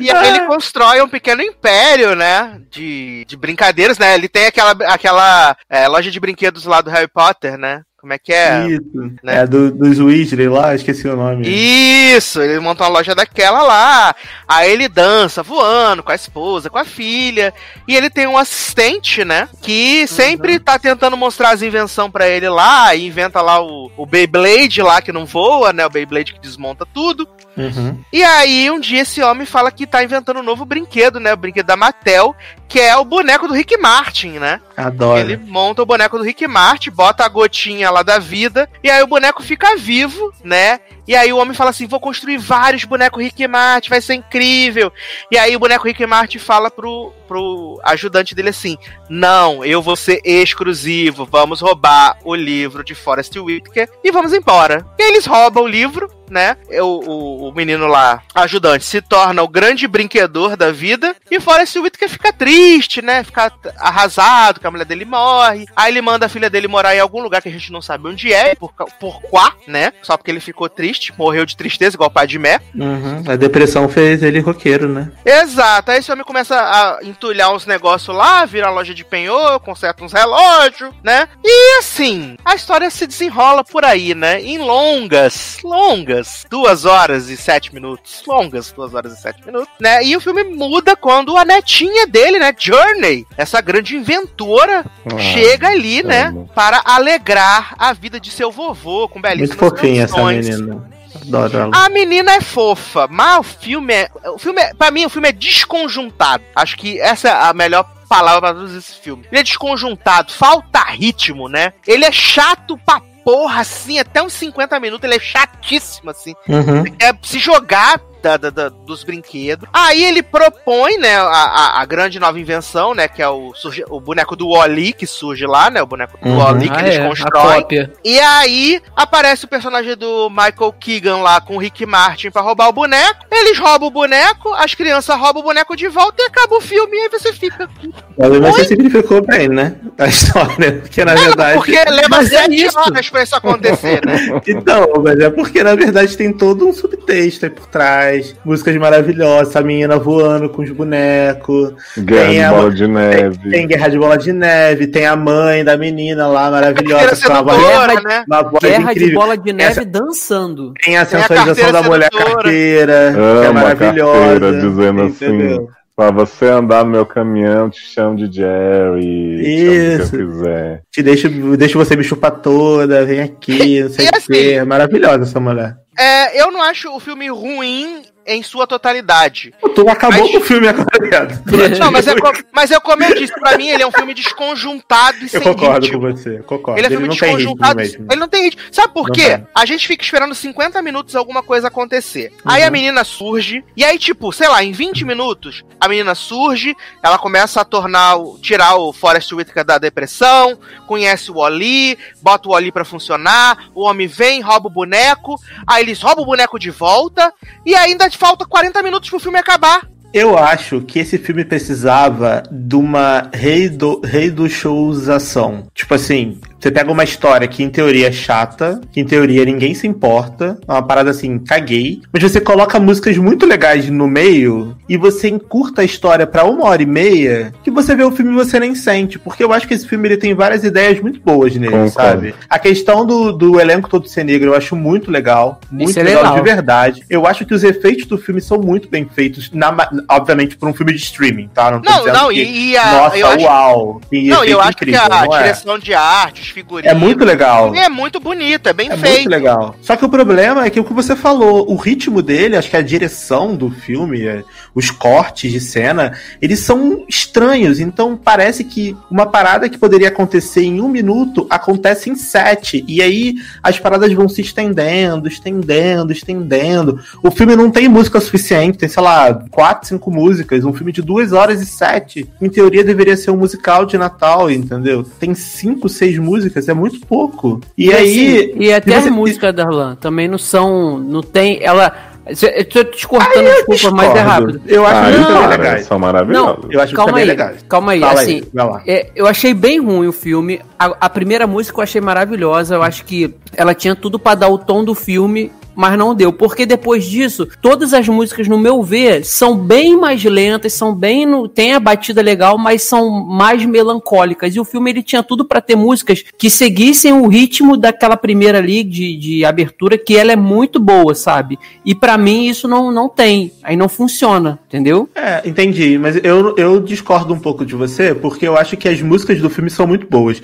E 0.00 0.10
aí 0.10 0.28
ele 0.28 0.46
constrói 0.46 1.00
um 1.02 1.08
pequeno 1.08 1.42
império, 1.42 2.14
né? 2.14 2.60
De, 2.70 3.24
de 3.26 3.36
brincadeiras, 3.36 3.98
né? 3.98 4.14
Ele 4.14 4.28
tem 4.28 4.46
aquela, 4.46 4.72
aquela 4.92 5.56
é, 5.68 5.88
loja 5.88 6.10
de 6.10 6.20
brinquedos 6.20 6.64
lá 6.64 6.80
do 6.80 6.90
Harry 6.90 7.08
Potter, 7.08 7.56
né? 7.58 7.82
Como 8.00 8.12
é 8.12 8.18
que 8.18 8.32
é? 8.32 8.68
Isso. 8.68 8.82
né? 9.24 9.38
É 9.40 9.46
do, 9.46 9.72
dos 9.72 9.98
Weasley 9.98 10.48
lá, 10.48 10.72
esqueci 10.72 11.08
o 11.08 11.16
nome. 11.16 11.48
Isso, 11.48 12.40
ele 12.40 12.60
monta 12.60 12.84
uma 12.84 12.90
loja 12.90 13.12
daquela 13.12 13.60
lá. 13.62 14.14
Aí 14.46 14.70
ele 14.70 14.88
dança 14.88 15.42
voando 15.42 16.00
com 16.04 16.12
a 16.12 16.14
esposa, 16.14 16.70
com 16.70 16.78
a 16.78 16.84
filha. 16.84 17.52
E 17.88 17.96
ele 17.96 18.08
tem 18.08 18.28
um 18.28 18.38
assistente, 18.38 19.24
né? 19.24 19.48
Que 19.60 20.06
sempre 20.06 20.60
tá 20.60 20.78
tentando 20.78 21.16
mostrar 21.16 21.50
as 21.50 21.60
invenções 21.60 22.12
pra 22.12 22.28
ele 22.28 22.48
lá. 22.48 22.94
E 22.94 23.04
inventa 23.04 23.42
lá 23.42 23.60
o, 23.60 23.90
o 23.96 24.06
Beyblade 24.06 24.80
lá 24.80 25.02
que 25.02 25.10
não 25.10 25.26
voa, 25.26 25.72
né? 25.72 25.84
O 25.84 25.90
Beyblade 25.90 26.34
que 26.34 26.40
desmonta 26.40 26.86
tudo. 26.86 27.28
Uhum. 27.56 27.98
E 28.12 28.22
aí, 28.22 28.70
um 28.70 28.78
dia 28.78 29.00
esse 29.00 29.20
homem 29.20 29.44
fala 29.44 29.72
que 29.72 29.84
tá 29.84 30.04
inventando 30.04 30.38
um 30.38 30.44
novo 30.44 30.64
brinquedo, 30.64 31.18
né? 31.18 31.34
O 31.34 31.36
brinquedo 31.36 31.66
da 31.66 31.76
Mattel, 31.76 32.36
que 32.68 32.78
é 32.78 32.96
o 32.96 33.04
boneco 33.04 33.48
do 33.48 33.54
Rick 33.54 33.76
Martin, 33.76 34.38
né? 34.38 34.60
Adoro. 34.76 35.18
Ele 35.18 35.36
monta 35.36 35.82
o 35.82 35.86
boneco 35.86 36.16
do 36.16 36.22
Rick 36.22 36.46
Martin, 36.46 36.92
bota 36.92 37.24
a 37.24 37.28
gotinha 37.28 37.87
lá 37.90 38.02
da 38.02 38.18
vida, 38.18 38.68
e 38.82 38.90
aí 38.90 39.02
o 39.02 39.06
boneco 39.06 39.42
fica 39.42 39.76
vivo, 39.76 40.32
né? 40.42 40.80
E 41.06 41.16
aí 41.16 41.32
o 41.32 41.38
homem 41.38 41.54
fala 41.54 41.70
assim: 41.70 41.86
vou 41.86 42.00
construir 42.00 42.36
vários 42.36 42.84
bonecos 42.84 43.22
Rick 43.22 43.46
Martin, 43.48 43.90
vai 43.90 44.00
ser 44.00 44.14
incrível. 44.14 44.92
E 45.30 45.38
aí 45.38 45.56
o 45.56 45.58
boneco 45.58 45.86
Rick 45.86 46.04
Martin 46.06 46.38
fala 46.38 46.70
pro, 46.70 47.12
pro 47.28 47.78
ajudante 47.84 48.34
dele 48.34 48.48
assim: 48.48 48.76
Não, 49.08 49.64
eu 49.64 49.82
vou 49.82 49.94
ser 49.94 50.20
exclusivo, 50.24 51.28
vamos 51.30 51.60
roubar 51.60 52.18
o 52.24 52.34
livro 52.34 52.82
de 52.82 52.94
Forrest 52.94 53.36
Whitaker 53.36 53.88
e 54.02 54.10
vamos 54.10 54.32
embora. 54.32 54.84
E 54.98 55.02
aí 55.02 55.10
eles 55.10 55.26
roubam 55.26 55.64
o 55.64 55.68
livro, 55.68 56.08
né? 56.30 56.56
O, 56.80 56.84
o, 56.84 57.48
o 57.48 57.54
menino 57.54 57.86
lá, 57.86 58.22
ajudante, 58.34 58.84
se 58.84 59.00
torna 59.00 59.42
o 59.42 59.48
grande 59.48 59.86
brinquedor 59.86 60.56
da 60.56 60.72
vida. 60.72 61.14
E 61.30 61.40
Forrest 61.40 61.76
Whitaker 61.76 62.08
fica 62.08 62.32
triste, 62.32 63.02
né? 63.02 63.22
Fica 63.22 63.52
arrasado 63.76 64.60
que 64.60 64.66
a 64.66 64.70
mulher 64.70 64.84
dele 64.84 65.04
morre. 65.04 65.66
Aí 65.76 65.92
ele 65.92 66.00
manda 66.00 66.26
a 66.26 66.28
filha 66.28 66.48
dele 66.48 66.68
morar 66.68 66.94
em 66.94 67.00
algum 67.00 67.20
lugar 67.20 67.42
que 67.42 67.48
a 67.48 67.52
gente 67.52 67.70
não 67.72 67.82
sabe 67.82 68.08
onde 68.08 68.32
é, 68.32 68.54
por, 68.54 68.72
por 68.98 69.20
quá, 69.22 69.52
né? 69.66 69.92
Só 70.02 70.16
porque 70.16 70.30
ele 70.30 70.40
ficou 70.40 70.68
triste, 70.68 71.12
morreu 71.18 71.44
de 71.44 71.56
tristeza, 71.56 71.96
igual 71.96 72.08
o 72.08 72.12
pai 72.12 72.26
de 72.26 72.38
Mé. 72.38 72.60
Uhum. 72.74 73.24
A 73.26 73.36
depressão 73.36 73.88
fez 73.88 74.22
ele 74.22 74.40
roqueiro, 74.40 74.88
né? 74.88 75.10
Exato, 75.24 75.90
aí 75.90 75.98
esse 75.98 76.10
homem 76.10 76.24
começa 76.24 76.56
a 76.56 77.02
entulhar 77.18 77.52
uns 77.52 77.66
negócios 77.66 78.16
lá, 78.16 78.44
vira 78.44 78.70
loja 78.70 78.94
de 78.94 79.04
penhor, 79.04 79.58
conserta 79.60 80.04
uns 80.04 80.12
relógios, 80.12 80.90
né? 81.02 81.28
E 81.44 81.78
assim, 81.78 82.36
a 82.44 82.54
história 82.54 82.88
se 82.90 83.06
desenrola 83.08 83.64
por 83.64 83.84
aí, 83.84 84.14
né? 84.14 84.40
Em 84.40 84.58
longas, 84.58 85.58
longas, 85.64 86.46
duas 86.48 86.84
horas 86.84 87.28
e 87.28 87.36
sete 87.36 87.74
minutos. 87.74 88.22
Longas, 88.26 88.70
duas 88.70 88.94
horas 88.94 89.12
e 89.18 89.20
sete 89.20 89.44
minutos, 89.44 89.68
né? 89.80 90.02
E 90.04 90.16
o 90.16 90.20
filme 90.20 90.44
muda 90.44 90.94
quando 90.94 91.36
a 91.36 91.44
netinha 91.44 92.06
dele, 92.06 92.38
né? 92.38 92.54
Journey, 92.56 93.26
essa 93.36 93.60
grande 93.60 93.96
inventora, 93.96 94.84
Ah, 95.12 95.18
chega 95.18 95.68
ali, 95.68 96.02
né? 96.04 96.32
Para 96.54 96.80
alegrar 96.84 97.74
a 97.78 97.92
vida 97.92 98.20
de 98.20 98.30
seu 98.30 98.52
vovô 98.52 99.08
com 99.08 99.20
belíssimas 99.20 99.60
Muito 99.60 99.76
fofinha 99.76 100.04
essa 100.04 100.14
canções. 100.14 100.48
menina. 100.48 100.97
Adoro 101.28 101.58
ela. 101.58 101.70
A 101.74 101.88
menina 101.88 102.32
é 102.32 102.40
fofa, 102.40 103.06
mas 103.08 103.38
o 103.38 103.42
filme 103.42 103.94
é. 103.94 104.10
O 104.34 104.38
filme 104.38 104.60
é. 104.60 104.74
Pra 104.74 104.90
mim, 104.90 105.04
o 105.04 105.10
filme 105.10 105.28
é 105.28 105.32
desconjuntado. 105.32 106.42
Acho 106.54 106.76
que 106.76 107.00
essa 107.00 107.28
é 107.28 107.32
a 107.32 107.52
melhor 107.52 107.88
palavra 108.08 108.40
pra 108.40 108.54
traduzir 108.54 108.78
esse 108.78 108.94
filme. 108.94 109.26
Ele 109.30 109.40
é 109.40 109.44
desconjuntado, 109.44 110.32
falta 110.32 110.82
ritmo, 110.84 111.48
né? 111.48 111.72
Ele 111.86 112.04
é 112.04 112.12
chato 112.12 112.78
pra 112.78 113.02
porra, 113.24 113.60
assim, 113.60 113.98
até 113.98 114.22
uns 114.22 114.32
50 114.32 114.80
minutos, 114.80 115.04
ele 115.04 115.16
é 115.16 115.20
chatíssimo, 115.20 116.10
assim. 116.10 116.34
Uhum. 116.48 116.84
É 116.98 117.12
se 117.22 117.38
jogar 117.38 118.00
da- 118.28 118.36
da- 118.36 118.50
da- 118.50 118.68
dos 118.68 119.02
brinquedos. 119.04 119.68
Aí 119.72 120.04
ele 120.04 120.22
propõe, 120.22 120.98
né, 120.98 121.16
a, 121.16 121.22
a- 121.22 121.80
a 121.80 121.84
grande 121.86 122.18
nova 122.20 122.38
invenção, 122.38 122.94
né, 122.94 123.08
que 123.08 123.22
é 123.22 123.28
o, 123.28 123.54
surge- 123.54 123.84
o 123.88 124.00
boneco 124.00 124.34
do 124.36 124.50
Wally 124.50 124.92
que 124.92 125.06
surge 125.06 125.46
lá, 125.46 125.70
né, 125.70 125.80
o 125.80 125.86
boneco 125.86 126.18
do 126.22 126.28
Uhum. 126.28 126.38
Wally 126.38 126.68
que 126.68 126.76
Ah, 126.76 126.80
eles 126.80 126.96
é, 126.96 127.08
constroem. 127.08 127.90
E 128.04 128.18
aí 128.20 128.82
aparece 128.96 129.44
o 129.44 129.48
personagem 129.48 129.96
do 129.96 130.28
Michael 130.28 130.72
Keegan 130.78 131.18
lá 131.18 131.40
com 131.40 131.56
o 131.56 131.58
Rick 131.58 131.86
Martin 131.86 132.30
pra 132.30 132.42
roubar 132.42 132.68
o 132.68 132.72
boneco. 132.72 133.24
Eles 133.30 133.58
roubam 133.58 133.88
o 133.88 133.90
boneco, 133.92 134.52
as 134.54 134.74
crianças 134.74 135.16
roubam 135.18 135.40
o 135.42 135.44
boneco 135.44 135.76
de 135.76 135.88
volta 135.88 136.22
e 136.22 136.26
acaba 136.26 136.56
o 136.56 136.60
filme. 136.60 136.96
E 136.96 137.00
aí 137.02 137.08
você 137.08 137.32
fica. 137.32 137.68
Vai 138.16 138.52
ser 138.52 138.64
simplificou 138.66 139.24
bem, 139.24 139.48
né? 139.48 139.76
A 139.98 140.06
história. 140.06 140.80
Porque 140.80 141.04
na 141.04 141.14
verdade. 141.14 141.54
Porque 141.56 141.72
leva 141.84 142.08
mas 142.10 142.32
é 142.32 142.42
sete 142.42 142.64
isso. 142.64 142.78
horas 142.78 143.08
pra 143.10 143.22
isso 143.22 143.36
acontecer, 143.36 144.04
né? 144.04 144.40
Então, 144.48 144.88
mas 145.04 145.18
é 145.20 145.30
porque 145.30 145.62
na 145.62 145.74
verdade 145.74 146.16
tem 146.16 146.32
todo 146.32 146.66
um 146.68 146.72
subtexto 146.72 147.44
aí 147.46 147.50
por 147.50 147.66
trás. 147.66 148.17
Músicas 148.44 148.76
maravilhosas, 148.76 149.54
a 149.56 149.60
menina 149.62 149.98
voando 149.98 150.48
com 150.48 150.62
os 150.62 150.70
bonecos. 150.70 151.72
Guerra 151.98 152.24
Tem 152.26 152.34
de 152.34 152.40
a- 152.42 152.50
bola 152.52 152.70
de 152.70 152.78
Tem, 152.84 152.88
neve. 152.88 153.50
tem 153.50 153.66
Guerra 153.66 153.88
de 153.88 153.98
Bola 153.98 154.18
de 154.18 154.32
Neve, 154.32 154.86
tem 154.86 155.06
a 155.06 155.16
mãe 155.16 155.64
da 155.64 155.76
menina 155.76 156.26
lá 156.26 156.50
maravilhosa. 156.50 157.16
Com 157.26 157.32
uma 157.32 157.42
voz, 157.42 158.02
né? 158.04 158.24
uma 158.26 158.42
voz 158.42 158.62
Guerra 158.62 158.92
de 158.92 158.98
incrível. 159.00 159.20
bola 159.20 159.36
de 159.36 159.52
neve 159.52 159.70
Essa- 159.70 159.84
dançando. 159.84 160.72
Tem 160.84 160.96
a 160.96 161.04
Tem 161.04 161.18
sensualização 161.20 161.72
da 161.72 161.82
mulher 161.82 162.08
sedutora. 162.12 162.34
carteira, 162.42 163.14
que 163.40 163.46
é 163.46 163.52
maravilhosa. 163.52 164.18
carteira, 164.20 164.52
dizendo 164.60 165.04
entendeu? 165.04 165.56
assim, 165.56 165.77
pra 165.98 166.12
você 166.12 166.46
andar 166.46 166.84
no 166.84 166.92
meu 166.92 167.04
caminhão, 167.04 167.68
te 167.68 167.80
chamo 167.80 168.14
de 168.16 168.32
Jerry. 168.32 169.42
Chamo 169.42 170.02
Isso. 170.04 170.06
o 170.06 170.10
que 170.16 170.22
eu 170.22 170.28
quiser. 170.28 170.82
Te 170.92 171.02
deixo, 171.02 171.28
deixo 171.56 171.76
você 171.76 171.96
me 171.96 172.04
chupar 172.04 172.30
toda, 172.30 173.04
vem 173.04 173.18
aqui, 173.18 173.82
não 173.82 173.90
sei 173.90 174.06
o 174.06 174.10
assim- 174.16 174.32
quê. 174.32 174.52
É 174.52 174.64
maravilhosa 174.64 175.24
essa 175.24 175.40
mulher. 175.40 175.76
É, 175.98 176.40
eu 176.40 176.52
não 176.52 176.62
acho 176.62 176.88
o 176.94 177.00
filme 177.00 177.28
ruim 177.28 178.02
em 178.28 178.42
sua 178.42 178.66
totalidade. 178.66 179.52
Tu 179.74 179.88
acabou 179.88 180.20
Mas- 180.20 180.30
com 180.30 180.36
o 180.38 180.40
filme 180.40 180.68
agora, 180.68 180.86
viado. 181.00 181.42
Não, 181.78 181.90
mas 181.90 182.06
é, 182.06 182.14
co- 182.14 182.32
mas 182.52 182.70
é 182.70 182.78
como 182.78 183.02
eu 183.02 183.14
disse, 183.14 183.32
pra 183.34 183.56
mim 183.56 183.68
ele 183.68 183.82
é 183.82 183.86
um 183.86 183.90
filme 183.92 184.12
desconjuntado 184.14 185.18
e 185.18 185.22
Eu 185.24 185.28
sem 185.28 185.40
concordo 185.40 185.86
ritmo. 185.86 186.00
com 186.00 186.10
você, 186.12 186.38
eu 186.38 186.44
concordo. 186.44 186.78
Ele 186.80 186.86
é 186.86 186.90
filme 186.90 187.08
tem 187.08 187.14
ritmo 187.16 187.36
desconjuntado. 187.36 187.76
mesmo. 187.76 188.06
Ele 188.10 188.20
não 188.20 188.28
tem 188.28 188.42
ritmo. 188.44 188.62
Sabe 188.70 188.92
por 188.92 189.06
Não 189.08 189.14
quê? 189.14 189.24
tem. 189.36 189.46
A 189.54 189.64
gente 189.66 189.86
fica 189.86 190.04
esperando 190.04 190.34
50 190.34 190.80
minutos 190.82 191.16
alguma 191.16 191.42
coisa 191.42 191.68
acontecer. 191.68 192.32
Aí 192.44 192.62
Uhum. 192.62 192.68
a 192.68 192.70
menina 192.70 193.04
surge. 193.04 193.64
E 193.76 193.84
aí, 193.84 193.98
tipo, 193.98 194.32
sei 194.32 194.48
lá, 194.48 194.62
em 194.62 194.72
20 194.72 195.04
minutos, 195.04 195.64
a 195.80 195.88
menina 195.88 196.14
surge. 196.14 196.76
Ela 197.02 197.18
começa 197.18 197.60
a 197.60 197.64
tornar. 197.64 198.16
o- 198.16 198.38
tirar 198.40 198.76
o 198.76 198.92
Forrest 198.92 199.32
Whitaker 199.32 199.64
da 199.64 199.78
depressão. 199.78 200.58
Conhece 200.86 201.30
o 201.30 201.36
Oli. 201.38 201.98
Bota 202.22 202.48
o 202.48 202.52
Oli 202.52 202.70
pra 202.70 202.84
funcionar. 202.84 203.68
O 203.74 203.82
homem 203.84 204.06
vem, 204.06 204.40
rouba 204.40 204.68
o 204.68 204.70
boneco. 204.70 205.36
Aí 205.66 205.82
eles 205.82 206.00
roubam 206.02 206.22
o 206.22 206.26
boneco 206.26 206.58
de 206.58 206.70
volta. 206.70 207.32
E 207.64 207.74
ainda 207.74 208.08
falta 208.18 208.44
40 208.44 208.82
minutos 208.82 209.08
pro 209.08 209.20
filme 209.20 209.38
acabar. 209.38 209.88
Eu 210.12 210.36
acho 210.36 210.80
que 210.80 210.98
esse 210.98 211.18
filme 211.18 211.44
precisava 211.44 212.42
de 212.50 212.74
uma 212.74 213.30
reido, 213.32 214.00
reiduchouzação. 214.02 215.68
Tipo 215.74 215.94
assim, 215.94 216.40
você 216.58 216.70
pega 216.70 216.90
uma 216.90 217.04
história 217.04 217.46
que 217.46 217.62
em 217.62 217.70
teoria 217.70 218.08
é 218.08 218.12
chata, 218.12 218.80
que 218.92 219.00
em 219.00 219.04
teoria 219.04 219.44
ninguém 219.44 219.74
se 219.74 219.86
importa, 219.86 220.58
é 220.66 220.72
uma 220.72 220.82
parada 220.82 221.10
assim, 221.10 221.38
caguei, 221.38 222.00
mas 222.12 222.22
você 222.22 222.40
coloca 222.40 222.78
músicas 222.80 223.16
muito 223.16 223.46
legais 223.46 223.88
no 223.88 224.08
meio 224.08 224.76
e 224.88 224.96
você 224.96 225.28
encurta 225.28 225.82
a 225.82 225.84
história 225.84 226.26
pra 226.26 226.44
uma 226.44 226.64
hora 226.66 226.82
e 226.82 226.86
meia, 226.86 227.52
que 227.62 227.70
você 227.70 227.94
vê 227.94 228.02
o 228.02 228.10
filme 228.10 228.32
e 228.32 228.34
você 228.34 228.58
nem 228.58 228.74
sente, 228.74 229.18
porque 229.18 229.42
eu 229.44 229.52
acho 229.52 229.66
que 229.68 229.74
esse 229.74 229.86
filme 229.86 230.08
ele 230.08 230.16
tem 230.16 230.34
várias 230.34 230.64
ideias 230.64 231.00
muito 231.00 231.20
boas 231.20 231.54
nele, 231.54 231.70
Concordo. 231.72 231.92
sabe? 231.92 232.34
A 232.48 232.58
questão 232.58 233.06
do, 233.06 233.32
do 233.32 233.60
elenco 233.60 233.88
todo 233.88 234.08
ser 234.08 234.24
negro 234.24 234.50
eu 234.50 234.54
acho 234.56 234.74
muito 234.74 235.10
legal, 235.10 235.60
muito 235.70 235.90
Isso 235.90 236.00
é 236.00 236.02
legal, 236.02 236.22
legal. 236.22 236.36
de 236.38 236.42
verdade. 236.42 237.04
Eu 237.08 237.26
acho 237.26 237.46
que 237.46 237.54
os 237.54 237.62
efeitos 237.62 238.06
do 238.06 238.18
filme 238.18 238.40
são 238.40 238.58
muito 238.60 238.88
bem 238.88 239.08
feitos, 239.08 239.50
na 239.52 239.68
obviamente 240.08 240.56
por 240.56 240.68
um 240.68 240.74
filme 240.74 240.92
de 240.92 240.98
streaming, 240.98 241.48
tá? 241.54 241.78
tô 241.78 241.88
Não, 241.90 241.98
dizendo 241.98 242.14
não, 242.18 242.28
que, 242.30 242.42
e, 242.42 242.70
e 242.70 242.76
a. 242.76 242.92
nossa, 242.92 243.16
eu 243.18 243.26
acho, 243.28 243.44
uau, 243.44 244.00
que 244.10 244.28
não, 244.28 244.44
eu 244.44 244.60
acho 244.60 244.76
que 244.76 244.84
incrível, 244.84 245.02
a 245.04 245.26
não 245.26 245.36
é? 245.36 245.42
direção 245.42 245.78
de 245.78 245.94
arte, 245.94 246.47
os 246.48 246.50
figurinos. 246.54 246.90
É 246.90 246.94
muito 246.94 247.24
legal. 247.24 247.74
É 247.74 247.88
muito 247.88 248.18
bonito, 248.18 248.68
é 248.68 248.72
bem 248.72 248.88
É 248.90 248.96
feito. 248.96 249.14
muito 249.16 249.30
legal. 249.30 249.74
Só 249.82 249.96
que 249.96 250.04
o 250.04 250.08
problema 250.08 250.64
é 250.64 250.70
que 250.70 250.80
o 250.80 250.84
que 250.84 250.92
você 250.92 251.14
falou, 251.14 251.70
o 251.70 251.76
ritmo 251.76 252.22
dele, 252.22 252.56
acho 252.56 252.70
que 252.70 252.76
a 252.76 252.82
direção 252.82 253.54
do 253.54 253.70
filme, 253.70 254.26
é, 254.26 254.42
os 254.78 254.90
cortes 254.90 255.50
de 255.50 255.60
cena, 255.60 256.12
eles 256.40 256.60
são 256.60 257.04
estranhos. 257.08 257.80
Então 257.80 258.16
parece 258.16 258.62
que 258.62 258.96
uma 259.10 259.26
parada 259.26 259.68
que 259.68 259.76
poderia 259.76 260.08
acontecer 260.08 260.62
em 260.62 260.80
um 260.80 260.88
minuto 260.88 261.46
acontece 261.50 262.08
em 262.08 262.14
sete. 262.14 262.84
E 262.86 263.02
aí 263.02 263.34
as 263.62 263.78
paradas 263.78 264.12
vão 264.12 264.28
se 264.28 264.40
estendendo, 264.40 265.26
estendendo, 265.26 266.12
estendendo. 266.12 267.00
O 267.22 267.30
filme 267.30 267.56
não 267.56 267.70
tem 267.70 267.88
música 267.88 268.20
suficiente, 268.20 268.78
tem, 268.78 268.88
sei 268.88 269.02
lá, 269.02 269.34
quatro, 269.50 269.88
cinco 269.88 270.10
músicas. 270.10 270.64
Um 270.64 270.72
filme 270.72 270.92
de 270.92 271.02
duas 271.02 271.32
horas 271.32 271.60
e 271.60 271.66
sete. 271.66 272.28
Em 272.40 272.48
teoria 272.48 272.84
deveria 272.84 273.16
ser 273.16 273.32
um 273.32 273.36
musical 273.36 273.84
de 273.84 273.98
Natal, 273.98 274.48
entendeu? 274.50 275.02
Tem 275.18 275.34
cinco, 275.34 275.88
seis 275.88 276.16
músicas, 276.18 276.68
é 276.68 276.74
muito 276.74 277.04
pouco. 277.04 277.60
E, 277.76 277.92
aí. 277.92 278.38
assim, 278.50 278.62
e 278.62 278.72
até 278.72 278.96
e 278.98 279.02
você- 279.02 279.10
músicas 279.10 279.54
da 279.54 279.64
Darlan 279.64 279.96
também 279.96 280.28
não 280.28 280.38
são. 280.38 280.98
Não 280.98 281.22
tem. 281.22 281.58
Ela. 281.62 282.07
Eu 282.28 282.64
tô 282.66 282.84
te 282.84 283.08
cortando, 283.08 283.44
desculpa, 283.68 283.96
mas 283.96 284.14
é 284.14 284.20
rápido. 284.20 284.60
Eu 284.66 284.86
acho 284.86 284.96
Ah, 284.96 285.02
muito 285.02 285.18
não, 285.20 285.28
bem 285.28 285.36
cara, 285.48 285.56
legais. 285.62 285.86
são 285.86 285.98
maravilhosos. 285.98 286.64
Eu 286.70 286.80
acho 286.80 286.94
calma 286.94 287.18
aí, 287.18 287.24
legais. 287.24 287.64
calma 287.68 287.92
aí. 287.92 288.00
Fala 288.00 288.20
assim, 288.20 288.42
aí, 288.56 288.80
é, 288.86 289.10
eu 289.16 289.26
achei 289.26 289.54
bem 289.54 289.80
ruim 289.80 290.06
o 290.08 290.12
filme. 290.12 290.60
A, 290.78 290.86
a 291.00 291.08
primeira 291.10 291.46
música 291.46 291.78
eu 291.78 291.82
achei 291.82 292.00
maravilhosa. 292.00 292.74
Eu 292.74 292.82
acho 292.82 293.04
que 293.04 293.34
ela 293.56 293.74
tinha 293.74 293.96
tudo 293.96 294.18
pra 294.18 294.34
dar 294.34 294.48
o 294.48 294.58
tom 294.58 294.84
do 294.84 294.94
filme, 294.94 295.50
mas 295.78 295.96
não 295.96 296.12
deu. 296.12 296.32
Porque 296.32 296.66
depois 296.66 297.04
disso, 297.04 297.46
todas 297.62 297.94
as 297.94 298.08
músicas, 298.08 298.48
no 298.48 298.58
meu 298.58 298.82
ver, 298.82 299.24
são 299.24 299.56
bem 299.56 299.96
mais 299.96 300.24
lentas, 300.24 300.72
são 300.72 300.92
bem. 300.92 301.24
No, 301.24 301.46
tem 301.46 301.72
a 301.72 301.78
batida 301.78 302.20
legal, 302.20 302.58
mas 302.58 302.82
são 302.82 303.08
mais 303.08 303.64
melancólicas. 303.64 304.56
E 304.56 304.58
o 304.58 304.64
filme 304.64 304.90
ele 304.90 305.04
tinha 305.04 305.22
tudo 305.22 305.44
para 305.44 305.60
ter 305.60 305.76
músicas 305.76 306.24
que 306.36 306.50
seguissem 306.50 307.12
o 307.12 307.28
ritmo 307.28 307.76
daquela 307.76 308.16
primeira 308.16 308.58
ali 308.58 308.82
de, 308.82 309.16
de 309.16 309.44
abertura, 309.44 309.96
que 309.96 310.16
ela 310.16 310.32
é 310.32 310.36
muito 310.36 310.80
boa, 310.80 311.14
sabe? 311.14 311.56
E 311.84 311.94
para 311.94 312.18
mim 312.18 312.48
isso 312.48 312.66
não, 312.66 312.90
não 312.90 313.08
tem. 313.08 313.52
Aí 313.62 313.76
não 313.76 313.88
funciona, 313.88 314.58
entendeu? 314.66 315.08
É, 315.14 315.48
entendi. 315.48 315.96
Mas 315.96 316.16
eu, 316.24 316.56
eu 316.56 316.80
discordo 316.80 317.32
um 317.32 317.38
pouco 317.38 317.64
de 317.64 317.76
você, 317.76 318.12
porque 318.12 318.48
eu 318.48 318.56
acho 318.56 318.76
que 318.76 318.88
as 318.88 319.00
músicas 319.00 319.40
do 319.40 319.48
filme 319.48 319.70
são 319.70 319.86
muito 319.86 320.08
boas. 320.08 320.42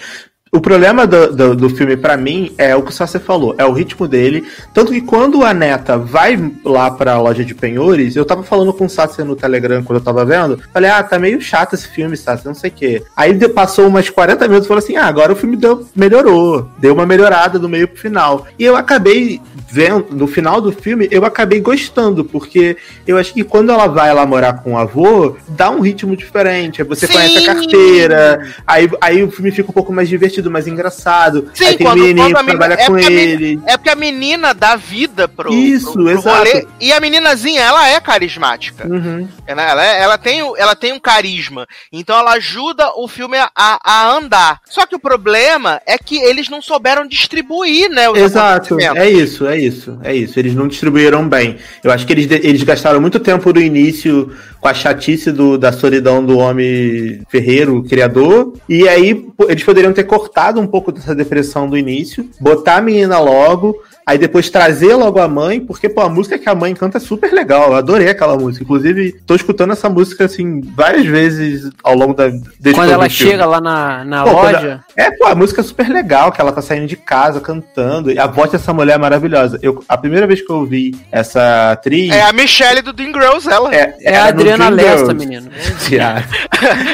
O 0.55 0.61
problema 0.61 1.05
do, 1.05 1.35
do, 1.35 1.57
do 1.57 1.69
filme, 1.69 1.97
para 1.97 2.17
mim, 2.17 2.55
é 2.57 2.77
o 2.77 2.83
que 2.85 2.95
só 2.95 3.05
você 3.05 3.19
falou, 3.19 3.57
é 3.59 3.65
o 3.65 3.73
ritmo 3.73 4.07
dele. 4.07 4.47
Tanto 4.73 4.93
que 4.93 5.01
quando 5.01 5.43
a 5.43 5.53
neta 5.53 5.99
vai 5.99 6.39
lá 6.65 6.93
pra 6.93 7.21
loja 7.21 7.45
de 7.45 7.53
penhores, 7.53 8.15
eu 8.15 8.25
tava 8.25 8.45
falando 8.45 8.73
com 8.73 8.85
o 8.85 8.89
Sassi 8.89 9.25
no 9.25 9.35
Telegram 9.35 9.83
quando 9.83 9.99
eu 9.99 10.05
tava 10.05 10.25
vendo, 10.25 10.61
falei, 10.73 10.89
ah, 10.89 11.03
tá 11.03 11.19
meio 11.19 11.41
chato 11.41 11.75
esse 11.75 11.89
filme, 11.89 12.17
Sassi, 12.17 12.47
não 12.47 12.55
sei 12.55 12.71
o 12.71 12.73
quê. 12.73 13.03
Aí 13.17 13.37
passou 13.49 13.89
umas 13.89 14.09
40 14.09 14.47
minutos 14.47 14.67
e 14.67 14.69
falou 14.69 14.79
assim, 14.79 14.95
ah, 14.95 15.07
agora 15.07 15.33
o 15.33 15.37
filme 15.37 15.57
deu, 15.57 15.89
melhorou, 15.93 16.71
deu 16.79 16.95
uma 16.95 17.05
melhorada 17.05 17.59
do 17.59 17.69
meio 17.69 17.89
pro 17.89 17.99
final. 17.99 18.47
E 18.57 18.65
eu 18.65 18.77
acabei 18.77 19.41
vendo, 19.75 20.07
no 20.13 20.29
final 20.29 20.61
do 20.61 20.71
filme, 20.71 21.09
eu 21.11 21.25
acabei 21.25 21.61
gostando, 21.61 22.25
porque 22.25 22.77
eu 23.05 23.19
acho 23.19 23.35
que 23.35 23.43
quando 23.43 23.73
ela 23.73 23.89
vai 23.89 24.15
lá 24.15 24.25
morar 24.25 24.63
com 24.63 24.75
o 24.75 24.79
avô, 24.79 25.37
dá 25.49 25.69
um 25.69 25.81
ritmo 25.81 26.17
diferente. 26.17 26.81
Aí 26.81 26.87
você 26.87 27.09
Sim. 27.09 27.13
conhece 27.15 27.39
a 27.39 27.55
carteira, 27.55 28.55
aí, 28.65 28.89
aí 29.01 29.23
o 29.25 29.33
filme 29.33 29.51
fica 29.51 29.69
um 29.69 29.75
pouco 29.75 29.93
mais 29.93 30.09
divertido, 30.09 30.44
mais 30.51 30.67
engraçado. 30.67 31.51
Sim, 31.55 31.65
aí 31.65 31.77
tem 31.77 31.87
quando- 31.87 32.01
quando 32.01 32.03
a 32.03 32.07
que 32.07 32.15
menina- 32.15 32.45
trabalha 32.45 32.75
é 32.75 32.77
com 32.87 32.93
porque 32.93 33.07
a 33.07 33.11
men- 33.11 33.19
ele. 33.31 33.61
É 33.67 33.77
porque 33.77 33.91
a 33.91 33.95
menina 33.97 34.55
dá 34.55 34.77
vida 34.77 35.27
pro, 35.29 35.53
Isso, 35.53 35.93
pro, 35.93 36.05
pro 36.05 36.11
exato. 36.13 36.37
rolê. 36.39 36.67
E 36.81 36.93
a 36.93 37.01
meninazinha, 37.01 37.63
ela 37.63 37.89
é 37.89 38.01
carismática. 38.01 38.87
Uhum. 38.87 39.29
Ela, 39.47 39.63
ela, 39.63 39.85
é- 39.87 40.03
ela 40.03 40.19
tem, 40.19 40.41
ela 40.57 40.75
tem 40.75 40.93
um 40.93 40.99
carisma. 41.01 41.67
Então 41.93 42.19
ela 42.19 42.33
ajuda 42.33 42.91
o 42.97 43.07
filme 43.09 43.37
a, 43.39 43.51
a 43.55 44.11
andar. 44.11 44.61
Só 44.67 44.87
que 44.87 44.95
o 44.95 44.99
problema 44.99 45.81
é 45.87 45.97
que 45.99 46.17
eles 46.17 46.49
não 46.49 46.61
souberam 46.63 47.07
distribuir, 47.07 47.89
né? 47.91 48.05
Exato, 48.17 48.79
é 48.81 49.09
isso, 49.11 49.47
é 49.47 49.59
isso, 49.59 49.99
é 50.03 50.15
isso. 50.15 50.39
Eles 50.39 50.55
não 50.55 50.69
distribuíram 50.69 51.29
bem. 51.29 51.57
Eu 51.83 51.91
acho 51.91 52.07
que 52.07 52.13
eles, 52.13 52.31
eles 52.31 52.63
gastaram 52.63 53.01
muito 53.01 53.19
tempo 53.21 53.53
no 53.53 53.61
início 53.61 54.35
com 54.65 54.69
a 54.69 54.73
chatice 54.73 55.31
do, 55.31 55.59
da 55.59 55.73
solidão 55.73 56.25
do 56.25 56.39
homem 56.39 57.21
ferreiro, 57.29 57.83
criador, 57.83 58.55
e 58.67 58.89
aí 58.89 59.29
eles 59.47 59.63
poderiam 59.63 59.93
ter 59.93 60.05
cortado 60.05 60.59
um 60.59 60.67
pouco 60.67 60.91
dessa 60.91 61.15
depressão 61.15 61.69
do 61.69 61.77
início, 61.77 62.31
botar 62.41 62.77
a 62.77 62.81
menina 62.81 63.19
logo, 63.19 63.77
aí 64.07 64.19
depois 64.19 64.51
trazer 64.51 64.95
logo 64.95 65.19
a 65.19 65.29
mãe, 65.29 65.61
porque 65.61 65.89
pô, 65.89 66.03
a 66.03 66.09
música 66.09 66.39
que 66.39 66.49
a 66.49 66.55
mãe 66.55 66.75
canta 66.75 66.99
é 66.99 67.01
super 67.01 67.33
legal, 67.33 67.69
eu 67.71 67.75
adorei 67.75 68.09
aquela 68.09 68.37
música. 68.37 68.65
Inclusive, 68.65 69.17
tô 69.27 69.35
escutando 69.35 69.73
essa 69.73 69.89
música 69.89 70.25
assim 70.25 70.61
várias 70.61 71.07
vezes 71.07 71.71
ao 71.83 71.95
longo 71.95 72.15
da 72.15 72.31
Quando 72.75 72.91
ela 72.93 73.09
chega 73.09 73.47
lá 73.47 73.61
na, 73.61 74.05
na 74.05 74.25
Pô, 74.25 74.31
quando 74.31 74.55
loja. 74.55 74.81
É, 74.97 75.11
pô, 75.11 75.27
a 75.27 75.35
música 75.35 75.61
é 75.61 75.65
super 75.65 75.89
legal, 75.89 76.31
que 76.33 76.41
ela 76.41 76.53
tá 76.53 76.63
saindo 76.63 76.87
de 76.87 76.97
casa 76.97 77.41
cantando. 77.41 78.11
E 78.11 78.19
a 78.19 78.27
voz 78.27 78.51
dessa 78.51 78.73
mulher 78.73 78.95
é 78.95 78.99
maravilhosa. 78.99 79.59
Eu, 79.63 79.83
a 79.89 79.97
primeira 79.97 80.27
vez 80.27 80.41
que 80.43 80.51
eu 80.51 80.65
vi 80.65 80.95
essa 81.11 81.73
atriz. 81.73 82.11
É 82.11 82.23
a 82.23 82.33
Michelle 82.33 82.83
do 82.83 82.93
Dream 82.93 83.13
Girls, 83.13 83.49
ela. 83.49 83.75
é, 83.75 83.95
É 84.01 84.17
a 84.17 84.27
Adriana 84.27 84.69
Lesta, 84.69 85.15
menino. 85.15 85.51
Tiago. 85.87 86.27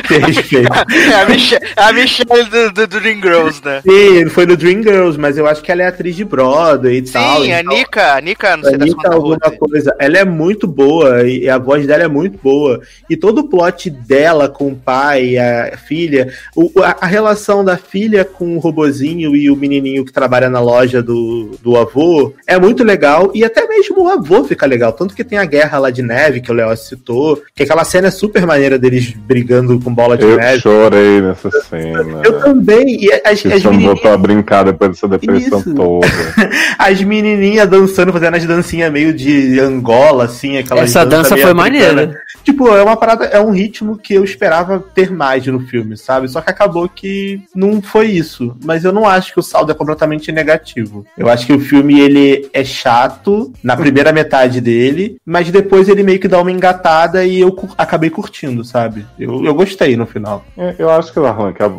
Tem 0.09 0.19
respeito. 0.21 0.73
É 1.11 1.15
a 1.23 1.27
Michelle, 1.29 1.67
é 1.77 1.83
a 1.83 1.93
Michelle 1.93 2.45
do, 2.45 2.73
do, 2.73 2.87
do 2.87 3.01
Dream 3.01 3.21
Girls, 3.21 3.61
né? 3.65 3.83
Sim, 3.83 4.29
foi 4.29 4.47
no 4.47 4.57
Dream 4.57 4.83
Girls, 4.83 5.19
mas 5.19 5.37
eu 5.37 5.47
acho 5.47 5.63
que 5.63 5.71
ela 5.71 5.83
é 5.83 5.87
atriz 5.87 6.15
de 6.17 6.25
Broadway 6.25 7.00
e 7.09 7.13
tal. 7.13 7.43
Sim, 7.43 7.53
a 7.53 7.63
Nika, 7.63 8.15
a 8.15 8.21
Nika, 8.21 8.57
não 8.57 8.65
sei 8.65 8.73
das 8.79 8.83
Anitta 8.83 8.97
quantas 9.03 9.15
alguma 9.17 9.39
coisa. 9.59 9.97
Ela 9.99 10.19
é 10.19 10.25
muito 10.25 10.67
boa 10.67 11.27
e 11.29 11.49
a 11.49 11.59
voz 11.59 11.87
dela 11.87 12.05
é 12.05 12.09
muito 12.09 12.39
boa. 12.43 12.81
E 13.09 13.17
todo 13.17 13.39
o 13.41 13.49
plot 13.49 13.91
dela 13.91 14.49
com 14.49 14.69
o 14.69 14.77
pai 14.77 15.31
e 15.31 15.39
a 15.39 15.77
filha, 15.77 16.33
o- 16.55 16.71
a, 16.83 16.97
a 17.01 17.07
relação 17.07 17.65
da 17.65 17.77
filha 17.77 18.25
com 18.25 18.57
o 18.57 18.59
robozinho 18.59 19.35
e 19.35 19.51
o 19.51 19.57
menininho 19.57 20.05
que 20.05 20.13
trabalha 20.13 20.49
na 20.49 20.61
loja 20.61 21.03
do, 21.03 21.51
do 21.63 21.77
avô 21.77 22.33
é 22.47 22.59
muito 22.59 22.85
legal. 22.85 23.31
E 23.35 23.45
até 23.45 23.67
mesmo 23.67 24.03
o 24.05 24.09
avô 24.09 24.45
fica 24.45 24.67
legal. 24.67 24.93
Tanto 24.93 25.15
que 25.15 25.25
tem 25.25 25.39
a 25.39 25.45
guerra 25.45 25.79
lá 25.79 25.91
de 25.91 26.03
neve 26.03 26.41
que 26.41 26.51
o 26.51 26.55
Léo 26.55 26.77
citou, 26.77 27.41
que 27.55 27.63
aquela 27.63 27.85
cena 27.85 28.09
é 28.09 28.11
super 28.11 28.47
maneira 28.47 28.79
deles 28.79 29.11
brigando 29.17 29.79
com 29.81 29.93
bola 29.95 30.17
de 30.17 30.25
Eu 30.25 30.37
neve. 30.37 30.61
chorei 30.61 31.21
nessa 31.21 31.51
cena. 31.63 32.23
Eu 32.25 32.41
também. 32.41 33.05
E 33.05 33.13
as, 33.25 33.41
Que 33.43 33.53
as 33.53 33.65
menininhas 33.65 33.95
botou 33.95 34.13
a 34.13 34.17
brincar 34.17 34.65
depois 34.65 34.91
dessa 34.93 35.09
depressão 35.09 35.61
Isso. 35.61 35.75
toda. 35.75 36.07
as 36.91 37.03
menininhas 37.03 37.69
dançando, 37.69 38.13
fazendo 38.13 38.37
as 38.37 38.45
dancinhas 38.45 38.93
meio 38.93 39.13
de 39.13 39.59
Angola, 39.61 40.25
assim, 40.25 40.59
aquelas 40.59 40.85
Essa 40.85 41.05
dança 41.07 41.37
foi 41.37 41.55
maneira. 41.55 42.11
Tipo, 42.45 42.69
é 42.69 42.83
uma 42.83 42.97
parada, 42.97 43.27
é 43.27 43.41
um 43.41 43.51
ritmo 43.51 43.97
que 43.97 44.15
eu 44.15 44.25
esperava 44.25 44.79
ter 44.95 45.11
mais 45.11 45.47
no 45.47 45.61
filme, 45.61 45.97
sabe? 45.97 46.29
Só 46.29 46.41
que 46.41 46.51
acabou 46.51 46.89
que 46.89 47.43
não 47.55 47.81
foi 47.81 48.07
isso. 48.07 48.57
Mas 48.65 48.85
eu 48.85 48.93
não 48.93 49.07
acho 49.07 49.33
que 49.33 49.41
o 49.41 49.43
saldo 49.43 49.73
é 49.73 49.75
completamente 49.75 50.33
negativo. 50.33 51.05
Eu 51.17 51.29
acho 51.29 51.47
que 51.47 51.53
o 51.53 51.61
filme, 51.61 52.01
ele 52.01 52.49
é 52.53 52.65
chato 52.65 53.53
na 53.63 53.77
primeira 53.77 54.13
metade 54.13 54.61
dele, 54.61 55.17
mas 55.25 55.51
depois 55.51 55.89
ele 55.89 56.03
meio 56.03 56.19
que 56.19 56.29
dá 56.29 56.41
uma 56.41 56.51
engatada 56.51 57.25
e 57.25 57.41
eu 57.41 57.57
acabei 57.77 58.11
curtindo, 58.11 58.65
sabe? 58.65 59.07
Eu, 59.19 59.45
eu 59.45 59.55
gostei 59.55 59.97
no 59.97 60.07
final. 60.07 60.45
É, 60.57 60.75
Eu 60.79 60.91
acho 60.91 61.13
que, 61.13 61.21
Darlan, 61.21 61.53
que 61.53 61.63
a, 61.63 61.71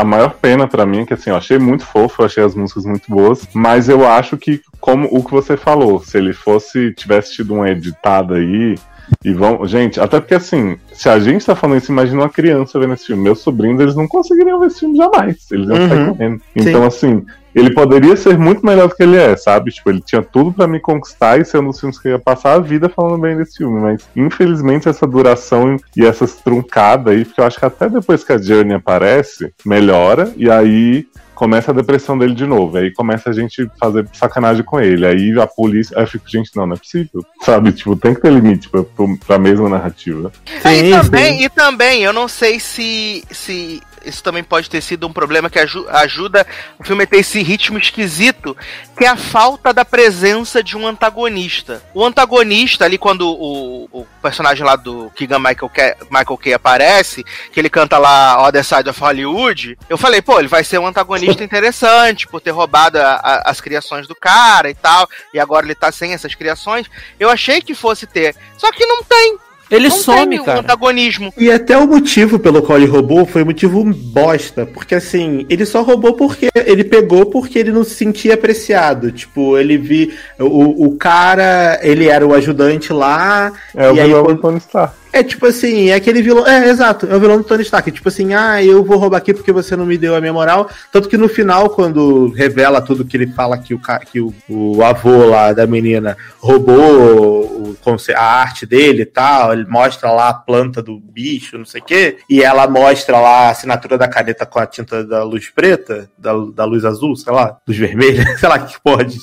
a 0.00 0.04
maior 0.04 0.34
pena 0.40 0.66
pra 0.66 0.86
mim 0.86 1.00
é 1.00 1.06
que 1.06 1.14
assim, 1.14 1.30
eu 1.30 1.36
achei 1.36 1.58
muito 1.58 1.84
fofo, 1.84 2.22
eu 2.22 2.26
achei 2.26 2.42
as 2.42 2.54
músicas 2.54 2.84
muito 2.84 3.04
boas, 3.08 3.46
mas 3.52 3.88
eu 3.88 4.06
acho 4.06 4.36
que, 4.36 4.60
como 4.80 5.08
o 5.10 5.22
que 5.22 5.32
você 5.32 5.56
falou, 5.56 6.02
se 6.02 6.16
ele 6.16 6.32
fosse, 6.32 6.92
tivesse 6.94 7.34
tido 7.34 7.54
uma 7.54 7.70
editada 7.70 8.36
aí, 8.36 8.76
e 9.24 9.32
vão. 9.32 9.66
Gente, 9.66 10.00
até 10.00 10.20
porque 10.20 10.34
assim, 10.34 10.76
se 10.92 11.08
a 11.08 11.18
gente 11.18 11.44
tá 11.46 11.54
falando 11.54 11.78
isso, 11.78 11.92
imagina 11.92 12.22
uma 12.22 12.28
criança 12.28 12.78
vendo 12.78 12.94
esse 12.94 13.06
filme. 13.06 13.22
Meus 13.22 13.40
sobrinhos, 13.40 13.80
eles 13.80 13.94
não 13.96 14.06
conseguiriam 14.08 14.60
ver 14.60 14.66
esse 14.66 14.80
filme 14.80 14.96
jamais. 14.96 15.36
Eles 15.50 15.68
iam 15.68 15.88
sair 15.88 15.98
Uhum. 15.98 16.08
correndo. 16.14 16.40
Então, 16.54 16.84
assim, 16.84 17.24
ele 17.54 17.72
poderia 17.72 18.16
ser 18.16 18.36
muito 18.38 18.64
melhor 18.64 18.88
do 18.88 18.94
que 18.94 19.02
ele 19.02 19.16
é, 19.16 19.36
sabe? 19.36 19.70
Tipo, 19.70 19.90
ele 19.90 20.00
tinha 20.00 20.22
tudo 20.22 20.52
pra 20.52 20.66
me 20.66 20.78
conquistar 20.80 21.40
e 21.40 21.44
ser 21.44 21.58
um 21.58 21.66
dos 21.66 21.80
filmes 21.80 21.98
que 21.98 22.08
eu 22.08 22.12
ia 22.12 22.18
passar 22.18 22.54
a 22.54 22.58
vida 22.58 22.88
falando 22.88 23.20
bem 23.20 23.36
desse 23.36 23.58
filme. 23.58 23.80
Mas, 23.80 24.06
infelizmente, 24.14 24.88
essa 24.88 25.06
duração 25.06 25.76
e 25.96 26.04
essas 26.04 26.34
truncadas 26.36 27.14
aí, 27.14 27.24
porque 27.24 27.40
eu 27.40 27.46
acho 27.46 27.58
que 27.58 27.64
até 27.64 27.88
depois 27.88 28.22
que 28.24 28.32
a 28.32 28.38
Journey 28.38 28.74
aparece, 28.74 29.52
melhora, 29.64 30.32
e 30.36 30.50
aí 30.50 31.06
começa 31.36 31.70
a 31.70 31.74
depressão 31.74 32.18
dele 32.18 32.34
de 32.34 32.46
novo. 32.46 32.78
Aí 32.78 32.92
começa 32.92 33.30
a 33.30 33.32
gente 33.32 33.70
fazer 33.78 34.08
sacanagem 34.12 34.64
com 34.64 34.80
ele. 34.80 35.06
Aí 35.06 35.38
a 35.38 35.46
polícia. 35.46 35.96
Aí 35.96 36.02
eu 36.02 36.08
fico, 36.08 36.28
gente, 36.28 36.50
não, 36.56 36.66
não 36.66 36.74
é 36.74 36.78
possível. 36.78 37.24
Sabe? 37.42 37.72
Tipo, 37.72 37.94
tem 37.94 38.14
que 38.14 38.22
ter 38.22 38.32
limite 38.32 38.68
pra, 38.68 38.82
pra, 39.24 39.38
mesma 39.38 39.68
narrativa. 39.68 40.32
É, 40.64 40.74
e, 40.74 40.80
Sim, 40.80 40.90
também, 40.90 41.44
e 41.44 41.48
também, 41.48 42.02
eu 42.02 42.12
não 42.12 42.26
sei 42.26 42.58
se, 42.58 43.22
se 43.30 43.80
isso 44.06 44.22
também 44.22 44.42
pode 44.44 44.70
ter 44.70 44.80
sido 44.80 45.06
um 45.06 45.12
problema 45.12 45.50
que 45.50 45.58
aju- 45.58 45.86
ajuda 45.90 46.46
o 46.78 46.84
filme 46.84 47.04
a 47.04 47.06
ter 47.06 47.18
esse 47.18 47.42
ritmo 47.42 47.78
esquisito, 47.78 48.56
que 48.96 49.04
é 49.04 49.08
a 49.08 49.16
falta 49.16 49.72
da 49.74 49.84
presença 49.84 50.62
de 50.62 50.76
um 50.76 50.86
antagonista. 50.86 51.82
O 51.94 52.04
antagonista, 52.04 52.84
ali, 52.84 52.96
quando 52.98 53.28
o, 53.28 53.84
o 53.92 54.06
personagem 54.22 54.64
lá 54.64 54.76
do 54.76 55.10
Keegan 55.16 55.38
Michael, 55.38 55.68
Ke- 55.68 55.96
Michael 56.10 56.38
Kay 56.38 56.54
aparece, 56.54 57.24
que 57.52 57.60
ele 57.60 57.68
canta 57.70 57.98
lá 57.98 58.46
Other 58.46 58.64
Side 58.64 58.88
of 58.88 59.00
Hollywood, 59.00 59.78
eu 59.88 59.98
falei, 59.98 60.22
pô, 60.22 60.38
ele 60.38 60.48
vai 60.48 60.62
ser 60.64 60.78
um 60.78 60.86
antagonista 60.86 61.42
interessante 61.44 62.26
por 62.26 62.40
ter 62.40 62.50
roubado 62.50 62.98
a- 62.98 63.14
a- 63.22 63.42
as 63.50 63.60
criações 63.60 64.06
do 64.06 64.14
cara 64.14 64.70
e 64.70 64.74
tal, 64.74 65.08
e 65.34 65.38
agora 65.40 65.66
ele 65.66 65.74
tá 65.74 65.90
sem 65.92 66.12
essas 66.12 66.34
criações. 66.34 66.86
Eu 67.18 67.28
achei 67.30 67.60
que 67.60 67.74
fosse 67.74 68.06
ter, 68.06 68.34
só 68.56 68.70
que 68.72 68.86
não 68.86 69.02
tem. 69.02 69.38
Ele 69.70 69.88
não 69.88 69.96
some, 69.96 70.28
tem 70.30 70.40
o 70.40 70.44
cara. 70.44 70.60
antagonismo. 70.60 71.32
E 71.36 71.50
até 71.50 71.76
o 71.76 71.86
motivo 71.86 72.38
pelo 72.38 72.62
qual 72.62 72.78
ele 72.78 72.86
roubou 72.86 73.26
foi 73.26 73.42
um 73.42 73.46
motivo 73.46 73.82
bosta. 73.84 74.64
Porque 74.66 74.94
assim, 74.94 75.44
ele 75.50 75.66
só 75.66 75.82
roubou 75.82 76.14
porque 76.14 76.48
ele 76.54 76.84
pegou 76.84 77.26
porque 77.26 77.58
ele 77.58 77.72
não 77.72 77.82
se 77.84 77.94
sentia 77.94 78.34
apreciado. 78.34 79.10
Tipo, 79.10 79.58
ele 79.58 79.76
vi. 79.76 80.14
O, 80.38 80.86
o 80.86 80.96
cara, 80.96 81.78
ele 81.82 82.06
era 82.08 82.26
o 82.26 82.34
ajudante 82.34 82.92
lá. 82.92 83.52
É 83.74 83.90
o 83.90 83.96
e 83.96 84.00
aí, 84.00 84.06
vilão 84.06 84.24
quando- 84.24 84.36
do 84.36 84.42
Tony 84.42 84.58
Stark. 84.58 84.94
É 85.16 85.22
tipo 85.22 85.46
assim, 85.46 85.88
é 85.88 85.94
aquele 85.94 86.20
vilão. 86.20 86.46
É, 86.46 86.68
exato, 86.68 87.06
é 87.06 87.16
o 87.16 87.18
vilão 87.18 87.38
do 87.38 87.44
Tony 87.44 87.62
Stark. 87.62 87.90
Tipo 87.90 88.06
assim, 88.06 88.34
ah, 88.34 88.62
eu 88.62 88.84
vou 88.84 88.98
roubar 88.98 89.16
aqui 89.16 89.32
porque 89.32 89.50
você 89.50 89.74
não 89.74 89.86
me 89.86 89.96
deu 89.96 90.14
a 90.14 90.20
minha 90.20 90.32
moral. 90.32 90.68
Tanto 90.92 91.08
que 91.08 91.16
no 91.16 91.26
final, 91.26 91.70
quando 91.70 92.30
revela 92.32 92.82
tudo 92.82 93.02
que 93.02 93.16
ele 93.16 93.28
fala 93.28 93.56
que 93.56 93.72
o, 93.72 93.80
que 94.12 94.20
o, 94.20 94.34
o 94.46 94.84
avô 94.84 95.24
lá 95.24 95.54
da 95.54 95.66
menina 95.66 96.18
roubou 96.38 96.76
o, 96.76 97.76
a 98.14 98.22
arte 98.22 98.66
dele 98.66 99.02
e 99.02 99.06
tal, 99.06 99.54
ele 99.54 99.64
mostra 99.66 100.10
lá 100.10 100.28
a 100.28 100.34
planta 100.34 100.82
do 100.82 100.98
bicho, 100.98 101.56
não 101.56 101.64
sei 101.64 101.80
o 101.80 101.84
quê, 101.84 102.18
e 102.28 102.42
ela 102.42 102.68
mostra 102.68 103.18
lá 103.18 103.46
a 103.46 103.50
assinatura 103.50 103.96
da 103.96 104.08
caneta 104.08 104.44
com 104.44 104.58
a 104.58 104.66
tinta 104.66 105.02
da 105.02 105.24
luz 105.24 105.48
preta, 105.48 106.10
da, 106.18 106.32
da 106.54 106.64
luz 106.66 106.84
azul, 106.84 107.16
sei 107.16 107.32
lá, 107.32 107.56
luz 107.66 107.78
vermelha, 107.78 108.22
sei 108.36 108.48
lá 108.50 108.58
que 108.58 108.78
porra 108.82 109.04
de, 109.04 109.18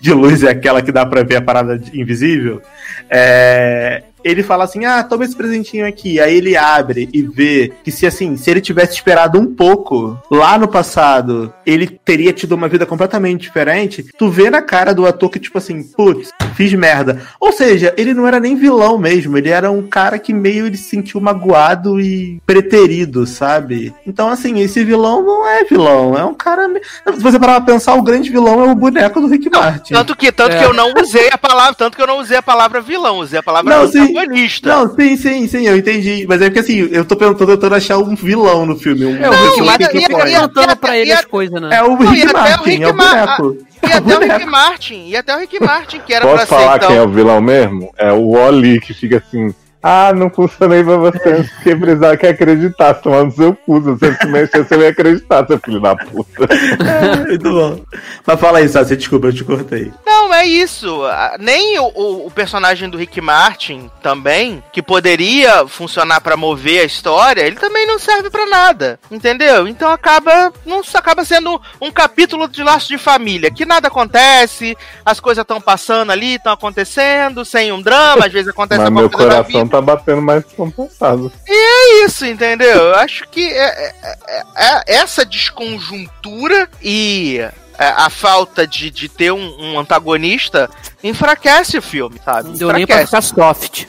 de 0.00 0.12
luz 0.14 0.42
é 0.42 0.50
aquela 0.50 0.80
que 0.80 0.90
dá 0.90 1.04
pra 1.04 1.22
ver 1.22 1.36
a 1.36 1.42
parada 1.42 1.78
invisível. 1.92 2.62
É, 3.10 4.04
ele 4.30 4.42
fala 4.42 4.64
assim: 4.64 4.84
ah, 4.84 5.02
toma 5.02 5.24
esse 5.24 5.36
presentinho 5.36 5.86
aqui. 5.86 6.20
Aí 6.20 6.36
ele 6.36 6.56
abre 6.56 7.08
e 7.12 7.22
vê 7.22 7.72
que 7.82 7.90
se 7.90 8.06
assim, 8.06 8.36
se 8.36 8.50
ele 8.50 8.60
tivesse 8.60 8.94
esperado 8.94 9.38
um 9.38 9.46
pouco 9.54 10.18
lá 10.30 10.58
no 10.58 10.68
passado, 10.68 11.52
ele 11.64 11.86
teria 11.86 12.32
tido 12.32 12.52
uma 12.52 12.68
vida 12.68 12.86
completamente 12.86 13.42
diferente. 13.42 14.06
Tu 14.16 14.28
vê 14.30 14.50
na 14.50 14.62
cara 14.62 14.94
do 14.94 15.06
ator 15.06 15.30
que, 15.30 15.38
tipo 15.38 15.58
assim, 15.58 15.82
putz, 15.82 16.30
fiz 16.54 16.72
merda. 16.74 17.22
Ou 17.40 17.52
seja, 17.52 17.94
ele 17.96 18.14
não 18.14 18.26
era 18.26 18.40
nem 18.40 18.56
vilão 18.56 18.98
mesmo, 18.98 19.36
ele 19.36 19.48
era 19.48 19.70
um 19.70 19.86
cara 19.86 20.18
que 20.18 20.32
meio 20.32 20.66
ele 20.66 20.76
se 20.76 20.90
sentiu 20.90 21.20
magoado 21.20 22.00
e 22.00 22.40
preterido, 22.46 23.26
sabe? 23.26 23.94
Então, 24.06 24.28
assim, 24.28 24.60
esse 24.60 24.84
vilão 24.84 25.22
não 25.22 25.46
é 25.46 25.64
vilão, 25.64 26.16
é 26.16 26.24
um 26.24 26.34
cara. 26.34 26.68
Se 27.14 27.20
você 27.20 27.38
parar 27.38 27.60
pra 27.60 27.72
pensar, 27.74 27.94
o 27.94 28.02
grande 28.02 28.30
vilão 28.30 28.64
é 28.64 28.70
o 28.70 28.74
boneco 28.74 29.20
do 29.20 29.26
Rick 29.28 29.50
Martin. 29.50 29.94
Tanto 29.94 30.16
que, 30.16 30.30
tanto 30.32 30.52
É. 30.52 30.58
que 30.58 30.64
eu 30.64 30.72
não 30.72 30.92
usei 31.00 31.30
a 31.30 31.38
palavra, 31.38 31.74
tanto 31.74 31.96
que 31.96 32.02
eu 32.02 32.06
não 32.06 32.18
usei 32.18 32.36
a 32.36 32.42
palavra 32.42 32.80
vilão, 32.80 33.18
usei 33.18 33.38
a 33.38 33.42
palavra 33.42 33.76
Não, 33.76 33.88
sim. 33.90 34.17
Antagonista. 34.20 34.68
Não, 34.68 34.94
sim, 34.94 35.16
sim, 35.16 35.46
sim, 35.48 35.66
eu 35.66 35.76
entendi. 35.76 36.26
Mas 36.28 36.40
é 36.42 36.46
porque 36.46 36.60
assim, 36.60 36.88
eu 36.90 37.04
tô 37.04 37.16
tentando, 37.16 37.46
tentando 37.46 37.74
achar 37.74 37.98
um 37.98 38.14
vilão 38.14 38.66
no 38.66 38.76
filme. 38.76 39.04
Um 39.06 39.16
É, 39.24 39.28
o 39.28 39.32
Rick 39.32 39.62
Martin 39.62 39.84
e 39.84 40.00
fica 40.02 40.40
contando 40.40 40.76
pra 40.76 40.96
ele 40.96 41.12
as 41.12 41.24
coisas, 41.24 41.60
né? 41.60 41.70
É 41.72 41.82
o 41.82 41.88
Não, 41.90 41.96
Rick 42.10 42.22
até 42.26 42.30
o 42.30 42.42
Martin, 42.42 42.70
Rick 42.70 42.82
é 42.82 42.88
o 42.88 42.92
boneco. 42.92 43.56
E 43.82 43.86
É 43.86 43.92
até 43.94 44.16
o. 44.16 44.20
Rick 44.20 44.44
Martin, 44.46 45.06
e 45.08 45.16
até 45.16 45.36
o 45.36 45.38
Rick 45.38 45.60
Martin, 45.64 46.00
que 46.00 46.12
era 46.14 46.24
Posso 46.26 46.46
pra 46.46 46.58
falar 46.58 46.76
então. 46.76 46.88
quem 46.88 46.96
é 46.96 47.02
o 47.02 47.08
vilão 47.08 47.40
mesmo? 47.40 47.92
É 47.96 48.12
o 48.12 48.30
Oli 48.30 48.80
que 48.80 48.92
fica 48.92 49.18
assim. 49.18 49.54
Ah, 49.82 50.12
não 50.12 50.28
funcionei 50.28 50.82
pra 50.82 50.96
você. 50.96 51.48
Quem 51.62 51.78
precisava 51.78 52.16
que 52.16 52.26
acreditasse, 52.26 53.00
tomando 53.02 53.32
seu 53.32 53.54
cu. 53.54 53.76
Se 53.80 53.90
você 53.90 54.14
se 54.16 54.26
mexer, 54.26 54.64
você 54.64 54.76
vai 54.76 54.88
acreditar, 54.88 55.46
seu 55.46 55.58
filho 55.58 55.80
da 55.80 55.94
puta. 55.94 56.48
Muito 57.28 57.50
bom. 57.50 57.80
Mas 58.26 58.40
fala 58.40 58.58
aí, 58.58 58.68
Sassi, 58.68 58.96
desculpa, 58.96 59.28
eu 59.28 59.32
te 59.32 59.44
cortei. 59.44 59.92
Não, 60.04 60.34
é 60.34 60.44
isso. 60.44 61.04
Ah, 61.04 61.36
Nem 61.38 61.78
o, 61.78 61.92
o- 61.94 62.26
o 62.26 62.30
personagem 62.30 62.88
do 62.90 62.98
Rick 62.98 63.20
Martin 63.20 63.88
também, 64.02 64.62
que 64.72 64.82
poderia 64.82 65.66
funcionar 65.68 66.20
pra 66.20 66.36
mover 66.36 66.80
a 66.80 66.84
história, 66.84 67.42
ele 67.42 67.56
também 67.56 67.86
não 67.86 67.98
serve 67.98 68.30
pra 68.30 68.46
nada, 68.46 68.98
entendeu? 69.10 69.68
Então 69.68 69.90
acaba 69.90 70.52
não 70.66 70.82
acaba 70.94 71.24
sendo 71.24 71.60
um 71.80 71.90
capítulo 71.90 72.48
de 72.48 72.62
laço 72.64 72.88
de 72.88 72.98
família, 72.98 73.50
que 73.50 73.64
nada 73.64 73.88
acontece, 73.88 74.76
as 75.04 75.20
coisas 75.20 75.42
estão 75.42 75.60
passando 75.60 76.10
ali, 76.10 76.34
estão 76.34 76.52
acontecendo, 76.52 77.44
sem 77.44 77.70
um 77.72 77.80
drama, 77.80 78.26
às 78.26 78.32
vezes 78.32 78.48
acontece 78.48 78.78
Mas 78.80 78.86
alguma 78.86 79.00
meu 79.02 79.10
coisa 79.10 79.28
na 79.28 79.34
coração 79.44 79.67
tá 79.68 79.80
batendo 79.80 80.22
mais 80.22 80.44
que 80.44 80.60
o 80.60 80.70
passado. 80.70 81.32
É 81.46 82.04
isso, 82.04 82.24
entendeu? 82.26 82.68
Eu 82.76 82.94
acho 82.96 83.28
que 83.30 83.48
é- 83.48 83.86
é- 83.86 83.94
é- 84.26 84.42
é- 84.56 84.82
essa 84.86 85.24
desconjuntura 85.24 86.68
e 86.82 87.38
é, 87.78 87.86
a 87.88 88.10
falta 88.10 88.66
de, 88.66 88.90
de 88.90 89.08
ter 89.08 89.30
um, 89.32 89.56
um 89.60 89.78
antagonista 89.78 90.68
enfraquece 91.02 91.78
o 91.78 91.82
filme, 91.82 92.16
sabe? 92.24 92.56
Deu 92.58 92.72
nem 92.72 92.86
pra 92.86 93.04
ficar 93.04 93.20
soft. 93.22 93.84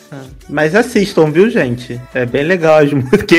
Mas 0.49 0.73
assistam, 0.75 1.29
viu, 1.31 1.49
gente? 1.49 1.99
É 2.13 2.25
bem 2.25 2.43
legal 2.43 2.79
as 2.79 2.91
músicas. 2.93 3.29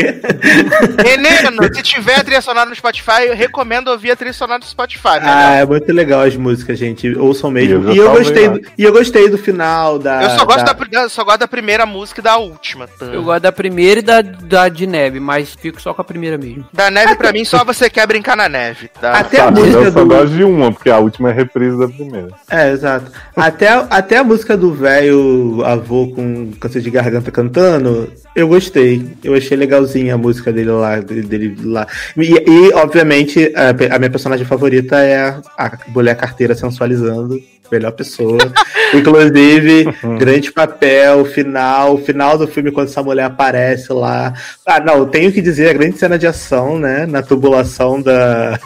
Menino, 1.05 1.75
se 1.75 1.83
tiver 1.83 2.23
trilha 2.25 2.41
sonora 2.41 2.69
no 2.69 2.75
Spotify, 2.75 3.27
eu 3.27 3.35
recomendo 3.35 3.89
ouvir 3.89 4.11
a 4.13 4.17
trilha 4.17 4.33
sonora 4.33 4.61
do 4.61 4.65
Spotify. 4.67 5.15
melhor. 5.21 5.27
Ah, 5.27 5.55
é 5.57 5.67
muito 5.67 5.93
legal 5.93 6.23
as 6.23 6.37
músicas, 6.37 6.79
gente. 6.79 7.09
Ouçam 7.19 7.51
mesmo. 7.51 7.91
E 7.93 7.97
eu 7.97 8.13
E 8.15 8.19
gostei, 8.19 8.49
do, 8.49 8.61
e 8.79 8.85
eu 8.85 8.93
gostei 8.93 9.29
do 9.29 9.39
final 9.39 9.99
da. 9.99 10.23
eu 10.23 10.31
só 10.31 10.45
gosto 10.45 10.65
da- 10.65 10.73
da... 10.73 11.09
só 11.09 11.25
gosto 11.25 11.39
da 11.41 11.49
primeira 11.49 11.85
música 11.85 12.21
e 12.21 12.25
da 12.25 12.37
última. 12.37 12.87
tá? 12.87 13.07
Eu 13.07 13.23
gosto 13.23 13.43
da 13.43 13.53
primeira 13.53 14.01
e 14.01 14.03
da, 14.03 14.23
da 14.23 14.69
de 14.69 14.87
neve, 14.87 15.19
mas 15.21 15.55
fico 15.55 15.81
só 15.81 15.93
com 15.93 16.03
a 16.03 16.05
primeira 16.05 16.39
mesmo. 16.39 16.65
Da 16.73 16.91
neve, 16.91 17.17
pra 17.17 17.33
mim, 17.33 17.45
só 17.45 17.65
você 17.65 17.91
quer 17.91 18.07
brincar 18.07 18.37
na 18.37 18.49
neve. 18.49 18.89
Tá? 19.01 19.13
Até 19.13 19.41
a 19.41 19.45
Sabe, 19.45 19.61
música 19.61 19.79
eu 19.85 19.93
só 19.93 20.01
do. 20.01 20.07
gosto 20.07 20.29
de 20.37 20.45
uma, 20.45 20.73
porque 20.73 20.91
a 20.91 20.99
última 20.99 21.31
é 21.31 21.33
reprise 21.33 21.79
da 21.79 21.89
primeira. 21.89 22.29
É, 22.49 22.71
exato. 22.71 23.11
Até, 23.37 23.60
até 23.69 24.19
a 24.19 24.25
música 24.25 24.57
do 24.57 24.73
velho 24.73 25.63
avô 25.65 26.09
com 26.09 26.53
câncer 26.59 26.81
de 26.81 26.91
garganta 26.91 27.31
cantando, 27.31 28.11
eu 28.35 28.49
gostei. 28.49 29.05
Eu 29.23 29.35
achei 29.35 29.57
legalzinha 29.57 30.15
a 30.15 30.19
música 30.19 30.53
dele 30.53 30.71
lá. 30.71 31.01
Dele, 31.01 31.57
lá. 31.65 31.87
E, 32.17 32.33
e, 32.33 32.73
obviamente, 32.75 33.53
a, 33.55 33.71
a 33.95 33.99
minha 33.99 34.11
personagem 34.11 34.47
favorita 34.47 34.99
é 35.01 35.41
a, 35.59 35.79
mulher 35.89 36.17
carteira 36.17 36.55
sensualizando. 36.55 37.41
Melhor 37.71 37.93
pessoa. 37.93 38.39
Inclusive, 38.95 39.85
grande 40.19 40.51
papel, 40.53 41.25
final, 41.25 41.99
final 41.99 42.37
do 42.37 42.49
filme, 42.49 42.73
quando 42.73 42.89
essa 42.89 43.03
mulher 43.03 43.25
aparece 43.25 43.93
lá. 43.93 44.35
Ah, 44.67 44.81
não, 44.81 45.07
tenho 45.07 45.31
que 45.31 45.41
dizer, 45.41 45.71
a 45.71 45.73
grande 45.73 45.97
cena 45.97 46.19
de 46.19 46.27
ação, 46.27 46.79
né? 46.79 47.07
Na 47.07 47.23
tubulação 47.23 48.03
da. 48.03 48.59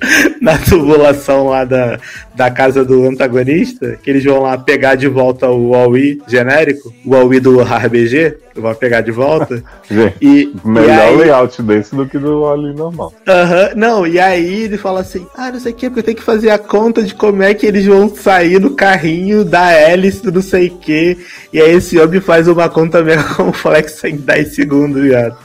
na 0.40 0.58
tubulação 0.58 1.48
lá 1.48 1.64
da, 1.64 1.98
da 2.34 2.50
casa 2.50 2.84
do 2.84 3.06
antagonista, 3.06 3.98
que 4.02 4.10
eles 4.10 4.24
vão 4.24 4.42
lá 4.42 4.56
pegar 4.56 4.94
de 4.94 5.08
volta 5.08 5.48
o 5.48 5.70
Huawei 5.70 6.20
genérico, 6.26 6.92
o 7.04 7.10
Huawei 7.10 7.40
do 7.40 7.60
RBG, 7.60 8.36
vão 8.60 8.74
pegar 8.74 9.00
de 9.00 9.10
volta. 9.10 9.62
Gente, 9.90 10.16
E, 10.20 10.42
e 10.42 10.68
melhor 10.68 11.00
aí, 11.00 11.16
layout 11.16 11.62
desse 11.62 11.94
do 11.94 12.06
que 12.06 12.18
do 12.18 12.42
Oli 12.42 12.74
normal. 12.74 13.12
Aham, 13.26 13.70
não, 13.74 14.06
e 14.06 14.18
aí 14.18 14.64
ele 14.64 14.76
fala 14.76 15.00
assim: 15.00 15.26
ah, 15.36 15.50
não 15.50 15.60
sei 15.60 15.72
o 15.72 15.74
que, 15.74 15.88
porque 15.88 16.00
eu 16.00 16.04
tenho 16.04 16.16
que 16.16 16.22
fazer 16.22 16.50
a 16.50 16.58
conta 16.58 17.02
de 17.02 17.14
como 17.14 17.42
é 17.42 17.54
que 17.54 17.66
eles 17.66 17.86
vão 17.86 18.08
sair 18.08 18.60
no 18.60 18.70
carrinho 18.70 19.44
da 19.44 19.70
hélice 19.72 20.22
do 20.22 20.32
não 20.32 20.42
sei 20.42 20.68
o 20.68 20.76
que. 20.78 21.16
E 21.52 21.60
aí 21.60 21.74
esse 21.74 21.98
homem 21.98 22.20
faz 22.20 22.48
uma 22.48 22.68
conta 22.68 23.02
mega 23.02 23.24
complexa 23.34 24.08
em 24.08 24.16
10 24.16 24.54
segundos, 24.54 25.02
viado. 25.02 25.36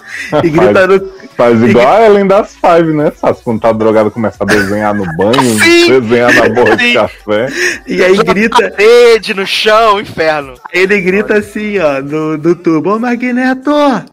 E 0.43 0.49
grita 0.49 0.87
no. 0.87 1.22
Faz 1.35 1.61
igual 1.61 1.87
a 1.87 2.05
Ellen 2.05 2.27
das 2.27 2.55
Five, 2.55 2.93
né? 2.93 3.11
Sabe? 3.19 3.37
Quando 3.43 3.61
tá 3.61 3.71
drogado 3.71 4.11
começa 4.11 4.37
a 4.43 4.45
desenhar 4.45 4.93
no 4.93 5.05
banho, 5.17 5.41
Sim. 5.59 5.99
desenhar 6.01 6.33
na 6.33 6.49
borra 6.49 6.75
de 6.77 6.93
café. 6.93 7.47
E 7.87 8.03
aí 8.03 8.15
Na 8.17 8.23
grita. 8.23 8.69
parede, 8.71 9.33
no 9.33 9.45
chão, 9.47 9.99
inferno. 9.99 10.53
Ele 10.71 11.01
grita 11.01 11.37
assim, 11.37 11.79
ó, 11.79 12.01
no, 12.01 12.37
no 12.37 12.55
tubo, 12.55 12.95
ô 12.95 12.99
Magneto, 12.99 13.71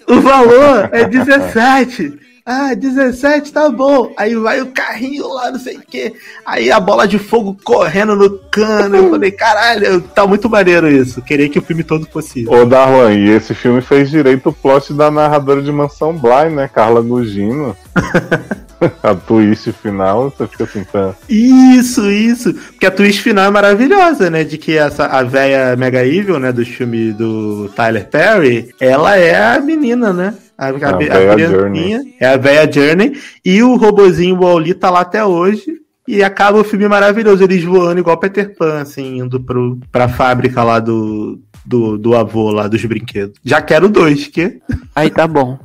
o 0.09 0.21
valor 0.21 0.89
é 0.93 1.05
17. 1.05 2.30
Ah, 2.45 2.75
17 2.75 3.53
tá 3.53 3.69
bom. 3.69 4.13
Aí 4.17 4.35
vai 4.35 4.61
o 4.61 4.73
carrinho 4.73 5.29
lá, 5.29 5.51
não 5.51 5.59
sei 5.59 5.77
o 5.77 5.81
que. 5.81 6.13
Aí 6.45 6.71
a 6.71 6.81
bola 6.81 7.07
de 7.07 7.19
fogo 7.19 7.57
correndo 7.63 8.17
no 8.17 8.39
cano. 8.51 8.97
Eu 8.97 9.11
falei, 9.11 9.31
caralho, 9.31 10.01
tá 10.01 10.27
muito 10.27 10.49
maneiro 10.49 10.91
isso. 10.91 11.23
Queria 11.23 11.49
que 11.49 11.59
o 11.59 11.63
filme 11.63 11.85
todo 11.85 12.07
fosse 12.07 12.43
isso. 12.43 12.53
Ô, 12.53 12.65
Darlan, 12.65 13.13
e 13.13 13.31
esse 13.31 13.55
filme 13.55 13.81
fez 13.81 14.11
direito 14.11 14.49
o 14.49 14.53
plot 14.53 14.93
da 14.93 15.11
narradora 15.11 15.63
de 15.63 15.71
Mansão 15.71 16.17
Bly, 16.17 16.51
né? 16.51 16.69
Carla 16.73 17.01
Gugino. 17.01 17.77
a 19.03 19.15
twist 19.15 19.73
final, 19.73 20.31
você 20.31 20.47
fica 20.47 20.65
assim, 20.65 20.85
tá. 20.85 21.15
Isso, 21.29 22.11
isso. 22.11 22.55
Porque 22.55 22.87
a 22.87 22.91
twist 22.91 23.23
final 23.23 23.45
é 23.45 23.51
maravilhosa, 23.51 24.31
né? 24.31 24.45
De 24.45 24.57
que 24.57 24.77
essa, 24.77 25.07
a 25.07 25.23
véia 25.23 25.77
Mega 25.77 26.05
Evil, 26.05 26.39
né? 26.39 26.53
Do 26.53 26.65
filme 26.65 27.13
do 27.13 27.69
Tyler 27.75 28.09
Perry, 28.09 28.75
ela 28.81 29.17
é 29.17 29.55
a 29.55 29.61
menina, 29.61 30.13
né? 30.13 30.35
A, 30.61 30.67
a, 30.67 30.71
a, 30.71 31.35
criancinha, 31.35 32.03
é 32.21 32.27
a 32.27 32.37
véia 32.37 32.71
Journey. 32.71 33.19
E 33.43 33.63
o 33.63 33.77
robozinho 33.77 34.39
Wally 34.39 34.75
tá 34.75 34.91
lá 34.91 35.01
até 35.01 35.25
hoje. 35.25 35.81
E 36.07 36.23
acaba 36.23 36.59
o 36.59 36.65
filme 36.65 36.89
maravilhoso, 36.89 37.45
eles 37.45 37.63
voando 37.63 38.01
igual 38.01 38.19
Peter 38.19 38.55
Pan, 38.57 38.81
assim, 38.81 39.19
indo 39.19 39.41
pro, 39.41 39.79
pra 39.93 40.09
fábrica 40.09 40.63
lá 40.63 40.81
do, 40.81 41.41
do, 41.65 41.99
do 41.99 42.17
avô 42.17 42.51
lá 42.51 42.67
dos 42.67 42.85
brinquedos. 42.85 43.37
Já 43.45 43.61
quero 43.61 43.89
dois, 43.89 44.27
que 44.27 44.61
Aí 44.95 45.11
tá 45.11 45.27
bom. 45.27 45.59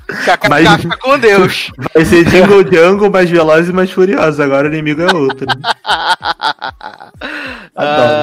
Mas- 0.49 0.85
com 1.01 1.17
Deus. 1.17 1.71
vai 1.93 2.05
ser 2.05 2.25
Jingle 2.25 2.63
Jungle 2.63 3.09
mais 3.09 3.29
veloz 3.29 3.67
e 3.67 3.73
mais 3.73 3.91
furioso. 3.91 4.41
Agora 4.41 4.69
o 4.69 4.73
inimigo 4.73 5.01
é 5.01 5.13
outro. 5.13 5.45
né? 5.45 5.55
Adoro. 7.75 8.13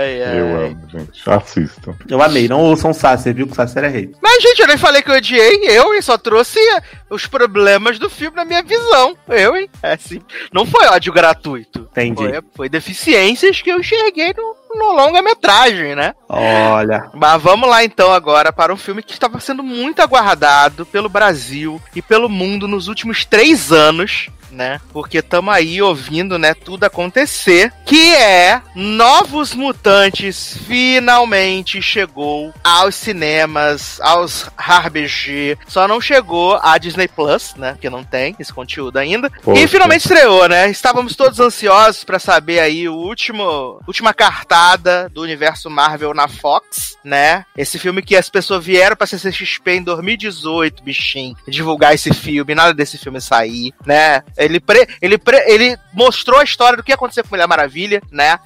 Ai, 0.00 0.22
ai. 0.22 0.40
Eu 0.40 0.66
amo, 0.66 0.88
gente. 0.88 1.22
Assistam. 1.30 1.94
Eu 2.08 2.22
amei, 2.22 2.46
não 2.46 2.60
ouçam 2.60 2.90
o 2.90 2.94
Sasser, 2.94 3.34
viu 3.34 3.46
que 3.46 3.52
o 3.52 3.56
Sasser 3.56 3.84
é 3.84 3.88
rei. 3.88 4.12
Mas, 4.22 4.42
gente, 4.42 4.60
eu 4.60 4.68
nem 4.68 4.76
falei 4.76 5.02
que 5.02 5.10
eu 5.10 5.16
odiei, 5.16 5.64
eu, 5.68 5.94
hein? 5.94 6.02
Só 6.02 6.16
trouxe 6.16 6.58
os 7.08 7.26
problemas 7.26 7.98
do 7.98 8.08
filme 8.08 8.36
na 8.36 8.44
minha 8.44 8.62
visão. 8.62 9.16
Eu, 9.28 9.56
hein? 9.56 9.68
É 9.82 9.94
assim. 9.94 10.20
Não 10.52 10.64
foi 10.64 10.86
ódio 10.86 11.12
gratuito. 11.12 11.88
Entendi. 11.90 12.16
Foi, 12.16 12.40
foi 12.54 12.68
deficiências 12.68 13.60
que 13.60 13.70
eu 13.70 13.80
enxerguei 13.80 14.32
no, 14.36 14.54
no 14.76 14.92
longa-metragem, 14.92 15.94
né? 15.94 16.14
Olha. 16.28 17.10
Mas 17.14 17.42
vamos 17.42 17.68
lá 17.68 17.84
então 17.84 18.12
agora 18.12 18.52
para 18.52 18.72
um 18.72 18.76
filme 18.76 19.02
que 19.02 19.12
estava 19.12 19.40
sendo 19.40 19.62
muito 19.62 20.00
aguardado 20.00 20.86
pelo 20.86 21.08
Brasil 21.08 21.80
e 21.94 22.02
pelo 22.02 22.28
mundo 22.28 22.68
nos 22.68 22.88
últimos 22.88 23.24
três 23.24 23.72
anos. 23.72 24.28
Né? 24.50 24.80
Porque 24.92 25.18
estamos 25.18 25.54
aí 25.54 25.80
ouvindo, 25.80 26.38
né, 26.38 26.54
tudo 26.54 26.84
acontecer, 26.84 27.72
que 27.86 28.14
é 28.14 28.60
Novos 28.74 29.54
Mutantes 29.54 30.58
finalmente 30.66 31.80
chegou 31.80 32.52
aos 32.62 32.94
cinemas, 32.94 34.00
aos 34.00 34.50
RBG. 34.58 35.56
Só 35.66 35.86
não 35.86 36.00
chegou 36.00 36.58
a 36.62 36.78
Disney 36.78 37.08
Plus, 37.08 37.54
né, 37.56 37.76
que 37.80 37.88
não 37.88 38.02
tem 38.02 38.34
esse 38.38 38.52
conteúdo 38.52 38.98
ainda. 38.98 39.30
Poxa. 39.42 39.60
E 39.60 39.68
finalmente 39.68 40.02
estreou, 40.02 40.48
né? 40.48 40.70
Estávamos 40.70 41.14
todos 41.14 41.40
ansiosos 41.40 42.04
para 42.04 42.18
saber 42.18 42.60
aí 42.60 42.88
o 42.88 42.94
último, 42.94 43.80
última 43.86 44.12
cartada 44.12 45.08
do 45.08 45.22
universo 45.22 45.70
Marvel 45.70 46.14
na 46.14 46.28
Fox, 46.28 46.96
né? 47.04 47.44
Esse 47.56 47.78
filme 47.78 48.02
que 48.02 48.16
as 48.16 48.28
pessoas 48.28 48.64
vieram 48.64 48.96
pra 48.96 49.06
CCXP 49.06 49.72
em 49.72 49.82
2018, 49.82 50.82
bichinho, 50.82 51.36
divulgar 51.48 51.94
esse 51.94 52.12
filme, 52.12 52.54
nada 52.54 52.74
desse 52.74 52.98
filme 52.98 53.20
sair, 53.20 53.72
né? 53.84 54.22
Ele, 54.44 54.58
pre, 54.58 54.88
ele, 55.00 55.18
pre, 55.18 55.36
ele 55.46 55.76
mostrou 55.92 56.40
a 56.40 56.44
história 56.44 56.76
do 56.76 56.82
que 56.82 56.92
aconteceu 56.92 57.22
com 57.22 57.30
Mulher 57.30 57.46
Maravilha, 57.46 58.02
né? 58.10 58.38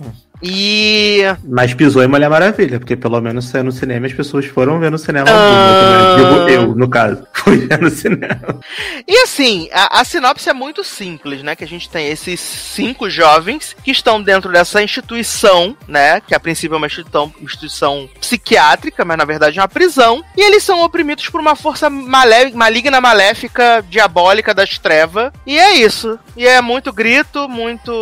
E. 0.44 1.22
Mas 1.42 1.72
pisou 1.72 2.02
em 2.02 2.06
Mulher 2.06 2.28
Maravilha, 2.28 2.78
porque 2.78 2.96
pelo 2.96 3.20
menos 3.20 3.46
saiu 3.48 3.64
no 3.64 3.72
cinema 3.72 4.06
as 4.06 4.12
pessoas 4.12 4.44
foram 4.46 4.78
ver 4.78 4.90
no 4.90 4.98
cinema. 4.98 5.26
Ah. 5.30 6.16
Digo 6.16 6.48
eu, 6.48 6.74
no 6.74 6.88
caso. 6.88 7.26
Fui 7.32 7.58
ver 7.58 7.80
no 7.80 7.90
cinema. 7.90 8.60
E 9.06 9.16
assim, 9.22 9.68
a, 9.72 10.00
a 10.00 10.04
sinopse 10.04 10.48
é 10.48 10.52
muito 10.52 10.84
simples, 10.84 11.42
né? 11.42 11.56
Que 11.56 11.64
a 11.64 11.66
gente 11.66 11.88
tem 11.88 12.08
esses 12.08 12.40
cinco 12.40 13.08
jovens 13.08 13.74
que 13.82 13.90
estão 13.90 14.22
dentro 14.22 14.52
dessa 14.52 14.82
instituição, 14.82 15.76
né? 15.88 16.20
Que 16.20 16.34
a 16.34 16.40
princípio 16.40 16.74
é 16.74 16.78
uma 16.78 16.86
instituição, 16.86 17.32
instituição 17.40 18.08
psiquiátrica, 18.20 19.04
mas 19.04 19.16
na 19.16 19.24
verdade 19.24 19.58
é 19.58 19.62
uma 19.62 19.68
prisão. 19.68 20.22
E 20.36 20.42
eles 20.42 20.62
são 20.62 20.82
oprimidos 20.82 21.28
por 21.28 21.40
uma 21.40 21.56
força 21.56 21.88
malé- 21.88 22.52
maligna, 22.52 23.00
maléfica, 23.00 23.84
diabólica 23.88 24.52
das 24.54 24.78
trevas. 24.78 25.32
E 25.46 25.58
é 25.58 25.74
isso. 25.76 26.18
E 26.36 26.46
é 26.46 26.60
muito 26.60 26.92
grito, 26.92 27.48
muito. 27.48 27.92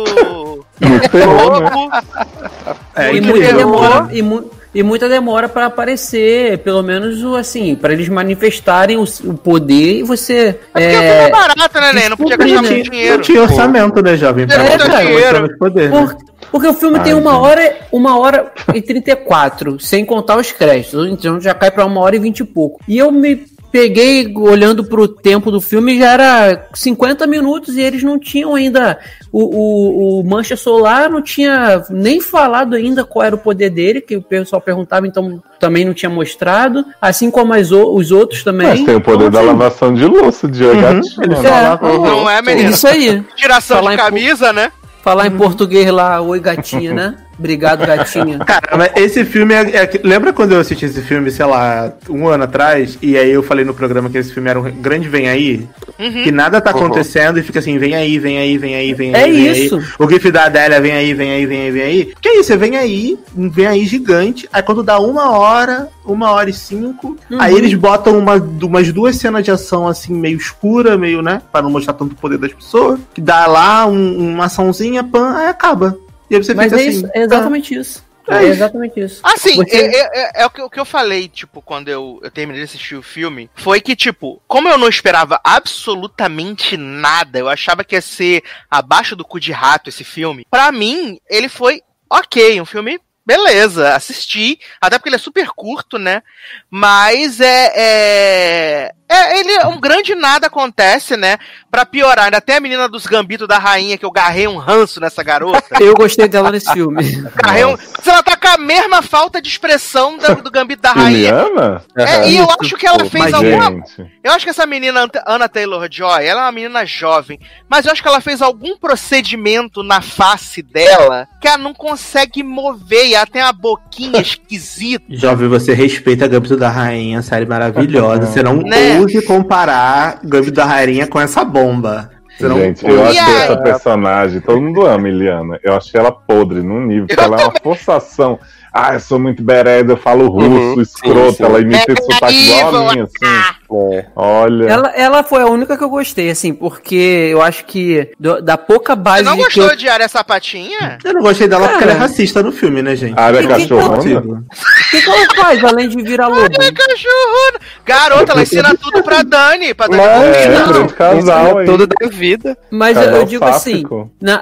Muito 0.81 1.09
terror, 1.09 1.59
né? 1.61 2.01
É 2.95 3.11
e, 3.11 3.19
que 3.19 3.21
muita 3.27 3.47
terror. 3.47 3.57
demora, 3.57 4.07
e, 4.11 4.21
mu- 4.21 4.51
e 4.73 4.83
muita 4.83 5.09
demora 5.09 5.49
para 5.49 5.65
aparecer, 5.65 6.59
pelo 6.59 6.83
menos 6.83 7.23
o 7.23 7.35
assim, 7.35 7.75
para 7.75 7.91
eles 7.93 8.07
manifestarem 8.07 8.97
o, 8.97 9.03
o 9.25 9.33
poder 9.33 9.99
e 9.99 10.03
você. 10.03 10.33
É 10.33 10.53
porque 10.53 10.79
o 10.79 10.81
é, 10.81 10.91
filme 10.91 11.23
é 11.27 11.29
barato, 11.31 11.81
né, 11.81 11.93
Ney? 11.93 12.09
Não 12.09 12.17
podia 12.17 12.37
gastar 12.37 12.61
muito 12.61 12.75
Não 12.75 12.83
dinheiro. 12.91 13.21
tinha 13.23 13.41
orçamento, 13.41 14.01
né, 14.03 14.15
jovem? 14.15 14.43
É, 14.43 14.47
mostrar- 14.57 14.77
não 14.77 14.85
tinha 14.85 15.05
dinheiro. 15.07 15.45
os 15.51 15.57
poderes, 15.57 15.91
né? 15.91 15.99
Por- 16.07 16.17
porque 16.51 16.67
o 16.67 16.73
filme 16.73 16.99
tem 16.99 17.13
Ai, 17.13 17.19
uma 17.19 17.39
hora, 17.39 17.75
uma 17.91 18.19
hora 18.19 18.51
e 18.75 18.81
34, 18.81 19.79
sem 19.79 20.05
contar 20.05 20.37
os 20.37 20.51
créditos. 20.51 21.07
Então 21.09 21.41
já 21.41 21.53
cai 21.55 21.71
pra 21.71 21.83
uma 21.85 21.99
hora 22.01 22.15
e 22.15 22.19
vinte 22.19 22.41
e 22.41 22.43
pouco. 22.43 22.79
E 22.87 22.97
eu 22.97 23.11
me 23.11 23.43
peguei 23.73 24.31
olhando 24.37 24.83
pro 24.83 25.07
tempo 25.07 25.49
do 25.49 25.59
filme, 25.59 25.97
já 25.97 26.11
era 26.11 26.67
50 26.75 27.25
minutos 27.25 27.75
e 27.75 27.81
eles 27.81 28.03
não 28.03 28.19
tinham 28.19 28.53
ainda. 28.53 28.99
O, 29.31 29.41
o, 29.41 30.19
o 30.19 30.23
Mancha 30.23 30.55
Solar 30.55 31.09
não 31.09 31.23
tinha 31.23 31.83
nem 31.89 32.21
falado 32.21 32.75
ainda 32.75 33.03
qual 33.03 33.25
era 33.25 33.33
o 33.33 33.39
poder 33.39 33.71
dele, 33.71 33.99
que 33.99 34.15
o 34.15 34.21
pessoal 34.21 34.61
perguntava, 34.61 35.07
então 35.07 35.41
também 35.59 35.83
não 35.83 35.93
tinha 35.93 36.09
mostrado. 36.09 36.85
Assim 37.01 37.31
como 37.31 37.51
as 37.51 37.71
os 37.71 38.11
outros 38.11 38.43
também. 38.43 38.67
Mas 38.67 38.83
tem 38.83 38.95
o 38.95 39.01
poder 39.01 39.29
Então, 39.29 39.31
da 39.31 39.39
assim, 39.39 39.47
lavação 39.47 39.93
de 39.95 40.05
louça, 40.05 40.47
de 40.47 40.63
Uhum, 40.63 40.79
gatinho. 40.79 41.23
ele 41.23 41.35
né? 41.41 41.79
Não 41.81 42.29
é, 42.29 42.41
menino? 42.43 42.69
Isso 42.69 42.87
aí. 42.87 43.23
Tiração 43.35 43.77
Falar 43.77 43.95
de 43.95 43.95
em 43.95 44.05
camisa, 44.05 44.53
né? 44.53 44.71
Falar 45.01 45.25
em 45.27 45.31
português 45.31 45.89
lá, 45.89 46.21
oi 46.21 46.39
gatinha, 46.39 46.93
né? 46.93 47.15
Obrigado, 47.37 47.85
gatinha. 47.85 48.39
Cara, 48.45 48.77
mas 48.77 48.91
esse 48.95 49.25
filme 49.25 49.53
é, 49.53 49.77
é 49.77 49.87
que- 49.87 50.05
Lembra 50.05 50.31
quando 50.33 50.53
eu 50.53 50.59
assisti 50.61 50.85
esse 50.85 51.01
filme, 51.01 51.31
sei 51.31 51.45
lá, 51.45 51.91
um 52.09 52.27
ano 52.27 52.43
atrás, 52.43 52.97
e 53.01 53.17
aí 53.17 53.31
eu 53.31 53.41
falei 53.43 53.65
no 53.65 53.73
programa 53.73 54.09
que 54.09 54.17
esse 54.17 54.33
filme 54.33 54.49
era 54.49 54.59
um 54.59 54.63
grande 54.71 55.07
Vem 55.09 55.27
Aí? 55.29 55.67
Que 55.97 56.31
nada 56.31 56.59
tá 56.61 56.71
acontecendo 56.71 57.39
e 57.39 57.43
fica 57.43 57.59
assim, 57.59 57.77
vem 57.77 57.95
aí, 57.95 58.19
vem 58.19 58.37
aí, 58.37 58.57
vem 58.57 58.75
aí, 58.75 58.93
vem 58.93 59.15
aí. 59.15 59.21
É 59.21 59.31
vem 59.51 59.65
isso. 59.65 59.77
Aí. 59.77 59.83
O 59.99 60.09
GIF 60.09 60.31
da 60.31 60.45
Adélia, 60.45 60.81
vem 60.81 60.91
aí, 60.91 61.13
vem 61.13 61.31
aí, 61.31 61.45
vem 61.45 61.61
aí, 61.61 61.71
vem 61.71 61.81
aí. 61.81 62.13
Que 62.21 62.29
é 62.29 62.33
isso, 62.39 62.47
você 62.47 62.57
vem 62.57 62.77
aí, 62.77 63.17
vem 63.35 63.65
aí 63.67 63.85
gigante, 63.85 64.47
aí 64.51 64.61
quando 64.61 64.83
dá 64.83 64.99
uma 64.99 65.31
hora, 65.37 65.87
uma 66.05 66.31
hora 66.31 66.49
e 66.49 66.53
cinco, 66.53 67.15
aí 67.39 67.55
eles 67.55 67.73
botam 67.73 68.17
uma, 68.17 68.35
umas 68.35 68.91
duas 68.91 69.15
cenas 69.15 69.43
de 69.43 69.51
ação 69.51 69.87
assim, 69.87 70.13
meio 70.13 70.37
escura, 70.37 70.97
meio, 70.97 71.21
né, 71.21 71.41
pra 71.51 71.61
não 71.61 71.69
mostrar 71.69 71.93
tanto 71.93 72.11
o 72.13 72.15
poder 72.17 72.37
das 72.37 72.53
pessoas, 72.53 72.99
que 73.13 73.21
dá 73.21 73.45
lá 73.47 73.85
um- 73.85 74.33
uma 74.33 74.45
açãozinha, 74.45 75.03
pan, 75.03 75.35
aí 75.37 75.47
acaba. 75.47 75.97
E 76.33 76.35
aí 76.37 76.43
você 76.43 76.53
Mas 76.55 76.71
fica 76.71 76.81
é 76.81 76.87
assim, 76.87 76.97
isso, 76.97 77.09
é 77.13 77.21
exatamente 77.21 77.75
isso. 77.75 78.03
É 78.27 78.35
É, 78.35 78.43
exatamente 78.45 78.99
isso. 78.99 79.19
Assim, 79.21 79.55
Você- 79.57 79.75
é, 79.75 79.99
é- 79.99 80.09
é- 80.13 80.31
é 80.41 80.45
o, 80.45 80.49
que, 80.49 80.61
o 80.61 80.69
que 80.69 80.79
eu 80.79 80.85
falei, 80.85 81.27
tipo, 81.27 81.61
quando 81.61 81.89
eu, 81.89 82.19
eu 82.23 82.31
terminei 82.31 82.61
de 82.61 82.65
assistir 82.65 82.95
o 82.95 83.03
filme, 83.03 83.49
foi 83.53 83.81
que, 83.81 83.95
tipo, 83.95 84.41
como 84.47 84.69
eu 84.69 84.77
não 84.77 84.87
esperava 84.87 85.39
absolutamente 85.43 86.77
nada, 86.77 87.37
eu 87.37 87.49
achava 87.49 87.83
que 87.83 87.95
ia 87.95 88.01
ser 88.01 88.41
abaixo 88.71 89.15
do 89.15 89.25
cu 89.25 89.39
de 89.39 89.51
rato 89.51 89.89
esse 89.89 90.03
filme, 90.05 90.47
pra 90.49 90.71
mim, 90.71 91.19
ele 91.29 91.49
foi 91.49 91.81
ok, 92.09 92.59
um 92.61 92.65
filme. 92.65 92.99
Beleza, 93.25 93.95
assisti, 93.95 94.59
até 94.81 94.97
porque 94.97 95.07
ele 95.07 95.15
é 95.15 95.19
super 95.19 95.47
curto, 95.47 95.97
né? 95.97 96.21
Mas 96.69 97.39
é, 97.39 97.71
é, 97.73 98.91
é- 99.13 99.39
Ele 99.39 99.65
um 99.65 99.79
grande 99.79 100.15
nada 100.15 100.47
acontece, 100.47 101.15
né? 101.17 101.37
Pra 101.69 101.85
piorar, 101.85 102.25
ainda 102.25 102.39
tem 102.41 102.55
a 102.55 102.59
menina 102.59 102.87
dos 102.87 103.05
gambitos 103.05 103.47
da 103.47 103.57
rainha, 103.57 103.97
que 103.97 104.05
eu 104.05 104.11
garrei 104.11 104.47
um 104.47 104.57
ranço 104.57 104.99
nessa 104.99 105.23
garota. 105.23 105.63
Eu 105.81 105.93
gostei 105.95 106.27
dela 106.27 106.51
nesse 106.51 106.71
filme. 106.73 107.03
Garrei 107.43 107.65
um, 107.65 107.75
se 107.77 108.09
ela 108.09 108.21
tá 108.23 108.35
com 108.37 108.47
a 108.47 108.57
mesma 108.57 109.01
falta 109.01 109.41
de 109.41 109.47
expressão 109.49 110.17
da- 110.17 110.33
do 110.35 110.51
gambito 110.51 110.81
da 110.81 110.91
rainha. 110.91 111.29
Juliana? 111.35 111.83
É, 111.97 112.29
e 112.29 112.37
eu 112.37 112.47
acho 112.61 112.75
que 112.77 112.85
ela 112.87 112.99
fez 113.05 113.31
mas, 113.31 113.33
alguma. 113.33 113.65
Gente, 113.71 114.11
Eu 114.23 114.31
acho 114.33 114.45
que 114.45 114.49
essa 114.51 114.65
menina 114.65 115.07
Anna 115.27 115.49
Taylor 115.49 115.87
Joy, 115.91 116.25
ela 116.25 116.41
é 116.41 116.45
uma 116.45 116.51
menina 116.51 116.85
jovem, 116.85 117.39
mas 117.69 117.85
eu 117.85 117.91
acho 117.91 118.01
que 118.01 118.07
ela 118.07 118.21
fez 118.21 118.41
algum 118.41 118.77
procedimento 118.77 119.83
na 119.83 120.01
face 120.01 120.61
dela 120.61 121.27
que 121.41 121.47
ela 121.47 121.57
não 121.57 121.73
consegue 121.73 122.41
mover 122.43 123.07
e 123.07 123.15
ela 123.15 123.25
tem 123.25 123.41
uma 123.41 123.51
boquinha 123.53 124.19
esquisita. 124.21 125.03
Jovem, 125.09 125.47
você 125.49 125.73
respeita 125.73 126.27
Gambito 126.27 126.55
da 126.57 126.69
Rainha, 126.69 127.21
série 127.21 127.45
maravilhosa. 127.45 128.27
Você 128.27 128.41
não 128.43 128.57
Né? 128.57 128.99
Ouse 129.03 129.21
comparar 129.21 130.19
Gambito 130.23 130.53
da 130.53 130.65
Rainha 130.65 131.07
com 131.07 131.19
essa 131.19 131.43
bomba. 131.43 132.09
Você 132.37 132.47
não 132.47 132.57
gente, 132.57 132.85
eu 132.85 133.03
achei 133.03 133.19
aí? 133.19 133.41
essa 133.43 133.57
personagem, 133.57 134.41
todo 134.41 134.59
mundo 134.59 134.85
ama 134.85 135.07
Eliana. 135.07 135.59
Eu 135.63 135.75
achei 135.75 135.99
ela 135.99 136.11
podre 136.11 136.63
num 136.63 136.83
nível 136.85 137.07
que 137.07 137.13
Eu 137.13 137.23
ela 137.23 137.39
é 137.39 137.43
uma 137.45 137.53
forçação. 137.61 138.39
Ah, 138.73 138.95
eu 138.95 138.99
sou 138.99 139.19
muito 139.19 139.43
bereda, 139.43 139.93
eu 139.93 139.97
falo 139.97 140.27
russo, 140.29 140.47
Uhum, 140.49 140.81
escroto, 140.81 141.29
sim, 141.31 141.35
sim. 141.37 141.43
ela 141.43 141.59
imita 141.61 141.91
esse 141.91 142.01
É 142.01 142.13
sotaque 142.13 142.33
igual 142.33 142.89
a 142.89 142.93
mim, 142.95 143.01
assim. 143.01 143.93
É. 143.95 144.05
Olha. 144.15 144.65
Ela, 144.65 144.89
ela 144.95 145.23
foi 145.23 145.41
a 145.41 145.45
única 145.45 145.77
que 145.77 145.83
eu 145.83 145.89
gostei, 145.89 146.29
assim, 146.31 146.53
porque 146.53 147.29
eu 147.31 147.41
acho 147.41 147.65
que 147.65 148.09
do- 148.19 148.41
da 148.41 148.57
pouca 148.57 148.93
Você 148.95 149.01
base 149.01 149.23
não 149.23 149.37
que 149.37 149.43
gostou 149.43 149.69
eu... 149.69 149.75
de 149.75 149.87
Área 149.87 150.07
Sapatinha? 150.07 150.97
Eu 151.03 151.13
não 151.13 151.21
gostei 151.21 151.47
dela 151.47 151.67
porque 151.67 151.79
Cara. 151.79 151.91
ela 151.91 151.99
é 151.99 152.01
racista 152.01 152.41
no 152.41 152.51
filme, 152.51 152.81
né, 152.81 152.95
gente? 152.95 153.17
A 153.17 153.23
área 153.25 153.41
Que- 153.41 153.47
que- 153.47 153.53
cachorrona. 153.53 154.21
O 154.21 154.89
que, 154.91 155.01
que 155.01 155.09
ela 155.09 155.35
faz, 155.35 155.63
além 155.63 155.89
de 155.89 156.01
virar 156.01 156.27
lobo? 156.27 156.43
É 156.45 156.71
cachorro! 156.71 157.59
Garota, 157.85 158.31
ela 158.31 158.41
ensina 158.43 158.75
tudo 158.75 159.03
pra 159.03 159.23
Dani, 159.23 159.73
pra 159.73 159.87
Dani 159.87 160.03
é, 160.35 160.47
Não. 160.49 160.67
grande 160.73 160.93
casal 160.93 161.57
aí. 161.59 161.65
tudo 161.65 161.87
da 161.87 162.07
vida. 162.07 162.57
Mas 162.71 162.97
eu, 162.97 163.03
eu 163.03 163.09
Casal 163.11 163.25
digo 163.25 163.45
assim, 163.45 163.71
sáfico. 163.73 164.11
na- 164.21 164.35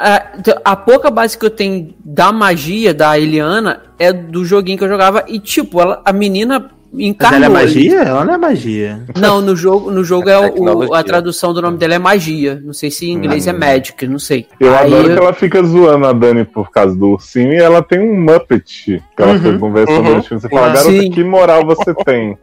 a, 0.66 0.72
a 0.72 0.76
pouca 0.76 1.10
base 1.12 1.38
que 1.38 1.46
eu 1.46 1.50
tenho 1.50 1.94
da 2.04 2.32
magia 2.32 2.94
da 2.94 3.18
Eliana 3.18 3.82
é 4.02 4.12
do 4.12 4.44
joguinho 4.44 4.80
que 4.80 4.84
eu 4.84 4.90
jogava 4.90 5.24
e, 5.28 5.40
tipo, 5.40 5.80
ela, 5.80 6.02
a 6.04 6.12
menina 6.12 6.72
Mas 6.94 7.06
encarnou. 7.08 7.38
ela 7.38 7.46
é 7.46 7.50
magia? 7.50 8.02
Ela 8.02 8.26
não 8.26 8.34
é 8.34 8.38
magia. 8.38 9.00
Não, 9.18 9.42
no 9.42 9.56
jogo, 9.56 9.90
no 9.92 10.04
jogo 10.04 10.30
é 10.30 10.38
o- 10.38 10.90
o, 10.90 10.94
a 10.94 11.02
tradução 11.04 11.54
do 11.54 11.62
nome 11.62 11.78
dela 11.78 11.96
é 11.96 12.00
magia. 12.00 12.62
Não 12.64 12.74
sei 12.74 12.92
se 12.92 13.06
em 13.10 13.14
inglês 13.14 13.48
é 13.48 13.54
magic, 13.54 14.06
não 14.08 14.20
sei. 14.20 14.46
Eu 14.60 14.76
Aí 14.76 14.88
adoro 14.88 15.08
eu- 15.10 15.14
que 15.16 15.20
ela 15.24 15.34
fica 15.34 15.64
zoando 15.64 16.06
a 16.06 16.12
Dani 16.14 16.44
por 16.44 16.70
causa 16.70 16.94
do 16.96 17.12
ursinho 17.12 17.54
e 17.54 17.58
ela 17.58 17.82
tem 17.82 18.00
um 18.00 18.20
Muppet. 18.22 19.02
Que 19.16 19.22
ela 19.24 19.40
foi 19.40 19.58
conversando 19.58 19.98
Uhum. 20.00 20.04
durante 20.04 20.26
o 20.26 20.28
filme. 20.28 20.42
Você 20.42 20.50
fala, 20.50 20.68
garota, 20.74 20.92
sim. 20.92 21.12
que 21.12 21.24
moral 21.24 21.66
você 21.66 21.94
tem? 22.04 22.38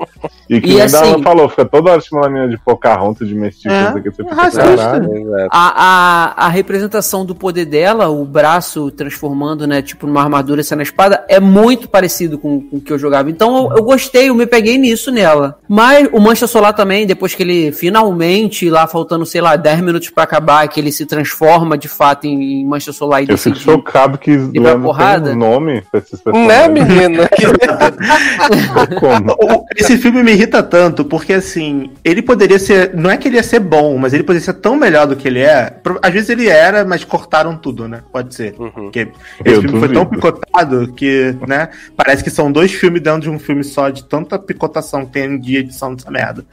E 0.49 0.61
que 0.61 0.73
E 0.73 0.81
assim- 0.81 0.97
ela 0.97 1.23
falou, 1.23 1.49
fica 1.51 1.65
toda 1.67 1.91
hora 1.93 2.01
chamando 2.01 2.27
a 2.27 2.31
menina 2.31 2.49
de 2.49 2.57
Pocahontas, 2.59 3.29
de 3.29 3.35
mestiça, 3.35 3.75
É, 3.97 4.01
que. 4.01 4.11
Você 4.11 4.23
racista. 4.23 5.03
A, 5.51 6.35
a, 6.41 6.47
a 6.47 6.49
representação 6.49 7.25
do 7.25 7.35
poder 7.35 7.65
dela, 7.67 8.09
o 8.09 8.25
braço 8.25 8.91
transformando, 8.91 9.67
né, 9.67 9.83
tipo, 9.83 10.07
numa 10.07 10.23
armadura 10.23 10.63
sendo 10.63 10.81
a 10.81 10.83
espada, 10.83 11.25
é 11.29 11.39
muito 11.39 11.89
parecido 11.89 12.39
com, 12.39 12.61
com 12.63 12.77
o 12.77 12.81
que 12.81 12.93
eu 12.93 12.99
jogava. 12.99 13.31
Então 13.31 13.71
eu, 13.71 13.77
eu 13.79 13.83
gostei, 13.83 14.29
eu 14.29 14.35
me 14.39 14.47
peguei 14.47 14.79
nisso 14.79 15.11
nela. 15.11 15.59
Mas 15.69 16.09
o 16.13 16.21
Mancha 16.21 16.47
Solar 16.47 16.73
também, 16.73 17.07
depois 17.07 17.35
que 17.35 17.43
ele 17.43 17.73
finalmente, 17.73 18.71
lá 18.71 18.87
faltando, 18.87 19.27
sei 19.27 19.41
lá, 19.41 19.57
10 19.57 19.81
minutos 19.81 20.09
pra 20.11 20.25
acabar, 20.25 20.67
que 20.69 20.81
ele 20.81 20.91
se 20.93 21.05
transforma 21.05 21.77
de 21.77 21.89
fato 21.89 22.27
em, 22.27 22.61
em 22.63 22.65
Mancha 22.67 22.93
Solar 22.93 23.23
e 23.23 23.27
Eu 23.29 23.37
fico 23.37 23.57
chocado 23.57 24.17
que 24.19 24.37
pra 24.37 24.61
Leandro 24.63 24.83
porrada? 24.83 25.27
tem 25.31 25.35
um 25.35 25.39
nome 25.39 25.83
pra 25.91 26.01
esses 26.01 26.21
Né, 26.25 26.69
personagens. 26.69 26.89
menina? 26.89 27.29
Como? 28.99 29.33
O- 29.33 29.65
Esse 29.77 29.97
filme 29.99 30.23
me 30.23 30.33
irrita 30.33 30.63
tanto, 30.63 31.05
porque 31.05 31.33
assim, 31.35 31.91
ele 32.05 32.23
poderia 32.23 32.59
ser. 32.59 32.95
Não 32.95 33.11
é 33.11 33.17
que 33.17 33.29
ele 33.29 33.37
ia 33.37 33.43
ser 33.43 33.61
bom, 33.61 33.97
mas 33.99 34.13
ele 34.13 34.23
poderia 34.23 34.45
ser 34.45 34.55
tão 34.55 34.77
melhor 34.77 35.07
do 35.07 35.17
que 35.17 35.27
ele 35.29 35.41
é. 35.41 35.77
Às 36.03 36.13
vezes 36.13 36.29
ele 36.31 36.49
era, 36.49 36.85
mas 36.85 37.05
cortaram 37.05 37.57
tudo, 37.57 37.87
né? 37.89 38.01
Pode 38.13 38.35
ser. 38.35 38.55
Uhum. 38.59 38.71
Porque 38.71 39.09
esse 39.45 39.57
Eu 39.57 39.63
filme 39.63 39.79
foi 39.79 39.89
duvido. 39.89 39.95
tão 39.95 40.07
picotado 40.07 40.93
que, 40.95 41.35
né? 41.47 41.69
Parece 41.97 42.23
que 42.25 42.31
são 42.31 42.51
dois 42.51 42.73
filmes 42.73 43.03
dentro 43.03 43.21
de 43.23 43.31
um 43.31 43.39
filme 43.39 43.63
só, 43.65 43.91
de 43.91 44.05
tanta 44.29 44.39
picotação 44.39 45.07
tem 45.07 45.39
de 45.39 45.57
edição 45.57 45.95
dessa 45.95 46.11
merda. 46.11 46.45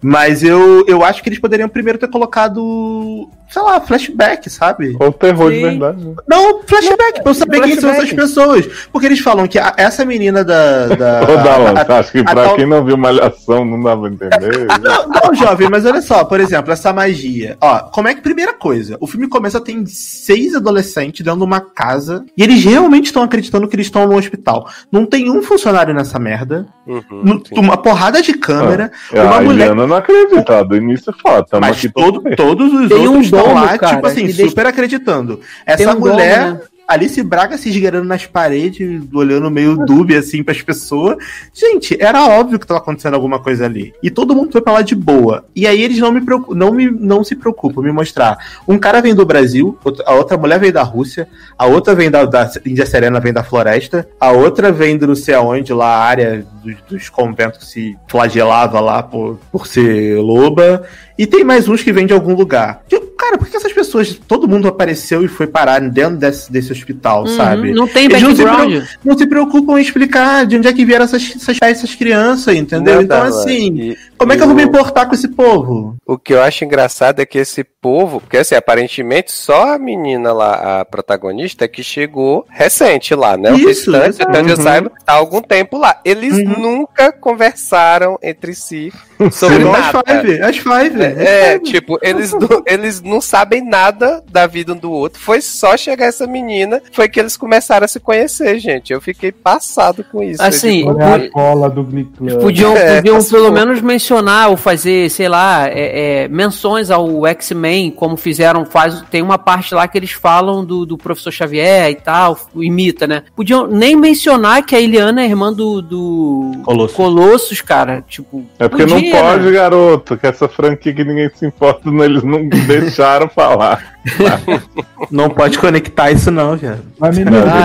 Mas 0.00 0.42
eu, 0.42 0.86
eu 0.86 1.04
acho 1.04 1.22
que 1.22 1.28
eles 1.28 1.40
poderiam 1.40 1.68
primeiro 1.68 1.98
ter 1.98 2.08
colocado, 2.08 3.28
sei 3.54 3.62
lá, 3.62 3.80
flashback, 3.80 4.50
sabe? 4.50 4.96
Ou 4.98 5.12
terror 5.12 5.50
de 5.50 5.56
Sim. 5.58 5.62
verdade. 5.62 6.04
né? 6.04 6.14
Não, 6.28 6.60
flashback, 6.66 7.22
pra 7.22 7.30
eu 7.30 7.34
saber 7.34 7.60
quem 7.62 7.78
são 7.80 7.90
essas 7.90 8.08
flashback. 8.10 8.16
pessoas. 8.28 8.66
Porque 8.92 9.06
eles 9.06 9.20
falam 9.20 9.46
que 9.46 9.58
a- 9.58 9.72
essa 9.76 10.04
menina 10.04 10.44
da. 10.44 10.88
da 10.88 11.22
Ô, 11.24 11.26
Dalan, 11.36 11.74
a- 11.88 11.98
acho 12.00 12.10
que 12.12 12.22
pra 12.24 12.34
tal- 12.34 12.56
quem 12.56 12.66
não 12.66 12.84
viu 12.84 12.96
Malhação 12.96 13.64
não 13.64 13.80
dá 13.80 13.96
pra 13.96 14.08
entender. 14.08 14.66
Não, 14.84 15.08
não, 15.08 15.34
jovem, 15.34 15.68
mas 15.70 15.86
olha 15.86 16.02
só, 16.02 16.24
por 16.24 16.40
exemplo, 16.40 16.72
essa 16.72 16.92
magia. 16.92 17.56
Ó, 17.60 17.78
como 17.90 18.08
é 18.08 18.14
que, 18.14 18.20
primeira 18.20 18.52
coisa, 18.52 18.96
o 19.00 19.06
filme 19.06 19.28
começa, 19.28 19.60
tem 19.60 19.86
seis 19.86 20.54
adolescentes 20.54 21.24
dentro 21.24 21.38
de 21.40 21.44
uma 21.46 21.60
casa, 21.60 22.24
e 22.36 22.42
eles 22.42 22.62
realmente 22.64 23.06
estão 23.06 23.22
acreditando 23.22 23.68
que 23.68 23.76
eles 23.76 23.86
estão 23.86 24.06
no 24.06 24.16
hospital. 24.16 24.68
Não 24.90 25.06
tem 25.06 25.30
um 25.30 25.42
funcionário 25.42 25.94
nessa 25.94 26.18
merda, 26.18 26.66
Uhum, 26.86 27.02
no- 27.10 27.42
uma 27.52 27.76
porrada 27.76 28.20
de 28.20 28.34
câmera, 28.34 28.90
É, 29.12 29.22
uma 29.22 29.36
a 29.36 29.40
mulher. 29.40 29.64
Eliana 29.70 29.86
não 29.86 29.96
acredita, 29.96 30.64
do 30.64 30.76
início 30.76 31.14
fala, 31.22 31.44
Mas 31.60 31.78
aqui 31.78 31.88
todo, 31.88 32.22
todos 32.36 32.72
os 32.72 32.88
Tem 32.88 32.98
um 33.08 33.12
outros 33.14 33.24
estão 33.26 33.43
domo, 33.48 33.54
lá, 33.54 33.78
cara, 33.78 33.94
tipo 33.96 34.06
assim, 34.06 34.26
que 34.26 34.32
deixa- 34.32 34.48
super 34.48 34.66
acreditando. 34.66 35.40
Essa 35.66 35.94
um 35.94 36.00
mulher. 36.00 36.52
né? 36.52 36.60
Alice 36.86 37.22
Braga 37.22 37.56
se 37.56 37.70
esgueirando 37.70 38.06
nas 38.06 38.26
paredes, 38.26 39.02
olhando 39.12 39.50
meio 39.50 39.74
dúbio 39.86 40.18
assim 40.18 40.42
pras 40.42 40.60
pessoas. 40.60 41.16
Gente, 41.52 41.96
era 41.98 42.26
óbvio 42.26 42.58
que 42.58 42.66
tava 42.66 42.78
acontecendo 42.78 43.14
alguma 43.14 43.38
coisa 43.38 43.64
ali. 43.64 43.94
E 44.02 44.10
todo 44.10 44.34
mundo 44.34 44.52
foi 44.52 44.60
pra 44.60 44.74
lá 44.74 44.82
de 44.82 44.94
boa. 44.94 45.46
E 45.56 45.66
aí 45.66 45.82
eles 45.82 45.98
não 45.98 46.12
me 46.12 46.20
preocupam, 46.20 46.54
não, 46.54 46.70
me, 46.70 46.90
não 46.90 47.24
se 47.24 47.34
preocupam 47.34 47.80
em 47.80 47.84
me 47.86 47.92
mostrar. 47.92 48.36
Um 48.68 48.78
cara 48.78 49.00
vem 49.00 49.14
do 49.14 49.24
Brasil, 49.24 49.78
a 50.04 50.12
outra 50.14 50.36
mulher 50.36 50.60
vem 50.60 50.70
da 50.70 50.82
Rússia, 50.82 51.26
a 51.56 51.64
outra 51.66 51.94
vem 51.94 52.10
da, 52.10 52.26
da 52.26 52.50
Índia 52.66 52.84
Serena, 52.84 53.18
vem 53.18 53.32
da 53.32 53.42
floresta, 53.42 54.06
a 54.20 54.30
outra 54.32 54.70
vem 54.70 54.98
do 54.98 55.06
não 55.06 55.16
sei 55.16 55.34
aonde, 55.34 55.72
lá, 55.72 55.86
a 55.86 56.04
área 56.04 56.46
dos, 56.62 56.76
dos 56.86 57.08
conventos 57.08 57.60
que 57.60 57.66
se 57.66 57.96
flagelava 58.08 58.78
lá 58.80 59.02
por, 59.02 59.38
por 59.50 59.66
ser 59.66 60.18
loba. 60.20 60.82
E 61.16 61.26
tem 61.26 61.44
mais 61.44 61.66
uns 61.66 61.82
que 61.82 61.92
vêm 61.92 62.06
de 62.06 62.12
algum 62.12 62.34
lugar. 62.34 62.82
Tipo, 62.88 63.13
cara, 63.16 63.38
por 63.38 63.48
que 63.48 63.56
essas 63.56 63.72
pessoas, 63.72 64.14
todo 64.28 64.48
mundo 64.48 64.68
apareceu 64.68 65.24
e 65.24 65.28
foi 65.28 65.46
parar 65.46 65.80
dentro 65.80 66.16
desse, 66.16 66.50
desse 66.50 66.72
hospital, 66.72 67.22
Uhum, 67.22 67.26
sabe? 67.28 67.72
Não 67.72 67.86
tem 67.88 68.04
Eles 68.06 68.22
não 68.22 68.34
se, 68.34 68.44
background. 68.44 68.84
não 69.04 69.18
se 69.18 69.26
preocupam 69.26 69.78
em 69.78 69.82
explicar 69.82 70.46
de 70.46 70.56
onde 70.56 70.68
é 70.68 70.72
que 70.72 70.84
vieram 70.84 71.04
essas, 71.04 71.22
essas, 71.36 71.58
essas 71.62 71.94
crianças, 71.94 72.54
entendeu? 72.56 72.96
Não, 72.96 73.02
então, 73.02 73.22
assim, 73.22 73.74
e- 73.92 73.96
como 74.18 74.32
é 74.32 74.36
que 74.36 74.42
e 74.42 74.44
eu 74.44 74.46
vou 74.48 74.56
me 74.56 74.64
o- 74.64 74.66
importar 74.68 75.06
com 75.06 75.14
esse 75.14 75.28
povo? 75.28 75.96
O 76.06 76.18
que 76.18 76.32
eu 76.34 76.42
acho 76.42 76.64
engraçado 76.64 77.20
é 77.20 77.26
que 77.26 77.38
esse 77.38 77.62
povo, 77.64 78.20
porque 78.20 78.38
assim, 78.38 78.54
aparentemente 78.54 79.30
só 79.32 79.74
a 79.74 79.78
menina 79.78 80.32
lá, 80.32 80.80
a 80.80 80.84
protagonista, 80.84 81.64
é 81.64 81.68
que 81.68 81.82
chegou 81.82 82.46
recente 82.48 83.14
lá, 83.14 83.36
né? 83.36 83.52
O 83.52 83.56
Isso, 83.56 83.90
restante, 83.90 84.22
até 84.22 84.40
onde 84.40 84.50
eu 84.52 84.56
Uhum. 84.56 84.62
saiba, 84.62 84.90
tá 85.04 85.12
há 85.12 85.16
algum 85.16 85.40
tempo 85.42 85.76
lá. 85.78 86.00
Eles 86.04 86.32
Uhum. 86.34 86.60
nunca 86.60 87.12
conversaram 87.12 88.18
entre 88.22 88.54
si 88.54 88.90
sobre 89.30 89.58
Igual 89.60 89.74
as 89.74 89.92
nada. 89.92 90.04
Five, 90.22 90.42
as 90.42 90.56
Five. 90.58 91.02
É, 91.02 91.52
Five. 91.58 91.64
tipo, 91.64 91.98
eles 92.02 92.32
não, 92.32 92.62
eles 92.66 93.02
não 93.02 93.20
sabem 93.20 93.64
nada 93.64 94.22
da 94.30 94.46
vida 94.46 94.72
um 94.72 94.76
do 94.76 94.90
outro. 94.90 95.20
Foi 95.20 95.40
só 95.40 95.76
chegar 95.76 96.06
essa 96.06 96.26
menina, 96.26 96.80
foi 96.92 97.08
que 97.08 97.18
eles 97.20 97.36
começaram 97.36 97.84
a 97.84 97.88
se 97.88 98.00
conhecer, 98.00 98.58
gente. 98.58 98.92
Eu 98.92 99.00
fiquei 99.00 99.32
passado 99.32 100.04
com 100.10 100.22
isso. 100.22 100.42
Assim, 100.42 100.84
a 100.88 101.30
cola 101.30 101.68
do 101.70 101.82
Glee 101.84 102.04
Club. 102.16 102.40
Podiam, 102.40 102.76
É, 102.76 102.96
podiam 102.96 103.16
passou. 103.16 103.38
pelo 103.40 103.52
menos 103.52 103.80
mencionar 103.80 104.50
ou 104.50 104.56
fazer, 104.56 105.10
sei 105.10 105.28
lá, 105.28 105.68
é, 105.68 106.24
é, 106.24 106.28
menções 106.28 106.90
ao 106.90 107.26
X-Men, 107.26 107.90
como 107.90 108.16
fizeram, 108.16 108.64
faz, 108.64 109.02
tem 109.10 109.22
uma 109.22 109.38
parte 109.38 109.74
lá 109.74 109.86
que 109.88 109.98
eles 109.98 110.12
falam 110.12 110.64
do, 110.64 110.84
do 110.86 110.96
professor 110.96 111.30
Xavier 111.32 111.90
e 111.90 111.94
tal, 111.96 112.38
imita, 112.56 113.06
né? 113.06 113.22
Podiam 113.34 113.66
nem 113.66 113.96
mencionar 113.96 114.64
que 114.64 114.74
a 114.74 114.80
Eliana 114.80 115.22
é 115.22 115.26
irmã 115.26 115.52
do, 115.52 115.80
do 115.82 116.52
Colossus. 116.64 116.96
Colossus, 116.96 117.60
cara. 117.60 118.04
Tipo, 118.08 118.44
É 118.58 118.68
porque 118.68 118.84
podia, 118.86 119.10
não 119.12 119.13
pode, 119.22 119.44
né? 119.44 119.50
garoto, 119.52 120.16
que 120.16 120.26
essa 120.26 120.48
franquia 120.48 120.92
que 120.92 121.04
ninguém 121.04 121.30
se 121.34 121.46
importa, 121.46 121.90
não, 121.90 122.04
eles 122.04 122.22
não 122.22 122.48
deixaram 122.48 123.28
falar. 123.28 123.94
Não 125.10 125.28
pode 125.30 125.58
conectar 125.58 126.10
isso, 126.10 126.30
não, 126.30 126.56
já. 126.56 126.76
Mas, 126.98 127.18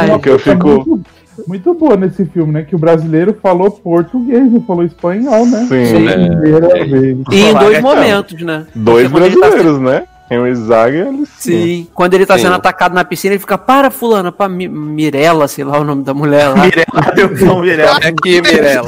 porque 0.09 0.29
eu 0.29 0.39
coisa 0.39 0.51
fico- 0.51 0.85
Muito, 0.87 1.05
muito 1.47 1.73
boa 1.73 1.95
nesse 1.95 2.25
filme, 2.25 2.51
né? 2.53 2.63
Que 2.63 2.75
o 2.75 2.79
brasileiro 2.79 3.37
falou 3.41 3.71
português, 3.71 4.51
não 4.51 4.61
falou 4.61 4.83
espanhol, 4.83 5.45
né? 5.45 5.65
Sim, 5.69 6.07
É. 6.07 6.27
Primeira 6.27 6.67
vez. 6.85 7.17
E 7.31 7.41
em 7.41 7.53
dois 7.53 7.73
né, 7.73 7.81
momentos, 7.81 8.41
né? 8.41 8.65
dois 8.75 9.09
tá 9.09 9.17
brasileiros, 9.17 9.79
né? 9.79 10.03
Henry 10.29 10.55
Zaga 10.55 10.95
e 10.97 11.01
Alice. 11.01 11.31
Sim. 11.39 11.87
Quando 11.93 12.13
ele 12.13 12.25
tá 12.25 12.37
Sim. 12.37 12.43
sendo 12.43 12.55
atacado 12.55 12.93
na 12.93 13.03
piscina, 13.03 13.33
ele 13.33 13.39
fica, 13.39 13.57
para 13.57 13.89
fulana, 13.89 14.31
para 14.31 14.47
Mi- 14.49 14.67
Mirella, 14.67 15.47
sei 15.47 15.63
lá 15.63 15.79
o 15.79 15.83
nome 15.83 16.03
da 16.03 16.13
mulher 16.13 16.49
lá. 16.49 16.65
Mirella, 16.65 16.85
atenção, 16.95 17.61
Mirella. 17.61 17.95
Olha 17.95 18.09
aqui, 18.09 18.41
Mirella. 18.41 18.83
Mirella! 18.83 18.87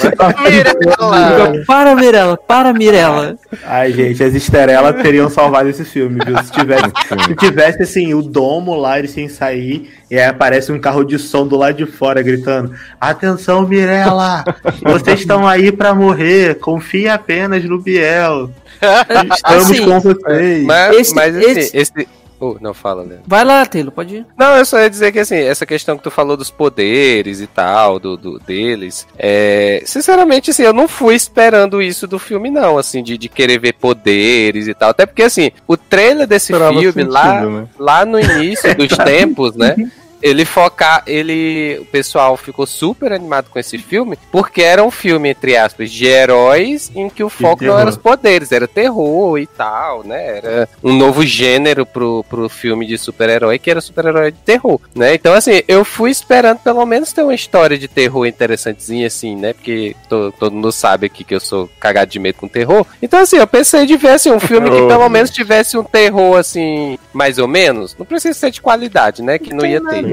Fica, 1.51 1.65
para 1.65 1.95
Mirella, 1.95 2.37
para 2.37 2.73
Mirella. 2.73 3.35
Ai, 3.65 3.91
gente, 3.91 4.23
as 4.23 4.33
estrelas 4.33 5.01
teriam 5.01 5.29
salvado 5.29 5.69
esse 5.69 5.83
filme, 5.83 6.19
viu? 6.25 6.37
Se 6.43 6.51
tivesse, 6.51 6.83
se 7.27 7.35
tivesse 7.35 7.81
assim, 7.83 8.13
o 8.13 8.21
domo 8.21 8.75
lá, 8.75 8.99
eles 8.99 9.11
sem 9.11 9.27
sair, 9.27 9.91
e 10.09 10.17
aí 10.17 10.25
aparece 10.25 10.71
um 10.71 10.79
carro 10.79 11.03
de 11.03 11.17
som 11.17 11.47
do 11.47 11.57
lado 11.57 11.75
de 11.77 11.85
fora 11.85 12.21
gritando: 12.21 12.73
Atenção, 12.99 13.67
Mirella! 13.67 14.43
Vocês 14.83 15.21
estão 15.21 15.47
aí 15.47 15.71
pra 15.71 15.93
morrer, 15.95 16.55
confie 16.59 17.07
apenas 17.07 17.63
no 17.63 17.79
Biel. 17.79 18.51
Estamos 18.81 19.69
Assim, 19.71 19.85
com 19.85 19.99
vocês. 19.99 20.65
Mas, 20.65 20.95
Esse- 20.97 21.15
mas 21.15 21.35
assim, 21.37 21.49
esse- 21.59 21.77
esse. 21.77 22.07
Oh, 22.43 22.57
não 22.59 22.73
fala, 22.73 23.03
Leandro. 23.03 23.25
vai 23.27 23.45
lá, 23.45 23.63
Taylor, 23.67 23.91
pode 23.91 24.15
ir. 24.15 24.25
Não, 24.35 24.57
eu 24.57 24.65
só 24.65 24.79
ia 24.79 24.89
dizer 24.89 25.11
que 25.11 25.19
assim, 25.19 25.35
essa 25.35 25.63
questão 25.63 25.95
que 25.95 26.01
tu 26.03 26.09
falou 26.09 26.35
dos 26.35 26.49
poderes 26.49 27.39
e 27.39 27.45
tal, 27.45 27.99
do, 27.99 28.17
do- 28.17 28.39
deles, 28.39 29.05
é, 29.15 29.83
sinceramente, 29.85 30.49
assim, 30.49 30.63
eu 30.63 30.73
não 30.73 30.87
fui 30.87 31.13
esperando 31.13 31.79
isso 31.83 32.07
do 32.07 32.17
filme, 32.17 32.49
não, 32.49 32.79
assim, 32.79 33.03
de, 33.03 33.15
de 33.15 33.29
querer 33.29 33.59
ver 33.59 33.73
poderes 33.73 34.67
e 34.67 34.73
tal. 34.73 34.89
Até 34.89 35.05
porque, 35.05 35.21
assim, 35.21 35.51
o 35.67 35.77
trailer 35.77 36.25
desse 36.25 36.51
Esperava 36.51 36.73
filme 36.79 36.91
sentido, 36.91 37.11
lá, 37.11 37.41
né? 37.45 37.67
lá 37.77 38.05
no 38.07 38.19
início 38.19 38.75
dos 38.75 38.87
tempos, 38.97 39.55
né? 39.55 39.75
Ele 40.21 40.45
focar, 40.45 41.03
ele, 41.07 41.77
o 41.81 41.85
pessoal 41.85 42.35
ficou 42.37 42.65
super 42.65 43.11
animado 43.11 43.49
com 43.49 43.57
esse 43.59 43.77
filme, 43.77 44.17
porque 44.31 44.61
era 44.61 44.83
um 44.83 44.91
filme, 44.91 45.29
entre 45.29 45.55
aspas, 45.57 45.91
de 45.91 46.05
heróis, 46.05 46.91
em 46.95 47.09
que 47.09 47.23
o 47.23 47.29
foco 47.29 47.63
não 47.63 47.69
terror. 47.71 47.79
era 47.79 47.89
os 47.89 47.97
poderes, 47.97 48.51
era 48.51 48.67
terror 48.67 49.37
e 49.37 49.47
tal, 49.47 50.03
né? 50.03 50.37
Era 50.37 50.69
um 50.83 50.93
novo 50.93 51.25
gênero 51.25 51.85
pro, 51.85 52.23
pro 52.29 52.47
filme 52.49 52.85
de 52.85 52.97
super-herói, 52.97 53.57
que 53.59 53.71
era 53.71 53.81
super-herói 53.81 54.31
de 54.31 54.39
terror, 54.39 54.79
né? 54.95 55.13
Então, 55.15 55.33
assim, 55.33 55.61
eu 55.67 55.83
fui 55.83 56.11
esperando 56.11 56.59
pelo 56.59 56.85
menos 56.85 57.11
ter 57.11 57.23
uma 57.23 57.33
história 57.35 57.77
de 57.77 57.87
terror 57.87 58.25
interessantezinha, 58.25 59.07
assim, 59.07 59.35
né? 59.35 59.53
Porque 59.53 59.95
to- 60.09 60.33
todo 60.39 60.53
mundo 60.53 60.71
sabe 60.71 61.05
aqui 61.07 61.23
que 61.23 61.33
eu 61.35 61.39
sou 61.39 61.69
cagado 61.79 62.11
de 62.11 62.19
medo 62.19 62.35
com 62.37 62.47
terror. 62.47 62.85
Então, 63.01 63.19
assim, 63.19 63.37
eu 63.37 63.47
pensei 63.47 63.85
de 63.85 63.97
ver, 63.97 64.09
assim, 64.11 64.31
um 64.31 64.39
filme 64.39 64.69
que 64.69 64.81
Oh, 64.81 64.87
pelo 64.87 65.09
menos 65.09 65.29
tivesse 65.29 65.77
um 65.77 65.83
terror, 65.83 66.37
assim, 66.37 66.97
mais 67.13 67.37
ou 67.37 67.47
menos. 67.47 67.95
Não 67.97 68.05
precisa 68.05 68.33
ser 68.37 68.49
de 68.51 68.59
qualidade, 68.61 69.21
né? 69.21 69.37
Que 69.37 69.53
não 69.53 69.63
ia 69.65 69.79
ter. 69.81 70.10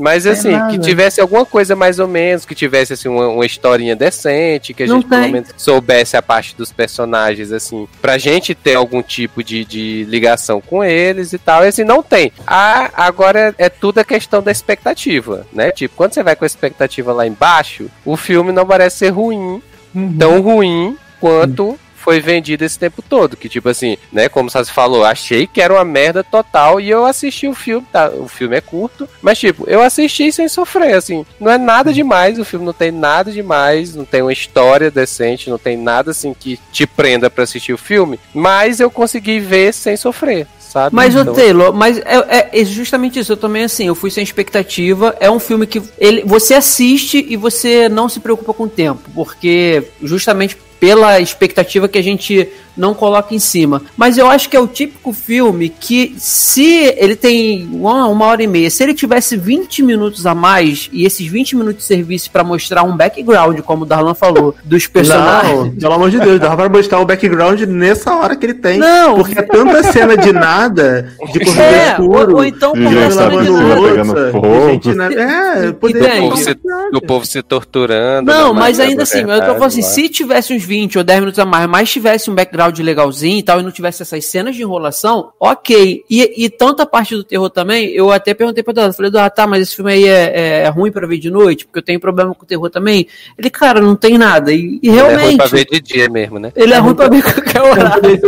Mas 0.00 0.28
assim, 0.28 0.52
nada. 0.52 0.70
que 0.70 0.78
tivesse 0.78 1.20
alguma 1.20 1.44
coisa 1.44 1.74
mais 1.74 1.98
ou 1.98 2.06
menos, 2.06 2.44
que 2.44 2.54
tivesse 2.54 2.92
assim 2.92 3.08
uma, 3.08 3.26
uma 3.26 3.44
historinha 3.44 3.96
decente, 3.96 4.72
que 4.72 4.84
a 4.84 4.86
Não 4.86 5.00
gente 5.00 5.08
pelo 5.08 5.22
tem. 5.22 5.32
menos 5.32 5.48
soubesse 5.56 6.16
a 6.16 6.22
parte 6.22 6.54
dos 6.54 6.70
personagens, 6.70 7.50
assim, 7.50 7.88
pra 8.00 8.16
gente 8.16 8.54
ter 8.54 8.76
algum 8.76 9.02
tipo 9.02 9.42
de, 9.42 9.64
de 9.64 10.04
ligação 10.08 10.60
com 10.60 10.84
eles 10.84 11.32
e 11.32 11.38
tal. 11.38 11.64
E 11.64 11.66
assim, 11.66 11.82
não 11.82 12.00
tem. 12.00 12.30
Ah, 12.46 12.90
agora 12.96 13.52
é, 13.58 13.64
é 13.64 13.68
tudo 13.68 13.98
a 13.98 14.04
questão 14.04 14.40
da 14.40 14.52
expectativa, 14.52 15.44
né? 15.52 15.72
Tipo, 15.72 15.96
quando 15.96 16.14
você 16.14 16.22
vai 16.22 16.36
com 16.36 16.44
a 16.44 16.46
expectativa 16.46 17.12
lá 17.12 17.26
embaixo, 17.26 17.90
o 18.04 18.16
filme 18.16 18.52
não 18.52 18.64
parece 18.64 18.98
ser 18.98 19.08
ruim, 19.08 19.60
Uhum. 19.94 20.16
tão 20.16 20.40
ruim 20.42 20.96
quanto 21.18 21.76
foi 21.98 22.20
vendido 22.20 22.64
esse 22.64 22.78
tempo 22.78 23.02
todo. 23.02 23.36
Que, 23.36 23.48
tipo 23.48 23.68
assim, 23.68 23.96
né, 24.12 24.28
como 24.28 24.48
você 24.50 24.64
falou, 24.66 25.04
achei 25.04 25.46
que 25.46 25.60
era 25.60 25.74
uma 25.74 25.84
merda 25.84 26.22
total 26.24 26.80
e 26.80 26.88
eu 26.88 27.04
assisti 27.04 27.46
o 27.46 27.54
filme, 27.54 27.86
tá? 27.92 28.08
O 28.10 28.28
filme 28.28 28.56
é 28.56 28.60
curto, 28.60 29.08
mas, 29.20 29.38
tipo, 29.38 29.64
eu 29.68 29.82
assisti 29.82 30.30
sem 30.32 30.48
sofrer, 30.48 30.94
assim. 30.94 31.26
Não 31.40 31.50
é 31.50 31.58
nada 31.58 31.92
demais, 31.92 32.38
o 32.38 32.44
filme 32.44 32.64
não 32.64 32.72
tem 32.72 32.90
nada 32.90 33.30
demais, 33.30 33.94
não 33.94 34.04
tem 34.04 34.22
uma 34.22 34.32
história 34.32 34.90
decente, 34.90 35.50
não 35.50 35.58
tem 35.58 35.76
nada, 35.76 36.10
assim, 36.12 36.34
que 36.34 36.58
te 36.72 36.86
prenda 36.86 37.28
pra 37.28 37.44
assistir 37.44 37.72
o 37.72 37.78
filme, 37.78 38.18
mas 38.34 38.80
eu 38.80 38.90
consegui 38.90 39.40
ver 39.40 39.72
sem 39.74 39.96
sofrer. 39.96 40.46
Sabe? 40.60 40.94
Mas 40.94 41.14
o 41.16 41.20
Então, 41.20 41.32
Taylor, 41.32 41.72
mas 41.72 41.96
é, 41.96 42.02
é- 42.28 42.60
é 42.60 42.64
justamente 42.66 43.18
isso. 43.18 43.32
Eu 43.32 43.38
também, 43.38 43.64
assim, 43.64 43.86
eu 43.86 43.94
fui 43.94 44.10
sem 44.10 44.22
expectativa. 44.22 45.16
É 45.18 45.30
um 45.30 45.38
filme 45.38 45.66
que 45.66 45.82
ele, 45.98 46.22
você 46.26 46.52
assiste 46.52 47.24
e 47.26 47.38
você 47.38 47.88
não 47.88 48.06
se 48.06 48.20
preocupa 48.20 48.52
com 48.52 48.64
o 48.64 48.68
tempo, 48.68 49.00
porque 49.14 49.82
justamente 50.02 50.58
pela 50.80 51.20
expectativa 51.20 51.88
que 51.88 51.98
a 51.98 52.02
gente 52.02 52.48
não 52.76 52.94
coloca 52.94 53.34
em 53.34 53.40
cima. 53.40 53.82
Mas 53.96 54.16
eu 54.16 54.28
acho 54.30 54.48
que 54.48 54.56
é 54.56 54.60
o 54.60 54.66
típico 54.68 55.12
filme 55.12 55.68
que, 55.68 56.14
se 56.16 56.94
ele 56.96 57.16
tem 57.16 57.68
uma, 57.72 58.06
uma 58.06 58.26
hora 58.26 58.40
e 58.40 58.46
meia, 58.46 58.70
se 58.70 58.84
ele 58.84 58.94
tivesse 58.94 59.36
20 59.36 59.82
minutos 59.82 60.24
a 60.26 60.34
mais 60.34 60.88
e 60.92 61.04
esses 61.04 61.26
20 61.26 61.56
minutos 61.56 61.84
servissem 61.84 62.30
pra 62.30 62.44
mostrar 62.44 62.84
um 62.84 62.96
background, 62.96 63.58
como 63.62 63.82
o 63.82 63.86
Darlan 63.86 64.14
falou, 64.14 64.54
dos 64.64 64.86
personagens. 64.86 65.58
Não, 65.58 65.70
pelo 65.72 65.92
amor 65.94 66.10
de 66.10 66.20
Deus, 66.20 66.38
dava 66.38 66.56
pra 66.56 66.68
mostrar 66.68 67.00
o 67.00 67.04
background 67.04 67.62
nessa 67.62 68.14
hora 68.14 68.36
que 68.36 68.46
ele 68.46 68.54
tem. 68.54 68.78
Não. 68.78 69.16
Porque 69.16 69.36
é 69.36 69.42
tanta 69.42 69.82
cena 69.92 70.16
de 70.16 70.32
nada, 70.32 71.12
de 71.32 71.40
corredor 71.40 71.64
É, 71.74 71.90
escuro, 71.90 72.30
ou, 72.32 72.36
ou 72.38 72.44
então 72.44 72.72
de 72.74 72.78
de 72.78 72.84
começa 72.84 73.10
gente 73.10 73.16
na 73.16 73.24
lavando 73.24 73.50
louça, 73.50 73.64
dinâmica. 73.64 73.88
pegando 73.88 74.12
louça, 74.14 74.30
fogo. 74.30 74.66
de 74.68 74.72
gente 74.72 74.94
na... 74.94 75.06
É, 75.12 75.72
poderia 75.72 76.22
o 76.22 76.30
povo, 76.30 76.36
se, 76.36 76.58
o 76.94 77.00
povo 77.00 77.26
se 77.26 77.42
torturando. 77.42 78.30
Não, 78.30 78.54
né, 78.54 78.60
mas 78.60 78.78
é 78.78 78.84
ainda 78.84 79.02
assim, 79.02 79.20
eu 79.22 79.26
tô 79.40 79.46
falando 79.46 79.64
assim, 79.64 79.82
lá. 79.82 79.88
se 79.88 80.08
tivesse 80.08 80.54
uns 80.54 80.62
20 80.68 80.98
ou 80.98 81.04
10 81.04 81.20
minutos 81.20 81.38
a 81.38 81.44
mais, 81.46 81.66
mas 81.68 81.90
tivesse 81.90 82.30
um 82.30 82.34
background 82.34 82.78
legalzinho 82.78 83.38
e 83.38 83.42
tal, 83.42 83.58
e 83.60 83.62
não 83.62 83.70
tivesse 83.70 84.02
essas 84.02 84.24
cenas 84.26 84.54
de 84.54 84.62
enrolação, 84.62 85.30
ok. 85.40 86.04
E, 86.08 86.44
e 86.44 86.50
tanta 86.50 86.84
parte 86.86 87.16
do 87.16 87.24
terror 87.24 87.48
também, 87.50 87.88
eu 87.90 88.12
até 88.12 88.34
perguntei 88.34 88.62
pra 88.62 88.72
Eduardo, 88.72 88.94
falei, 88.94 89.10
ah, 89.16 89.30
tá, 89.30 89.46
mas 89.46 89.62
esse 89.62 89.74
filme 89.76 89.92
aí 89.92 90.04
é, 90.06 90.32
é- 90.34 90.62
é 90.64 90.68
ruim 90.68 90.92
pra 90.92 91.06
ver 91.06 91.18
de 91.18 91.30
noite, 91.30 91.64
porque 91.64 91.78
eu 91.78 91.82
tenho 91.82 91.98
problema 91.98 92.34
com 92.34 92.44
o 92.44 92.46
terror 92.46 92.68
também. 92.70 93.06
Ele, 93.38 93.48
cara, 93.50 93.80
não 93.80 93.96
tem 93.96 94.18
nada. 94.18 94.52
E, 94.52 94.78
e 94.82 94.88
Ele 94.88 94.98
é 94.98 95.02
ruim 95.02 95.08
realmente, 95.16 95.36
pra 95.38 95.46
ver 95.46 95.64
de 95.64 95.80
dia 95.80 96.08
mesmo, 96.10 96.38
né? 96.38 96.52
ele 96.54 96.74
é 96.74 96.78
ruim 96.78 96.94
pra 96.94 97.08
ver 97.08 97.22
qualquer 97.22 97.62
horário. 97.62 98.20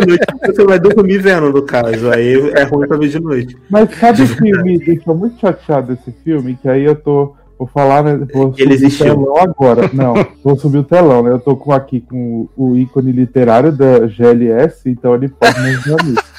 Você 0.47 0.65
vai 0.65 0.79
dormir 0.79 1.19
vendo, 1.19 1.51
no 1.53 1.63
caso. 1.63 2.11
Aí 2.11 2.51
é 2.55 2.63
ruim 2.65 2.89
pra 2.89 2.97
ver 2.97 3.09
de 3.09 3.21
noite. 3.21 3.57
Mas 3.69 3.89
sabe 3.99 4.23
o 4.23 4.37
que 4.37 4.43
me 4.63 4.79
deixou 4.79 5.15
muito 5.15 5.39
chateado 5.41 5.95
desse 5.95 6.13
filme? 6.25 6.59
Que 6.61 6.69
aí 6.69 6.85
eu 6.85 6.95
tô. 6.97 7.35
Vou 7.61 7.67
falar, 7.69 8.03
né? 8.03 8.27
Vou 8.33 8.55
Ele 8.57 8.63
subir 8.63 8.69
o 8.69 8.73
existiu. 8.73 9.07
telão 9.07 9.37
agora. 9.37 9.91
Não, 9.93 10.15
vou 10.43 10.59
subir 10.59 10.79
o 10.79 10.83
telão, 10.83 11.23
né? 11.23 11.31
Eu 11.31 11.39
tô 11.39 11.55
com, 11.55 11.73
aqui 11.73 12.01
com 12.01 12.49
o 12.57 12.75
ícone 12.75 13.13
literário 13.13 13.71
da 13.71 14.07
GLS, 14.07 14.89
então 14.89 15.15
ele 15.15 15.29
pode 15.29 15.61
me 15.61 15.69
ajudar 15.69 16.03
nisso. 16.05 16.25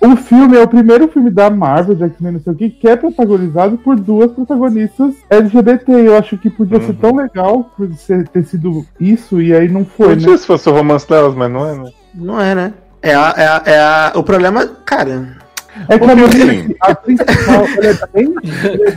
O 0.00 0.14
filme 0.16 0.56
é 0.56 0.62
o 0.62 0.68
primeiro 0.68 1.08
filme 1.08 1.28
da 1.28 1.50
Marvel, 1.50 1.94
de 1.96 2.04
X-Men, 2.04 2.34
não 2.34 2.40
sei 2.40 2.52
o 2.52 2.56
que, 2.56 2.70
que 2.70 2.88
é 2.88 2.94
protagonizado 2.94 3.76
por 3.78 3.96
duas 3.98 4.30
protagonistas 4.30 5.12
LGBT. 5.28 5.90
Eu 5.90 6.16
acho 6.16 6.38
que 6.38 6.48
podia 6.48 6.80
ser 6.80 6.94
tão 6.94 7.16
legal 7.16 7.64
por 7.76 7.92
ser, 7.94 8.28
ter 8.28 8.44
sido 8.44 8.86
isso 9.00 9.42
e 9.42 9.52
aí 9.52 9.68
não 9.68 9.84
foi, 9.84 10.10
Podia 10.10 10.30
né? 10.30 10.36
se 10.36 10.46
fosse 10.46 10.68
o 10.68 10.72
romance 10.72 11.06
delas, 11.08 11.34
mas 11.34 11.50
não 11.50 11.66
é, 11.68 11.74
né? 11.76 11.90
Não 12.14 12.40
é, 12.40 12.54
né? 12.54 12.74
É, 13.02 13.12
a, 13.12 13.34
é, 13.36 13.46
a, 13.46 13.62
é 13.66 13.78
a- 13.80 14.12
o 14.14 14.22
problema, 14.22 14.64
cara. 14.86 15.36
É 15.88 15.98
que 15.98 16.04
a, 16.04 16.08
Porque, 16.08 16.14
menina, 16.38 16.52
assim- 16.52 16.74
a 16.80 16.94
principal, 16.94 17.64
ela 17.76 17.86
é 17.86 17.98
bem, 18.14 18.34
ela 18.64 18.88
é 18.88 18.90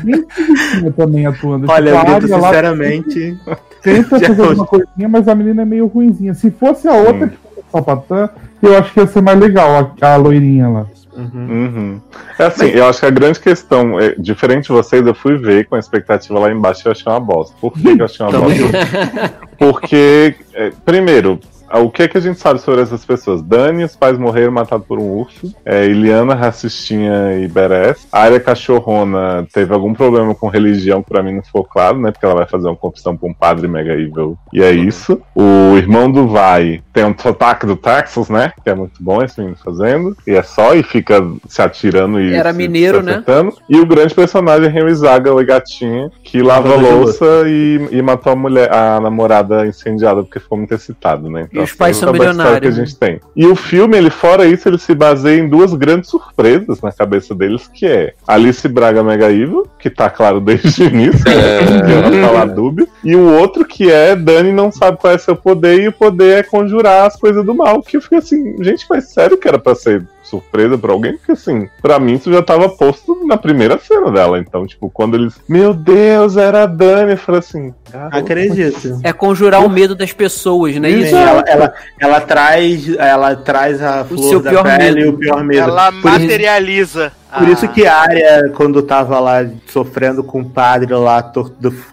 bem 0.81 0.91
também 0.91 1.25
atuando. 1.25 1.69
Olha, 1.69 1.91
Tipo, 1.91 1.97
a 1.97 2.01
Vitor, 2.01 2.15
Arya 2.23 2.37
lá 2.37 2.47
sinceramente. 2.49 3.37
tenta 3.83 4.19
fazer 4.19 4.41
hoje- 4.41 4.53
uma 4.55 4.65
coisinha, 4.65 5.09
mas 5.09 5.27
a 5.27 5.35
menina 5.35 5.61
é 5.61 5.65
meio 5.65 5.87
ruinzinha. 5.87 6.33
Se 6.33 6.49
fosse 6.51 6.87
a 6.87 6.93
outra 6.93 7.25
Hum. 7.25 7.29
que 7.29 7.35
fosse 7.37 7.59
a 7.59 7.71
sapatã, 7.77 8.29
eu 8.61 8.77
acho 8.77 8.93
que 8.93 8.99
ia 8.99 9.07
ser 9.07 9.21
mais 9.21 9.39
legal, 9.39 9.95
a, 10.01 10.13
a 10.13 10.15
loirinha 10.15 10.67
lá. 10.69 10.85
Uhum. 11.13 11.99
É 12.39 12.45
assim, 12.45 12.67
eu 12.69 12.85
acho 12.87 13.01
que 13.01 13.05
a 13.05 13.09
grande 13.09 13.39
questão, 13.39 13.99
é, 13.99 14.15
diferente 14.17 14.63
de 14.67 14.69
vocês, 14.69 15.05
eu 15.05 15.13
fui 15.13 15.37
ver 15.37 15.67
com 15.67 15.75
a 15.75 15.79
expectativa 15.79 16.39
lá 16.39 16.49
embaixo 16.51 16.81
e 16.85 16.87
eu 16.87 16.91
achei 16.93 17.11
uma 17.11 17.19
bosta. 17.19 17.53
Por 17.59 17.73
que, 17.73 17.95
que 17.95 18.01
eu 18.01 18.05
achei 18.05 18.25
uma 18.25 18.39
bosta? 18.39 19.33
Porque, 19.59 20.35
é, 20.53 20.71
primeiro, 20.85 21.39
o 21.79 21.89
que, 21.89 22.03
é 22.03 22.07
que 22.07 22.17
a 22.17 22.21
gente 22.21 22.39
sabe 22.39 22.59
sobre 22.59 22.81
essas 22.81 23.05
pessoas? 23.05 23.41
Dani, 23.41 23.83
os 23.83 23.95
pais 23.95 24.17
morreram 24.17 24.51
matados 24.51 24.85
por 24.85 24.99
um 24.99 25.09
urso. 25.09 25.53
É, 25.65 25.85
Iliana, 25.85 26.33
racistinha 26.33 27.39
e 27.39 27.47
Beres. 27.47 28.07
A 28.11 28.21
área 28.21 28.39
cachorrona 28.39 29.47
teve 29.53 29.73
algum 29.73 29.93
problema 29.93 30.33
com 30.35 30.47
religião, 30.47 31.01
que 31.01 31.09
pra 31.09 31.23
mim 31.23 31.35
não 31.35 31.43
ficou 31.43 31.63
claro, 31.63 31.99
né? 31.99 32.11
Porque 32.11 32.25
ela 32.25 32.35
vai 32.35 32.47
fazer 32.47 32.67
uma 32.67 32.75
confissão 32.75 33.15
pra 33.15 33.29
um 33.29 33.33
padre 33.33 33.67
mega 33.67 33.93
evil. 33.93 34.37
E 34.53 34.61
é 34.61 34.71
isso. 34.71 35.21
O 35.35 35.77
irmão 35.77 36.11
do 36.11 36.27
Vai 36.27 36.81
tem 36.93 37.05
um 37.05 37.15
sotaque 37.17 37.65
do 37.65 37.75
Texas, 37.75 38.29
né? 38.29 38.51
Que 38.63 38.69
é 38.69 38.75
muito 38.75 39.01
bom 39.01 39.23
esse 39.23 39.39
menino 39.39 39.57
fazendo. 39.63 40.15
E 40.27 40.31
é 40.31 40.43
só 40.43 40.75
e 40.75 40.83
fica 40.83 41.25
se 41.47 41.61
atirando 41.61 42.19
e. 42.19 42.33
Era 42.33 42.51
se- 42.51 42.57
mineiro, 42.57 42.99
se 42.99 43.03
né? 43.03 43.23
E 43.69 43.79
o 43.79 43.85
grande 43.85 44.13
personagem 44.13 44.67
é 44.67 44.79
Henry 44.79 44.93
Zaga, 44.93 45.33
o 45.33 45.45
gatinha, 45.45 46.11
que 46.23 46.41
lava 46.41 46.75
louça 46.75 47.25
e, 47.47 47.87
e 47.91 48.01
matou 48.01 48.33
a 48.33 48.35
mulher, 48.35 48.71
a 48.73 48.99
namorada 48.99 49.65
incendiada 49.65 50.21
porque 50.21 50.39
ficou 50.39 50.57
muito 50.57 50.73
excitado, 50.73 51.29
né? 51.29 51.47
E 51.51 51.59
os 51.59 51.73
pais 51.73 51.97
essa 51.97 52.05
são 52.05 52.15
é 52.15 52.19
milionários, 52.19 52.59
que 52.59 52.67
a 52.67 52.85
gente 52.85 52.95
tem. 52.97 53.19
E 53.35 53.45
o 53.47 53.55
filme, 53.55 53.97
ele 53.97 54.09
fora 54.09 54.45
isso, 54.45 54.67
ele 54.67 54.77
se 54.77 54.93
baseia 54.93 55.39
em 55.39 55.47
duas 55.47 55.73
grandes 55.73 56.09
surpresas 56.09 56.81
na 56.81 56.91
cabeça 56.91 57.33
deles, 57.33 57.69
que 57.73 57.85
é 57.85 58.13
Alice 58.27 58.67
Braga 58.67 59.03
Mega 59.03 59.31
Evil, 59.31 59.67
que 59.79 59.89
tá 59.89 60.09
claro 60.09 60.39
desde 60.39 60.83
o 60.83 60.87
início, 60.87 61.23
né? 61.25 61.81
que 61.85 61.91
ela 61.91 62.27
tá 62.27 62.31
lá 62.31 62.45
dúbia, 62.45 62.87
e 63.03 63.15
o 63.15 63.31
outro 63.33 63.65
que 63.65 63.91
é 63.91 64.15
Dani 64.15 64.51
não 64.51 64.71
sabe 64.71 64.97
qual 64.97 65.13
é 65.13 65.17
seu 65.17 65.35
poder 65.35 65.81
e 65.81 65.87
o 65.87 65.91
poder 65.91 66.39
é 66.39 66.43
conjurar 66.43 66.80
as 66.87 67.15
coisas 67.15 67.45
do 67.45 67.53
mal, 67.53 67.81
que 67.81 67.97
eu 67.97 68.01
fiquei 68.01 68.17
assim, 68.17 68.61
gente, 68.63 68.85
mas 68.89 69.09
sério 69.09 69.37
que 69.37 69.47
era 69.47 69.59
pra 69.59 69.75
ser 69.75 70.07
surpresa 70.23 70.77
pra 70.77 70.91
alguém, 70.91 71.13
porque 71.17 71.31
assim, 71.33 71.67
pra 71.81 71.99
mim 71.99 72.13
isso 72.13 72.31
já 72.31 72.41
tava 72.41 72.69
posto 72.69 73.25
na 73.25 73.37
primeira 73.37 73.77
cena 73.79 74.11
dela. 74.11 74.39
Então, 74.39 74.65
tipo, 74.65 74.89
quando 74.89 75.15
eles, 75.15 75.35
meu 75.47 75.73
Deus, 75.73 76.37
era 76.37 76.63
a 76.63 76.65
Dani, 76.65 77.11
eu 77.11 77.17
falei 77.17 77.39
assim, 77.39 77.73
"Garoto, 77.91 78.17
Acredito. 78.17 78.99
É 79.03 79.11
conjurar 79.11 79.63
o 79.65 79.69
medo 79.69 79.95
das 79.95 80.13
pessoas, 80.13 80.75
né? 80.77 80.89
Isso. 80.89 81.15
ela, 81.15 81.43
ela, 81.47 81.73
ela 81.99 82.21
traz, 82.21 82.87
ela 82.97 83.35
traz 83.35 83.81
a 83.81 84.03
flor 84.05 84.29
seu 84.29 84.39
da 84.41 84.49
pior 84.51 84.63
pele 84.63 85.01
e 85.01 85.05
medo. 85.05 85.15
o 85.15 85.17
pior 85.19 85.43
medo. 85.43 85.61
Ela 85.69 85.91
por, 85.91 85.97
isso, 85.97 86.07
materializa. 86.07 87.11
por 87.37 87.47
a- 87.47 87.51
isso 87.51 87.67
que 87.69 87.85
a 87.87 87.95
área, 87.97 88.49
quando 88.55 88.81
tava 88.81 89.19
lá 89.19 89.45
sofrendo 89.67 90.23
com 90.23 90.41
o 90.41 90.49
padre 90.49 90.93
lá, 90.93 91.31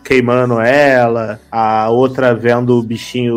queimando 0.05 0.61
ela, 0.61 1.39
a 1.51 1.89
outra 1.91 2.35
vendo 2.35 2.79
o 2.79 2.83
bichinho. 2.83 3.35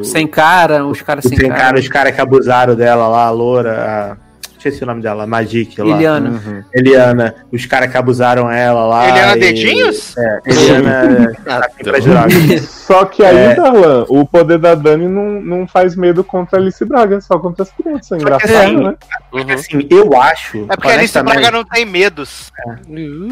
O, 0.00 0.04
Sem 0.04 0.26
cara, 0.26 0.86
os 0.86 1.00
caras 1.02 1.24
o 1.24 1.28
sem 1.28 1.38
sem 1.38 1.48
cara. 1.48 1.60
cara, 1.60 1.78
os 1.78 1.88
caras 1.88 2.14
que 2.14 2.20
abusaram 2.20 2.74
dela 2.74 3.08
lá, 3.08 3.26
a 3.26 3.30
loura, 3.30 4.16
a. 4.18 4.21
Esqueci 4.62 4.84
o 4.84 4.86
nome 4.86 5.02
dela, 5.02 5.26
Magic 5.26 5.82
lá. 5.82 5.96
Eliana. 5.96 6.30
Uhum. 6.30 6.62
Eliana, 6.72 7.34
os 7.50 7.66
caras 7.66 7.90
que 7.90 7.96
abusaram 7.96 8.48
ela 8.48 8.86
lá. 8.86 9.08
Eliana 9.08 9.36
e- 9.36 9.40
Dedinhos? 9.40 10.16
É, 10.16 10.38
Eliana. 10.46 11.32
tá 11.44 11.56
aqui 11.58 11.82
pra 11.82 11.98
jurar. 11.98 12.28
Só 12.62 13.04
que 13.06 13.24
aí, 13.24 13.36
É. 13.36 13.54
Darlan, 13.56 14.04
o 14.08 14.24
poder 14.24 14.58
da 14.58 14.76
Dani 14.76 15.08
não, 15.08 15.40
não 15.40 15.66
faz 15.66 15.96
medo 15.96 16.22
contra 16.22 16.58
a 16.58 16.62
Alice 16.62 16.84
Braga, 16.84 17.20
só 17.20 17.38
contra 17.38 17.62
as 17.64 17.72
crianças. 17.72 18.12
É 18.12 18.16
engraçado, 18.16 18.52
assim, 18.54 18.76
né? 18.76 18.94
Porque, 19.30 19.52
assim, 19.52 19.86
eu 19.90 20.16
acho. 20.20 20.66
É 20.68 20.76
porque 20.76 20.88
a 20.88 20.94
Alice 20.94 21.22
Braga 21.22 21.50
não 21.50 21.64
tem 21.64 21.84
medos. 21.84 22.52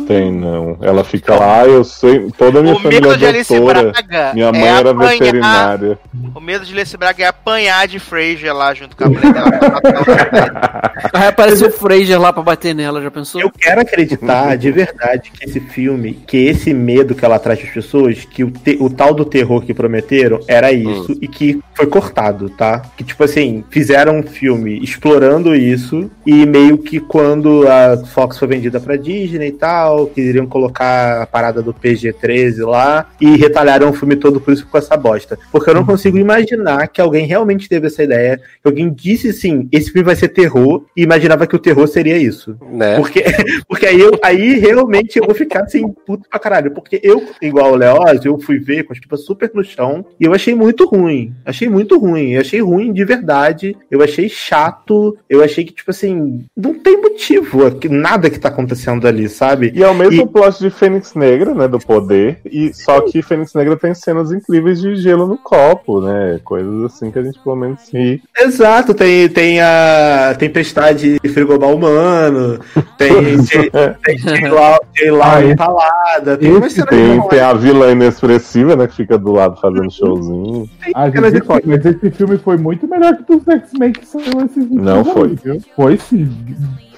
Tem, 0.09 0.33
não. 0.33 0.79
Ela 0.81 1.05
fica 1.05 1.35
lá, 1.37 1.65
eu 1.65 1.85
sei, 1.85 2.29
toda 2.37 2.59
a 2.59 2.63
minha 2.63 2.75
O 2.75 2.81
família 2.81 3.01
medo 3.03 3.15
é 3.15 3.17
de 3.19 3.27
Alice 3.27 3.55
doutora. 3.55 3.93
Braga 3.93 4.35
Minha 4.35 4.51
mãe 4.51 4.63
é 4.65 4.67
era 4.79 4.91
apanhar. 4.91 5.11
veterinária. 5.11 5.99
O 6.35 6.41
medo 6.41 6.65
de 6.65 6.73
Alice 6.73 6.97
Braga 6.97 7.23
é 7.23 7.27
apanhar 7.29 7.87
de 7.87 7.99
Fraser 8.01 8.53
lá 8.55 8.73
junto 8.75 8.97
com 8.97 9.05
a 9.05 9.09
mulher 9.09 9.33
dela. 9.33 9.51
Vai 11.21 11.29
aparecer 11.29 11.69
o 11.69 11.71
Fraser 11.71 12.19
lá 12.19 12.33
pra 12.33 12.43
bater 12.43 12.75
nela, 12.75 13.03
já 13.03 13.11
pensou? 13.11 13.43
Eu 13.43 13.51
quero 13.51 13.79
acreditar 13.83 14.57
de 14.57 14.71
verdade 14.73 15.31
que 15.31 15.45
esse 15.45 15.61
filme, 15.61 16.15
que 16.27 16.39
esse 16.47 16.73
medo 16.73 17.15
que 17.15 17.23
ela 17.23 17.39
traz 17.39 17.59
para 17.61 17.69
as 17.69 17.75
pessoas, 17.75 18.25
que 18.25 18.43
o, 18.43 18.51
te- 18.51 18.79
o 18.81 18.89
tal 18.89 19.13
do 19.13 19.27
terror 19.27 19.61
que 19.63 19.75
prometeram 19.75 20.41
era 20.49 20.73
isso 20.73 21.15
e 21.21 21.29
que 21.29 21.61
foi 21.75 21.87
cortado, 21.87 22.49
tá? 22.49 22.81
Que 22.97 23.05
tipo 23.05 23.23
assim, 23.23 23.63
fizeram 23.69 24.21
um 24.21 24.23
filme 24.23 24.83
explorando 24.83 25.55
isso 25.55 26.11
e 26.25 26.47
meio 26.47 26.79
que 26.79 26.99
quando 26.99 27.69
a 27.69 27.99
Fox 28.07 28.39
foi 28.39 28.49
vendida 28.49 28.81
pra 28.81 28.97
Disney 28.97 29.49
e 29.49 29.53
tal, 29.53 30.07
queriam 30.07 30.47
colocar 30.47 31.21
a 31.21 31.27
parada 31.27 31.61
do 31.61 31.75
PG-13 31.75 32.67
lá 32.67 33.07
e 33.21 33.37
retalharam 33.37 33.91
o 33.91 33.93
filme 33.93 34.17
todo 34.17 34.41
por 34.41 34.55
isso 34.55 34.67
com 34.67 34.79
essa 34.79 34.97
bosta. 34.97 35.39
Porque 35.53 35.69
eu 35.69 35.75
não 35.75 35.85
consigo 35.85 36.17
imaginar 36.17 36.89
que 36.89 37.01
alguém 37.01 37.27
realmente 37.27 37.69
teve 37.69 37.89
essa 37.89 38.03
ideia, 38.03 38.39
que 38.39 38.67
alguém 38.69 38.91
disse 38.91 39.29
assim, 39.29 39.69
esse 39.71 39.91
filme 39.91 40.07
vai 40.07 40.17
ser 40.17 40.29
terror 40.29 40.85
e 40.97 41.10
imaginava 41.11 41.47
que 41.47 41.57
o 41.57 41.59
terror 41.59 41.87
seria 41.89 42.17
isso. 42.17 42.57
Né? 42.71 42.97
Porque, 42.97 43.23
porque 43.69 43.87
aí, 43.87 44.01
eu, 44.01 44.19
aí 44.23 44.59
realmente 44.59 45.19
eu 45.19 45.27
vou 45.27 45.35
ficar 45.35 45.65
assim, 45.65 45.89
puto 46.07 46.29
pra 46.29 46.39
caralho. 46.39 46.71
Porque 46.71 47.01
eu, 47.03 47.25
igual 47.43 47.73
o 47.73 47.77
Leoz, 47.77 48.25
eu 48.25 48.39
fui 48.39 48.59
ver 48.59 48.85
com 48.85 48.93
as 48.93 49.01
pipas 49.01 49.25
super 49.25 49.51
no 49.55 49.65
chão 49.65 50.05
e 50.19 50.25
eu 50.25 50.33
achei 50.35 50.55
muito 50.55 50.87
ruim. 50.87 51.35
Achei 51.45 51.69
muito 51.69 51.99
ruim. 51.99 52.33
Eu 52.33 52.41
achei 52.41 52.61
ruim 52.61 52.93
de 52.93 53.05
verdade. 53.05 53.77
Eu 53.91 54.03
achei 54.03 54.29
chato. 54.29 55.17
Eu 55.29 55.43
achei 55.43 55.65
que, 55.65 55.73
tipo 55.73 55.91
assim, 55.91 56.45
não 56.57 56.75
tem 56.75 57.01
motivo. 57.01 57.61
Nada 57.91 58.31
que 58.31 58.39
tá 58.39 58.49
acontecendo 58.49 59.07
ali, 59.07 59.29
sabe? 59.29 59.73
E 59.75 59.83
é 59.83 59.89
o 59.89 59.95
mesmo 59.95 60.23
E- 60.23 60.27
plot 60.27 60.59
de 60.59 60.71
Fênix 60.71 61.15
Negra, 61.15 61.55
né? 61.55 61.67
Do 61.67 61.79
poder. 61.79 62.39
E 62.45 62.73
só 62.73 63.01
que 63.01 63.23
Fênix 63.23 63.55
Negra 63.55 63.77
tem 63.77 63.95
cenas 63.95 64.33
incríveis 64.33 64.81
de 64.81 64.97
gelo 64.97 65.27
no 65.27 65.37
copo, 65.39 66.01
né? 66.01 66.41
Coisas 66.45 66.85
assim 66.85 67.11
que 67.11 67.19
a 67.19 67.23
gente 67.23 67.39
pelo 67.43 67.57
menos 67.57 67.89
ri. 67.93 68.23
Exato, 68.39 68.95
tem, 68.95 69.29
tem 69.29 69.61
a 69.61 70.35
tempestade 70.39 71.00
frigobar 71.29 71.71
humano, 71.71 72.59
tem, 72.99 73.11
tem, 73.45 73.71
tem 74.05 74.17
J-Law 74.19 74.79
Ah, 75.23 75.45
empalada, 75.45 76.37
tem 76.37 76.53
cenas 76.69 76.89
Tem, 76.91 77.29
tem 77.29 77.41
a 77.41 77.53
vilã 77.53 77.93
inexpressiva, 77.93 78.77
né? 78.77 78.87
Que 78.87 78.97
fica 78.97 79.19
do 79.19 79.33
lado 79.33 79.61
fazendo 79.61 79.91
showzinho. 79.91 80.69
Ah, 80.95 81.07
gente, 81.11 81.31
de 81.31 81.39
esse- 81.39 81.63
mas 81.67 81.87
esse 81.87 82.11
filme 82.11 82.39
foi 82.39 82.57
muito 82.57 82.87
melhor 82.89 83.17
que 83.17 83.35
os 83.35 83.47
X-Men 83.47 83.93
que 83.93 84.07
saiu 84.07 84.45
esses 84.45 84.71
Não 84.71 85.05
foi. 85.05 85.37
viu? 85.43 85.59
Foi 85.77 85.97
sim. 85.97 86.29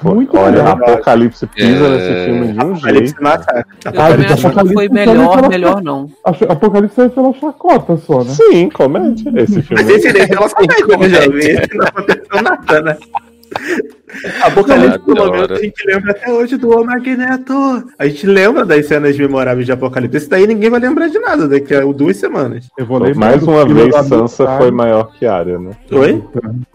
Foi- 0.01 0.15
Muito 0.15 0.37
Olha, 0.37 0.51
melhor. 0.65 0.69
Apocalipse 0.83 1.47
pisa 1.47 1.87
É. 1.87 1.91
nesse 1.91 2.25
filme 2.25 2.53
de 2.53 2.59
um 2.59 2.73
Apocalipse 2.73 3.15
jeito. 3.15 3.23
Eu 3.23 3.29
Ah, 3.29 3.35
acho 3.35 3.47
que 3.47 4.43
foi 4.43 4.51
Apocalipse 4.51 4.89
melhor, 4.93 5.35
também 5.37 5.51
melhor 5.51 5.83
não. 5.83 6.09
Apocalipse 6.25 6.97
saiu 6.97 7.11
pela 7.11 7.33
chacota 7.35 7.97
só, 7.99 8.19
né? 8.25 8.31
Sim, 8.31 8.69
comédia. 8.71 9.33
Esse 9.37 9.63
filme. 9.63 9.83
Mas 9.85 9.89
esse 9.91 10.13
daí 10.13 10.27
pela 10.27 10.49
comédia, 10.51 10.97
né, 10.99 11.09
jovem? 11.09 11.39
Esse 11.39 11.75
não 11.77 11.87
aconteceu 11.87 12.43
nada, 12.43 12.81
né? 12.83 12.97
Apocalipse, 14.43 14.99
pelo 15.01 15.31
menos, 15.33 15.51
a 15.53 15.63
gente 15.63 15.87
lembra 15.87 16.11
até 16.13 16.33
hoje 16.33 16.57
do 16.57 16.71
O 16.71 16.85
Magneto. 16.85 17.53
A 17.99 18.07
gente 18.07 18.27
lembra 18.27 18.65
das 18.65 18.87
cenas 18.87 19.17
memoráveis 19.17 19.67
de 19.67 19.73
Apocalipse. 19.73 20.17
Esse 20.19 20.29
daí 20.29 20.47
ninguém 20.47 20.71
vai 20.71 20.81
lembrar 20.81 21.09
de 21.09 21.19
nada 21.19 21.49
daqui 21.49 21.75
a 21.75 21.81
duas 21.81 22.17
semanas. 22.17 22.67
Eu 22.79 22.87
vou 22.87 22.99
lembrar 22.99 23.31
Mais 23.31 23.43
uma 23.43 23.67
vez, 23.67 23.95
Sansa 24.07 24.59
foi 24.59 24.71
maior 24.71 25.13
que 25.19 25.27
Arya, 25.27 25.59
né? 25.59 25.71
Oi? 25.91 26.23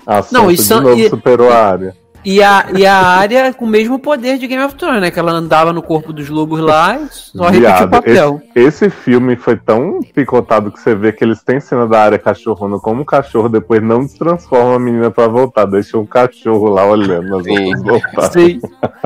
A 0.05 0.21
Sansa 0.21 0.37
Não, 0.37 0.51
e 0.51 0.55
de 0.55 0.61
San- 0.61 0.81
novo 0.81 0.99
e- 0.99 1.09
superou 1.09 1.49
a 1.51 1.57
Arya. 1.57 1.93
E 2.25 2.43
a, 2.43 2.65
e 2.75 2.85
a 2.85 2.95
área 2.97 3.53
com 3.53 3.65
o 3.65 3.67
mesmo 3.67 3.97
poder 3.99 4.37
de 4.37 4.47
Game 4.47 4.63
of 4.63 4.75
Thrones, 4.75 5.01
né? 5.01 5.11
Que 5.11 5.19
ela 5.19 5.31
andava 5.31 5.71
no 5.71 5.81
corpo 5.81 6.11
dos 6.11 6.27
lobos 6.29 6.59
lá 6.59 6.97
e 6.99 7.07
só 7.09 7.45
repetia 7.45 7.59
o 7.59 7.61
Viado, 7.77 7.89
papel. 7.89 8.41
Esse, 8.55 8.85
esse 8.85 8.89
filme 8.89 9.35
foi 9.35 9.55
tão 9.55 9.99
picotado 10.13 10.71
que 10.71 10.79
você 10.79 10.93
vê 10.93 11.11
que 11.11 11.23
eles 11.23 11.41
têm 11.41 11.59
cena 11.59 11.87
da 11.87 12.01
área 12.01 12.19
cachorrona 12.19 12.79
como 12.79 13.01
um 13.01 13.05
cachorro, 13.05 13.47
depois 13.47 13.81
não 13.81 13.99
destransforma 14.01 14.75
a 14.75 14.79
menina 14.79 15.09
pra 15.09 15.27
voltar, 15.27 15.65
deixa 15.65 15.97
um 15.97 16.05
cachorro 16.05 16.67
lá 16.69 16.85
olhando 16.85 17.37
as 17.37 17.47
outras 17.47 17.83
voltar. 17.83 18.31
Sim. 18.31 18.59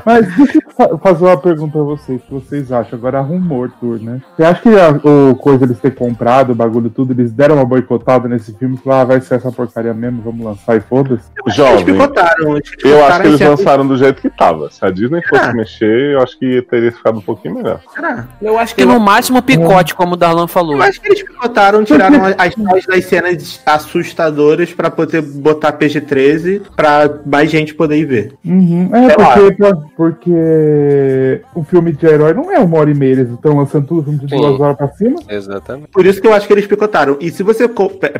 Mas 0.06 0.36
deixa 0.36 0.58
eu 0.58 0.72
fa- 0.76 0.98
fazer 0.98 1.26
uma 1.26 1.38
pergunta 1.38 1.74
pra 1.74 1.84
vocês, 1.84 2.20
o 2.22 2.24
que 2.26 2.34
vocês 2.34 2.72
acham? 2.72 2.98
Agora 2.98 3.22
rumor 3.22 3.72
tour, 3.80 4.00
né? 4.02 4.20
Você 4.36 4.44
acha 4.44 4.62
que 4.62 4.70
a, 4.70 4.90
o 4.90 5.36
coisa 5.36 5.66
eles 5.66 5.80
ter 5.80 5.94
comprado, 5.94 6.52
o 6.52 6.56
bagulho 6.56 6.90
tudo, 6.90 7.14
eles 7.14 7.32
deram 7.32 7.56
uma 7.56 7.66
boicotada 7.66 8.28
nesse 8.28 8.54
filme, 8.54 8.78
falaram, 8.78 9.02
ah, 9.02 9.06
vai 9.06 9.22
ser 9.22 9.36
essa 9.36 9.52
porcaria 9.52 9.94
mesmo, 9.94 10.22
vamos 10.24 10.44
lançar 10.46 10.76
e 10.76 10.80
foda-se? 10.80 11.30
Eles 11.46 11.56
Jovem, 11.56 11.86
picotaram. 11.86 12.58
eles 12.58 12.72
eu 12.84 13.01
acho 13.04 13.12
picotaram 13.22 13.22
que 13.38 13.44
eles 13.44 13.60
lançaram 13.60 13.88
do 13.88 13.98
jeito 13.98 14.22
que 14.22 14.30
tava. 14.30 14.70
Se 14.72 14.84
a 14.86 14.90
Disney 14.92 15.22
fosse 15.28 15.44
Ah. 15.44 15.54
mexer, 15.54 16.14
eu 16.14 16.22
acho 16.22 16.38
que 16.38 16.62
teria 16.64 16.92
ficado 16.92 17.18
um 17.20 17.22
pouquinho 17.22 17.56
melhor. 17.56 17.80
Será? 17.94 18.28
Eu 18.42 18.58
acho 18.58 18.76
que 18.76 18.86
no 18.86 19.00
máximo 19.00 19.42
picote, 19.42 19.94
como 19.96 20.14
o 20.14 20.18
Darlan 20.18 20.48
falou. 20.48 20.76
Eu 20.76 20.84
acho 20.84 21.00
que 21.02 21.08
eles 21.08 21.24
picotaram, 21.24 21.84
tiraram 21.84 22.20
as, 22.38 22.56
das 22.86 23.06
cenas 23.06 23.62
assustadoras 23.66 24.74
pra 24.74 24.90
poder 24.90 25.22
botar 25.22 25.74
PG-13 25.74 26.62
pra 26.76 27.10
mais 27.26 27.50
gente 27.52 27.74
poder 27.74 27.98
ir 27.98 28.06
ver. 28.06 28.34
Uhum. 28.46 28.90
É, 28.94 29.08
Sei 29.08 29.16
lá. 29.18 29.34
porque, 29.38 29.74
porque 30.32 31.42
o 31.56 31.64
filme 31.64 31.92
de 31.94 32.06
herói 32.06 32.34
não 32.34 32.52
é 32.52 32.60
uma 32.60 32.78
hora 32.80 32.90
e 32.90 32.94
meia, 32.94 33.12
eles 33.12 33.30
estão 33.32 33.58
lançando 33.58 33.88
tudo 33.88 34.04
filme 34.04 34.20
de 34.20 34.30
Sim. 34.30 34.38
duas 34.38 34.60
horas 34.60 34.78
pra 34.78 34.88
cima. 34.90 35.20
Exatamente. 35.30 35.90
Por 35.92 36.06
isso 36.06 36.22
que 36.22 36.28
eu 36.28 36.34
acho 36.34 36.48
que 36.48 36.54
eles 36.54 36.68
picotaram. 36.68 37.18
E 37.20 37.30
se 37.32 37.44
você 37.44 37.68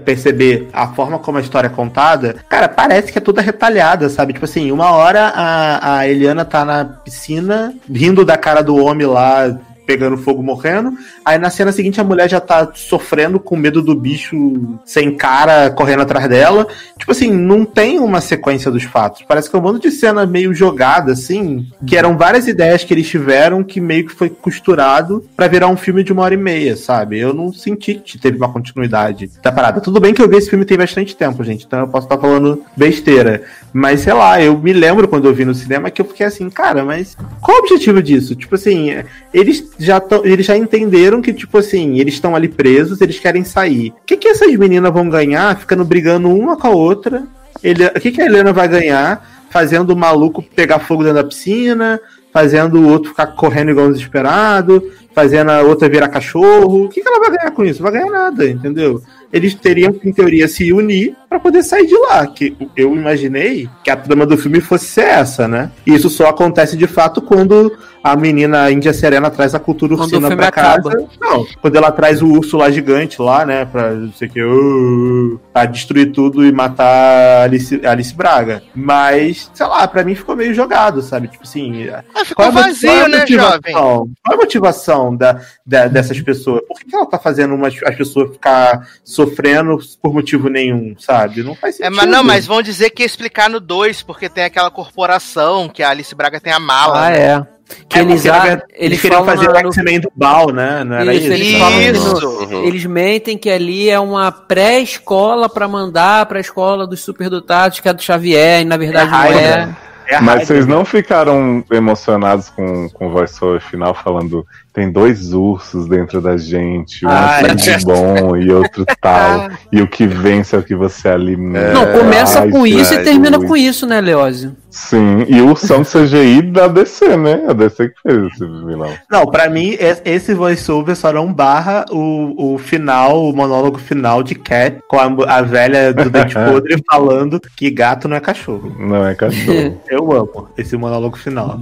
perceber 0.04 0.70
a 0.74 0.88
forma 0.88 1.20
como 1.20 1.38
a 1.38 1.42
história 1.42 1.68
é 1.68 1.70
contada, 1.70 2.36
cara, 2.48 2.68
parece 2.68 3.12
que 3.12 3.18
é 3.18 3.22
toda 3.22 3.42
retalhada, 3.42 4.10
sabe? 4.10 4.34
Tipo 4.34 4.46
assim, 4.46 4.71
uma 4.72 4.92
hora 4.92 5.28
a, 5.28 5.98
a 5.98 6.08
Eliana 6.08 6.46
tá 6.46 6.64
na 6.66 6.86
piscina, 6.86 7.74
rindo 7.90 8.26
da 8.26 8.38
cara 8.38 8.62
do 8.62 8.76
homem 8.76 9.08
lá, 9.08 9.58
pegando 9.86 10.18
fogo, 10.18 10.42
morrendo. 10.42 10.94
Aí 11.24 11.38
na 11.38 11.50
cena 11.50 11.72
seguinte 11.72 12.02
a 12.02 12.04
mulher 12.04 12.30
já 12.30 12.40
tá 12.40 12.72
sofrendo 12.74 13.40
com 13.40 13.56
medo 13.56 13.82
do 13.82 13.96
bicho 13.96 14.80
sem 14.86 15.16
cara 15.16 15.70
correndo 15.70 16.02
atrás 16.02 16.28
dela. 16.28 16.68
Tipo 16.98 17.12
assim, 17.12 17.32
não 17.32 17.64
tem 17.64 18.00
uma 18.00 18.22
sequência 18.22 18.72
dos 18.72 18.84
fatos. 18.84 19.24
Parece 19.28 19.50
que 19.50 19.56
é 19.56 19.60
um 19.60 19.62
bando 19.62 19.80
de 19.80 19.92
cena 19.92 20.26
meio 20.26 20.54
jogada, 20.54 21.12
assim, 21.12 21.68
que 21.86 21.98
eram 21.98 22.18
várias 22.18 22.48
ideias 22.48 22.84
que 22.84 22.94
eles 22.94 23.08
tiveram 23.08 23.64
que 23.64 23.80
meio 23.80 24.06
que 24.06 24.14
foi 24.14 24.30
costurado 24.30 25.24
pra 25.36 25.48
virar 25.48 25.68
um 25.68 25.78
filme 25.78 26.04
de 26.04 26.12
uma 26.12 26.24
hora 26.24 26.34
e 26.34 26.38
meia, 26.38 26.76
sabe? 26.76 27.20
Eu 27.20 27.34
não 27.34 27.52
senti 27.52 27.96
que 27.96 28.18
teve 28.18 28.38
uma 28.38 28.52
continuidade 28.52 29.30
da 29.42 29.52
parada. 29.52 29.82
Tudo 29.82 30.00
bem 30.00 30.14
que 30.14 30.22
eu 30.22 30.30
vi 30.30 30.38
esse 30.38 30.50
filme 30.50 30.66
tem 30.66 30.78
bastante 30.78 31.16
tempo, 31.16 31.44
gente, 31.44 31.66
então 31.66 31.80
eu 31.80 31.88
posso 31.88 32.06
estar 32.06 32.18
falando 32.18 32.64
besteira. 32.76 33.44
Mas 33.74 34.02
sei 34.02 34.14
lá, 34.14 34.42
eu 34.42 34.58
me 34.58 34.74
lembro 34.74 35.08
quando 35.08 35.28
eu 35.28 35.34
vi 35.34 35.46
no 35.46 35.56
cinema 35.56 35.90
que 35.90 36.02
eu 36.02 36.06
fiquei 36.06 36.26
assim, 36.26 36.50
cara, 36.50 36.84
mas 36.84 37.18
qual 37.42 37.58
o 37.58 37.60
objetivo 37.62 38.02
disso? 38.02 38.36
Tipo 38.36 38.56
assim, 38.56 38.90
eles 39.34 39.70
já 39.80 40.00
tão, 40.00 40.26
eles 40.26 40.46
já 40.46 40.58
entenderam 40.58 41.11
que, 41.20 41.34
tipo 41.34 41.58
assim, 41.58 42.00
eles 42.00 42.14
estão 42.14 42.36
ali 42.36 42.48
presos, 42.48 43.02
eles 43.02 43.18
querem 43.18 43.44
sair. 43.44 43.90
O 43.90 44.06
que, 44.06 44.16
que 44.16 44.28
essas 44.28 44.56
meninas 44.56 44.94
vão 44.94 45.10
ganhar 45.10 45.58
ficando 45.58 45.84
brigando 45.84 46.30
uma 46.30 46.56
com 46.56 46.68
a 46.68 46.70
outra? 46.70 47.24
Ele, 47.64 47.88
o 47.88 48.00
que, 48.00 48.12
que 48.12 48.22
a 48.22 48.26
Helena 48.26 48.54
vai 48.54 48.68
ganhar 48.68 49.48
fazendo 49.50 49.90
o 49.90 49.98
maluco 49.98 50.44
pegar 50.44 50.80
fogo 50.80 51.04
dentro 51.04 51.22
da 51.22 51.28
piscina? 51.28 52.00
Fazendo 52.32 52.80
o 52.80 52.88
outro 52.88 53.10
ficar 53.10 53.28
correndo 53.28 53.72
igual 53.72 53.88
um 53.88 53.92
desesperado, 53.92 54.82
fazendo 55.14 55.52
a 55.52 55.62
outra 55.62 55.90
virar 55.90 56.08
cachorro. 56.08 56.86
O 56.86 56.90
que, 56.90 57.02
que 57.02 57.08
ela 57.08 57.20
vai 57.20 57.38
ganhar 57.38 57.52
com 57.52 57.66
isso? 57.66 57.84
Vai 57.84 57.92
ganhar 57.92 58.10
nada, 58.10 58.48
entendeu? 58.48 59.02
Eles 59.34 59.54
teriam 59.54 59.92
que, 59.92 60.08
em 60.08 60.14
teoria, 60.14 60.48
se 60.48 60.72
unir 60.72 61.14
para 61.28 61.40
poder 61.40 61.64
sair 61.64 61.88
de 61.88 61.98
lá. 61.98 62.26
Que 62.28 62.56
eu 62.76 62.96
imaginei 62.96 63.68
que 63.84 63.90
a 63.90 63.98
trama 63.98 64.26
do 64.26 64.38
filme 64.38 64.62
fosse 64.62 65.02
essa, 65.02 65.46
né? 65.48 65.72
E 65.86 65.94
isso 65.94 66.10
só 66.10 66.28
acontece 66.28 66.78
de 66.78 66.88
fato 66.88 67.22
quando 67.22 67.78
a 68.04 68.16
menina 68.16 68.72
Índia 68.72 68.94
Serena 68.94 69.30
traz 69.30 69.54
a 69.54 69.60
cultura 69.60 69.96
Quando 69.96 70.14
ursina 70.14 70.36
pra 70.36 70.52
casa. 70.52 70.90
acaba. 70.90 71.08
Não, 71.20 71.46
quando 71.62 71.76
ela 71.76 71.92
traz 71.92 72.22
o 72.22 72.28
urso 72.28 72.58
lá 72.58 72.70
gigante 72.72 73.22
lá, 73.22 73.46
né? 73.46 73.66
Pra 73.66 73.92
não 73.92 74.12
sei 74.14 74.28
o 74.28 74.32
que, 74.32 74.42
uh, 74.44 75.40
pra 75.54 75.66
destruir 75.66 76.12
tudo 76.12 76.46
e 76.46 76.52
matar 76.52 76.86
a 76.86 77.44
Alice, 77.44 77.80
Alice 77.86 78.14
Braga. 78.16 78.64
Mas, 78.74 79.50
sei 79.54 79.66
lá, 79.66 79.88
pra 79.88 80.04
mim 80.04 80.16
ficou 80.16 80.36
meio 80.36 80.54
jogado, 80.54 81.02
sabe? 81.02 81.28
Tipo 81.28 81.44
assim. 81.44 81.88
Ah, 81.90 82.26
ficou 82.26 82.46
qual 82.46 82.50
é 82.50 82.52
vazio, 82.52 82.90
qual 82.90 82.98
é 83.04 83.08
né, 83.08 83.20
motivação? 83.20 83.52
jovem? 83.52 83.74
Qual 83.74 84.08
é 84.30 84.34
a 84.34 84.38
motivação 84.38 85.16
da, 85.16 85.42
da- 85.66 85.88
dessas 85.88 86.20
pessoas? 86.22 86.62
Por 86.68 86.80
que, 86.80 86.86
que 86.86 86.96
ela 86.96 87.06
tá 87.06 87.20
fazendo 87.20 87.54
umas, 87.54 87.76
as 87.86 87.96
pessoas 87.96 88.32
ficar 88.32 88.88
sofrendo 89.04 89.78
por 90.02 90.14
motivo 90.14 90.50
nenhum, 90.50 90.96
sabe? 90.98 91.44
Não 91.44 91.56
faz 91.56 91.76
É, 91.80 91.84
sentido. 91.86 91.96
mas 91.98 92.10
não, 92.10 92.24
mas 92.24 92.46
vão 92.48 92.62
dizer 92.62 92.90
que 92.90 93.04
ia 93.04 93.06
explicar 93.06 93.50
no 93.50 93.60
2, 93.60 94.02
porque 94.02 94.30
tem 94.30 94.44
aquela 94.44 94.72
corporação 94.72 95.70
que 95.70 95.84
a 95.84 95.90
Alice 95.90 96.14
Braga 96.16 96.40
tem 96.40 96.54
a 96.54 96.60
mala. 96.60 97.08
Ah, 97.08 97.10
né? 97.10 97.20
é. 97.20 97.61
Que 97.90 98.00
É, 98.00 98.02
eles, 98.02 98.26
a- 98.26 98.40
verdade, 98.40 98.64
eles 98.74 99.02
queriam 99.02 99.24
fazer 99.26 99.50
o 99.50 99.54
no- 99.54 99.58
X-Men 99.60 100.00
do 100.00 100.12
Bal, 100.16 100.52
né? 100.52 100.84
Não 100.84 100.96
era 100.96 101.14
Isso, 101.14 101.32
isso? 101.34 101.64
eles 101.64 102.02
Isso. 102.02 102.22
no- 102.22 102.30
Uhum. 102.58 102.64
eles 102.66 102.86
mentem 102.86 103.38
que 103.38 103.50
ali 103.50 103.90
é 103.90 104.00
uma 104.00 104.32
pré-escola 104.32 105.50
pra 105.50 105.68
mandar 105.68 106.26
pra 106.26 106.40
escola 106.40 106.88
dos 106.88 107.02
superdotados, 107.02 107.80
que 107.80 107.88
é 107.90 107.94
do 107.94 108.02
Xavier, 108.02 108.62
e 108.62 108.66
na 108.66 108.78
verdade 108.78 109.12
não 109.12 109.24
é. 109.24 109.30
Hydra. 109.30 109.78
É 110.08 110.16
a 110.18 110.22
Mas 110.22 110.46
vocês 110.48 110.68
não 110.68 110.84
ficaram 110.84 111.64
emocionados 111.72 112.50
com, 112.50 112.90
com 112.90 113.08
o 113.08 113.12
voiceover 113.12 113.62
final 113.62 113.94
falando 113.94 114.46
tem 114.74 114.90
dois 114.92 115.34
ursos 115.34 115.88
dentro 115.88 116.22
da 116.22 116.38
gente, 116.38 117.06
um 117.06 117.10
Ah, 117.10 117.40
é 117.42 117.54
de 117.54 117.86
bom 117.86 118.38
e 118.38 118.52
outro 118.52 118.86
tal, 119.02 119.50
e 119.72 119.82
o 119.82 119.88
que 119.88 120.08
vence 120.08 120.56
é 120.56 120.60
o 120.60 120.64
que 120.64 120.76
você 120.76 121.10
alimenta. 121.10 121.74
Não, 121.74 121.92
começa 122.00 122.42
Ai, 122.42 122.50
com 122.50 122.66
isso 122.66 122.94
e 122.94 122.98
ai, 122.98 123.04
termina 123.04 123.38
ui. 123.38 123.48
com 123.48 123.58
isso, 123.58 123.86
né, 123.86 124.00
Leózio? 124.00 124.56
Sim, 124.70 125.26
e 125.28 125.42
o 125.42 125.50
ursão 125.50 125.84
CGI 125.84 126.42
da 126.44 126.70
DC, 126.70 127.18
né? 127.18 127.44
A 127.50 127.52
DC 127.52 127.90
que 127.90 127.96
fez 128.02 128.24
esse 128.32 128.40
vilão. 128.46 128.90
Não, 129.12 129.26
pra 129.26 129.50
mim, 129.50 129.76
es- 129.78 130.02
esse 130.06 130.34
voiceover 130.34 130.96
só 130.96 131.12
não 131.12 131.34
barra 131.34 131.84
o, 131.92 132.54
o 132.54 132.58
final, 132.58 133.22
o 133.30 133.36
monólogo 133.36 133.78
final 133.78 134.24
de 134.24 134.34
Cat, 134.34 134.78
com 134.88 134.98
a, 134.98 135.08
a 135.28 135.42
velha 135.42 135.94
do 135.94 136.10
dente 136.10 136.36
podre 136.50 136.82
falando 136.90 137.38
que 137.58 137.70
gato 137.70 138.08
não 138.08 138.16
é 138.16 138.22
cachorro. 138.22 138.74
Não 138.80 139.06
é 139.06 139.14
cachorro. 139.14 139.78
Eu 139.92 140.10
amo 140.14 140.48
esse 140.58 140.78
monólogo 140.78 141.18
final. 141.18 141.60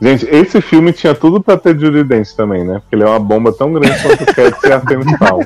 Gente, 0.00 0.24
esse 0.30 0.60
filme 0.60 0.92
tinha 0.92 1.16
tudo 1.16 1.42
pra 1.42 1.56
ter 1.56 1.76
Judy 1.76 2.04
Dench 2.04 2.36
também, 2.36 2.51
né? 2.64 2.80
Porque 2.80 2.94
ele 2.94 3.02
é 3.02 3.06
uma 3.06 3.18
bomba 3.18 3.52
tão 3.52 3.72
grande 3.72 4.00
quanto 4.02 4.22
o 4.22 4.26
Cat 4.26 4.66
e 4.66 4.72
Artemis 4.72 5.18
Fowl. 5.18 5.42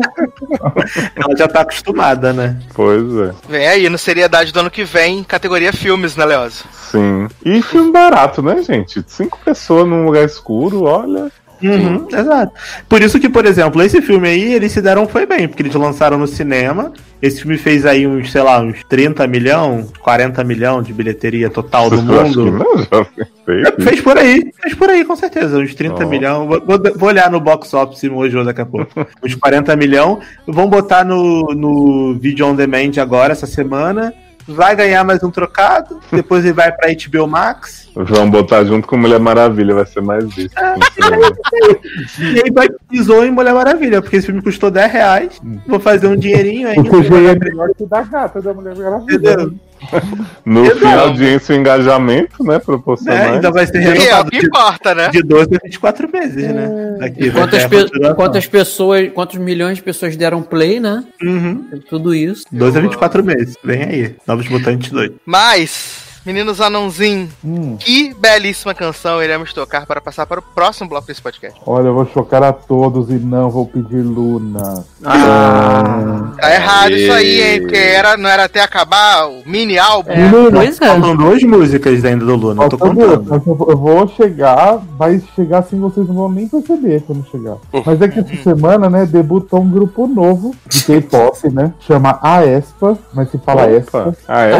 Ela 1.17 1.37
já 1.37 1.49
tá 1.49 1.61
acostumada, 1.61 2.33
né? 2.33 2.57
Pois 2.75 3.17
é. 3.17 3.33
Vem 3.49 3.67
aí, 3.67 3.89
no 3.89 3.99
Seriedade 3.99 4.53
do 4.53 4.61
ano 4.61 4.71
que 4.71 4.85
vem, 4.85 5.25
categoria 5.25 5.73
filmes, 5.73 6.17
né, 6.17 6.25
Leoz? 6.25 6.65
Sim. 6.73 7.29
E 7.45 7.63
filme 7.63 7.93
barato, 7.93 8.43
né, 8.43 8.63
gente? 8.63 9.05
Cinco 9.07 9.39
pessoas 9.45 9.87
num 9.87 10.05
lugar 10.05 10.25
escuro, 10.25 10.85
olha. 10.85 11.31
Uhum, 11.63 12.07
exato. 12.13 12.53
Por 12.89 13.03
isso 13.03 13.19
que, 13.19 13.29
por 13.29 13.47
exemplo, 13.47 13.83
esse 13.83 14.01
filme 14.03 14.29
aí, 14.29 14.53
eles 14.55 14.73
se 14.73 14.81
deram 14.83 15.07
foi 15.09 15.25
bem, 15.27 15.49
porque 15.49 15.63
eles 15.63 15.75
lançaram 15.75 16.19
no 16.19 16.27
cinema. 16.27 16.93
Esse 17.23 17.41
filme 17.41 17.57
fez 17.57 17.87
aí 17.87 18.07
uns, 18.07 18.31
sei 18.31 18.43
lá, 18.43 18.61
uns 18.61 18.83
30 18.89 19.27
milhão, 19.27 19.87
40 20.01 20.45
milhão 20.45 20.83
de 20.83 20.93
bilheteria 20.93 21.49
total 21.49 21.89
do 21.89 22.03
mundo. 22.03 22.51
não, 22.53 22.77
jovem. 22.79 23.27
Fez. 23.79 24.01
Por 24.03 24.19
aí, 24.19 24.53
fez 24.61 24.75
por 24.75 24.91
aí, 24.91 25.05
com 25.05 25.17
certeza. 25.17 25.59
Uns 25.59 25.75
30 25.75 26.05
Ó. 26.05 26.09
milhões. 26.09 26.47
Vou, 26.49 26.61
vou- 26.67 26.93
vou 26.95 27.09
olhar 27.09 27.31
no 27.31 27.41
box 27.41 27.73
office 27.75 28.05
hoje 28.05 28.37
ou 28.37 28.45
daqui 28.45 28.61
a 28.61 28.67
pouco. 28.67 28.93
Uns 29.25 29.35
40 29.35 29.75
milhões. 29.77 30.19
Vão 30.47 30.69
botar 30.69 31.05
no, 31.05 31.55
no 31.55 32.19
vídeo 32.21 32.47
on 32.47 32.55
demand 32.55 32.91
agora, 33.01 33.33
essa 33.33 33.47
semana. 33.47 34.13
Vai 34.47 34.77
ganhar 34.77 35.03
mais 35.05 35.23
um 35.25 35.31
trocado. 35.31 35.99
Depois 36.13 36.45
ele 36.45 36.53
vai 36.55 36.71
pra 36.71 36.89
HBO 36.93 37.27
Max. 37.27 37.86
Vamos 37.99 38.31
botar 38.31 38.63
junto 38.65 38.87
com 38.87 38.97
Mulher 38.99 39.19
Maravilha, 39.19 39.75
vai 39.75 39.87
ser 39.87 40.03
mais 40.03 40.23
visto. 40.35 40.53
E 42.21 42.43
aí 42.45 42.51
vai 42.53 42.69
pisou 42.91 43.25
em 43.25 43.31
Mulher 43.31 43.55
Maravilha, 43.55 44.03
porque 44.03 44.17
esse 44.17 44.27
filme 44.27 44.43
custou 44.43 44.71
10 44.71 44.93
reais. 44.93 45.41
Vou 45.67 45.81
fazer 45.81 46.07
um 46.07 46.17
dinheirinho 46.17 46.69
aí. 46.69 46.79
O 46.79 46.85
CGI 46.85 47.27
é 47.27 47.39
melhor 47.39 47.69
que 47.77 47.83
o 47.85 47.87
da 47.87 48.03
gata 48.03 48.41
da 48.43 48.53
Mulher 48.53 48.77
Maravilha. 48.77 49.17
Entendeu? 49.17 49.53
No 50.45 50.65
Exato. 50.65 50.79
fim, 50.81 50.87
a 50.87 51.01
audiência 51.01 51.53
e 51.53 51.57
o 51.57 51.61
engajamento, 51.61 52.43
né? 52.43 52.55
Né? 52.55 52.59
Proporcionais. 52.59 53.33
Ainda 53.35 53.51
vai 53.51 53.67
ser 53.67 53.73
Que 53.73 53.79
é 53.79 53.93
renovado 53.93 54.31
que 54.31 54.41
de, 54.41 54.47
importa, 54.47 54.95
né? 54.95 55.09
de 55.11 55.23
12 55.23 55.55
a 55.55 55.59
24 55.65 56.11
meses, 56.13 56.37
né? 56.55 56.97
Daqui 56.99 57.29
vai 57.31 57.43
Quantas, 57.43 57.65
ter 57.67 57.85
a 57.87 57.89
pe- 58.09 58.15
quantas 58.15 58.47
pessoas, 58.47 59.11
quantos 59.13 59.37
milhões 59.39 59.77
de 59.77 59.83
pessoas 59.83 60.17
deram 60.17 60.43
play, 60.43 60.81
né? 60.81 61.05
Uhum. 61.23 61.67
Tudo 61.91 62.15
isso. 62.15 62.45
12 62.51 62.79
a 62.79 62.81
24 62.81 63.23
meses. 63.25 63.57
Vem 63.63 63.83
aí. 63.83 64.17
Novos 64.27 64.49
Mutantes 64.49 64.91
2. 64.91 65.13
Mas, 65.27 66.06
meninos 66.27 66.61
anãozinho, 66.61 67.29
Hum, 67.45 67.77
que 67.79 68.13
belíssima 68.15 68.75
canção 68.75 69.23
iremos 69.23 69.53
tocar 69.53 69.87
para 69.87 70.01
passar 70.01 70.27
para 70.27 70.41
o 70.41 70.43
próximo 70.43 70.89
bloco 70.89 71.07
desse 71.07 71.23
podcast. 71.23 71.59
olha, 71.65 71.87
eu 71.89 71.95
vou 71.95 72.07
chocar 72.07 72.43
a 72.43 72.53
todos 72.53 73.09
e 73.11 73.15
não 73.15 73.49
vou 73.49 73.67
pedir 73.67 74.03
Luna. 74.03 74.85
Ah, 75.05 76.33
Tá 76.41 76.55
errado 76.55 76.93
Aê. 76.93 77.03
isso 77.03 77.13
aí, 77.13 77.41
hein? 77.43 77.61
Porque 77.63 77.77
era, 77.77 78.17
não 78.17 78.29
era 78.29 78.45
até 78.45 78.61
acabar 78.61 79.29
o 79.29 79.43
mini 79.47 79.79
álbum. 79.79 80.11
é, 80.11 80.51
pois 80.51 80.81
é. 80.81 80.87
Faltam 80.87 81.17
duas 81.17 81.43
músicas 81.43 82.05
ainda 82.05 82.25
do 82.25 82.35
Luna, 82.37 82.65
eu 82.65 82.69
tô 82.69 82.79
contando. 82.79 83.33
eu 83.69 83.77
vou- 83.77 84.07
chegar, 84.17 84.79
vai 84.97 85.21
chegar 85.35 85.59
assim, 85.59 85.79
vocês 85.81 86.07
não 86.07 86.15
vão 86.15 86.29
nem 86.31 86.49
perceber 86.49 87.03
quando 87.07 87.27
chegar. 87.31 87.57
Mas 87.85 88.01
é 88.01 88.09
que 88.09 88.21
essa 88.21 88.37
semana, 88.43 88.89
né, 88.89 89.05
debutou 89.05 89.61
um 89.61 89.69
grupo 89.69 90.07
novo 90.07 90.55
de 90.69 90.85
K-pop, 90.85 91.49
né? 91.51 91.73
Chama 91.81 92.19
Aespa, 92.23 92.97
mas 93.13 93.31
se 93.31 93.39
fala 93.39 93.71
Espa. 93.71 93.99
Opa. 94.09 94.17
Ah, 94.29 94.43
é? 94.45 94.53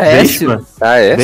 Ah, 0.81 0.99
é? 1.01 1.17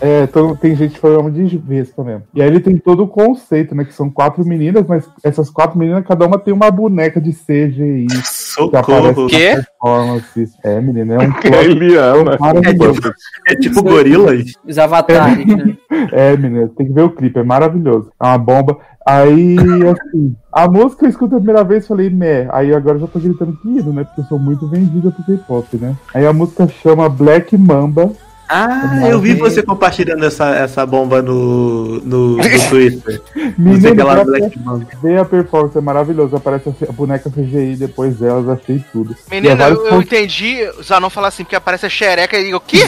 É? 0.00 0.20
É, 0.20 0.22
então, 0.24 0.54
tem 0.56 0.74
gente 0.74 0.94
que 0.94 1.00
chama 1.00 1.30
de 1.30 1.56
Vespa 1.56 2.02
mesmo. 2.02 2.22
E 2.34 2.42
aí 2.42 2.48
ele 2.48 2.60
tem 2.60 2.76
todo 2.76 3.04
o 3.04 3.08
conceito, 3.08 3.74
né? 3.74 3.84
Que 3.84 3.94
são 3.94 4.10
quatro 4.10 4.44
meninas, 4.44 4.84
mas 4.86 5.08
essas 5.22 5.50
quatro 5.50 5.78
meninas, 5.78 6.04
cada 6.06 6.26
uma 6.26 6.38
tem 6.38 6.52
uma 6.52 6.70
boneca 6.70 7.20
de 7.20 7.32
CGI. 7.32 8.06
Que 8.08 8.76
aparece 8.76 9.08
Socorro. 9.08 9.26
Quê? 9.28 9.54
na 9.54 9.62
performance. 9.80 10.52
É, 10.64 10.80
menina, 10.80 11.14
é 11.14 11.28
um 11.28 11.32
Que 11.32 11.48
a 11.48 11.62
Eliana. 11.62 12.36
maravilhoso. 12.38 13.12
É 13.48 13.54
tipo 13.54 13.82
gorilas. 13.82 14.52
Os 14.66 14.78
avatares, 14.78 15.46
né? 15.46 15.76
É, 16.12 16.36
menina, 16.36 16.68
tem 16.76 16.86
que 16.86 16.92
ver 16.92 17.02
o 17.02 17.10
clipe, 17.10 17.38
é 17.38 17.42
maravilhoso. 17.42 18.10
É 18.20 18.24
uma 18.24 18.38
bomba. 18.38 18.78
Aí, 19.06 19.56
assim, 19.88 20.36
a 20.52 20.68
música 20.68 21.04
eu 21.04 21.10
escuto 21.10 21.34
a 21.34 21.38
primeira 21.38 21.64
vez 21.64 21.84
e 21.84 21.88
falei, 21.88 22.10
meh. 22.10 22.48
Aí 22.52 22.74
agora 22.74 22.96
eu 22.96 23.00
já 23.02 23.06
tô 23.06 23.18
gritando 23.18 23.56
que 23.56 23.68
né? 23.68 24.04
Porque 24.04 24.20
eu 24.20 24.24
sou 24.24 24.38
muito 24.38 24.68
vendida 24.68 25.10
pro 25.10 25.24
K-pop, 25.24 25.76
né? 25.78 25.96
Aí 26.14 26.26
a 26.26 26.32
música 26.32 26.68
chama 26.68 27.08
Black 27.08 27.56
Mamba. 27.56 28.12
Ah, 28.52 29.06
eu 29.08 29.20
vi 29.20 29.34
você 29.34 29.62
compartilhando 29.62 30.24
essa, 30.24 30.48
essa 30.56 30.84
bomba 30.84 31.22
no, 31.22 32.00
no, 32.00 32.36
no 32.36 32.42
Twitter. 32.68 33.22
Você 33.32 33.54
Menina, 33.56 33.90
aquela 33.90 34.14
vê 34.16 34.20
a- 34.20 34.24
Black 34.24 34.58
Mamba. 34.58 34.86
vê 35.00 35.16
a 35.18 35.24
performance, 35.24 35.78
é 35.78 35.80
maravilhosa. 35.80 36.36
Aparece 36.36 36.74
a, 36.88 36.92
boneca 36.92 37.30
CGI 37.30 37.76
depois 37.76 38.16
delas, 38.16 38.48
achei 38.48 38.84
tudo. 38.92 39.14
É 39.30 39.40
Menina, 39.40 39.68
eu, 39.68 39.86
eu 39.86 40.02
entendi 40.02 40.58
Zanon 40.82 41.08
falar 41.08 41.28
assim, 41.28 41.44
porque 41.44 41.54
aparece 41.54 41.86
a 41.86 41.88
xereca 41.88 42.36
e 42.38 42.44
digo, 42.46 42.56
o 42.56 42.60
quê? 42.60 42.80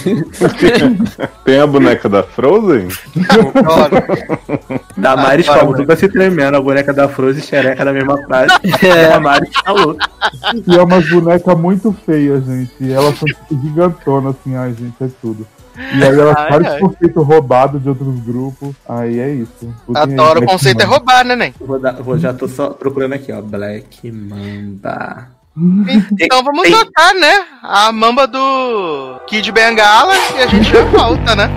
Tem 1.45 1.61
a 1.61 1.67
boneca 1.67 2.09
da 2.09 2.25
Frozen? 2.25 2.89
Da 4.97 5.17
Mari 5.17 5.43
Agora, 5.45 5.59
falou, 5.61 5.75
tudo 5.77 5.97
se 5.97 6.09
tremendo, 6.09 6.57
a 6.57 6.61
boneca 6.61 6.93
da 6.93 7.09
Frozen 7.09 7.41
e 7.41 7.47
xereca 7.47 7.85
na 7.85 7.93
mesma 7.93 8.17
frase. 8.27 8.53
É. 8.83 9.13
A 9.13 9.21
Mari 9.21 9.49
falou. 9.65 9.97
E 10.67 10.77
é 10.77 10.83
umas 10.83 11.09
bonecas 11.09 11.57
muito 11.59 11.93
feias, 12.05 12.45
gente. 12.45 12.73
Elas 12.93 13.17
são 13.19 13.27
tipo, 13.27 13.61
gigantonas, 13.63 14.35
assim, 14.41 14.57
ai, 14.57 14.75
gente, 14.75 14.95
é 15.01 15.09
tudo. 15.21 15.47
E 15.77 16.03
aí 16.05 16.19
elas 16.19 16.37
Ai, 16.39 16.49
fazem 16.51 16.69
ai. 16.69 16.79
conceito 16.81 17.23
roubado 17.23 17.81
de 17.81 17.89
outros 17.89 18.19
grupos. 18.21 18.75
Aí 18.89 19.19
é 19.19 19.31
isso. 19.31 19.75
Adoro 19.95 20.31
o 20.31 20.35
Black 20.43 20.47
conceito 20.53 20.81
é 20.81 20.85
Mamba. 20.85 20.97
roubar, 20.97 21.25
né, 21.25 21.37
Nen? 21.37 21.55
Vou 21.61 21.79
dar- 21.79 21.95
vou- 22.03 22.19
já 22.19 22.33
tô 22.33 22.47
só 22.49 22.71
procurando 22.71 23.15
aqui, 23.15 23.33
ó. 23.33 23.41
Black 23.41 24.11
Mamba. 24.13 25.29
Então 26.21 26.43
vamos 26.43 26.69
tocar, 26.71 27.15
né? 27.15 27.45
A 27.63 27.93
mamba 27.93 28.27
do 28.27 29.21
Kid 29.27 29.53
Bengala 29.53 30.15
e 30.37 30.43
a 30.43 30.47
gente 30.47 30.71
já 30.71 30.83
volta, 30.85 31.37
né? 31.37 31.51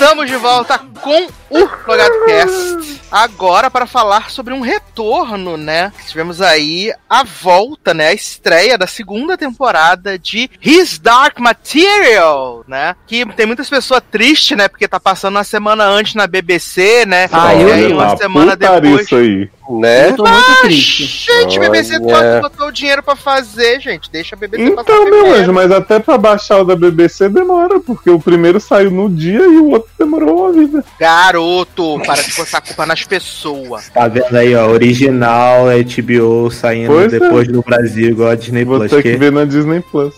Estamos 0.00 0.30
de 0.30 0.36
volta 0.36 0.78
com 0.78 1.26
o 1.50 1.58
Logado 1.58 2.24
Cast. 2.24 3.00
Agora 3.10 3.68
para 3.68 3.84
falar 3.84 4.30
sobre 4.30 4.54
um 4.54 4.60
retorno, 4.60 5.56
né? 5.56 5.92
Tivemos 6.06 6.40
aí 6.40 6.92
a 7.10 7.24
volta, 7.24 7.92
né? 7.92 8.10
A 8.10 8.14
estreia 8.14 8.78
da 8.78 8.86
segunda 8.86 9.36
temporada 9.36 10.16
de 10.16 10.48
His 10.62 11.00
Dark 11.00 11.40
Material, 11.40 12.64
né? 12.68 12.94
Que 13.08 13.26
tem 13.32 13.44
muitas 13.44 13.68
pessoas 13.68 14.00
tristes, 14.08 14.56
né? 14.56 14.68
Porque 14.68 14.86
tá 14.86 15.00
passando 15.00 15.34
uma 15.34 15.42
semana 15.42 15.82
antes 15.84 16.14
na 16.14 16.28
BBC, 16.28 17.04
né? 17.04 17.28
Ah, 17.32 17.52
e 17.54 17.72
aí 17.72 17.92
uma 17.92 18.16
semana 18.16 18.54
depois. 18.54 19.00
isso 19.00 19.16
aí. 19.16 19.50
Né? 19.70 20.08
Eu 20.10 20.16
tô 20.16 20.22
muito 20.26 20.60
triste. 20.62 21.26
Gente, 21.26 21.58
BBC 21.60 21.96
Olha. 21.96 22.06
pode 22.40 22.40
botar 22.40 22.66
o 22.66 22.72
dinheiro 22.72 23.02
pra 23.02 23.14
fazer, 23.14 23.78
gente. 23.80 24.10
Deixa 24.10 24.34
a 24.34 24.38
BBC 24.38 24.70
passar 24.70 24.82
Então, 24.92 25.04
meu 25.04 25.12
primeiro. 25.14 25.40
anjo, 25.42 25.52
mas 25.52 25.70
até 25.70 25.98
pra 25.98 26.16
baixar 26.16 26.60
o 26.60 26.64
da 26.64 26.74
BBC 26.74 27.28
demora, 27.28 27.78
porque 27.78 28.08
o 28.08 28.18
primeiro 28.18 28.58
saiu 28.60 28.90
no 28.90 29.10
dia 29.10 29.40
e 29.40 29.58
o 29.58 29.70
outro 29.72 29.90
demorou 29.98 30.38
uma 30.46 30.52
vida. 30.52 30.82
Garoto, 30.98 32.00
para 32.06 32.22
de 32.22 32.34
botar 32.34 32.58
a 32.58 32.60
culpa 32.62 32.86
nas 32.86 33.04
pessoas. 33.04 33.90
Tá 33.90 34.08
vendo 34.08 34.34
aí, 34.34 34.54
ó, 34.54 34.68
original 34.68 35.66
HBO 35.66 36.50
saindo 36.50 36.86
Pois 36.92 37.12
é. 37.12 37.18
depois 37.18 37.48
no 37.48 37.62
Brasil, 37.62 38.08
igual 38.08 38.30
a 38.30 38.34
Disney 38.36 38.64
Vou 38.64 38.78
Plus. 38.78 38.90
ter 38.90 39.02
que 39.02 39.10
que- 39.12 39.16
ver 39.18 39.32
na 39.32 39.44
Disney 39.44 39.80
Plus. 39.90 40.14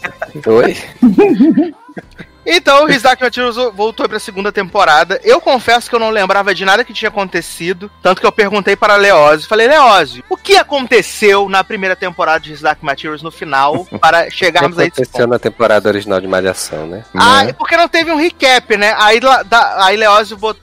Oi? 0.47 0.77
Então, 2.45 2.87
Dark 3.03 3.21
Materials 3.21 3.57
voltou 3.75 4.09
pra 4.09 4.19
segunda 4.19 4.51
temporada. 4.53 5.21
Eu 5.23 5.41
confesso 5.41 5.89
que 5.89 5.95
eu 5.95 6.01
não 6.01 6.11
lembrava 6.11 6.55
de 6.55 6.65
nada 6.65 6.85
que 6.85 6.93
tinha 6.93 7.09
acontecido. 7.09 7.91
Tanto 8.03 8.21
que 8.21 8.27
eu 8.27 8.33
perguntei 8.33 8.77
para 8.77 8.97
Leózio. 8.97 9.49
Falei, 9.49 9.69
Leózio, 9.69 10.25
o 10.29 10.37
que 10.37 10.57
aconteceu 10.57 11.49
na 11.49 11.63
primeira 11.63 11.95
temporada 11.97 12.41
de 12.41 12.53
His 12.53 12.61
Dark 12.61 12.79
Materials 12.83 13.23
no 13.23 13.31
final 13.31 13.85
para 14.01 14.23
O 14.25 14.25
que 14.27 14.31
chegarmos 14.31 14.79
aí 14.79 14.89
desse 14.89 15.03
aconteceu 15.03 15.25
ponto? 15.27 15.31
na 15.33 15.39
temporada 15.39 15.89
original 15.89 16.21
de 16.21 16.27
Malhação, 16.27 16.87
né? 16.87 17.05
Ah, 17.15 17.45
né? 17.45 17.51
é 17.51 17.53
porque 17.53 17.77
não 17.77 17.89
teve 17.89 18.11
um 18.11 18.17
recap, 18.17 18.77
né? 18.77 18.95
Aí, 18.99 19.21
da- 19.21 19.85
aí 19.85 19.97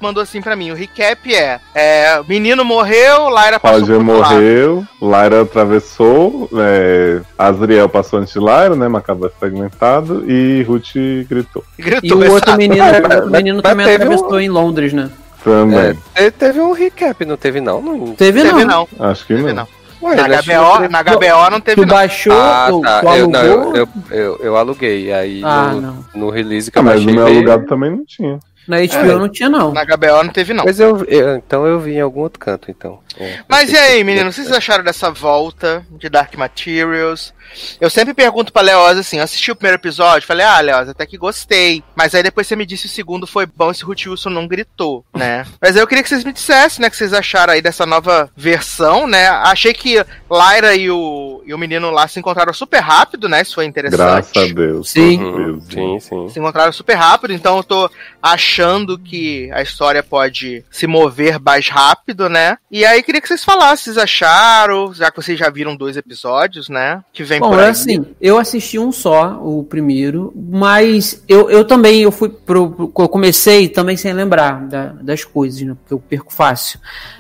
mandou 0.01 0.21
assim 0.23 0.41
pra 0.41 0.55
mim: 0.55 0.71
o 0.71 0.75
recap 0.75 1.33
é, 1.33 1.59
é 1.73 2.21
menino 2.27 2.63
morreu, 2.65 3.29
Lyra 3.29 3.59
passou 3.59 3.79
Roger 3.79 3.95
lado. 3.95 4.03
morreu, 4.05 4.85
Lyra 5.01 5.41
atravessou, 5.43 6.49
é, 6.57 7.21
Azriel 7.37 7.89
passou 7.89 8.19
antes 8.19 8.33
de 8.33 8.39
Lyra, 8.39 8.75
né? 8.75 8.87
Macabra 8.87 9.31
fragmentado, 9.39 10.29
e 10.29 10.63
Ruth 10.63 10.93
gritou. 11.29 11.63
Gritou 11.83 12.09
E 12.09 12.13
o 12.13 12.23
essa- 12.23 12.33
outro 12.33 12.57
menino, 12.57 12.83
o 12.83 12.87
outro 12.87 13.09
Mas- 13.09 13.29
menino 13.43 13.61
mas 13.63 13.71
também 13.71 13.93
atravessou 13.95 14.33
um- 14.33 14.39
em 14.39 14.49
Londres, 14.49 14.93
né? 14.93 15.09
Também. 15.43 15.97
É, 16.15 16.29
te- 16.29 16.31
teve 16.31 16.59
um 16.59 16.71
recap, 16.73 17.23
não 17.25 17.37
teve 17.37 17.61
não? 17.61 17.81
não 17.81 18.15
Teve, 18.15 18.41
Teve 18.41 18.65
não. 18.65 18.87
não, 18.97 19.09
Acho 19.09 19.25
que 19.25 19.35
teve 19.35 19.53
não. 19.53 19.55
não. 19.63 19.67
Ué, 20.09 20.15
Na 20.15 20.23
HBO, 20.27 20.81
que- 20.81 20.87
na 20.89 20.99
HBO 21.03 21.49
não 21.49 21.59
teve 21.61 21.81
Tu 21.81 21.87
não. 21.87 21.95
baixou, 21.95 22.33
Ah, 22.33 22.67
tu, 22.69 22.81
tá. 22.81 22.99
tu 23.01 23.07
Eu, 23.15 23.27
não, 23.29 23.39
alugou. 23.39 23.75
eu, 23.75 23.87
eu, 24.09 24.17
eu, 24.17 24.39
eu 24.43 24.57
aluguei. 24.57 25.11
Aí 25.11 25.41
Ah, 25.43 25.71
no, 25.73 26.05
no 26.13 26.29
release 26.29 26.69
que 26.69 26.77
Ah, 26.77 26.81
eu 26.81 26.85
mas 26.85 26.93
baixei. 26.95 27.07
no 27.09 27.15
meu 27.15 27.25
veio- 27.25 27.37
alugado 27.37 27.65
também 27.65 27.91
não 27.91 28.05
tinha. 28.05 28.39
Na 28.67 28.77
HBO 28.81 29.17
não 29.19 29.29
tinha, 29.29 29.49
não. 29.49 29.71
Na 29.71 29.83
HBO 29.85 30.23
não 30.23 30.29
teve 30.29 30.53
não. 30.53 30.65
Mas 30.65 30.79
eu, 30.79 31.03
eu- 31.05 31.35
então 31.37 31.65
eu 31.65 31.79
vi 31.79 31.93
em 31.93 32.01
algum 32.01 32.19
outro 32.21 32.37
canto, 32.39 32.69
então. 32.69 32.99
É, 33.19 33.39
Mas 33.47 33.71
e 33.71 33.77
aí, 33.77 33.97
se- 33.97 34.03
meninos, 34.03 34.35
o 34.35 34.37
que 34.39 34.43
vocês 34.45 34.55
acharam 34.55 34.83
dessa 34.83 35.09
volta 35.11 35.85
de 35.91 36.09
Dark 36.09 36.33
Materials? 36.35 37.33
Eu 37.79 37.89
sempre 37.89 38.13
pergunto 38.13 38.51
pra 38.51 38.61
Leoz 38.61 38.97
assim, 38.97 39.17
eu 39.17 39.23
assisti 39.23 39.51
o 39.51 39.55
primeiro 39.55 39.77
episódio, 39.77 40.27
falei, 40.27 40.45
ah, 40.45 40.59
Leoz, 40.59 40.89
até 40.89 41.05
que 41.05 41.17
gostei. 41.17 41.81
Mas 41.95 42.13
aí 42.13 42.21
depois 42.21 42.45
você 42.45 42.55
me 42.55 42.65
disse 42.65 42.85
o 42.87 42.89
segundo 42.89 43.25
foi 43.25 43.45
bom 43.45 43.71
esse 43.71 43.83
Ruth 43.85 44.05
Wilson 44.05 44.29
não 44.29 44.47
gritou, 44.47 45.05
né? 45.15 45.45
Mas 45.61 45.75
aí 45.75 45.81
eu 45.81 45.87
queria 45.87 46.03
que 46.03 46.09
vocês 46.09 46.23
me 46.23 46.33
dissessem, 46.33 46.81
né, 46.81 46.87
o 46.87 46.91
que 46.91 46.97
vocês 46.97 47.13
acharam 47.13 47.53
aí 47.53 47.61
dessa 47.61 47.85
nova 47.85 48.29
versão, 48.35 49.07
né? 49.07 49.27
Achei 49.29 49.73
que 49.73 49.95
Lyra 50.29 50.75
e 50.75 50.89
o, 50.91 51.41
e 51.45 51.53
o 51.53 51.57
menino 51.57 51.89
lá 51.89 52.07
se 52.07 52.19
encontraram 52.19 52.53
super 52.53 52.79
rápido, 52.79 53.29
né? 53.29 53.41
Isso 53.41 53.55
foi 53.55 53.65
interessante. 53.65 53.97
Graças 53.97 54.51
a 54.51 54.53
Deus. 54.53 54.89
Sim. 54.89 55.17
Deus. 55.17 55.63
Sim, 55.65 55.99
sim. 55.99 56.29
se 56.29 56.39
encontraram 56.39 56.71
super 56.73 56.95
rápido, 56.95 57.33
então 57.33 57.57
eu 57.57 57.63
tô 57.63 57.89
achando 58.21 58.99
que 58.99 59.49
a 59.53 59.61
história 59.61 60.03
pode 60.03 60.63
se 60.69 60.85
mover 60.85 61.39
mais 61.39 61.69
rápido, 61.69 62.27
né? 62.29 62.57
E 62.69 62.85
aí, 62.85 63.01
queria 63.07 63.21
que 63.21 63.27
vocês 63.29 63.43
falassem, 63.43 63.85
vocês 63.85 63.97
acharam, 63.97 64.93
já 64.93 65.09
que 65.09 65.15
vocês 65.15 65.39
já 65.39 65.49
viram 65.49 65.75
dois 65.77 65.95
episódios, 65.95 66.67
né? 66.67 67.01
Que 67.13 67.23
vem 67.23 67.39
Bom, 67.39 67.49
por 67.51 67.59
é 67.59 67.63
aí. 67.63 67.69
assim, 67.69 68.05
eu 68.19 68.37
assisti 68.37 68.77
um 68.77 68.91
só, 68.91 69.39
o 69.41 69.63
primeiro, 69.63 70.33
mas 70.35 71.23
eu, 71.27 71.49
eu 71.49 71.63
também, 71.65 72.01
eu 72.01 72.11
fui 72.11 72.27
pro, 72.27 72.69
pro- 72.69 72.91
eu 72.99 73.07
comecei 73.09 73.69
também 73.69 73.95
sem 73.95 74.11
lembrar 74.11 74.67
da- 74.67 74.87
das 75.01 75.23
coisas, 75.23 75.61
né? 75.61 75.73
Porque 75.81 75.93
eu 75.93 75.99
perco 75.99 76.33
fácil 76.33 76.79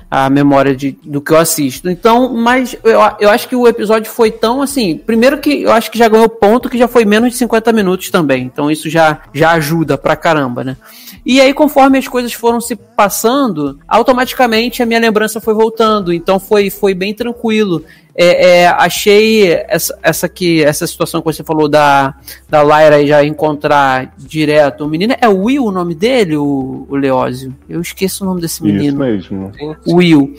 a 0.09 0.29
memória 0.29 0.75
de, 0.75 0.97
do 1.03 1.21
que 1.21 1.31
eu 1.31 1.37
assisto. 1.37 1.89
Então, 1.89 2.33
mas 2.33 2.75
eu, 2.83 2.99
eu 3.19 3.29
acho 3.29 3.47
que 3.47 3.55
o 3.55 3.67
episódio 3.67 4.09
foi 4.09 4.31
tão 4.31 4.61
assim, 4.61 4.97
primeiro 4.97 5.37
que 5.37 5.63
eu 5.63 5.71
acho 5.71 5.91
que 5.91 5.97
já 5.97 6.07
ganhou 6.07 6.29
ponto 6.29 6.69
que 6.69 6.77
já 6.77 6.87
foi 6.87 7.03
menos 7.03 7.31
de 7.31 7.37
50 7.37 7.73
minutos 7.73 8.09
também. 8.09 8.43
Então 8.43 8.71
isso 8.71 8.89
já, 8.89 9.21
já 9.33 9.51
ajuda 9.51 9.97
pra 9.97 10.15
caramba, 10.15 10.63
né? 10.63 10.77
E 11.25 11.41
aí, 11.41 11.53
conforme 11.53 11.97
as 11.97 12.07
coisas 12.07 12.31
foram 12.31 12.61
se 12.61 12.73
passando, 12.73 13.77
automaticamente 13.85 14.81
a 14.81 14.85
minha 14.85 14.99
lembrança 14.99 15.41
foi 15.41 15.53
voltando. 15.53 16.13
Então 16.13 16.39
foi, 16.39 16.69
foi 16.69 16.93
bem 16.93 17.13
tranquilo. 17.13 17.83
É, 18.19 18.61
é, 18.61 18.67
achei 18.67 19.53
essa, 19.67 19.97
essa, 20.01 20.27
que, 20.27 20.63
essa 20.63 20.87
situação 20.87 21.21
que 21.21 21.25
você 21.25 21.43
falou 21.43 21.69
da, 21.69 22.15
da 22.49 22.63
Lyra 22.63 23.05
já 23.05 23.23
encontrar 23.23 24.11
direto 24.17 24.85
o 24.85 24.87
menino. 24.87 25.13
É 25.21 25.27
Will 25.27 25.65
o 25.65 25.71
nome 25.71 25.93
dele, 25.93 26.35
o, 26.35 26.87
o 26.89 26.95
Leózio? 26.95 27.53
Eu 27.69 27.79
esqueço 27.79 28.23
o 28.23 28.27
nome 28.27 28.41
desse 28.41 28.55
Isso 28.55 28.63
menino. 28.63 28.97
mesmo. 28.97 29.51
Will. 29.85 30.33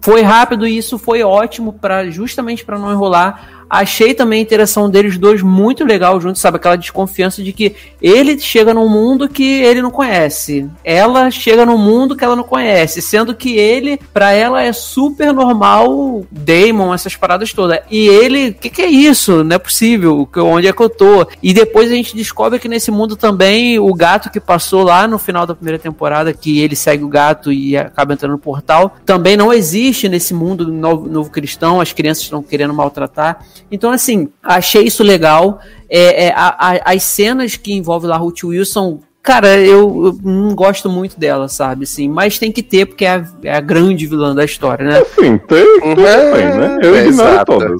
Foi 0.00 0.22
rápido 0.22 0.64
e 0.66 0.76
isso 0.76 0.96
foi 0.96 1.22
ótimo 1.22 1.72
para 1.72 2.08
justamente 2.08 2.64
para 2.64 2.78
não 2.78 2.92
enrolar. 2.92 3.53
Achei 3.68 4.14
também 4.14 4.40
a 4.40 4.42
interação 4.42 4.88
deles 4.88 5.18
dois 5.18 5.42
muito 5.42 5.84
legal 5.84 6.20
juntos, 6.20 6.40
sabe? 6.40 6.56
Aquela 6.56 6.76
desconfiança 6.76 7.42
de 7.42 7.52
que 7.52 7.74
ele 8.00 8.38
chega 8.38 8.74
num 8.74 8.88
mundo 8.88 9.28
que 9.28 9.62
ele 9.62 9.82
não 9.82 9.90
conhece. 9.90 10.68
Ela 10.84 11.30
chega 11.30 11.66
num 11.66 11.78
mundo 11.78 12.16
que 12.16 12.24
ela 12.24 12.36
não 12.36 12.44
conhece, 12.44 13.00
sendo 13.02 13.34
que 13.34 13.56
ele, 13.56 13.98
pra 14.12 14.32
ela, 14.32 14.62
é 14.62 14.72
super 14.72 15.32
normal, 15.32 16.24
Damon, 16.30 16.94
essas 16.94 17.16
paradas 17.16 17.52
todas. 17.52 17.80
E 17.90 18.06
ele, 18.06 18.50
o 18.50 18.54
que, 18.54 18.70
que 18.70 18.82
é 18.82 18.88
isso? 18.88 19.42
Não 19.42 19.56
é 19.56 19.58
possível. 19.58 20.28
Onde 20.36 20.68
é 20.68 20.72
que 20.72 20.80
eu 20.80 20.90
tô? 20.90 21.26
E 21.42 21.52
depois 21.52 21.90
a 21.90 21.94
gente 21.94 22.16
descobre 22.16 22.58
que 22.58 22.68
nesse 22.68 22.90
mundo 22.90 23.16
também 23.16 23.78
o 23.78 23.92
gato 23.94 24.30
que 24.30 24.40
passou 24.40 24.82
lá 24.82 25.06
no 25.06 25.18
final 25.18 25.46
da 25.46 25.54
primeira 25.54 25.78
temporada, 25.78 26.32
que 26.32 26.60
ele 26.60 26.76
segue 26.76 27.02
o 27.02 27.08
gato 27.08 27.52
e 27.52 27.76
acaba 27.76 28.12
entrando 28.12 28.32
no 28.32 28.38
portal, 28.38 28.96
também 29.04 29.36
não 29.36 29.52
existe 29.52 30.08
nesse 30.08 30.34
mundo 30.34 30.70
novo, 30.70 31.08
novo 31.08 31.30
cristão. 31.30 31.80
As 31.80 31.92
crianças 31.92 32.24
estão 32.24 32.42
querendo 32.42 32.74
maltratar. 32.74 33.44
Então, 33.70 33.90
assim, 33.90 34.28
achei 34.42 34.82
isso 34.84 35.02
legal. 35.02 35.60
É, 35.88 36.26
é, 36.26 36.32
a- 36.32 36.56
a- 36.58 36.92
as 36.92 37.02
cenas 37.02 37.56
que 37.56 37.72
envolvem 37.72 38.08
lá 38.10 38.16
Ruth 38.16 38.44
Wilson, 38.44 39.00
cara, 39.24 39.58
eu, 39.58 40.06
eu 40.06 40.18
não 40.22 40.54
gosto 40.54 40.88
muito 40.88 41.18
dela, 41.18 41.48
sabe? 41.48 41.82
Assim, 41.84 42.08
mas 42.08 42.38
tem 42.38 42.52
que 42.52 42.62
ter, 42.62 42.86
porque 42.86 43.04
é 43.04 43.16
a, 43.16 43.24
é 43.42 43.56
a 43.56 43.60
grande 43.60 44.06
vilã 44.06 44.34
da 44.34 44.44
história, 44.44 44.84
né? 44.86 44.98
Assim, 45.00 45.38
tem, 45.38 45.80
tudo 45.80 45.96
bem, 45.96 46.44
né? 46.58 46.78
Eu 46.82 46.94
É, 46.94 47.06
ignoro 47.08 47.28
exato. 47.30 47.52
todas. 47.58 47.78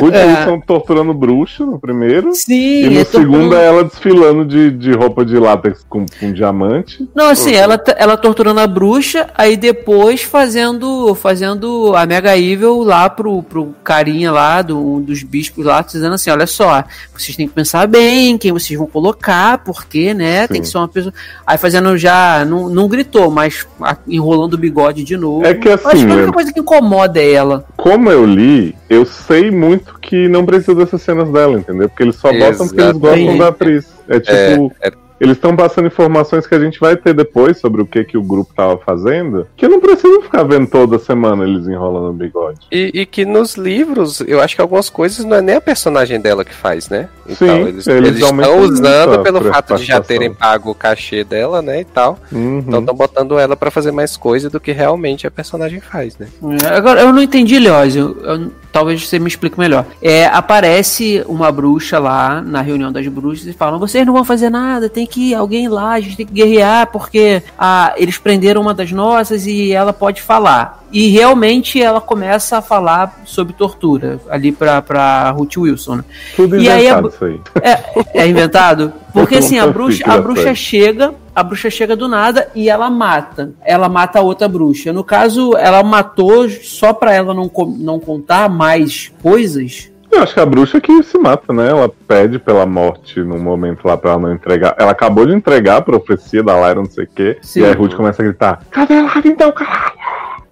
Ruth 0.00 0.14
É. 0.14 0.26
Wilson 0.26 0.60
torturando 0.60 1.14
bruxa 1.14 1.64
no 1.64 1.80
primeiro. 1.80 2.34
Sim, 2.34 2.84
E 2.84 2.90
no 2.90 3.00
é 3.00 3.04
segundo 3.04 3.56
é 3.56 3.64
ela 3.66 3.84
desfilando 3.84 4.44
de, 4.44 4.70
de 4.70 4.92
roupa 4.92 5.24
de 5.24 5.38
látex 5.38 5.84
com, 5.88 6.04
com 6.20 6.32
diamante. 6.32 7.08
Não, 7.14 7.26
assim, 7.30 7.54
ela, 7.54 7.78
t- 7.78 7.94
ela 7.96 8.16
torturando 8.16 8.60
a 8.60 8.66
bruxa, 8.66 9.28
aí 9.34 9.56
depois 9.56 10.22
fazendo 10.22 11.14
fazendo 11.14 11.94
a 11.96 12.04
Mega 12.04 12.36
Evil 12.36 12.82
lá 12.82 13.08
pro, 13.08 13.42
pro 13.42 13.74
carinha 13.82 14.30
lá, 14.30 14.60
do, 14.60 14.78
um 14.96 15.00
dos 15.00 15.22
bispos 15.22 15.64
lá, 15.64 15.80
dizendo 15.80 16.14
assim, 16.14 16.30
olha 16.30 16.46
só, 16.46 16.84
vocês 17.16 17.34
têm 17.34 17.48
que 17.48 17.54
pensar 17.54 17.86
bem 17.88 18.36
quem 18.36 18.52
vocês 18.52 18.78
vão 18.78 18.86
colocar, 18.86 19.58
porque, 19.64 20.12
né, 20.12 20.46
tem 20.46 20.56
Sim. 20.56 20.62
que 20.62 20.68
ser 20.68 20.81
uma 20.82 20.88
pessoa... 20.88 21.12
Aí 21.46 21.58
fazendo 21.58 21.96
já, 21.96 22.44
não, 22.44 22.68
não 22.68 22.88
gritou, 22.88 23.30
mas 23.30 23.66
enrolando 24.06 24.54
o 24.54 24.58
bigode 24.58 25.04
de 25.04 25.16
novo. 25.16 25.44
É 25.46 25.54
que 25.54 25.68
Eu 25.68 25.74
Acho 25.74 25.88
assim, 25.88 26.06
que 26.06 26.12
a 26.12 26.16
única 26.16 26.32
coisa 26.32 26.52
que 26.52 26.60
incomoda 26.60 27.20
é 27.20 27.32
ela. 27.32 27.64
Como 27.76 28.10
eu 28.10 28.24
li, 28.24 28.74
eu 28.88 29.04
sei 29.04 29.50
muito 29.50 29.98
que 30.00 30.28
não 30.28 30.44
precisa 30.44 30.74
dessas 30.74 31.02
cenas 31.02 31.30
dela, 31.30 31.58
entendeu? 31.58 31.88
Porque 31.88 32.02
eles 32.02 32.16
só 32.16 32.32
botam 32.32 32.66
porque 32.66 32.80
eles 32.80 32.96
gostam 32.98 33.38
da 33.38 33.48
atriz. 33.48 33.86
É 34.08 34.20
tipo. 34.20 34.72
É, 34.80 34.92
Eles 35.22 35.36
estão 35.36 35.54
passando 35.54 35.86
informações 35.86 36.48
que 36.48 36.54
a 36.54 36.58
gente 36.58 36.80
vai 36.80 36.96
ter 36.96 37.14
depois 37.14 37.58
sobre 37.58 37.80
o 37.80 37.86
que, 37.86 38.02
que 38.02 38.18
o 38.18 38.22
grupo 38.22 38.52
tava 38.54 38.76
fazendo. 38.78 39.46
Que 39.56 39.66
eu 39.66 39.70
não 39.70 39.80
preciso 39.80 40.20
ficar 40.22 40.42
vendo 40.42 40.66
toda 40.66 40.98
semana 40.98 41.44
eles 41.44 41.68
enrolando 41.68 42.10
o 42.10 42.12
bigode. 42.12 42.58
E, 42.72 42.90
e 42.92 43.06
que 43.06 43.24
nos 43.24 43.54
livros, 43.54 44.20
eu 44.26 44.40
acho 44.40 44.56
que 44.56 44.60
algumas 44.60 44.90
coisas 44.90 45.24
não 45.24 45.36
é 45.36 45.40
nem 45.40 45.54
a 45.54 45.60
personagem 45.60 46.20
dela 46.20 46.44
que 46.44 46.52
faz, 46.52 46.88
né? 46.88 47.08
Então, 47.24 47.36
Sim, 47.46 47.68
eles 47.68 47.86
eles 47.86 48.18
estão 48.18 48.58
usando 48.58 49.22
pelo 49.22 49.40
fato 49.44 49.76
de 49.76 49.84
já 49.84 50.00
terem 50.00 50.34
pago 50.34 50.70
o 50.72 50.74
cachê 50.74 51.22
dela, 51.22 51.62
né? 51.62 51.82
E 51.82 51.84
tal. 51.84 52.18
Uhum. 52.32 52.58
Então 52.58 52.80
estão 52.80 52.94
botando 52.94 53.38
ela 53.38 53.56
pra 53.56 53.70
fazer 53.70 53.92
mais 53.92 54.16
coisa 54.16 54.50
do 54.50 54.58
que 54.58 54.72
realmente 54.72 55.24
a 55.24 55.30
personagem 55.30 55.80
faz, 55.80 56.18
né? 56.18 56.26
É, 56.64 56.74
Agora, 56.76 57.00
eu 57.00 57.12
não 57.12 57.22
entendi, 57.22 57.60
Leózio. 57.60 58.16
Eu- 58.24 58.50
Talvez 58.72 59.06
você 59.06 59.18
me 59.18 59.28
explique 59.28 59.58
melhor. 59.60 59.84
É, 60.00 60.24
aparece 60.24 61.22
uma 61.26 61.52
bruxa 61.52 61.98
lá 61.98 62.40
na 62.40 62.62
reunião 62.62 62.90
das 62.90 63.06
bruxas 63.06 63.46
e 63.46 63.52
falam: 63.52 63.78
vocês 63.78 64.06
não 64.06 64.14
vão 64.14 64.24
fazer 64.24 64.48
nada, 64.48 64.88
tem 64.88 65.06
que 65.06 65.11
ir 65.20 65.34
alguém 65.34 65.68
lá, 65.68 65.92
a 65.92 66.00
gente 66.00 66.16
tem 66.16 66.26
que 66.26 66.32
guerrear, 66.32 66.90
porque 66.90 67.42
ah, 67.58 67.92
eles 67.96 68.18
prenderam 68.18 68.60
uma 68.60 68.74
das 68.74 68.90
nossas 68.92 69.46
e 69.46 69.72
ela 69.72 69.92
pode 69.92 70.22
falar. 70.22 70.82
E 70.92 71.08
realmente 71.08 71.80
ela 71.80 72.00
começa 72.00 72.58
a 72.58 72.62
falar 72.62 73.22
sobre 73.24 73.54
tortura 73.54 74.20
ali 74.28 74.52
pra, 74.52 74.82
pra 74.82 75.30
Ruth 75.30 75.56
Wilson. 75.56 75.96
né? 75.96 76.04
Tudo 76.36 76.58
E 76.58 76.68
aí 76.68 76.86
a 76.86 76.98
inventado 76.98 77.24
aí. 77.24 77.40
É, 77.62 78.22
é 78.22 78.26
inventado? 78.26 78.92
Porque 79.12 79.36
assim, 79.36 79.58
a 79.58 79.66
bruxa, 79.66 80.04
a 80.06 80.18
bruxa 80.18 80.54
chega, 80.54 81.14
a 81.34 81.42
bruxa 81.42 81.70
chega 81.70 81.96
do 81.96 82.08
nada 82.08 82.48
e 82.54 82.68
ela 82.68 82.90
mata. 82.90 83.52
Ela 83.64 83.88
mata 83.88 84.18
a 84.18 84.22
outra 84.22 84.46
bruxa. 84.46 84.92
No 84.92 85.02
caso, 85.02 85.56
ela 85.56 85.82
matou 85.82 86.48
só 86.48 86.92
pra 86.92 87.14
ela 87.14 87.32
não, 87.32 87.50
não 87.78 87.98
contar 87.98 88.50
mais 88.50 89.10
coisas. 89.22 89.91
Eu 90.12 90.22
acho 90.22 90.34
que 90.34 90.40
a 90.40 90.46
bruxa 90.46 90.80
que 90.80 91.02
se 91.02 91.16
mata, 91.18 91.52
né? 91.52 91.70
Ela 91.70 91.88
pede 92.06 92.38
pela 92.38 92.66
morte 92.66 93.20
num 93.20 93.38
momento 93.38 93.86
lá 93.86 93.96
pra 93.96 94.10
ela 94.12 94.20
não 94.20 94.32
entregar. 94.32 94.74
Ela 94.78 94.90
acabou 94.92 95.24
de 95.26 95.34
entregar 95.34 95.78
a 95.78 95.82
profecia 95.82 96.42
da 96.42 96.54
Lyra, 96.54 96.74
não 96.76 96.84
sei 96.84 97.04
o 97.04 97.08
quê. 97.08 97.38
Sim. 97.40 97.60
E 97.60 97.64
aí 97.64 97.72
Ruth 97.72 97.94
começa 97.94 98.20
a 98.20 98.24
gritar: 98.24 98.62
Cadê 98.70 98.94
a 98.94 99.02
Lyra 99.02 99.22
então, 99.24 99.50
caralho? 99.52 99.92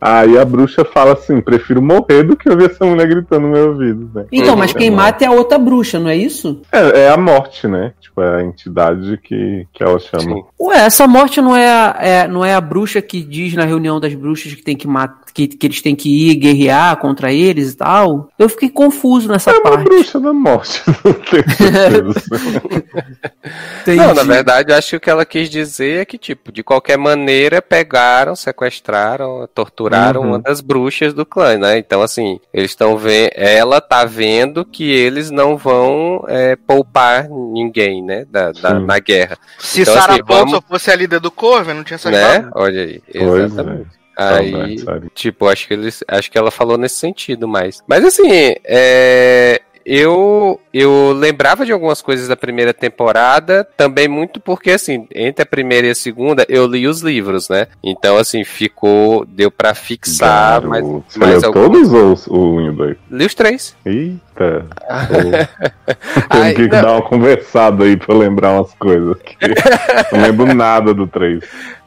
Aí 0.02 0.38
a 0.38 0.44
bruxa 0.46 0.82
fala 0.82 1.12
assim: 1.12 1.42
prefiro 1.42 1.82
morrer 1.82 2.22
do 2.22 2.34
que 2.34 2.48
ouvir 2.48 2.70
essa 2.70 2.86
mulher 2.86 3.06
gritando 3.06 3.42
no 3.46 3.52
meu 3.52 3.68
ouvido, 3.68 4.10
né? 4.14 4.24
Então, 4.32 4.56
mas 4.56 4.72
quem 4.72 4.90
mata 4.90 5.24
é 5.24 5.28
a 5.28 5.30
outra 5.32 5.58
bruxa, 5.58 5.98
não 5.98 6.08
é 6.08 6.16
isso? 6.16 6.62
É, 6.72 7.00
é 7.02 7.10
a 7.10 7.18
morte, 7.18 7.68
né? 7.68 7.92
Tipo, 8.00 8.22
é 8.22 8.36
a 8.36 8.42
entidade 8.42 9.18
que, 9.22 9.66
que 9.74 9.82
ela 9.82 9.98
chama. 9.98 10.22
Sim. 10.22 10.44
Ué, 10.58 10.78
essa 10.86 11.06
morte 11.06 11.42
não 11.42 11.54
é, 11.54 11.68
a- 11.68 11.96
é- 12.00 12.26
não 12.28 12.42
é 12.42 12.54
a 12.54 12.60
bruxa 12.62 13.02
que 13.02 13.20
diz 13.22 13.52
na 13.52 13.66
reunião 13.66 14.00
das 14.00 14.14
bruxas 14.14 14.54
que 14.54 14.62
tem 14.62 14.74
que 14.74 14.88
matar. 14.88 15.19
Que, 15.32 15.46
que 15.48 15.66
eles 15.66 15.80
têm 15.82 15.94
que 15.94 16.30
ir 16.30 16.34
guerrear 16.36 16.96
contra 16.96 17.32
eles 17.32 17.72
e 17.72 17.76
tal. 17.76 18.28
Eu 18.38 18.48
fiquei 18.48 18.68
confuso 18.68 19.28
nessa 19.28 19.50
É 19.50 19.54
uma 19.54 19.62
parte. 19.62 19.84
bruxa 19.84 20.18
da 20.20 20.32
morte, 20.32 20.82
não 21.04 21.12
tenho 21.12 21.44
certeza. 22.20 23.96
Não, 23.96 24.14
na 24.14 24.22
verdade, 24.22 24.72
eu 24.72 24.76
acho 24.76 24.90
que 24.90 24.96
o 24.96 25.00
que 25.00 25.10
ela 25.10 25.24
quis 25.24 25.48
dizer 25.48 26.02
é 26.02 26.04
que, 26.04 26.18
tipo, 26.18 26.52
de 26.52 26.62
qualquer 26.62 26.96
maneira, 26.98 27.62
pegaram, 27.62 28.34
sequestraram, 28.36 29.48
torturaram 29.54 30.20
Uhum. 30.22 30.26
uma 30.28 30.38
das 30.38 30.60
bruxas 30.60 31.12
do 31.14 31.24
clã, 31.24 31.56
né? 31.56 31.78
Então, 31.78 32.02
assim, 32.02 32.38
eles 32.52 32.70
estão 32.72 32.96
vendo. 32.96 33.30
Ela 33.34 33.80
tá 33.80 34.04
vendo 34.04 34.64
que 34.64 34.90
eles 34.90 35.30
não 35.30 35.56
vão 35.56 36.24
é, 36.28 36.56
poupar 36.56 37.28
ninguém, 37.28 38.02
né? 38.02 38.24
Da, 38.30 38.52
da- 38.52 38.78
na 38.80 38.98
guerra. 38.98 39.38
Se 39.58 39.82
Então, 39.82 39.94
Sarah 39.94 40.14
assim, 40.14 40.22
vamos- 40.26 40.60
fosse 40.68 40.90
a 40.90 40.96
líder 40.96 41.20
do 41.20 41.30
Corvo, 41.30 41.72
não 41.74 41.84
tinha 41.84 41.94
essa 41.96 42.10
Né? 42.10 42.48
Olha 42.54 42.82
aí. 42.82 43.02
Pois 43.12 43.44
Exatamente. 43.44 43.99
Aí, 44.20 44.78
sabe? 44.78 45.08
tipo, 45.14 45.48
acho 45.48 45.66
que 45.66 45.74
eles, 45.74 46.04
acho 46.06 46.30
que 46.30 46.38
ela 46.38 46.50
falou 46.50 46.76
nesse 46.76 46.96
sentido, 46.96 47.48
mas, 47.48 47.82
mas 47.86 48.04
assim, 48.04 48.54
é, 48.64 49.60
eu 49.84 50.60
eu 50.72 51.12
lembrava 51.12 51.66
de 51.66 51.72
algumas 51.72 52.00
coisas 52.00 52.28
da 52.28 52.36
primeira 52.36 52.72
temporada, 52.72 53.66
também 53.76 54.06
muito 54.06 54.38
porque 54.38 54.70
assim, 54.70 55.06
entre 55.14 55.42
a 55.42 55.46
primeira 55.46 55.88
e 55.88 55.90
a 55.90 55.94
segunda 55.94 56.44
eu 56.48 56.66
li 56.66 56.86
os 56.86 57.00
livros, 57.00 57.48
né? 57.48 57.66
Então 57.82 58.16
assim, 58.16 58.44
ficou 58.44 59.24
deu 59.26 59.50
pra 59.50 59.74
fixar 59.74 60.62
mais, 60.62 60.84
Garoto. 60.84 61.04
Você 61.08 61.18
mais 61.18 61.42
todos 61.42 61.92
ou 61.92 62.14
o 62.28 62.56
1 62.56 62.60
e 62.60 62.68
o 62.68 62.72
2? 62.72 62.96
Li 63.10 63.26
os 63.26 63.34
três. 63.34 63.76
Eita. 63.84 64.66
Tem 66.30 66.54
que 66.54 66.62
não. 66.62 66.68
dar 66.68 66.92
uma 66.92 67.02
conversada 67.02 67.84
aí 67.84 67.96
pra 67.96 68.14
lembrar 68.14 68.52
umas 68.52 68.72
coisas. 68.74 69.16
não 70.12 70.22
lembro 70.22 70.54
nada 70.54 70.94
do 70.94 71.06
3. 71.06 71.42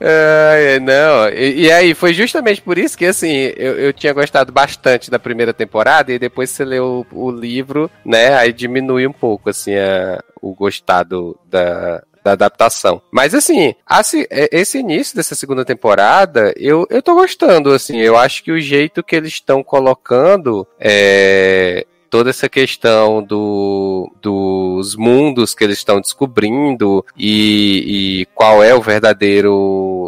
É, 0.06 0.82
não, 0.82 1.30
e, 1.30 1.62
e 1.62 1.72
aí 1.72 1.94
foi 1.94 2.14
justamente 2.14 2.62
por 2.62 2.78
isso 2.78 2.98
que 2.98 3.06
assim, 3.06 3.32
eu, 3.56 3.80
eu 3.80 3.94
tinha 3.94 4.12
gostado 4.12 4.52
bastante 4.52 5.10
da 5.10 5.18
primeira 5.18 5.54
temporada 5.54 6.12
e 6.12 6.20
depois 6.20 6.50
você 6.50 6.66
leu 6.66 7.06
o, 7.10 7.28
o 7.28 7.32
livro, 7.32 7.90
né? 8.04 8.36
Aí 8.36 8.52
diminui 8.52 9.08
um 9.08 9.14
pouco 9.14 9.50
assim 9.50 9.74
a- 9.76 10.20
o 10.42 10.54
gostado 10.54 11.40
da, 11.50 12.04
da 12.22 12.34
adaptação. 12.34 13.02
Mas 13.10 13.34
assim, 13.34 13.76
esse 14.52 14.78
início 14.78 15.16
dessa 15.16 15.36
segunda 15.36 15.64
temporada, 15.64 16.54
eu, 16.58 16.86
eu 16.90 17.02
tô 17.02 17.16
gostando, 17.16 17.72
assim, 17.72 17.98
eu 17.98 18.18
acho 18.18 18.44
que 18.44 18.52
o 18.52 18.60
jeito 18.60 19.02
que 19.02 19.16
eles 19.16 19.32
estão 19.32 19.64
colocando 19.64 20.68
é 20.78 21.86
toda 22.14 22.30
essa 22.30 22.48
questão 22.48 23.24
do, 23.24 24.08
dos 24.22 24.96
mundos 24.96 25.56
que 25.56 25.64
eles 25.64 25.80
estão 25.80 26.00
descobrindo 26.00 27.04
e, 27.18 28.22
e 28.22 28.26
qual 28.36 28.62
é 28.62 28.76
o 28.76 28.82
verdadeiro 28.84 29.52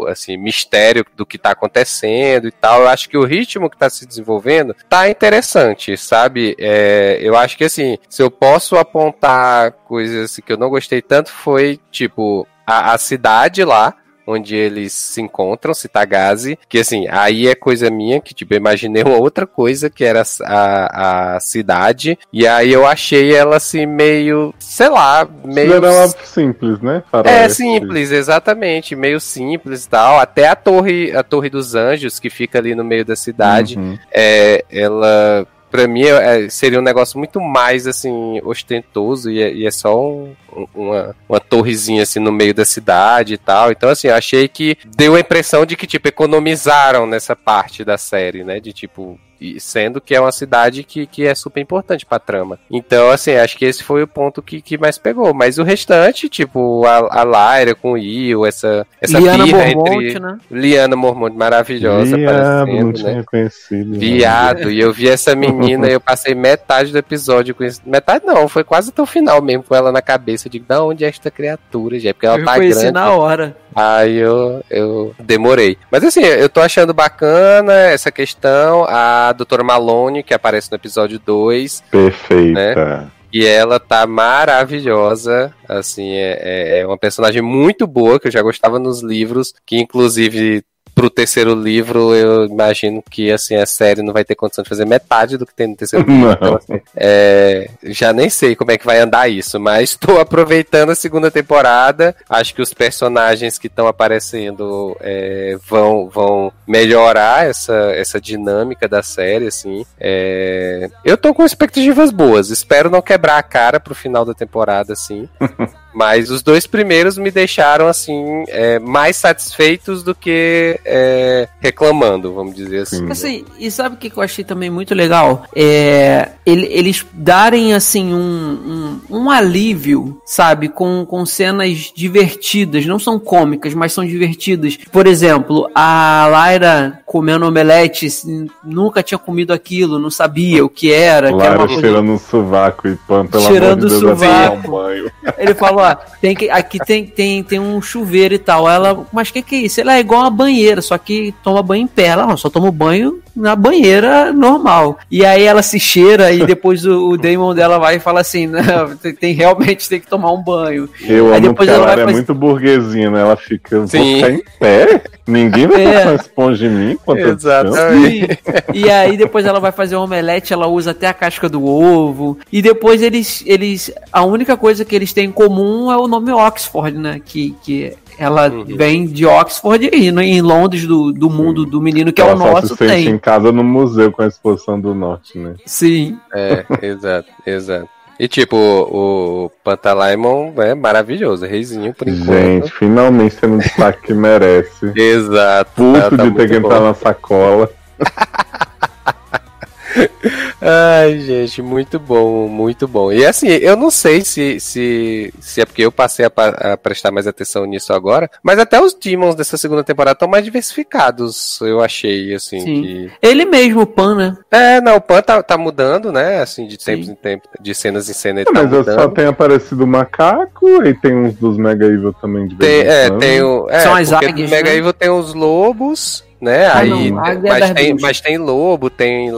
assim, 0.07 0.37
mistério 0.37 1.05
do 1.15 1.25
que 1.25 1.37
tá 1.37 1.51
acontecendo 1.51 2.47
e 2.47 2.51
tal. 2.51 2.81
Eu 2.81 2.87
acho 2.89 3.09
que 3.09 3.17
o 3.17 3.25
ritmo 3.25 3.69
que 3.69 3.77
tá 3.77 3.89
se 3.89 4.05
desenvolvendo 4.05 4.75
tá 4.89 5.09
interessante, 5.09 5.97
sabe? 5.97 6.55
É, 6.59 7.17
eu 7.21 7.35
acho 7.35 7.57
que 7.57 7.63
assim, 7.63 7.97
se 8.09 8.21
eu 8.21 8.31
posso 8.31 8.75
apontar 8.75 9.71
coisas 9.71 10.35
que 10.37 10.51
eu 10.51 10.57
não 10.57 10.69
gostei 10.69 11.01
tanto, 11.01 11.31
foi 11.31 11.79
tipo 11.91 12.47
a, 12.65 12.93
a 12.93 12.97
cidade 12.97 13.63
lá 13.63 13.95
onde 14.25 14.55
eles 14.55 14.93
se 14.93 15.21
encontram, 15.21 15.73
Citagase, 15.73 16.57
que 16.67 16.79
assim, 16.79 17.07
aí 17.09 17.47
é 17.47 17.55
coisa 17.55 17.89
minha, 17.89 18.19
que 18.19 18.33
tipo, 18.33 18.53
eu 18.53 18.57
imaginei 18.57 19.03
uma 19.03 19.17
outra 19.17 19.45
coisa, 19.45 19.89
que 19.89 20.03
era 20.03 20.23
a, 20.43 21.35
a 21.35 21.39
cidade, 21.39 22.17
e 22.31 22.47
aí 22.47 22.71
eu 22.71 22.85
achei 22.85 23.33
ela 23.33 23.57
assim, 23.57 23.85
meio, 23.85 24.53
sei 24.59 24.89
lá, 24.89 25.27
meio... 25.43 25.73
Era 25.73 25.91
uma 25.91 26.07
simples, 26.07 26.79
né? 26.81 27.03
É 27.23 27.49
simples, 27.49 28.11
exatamente, 28.11 28.95
meio 28.95 29.19
simples 29.19 29.85
e 29.85 29.89
tal. 29.89 30.19
Até 30.19 30.47
a 30.47 30.55
torre, 30.55 31.15
a 31.15 31.23
torre 31.23 31.49
dos 31.49 31.75
Anjos 31.75 32.19
que 32.19 32.29
fica 32.29 32.59
ali 32.59 32.75
no 32.75 32.83
meio 32.83 33.05
da 33.05 33.15
cidade, 33.15 33.77
Uhum. 33.77 33.97
é, 34.11 34.63
ela 34.69 35.47
Pra 35.75 35.87
mim 35.89 36.03
é- 36.03 36.49
seria 36.49 36.79
um 36.79 36.83
negócio 36.83 37.17
muito 37.19 37.41
mais 37.41 37.85
assim 37.85 38.39
ostentoso 38.45 39.29
e 39.29 39.41
é, 39.41 39.51
e 39.53 39.67
é 39.67 39.71
só 39.71 39.99
um- 40.01 40.33
uma, 40.73 41.15
uma 41.27 41.39
torrezinha 41.39 42.03
assim 42.03 42.19
no 42.19 42.31
meio 42.31 42.53
da 42.53 42.63
cidade 42.63 43.33
e 43.33 43.37
tal. 43.37 43.71
Então 43.71 43.89
assim, 43.89 44.07
eu 44.07 44.15
achei 44.15 44.47
que 44.47 44.77
deu 44.95 45.15
a 45.15 45.19
impressão 45.19 45.65
de 45.65 45.75
que 45.75 45.85
tipo 45.85 46.07
economizaram 46.07 47.05
nessa 47.05 47.35
parte 47.35 47.83
da 47.83 47.97
série, 47.97 48.43
né? 48.43 48.59
De 48.61 48.71
tipo 48.71 49.19
e 49.45 49.59
sendo 49.59 50.01
que 50.01 50.15
é 50.15 50.19
uma 50.19 50.31
cidade 50.31 50.83
que, 50.83 51.05
que 51.05 51.25
é 51.25 51.35
super 51.35 51.59
importante 51.59 52.05
pra 52.05 52.19
trama. 52.19 52.59
Então, 52.69 53.09
assim, 53.09 53.35
acho 53.35 53.57
que 53.57 53.65
esse 53.65 53.83
foi 53.83 54.03
o 54.03 54.07
ponto 54.07 54.41
que, 54.41 54.61
que 54.61 54.77
mais 54.77 54.97
pegou. 54.97 55.33
Mas 55.33 55.57
o 55.57 55.63
restante, 55.63 56.27
tipo, 56.29 56.85
a, 56.85 57.21
a 57.21 57.23
Lyra 57.23 57.75
com 57.75 57.91
o 57.91 57.93
Will, 57.93 58.45
essa, 58.45 58.85
essa 58.99 59.19
Liana 59.19 59.43
birra 59.43 59.65
Mormonte, 59.67 60.05
entre 60.07 60.19
né? 60.19 60.37
Liana 60.49 60.95
Mormonte 60.95 61.37
maravilhosa 61.37 62.15
tinha 62.15 63.13
né? 63.13 63.13
reconhecido. 63.19 63.99
Viado, 63.99 64.71
e 64.71 64.79
eu 64.79 64.91
vi 64.91 65.09
essa 65.09 65.35
menina 65.35 65.87
e 65.87 65.93
eu 65.93 66.01
passei 66.01 66.33
metade 66.33 66.91
do 66.91 66.97
episódio 66.97 67.53
com 67.53 67.63
isso. 67.63 67.81
Metade 67.85 68.25
não, 68.25 68.47
foi 68.47 68.63
quase 68.63 68.89
até 68.89 69.01
o 69.01 69.05
final 69.05 69.41
mesmo 69.41 69.63
com 69.63 69.75
ela 69.75 69.91
na 69.91 70.01
cabeça. 70.01 70.47
Eu 70.47 70.51
Digo, 70.51 70.65
da 70.67 70.83
onde 70.83 71.03
é 71.03 71.07
esta 71.07 71.29
criatura, 71.29 71.99
gente? 71.99 72.13
Porque 72.13 72.25
ela 72.25 72.39
Eu 72.39 72.45
tá 72.45 72.55
conheci 72.55 72.79
grande. 72.79 72.93
na 72.93 73.11
hora. 73.11 73.57
Aí 73.75 74.15
eu, 74.15 74.63
eu 74.69 75.13
demorei. 75.19 75.77
Mas 75.91 76.03
assim, 76.03 76.21
eu 76.21 76.47
tô 76.47 76.61
achando 76.61 76.93
bacana 76.93 77.73
essa 77.73 78.09
questão. 78.11 78.85
A 78.87 79.33
doutora 79.33 79.63
Malone, 79.63 80.23
que 80.23 80.33
aparece 80.33 80.71
no 80.71 80.75
episódio 80.77 81.19
2, 81.19 81.83
Perfeita. 81.91 83.11
e 83.33 83.45
ela 83.45 83.79
tá 83.79 84.07
maravilhosa. 84.07 85.53
Assim, 85.67 86.13
é, 86.13 86.39
é- 86.41 86.79
é 86.79 86.87
uma 86.87 86.97
personagem 86.97 87.41
muito 87.41 87.85
boa, 87.85 88.19
que 88.19 88.27
eu 88.27 88.31
já 88.31 88.41
gostava 88.41 88.79
nos 88.79 89.01
livros, 89.03 89.53
que 89.65 89.77
inclusive. 89.77 90.63
Pro 90.95 91.09
terceiro 91.09 91.53
livro, 91.53 92.15
eu 92.15 92.45
imagino 92.45 93.03
que 93.09 93.29
assim 93.29 93.55
a 93.55 93.65
série 93.65 94.01
não 94.01 94.13
vai 94.13 94.23
ter 94.23 94.33
condição 94.33 94.63
de 94.63 94.69
fazer 94.69 94.85
metade 94.85 95.37
do 95.37 95.45
que 95.45 95.53
tem 95.53 95.67
no 95.67 95.75
terceiro 95.75 96.09
livro. 96.09 96.25
Então, 96.35 96.55
assim, 96.55 96.81
é, 96.95 97.69
já 97.83 98.13
nem 98.13 98.29
sei 98.29 98.55
como 98.55 98.71
é 98.71 98.77
que 98.77 98.85
vai 98.85 98.99
andar 98.99 99.27
isso, 99.29 99.59
mas 99.59 99.91
estou 99.91 100.19
aproveitando 100.19 100.91
a 100.91 100.95
segunda 100.95 101.29
temporada. 101.29 102.15
Acho 102.29 102.53
que 102.53 102.61
os 102.61 102.73
personagens 102.73 103.57
que 103.57 103.67
estão 103.67 103.87
aparecendo 103.87 104.95
é, 105.01 105.57
vão, 105.67 106.09
vão 106.09 106.51
melhorar 106.67 107.47
essa, 107.47 107.73
essa 107.93 108.21
dinâmica 108.21 108.87
da 108.87 109.03
série, 109.03 109.47
assim. 109.47 109.85
É, 109.99 110.89
eu 111.03 111.17
tô 111.17 111.33
com 111.33 111.45
expectativas 111.45 112.11
boas. 112.11 112.49
Espero 112.49 112.89
não 112.89 113.01
quebrar 113.01 113.37
a 113.37 113.43
cara 113.43 113.79
pro 113.79 113.95
final 113.95 114.23
da 114.23 114.33
temporada, 114.33 114.93
assim. 114.93 115.27
Mas 115.95 116.29
os 116.29 116.43
dois 116.43 116.67
primeiros 116.67 117.17
me 117.17 117.31
deixaram, 117.31 117.87
assim, 117.87 118.43
é, 118.49 118.79
mais 118.79 119.15
satisfeitos 119.15 120.03
do 120.03 120.13
que 120.13 120.79
é, 120.85 121.47
reclamando, 121.61 122.33
vamos 122.33 122.53
dizer 122.55 122.79
assim. 122.81 122.97
Sim. 123.05 123.11
Assim, 123.11 123.45
e 123.57 123.71
sabe 123.71 123.95
o 123.95 123.97
que 123.97 124.11
eu 124.15 124.21
achei 124.21 124.43
também 124.43 124.69
muito 124.69 124.93
legal? 124.93 125.45
É 125.55 126.29
ele- 126.45 126.67
eles 126.71 127.05
darem 127.13 127.73
assim 127.73 128.13
um, 128.13 128.99
um, 129.09 129.17
um 129.21 129.29
alívio, 129.31 130.21
sabe, 130.25 130.69
com, 130.69 131.05
com 131.05 131.25
cenas 131.25 131.91
divertidas, 131.95 132.85
não 132.85 132.99
são 132.99 133.17
cômicas, 133.19 133.73
mas 133.73 133.93
são 133.93 134.05
divertidas. 134.05 134.77
Por 134.91 135.07
exemplo, 135.07 135.69
a 135.73 136.27
Lyra 136.51 136.99
comendo 137.05 137.45
omelete, 137.47 138.07
assim, 138.07 138.47
nunca 138.63 139.01
tinha 139.01 139.17
comido 139.17 139.53
aquilo, 139.53 139.97
não 139.97 140.09
sabia 140.11 140.63
o 140.65 140.69
que 140.69 140.91
era. 140.91 141.31
que 141.33 141.41
era 141.41 141.67
cheirando 141.67 142.13
o 142.13 142.19
sovaco 142.19 142.87
e 142.87 142.95
pão, 142.95 143.25
pelo 143.25 143.43
Cheirando 143.43 143.85
amor 143.85 143.89
de 143.89 143.95
o 143.95 143.99
Deus, 143.99 144.19
sovaco. 144.19 144.67
um 144.67 144.71
banho. 144.71 145.11
Ele 145.37 145.53
falou, 145.55 145.84
tem 146.21 146.35
que, 146.35 146.49
aqui 146.49 146.79
tem, 146.79 147.05
tem, 147.05 147.43
tem 147.43 147.59
um 147.59 147.81
chuveiro 147.81 148.33
e 148.33 148.39
tal. 148.39 148.69
Ela, 148.69 149.05
mas 149.11 149.29
que 149.29 149.41
que 149.41 149.55
é 149.55 149.59
isso? 149.59 149.81
Ela 149.81 149.95
é 149.95 149.99
igual 149.99 150.21
uma 150.21 150.29
banheira, 150.29 150.81
só 150.81 150.97
que 150.97 151.33
toma 151.43 151.61
banho 151.61 151.83
em 151.83 151.87
pé. 151.87 152.07
Ela 152.07 152.25
não, 152.25 152.37
só 152.37 152.49
toma 152.49 152.71
banho 152.71 153.21
na 153.35 153.55
banheira 153.55 154.31
normal. 154.31 154.97
E 155.11 155.25
aí 155.25 155.43
ela 155.43 155.61
se 155.61 155.79
cheira 155.79 156.31
e 156.31 156.45
depois 156.45 156.85
o, 156.85 157.09
o 157.09 157.17
Damon 157.17 157.53
dela 157.53 157.77
vai 157.77 157.95
e 157.95 157.99
fala 157.99 158.21
assim, 158.21 158.47
não, 158.47 158.95
tem, 159.19 159.33
realmente 159.33 159.87
tem 159.89 159.99
que 159.99 160.07
tomar 160.07 160.31
um 160.31 160.41
banho. 160.41 160.89
Eu 161.01 161.27
Aí 161.33 161.39
amo 161.39 161.49
depois 161.49 161.69
ela 161.69 161.85
vai 161.85 161.93
é 161.95 161.97
fazer- 162.05 162.11
muito 162.13 162.33
burguesinha, 162.33 163.11
né? 163.11 163.21
Ela 163.21 163.35
fica, 163.35 163.79
vou 163.79 163.87
Sim. 163.87 164.15
ficar 164.15 164.31
em 164.31 164.43
pé? 164.59 165.01
Ninguém 165.27 165.67
vai 165.67 165.83
É. 165.83 165.93
passar 165.93 166.09
uma 166.09 166.15
esponja 166.15 166.65
em 166.67 166.69
mim 166.69 166.91
enquanto. 166.91 167.19
Exatamente. 167.19 168.39
E 168.73 168.89
aí 168.89 169.17
depois 169.17 169.45
ela 169.45 169.59
vai 169.59 169.71
fazer 169.71 169.95
um 169.95 170.01
omelete, 170.01 170.53
ela 170.53 170.67
usa 170.67 170.91
até 170.91 171.07
a 171.07 171.13
casca 171.13 171.49
do 171.49 171.65
ovo. 171.65 172.37
E 172.51 172.61
depois 172.61 173.01
eles, 173.01 173.43
eles, 173.45 173.91
a 174.11 174.23
única 174.23 174.55
coisa 174.55 174.85
que 174.85 174.95
eles 174.95 175.13
têm 175.13 175.25
em 175.25 175.31
comum 175.31 175.91
é 175.91 175.97
o 175.97 176.07
nome 176.07 176.31
Oxford, 176.31 176.97
né? 176.97 177.19
Que, 177.23 177.55
que 177.63 177.93
ela 178.17 178.49
vem 178.49 179.05
de 179.05 179.25
Oxford 179.25 179.89
e 179.93 180.07
em 180.09 180.41
Londres 180.41 180.85
do, 180.85 181.11
do 181.11 181.29
mundo 181.29 181.65
do 181.65 181.81
menino 181.81 182.13
que 182.13 182.21
é 182.21 182.25
Ela 182.25 182.35
o 182.35 182.37
só 182.37 182.51
nosso 182.53 182.67
se 182.69 182.75
sente 182.77 182.91
tem. 182.91 183.07
em 183.09 183.17
casa 183.17 183.51
no 183.51 183.63
museu 183.63 184.11
com 184.11 184.21
a 184.21 184.27
exposição 184.27 184.79
do 184.79 184.93
norte, 184.93 185.37
né? 185.37 185.55
Sim. 185.65 186.17
É, 186.33 186.65
exato, 186.81 187.29
exato. 187.45 187.89
E 188.17 188.29
tipo, 188.29 188.55
o 188.55 189.51
Pantalaimon 189.63 190.53
é 190.57 190.73
maravilhoso, 190.73 191.45
reizinho 191.45 191.93
por 191.93 192.07
enquanto. 192.07 192.31
Gente, 192.33 192.71
finalmente 192.71 193.35
tendo 193.35 193.55
um 193.55 193.57
destaque 193.57 194.03
que 194.07 194.13
merece. 194.13 194.91
Exato. 194.95 195.71
Puto 195.75 195.99
tá- 195.99 196.09
tá 196.11 196.23
de 196.23 196.31
ter 196.31 196.47
que 196.49 196.55
entrar 196.55 196.79
bom. 196.79 196.85
na 196.85 196.93
sacola. 196.93 197.69
Ai, 200.61 201.19
gente, 201.19 201.61
muito 201.61 201.99
bom, 201.99 202.47
muito 202.47 202.87
bom. 202.87 203.11
E 203.11 203.25
assim, 203.25 203.47
eu 203.49 203.75
não 203.75 203.91
sei 203.91 204.21
se, 204.21 204.59
se, 204.59 205.33
se 205.39 205.61
é 205.61 205.65
porque 205.65 205.83
eu 205.83 205.91
passei 205.91 206.25
a, 206.25 206.31
a 206.73 206.77
prestar 206.77 207.11
mais 207.11 207.27
atenção 207.27 207.65
nisso 207.65 207.91
agora, 207.93 208.29
mas 208.41 208.57
até 208.57 208.81
os 208.81 208.93
Demons 208.93 209.35
dessa 209.35 209.57
segunda 209.57 209.83
temporada 209.83 210.13
estão 210.15 210.27
mais 210.27 210.43
diversificados, 210.45 211.59
eu 211.61 211.81
achei, 211.81 212.33
assim. 212.33 212.59
Sim. 212.61 212.81
que- 212.81 213.11
Ele 213.21 213.45
mesmo, 213.45 213.81
o 213.81 213.85
Pan, 213.87 214.15
né? 214.15 214.37
É, 214.49 214.79
não, 214.81 214.95
o 214.95 215.01
Pan 215.01 215.21
tá, 215.21 215.43
tá 215.43 215.57
mudando, 215.57 216.11
né? 216.11 216.41
Assim, 216.41 216.65
de 216.67 216.77
tempos 216.77 217.07
Sim. 217.07 217.11
em 217.11 217.15
tempos, 217.15 217.49
de 217.59 217.75
cenas 217.75 218.09
em 218.09 218.13
cena 218.13 218.39
ele 218.41 218.49
É, 218.49 218.53
tá 218.53 218.61
mas 218.63 218.71
mudando. 218.71 218.99
só 218.99 219.07
tem 219.09 219.25
aparecido 219.25 219.83
o 219.83 219.87
macaco 219.87 220.67
e 220.85 220.93
tem 220.93 221.15
uns 221.15 221.35
dos 221.35 221.57
Mega 221.57 221.85
Evil 221.85 222.13
também 222.13 222.47
de 222.47 222.55
vez 222.55 222.71
Tem, 222.71 222.81
em 222.81 222.87
é, 222.93 223.07
quando. 223.09 223.19
tem 223.19 223.41
o. 223.43 223.67
É, 223.69 223.79
São 223.81 223.95
as 223.95 224.11
águias, 224.13 224.49
Mega 224.49 224.69
né? 224.69 224.77
Evil 224.77 224.93
tem 224.93 225.09
os 225.09 225.33
lobos, 225.33 226.23
né? 226.39 226.65
Ah, 226.67 226.79
aí, 226.79 227.11
não, 227.11 227.21
mas, 227.21 227.71
tem, 227.73 227.95
mas 227.99 228.21
tem 228.21 228.37
lobo, 228.37 228.89
tem 228.89 229.31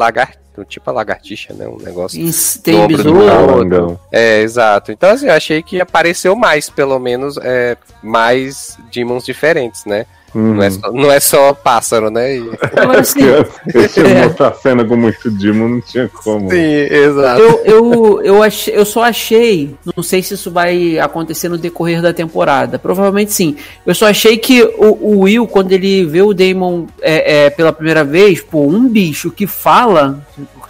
lagartixa, 0.57 0.65
tipo 0.65 0.89
a 0.89 0.93
lagartixa, 0.93 1.53
né? 1.53 1.67
Um 1.67 1.77
negócio. 1.77 2.19
E 2.19 2.31
tem 2.61 2.81
Dobro 2.81 2.97
besouro. 2.97 3.99
É, 4.11 4.41
exato. 4.41 4.91
Então, 4.91 5.09
assim, 5.09 5.27
eu 5.27 5.33
achei 5.33 5.61
que 5.61 5.79
apareceu 5.79 6.35
mais, 6.35 6.69
pelo 6.69 6.97
menos, 6.99 7.37
é, 7.37 7.77
mais 8.01 8.77
demons 8.91 9.25
diferentes, 9.25 9.85
né? 9.85 10.05
Uhum. 10.37 10.53
Não, 10.53 10.61
é 10.63 10.69
só, 10.69 10.91
não 10.91 11.11
é 11.11 11.19
só 11.19 11.53
pássaro, 11.53 12.11
né? 12.11 12.37
E- 12.37 12.51
Agora 12.75 13.03
sim. 13.03 13.21
Porque 13.63 13.77
esse 13.79 14.01
É. 14.01 14.53
cena 14.61 14.85
com 14.85 14.95
muito 14.95 15.31
Demon 15.31 15.67
não 15.67 15.81
tinha 15.81 16.07
como. 16.09 16.51
Sim, 16.51 16.57
exato. 16.57 17.41
Eu, 17.41 17.61
eu, 17.65 18.21
eu, 18.21 18.43
achei, 18.43 18.77
eu 18.77 18.85
só 18.85 19.03
achei, 19.03 19.75
não 19.95 20.03
sei 20.03 20.21
se 20.21 20.35
isso 20.35 20.51
vai 20.51 20.99
acontecer 20.99 21.49
no 21.49 21.57
decorrer 21.57 22.03
da 22.03 22.13
temporada, 22.13 22.77
provavelmente 22.77 23.33
sim. 23.33 23.55
Eu 23.83 23.95
só 23.95 24.07
achei 24.07 24.37
que 24.37 24.61
o, 24.61 24.97
o 25.01 25.19
Will, 25.21 25.47
quando 25.47 25.71
ele 25.71 26.05
vê 26.05 26.21
o 26.21 26.33
Damon 26.35 26.85
é, 27.01 27.45
é, 27.45 27.49
pela 27.49 27.73
primeira 27.73 28.03
vez, 28.03 28.39
pô, 28.39 28.61
um 28.67 28.87
bicho 28.87 29.31
que 29.31 29.47
fala, 29.47 30.19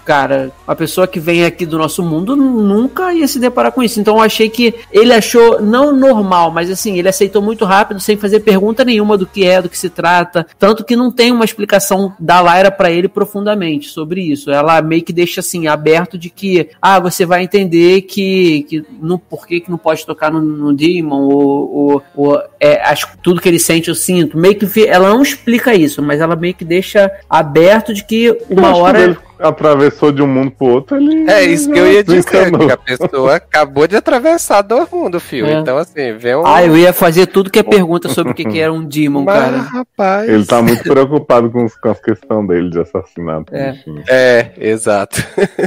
cara, 0.07 0.53
uma 0.65 0.73
pessoa 0.73 1.05
que 1.05 1.19
vem 1.19 1.43
aqui 1.43 1.65
do 1.65 1.77
nosso 1.77 2.01
mundo 2.01 2.33
nunca 2.33 3.13
ia 3.13 3.27
se 3.27 3.39
deparar 3.39 3.73
com 3.73 3.83
isso. 3.83 3.99
Então 3.99 4.15
eu 4.15 4.21
achei 4.21 4.47
que 4.49 4.73
ele 4.89 5.11
achou 5.11 5.61
não 5.61 5.93
normal, 5.93 6.49
mas 6.49 6.71
assim, 6.71 6.97
ele 6.97 7.09
aceitou 7.09 7.41
muito 7.41 7.65
rápido, 7.65 7.99
sem 7.99 8.15
fazer 8.15 8.39
pergunta 8.39 8.85
nenhuma 8.85 9.17
do 9.17 9.27
que 9.27 9.45
é, 9.45 9.61
do 9.61 9.67
que 9.67 9.77
se 9.77 9.89
trata. 9.89 10.47
Tanto 10.57 10.85
que 10.85 10.95
não 10.95 11.11
tem 11.11 11.29
uma 11.29 11.43
explicação 11.43 12.13
da 12.17 12.41
Lyra 12.41 12.71
pra 12.71 12.89
ele 12.89 13.09
profundamente 13.09 13.89
sobre 13.89 14.21
isso. 14.21 14.49
Ela 14.49 14.81
meio 14.81 15.03
que 15.03 15.11
deixa 15.11 15.41
assim, 15.41 15.67
aberto 15.67 16.17
de 16.17 16.29
que, 16.29 16.69
ah, 16.81 17.01
você 17.01 17.25
vai 17.25 17.43
entender 17.43 18.03
que, 18.03 18.63
que 18.69 18.85
no, 19.01 19.19
por 19.19 19.45
que, 19.45 19.59
que 19.59 19.69
não 19.69 19.77
pode 19.77 20.05
tocar 20.05 20.31
no, 20.31 20.39
no 20.39 20.73
Demon, 20.73 21.23
ou, 21.23 21.75
ou, 21.75 22.03
ou 22.15 22.41
é, 22.61 22.81
acho 22.83 23.11
que 23.11 23.17
tudo 23.17 23.41
que 23.41 23.49
ele 23.49 23.59
sente 23.59 23.89
eu 23.89 23.95
sinto. 23.95 24.37
Meio 24.37 24.55
que 24.55 24.85
ela 24.87 25.09
não 25.09 25.21
explica 25.21 25.75
isso, 25.75 26.01
mas 26.01 26.21
ela 26.21 26.37
meio 26.37 26.53
que 26.53 26.63
deixa 26.63 27.11
aberto 27.29 27.93
de 27.93 28.05
que 28.05 28.31
uma 28.49 28.71
que 28.71 28.79
hora. 28.79 28.99
dele- 28.99 29.26
atravessou 29.39 30.11
de 30.11 30.21
um 30.21 30.27
mundo 30.27 30.51
pro 30.51 30.67
outro, 30.67 30.97
ele. 30.97 31.29
É 31.29 31.43
isso 31.43 31.71
que 31.71 31.79
eu 31.79 31.91
ia 31.91 32.03
dizer, 32.03 32.23
que 32.25 32.71
a 32.71 32.77
pessoa 32.77 33.35
acabou 33.35 33.87
de 33.87 33.95
atravessar 33.95 34.61
do 34.61 34.87
mundo, 34.91 35.19
fio. 35.19 35.45
É. 35.45 35.53
Então, 35.59 35.77
assim, 35.77 36.13
vem 36.17 36.35
um. 36.35 36.45
Ah, 36.45 36.63
eu 36.63 36.77
ia 36.77 36.93
fazer 36.93 37.27
tudo 37.27 37.49
que 37.49 37.59
é 37.59 37.63
pergunta 37.63 38.09
sobre 38.09 38.31
o 38.31 38.35
que, 38.35 38.45
que 38.45 38.59
era 38.59 38.71
um 38.71 38.83
Demon, 38.83 39.23
Mas, 39.23 39.39
cara. 39.39 39.57
rapaz. 39.57 40.29
Ele 40.29 40.45
tá 40.45 40.61
muito 40.61 40.83
preocupado 40.83 41.49
com, 41.49 41.65
com 41.67 41.89
as 41.89 41.99
questões 41.99 42.47
dele 42.47 42.69
de 42.69 42.79
assassinato. 42.79 43.53
É. 43.55 43.75
É, 44.07 44.51
exato. 44.59 45.23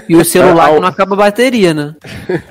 E 0.09 0.17
o 0.17 0.25
celular 0.25 0.71
É, 0.71 0.75
que 0.75 0.81
não 0.81 0.89
acaba 0.89 1.15
a 1.15 1.19
bateria, 1.19 1.75
né? 1.75 1.95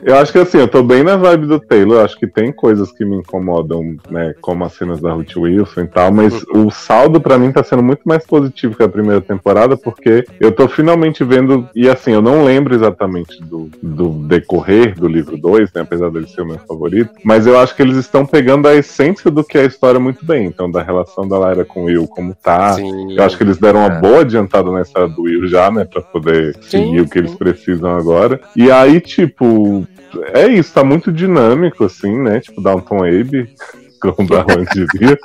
Eu 0.03 0.17
acho 0.17 0.31
que 0.31 0.39
assim, 0.39 0.57
eu 0.59 0.67
tô 0.67 0.83
bem 0.83 1.03
na 1.03 1.15
vibe 1.15 1.47
do 1.47 1.59
Taylor. 1.59 1.99
Eu 1.99 2.05
acho 2.05 2.17
que 2.17 2.27
tem 2.27 2.51
coisas 2.51 2.91
que 2.91 3.05
me 3.05 3.15
incomodam, 3.17 3.95
né? 4.09 4.33
Como 4.41 4.63
as 4.63 4.73
cenas 4.73 4.99
da 4.99 5.13
Ruth 5.13 5.35
Wilson 5.35 5.81
e 5.81 5.87
tal, 5.87 6.11
mas 6.11 6.43
o 6.53 6.69
saldo 6.69 7.19
pra 7.19 7.37
mim 7.37 7.51
tá 7.51 7.63
sendo 7.63 7.83
muito 7.83 8.01
mais 8.05 8.25
positivo 8.25 8.75
que 8.75 8.83
a 8.83 8.89
primeira 8.89 9.21
temporada, 9.21 9.75
porque 9.77 10.25
eu 10.39 10.51
tô 10.51 10.67
finalmente 10.67 11.08
vendo. 11.23 11.67
E 11.75 11.89
assim, 11.89 12.11
eu 12.11 12.21
não 12.21 12.43
lembro 12.43 12.73
exatamente 12.75 13.41
do, 13.43 13.69
do 13.81 14.09
decorrer 14.27 14.95
do 14.95 15.07
livro 15.07 15.37
2, 15.37 15.73
né? 15.73 15.81
Apesar 15.81 16.09
dele 16.09 16.27
ser 16.27 16.41
o 16.41 16.45
meu 16.45 16.59
favorito. 16.59 17.11
Mas 17.23 17.45
eu 17.47 17.57
acho 17.59 17.75
que 17.75 17.81
eles 17.81 17.97
estão 17.97 18.25
pegando 18.25 18.67
a 18.67 18.75
essência 18.75 19.29
do 19.31 19.43
que 19.43 19.57
é 19.57 19.61
a 19.61 19.65
história 19.65 19.99
muito 19.99 20.25
bem. 20.25 20.45
Então, 20.45 20.69
da 20.69 20.81
relação 20.83 21.27
da 21.27 21.37
Lyra 21.49 21.65
com 21.65 21.81
o 21.81 21.85
Will, 21.85 22.07
como 22.07 22.33
tá. 22.35 22.73
Sim. 22.73 23.13
Eu 23.17 23.23
acho 23.23 23.37
que 23.37 23.43
eles 23.43 23.57
deram 23.57 23.79
uma 23.79 23.95
É. 23.97 23.99
boa 24.01 24.21
adiantada 24.21 24.71
na 24.71 24.81
história 24.81 25.09
do 25.09 25.23
Will 25.23 25.47
já, 25.47 25.71
né? 25.71 25.85
Pra 25.85 26.01
poder 26.01 26.55
Sim, 26.61 26.85
seguir 26.85 27.01
o 27.01 27.09
que 27.09 27.17
eles 27.19 27.31
sim. 27.31 27.37
precisam 27.37 27.95
agora. 27.95 28.39
E 28.55 28.71
aí, 28.71 28.99
tipo, 29.01 29.85
é 30.33 30.47
isso, 30.47 30.73
tá 30.73 30.83
muito 30.83 31.11
dinâmico, 31.11 31.83
assim, 31.85 32.17
né? 32.17 32.39
Tipo, 32.39 32.61
Downton 32.61 32.97
Abbey, 32.97 33.49
como 34.01 34.15
o 34.19 34.27
Darlan 34.27 34.65
diria. 34.73 35.17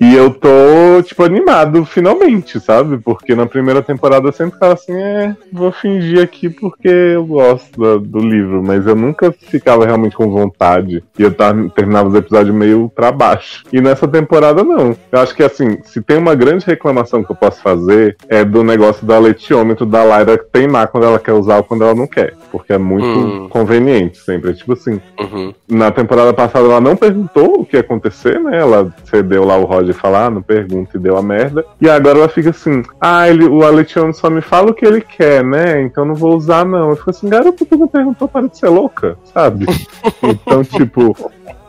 E 0.00 0.14
eu 0.14 0.30
tô, 0.30 1.02
tipo, 1.02 1.22
animado 1.24 1.84
finalmente, 1.84 2.60
sabe? 2.60 2.98
Porque 2.98 3.34
na 3.34 3.46
primeira 3.46 3.82
temporada 3.82 4.28
eu 4.28 4.32
sempre 4.32 4.54
ficava 4.54 4.74
assim, 4.74 4.92
é, 4.92 5.36
vou 5.52 5.72
fingir 5.72 6.22
aqui 6.22 6.48
porque 6.48 6.88
eu 6.88 7.26
gosto 7.26 7.78
do, 7.78 8.00
do 8.00 8.18
livro, 8.18 8.62
mas 8.62 8.86
eu 8.86 8.94
nunca 8.94 9.32
ficava 9.32 9.84
realmente 9.84 10.16
com 10.16 10.30
vontade. 10.30 11.02
E 11.18 11.22
eu 11.22 11.34
tava, 11.34 11.68
terminava 11.70 12.08
os 12.08 12.14
episódios 12.14 12.54
meio 12.54 12.90
pra 12.94 13.10
baixo. 13.10 13.64
E 13.72 13.80
nessa 13.80 14.06
temporada 14.06 14.62
não. 14.62 14.96
Eu 15.10 15.20
acho 15.20 15.34
que 15.34 15.42
assim, 15.42 15.78
se 15.84 16.00
tem 16.00 16.16
uma 16.16 16.34
grande 16.34 16.64
reclamação 16.64 17.24
que 17.24 17.32
eu 17.32 17.36
posso 17.36 17.60
fazer, 17.60 18.16
é 18.28 18.44
do 18.44 18.62
negócio 18.62 19.06
da 19.06 19.18
letiômetro 19.18 19.84
da 19.84 20.04
Lyra 20.04 20.38
teimar 20.38 20.88
quando 20.88 21.04
ela 21.04 21.18
quer 21.18 21.32
usar 21.32 21.56
ou 21.56 21.64
quando 21.64 21.82
ela 21.82 21.94
não 21.94 22.06
quer. 22.06 22.34
Porque 22.50 22.72
é 22.72 22.78
muito 22.78 23.04
Hum. 23.06 23.48
conveniente 23.48 24.18
sempre. 24.18 24.50
É 24.50 24.54
tipo 24.54 24.72
assim, 24.72 25.00
Uhum. 25.20 25.52
na 25.68 25.90
temporada 25.90 26.32
passada 26.32 26.64
ela 26.66 26.80
não 26.80 26.96
perguntou 26.96 27.60
o 27.60 27.64
que 27.64 27.76
ia 27.76 27.80
acontecer, 27.80 28.40
né? 28.40 28.58
Ela 28.58 28.92
cedeu 29.04 29.44
lá 29.44 29.56
o 29.56 29.64
Roger 29.64 29.94
falar, 29.94 30.26
ah, 30.26 30.30
não 30.30 30.40
pergunta 30.42 30.96
e 30.96 31.00
deu 31.00 31.16
a 31.16 31.22
merda. 31.22 31.64
E 31.80 31.88
agora 31.88 32.18
ela 32.20 32.28
fica 32.28 32.50
assim, 32.50 32.82
ah, 33.00 33.28
ele, 33.28 33.44
o 33.44 33.62
Aletiano 33.64 34.14
só 34.14 34.30
me 34.30 34.40
fala 34.40 34.70
o 34.70 34.74
que 34.74 34.86
ele 34.86 35.00
quer, 35.00 35.44
né? 35.44 35.82
Então 35.82 36.04
não 36.04 36.14
vou 36.14 36.34
usar, 36.36 36.64
não. 36.64 36.90
Eu 36.90 36.96
fico 36.96 37.10
assim, 37.10 37.28
garoto, 37.28 37.66
tu 37.66 37.76
não 37.76 37.88
perguntou 37.88 38.26
para 38.28 38.48
de 38.48 38.56
ser 38.58 38.68
louca, 38.68 39.16
sabe? 39.34 39.66
então, 40.22 40.64
tipo, 40.64 41.14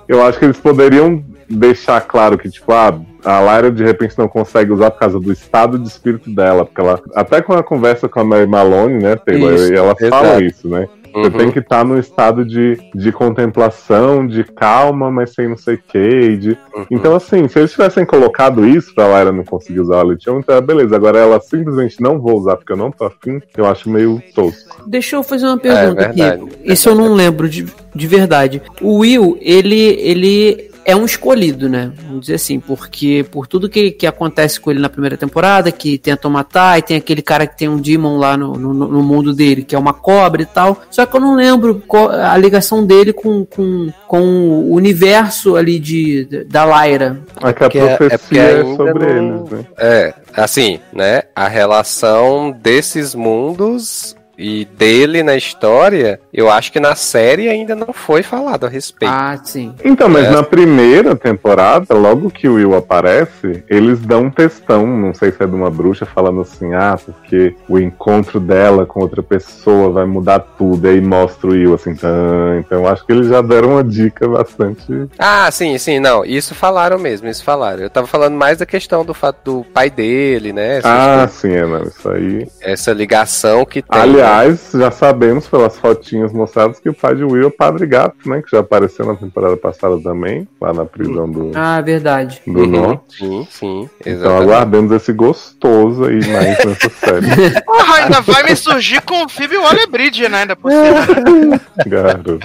eu 0.08 0.24
acho 0.26 0.40
que 0.40 0.46
eles 0.46 0.58
poderiam 0.60 1.24
deixar 1.50 2.02
claro 2.02 2.38
que, 2.38 2.50
tipo, 2.50 2.72
ah, 2.72 3.00
a 3.26 3.40
Lyra 3.42 3.72
de 3.72 3.84
repente 3.84 4.18
não 4.18 4.28
consegue 4.28 4.72
usar 4.72 4.92
por 4.92 5.00
causa 5.00 5.20
do 5.20 5.32
estado 5.32 5.78
de 5.78 5.88
espírito 5.88 6.30
dela, 6.30 6.66
porque 6.66 6.80
ela, 6.82 7.02
até 7.16 7.42
com 7.42 7.54
a 7.54 7.64
conversa 7.64 8.08
com 8.08 8.20
a 8.20 8.24
Mary 8.24 8.48
Malone, 8.48 9.02
né, 9.02 9.16
Taylor, 9.16 9.54
Isso, 9.54 9.74
e 9.74 9.76
ela 9.76 9.96
fala 9.96 10.28
exato. 10.28 10.44
isso, 10.44 10.68
né? 10.70 10.88
Você 11.12 11.28
Uhum. 11.28 11.32
tem 11.32 11.52
que 11.52 11.60
estar 11.60 11.84
no 11.84 11.98
estado 11.98 12.46
de, 12.46 12.78
de 12.94 13.12
contemplação, 13.12 14.26
de 14.28 14.44
calma, 14.44 15.10
mas 15.10 15.34
sem 15.34 15.48
não 15.48 15.58
sei 15.58 15.76
o 15.76 15.82
que. 15.88 16.38
De... 16.38 16.50
Uhum. 16.76 16.86
Então, 16.92 17.16
assim, 17.16 17.48
se 17.48 17.58
eles 17.60 17.72
tivessem 17.72 18.06
colocado 18.06 18.66
isso 18.66 18.94
pra 18.94 19.08
Lyra 19.08 19.32
não 19.32 19.44
conseguir 19.44 19.80
usar 19.80 20.04
o 20.04 20.08
Letião, 20.08 20.40
então 20.40 20.56
é 20.56 20.62
beleza. 20.62 20.96
Agora 20.96 21.18
ela 21.18 21.40
simplesmente 21.42 22.00
não 22.00 22.20
vou 22.20 22.38
usar 22.38 22.58
porque 22.58 22.72
eu 22.72 22.78
não 22.78 22.92
tô 22.92 23.06
afim, 23.06 23.42
eu 23.58 23.66
acho 23.66 23.90
meio 23.90 24.22
tosco. 24.36 24.84
Deixa 24.88 25.16
eu 25.16 25.24
fazer 25.24 25.48
uma 25.48 25.58
pergunta 25.58 26.02
É 26.04 26.06
aqui. 26.06 26.48
Isso 26.64 26.90
eu 26.90 26.96
não 26.96 27.14
lembro 27.14 27.50
de, 27.50 27.66
de 27.96 28.08
verdade. 28.08 28.62
O 28.80 29.00
Will, 29.00 29.38
ele, 29.42 29.80
ele 30.00 30.69
é 30.90 30.96
um 30.96 31.06
escolhido, 31.06 31.70
né? 31.70 31.92
Vamos 32.06 32.22
dizer 32.22 32.36
assim, 32.36 32.60
porque 32.60 33.26
por 33.32 33.48
tudo 33.48 33.70
que, 33.70 33.92
que 33.92 34.08
acontece 34.08 34.60
com 34.60 34.72
ele 34.72 34.80
na 34.80 34.90
primeira 34.90 35.16
temporada, 35.18 35.72
que 35.72 35.98
tentam 35.98 36.30
matar, 36.32 36.80
e 36.80 36.82
tem 36.82 36.98
aquele 36.98 37.22
cara 37.22 37.46
que 37.48 37.58
tem 37.58 37.68
um 37.70 37.78
demon 37.78 38.18
lá 38.18 38.36
no, 38.36 38.54
no, 38.58 38.74
no 38.74 39.04
mundo 39.04 39.34
dele, 39.34 39.64
que 39.64 39.76
é 39.76 39.80
uma 39.80 39.94
cobra 39.94 40.42
e 40.42 40.46
tal. 40.46 40.82
Só 40.90 41.06
que 41.06 41.16
eu 41.16 41.22
não 41.22 41.36
lembro 41.36 41.82
qual- 41.88 42.10
a 42.12 42.36
ligação 42.38 42.86
dele 42.86 43.14
com, 43.14 43.46
com, 43.46 43.90
com 44.08 44.22
o 44.22 44.74
universo 44.74 45.56
ali 45.56 45.80
de, 45.80 46.26
da 46.48 46.66
Lyra. 46.66 47.20
É 47.44 47.54
que 47.54 47.64
a 47.64 47.70
Porque 47.70 47.80
é- 47.80 47.84
é 47.86 47.96
profecia 47.98 48.18
porque 48.20 48.38
é, 48.40 48.56
ainda 48.58 48.76
sobre 48.78 49.14
não- 49.14 49.38
eles, 49.40 49.52
né? 49.52 49.66
É, 49.78 50.14
assim, 50.36 50.80
né? 50.94 51.24
A 51.36 51.48
relação 51.48 52.52
desses 52.52 53.14
mundos 53.16 54.16
e 54.40 54.64
dele 54.66 55.22
na 55.22 55.36
história, 55.36 56.20
eu 56.34 56.50
acho 56.50 56.72
que 56.72 56.80
na 56.80 56.96
série 56.96 57.50
ainda 57.50 57.76
não 57.76 57.92
foi 57.94 58.24
falado 58.24 58.66
a 58.66 58.70
respeito. 58.70 59.12
Ah, 59.14 59.38
sim. 59.44 59.76
Então, 59.84 60.08
mas 60.08 60.26
É. 60.28 60.30
na 60.32 60.42
primeira 60.44 61.16
temporada, 61.16 61.94
logo 61.94 62.32
que 62.32 62.48
o 62.48 62.54
Will 62.56 62.74
aparece, 62.76 63.64
eles 63.70 64.00
dão 64.00 64.24
um 64.24 64.30
textão, 64.32 64.88
não 64.88 65.14
sei 65.14 65.32
se 65.32 65.44
é 65.44 65.46
de 65.48 65.54
uma 65.56 65.70
bruxa, 65.70 66.06
falando 66.06 66.42
assim, 66.42 66.74
ah, 66.74 66.98
porque 67.04 67.54
o 67.68 67.78
encontro 67.78 68.40
dela 68.40 68.86
com 68.86 69.02
outra 69.02 69.22
pessoa 69.22 69.92
vai 69.92 70.06
mudar 70.06 70.40
tudo, 70.40 70.88
e 70.88 70.92
aí 70.92 71.02
mostra 71.02 71.48
o 71.50 71.52
Will 71.52 71.74
assim, 71.74 71.94
tã. 71.94 72.58
então 72.60 72.80
eu 72.84 72.88
acho 72.88 73.06
que 73.06 73.12
eles 73.12 73.28
já 73.28 73.42
deram 73.42 73.72
uma 73.74 73.84
dica 73.84 74.28
bastante. 74.28 74.86
Ah, 75.18 75.50
sim, 75.52 75.78
sim, 75.78 76.00
não. 76.00 76.24
Isso 76.24 76.56
falaram 76.56 76.98
mesmo, 76.98 77.28
isso 77.28 77.44
falaram. 77.44 77.84
Eu 77.84 77.90
tava 77.90 78.08
falando 78.08 78.36
mais 78.36 78.58
da 78.60 78.66
questão 78.66 79.04
do 79.04 79.14
fato 79.14 79.38
do 79.44 79.64
pai 79.74 79.90
dele, 79.90 80.54
né? 80.54 80.78
Essas 80.78 80.92
Ah, 80.92 81.16
coisas, 81.18 81.32
sim, 81.36 81.52
é, 81.54 81.66
não, 81.66 81.84
isso 81.84 82.10
aí. 82.10 82.48
essa 82.62 82.94
ligação 82.94 83.66
que 83.66 83.82
tem. 83.82 84.00
Aliás, 84.02 84.29
já 84.74 84.92
sabemos 84.92 85.48
pelas 85.48 85.78
fotinhas 85.78 86.32
mostradas 86.34 86.80
que 86.80 86.90
o 86.90 86.94
pai 86.94 87.16
de 87.16 87.24
Will 87.24 87.44
é 87.44 87.48
o 87.48 87.52
Padre 87.52 87.86
Gato, 87.86 88.30
né, 88.30 88.42
que 88.42 88.52
já 88.52 88.60
apareceu 88.60 89.06
na 89.06 89.16
temporada 89.16 89.56
passada 89.58 90.00
também, 90.02 90.48
lá 90.60 90.74
na 90.74 90.86
prisão 90.86 91.30
do, 91.30 91.52
Ah, 91.56 91.82
verdade. 91.82 92.42
do 92.46 92.60
Uhum, 92.60 92.68
Norte. 92.68 93.18
Sim, 93.18 93.48
sim, 93.50 93.90
Então 94.02 94.12
exatamente. 94.14 94.44
aguardemos 94.44 94.92
esse 94.92 95.14
gostoso 95.14 96.06
aí 96.06 96.20
mais 96.28 96.58
nessa 96.66 96.90
série. 97.00 97.62
Porra, 97.66 97.96
ainda 97.96 98.22
vai 98.22 98.44
me 98.44 98.56
surgir 98.56 99.02
com 99.02 99.24
o 99.26 99.30
Phoebe 99.30 99.58
Waller-Bridge, 99.58 100.28
né? 100.30 100.42
Ainda 100.42 100.56
por 100.56 100.72
cima. 100.72 101.62
Garoto. 101.88 102.40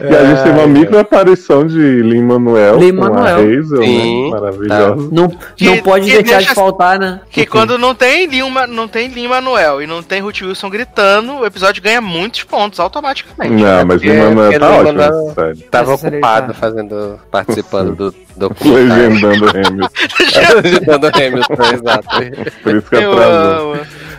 E 0.00 0.14
a 0.14 0.24
gente 0.24 0.42
teve 0.44 0.58
uma 0.58 0.66
micro 0.66 0.98
aparição 0.98 1.66
de 1.66 1.78
Lin 2.02 2.22
Manuel 2.22 2.76
Lin 2.78 2.92
Manuel. 2.92 3.38
Hazel, 3.38 3.82
Sim, 3.82 4.24
né? 4.24 4.30
Maravilhosa. 4.40 5.08
Não, 5.12 5.28
Que- 5.56 5.64
não 5.66 5.78
pode 5.78 6.06
deixar 6.06 6.22
deixa- 6.22 6.48
de 6.50 6.54
faltar, 6.54 6.98
né? 6.98 7.20
Que 7.30 7.44
quando 7.44 7.76
não 7.76 7.94
tem 7.94 8.26
Lima, 8.26 8.66
não 8.66 8.86
tem 8.86 9.08
Lin 9.08 9.26
Manuel 9.28 9.82
e 9.82 9.86
não 9.86 10.02
tem 10.02 10.20
Ruth 10.20 10.42
Wilson 10.42 10.70
gritando, 10.70 11.38
o 11.38 11.46
episódio 11.46 11.82
ganha 11.82 12.00
muitos 12.00 12.44
pontos 12.44 12.78
automaticamente. 12.80 13.62
Não, 13.62 13.84
mas 13.84 14.00
porque- 14.00 14.12
Lin 14.12 14.18
Manuel 14.34 14.60
tá 14.60 14.70
ótimo 14.70 14.84
Manuel- 14.84 15.24
nessa 15.24 15.34
série. 15.34 15.58
Tava 15.70 15.94
ocupado 15.94 16.46
tá- 16.48 16.54
fazendo, 16.54 17.20
participando 17.30 17.94
do, 17.96 18.14
do 18.36 18.56
Legendando 18.64 19.48
Hamilton. 19.50 19.88
Legendando 20.62 21.06
Hamilton, 21.08 21.74
exato. 21.74 22.08
Por 22.62 22.76
isso 22.76 22.88
que 22.90 22.96
Eu 22.96 23.12
atrasou. 23.12 23.76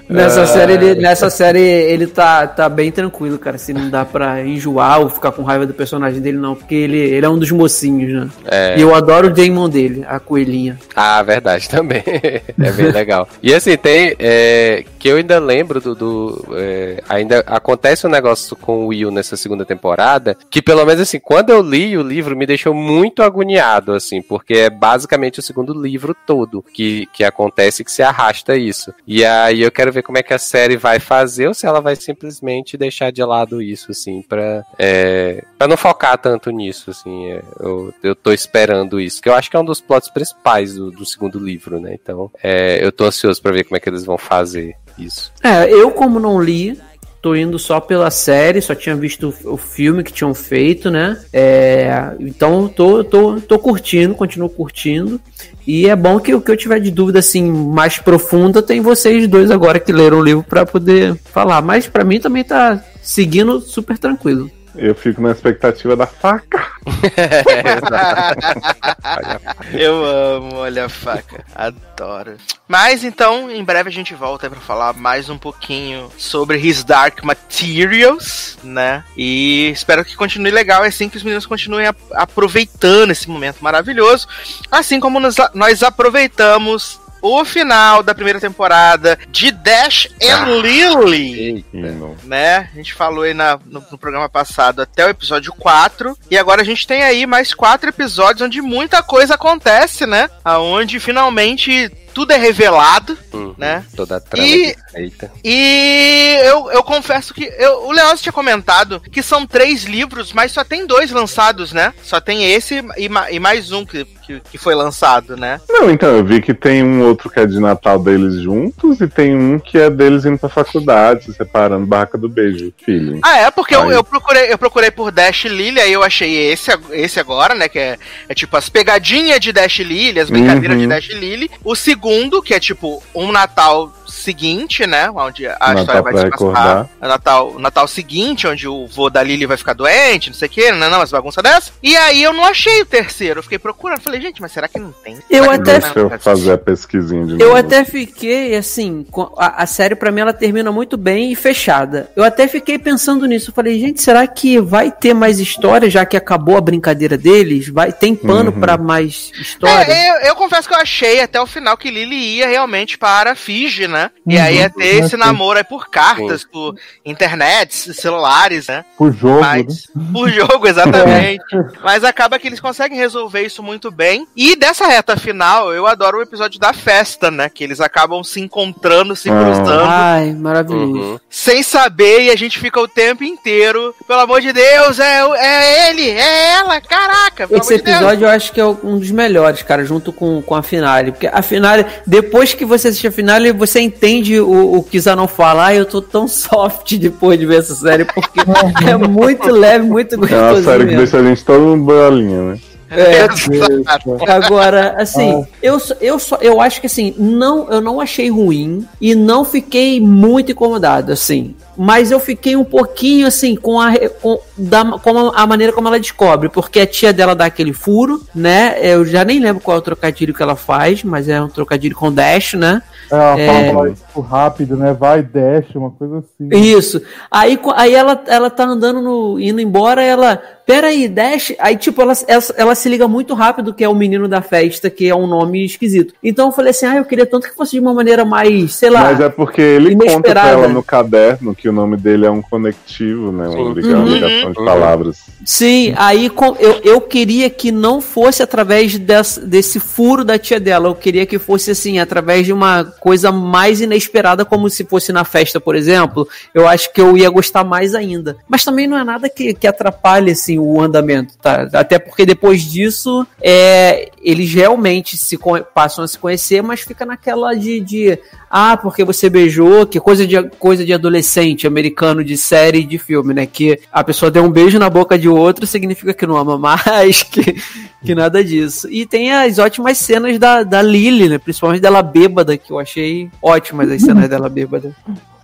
Nessa 0.10 0.42
Ah. 0.42 0.48
série, 0.48 0.74
ele, 0.74 0.96
nessa 0.96 1.30
série 1.30 1.60
ele 1.62 2.08
tá, 2.08 2.48
tá 2.48 2.68
bem 2.68 2.92
tranquilo, 2.92 3.38
cara. 3.38 3.58
Se 3.58 3.72
não 3.74 3.90
dá 3.90 4.04
pra 4.04 4.44
enjoar 4.46 5.02
ou 5.02 5.10
ficar 5.10 5.32
com 5.32 5.44
raiva 5.44 5.66
do 5.66 5.74
personagem 5.74 6.20
dele, 6.20 6.38
não. 6.38 6.56
Porque 6.56 6.74
ele, 6.76 6.98
ele 6.98 7.26
é 7.26 7.30
um 7.30 7.38
dos 7.38 7.52
mocinhos, 7.52 8.12
né? 8.14 8.30
É. 8.46 8.76
E 8.78 8.82
eu 8.82 8.96
adoro 8.96 9.28
o 9.28 9.34
Damon 9.34 9.70
dele, 9.70 10.04
a 10.08 10.20
coelhinha. 10.20 10.78
Ah, 10.96 11.22
verdade, 11.22 11.70
também. 11.70 12.04
é 12.08 12.72
bem 12.72 12.92
legal. 12.92 13.28
E 13.44 13.54
assim, 13.54 13.78
tem. 13.78 14.16
é, 14.18 14.84
que 14.98 15.08
eu 15.10 15.18
ainda 15.18 15.40
lembro 15.40 15.80
do. 15.80 15.94
do, 15.96 16.46
é, 16.56 17.04
ainda 17.08 17.44
acontece 17.46 18.08
um 18.08 18.10
negócio 18.10 18.56
com 18.56 18.86
o 18.86 18.88
Will 18.88 19.12
nessa 19.12 19.38
segunda 19.38 19.64
temporada. 19.64 20.36
Que 20.50 20.62
pelo 20.62 20.84
menos 20.86 21.02
assim, 21.02 21.20
quando 21.20 21.52
eu 21.52 21.62
li 21.62 21.96
o 21.98 22.02
livro, 22.02 22.36
me 22.36 22.46
deixou 22.48 22.74
muito 22.74 23.22
agoniado, 23.22 23.94
assim, 23.94 24.22
porque 24.22 24.54
é 24.56 24.70
basicamente 24.70 25.40
o 25.40 25.44
segundo 25.44 25.74
livro 25.80 26.16
todo 26.26 26.64
que, 26.74 27.08
que 27.14 27.24
acontece 27.24 27.84
que 27.84 27.92
se 27.92 28.02
arrasta 28.02 28.56
isso. 28.58 28.94
E 29.08 29.24
aí 29.24 29.62
eu 29.62 29.72
quero 29.72 29.92
ver 30.00 30.04
como 30.04 30.18
é 30.18 30.24
que 30.24 30.34
a 30.34 30.40
série 30.40 30.78
vai 30.78 31.00
fazer 31.00 31.48
ou 31.48 31.54
se 31.54 31.66
ela 31.66 31.82
vai 31.82 31.96
simplesmente 31.96 32.78
deixar 32.78 33.12
de 33.12 33.24
lado 33.24 33.62
isso, 33.62 33.92
assim, 33.92 34.22
pra, 34.22 34.64
é, 34.78 35.44
pra 35.58 35.68
não 35.68 35.78
focar 35.78 36.18
tanto 36.18 36.50
nisso, 36.50 36.92
assim. 36.92 37.32
é, 37.32 37.42
eu, 37.60 37.94
eu 38.04 38.16
tô 38.16 38.32
esperando 38.32 39.00
isso, 39.00 39.22
que 39.22 39.30
eu 39.30 39.34
acho 39.34 39.50
que 39.50 39.58
é 39.58 39.60
um 39.60 39.66
dos 39.66 39.82
plots 39.82 40.10
principais 40.10 40.76
do, 40.76 40.92
do 40.92 41.06
segundo 41.06 41.40
livro, 41.40 41.80
né? 41.80 41.98
Então, 42.02 42.32
é, 42.42 42.84
eu 42.84 42.92
tô 42.92 43.06
ansioso 43.06 43.42
pra 43.42 43.52
ver 43.52 43.64
como 43.64 43.78
é 43.78 43.80
que 43.80 43.90
eles 43.90 44.06
vão 44.06 44.18
fazer 44.18 44.76
isso. 44.98 45.32
É, 45.44 45.70
eu 45.72 45.92
como 45.92 46.20
não 46.20 46.42
li, 46.42 46.80
tô 47.22 47.36
indo 47.36 47.60
só 47.60 47.80
pela 47.80 48.10
série, 48.10 48.62
só 48.62 48.74
tinha 48.74 48.96
visto 48.96 49.34
o 49.44 49.58
filme 49.58 50.04
que 50.04 50.14
tinham 50.14 50.34
feito, 50.34 50.90
né? 50.90 51.20
É, 51.34 52.14
então 52.20 52.68
tô, 52.68 53.04
tô, 53.04 53.40
tô 53.42 53.60
curtindo, 53.60 54.16
continuo 54.16 54.50
curtindo. 54.50 55.20
E 55.68 55.88
é 55.88 55.96
bom 55.96 56.20
que 56.20 56.34
o 56.34 56.42
que 56.42 56.50
eu 56.50 56.58
tiver 56.58 56.80
de 56.80 56.92
dúvida 56.92 57.20
assim 57.20 57.52
mais 57.52 58.00
profunda 58.00 58.62
tem 58.62 58.82
vocês 58.82 59.28
dois 59.28 59.52
agora 59.52 59.80
que 59.80 59.92
leram 59.92 60.20
o 60.20 60.24
livro 60.24 60.44
pra 60.44 60.66
poder 60.66 61.16
falar. 61.26 61.62
Mas 61.62 61.88
pra 61.88 62.04
mim 62.04 62.20
também 62.20 62.44
tá 62.44 62.84
seguindo 63.02 63.60
super 63.60 63.98
tranquilo. 63.98 64.50
Eu 64.76 64.96
fico 64.96 65.22
na 65.22 65.32
expectativa 65.32 65.96
da 65.96 66.06
faca. 66.06 66.68
Eu 69.74 70.06
amo, 70.06 70.58
olha 70.58 70.86
a 70.86 70.90
faca. 70.90 71.44
Adoro. 71.56 72.38
Mas 72.68 73.04
então, 73.04 73.50
em 73.50 73.64
breve 73.64 73.90
a 73.90 73.92
gente 73.92 74.14
volta 74.14 74.50
pra 74.50 74.60
falar 74.60 74.94
mais 74.94 75.30
um 75.30 75.38
pouquinho 75.38 76.12
sobre 76.18 76.58
His 76.58 76.84
Dark 76.84 77.24
Materials, 77.24 78.58
né? 78.64 79.04
E 79.18 79.70
espero 79.72 80.06
que 80.06 80.16
continue 80.16 80.52
legal, 80.52 80.84
é 80.84 80.88
assim 80.88 81.10
que 81.10 81.18
os 81.18 81.24
meninos 81.24 81.46
continuem 81.46 81.88
aproveitando 82.14 83.12
esse 83.12 83.30
momento 83.30 83.58
maravilhoso. 83.62 84.28
Assim 84.72 85.00
como 85.00 85.20
nós 85.20 85.84
aproveitamos 85.84 86.99
o 87.22 87.44
final 87.46 88.02
da 88.04 88.14
primeira 88.16 88.40
temporada 88.40 89.18
de 89.30 89.52
Dash 89.52 90.08
and 90.22 90.46
Lily 90.62 91.66
Hino. 91.74 92.18
né? 92.24 92.70
A 92.72 92.76
gente 92.76 92.94
falou 92.94 93.24
aí 93.24 93.34
na- 93.34 93.60
no, 93.66 93.84
no 93.92 93.98
programa 93.98 94.30
passado 94.30 94.82
até 94.82 95.06
o 95.06 95.10
episódio 95.10 95.52
4. 95.54 96.18
E 96.32 96.38
agora 96.38 96.62
a 96.62 96.66
gente 96.66 96.86
tem 96.88 97.04
aí 97.04 97.26
mais 97.26 97.54
quatro 97.54 97.90
episódios 97.90 98.42
onde 98.42 98.62
muita 98.62 99.02
coisa 99.04 99.36
acontece, 99.36 100.06
né? 100.06 100.30
Aonde 100.44 101.00
finalmente 101.00 101.90
tudo 102.14 102.32
é 102.32 102.38
revelado, 102.38 103.18
Uhum. 103.32 103.54
né? 103.58 103.86
Toda 103.96 104.18
a 104.18 104.20
trama 104.20 104.46
E- 104.46 104.76
feita. 104.92 105.32
E 105.44 106.40
eu, 106.44 106.72
eu 106.72 106.84
confesso 106.84 107.34
que 107.34 107.44
eu- 107.58 107.86
o 107.88 107.92
Leôncio 107.92 108.24
tinha 108.24 108.34
comentado 108.34 109.00
que 109.12 109.22
são 109.22 109.46
três 109.46 109.84
livros, 109.84 110.34
mas 110.34 110.52
só 110.52 110.64
tem 110.64 110.86
dois 110.86 111.12
lançados, 111.12 111.72
né? 111.72 111.94
Só 112.04 112.20
tem 112.20 112.52
esse 112.52 112.84
e, 112.98 113.10
e 113.32 113.40
mais 113.40 113.72
um 113.72 113.86
que, 113.86 114.06
que, 114.30 114.40
que 114.52 114.58
foi 114.58 114.76
lançado, 114.76 115.36
né? 115.36 115.60
Não, 115.68 115.90
então, 115.90 116.10
eu 116.10 116.24
vi 116.24 116.42
que 116.42 116.54
tem 116.54 116.84
um 116.84 117.02
outro 117.04 117.30
que 117.30 117.40
é 117.40 117.46
de 117.46 117.60
Natal 117.60 117.98
deles 117.98 118.36
juntos 118.42 119.02
e 119.02 119.08
tem 119.08 119.36
um 119.36 119.58
que 119.58 119.78
é 119.78 119.90
deles 119.90 120.26
indo 120.26 120.38
pra 120.38 120.50
faculdade, 120.50 121.26
se 121.26 121.34
separando 121.34 121.86
Barraca 121.86 122.18
do 122.18 122.30
Beijo, 122.30 122.72
filho. 122.86 123.20
Ah, 123.24 123.38
é, 123.40 123.52
porque 123.52 123.76
eu, 123.76 123.90
eu 123.92 124.04
procurei, 124.04 124.52
eu 124.52 124.58
procurei 124.58 124.92
por 124.92 125.12
Dash 125.12 125.46
Lily, 125.46 125.80
aí 125.80 125.92
eu 125.92 126.04
achei 126.04 126.52
esse, 126.52 126.72
esse 126.92 127.20
agora, 127.20 127.56
né? 127.56 127.68
Que 127.68 127.80
é, 127.80 127.98
é 128.28 128.34
tipo 128.36 128.56
as 128.56 128.70
pegadinhas 128.70 129.40
de 129.40 129.52
Dash 129.52 129.80
Lily, 129.80 130.20
as 130.20 130.30
brincadeiras 130.30 130.76
Uhum. 130.78 130.84
de 130.84 130.88
Dash 130.88 131.10
Lily. 131.10 131.50
O 131.64 131.76
segundo, 131.76 132.42
que 132.42 132.54
é 132.54 132.60
tipo 132.60 133.02
um 133.16 133.32
Natal 133.32 133.92
seguinte, 134.30 134.86
né? 134.86 135.10
Onde 135.10 135.48
a 135.48 135.58
Natal 135.60 135.78
história 135.80 136.02
vai 136.02 136.18
se 136.18 136.30
passar. 136.30 136.90
É 137.02 137.08
Natal, 137.08 137.60
Natal 137.60 137.88
seguinte, 137.88 138.46
onde 138.48 138.68
o 138.68 138.86
vô 138.88 139.10
da 139.10 139.24
Lily 139.24 139.46
vai 139.46 139.58
ficar 139.58 139.74
doente, 139.74 140.30
não 140.30 140.36
sei 140.36 140.48
o 140.48 140.52
que, 140.52 140.72
não, 140.72 140.90
não, 140.90 141.00
umas 141.00 141.12
bagunças 141.12 141.44
dessa. 141.44 141.72
E 141.82 141.96
aí 141.98 142.22
eu 142.22 142.32
não 142.34 142.46
achei 142.46 142.82
o 142.82 142.86
terceiro. 142.86 143.40
Eu 143.40 143.44
fiquei 143.44 143.58
procurando. 143.60 144.02
Falei, 144.02 144.22
gente, 144.22 144.42
mas 144.42 144.52
será 144.52 144.68
que 144.68 144.78
não 144.80 144.92
tem? 144.92 145.16
Eu 145.30 145.44
Será 145.46 145.58
que 145.58 145.70
até- 145.72 145.80
não 146.00 146.12
eu 146.12 146.20
fazer 146.20 146.52
a 146.54 146.58
pesquisinha 146.58 147.26
de 147.26 147.34
Eu 147.34 147.48
novo. 147.50 147.56
até 147.56 147.84
fiquei, 147.84 148.56
assim, 148.56 149.06
com- 149.10 149.34
a, 149.38 149.64
a 149.64 149.66
série 149.66 149.96
pra 149.96 150.12
mim 150.12 150.22
ela 150.22 150.34
termina 150.34 150.72
muito 150.72 150.96
bem 150.98 151.32
e 151.32 151.36
fechada. 151.36 152.12
Eu 152.16 152.24
até 152.24 152.48
fiquei 152.48 152.78
pensando 152.78 153.26
nisso. 153.26 153.50
Eu 153.50 153.54
falei, 153.56 153.80
gente, 153.80 154.02
será 154.02 154.26
que 154.28 154.60
vai 154.62 154.92
ter 154.92 155.14
mais 155.14 155.40
história, 155.40 155.90
já 155.90 156.06
que 156.06 156.16
acabou 156.18 156.58
a 156.58 156.62
brincadeira 156.62 157.18
deles? 157.18 157.68
Vai, 157.70 157.92
tem 157.92 158.16
pano 158.16 158.52
Uhum. 158.52 158.60
pra 158.60 158.78
mais 158.78 159.32
história? 159.40 159.92
É, 159.92 160.10
eu, 160.12 160.30
eu 160.30 160.36
confesso 160.36 160.68
que 160.68 160.74
eu 160.74 160.80
achei 160.80 161.22
até 161.22 161.40
o 161.42 161.48
final 161.48 161.76
que 161.78 161.90
Lily 161.90 162.38
ia 162.38 162.48
realmente 162.48 162.98
para 162.98 163.36
Fiji, 163.36 163.88
né? 163.88 164.12
E 164.28 164.36
Uhum, 164.36 164.42
aí 164.44 164.56
ia 164.58 164.70
ter 164.70 164.96
esse 165.04 165.16
ok. 165.16 165.18
namoro 165.18 165.58
aí 165.58 165.64
por 165.64 165.90
cartas, 165.90 166.44
por 166.44 166.76
internet, 167.06 167.94
celulares, 167.94 168.68
né? 168.68 168.86
Por 168.98 169.12
jogo, 169.14 169.40
Mas, 169.42 169.66
né? 169.96 170.06
por 170.14 170.30
jogo, 170.30 170.68
exatamente. 170.68 171.44
Mas 171.84 172.04
acaba 172.04 172.38
que 172.38 172.48
eles 172.48 172.60
conseguem 172.60 172.98
resolver 172.98 173.42
isso 173.42 173.64
muito 173.64 173.90
bem. 173.92 174.28
E 174.36 174.56
dessa 174.56 174.88
reta 174.88 175.18
final, 175.18 175.74
eu 175.74 175.88
adoro 175.88 176.20
o 176.20 176.22
episódio 176.22 176.60
da 176.60 176.74
festa, 176.74 177.32
né? 177.32 177.50
Que 177.50 177.64
eles 177.64 177.80
acabam 177.82 178.24
se 178.24 178.40
encontrando, 178.40 179.16
se 179.16 179.30
Ah. 179.30 179.44
cruzando, 179.44 179.84
Ai, 179.90 180.34
maravilhoso. 180.34 180.80
Uhum. 181.00 181.20
sem 181.30 181.64
saber, 181.64 182.24
e 182.24 182.30
a 182.32 182.36
gente 182.36 182.60
fica 182.60 182.80
o 182.80 182.88
tempo 182.88 183.24
inteiro. 183.24 183.96
Pelo 184.08 184.20
amor 184.22 184.42
de 184.42 184.52
Deus, 184.54 185.00
é, 185.00 185.26
o- 185.26 185.34
é 185.36 185.90
ele, 185.90 186.10
é 186.10 186.52
ela, 186.56 186.80
caraca! 186.82 187.48
Pelo 187.48 187.60
Esse 187.62 187.74
amor 187.74 187.78
de 187.80 187.84
Deus. 187.86 187.98
episódio 187.98 188.26
eu 188.26 188.30
acho 188.30 188.52
que 188.52 188.60
é 188.62 188.66
um 188.66 189.00
dos 189.00 189.12
melhores, 189.12 189.64
cara, 189.64 189.84
junto 189.86 190.12
com, 190.12 190.42
com 190.42 190.56
a 190.56 190.62
finale. 190.62 191.12
Porque 191.12 191.28
a 191.28 191.42
finale, 191.42 191.86
depois 192.06 192.54
que 192.54 192.66
você 192.66 192.90
assiste 192.90 193.08
a 193.08 193.12
finale, 193.12 193.52
você 193.52 193.80
entende 193.80 193.99
o, 194.40 194.78
o 194.78 194.84
que 194.84 195.00
Zanon 195.00 195.28
fala. 195.28 195.68
Ah, 195.68 195.76
eu 195.76 195.86
tô 195.86 196.02
tão 196.02 196.28
soft 196.30 196.96
depois 196.98 197.40
de 197.40 197.46
ver 197.46 197.60
essa 197.60 197.76
série, 197.76 198.06
porque 198.06 198.40
é 198.88 198.96
muito 198.98 199.50
leve, 199.52 199.86
muito 199.86 200.16
É 200.16 200.18
uma 200.18 200.28
gostoso. 200.28 200.64
série 200.64 200.88
que 200.88 200.96
deixa 200.96 201.18
a 201.18 201.24
gente 201.24 201.44
todo 201.44 201.76
bolinha, 201.78 202.42
né? 202.54 202.60
É, 202.92 203.26
Exato. 203.26 204.18
Agora, 204.28 204.96
assim, 204.98 205.46
eu, 205.62 205.80
só- 205.80 205.96
eu, 206.02 206.18
só, 206.18 206.38
eu 206.42 206.60
acho 206.60 206.82
que 206.82 206.88
assim, 206.88 207.14
não, 207.20 207.70
eu 207.72 207.82
não 207.82 208.02
achei 208.02 208.30
ruim 208.32 208.84
e 209.00 209.14
não 209.14 209.46
fiquei 209.46 210.02
muito 210.02 210.52
incomodado, 210.52 211.12
assim. 211.12 211.54
Mas 211.82 212.12
eu 212.12 212.20
fiquei 212.20 212.58
um 212.58 212.66
pouquinho 212.66 213.26
assim 213.26 213.56
com 213.56 213.80
a, 213.80 213.94
com, 214.22 214.38
da, 214.58 214.84
com 215.00 215.32
a 215.34 215.48
maneira 215.48 215.72
como 215.72 215.88
ela 215.88 215.98
descobre, 215.98 216.50
porque 216.50 216.82
a 216.82 216.86
tia 216.86 217.14
dela 217.14 217.34
dá 217.34 217.46
aquele 217.46 217.72
furo, 217.72 218.22
né? 218.36 218.76
Eu 218.82 219.06
já 219.06 219.24
nem 219.24 219.40
lembro 219.40 219.64
qual 219.64 219.78
é 219.78 219.80
o 219.80 219.84
trocadilho 219.84 220.34
que 220.34 220.44
ela 220.44 220.58
faz, 220.58 221.06
mas 221.06 221.30
é 221.30 221.42
um 221.42 221.48
trocadilho 221.48 221.96
com 221.96 222.12
Dash, 222.12 222.56
né? 222.56 222.82
Ela 223.12 223.40
É. 223.40 223.74
fala 223.74 223.90
tipo, 223.92 224.22
rápido, 224.22 224.78
né? 224.78 224.94
Vai, 224.94 225.24
dash, 225.24 225.74
uma 225.74 225.90
coisa 225.90 226.20
assim. 226.20 226.50
Isso. 226.56 227.02
Aí, 227.32 227.60
aí 227.76 227.96
ela, 227.96 228.22
ela 228.28 228.50
tá 228.50 228.66
andando 228.66 229.02
no. 229.02 229.40
indo 229.40 229.60
embora, 229.60 230.04
ela. 230.04 230.42
Peraí, 230.66 231.08
Dash. 231.08 231.54
Aí, 231.58 231.76
tipo, 231.76 232.00
ela, 232.00 232.14
ela, 232.28 232.44
ela 232.56 232.76
se 232.76 232.88
liga 232.88 233.08
muito 233.08 233.34
rápido 233.34 233.74
que 233.74 233.84
é 233.84 233.90
o 233.90 233.96
menino 233.96 234.28
da 234.28 234.40
festa, 234.40 234.88
que 234.88 235.10
é 235.10 235.16
um 235.16 235.26
nome 235.26 235.66
esquisito. 235.66 236.14
Então 236.24 236.50
eu 236.50 236.52
falei 236.52 236.70
assim, 236.70 236.86
ah, 236.86 236.98
eu 236.98 237.06
queria 237.06 237.26
tanto 237.26 237.50
que 237.50 237.56
fosse 237.56 237.72
de 237.72 237.80
uma 237.80 237.92
maneira 237.92 238.24
mais, 238.24 238.76
sei 238.76 238.92
lá. 238.92 239.02
Mas 239.06 239.20
é 239.20 239.30
porque 239.30 239.62
ele 239.62 239.96
conta 239.96 240.30
pra 240.30 240.48
ela 240.48 240.68
no 240.68 240.84
caderno 240.84 241.56
que 241.56 241.69
o 241.70 241.74
nome 241.74 241.98
dele 241.98 242.26
é 242.26 242.32
um 242.32 242.42
conectivo, 242.42 243.32
né? 243.32 243.48
Uma 243.48 243.54
Sim. 243.54 243.74
liga- 243.74 243.98
Uhum. 243.98 244.06
ligação 244.08 244.52
de 244.52 244.60
Uhum. 244.60 244.66
palavras. 244.66 245.18
Sim, 245.46 245.94
aí 245.98 246.30
com- 246.30 246.56
eu, 246.60 246.82
eu 246.84 247.02
queria 247.02 247.50
que 247.50 247.72
não 247.72 248.02
fosse 248.02 248.44
através 248.44 248.98
desse, 248.98 249.40
desse 249.46 249.80
furo 249.80 250.24
da 250.24 250.38
tia 250.38 250.60
dela. 250.60 250.88
Eu 250.90 250.96
queria 250.96 251.26
que 251.26 251.40
fosse 251.40 251.72
assim, 251.72 252.00
através 252.00 252.46
de 252.46 252.54
uma 252.54 252.84
coisa 252.84 253.32
mais 253.32 253.82
inesperada, 253.82 254.44
como 254.46 254.70
se 254.70 254.84
fosse 254.86 255.12
na 255.14 255.24
festa, 255.24 255.60
por 255.60 255.76
exemplo. 255.76 256.28
Eu 256.54 256.68
acho 256.68 256.92
que 256.94 257.00
eu 257.02 257.18
ia 257.18 257.30
gostar 257.30 257.64
mais 257.64 257.96
ainda. 257.96 258.38
Mas 258.48 258.64
também 258.64 258.88
não 258.88 258.98
é 258.98 259.04
nada 259.04 259.30
que, 259.30 259.54
que 259.54 259.68
atrapalhe 259.68 260.32
assim, 260.32 260.60
o 260.60 260.82
andamento, 260.82 261.34
tá? 261.42 261.68
Até 261.74 261.98
porque 262.00 262.26
depois 262.26 262.62
disso, 262.62 263.26
é, 263.42 264.10
eles 264.22 264.54
realmente 264.54 265.18
se 265.18 265.38
passam 265.74 266.04
a 266.04 266.08
se 266.08 266.18
conhecer, 266.18 266.62
mas 266.62 266.82
fica 266.82 267.06
naquela 267.06 267.54
de, 267.54 267.80
de 267.80 268.20
ah, 268.50 268.76
porque 268.78 269.04
você 269.04 269.30
beijou, 269.30 269.86
que 269.86 270.00
coisa 270.00 270.26
de, 270.26 270.42
coisa 270.58 270.86
de 270.86 270.94
adolescente 270.94 271.68
americano 271.68 272.24
de 272.24 272.36
série 272.38 272.80
e 272.80 272.86
de 272.86 272.98
filme, 272.98 273.34
né? 273.34 273.46
Que 273.46 273.80
a 273.92 274.04
pessoa 274.04 274.32
deu 274.32 274.44
um 274.44 274.52
beijo 274.52 274.80
na 274.80 274.90
boca 274.90 275.18
de 275.18 275.30
outro 275.30 275.68
significa 275.68 276.14
que 276.14 276.26
não 276.26 276.36
ama 276.36 276.58
mais, 276.58 277.22
que, 277.24 277.56
que 278.04 278.16
nada 278.16 278.44
disso. 278.44 278.88
E 278.90 279.06
tem 279.06 279.32
as 279.32 279.60
ótimas 279.60 279.98
cenas 279.98 280.38
da, 280.40 280.64
da 280.64 280.82
Lily, 280.82 281.30
né? 281.30 281.38
Principalmente 281.38 281.82
dela 281.82 282.02
bêbada, 282.02 282.58
que 282.58 282.72
eu 282.72 282.80
achei 282.80 283.30
ótimas 283.42 283.92
as 283.92 284.02
cenas 284.02 284.30
dela 284.30 284.50
bêbada. 284.50 284.96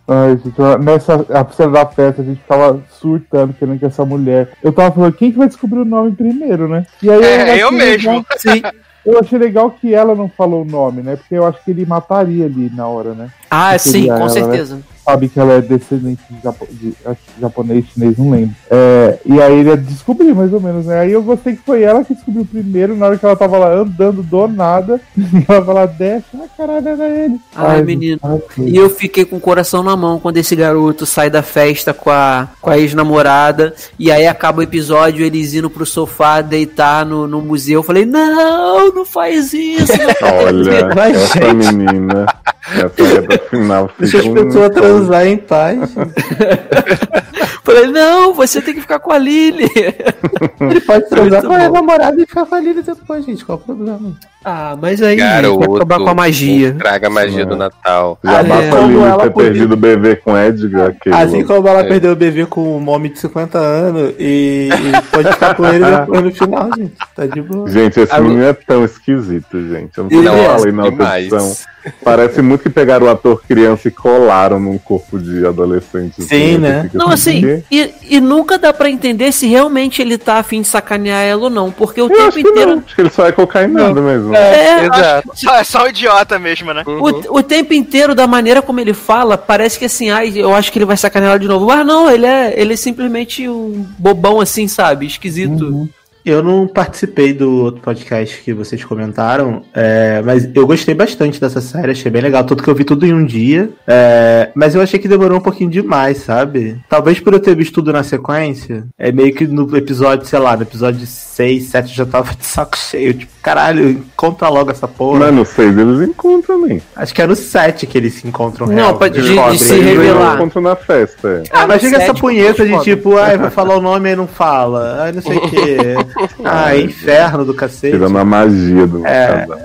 Ai, 0.07 0.37
gente, 0.43 0.57
eu- 0.59 0.77
nessa 0.77 1.25
a 1.29 1.45
cena 1.51 1.71
da 1.71 1.85
festa, 1.87 2.21
a 2.21 2.25
gente 2.25 2.39
ficava 2.41 2.79
surtando, 2.91 3.53
querendo 3.53 3.79
que 3.79 3.85
essa 3.85 4.05
mulher. 4.05 4.49
Eu 4.61 4.71
tava 4.71 4.93
falando, 4.93 5.13
quem 5.13 5.31
que 5.31 5.37
vai 5.37 5.47
descobrir 5.47 5.79
o 5.79 5.85
nome 5.85 6.11
primeiro, 6.11 6.67
né? 6.67 6.85
E 7.01 7.09
aí 7.09 7.23
É, 7.23 7.41
achei 7.41 7.63
eu 7.63 7.71
mesmo. 7.71 8.11
legal- 8.11 8.25
Sim. 8.37 8.61
eu 9.05 9.19
achei 9.19 9.39
legal 9.39 9.71
que 9.71 9.93
ela 9.95 10.13
não 10.13 10.29
falou 10.29 10.61
o 10.61 10.65
nome, 10.65 11.01
né? 11.01 11.15
Porque 11.15 11.33
eu 11.35 11.45
acho 11.45 11.63
que 11.63 11.71
ele 11.71 11.85
mataria 11.87 12.45
ali 12.45 12.71
na 12.75 12.87
hora, 12.87 13.13
né? 13.15 13.29
Ah, 13.55 13.73
Que 13.73 13.79
sim, 13.89 14.07
com 14.07 14.13
ela, 14.13 14.23
né? 14.25 14.29
certeza. 14.29 14.79
Sabe 15.05 15.29
que 15.29 15.39
ela 15.39 15.53
é 15.53 15.61
descendente 15.61 16.21
de, 16.31 16.41
japo- 16.43 16.67
de 16.71 16.91
japonês, 17.39 17.85
chinês, 17.93 18.17
não 18.17 18.31
lembro. 18.31 18.55
É, 18.71 19.19
e 19.23 19.39
aí 19.39 19.59
ele 19.59 19.77
descobriu 19.77 20.33
mais 20.33 20.51
ou 20.51 20.59
menos, 20.59 20.87
né? 20.87 21.01
Aí 21.01 21.11
eu 21.11 21.21
gostei 21.21 21.55
que 21.55 21.61
foi 21.63 21.83
ela 21.83 22.03
que 22.03 22.15
descobriu 22.15 22.43
primeiro, 22.43 22.95
na 22.95 23.05
hora 23.05 23.15
que 23.17 23.23
ela 23.23 23.35
tava 23.35 23.55
lá 23.59 23.71
andando 23.71 24.23
do 24.23 24.47
nada. 24.47 24.99
E 25.15 25.45
ela 25.47 25.63
fala, 25.63 25.85
desce, 25.85 26.25
ah, 26.33 26.47
caralho, 26.57 26.87
era 26.87 27.07
ele. 27.07 27.39
Ai, 27.55 27.83
menino. 27.83 28.19
ai, 28.23 28.39
E 28.57 28.75
eu 28.75 28.89
fiquei 28.89 29.25
com 29.25 29.35
o 29.35 29.39
coração 29.39 29.83
na 29.83 29.95
mão 29.95 30.19
quando 30.19 30.37
esse 30.37 30.55
garoto 30.55 31.05
sai 31.05 31.29
da 31.29 31.43
festa 31.43 31.93
com 31.93 32.09
a, 32.09 32.47
com 32.59 32.71
a 32.71 32.77
ex-namorada. 32.79 33.75
E 33.99 34.11
aí 34.11 34.25
acaba 34.25 34.61
o 34.61 34.63
episódio, 34.63 35.23
eles 35.23 35.53
indo 35.53 35.69
pro 35.69 35.85
sofá 35.85 36.41
deitar 36.41 37.05
no, 37.05 37.27
no 37.27 37.43
museu. 37.43 37.79
Eu 37.81 37.83
falei, 37.83 38.05
não, 38.07 38.91
não 38.91 39.05
faz 39.05 39.53
isso. 39.53 39.93
não 39.95 40.15
faz 40.15 40.33
Olha, 40.47 40.95
Vai, 40.95 41.11
essa 41.11 41.39
menina, 41.53 42.25
essa 42.73 43.21
reta 43.21 43.37
final 43.49 43.89
Deixa 43.97 44.19
as 44.19 44.27
pessoas 44.27 44.69
transar 44.69 45.27
em 45.27 45.37
paz. 45.37 45.95
Falei, 47.65 47.87
não, 47.87 48.33
você 48.33 48.61
tem 48.61 48.75
que 48.75 48.81
ficar 48.81 48.99
com 48.99 49.11
a 49.11 49.17
Lily. 49.17 49.67
Ele 50.61 50.81
pode 50.81 51.09
transar 51.09 51.43
Muito 51.43 51.47
com 51.47 51.53
a 51.53 51.69
namorada 51.69 52.21
e 52.21 52.25
ficar 52.25 52.45
com 52.45 52.55
a 52.55 52.59
Lily 52.59 52.83
depois, 52.83 53.25
gente. 53.25 53.43
Qual 53.43 53.57
o 53.57 53.61
problema? 53.61 54.13
Ah, 54.47 54.77
mas 54.79 55.01
aí 55.01 55.15
Garoto, 55.15 55.57
vai 55.57 55.75
acabar 55.77 55.97
com 55.99 56.09
a 56.09 56.13
magia. 56.13 56.75
Traga 56.77 57.07
a 57.07 57.09
magia 57.09 57.43
do 57.47 57.55
Natal. 57.55 58.19
Já 58.23 58.39
Ah, 58.39 58.43
basta 58.43 58.63
é. 58.65 58.71
a 58.71 58.81
Lily 58.85 58.99
ela 59.01 59.23
ter 59.23 59.29
podia- 59.31 59.49
perdido 59.49 59.73
o 59.73 59.77
bebê 59.77 60.15
com 60.17 60.37
Edgar, 60.37 60.89
aquele. 60.89 61.15
Assim 61.15 61.43
como 61.43 61.67
ela 61.67 61.79
É. 61.79 61.83
perdeu 61.85 62.11
o 62.11 62.15
bebê 62.15 62.45
com 62.45 62.77
um 62.77 62.79
mommy 62.79 63.09
de 63.09 63.17
50 63.17 63.57
anos 63.57 64.13
e, 64.19 64.69
e 64.71 65.01
pode 65.11 65.31
ficar 65.33 65.55
com 65.55 65.65
ele 65.65 65.79
depois 65.89 66.21
no 66.23 66.31
final, 66.31 66.69
gente. 66.77 66.93
Tá 67.15 67.25
de 67.25 67.41
boa. 67.41 67.67
Gente, 67.71 67.99
esse 67.99 68.13
Ah, 68.13 68.21
menino 68.21 68.43
é 68.43 68.53
tão 68.53 68.85
esquisito, 68.85 69.59
gente. 69.67 69.97
Eu 69.97 70.03
não, 70.03 70.11
Ele 70.11 70.21
não 70.21 70.35
é 70.35 70.45
falei 70.59 70.71
na 70.71 71.19
edição. 71.19 71.55
Parece 72.03 72.41
muito 72.41 72.61
que 72.63 72.69
pegaram 72.69 73.05
o 73.07 73.09
ator 73.09 73.41
criança 73.47 73.87
e 73.87 73.91
colaram 73.91 74.59
num 74.59 74.77
corpo 74.77 75.17
de 75.19 75.45
adolescente. 75.45 76.21
Sim, 76.23 76.53
você 76.53 76.57
né? 76.57 76.89
Não, 76.93 77.09
assim? 77.09 77.54
Ver. 77.55 77.65
E, 77.71 77.93
e 78.17 78.21
nunca 78.21 78.57
dá 78.57 78.71
pra 78.73 78.89
entender 78.89 79.31
se 79.31 79.47
realmente 79.47 80.01
ele 80.01 80.17
tá 80.17 80.35
afim 80.35 80.61
de 80.61 80.67
sacanear 80.67 81.23
ela 81.23 81.43
ou 81.43 81.49
não, 81.49 81.71
porque 81.71 82.01
o 82.01 82.05
Eu 82.05 82.09
tempo 82.09 82.23
acho 82.23 82.37
que 82.37 82.47
inteiro. 82.47 82.71
não. 82.71 82.83
Acho 82.85 82.95
que 82.95 83.01
ele 83.01 83.09
só 83.09 83.25
é 83.27 83.31
cocainado 83.31 84.01
mesmo. 84.01 84.35
É, 84.35 84.85
Exato. 84.85 85.31
Só, 85.35 85.55
é 85.55 85.63
só 85.63 85.83
um 85.83 85.87
idiota 85.87 86.37
mesmo, 86.39 86.73
né? 86.73 86.83
o, 86.85 87.37
o 87.37 87.43
tempo 87.43 87.73
inteiro, 87.73 88.13
da 88.15 88.27
maneira 88.27 88.61
como 88.61 88.79
ele 88.79 88.93
fala, 88.93 89.37
parece 89.37 89.77
que 89.79 89.85
assim, 89.85 90.09
ai, 90.09 90.33
eu 90.35 90.53
acho 90.53 90.71
que 90.71 90.77
ele 90.77 90.85
vai 90.85 90.97
sacanear 90.97 91.31
ela 91.31 91.39
de 91.39 91.47
novo. 91.47 91.65
Mas 91.65 91.85
não, 91.85 92.09
ele 92.09 92.25
é, 92.25 92.53
ele 92.59 92.73
é 92.73 92.77
simplesmente 92.77 93.47
um 93.47 93.85
bobão 93.97 94.39
assim, 94.39 94.67
sabe? 94.67 95.05
Esquisito. 95.05 95.89
Eu 96.25 96.41
não 96.41 96.67
participei 96.67 97.33
do 97.33 97.61
outro 97.63 97.81
podcast 97.81 98.41
que 98.41 98.51
vocês 98.51 98.83
comentaram, 98.83 99.61
é, 99.73 100.21
mas 100.25 100.49
eu 100.55 100.65
gostei 100.65 100.95
bastante 100.95 101.39
dessa 101.39 101.61
série, 101.61 101.91
achei 101.91 102.09
bem 102.11 102.21
legal. 102.23 102.43
Tudo 102.43 102.63
que 102.63 102.69
eu 102.69 102.73
vi 102.73 102.83
tudo 102.83 103.05
em 103.05 103.13
um 103.13 103.23
dia. 103.23 103.69
é, 103.87 104.49
mas 104.55 104.73
eu 104.73 104.81
achei 104.81 104.97
que 104.99 105.07
demorou 105.07 105.37
um 105.37 105.41
pouquinho 105.41 105.69
demais, 105.69 106.17
sabe? 106.17 106.77
Talvez 106.89 107.19
por 107.19 107.33
eu 107.33 107.39
ter 107.39 107.55
visto 107.55 107.75
tudo 107.75 107.93
na 107.93 108.01
sequência. 108.03 108.85
É 108.97 109.11
meio 109.11 109.35
que 109.35 109.45
no 109.45 109.77
episódio, 109.77 110.25
sei 110.25 110.39
lá, 110.39 110.55
no 110.57 110.63
episódio 110.63 111.05
6, 111.05 111.63
7 111.65 111.89
eu 111.89 111.95
já 111.95 112.05
tava 112.07 112.33
de 112.33 112.43
saco 112.45 112.75
cheio. 112.77 113.13
Tipo, 113.13 113.31
caralho, 113.43 113.89
encontra 113.89 114.49
logo 114.49 114.71
essa 114.71 114.87
porra. 114.87 115.19
Mas 115.19 115.33
no 115.33 115.45
6 115.45 115.77
eles 115.77 116.09
encontram 116.09 116.59
nem. 116.65 116.81
Acho 116.95 117.13
que 117.13 117.21
é 117.21 117.27
no 117.27 117.35
7 117.35 117.85
que 117.85 117.97
eles 117.99 118.13
se 118.15 118.27
encontram 118.27 118.65
Não, 118.65 118.73
real, 118.73 118.97
pra- 118.97 119.09
de- 119.09 119.21
de 119.21 119.59
se 119.59 119.73
Eles 119.75 119.85
revelar. 119.85 120.35
encontram 120.37 120.61
na 120.63 120.75
festa. 120.75 121.27
é. 121.29 121.43
Ah, 121.51 121.67
mas 121.67 121.81
chega 121.81 121.97
essa 121.97 122.13
punheta 122.15 122.65
de 122.65 122.81
tipo, 122.83 123.15
ai, 123.17 123.37
vai 123.37 123.51
falar 123.51 123.77
o 123.77 123.81
nome 123.81 124.11
e 124.11 124.15
não 124.15 124.25
fala. 124.27 125.03
Ai, 125.03 125.11
não 125.11 125.21
sei 125.21 125.37
o 125.37 125.41
quê. 125.49 125.77
Ah, 126.43 126.75
inferno 126.77 127.43
do 127.45 127.53
cacete. 127.53 127.93
Tirando 127.95 128.17
a 128.17 128.25
magia 128.25 128.87
do 128.87 129.05
É. 129.05 129.45
casal. 129.45 129.57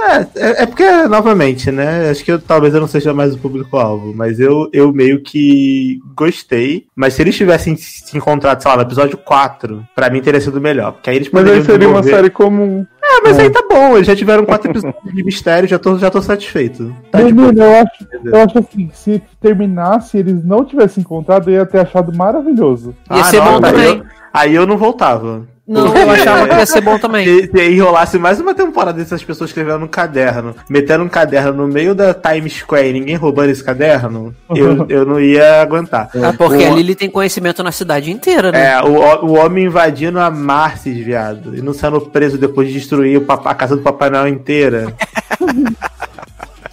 É, 0.00 0.20
é, 0.36 0.62
é 0.62 0.66
porque, 0.66 0.88
novamente, 1.08 1.72
né? 1.72 2.08
Acho 2.08 2.24
que 2.24 2.30
eu, 2.30 2.38
talvez 2.38 2.72
eu 2.72 2.80
não 2.80 2.86
seja 2.86 3.12
mais 3.12 3.34
o 3.34 3.38
público-alvo, 3.38 4.14
mas 4.14 4.38
eu, 4.38 4.68
eu 4.72 4.92
meio 4.92 5.20
que 5.22 5.98
gostei. 6.14 6.86
Mas 6.94 7.14
se 7.14 7.22
eles 7.22 7.36
tivessem 7.36 7.74
se 7.74 8.16
encontrado, 8.16 8.62
sei 8.62 8.70
lá, 8.70 8.76
no 8.76 8.82
episódio 8.84 9.18
4, 9.18 9.84
pra 9.96 10.08
mim 10.08 10.20
teria 10.20 10.40
sido 10.40 10.60
melhor. 10.60 10.92
Porque 10.92 11.10
aí 11.10 11.16
eles 11.16 11.28
Mas 11.32 11.42
aí 11.42 11.48
poderiam 11.48 11.64
seria 11.66 11.88
uma 11.88 12.00
desenvolver- 12.00 12.16
série 12.16 12.30
comum. 12.30 12.86
Ah, 13.02 13.20
mas 13.24 13.38
aí 13.40 13.50
tá 13.50 13.64
bom, 13.68 13.96
eles 13.96 14.06
já 14.06 14.14
tiveram 14.14 14.44
quatro 14.44 14.70
episódios 14.70 15.02
de 15.14 15.24
mistério, 15.24 15.68
já 15.68 15.78
tô, 15.78 15.98
já 15.98 16.10
tô 16.10 16.22
satisfeito. 16.22 16.94
Tá 17.10 17.20
eu 17.20 17.26
acho, 17.28 18.06
eu 18.24 18.36
acho 18.36 18.58
assim, 18.58 18.90
se 18.94 19.20
terminasse 19.40 20.16
e 20.16 20.20
eles 20.20 20.44
não 20.44 20.64
tivessem 20.64 21.00
encontrado, 21.00 21.50
eu 21.50 21.54
ia 21.54 21.66
ter 21.66 21.80
achado 21.80 22.14
maravilhoso. 22.14 22.94
Ia 23.10 23.20
Ah, 23.20 23.24
ser 23.24 23.38
não, 23.38 23.54
bom 23.54 23.60
também. 23.62 23.96
eu- 23.98 24.04
Aí 24.32 24.54
eu 24.54 24.66
não 24.66 24.76
voltava. 24.76 25.42
Não, 25.68 25.94
eu 25.94 26.10
achava 26.10 26.48
que 26.48 26.54
ia 26.54 26.66
ser 26.66 26.80
bom 26.80 26.98
também. 26.98 27.26
Se, 27.26 27.50
se 27.50 27.70
enrolasse 27.70 28.18
mais 28.18 28.40
uma 28.40 28.54
temporada 28.54 28.98
dessas 28.98 29.22
pessoas 29.22 29.50
escrevendo 29.50 29.84
um 29.84 29.88
caderno, 29.88 30.56
metendo 30.66 31.04
um 31.04 31.08
caderno 31.08 31.52
no 31.52 31.68
meio 31.68 31.94
da 31.94 32.14
Times 32.14 32.54
Square 32.54 32.88
e 32.88 32.92
ninguém 32.94 33.16
roubando 33.16 33.50
esse 33.50 33.62
caderno, 33.62 34.34
eu, 34.54 34.86
eu 34.88 35.04
não 35.04 35.20
ia 35.20 35.60
aguentar. 35.60 36.08
Ah, 36.14 36.32
porque 36.32 36.64
o, 36.64 36.72
a 36.72 36.74
Lily 36.74 36.94
tem 36.94 37.10
conhecimento 37.10 37.62
na 37.62 37.70
cidade 37.70 38.10
inteira, 38.10 38.50
né? 38.50 38.72
É, 38.72 38.82
o, 38.82 39.26
o 39.26 39.36
homem 39.36 39.66
invadindo 39.66 40.18
a 40.18 40.30
Marcis, 40.30 41.04
viado, 41.04 41.54
e 41.54 41.60
não 41.60 41.74
sendo 41.74 42.00
preso 42.00 42.38
depois 42.38 42.68
de 42.68 42.74
destruir 42.74 43.18
o 43.18 43.26
a 43.28 43.54
casa 43.54 43.76
do 43.76 43.82
Papai 43.82 44.08
Noel 44.08 44.28
inteira. 44.28 44.94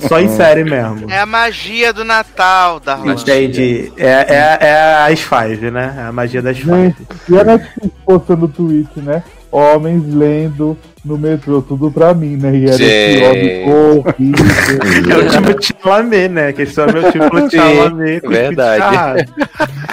Só 0.07 0.19
em 0.19 0.29
série 0.29 0.63
mesmo. 0.63 1.09
É 1.09 1.19
a 1.19 1.25
magia 1.25 1.91
do 1.93 2.03
Natal, 2.03 2.79
Darlan. 2.79 3.13
Entende? 3.13 3.91
É, 3.97 4.07
é, 4.07 4.57
é 4.61 5.11
as 5.11 5.19
Five, 5.21 5.71
né? 5.71 5.95
É 5.97 6.01
a 6.03 6.11
magia 6.11 6.41
das 6.41 6.57
Five. 6.57 6.95
E 7.29 7.37
a 7.37 7.43
Netflix 7.43 7.91
postando 8.05 8.41
no 8.41 8.47
tweet, 8.47 8.99
né? 8.99 9.23
Homens 9.51 10.13
lendo 10.13 10.77
no 11.03 11.17
metrô, 11.17 11.61
tudo 11.61 11.89
pra 11.91 12.13
mim, 12.13 12.35
né? 12.35 12.55
E 12.55 12.65
era 12.65 12.75
esse 12.75 13.23
homem 13.23 13.69
horrível. 13.69 14.45
É 15.11 15.17
o 15.17 15.29
tipo 15.29 15.81
Chalamet, 15.83 16.27
né? 16.29 16.51
Que 16.51 16.63
esse 16.63 16.79
é 16.79 16.85
o 16.85 16.91
meu 16.91 17.11
tipo 17.11 17.29
com 17.29 18.29
verdade. 18.29 19.29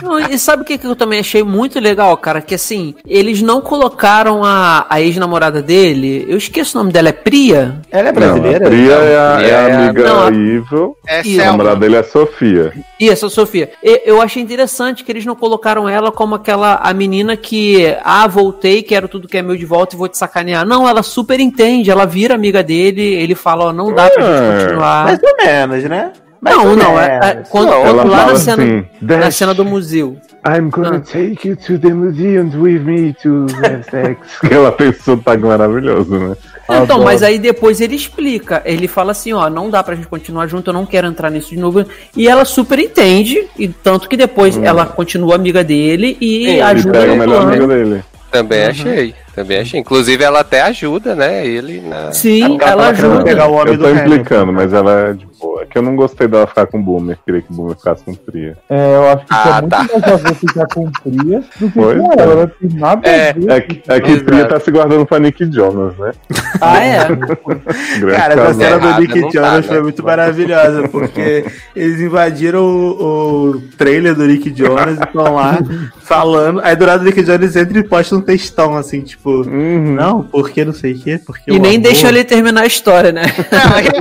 Não, 0.02 0.18
e 0.18 0.38
sabe 0.38 0.62
o 0.62 0.64
que, 0.64 0.76
que 0.78 0.86
eu 0.86 0.96
também 0.96 1.20
achei 1.20 1.42
muito 1.42 1.78
legal, 1.80 2.16
cara? 2.16 2.40
Que 2.42 2.54
assim, 2.54 2.94
eles 3.06 3.40
não 3.40 3.60
colocaram 3.60 4.42
a, 4.44 4.86
a 4.88 5.00
ex-namorada 5.00 5.62
dele. 5.62 6.24
Eu 6.28 6.36
esqueço 6.36 6.76
o 6.76 6.80
nome 6.82 6.92
dela, 6.92 7.08
é 7.08 7.12
Priya? 7.12 7.80
Ela 7.90 8.08
é 8.08 8.12
Não, 8.12 8.20
brasileira? 8.20 8.66
a 8.66 8.70
Priya 8.70 8.92
é 8.94 9.18
a, 9.18 9.36
Priya 9.36 9.48
é 9.50 9.54
a 9.54 9.58
é 9.68 9.72
a- 9.72 9.84
amiga 9.84 10.02
Não, 10.04 10.20
a- 10.24 10.28
Evil. 10.28 10.96
É 11.06 11.20
A 11.20 11.44
namorada 11.46 11.80
dele 11.80 11.96
é 11.96 11.98
a 12.00 12.04
Sofia. 12.04 12.72
Isso, 12.98 13.26
a 13.26 13.30
Sofia. 13.30 13.70
E- 13.82 14.02
Eu 14.04 14.20
achei 14.20 14.42
interessante 14.42 15.04
que 15.04 15.12
eles 15.12 15.24
não 15.24 15.34
colocaram 15.36 15.88
ela 15.88 16.10
como 16.12 16.34
aquela 16.34 16.76
a 16.76 16.92
menina 16.92 17.36
que, 17.36 17.96
ah, 18.04 18.26
voltei, 18.26 18.82
quero 18.82 19.08
tudo 19.08 19.28
que 19.28 19.38
é 19.38 19.42
meu 19.42 19.56
de 19.56 19.64
volta 19.66 19.94
e 19.94 19.98
vou 19.98 20.08
te 20.08 20.18
sacanear. 20.18 20.66
Não, 20.66 20.88
ela 20.88 21.02
super 21.02 21.38
entende, 21.40 21.90
ela 21.90 22.06
vira 22.06 22.34
amiga 22.34 22.62
dele, 22.62 23.02
ele 23.02 23.34
fala, 23.34 23.66
ó, 23.66 23.72
não 23.72 23.92
dá 23.94 24.08
pra 24.10 24.22
gente 24.22 24.32
É. 24.42 24.62
continuar. 24.64 25.04
Mais 25.04 25.20
ou 25.22 25.36
menos, 25.44 25.84
né? 25.84 26.12
Mais 26.42 26.56
não, 26.56 26.70
ou 26.70 26.76
não, 26.76 27.00
é, 27.00 27.20
é- 27.22 27.42
quando, 27.48 27.70
Não, 27.70 27.82
quando 27.82 28.10
lá 28.10 28.26
na 28.26 28.34
cena, 28.36 28.62
assim, 28.64 28.84
na 29.00 29.16
"Dash, 29.18 29.36
cena 29.36 29.54
do 29.54 29.64
museu. 29.64 30.16
I'm 30.44 30.70
gonna 30.70 30.96
Ah. 30.96 31.00
take 31.00 31.46
you 31.48 31.56
to 31.56 31.78
the 31.78 31.94
museums 31.94 32.52
with 32.56 32.80
me 32.80 33.14
to 33.22 33.46
have 33.64 33.84
sex. 33.88 34.18
que 34.48 34.52
ela 34.52 34.72
tem 34.72 34.92
sotaque 34.92 35.40
maravilhoso, 35.44 36.18
né? 36.18 36.36
Então, 36.64 36.82
Adoro. 36.82 37.04
mas 37.04 37.22
aí 37.22 37.38
depois 37.38 37.80
ele 37.80 37.94
explica. 37.94 38.60
Ele 38.64 38.88
fala 38.88 39.12
assim, 39.12 39.32
ó, 39.32 39.48
não 39.48 39.70
dá 39.70 39.84
pra 39.84 39.94
gente 39.94 40.08
continuar 40.08 40.48
junto, 40.48 40.68
eu 40.70 40.74
não 40.74 40.84
quero 40.84 41.06
entrar 41.06 41.30
nisso 41.30 41.50
de 41.50 41.58
novo. 41.60 41.84
E 42.16 42.26
ela 42.28 42.44
super 42.44 42.78
entende, 42.80 43.46
e 43.56 43.68
tanto 43.68 44.08
que 44.08 44.16
depois 44.16 44.56
ela 44.56 44.84
continua 44.86 45.36
amiga 45.36 45.62
dele 45.62 46.16
e 46.20 46.26
Sim, 46.26 46.42
ele 46.42 46.50
Ele 46.50 46.60
ajuda 46.62 46.98
pega 46.98 47.12
o 47.12 47.16
melhor 47.16 47.66
dele. 47.68 48.02
Também 48.32 48.64
achei. 48.64 49.14
Também 49.34 49.58
achei. 49.60 49.78
Inclusive, 49.78 50.24
ela 50.24 50.40
até 50.40 50.62
ajuda, 50.62 51.14
né? 51.14 51.46
Ele 51.46 51.82
na. 51.82 52.10
Sim, 52.12 52.56
Ela 52.60 52.70
ela 52.70 52.88
ajuda. 52.88 53.22
pegar 53.24 53.46
o 53.46 53.52
homem 53.52 53.74
Eu 53.74 53.78
tô 53.80 53.90
implicando, 53.90 54.52
mas 54.52 54.72
ela 54.72 55.10
é 55.10 55.12
de 55.12 55.26
boa. 55.42 55.62
É 55.62 55.66
que 55.66 55.76
eu 55.78 55.82
não 55.82 55.96
gostei 55.96 56.28
dela 56.28 56.46
ficar 56.46 56.66
com 56.66 56.78
o 56.78 56.82
Boomer. 56.82 57.18
Queria 57.24 57.42
que 57.42 57.50
o 57.52 57.54
Boomer 57.54 57.76
ficasse 57.76 58.04
com 58.04 58.14
Priya. 58.14 58.56
É, 58.70 58.94
eu 58.96 59.08
acho 59.08 59.26
que 59.26 59.26
Ah, 59.30 59.60
muito 59.60 59.70
tá. 59.70 59.78
mais 59.78 60.04
a 60.04 60.16
ver 60.16 60.34
ficar 60.34 60.66
com 60.74 60.90
Priya 60.90 61.40
do 61.60 61.66
que 61.66 61.70
Pois 61.74 61.98
com 62.00 62.12
é. 62.12 62.22
ela. 62.22 62.32
Ela 62.32 62.46
tem 62.60 62.70
nada 62.78 63.08
É, 63.08 63.30
a 63.30 63.32
ver. 63.32 63.50
É 63.50 63.60
que, 63.60 63.82
é 63.88 64.00
que 64.00 64.10
Exato. 64.10 64.24
Priya 64.24 64.46
tá 64.48 64.60
se 64.60 64.70
guardando 64.70 65.06
pra 65.06 65.18
Nick 65.18 65.44
Jonas, 65.52 65.96
né? 65.98 66.12
Ah, 66.60 66.84
é? 66.84 66.98
Cara, 68.16 68.34
essa 68.34 68.54
cena 68.54 68.78
do 68.78 68.86
Errado 68.86 69.00
Nick 69.00 69.20
tá, 69.22 69.28
Jonas 69.30 69.54
né? 69.56 69.62
foi 69.62 69.82
muito 69.82 70.02
maravilhosa, 70.02 70.88
porque 70.88 71.44
eles 71.74 72.00
invadiram 72.00 72.62
o, 72.64 73.50
o 73.50 73.60
trailer 73.76 74.14
do 74.14 74.24
Nick 74.26 74.52
Jonas 74.56 74.98
e 74.98 75.02
estão 75.02 75.34
lá 75.34 75.58
falando. 76.00 76.60
Aí 76.62 76.76
do 76.76 76.86
nada 76.86 77.02
o 77.02 77.04
Nick 77.04 77.22
Jonas 77.24 77.56
entra 77.56 77.78
e 77.78 77.84
posta 77.84 78.14
um 78.16 78.20
textão 78.20 78.76
assim, 78.76 79.00
tipo, 79.00 79.42
Uhum. 79.42 79.94
não, 79.94 80.22
porque 80.22 80.64
não 80.64 80.72
sei 80.72 80.92
o 80.92 80.98
quê, 80.98 81.18
porque 81.24 81.50
E 81.50 81.56
o 81.56 81.60
nem 81.60 81.72
amor. 81.72 81.82
deixa 81.82 82.08
ele 82.08 82.22
terminar 82.24 82.62
a 82.62 82.66
história, 82.66 83.12
né? 83.12 83.22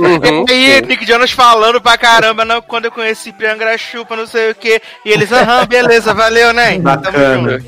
Não, 0.00 0.44
e 0.48 0.72
aí, 0.74 0.82
Nick 0.86 1.06
Jonas 1.06 1.31
falando 1.32 1.80
pra 1.80 1.96
caramba, 1.98 2.44
não, 2.44 2.60
quando 2.62 2.86
eu 2.86 2.92
conheci 2.92 3.32
Priyangra 3.32 3.76
Chupa, 3.78 4.14
não 4.16 4.26
sei 4.26 4.50
o 4.50 4.54
que. 4.54 4.80
E 5.04 5.10
eles, 5.10 5.32
aham, 5.32 5.66
beleza, 5.66 6.12
valeu, 6.14 6.52
né? 6.52 6.72
Tamo 6.72 6.82
Bacana. 6.82 7.50
junto. 7.50 7.64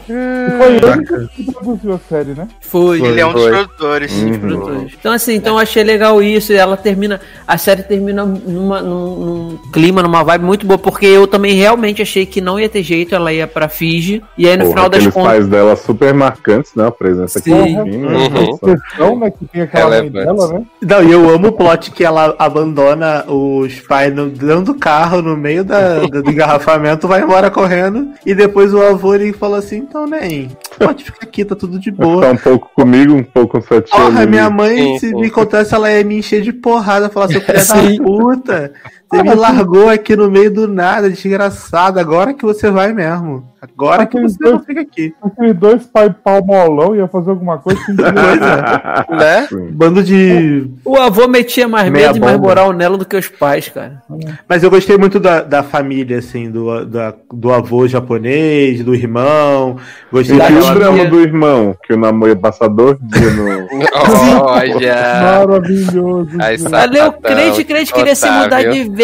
Foi 0.56 0.76
ele 0.76 1.28
que 1.28 1.52
produziu 1.52 1.94
a 1.94 1.98
série, 2.08 2.30
né? 2.34 2.48
Foi. 2.60 3.00
Ele 3.02 3.20
é 3.20 3.26
um 3.26 3.32
dos 3.32 3.46
produtores. 3.46 4.12
Uhum. 4.12 4.38
produtores. 4.38 4.92
Então, 4.98 5.12
assim, 5.12 5.34
então 5.34 5.54
eu 5.54 5.58
achei 5.58 5.82
legal 5.82 6.22
isso. 6.22 6.52
E 6.52 6.56
ela 6.56 6.76
termina. 6.76 7.20
A 7.46 7.56
série 7.58 7.82
termina 7.82 8.24
numa, 8.24 8.80
num, 8.82 9.14
num 9.16 9.58
clima, 9.72 10.02
numa 10.02 10.22
vibe 10.22 10.44
muito 10.44 10.66
boa, 10.66 10.78
porque 10.78 11.06
eu 11.06 11.26
também 11.26 11.54
realmente 11.54 12.02
achei 12.02 12.26
que 12.26 12.40
não 12.40 12.58
ia 12.58 12.68
ter 12.68 12.82
jeito, 12.82 13.14
ela 13.14 13.32
ia 13.32 13.46
pra 13.46 13.68
Fiji. 13.68 14.22
E 14.36 14.48
aí, 14.48 14.56
no 14.56 14.64
Porra, 14.64 14.74
final 14.74 14.88
das 14.90 15.04
contas. 15.06 15.22
pais 15.22 15.46
dela 15.48 15.76
super 15.76 16.12
marcantes, 16.14 16.74
né? 16.74 16.86
A 16.86 16.90
presença 16.90 17.38
aqui 17.38 17.50
Sim. 17.50 17.76
no 17.76 17.84
filme, 17.84 17.96
Uhum. 18.06 19.18
né? 19.18 19.30
Que 19.30 19.44
tem 19.46 19.62
aquela 19.62 19.88
mãe 19.90 20.10
Relevante. 20.10 20.24
dela, 20.26 20.52
né? 20.58 20.62
Não, 20.82 21.02
e 21.02 21.12
eu 21.12 21.28
amo 21.30 21.48
o 21.48 21.52
plot 21.52 21.90
que 21.90 22.04
ela 22.04 22.34
abandona 22.38 23.24
os 23.60 23.80
pais 23.80 24.14
no, 24.14 24.28
dentro 24.28 24.62
do 24.62 24.74
carro, 24.74 25.22
no 25.22 25.36
meio 25.36 25.64
da, 25.64 26.00
do, 26.00 26.22
do 26.22 26.30
engarrafamento, 26.30 27.08
vai 27.08 27.22
embora 27.22 27.50
correndo, 27.50 28.10
e 28.24 28.34
depois 28.34 28.72
o 28.72 28.82
avô 28.82 29.14
ele 29.14 29.32
fala 29.32 29.58
assim, 29.58 29.78
então 29.78 30.06
nem, 30.06 30.50
pode 30.78 31.04
ficar 31.04 31.26
aqui, 31.26 31.44
tá 31.44 31.54
tudo 31.54 31.78
de 31.78 31.90
boa. 31.90 32.22
ficar 32.22 32.32
um 32.32 32.36
pouco 32.36 32.70
comigo, 32.74 33.14
um 33.14 33.22
pouco 33.22 33.60
com 33.60 33.66
sua 33.66 33.80
tia. 33.80 33.98
Porra, 33.98 34.26
minha 34.26 34.50
mãe, 34.50 34.76
Sim, 34.76 34.98
se 34.98 35.08
sim. 35.10 35.20
me 35.20 35.30
contasse, 35.30 35.74
ela 35.74 35.90
ia 35.90 36.04
me 36.04 36.18
encher 36.18 36.42
de 36.42 36.52
porrada, 36.52 37.08
falar, 37.08 37.28
seu 37.28 37.40
filho 37.40 37.58
Sim. 37.60 37.98
da 37.98 38.04
puta, 38.04 38.72
você 39.16 39.22
me 39.22 39.34
largou 39.34 39.88
aqui 39.88 40.16
no 40.16 40.30
meio 40.30 40.50
do 40.52 40.66
nada, 40.68 41.08
desgraçado, 41.10 41.98
agora 42.00 42.34
que 42.34 42.44
você 42.44 42.70
vai 42.70 42.92
mesmo. 42.92 43.52
Agora 43.62 44.04
que 44.04 44.20
você 44.20 44.36
não 44.44 44.58
fica 44.62 44.82
aqui. 44.82 45.14
Aqueles 45.22 45.54
dois 45.56 45.84
pai 45.84 46.14
pau 46.22 46.44
molão 46.44 46.94
ia 46.94 47.08
fazer 47.08 47.30
alguma 47.30 47.56
coisa 47.56 47.80
que 47.82 47.92
Né? 49.16 49.48
Bando 49.72 50.02
de 50.02 50.70
O 50.84 50.96
avô 50.98 51.26
metia 51.26 51.66
mais 51.66 51.90
Meia 51.90 52.08
medo 52.08 52.18
e 52.18 52.20
mais 52.20 52.38
moral 52.38 52.74
nela 52.74 52.98
do 52.98 53.06
que 53.06 53.16
os 53.16 53.26
pais, 53.28 53.68
cara. 53.70 54.02
Mas 54.46 54.62
eu 54.62 54.68
gostei 54.70 54.98
muito 54.98 55.18
da, 55.18 55.40
da 55.40 55.62
família, 55.62 56.18
assim, 56.18 56.50
do, 56.50 56.84
da- 56.84 57.14
do 57.32 57.50
avô 57.54 57.88
japonês, 57.88 58.84
do 58.84 58.94
irmão. 58.94 59.76
Gostei 60.12 60.36
E 60.36 60.38
Da 60.38 60.44
o 60.44 60.48
daquela. 60.50 60.62
tia. 60.66 60.74
drama 60.74 61.04
do 61.06 61.20
irmão, 61.20 61.74
que 61.86 61.94
o 61.94 61.96
namoro 61.98 62.36
passa 62.36 62.68
dois 62.68 62.98
dias 63.00 63.34
no. 63.34 63.44
Olha. 64.44 64.96
maravilhoso. 65.22 66.30
Aí 66.38 66.56
Valeu, 66.58 67.12
crente, 67.14 67.64
crente 67.64 67.94
queria 67.94 68.14
se 68.14 68.28
mudar 68.30 68.62
de 68.62 68.84
vez. 68.90 69.03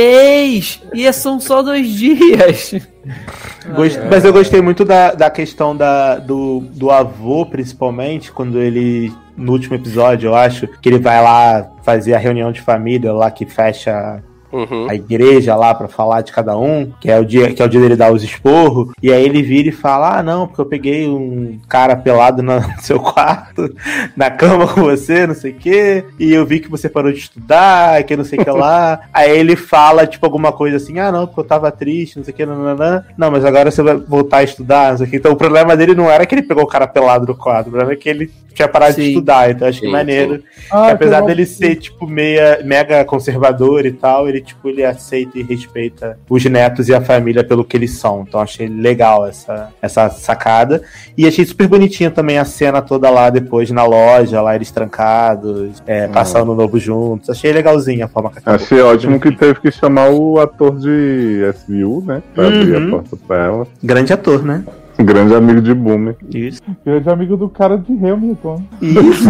E 0.94 1.12
são 1.12 1.38
só 1.40 1.62
dois 1.62 1.88
dias. 1.88 2.74
Gost- 3.74 4.00
Mas 4.10 4.24
eu 4.24 4.32
gostei 4.32 4.60
muito 4.60 4.84
da, 4.84 5.12
da 5.12 5.30
questão 5.30 5.76
da, 5.76 6.16
do, 6.16 6.60
do 6.60 6.90
avô, 6.90 7.44
principalmente, 7.46 8.32
quando 8.32 8.58
ele. 8.60 9.12
No 9.36 9.52
último 9.52 9.74
episódio, 9.74 10.28
eu 10.28 10.34
acho, 10.34 10.68
que 10.82 10.88
ele 10.88 10.98
vai 10.98 11.22
lá 11.22 11.70
fazer 11.82 12.12
a 12.14 12.18
reunião 12.18 12.52
de 12.52 12.60
família 12.60 13.10
lá 13.12 13.30
que 13.30 13.46
fecha 13.46 14.22
Uhum. 14.52 14.88
a 14.88 14.94
igreja 14.94 15.54
lá 15.54 15.74
pra 15.74 15.88
falar 15.88 16.22
de 16.22 16.32
cada 16.32 16.56
um, 16.58 16.92
que 17.00 17.10
é 17.10 17.18
o 17.18 17.24
dia 17.24 17.52
que 17.52 17.62
é 17.62 17.64
o 17.64 17.68
dia 17.68 17.80
dele 17.80 17.96
dar 17.96 18.12
os 18.12 18.22
esporros, 18.22 18.92
e 19.02 19.12
aí 19.12 19.24
ele 19.24 19.42
vira 19.42 19.68
e 19.68 19.72
fala: 19.72 20.18
"Ah, 20.18 20.22
não, 20.22 20.46
porque 20.46 20.60
eu 20.60 20.66
peguei 20.66 21.08
um 21.08 21.58
cara 21.68 21.96
pelado 21.96 22.42
no 22.42 22.60
seu 22.80 22.98
quarto, 23.00 23.72
na 24.16 24.30
cama 24.30 24.66
com 24.66 24.82
você, 24.82 25.26
não 25.26 25.34
sei 25.34 25.52
o 25.52 25.54
quê, 25.54 26.04
e 26.18 26.32
eu 26.32 26.44
vi 26.44 26.60
que 26.60 26.70
você 26.70 26.88
parou 26.88 27.12
de 27.12 27.18
estudar, 27.18 28.02
que 28.04 28.16
não 28.16 28.24
sei 28.24 28.38
o 28.38 28.44
que 28.44 28.50
lá". 28.50 29.00
aí 29.12 29.30
ele 29.30 29.56
fala 29.56 30.06
tipo 30.06 30.26
alguma 30.26 30.52
coisa 30.52 30.76
assim: 30.76 30.98
"Ah, 30.98 31.12
não, 31.12 31.26
porque 31.26 31.40
eu 31.40 31.44
tava 31.44 31.70
triste, 31.70 32.16
não 32.16 32.24
sei 32.24 32.34
o 32.34 32.36
que, 32.36 32.46
nananã. 32.46 33.04
Não, 33.16 33.30
mas 33.30 33.44
agora 33.44 33.70
você 33.70 33.82
vai 33.82 33.96
voltar 33.96 34.38
a 34.38 34.42
estudar, 34.42 34.90
não 34.90 34.98
sei 34.98 35.06
o 35.06 35.10
que". 35.10 35.16
Então 35.16 35.32
o 35.32 35.36
problema 35.36 35.76
dele 35.76 35.94
não 35.94 36.10
era 36.10 36.26
que 36.26 36.34
ele 36.34 36.42
pegou 36.42 36.64
o 36.64 36.68
cara 36.68 36.86
pelado 36.86 37.26
no 37.26 37.36
quadro, 37.36 37.68
o 37.68 37.70
problema 37.70 37.92
é 37.92 37.96
que 37.96 38.08
ele 38.08 38.30
tinha 38.54 38.68
parado 38.68 38.94
de 38.96 39.02
Sim. 39.02 39.08
estudar, 39.08 39.50
então 39.50 39.66
acho 39.68 39.80
que 39.80 39.86
Sim, 39.86 39.92
maneiro. 39.92 40.42
Ah, 40.70 40.86
Que 40.86 40.92
apesar 40.92 41.20
que 41.22 41.26
dele 41.28 41.46
ser, 41.46 41.76
tipo, 41.76 42.06
meia, 42.06 42.60
mega 42.64 43.04
conservador 43.04 43.86
e 43.86 43.92
tal, 43.92 44.28
ele, 44.28 44.40
tipo, 44.40 44.68
ele 44.68 44.84
aceita 44.84 45.38
e 45.38 45.42
respeita 45.42 46.18
os 46.28 46.44
netos 46.44 46.88
e 46.88 46.94
a 46.94 47.00
família 47.00 47.42
pelo 47.44 47.64
que 47.64 47.76
eles 47.76 47.98
são. 47.98 48.24
Então 48.26 48.40
achei 48.40 48.68
legal 48.68 49.26
essa, 49.26 49.68
essa 49.80 50.08
sacada. 50.10 50.82
E 51.16 51.26
achei 51.26 51.44
super 51.44 51.68
bonitinha 51.68 52.10
também 52.10 52.38
a 52.38 52.44
cena 52.44 52.80
toda 52.82 53.08
lá 53.10 53.30
depois 53.30 53.70
na 53.70 53.84
loja, 53.84 54.40
lá 54.40 54.54
eles 54.54 54.70
trancados, 54.70 55.82
é, 55.86 56.08
passando 56.08 56.52
o 56.52 56.54
novo 56.54 56.78
juntos. 56.78 57.30
Achei 57.30 57.52
legalzinha 57.52 58.04
a 58.04 58.08
forma 58.08 58.30
que 58.30 58.38
acabou. 58.38 58.60
Achei 58.64 58.80
ótimo 58.80 59.20
que 59.20 59.32
teve 59.32 59.60
que 59.60 59.70
chamar 59.70 60.10
o 60.10 60.38
ator 60.40 60.78
de 60.78 61.42
SVU, 61.54 62.02
né? 62.06 62.22
Pra 62.34 62.46
abrir 62.48 62.70
Uhum. 62.76 62.86
a 62.88 62.90
porta 62.90 63.16
pra 63.26 63.44
ela. 63.44 63.66
Grande 63.82 64.12
ator, 64.12 64.44
né? 64.44 64.64
Grande 64.98 65.34
amigo 65.34 65.60
de 65.62 65.74
Boomer. 65.74 66.16
Isso. 66.34 66.60
Grande 66.84 67.08
amigo 67.08 67.36
do 67.36 67.48
cara 67.48 67.78
de 67.78 67.92
Hamilton. 67.92 68.62
Isso. 68.82 69.28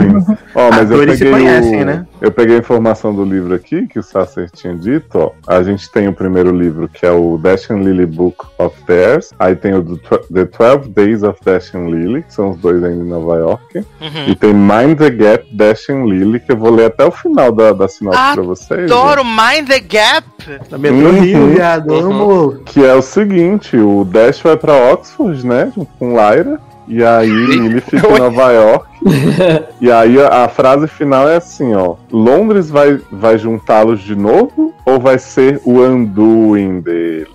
Ó, 0.55 0.71
mas 0.71 0.91
eu 0.91 0.97
Atores 0.97 1.19
se 1.19 1.25
peguei, 1.25 1.39
conhecem, 1.39 1.83
o... 1.83 1.85
né? 1.87 2.07
Eu 2.21 2.31
peguei 2.31 2.57
a 2.57 2.59
informação 2.59 3.15
do 3.15 3.25
livro 3.25 3.55
aqui, 3.55 3.87
que 3.87 3.99
o 3.99 4.03
Sasser 4.03 4.51
tinha 4.51 4.75
dito, 4.75 5.19
ó. 5.19 5.31
A 5.47 5.63
gente 5.63 5.91
tem 5.91 6.09
o 6.09 6.13
primeiro 6.13 6.51
livro, 6.57 6.89
que 6.89 7.05
é 7.07 7.11
o 7.11 7.39
Dash 7.39 7.71
and 7.71 7.81
Lily 7.83 8.07
Book 8.07 8.37
of 8.59 8.77
Theirs. 8.85 9.31
Aí 9.39 9.57
tem 9.57 9.75
o 9.75 9.83
The 9.83 10.45
12 10.45 10.89
Days 10.91 11.23
of 11.23 11.39
Dash 11.45 11.75
and 11.75 11.87
Lily, 11.89 12.23
que 12.23 12.35
são 12.35 12.51
os 12.51 12.57
dois 12.59 12.83
ainda 12.85 13.03
em 13.05 13.09
Nova 13.09 13.37
York. 13.37 13.79
Uhum. 13.79 13.85
E 14.29 14.35
tem 14.35 14.53
Mind 14.55 14.99
the 14.99 15.11
Gap, 15.11 15.47
Dash 15.53 15.89
and 15.91 16.05
Lily, 16.05 16.41
que 16.41 16.53
eu 16.53 16.57
vou 16.57 16.71
ler 16.71 16.87
até 16.87 17.05
o 17.05 17.11
final 17.11 17.51
da, 17.53 17.73
da 17.73 17.89
sinopse 17.89 18.19
Ah, 18.21 18.33
pra 18.35 18.43
vocês. 18.43 18.91
Adoro 18.91 19.25
Mind 19.25 19.67
the 19.69 19.81
Gap. 19.81 20.27
Na 20.71 20.79
Metrô 20.79 21.11
Uhum. 21.11 21.21
Rio, 21.21 21.47
viado. 21.49 21.91
Uhum. 21.93 22.63
Que 22.65 22.85
é 22.85 22.95
o 22.95 23.03
seguinte, 23.03 23.77
o 23.77 24.05
Dash 24.05 24.41
vai 24.41 24.57
pra 24.57 24.75
Oxford, 24.93 25.47
né? 25.47 25.73
Junto 25.75 25.91
com 25.99 26.11
Lyra. 26.11 26.61
E 26.89 27.05
aí 27.05 27.31
ele 27.31 27.81
fica 27.81 28.07
em 28.09 28.19
Nova 28.19 28.51
York. 28.53 28.90
e 29.81 29.91
aí 29.91 30.21
a, 30.21 30.45
a 30.45 30.49
frase 30.49 30.87
final 30.87 31.29
é 31.29 31.37
assim, 31.37 31.75
ó. 31.75 31.95
Londres 32.13 32.69
vai, 32.71 33.01
vai 33.11 33.39
juntá-los 33.39 34.01
de 34.03 34.15
novo 34.15 34.75
ou 34.85 34.99
vai 35.01 35.19
ser 35.19 35.61
o 35.65 35.81
undoing 35.81 36.81
dele? 36.81 37.27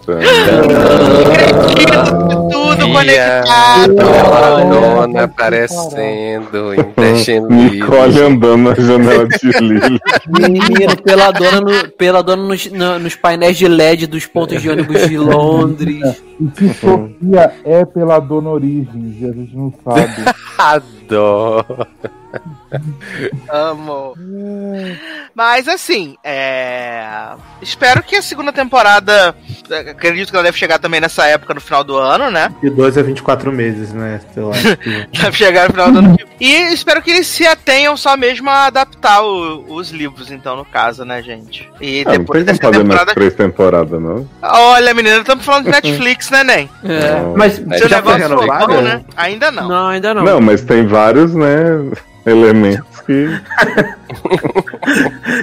Acredito, 1.45 2.49
tudo 2.51 2.91
conectado. 2.91 3.95
a 3.99 4.63
dona 4.63 5.23
aparecendo 5.23 6.71
and 6.97 7.47
Nicole 7.49 8.19
andando 8.21 8.57
na 8.69 8.75
janela 8.75 9.27
de 9.27 9.49
Lily. 9.59 9.99
Menino, 10.27 10.97
pela 11.03 11.31
dona, 11.31 11.61
no, 11.61 11.89
pela 11.91 12.21
dona 12.21 12.43
nos, 12.43 12.71
no- 12.71 12.99
nos 12.99 13.15
painéis 13.15 13.57
de 13.57 13.67
LED 13.67 14.07
dos 14.07 14.25
pontos 14.25 14.61
de 14.61 14.69
ônibus 14.69 15.07
de 15.07 15.17
Londres. 15.17 16.21
E 16.39 16.49
se 16.57 16.73
Sofia 16.75 17.53
é 17.63 17.85
pela 17.85 18.19
dona 18.19 18.49
Origens 18.49 19.15
e 19.21 19.25
a 19.25 19.31
gente 19.31 19.55
não 19.55 19.73
sabe. 19.83 20.13
Adoro. 21.05 21.87
Amo. 23.49 24.13
Mas 25.33 25.67
assim, 25.67 26.15
é. 26.23 27.05
Espero 27.61 28.01
que 28.03 28.15
a 28.15 28.21
segunda 28.21 28.51
temporada. 28.51 29.35
Acredito 29.89 30.29
que 30.29 30.35
ela 30.35 30.43
deve 30.43 30.57
chegar 30.57 30.77
também 30.79 31.01
nessa 31.01 31.25
época 31.25 31.53
no 31.53 31.61
final 31.61 31.83
do 31.83 31.95
ano, 31.97 32.29
né? 32.29 32.53
De 32.61 32.69
12 32.69 32.99
a 32.99 33.03
24 33.03 33.51
meses, 33.51 33.91
né? 33.93 34.19
Eu 34.35 34.51
acho 34.51 34.77
que... 34.77 35.07
Deve 35.11 35.35
chegar 35.37 35.67
no 35.67 35.71
final 35.73 35.91
do 35.91 35.99
ano. 35.99 36.17
E 36.39 36.53
espero 36.73 37.01
que 37.01 37.09
eles 37.11 37.27
se 37.27 37.47
atenham 37.47 37.95
só 37.97 38.15
mesmo 38.15 38.49
a 38.49 38.65
adaptar 38.67 39.23
o- 39.23 39.65
os 39.73 39.89
livros, 39.89 40.29
então, 40.29 40.55
no 40.55 40.65
caso, 40.65 41.03
né, 41.03 41.21
gente? 41.23 41.67
E 41.81 42.03
Ah, 42.05 42.11
não 42.11 42.17
depois 42.19 42.45
dessa 42.45 42.59
temporada. 42.71 43.13
três 43.15 43.33
temporadas, 43.33 43.99
não? 44.01 44.29
Olha, 44.41 44.93
menina, 44.93 45.17
estamos 45.17 45.43
falando 45.43 45.65
de 45.65 45.71
Netflix, 45.71 46.29
né, 46.29 46.43
Nen? 46.43 46.69
É. 46.83 47.19
Não. 47.21 47.35
Mas 47.35 47.53
Seu 47.55 47.89
já 47.89 48.03
foi 48.03 48.17
negócio 48.19 48.37
foi 48.37 48.67
bom, 48.67 48.81
né? 48.81 49.01
Ainda 49.17 49.49
não. 49.51 49.67
Não, 49.67 49.87
ainda 49.87 50.13
não. 50.13 50.23
Não, 50.23 50.41
mas 50.41 50.61
tem 50.61 50.85
vários, 50.85 51.33
né? 51.33 51.55
Elementos 52.25 53.01
que. 53.01 53.27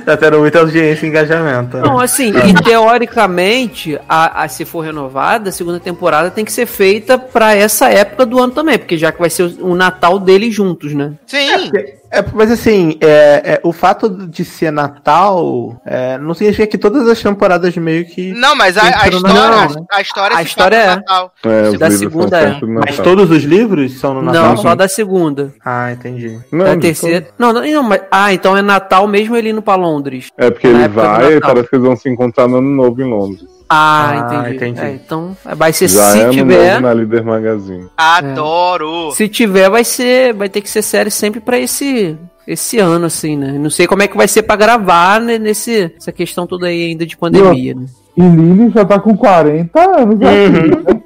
Tá 0.04 0.16
tendo 0.16 0.38
muita 0.38 0.60
audiência 0.60 1.04
e 1.04 1.08
engajamento. 1.08 1.76
Não, 1.78 1.98
assim, 1.98 2.30
e 2.30 2.54
teoricamente, 2.62 3.98
a, 4.08 4.42
a- 4.44 4.48
se 4.48 4.64
for 4.64 4.80
renovada, 4.80 5.48
a 5.50 5.52
segunda 5.52 5.78
temporada 5.80 6.30
tem 6.30 6.44
que 6.44 6.52
ser 6.52 6.66
feita 6.66 7.18
pra 7.18 7.54
essa 7.54 7.88
época 7.88 8.24
do 8.24 8.40
ano 8.40 8.52
também, 8.52 8.78
porque 8.78 8.96
já 8.96 9.10
que 9.12 9.18
vai 9.20 9.28
ser 9.30 9.42
o, 9.44 9.72
o 9.72 9.74
Natal 9.74 10.18
deles 10.18 10.54
juntos, 10.54 10.94
né? 10.94 11.12
Sim. 11.26 11.70
É, 11.76 11.96
mas 12.34 12.50
assim, 12.50 12.98
é, 13.00 13.54
é, 13.54 13.60
o 13.62 13.72
fato 13.72 14.08
de 14.08 14.44
ser 14.44 14.70
Natal 14.70 15.80
é, 15.86 16.18
não 16.18 16.34
significa 16.34 16.66
que 16.66 16.76
todas 16.76 17.08
as 17.08 17.22
temporadas 17.22 17.74
meio 17.76 18.04
que. 18.04 18.32
Não, 18.32 18.54
mas 18.54 18.76
a, 18.76 18.82
a 18.82 19.08
história, 19.08 19.20
Natal, 19.20 19.68
né? 19.70 19.86
a 19.90 20.00
história, 20.00 20.36
A 20.36 20.40
se 20.40 20.46
história 20.46 20.78
passa 20.78 20.86
no 20.86 20.92
é. 20.92 20.96
Natal. 20.96 21.32
É, 21.44 21.78
Da 21.78 21.90
segunda 21.90 22.40
é. 22.40 22.60
Mas 22.60 22.96
todos 22.98 23.30
os 23.30 23.42
livros 23.42 23.98
são 23.98 24.14
no 24.14 24.22
Natal? 24.22 24.48
Não, 24.50 24.56
só 24.58 24.74
da 24.74 24.88
segunda. 24.88 25.54
Ah, 25.64 25.92
entendi. 25.92 26.38
Não, 26.52 26.64
da 26.66 26.76
terceira. 26.76 27.28
Não, 27.38 27.52
não, 27.52 27.64
não, 27.64 27.82
mas. 27.82 28.02
Ah, 28.10 28.32
então 28.32 28.56
é 28.56 28.62
Natal 28.62 29.06
mesmo 29.08 29.34
ele 29.34 29.50
indo 29.50 29.62
pra 29.62 29.74
Londres. 29.74 30.30
É 30.36 30.50
porque 30.50 30.66
ele 30.66 30.88
vai 30.88 31.36
e 31.36 31.40
parece 31.40 31.68
que 31.68 31.76
eles 31.76 31.86
vão 31.86 31.96
se 31.96 32.08
encontrar 32.10 32.46
no 32.46 32.58
ano 32.58 32.68
novo 32.68 33.00
em 33.00 33.08
Londres. 33.08 33.61
Ah, 33.74 34.10
Ah, 34.10 34.40
entendi. 34.50 34.56
entendi. 34.56 34.80
É, 34.80 34.92
então 34.94 35.36
vai 35.56 35.72
ser 35.72 35.88
Já 35.88 36.04
se 36.12 36.20
é 36.20 36.28
tiver. 36.30 36.80
na 36.80 36.92
Líder 36.92 37.24
Magazine. 37.24 37.86
Adoro. 37.96 39.12
Se 39.12 39.28
tiver, 39.28 39.70
vai 39.70 39.82
ser. 39.84 40.34
Vai 40.34 40.48
ter 40.48 40.60
que 40.60 40.68
ser 40.68 40.82
série 40.82 41.10
sempre 41.10 41.40
pra 41.40 41.58
esse. 41.58 42.16
Esse 42.46 42.78
ano, 42.78 43.06
assim, 43.06 43.36
né? 43.36 43.52
Não 43.52 43.70
sei 43.70 43.86
como 43.86 44.02
é 44.02 44.08
que 44.08 44.16
vai 44.16 44.26
ser 44.26 44.42
pra 44.42 44.56
gravar 44.56 45.20
né, 45.20 45.38
nesse, 45.38 45.92
essa 45.96 46.10
questão 46.10 46.44
toda 46.44 46.66
aí 46.66 46.86
ainda 46.90 47.06
de 47.06 47.16
pandemia, 47.16 47.72
né? 47.74 47.86
E 48.16 48.20
Lily 48.20 48.70
já 48.74 48.84
tá 48.84 48.98
com 48.98 49.16
40 49.16 49.80
anos. 49.80 50.16
Uhum. 50.16 51.01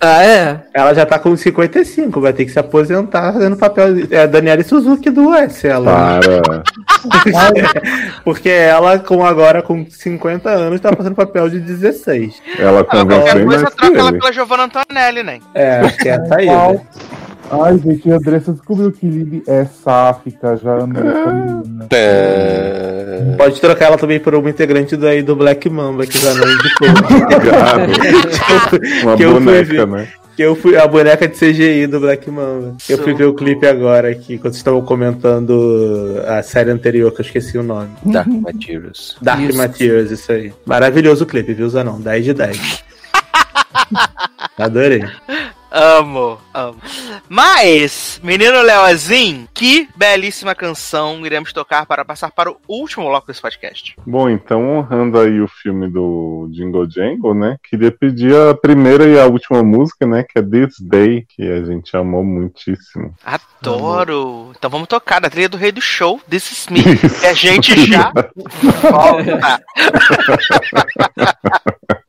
Ah, 0.00 0.24
é? 0.24 0.60
Ela 0.74 0.94
já 0.94 1.06
tá 1.06 1.18
com 1.18 1.36
55, 1.36 2.20
vai 2.20 2.32
ter 2.32 2.44
que 2.44 2.50
se 2.50 2.58
aposentar 2.58 3.32
fazendo 3.32 3.56
papel. 3.56 3.86
É 4.10 4.22
a 4.22 4.26
Daniela 4.26 4.62
Suzuki 4.62 5.10
do 5.10 5.34
S, 5.34 5.66
ela. 5.66 6.20
Para. 6.20 6.62
Porque 8.24 8.48
ela, 8.48 8.98
com 8.98 9.24
agora 9.24 9.62
com 9.62 9.84
50 9.88 10.50
anos, 10.50 10.80
tá 10.80 10.92
fazendo 10.96 11.14
papel 11.14 11.48
de 11.48 11.60
16. 11.60 12.42
Ela 12.58 12.80
Ah, 12.80 12.84
convence 12.84 13.34
bem 13.34 13.44
coisa 13.46 13.62
mais 13.62 13.74
que 13.74 13.80
troca 13.80 13.98
ela 13.98 14.12
pela 14.12 14.32
Giovanna 14.32 14.64
Antonelli, 14.64 15.22
né? 15.22 15.38
É, 15.54 15.80
acho 15.80 15.96
que 15.98 16.08
é 16.08 16.12
essa 16.12 16.36
aí. 16.36 16.46
Né? 16.46 16.80
Ai, 17.50 17.78
gente, 17.78 18.10
a 18.10 18.16
Andressa 18.16 18.52
descobriu 18.52 18.90
que 18.92 19.06
Lily 19.06 19.42
é 19.46 19.64
sáfica, 19.64 20.56
já 20.56 20.78
andou 20.78 21.02
com 21.02 21.28
a 21.28 21.32
menina. 21.32 21.86
Tã. 21.88 23.36
Pode 23.36 23.60
trocar 23.60 23.86
ela 23.86 23.98
também 23.98 24.18
por 24.18 24.34
uma 24.34 24.48
integrante 24.48 24.96
do, 24.96 25.06
aí 25.06 25.22
do 25.22 25.36
Black 25.36 25.68
Mamba, 25.68 26.06
que 26.06 26.18
já 26.18 26.34
não 26.34 26.50
indicou. 26.50 26.88
Uma 29.02 29.16
Que 29.16 29.22
eu 29.24 29.32
fui 29.32 29.40
boneca, 29.40 29.86
né? 29.86 30.08
que 30.34 30.42
eu 30.42 30.56
fui 30.56 30.76
a 30.76 30.86
boneca 30.86 31.28
de 31.28 31.36
CGI 31.36 31.86
do 31.86 32.00
Black 32.00 32.30
Mamba. 32.30 32.76
Eu 32.88 32.98
fui 32.98 33.14
ver 33.14 33.24
o 33.24 33.34
clipe 33.34 33.66
agora 33.66 34.10
aqui, 34.10 34.38
quando 34.38 34.54
vocês 34.54 34.56
estavam 34.56 34.82
comentando 34.82 36.16
a 36.26 36.42
série 36.42 36.70
anterior, 36.70 37.12
que 37.12 37.20
eu 37.20 37.24
esqueci 37.24 37.58
o 37.58 37.62
nome. 37.62 37.90
Dark 38.04 38.28
Materials. 38.28 39.16
Dark 39.20 39.40
Isso. 39.40 39.58
Materials, 39.58 40.10
isso 40.10 40.32
aí. 40.32 40.52
Maravilhoso 40.64 41.24
o 41.24 41.26
clipe, 41.26 41.52
viu, 41.52 41.68
Zanão? 41.68 42.00
10 42.00 42.24
de 42.24 42.34
10. 42.34 42.84
Adorei. 44.58 45.04
Amo, 45.74 46.38
amo. 46.52 46.76
Mas, 47.30 48.20
menino 48.22 48.60
Leozinho, 48.60 49.48
que 49.54 49.88
belíssima 49.96 50.54
canção 50.54 51.24
iremos 51.24 51.50
tocar 51.50 51.86
para 51.86 52.04
passar 52.04 52.30
para 52.30 52.50
o 52.50 52.58
último 52.68 53.06
bloco 53.06 53.26
desse 53.26 53.40
podcast. 53.40 53.96
Bom, 54.06 54.28
então 54.28 54.68
honrando 54.68 55.18
aí 55.18 55.40
o 55.40 55.48
filme 55.48 55.88
do 55.88 56.46
Jingle 56.52 56.86
Jangle, 56.90 57.32
né? 57.32 57.56
Queria 57.64 57.90
pedir 57.90 58.36
a 58.36 58.54
primeira 58.54 59.08
e 59.08 59.18
a 59.18 59.24
última 59.24 59.62
música, 59.62 60.06
né? 60.06 60.22
Que 60.24 60.40
é 60.40 60.42
This 60.42 60.78
Day, 60.78 61.24
que 61.26 61.42
a 61.50 61.64
gente 61.64 61.96
amou 61.96 62.22
muitíssimo. 62.22 63.14
Adoro. 63.24 64.52
Então 64.54 64.68
vamos 64.68 64.88
tocar 64.88 65.22
na 65.22 65.30
trilha 65.30 65.48
do 65.48 65.56
Rei 65.56 65.72
do 65.72 65.80
Show, 65.80 66.20
This 66.28 66.52
Is 66.52 66.66
Me. 66.68 66.82
E 67.22 67.26
a 67.26 67.32
gente 67.32 67.86
já 67.90 68.12
volta. 68.90 69.62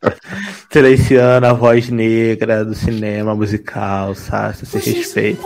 Silenciando 0.69 1.47
a 1.47 1.53
voz 1.53 1.89
negra 1.89 2.63
do 2.63 2.73
cinema 2.73 3.35
musical, 3.35 4.15
Sasha, 4.15 4.65
se 4.65 4.79
respeita. 4.79 5.43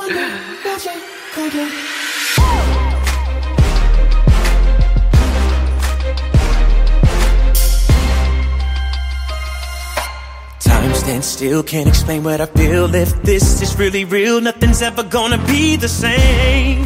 Time 10.60 10.96
stands 10.96 11.26
still, 11.26 11.64
can't 11.64 11.88
explain 11.88 12.24
what 12.24 12.42
I 12.42 12.46
feel. 12.46 12.94
If 12.94 13.22
this 13.24 13.62
is 13.62 13.76
really 13.78 14.06
real, 14.06 14.42
nothing's 14.42 14.82
ever 14.82 15.04
gonna 15.04 15.38
be 15.40 15.78
the 15.78 15.88
same. 15.88 16.86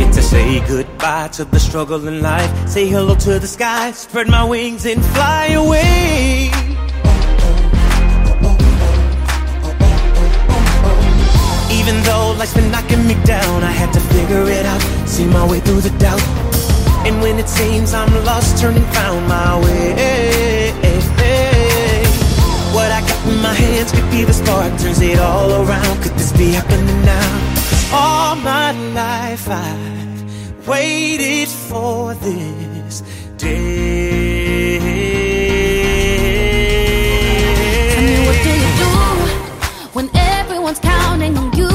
Get 0.00 0.14
to 0.14 0.22
say 0.22 0.66
goodbye 0.66 1.28
to 1.28 1.44
the 1.44 1.60
struggle 1.60 2.08
in 2.08 2.22
life. 2.22 2.50
Say 2.68 2.86
hello 2.88 3.14
to 3.16 3.38
the 3.38 3.46
sky, 3.46 3.92
spread 3.92 4.28
my 4.28 4.44
wings 4.44 4.86
and 4.86 5.04
fly 5.14 5.48
away. 5.64 6.50
Even 11.78 11.96
though 12.08 12.34
life's 12.38 12.54
been 12.54 12.70
knocking 12.70 13.06
me 13.06 13.16
down, 13.24 13.62
I 13.62 13.72
had 13.80 13.92
to 13.92 14.00
figure 14.14 14.44
it 14.58 14.64
out, 14.64 14.82
see 15.06 15.26
my 15.26 15.44
way 15.50 15.60
through 15.60 15.82
the 15.82 15.94
doubt. 15.98 16.24
And 17.06 17.20
when 17.20 17.38
it 17.38 17.48
seems 17.48 17.92
I'm 17.92 18.12
lost, 18.24 18.58
turning 18.60 18.86
found 18.96 19.28
my 19.28 19.60
way. 19.64 20.72
What 22.76 22.90
I 22.92 23.00
got 23.00 23.20
in 23.28 23.42
my 23.42 23.52
hands 23.52 23.90
could 23.92 24.10
be 24.10 24.24
the 24.24 24.32
spark, 24.32 24.72
turns 24.80 25.00
it 25.02 25.18
all 25.18 25.50
around. 25.62 26.02
Could 26.02 26.12
this 26.12 26.32
be 26.32 26.52
happening 26.52 27.02
now? 27.04 27.49
All 27.92 28.36
my 28.36 28.72
life 28.94 29.48
I've 29.48 30.68
waited 30.68 31.48
for 31.48 32.14
this 32.14 33.02
day. 33.36 34.78
What 38.26 38.38
do 38.44 38.52
you 38.64 38.72
do 38.84 38.92
when 39.92 40.08
everyone's 40.14 40.78
counting 40.78 41.36
on 41.36 41.52
you? 41.56 41.68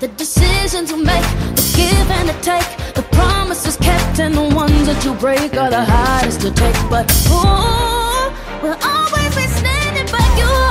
The 0.00 0.08
decisions 0.16 0.90
you 0.90 0.98
make, 1.04 1.24
the 1.54 1.72
give 1.76 2.10
and 2.10 2.28
the 2.28 2.36
take, 2.40 2.94
the 2.94 3.02
promises 3.12 3.76
kept 3.76 4.18
and 4.20 4.34
the 4.34 4.54
ones 4.54 4.86
that 4.86 5.04
you 5.04 5.14
break 5.14 5.54
are 5.56 5.70
the 5.70 5.84
hardest 5.84 6.40
to 6.42 6.50
take. 6.50 6.76
But 6.88 7.10
ooh, 7.28 8.32
we'll 8.62 8.78
always 8.82 9.34
be 9.36 9.46
standing 9.48 10.06
by 10.10 10.26
you. 10.38 10.65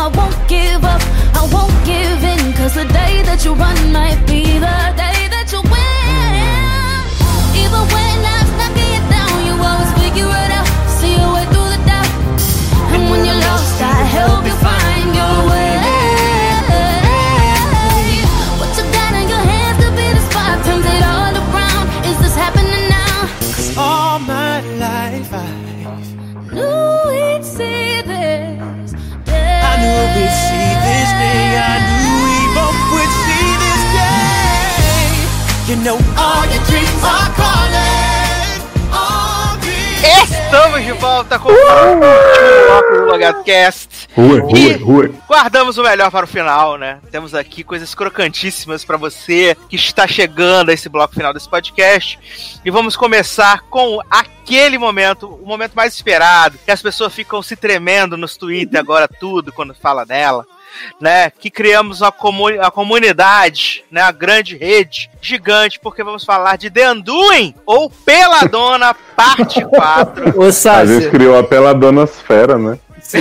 I 0.00 0.08
won't 0.08 0.48
give 0.48 0.82
up, 0.82 1.02
I 1.36 1.44
won't 1.52 1.76
give 1.84 2.24
in, 2.24 2.54
cause 2.54 2.72
the 2.72 2.86
day 2.86 3.20
that 3.28 3.44
you 3.44 3.52
run 3.52 3.76
might 3.92 4.16
be 4.26 4.40
the 4.56 4.78
day 4.96 5.28
that 5.28 5.52
you 5.52 5.60
win. 5.60 7.00
Even 7.52 7.82
when 7.92 8.14
life's 8.24 8.54
knocking 8.56 8.90
you 8.96 9.04
down, 9.12 9.34
you 9.44 9.54
always 9.60 9.92
figure 10.00 10.24
it 10.24 10.52
out, 10.56 10.68
see 10.88 11.12
your 11.20 11.28
way 11.36 11.44
through 11.52 11.68
the 11.76 11.80
doubt. 11.84 12.12
And 12.96 13.10
when 13.10 13.26
you're 13.26 13.42
lost, 13.44 13.76
I 13.82 14.00
help 14.16 14.46
you 14.48 14.56
find 14.64 14.99
know 35.82 35.98
all 36.16 36.44
your 36.46 36.64
dreams 36.64 37.04
are 37.04 37.30
calling. 37.34 38.92
All. 38.92 39.40
Estamos 40.02 40.82
de 40.82 40.92
volta 40.92 41.38
com 41.38 41.48
o 41.48 41.52
último 41.52 43.06
bloco 43.06 43.32
do 43.36 43.44
Cast. 43.44 44.08
Rua, 44.16 44.40
rua, 44.40 44.76
rua. 44.82 45.10
guardamos 45.28 45.78
o 45.78 45.82
melhor 45.82 46.10
para 46.10 46.24
o 46.24 46.28
final, 46.28 46.76
né? 46.76 46.98
Temos 47.10 47.34
aqui 47.34 47.62
coisas 47.62 47.94
crocantíssimas 47.94 48.84
para 48.84 48.96
você 48.96 49.56
que 49.68 49.76
está 49.76 50.08
chegando 50.08 50.70
a 50.70 50.72
esse 50.72 50.88
bloco 50.88 51.14
final 51.14 51.32
desse 51.32 51.48
podcast. 51.48 52.18
E 52.64 52.70
vamos 52.70 52.96
começar 52.96 53.60
com 53.70 54.00
aquele 54.10 54.78
momento, 54.78 55.28
o 55.28 55.46
momento 55.46 55.74
mais 55.74 55.94
esperado, 55.94 56.58
que 56.64 56.70
as 56.70 56.82
pessoas 56.82 57.14
ficam 57.14 57.42
se 57.42 57.54
tremendo 57.54 58.16
nos 58.16 58.36
Twitter 58.36 58.80
agora 58.80 59.06
tudo 59.06 59.52
quando 59.52 59.74
fala 59.74 60.04
dela. 60.04 60.46
Né, 61.00 61.30
que 61.30 61.50
criamos 61.50 62.02
a, 62.02 62.10
comu- 62.12 62.60
a 62.60 62.70
comunidade, 62.70 63.84
né, 63.90 64.00
a 64.02 64.12
grande 64.12 64.56
rede 64.56 65.10
gigante, 65.20 65.78
porque 65.80 66.02
vamos 66.04 66.24
falar 66.24 66.56
de 66.56 66.70
The 66.70 66.92
Undoing, 66.92 67.54
ou 67.66 67.90
Peladona, 67.90 68.94
parte 69.16 69.64
4. 69.64 70.34
Ô, 70.40 70.44
A 70.70 70.86
gente 70.86 71.10
criou 71.10 71.38
a 71.38 71.42
Peladonasfera, 71.42 72.56
né? 72.58 72.78
sim, 73.02 73.18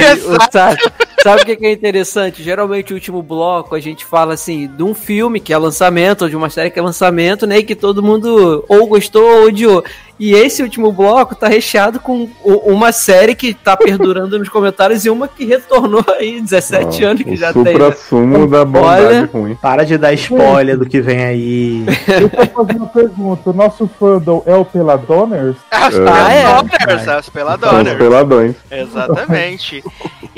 Sassi, 0.52 0.92
sabe 1.24 1.42
o 1.42 1.46
que 1.46 1.56
que 1.56 1.66
é 1.66 1.72
interessante? 1.72 2.44
Geralmente, 2.44 2.92
o 2.94 2.96
último 2.96 3.22
bloco, 3.24 3.76
a 3.76 3.80
gente 3.80 4.06
fala 4.06 4.34
assim, 4.34 4.68
de 4.68 4.84
um 4.84 4.94
filme 4.94 5.40
que 5.40 5.54
é 5.54 5.58
lançamento, 5.58 6.24
ou 6.24 6.30
de 6.30 6.36
uma 6.36 6.50
série 6.50 6.70
que 6.70 6.78
é 6.80 6.82
lançamento, 6.82 7.48
né? 7.48 7.60
E 7.60 7.64
que 7.64 7.76
todo 7.76 8.04
mundo 8.04 8.64
ou 8.68 8.88
gostou 8.88 9.24
ou 9.24 9.48
odiou. 9.48 9.84
E 10.20 10.34
esse 10.34 10.62
último 10.62 10.92
bloco 10.92 11.34
tá 11.34 11.48
recheado 11.48 12.00
com 12.00 12.30
uma 12.44 12.92
série 12.92 13.34
que 13.34 13.54
tá 13.54 13.78
perdurando 13.78 14.38
nos 14.38 14.50
comentários 14.50 15.06
e 15.06 15.10
uma 15.10 15.28
que 15.30 15.46
retornou 15.46 16.04
aí 16.20 16.42
17 16.42 17.04
anos 17.06 17.24
que 17.24 17.32
o 17.32 17.38
já 17.38 17.54
tem. 17.54 17.64
né? 17.64 17.72
supra-sumo 17.72 18.46
da 18.48 18.66
bondade 18.66 19.06
Olha. 19.06 19.30
ruim. 19.32 19.56
Para 19.56 19.86
de 19.86 19.98
dar 19.98 20.12
spoiler 20.14 20.78
do 20.78 20.86
que 20.86 21.00
vem 21.00 21.24
aí. 21.24 21.86
Eu 22.08 22.30
fazer 22.50 22.78
uma 22.78 22.88
pergunta. 22.88 23.50
O 23.50 23.54
nosso 23.54 23.90
fandom 24.00 24.44
é 24.46 24.56
o 24.56 24.66
Peladoners? 24.66 25.56
Ah, 25.72 25.88
é? 26.34 26.44
Peladoners, 26.44 26.94
as 27.00 27.04
São 27.06 27.20
os 27.20 27.30
Peladoners. 27.30 27.98
peladões. 27.98 28.56
Exatamente. 28.70 29.84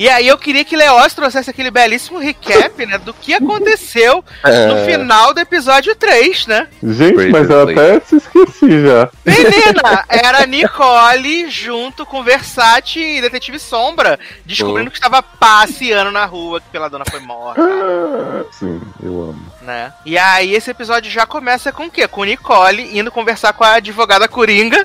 E 0.02 0.10
aí 0.10 0.28
eu 0.28 0.36
queria 0.36 0.66
que 0.66 0.76
Leoz 0.76 1.14
trouxesse 1.14 1.52
aquele 1.52 1.70
belíssimo 1.70 2.18
recap, 2.18 2.84
né, 2.88 2.98
do 2.98 3.14
que 3.14 3.36
aconteceu 3.36 4.26
no 4.44 4.78
É. 4.80 4.86
final 4.86 5.32
do 5.32 5.40
episódio 5.40 5.96
3, 5.96 6.48
né? 6.48 6.68
Gente, 6.82 7.28
mas 7.28 7.48
eu 7.48 7.70
até 7.70 8.00
se 8.00 8.16
esqueci 8.16 8.82
já. 8.84 9.08
Menina, 9.24 10.04
era 10.10 10.44
Nicole 10.48 11.48
junto 11.52 12.04
com 12.04 12.24
Versace 12.24 13.00
e 13.00 13.22
Detetive 13.22 13.60
Sombra, 13.60 14.20
descobrindo 14.44 14.90
que 14.90 14.98
estava 14.98 15.22
passeando 15.22 16.10
na 16.10 16.26
rua, 16.26 16.60
que 16.60 16.70
pela 16.72 16.90
dona 16.90 17.06
foi 17.08 17.20
morta, 17.20 17.62
Ah, 17.62 18.44
Sim, 18.52 18.82
eu 19.04 19.22
amo. 19.22 19.46
né? 19.62 19.94
E 20.04 20.18
aí 20.18 20.56
esse 20.56 20.72
episódio 20.72 21.12
já 21.12 21.28
começa 21.28 21.72
com 21.72 21.86
o 21.86 21.92
quê? 21.92 22.08
Com 22.08 22.24
Nicole 22.24 22.98
indo 22.98 23.12
conversar 23.12 23.54
com 23.54 23.64
a 23.64 23.74
advogada 23.76 24.28
Coringa, 24.28 24.84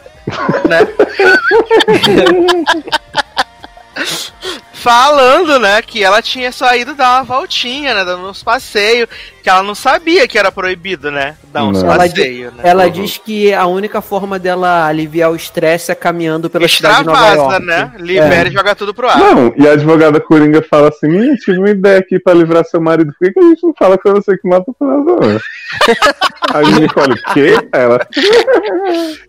né? 0.68 0.86
Falando, 4.86 5.58
né, 5.58 5.82
que 5.82 6.04
ela 6.04 6.22
tinha 6.22 6.52
só 6.52 6.72
ido 6.76 6.94
dar 6.94 7.16
uma 7.16 7.24
voltinha, 7.24 7.92
né, 7.92 8.04
dando 8.04 8.28
uns 8.28 8.40
passeios, 8.40 9.08
que 9.42 9.50
ela 9.50 9.60
não 9.60 9.74
sabia 9.74 10.28
que 10.28 10.38
era 10.38 10.52
proibido, 10.52 11.10
né, 11.10 11.34
dar 11.52 11.64
uns 11.64 11.82
Não. 11.82 11.90
Ela, 11.90 12.04
passeios, 12.08 12.52
né. 12.54 12.62
ela 12.64 12.88
diz 12.88 13.18
que 13.18 13.52
a 13.52 13.66
única 13.66 14.00
forma 14.00 14.38
dela 14.38 14.86
aliviar 14.86 15.32
o 15.32 15.36
estresse 15.36 15.90
é 15.90 15.94
caminhando 15.96 16.48
pela 16.48 16.68
cidade 16.68 16.98
de 17.00 17.04
Nova 17.06 17.18
Extravasa, 17.18 17.52
York. 17.54 17.66
né? 17.66 17.92
Libera 17.98 18.48
É. 18.48 18.48
e 18.48 18.52
joga 18.52 18.76
tudo 18.76 18.94
pro 18.94 19.08
ar. 19.08 19.18
Não, 19.18 19.52
e 19.56 19.66
a 19.66 19.72
advogada 19.72 20.20
Coringa 20.20 20.62
fala 20.62 20.88
assim: 20.88 21.08
Minha, 21.08 21.34
tive 21.34 21.58
uma 21.58 21.70
ideia 21.70 21.98
aqui 21.98 22.20
pra 22.20 22.32
livrar 22.34 22.64
seu 22.64 22.80
marido. 22.80 23.12
Por 23.18 23.26
que, 23.26 23.32
que 23.34 23.40
a 23.40 23.48
gente 23.48 23.64
não 23.64 23.74
fala 23.76 23.98
que 23.98 24.08
você 24.08 24.38
que 24.38 24.48
matou 24.48 24.72
o 24.72 24.84
pelador? 24.84 25.40
Aí 26.54 26.64
o 26.64 26.80
Nicole, 26.80 27.12
o 27.14 27.32
quê? 27.34 27.56
Ela. 27.72 28.06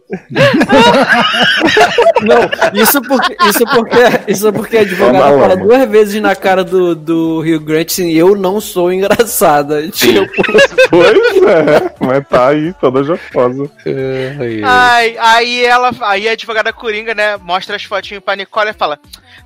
Não, 2.21 2.39
isso 2.81 3.01
porque, 3.01 3.35
isso 3.45 3.65
porque, 3.65 3.97
isso 4.31 4.53
porque 4.53 4.77
a 4.77 4.81
advogada 4.81 5.46
Lama. 5.55 5.65
duas 5.65 5.89
vezes 5.89 6.21
na 6.21 6.35
cara 6.35 6.63
do, 6.63 6.95
do 6.95 7.41
Rio 7.41 7.59
Grande 7.59 7.91
assim, 7.91 8.11
eu 8.11 8.35
não 8.35 8.59
sou 8.61 8.91
engraçada. 8.91 9.87
Tipo, 9.91 10.27
Pois 10.89 11.43
é, 11.43 11.91
mas 11.99 12.27
tá 12.27 12.47
aí 12.49 12.73
toda 12.79 13.03
jocosa. 13.03 13.69
Ai, 14.63 15.15
aí 15.19 15.63
ela, 15.65 15.91
aí 16.01 16.27
a 16.27 16.31
advogada 16.31 16.71
Coringa, 16.73 17.13
né, 17.13 17.37
mostra 17.37 17.75
as 17.75 17.83
fotinhas 17.83 18.23
pra 18.23 18.35
Nicole 18.35 18.69
e 18.69 18.73
fala: 18.73 18.99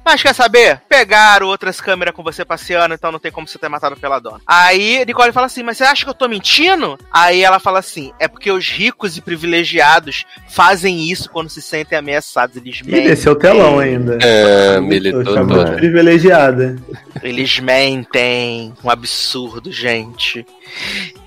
Mas 0.05 0.21
quer 0.21 0.33
saber? 0.35 0.81
Pegaram 0.87 1.47
outras 1.47 1.81
câmeras 1.81 2.13
com 2.13 2.23
você 2.23 2.43
passeando, 2.45 2.93
então 2.93 3.11
não 3.11 3.19
tem 3.19 3.31
como 3.31 3.47
você 3.47 3.57
ter 3.57 3.69
matado 3.69 3.95
pela 3.97 4.19
dona. 4.19 4.39
Aí 4.45 5.03
Nicole 5.05 5.31
fala 5.31 5.47
assim: 5.47 5.63
Mas 5.63 5.77
você 5.77 5.83
acha 5.83 6.03
que 6.03 6.09
eu 6.09 6.13
tô 6.13 6.27
mentindo? 6.27 6.97
Aí 7.11 7.41
ela 7.43 7.59
fala 7.59 7.79
assim: 7.79 8.11
É 8.19 8.27
porque 8.27 8.51
os 8.51 8.67
ricos 8.69 9.17
e 9.17 9.21
privilegiados 9.21 10.25
fazem 10.49 11.09
isso 11.09 11.29
quando 11.29 11.49
se 11.49 11.61
sentem 11.61 11.97
ameaçados. 11.97 12.55
Eles 12.57 12.79
E 12.81 12.85
mentem. 12.85 13.07
desceu 13.07 13.33
o 13.33 13.35
telão 13.35 13.79
ainda. 13.79 14.17
É, 14.21 14.79
militou 14.79 15.23
todo. 15.23 15.80
Privilegiada. 15.81 16.75
Eles 17.23 17.59
mentem. 17.59 18.73
Um 18.83 18.89
absurdo, 18.89 19.71
gente. 19.71 20.45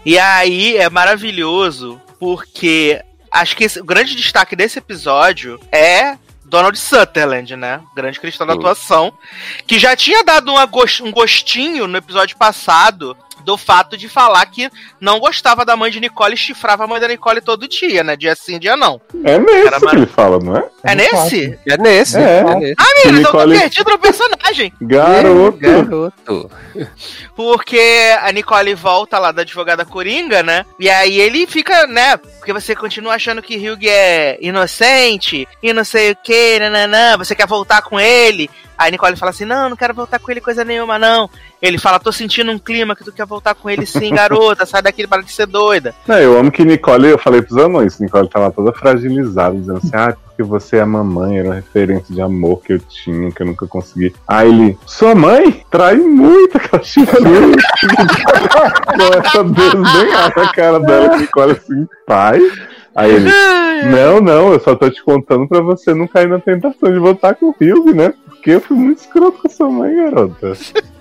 E 0.05 0.19
aí 0.19 0.77
é 0.77 0.89
maravilhoso 0.89 2.01
porque 2.21 3.03
acho 3.31 3.57
que 3.57 3.65
esse- 3.65 3.81
o 3.81 3.85
grande 3.85 4.15
destaque 4.15 4.55
desse 4.55 4.79
episódio 4.79 5.59
é 5.73 6.17
Donald 6.45 6.79
Sutherland, 6.79 7.57
né? 7.57 7.81
Grande 7.97 8.21
cristão 8.21 8.47
da 8.47 8.53
atuação. 8.55 9.13
Que 9.67 9.79
já 9.79 9.97
tinha 9.97 10.23
dado 10.23 10.53
uma 10.53 10.63
um 11.03 11.11
gostinho 11.11 11.87
no 11.89 11.97
episódio 11.99 12.37
passado 12.37 13.17
do 13.45 13.57
fato 13.57 13.97
de 13.97 14.09
falar 14.09 14.45
que 14.47 14.71
não 15.01 15.19
gostava 15.19 15.65
da 15.65 15.77
mãe 15.77 15.91
de 15.91 16.01
Nicole 16.01 16.35
e 16.35 16.37
chifrava 16.39 16.85
a 16.85 16.87
mãe 16.87 17.01
da 17.01 17.09
Nicole 17.09 17.41
todo 17.41 17.69
dia, 17.69 18.03
né? 18.03 18.17
Dia 18.17 18.35
sim, 18.35 18.59
dia 18.59 18.77
não. 18.77 19.01
É 19.25 19.39
nesse 19.39 19.67
Era 19.67 19.81
que 19.81 19.97
ele 19.97 20.07
fala, 20.07 20.39
não 20.39 20.57
é? 20.57 20.65
É 20.83 20.95
nesse? 20.95 21.59
É 21.69 21.77
nesse. 21.77 22.19
É. 22.19 22.43
nesse. 22.57 22.75
Ah, 22.79 22.85
menino, 23.05 23.21
então 23.21 23.21
eu 23.21 23.23
tô 23.23 23.39
Nicole- 23.47 23.59
perdido 23.59 23.91
no 23.91 23.99
personagem. 23.99 24.73
Garoto. 24.81 25.59
Garoto. 25.59 26.51
Porque 27.37 27.81
a 28.21 28.31
Nicole 28.33 28.75
volta 28.75 29.19
lá 29.19 29.33
da 29.33 29.43
advogada 29.43 29.85
Coringa, 29.85 30.43
né? 30.43 30.65
E 30.79 30.89
aí 30.91 31.21
ele 31.21 31.47
fica, 31.47 31.87
né? 31.87 32.17
Porque 32.17 32.53
você 32.53 32.75
continua 32.75 33.15
achando 33.15 33.43
que 33.43 33.57
Hugh 33.57 33.87
é 33.89 34.39
inocente 34.41 35.47
e 35.63 35.73
não 35.73 35.85
sei 35.85 36.13
o 36.13 36.17
que, 36.17 36.59
nananã. 36.59 37.17
Você 37.19 37.35
quer 37.35 37.47
voltar 37.47 37.83
com 37.83 37.99
ele. 37.99 38.51
Aí 38.77 38.91
Nicole 38.91 39.17
fala 39.17 39.31
assim: 39.31 39.45
Não, 39.45 39.69
não 39.69 39.77
quero 39.77 39.95
voltar 39.95 40.19
com 40.19 40.31
ele 40.31 40.41
coisa 40.41 40.65
nenhuma, 40.65 40.99
não. 40.99 41.29
Ele 41.61 41.79
fala: 41.79 41.99
Tô 41.99 42.13
sentindo 42.13 42.51
um 42.51 42.59
clima 42.59 42.95
que 42.95 43.05
tu 43.05 43.13
quer 43.13 43.27
voltar 43.27 43.55
com 43.55 43.71
ele 43.71 43.87
sim, 43.87 44.15
garota. 44.15 44.67
Sai 44.67 44.83
daqui 44.83 45.07
para 45.07 45.23
de 45.23 45.33
ser 45.33 45.47
doida. 45.47 45.95
Não, 46.07 46.19
eu 46.19 46.39
amo 46.39 46.51
que 46.51 46.65
Nicole, 46.65 47.09
eu 47.09 47.19
falei 47.19 47.43
pros 47.43 47.57
anões, 47.57 47.99
Nicole 47.99 48.29
tava 48.29 48.51
toda 48.51 48.73
fragilizada, 48.73 49.57
dizendo 49.57 49.79
assim, 49.79 49.91
ah, 49.95 50.17
porque 50.25 50.43
você 50.43 50.79
é 50.79 50.81
a 50.81 50.87
mamãe, 50.87 51.39
era 51.39 51.49
uma 51.49 51.55
referência 51.55 52.13
de 52.13 52.21
amor 52.21 52.61
que 52.61 52.73
eu 52.73 52.81
tinha, 52.81 53.31
que 53.31 53.43
eu 53.43 53.47
nunca 53.47 53.67
consegui. 53.67 54.13
Aí 54.27 54.49
ele, 54.49 54.79
sua 54.85 55.15
mãe 55.15 55.65
trai 55.71 55.97
muito 55.97 56.57
aquela 56.57 56.83
chifrinha. 56.83 57.57
Com 58.87 59.15
essa 59.19 59.45
desdenhada 59.45 60.53
cara 60.53 60.81
dela, 60.81 61.17
Nicole 61.17 61.53
assim, 61.53 61.87
pai. 62.07 62.41
Aí 62.95 63.11
ele, 63.13 63.31
não, 63.91 64.21
não, 64.21 64.53
eu 64.53 64.61
só 64.61 64.75
tô 64.77 64.89
te 64.89 65.03
contando 65.03 65.49
pra 65.49 65.61
você 65.61 65.93
não 65.93 66.07
cair 66.07 66.29
na 66.29 66.39
tentação 66.39 66.93
de 66.93 66.99
voltar 66.99 67.35
com 67.35 67.47
o 67.47 67.51
Hugh, 67.51 67.95
né? 67.95 68.15
Porque 68.27 68.53
eu 68.53 68.61
fui 68.61 68.77
muito 68.77 68.99
escroto 68.99 69.41
com 69.43 69.49
a 69.49 69.51
sua 69.51 69.69
mãe, 69.69 69.97
garota. 69.97 70.53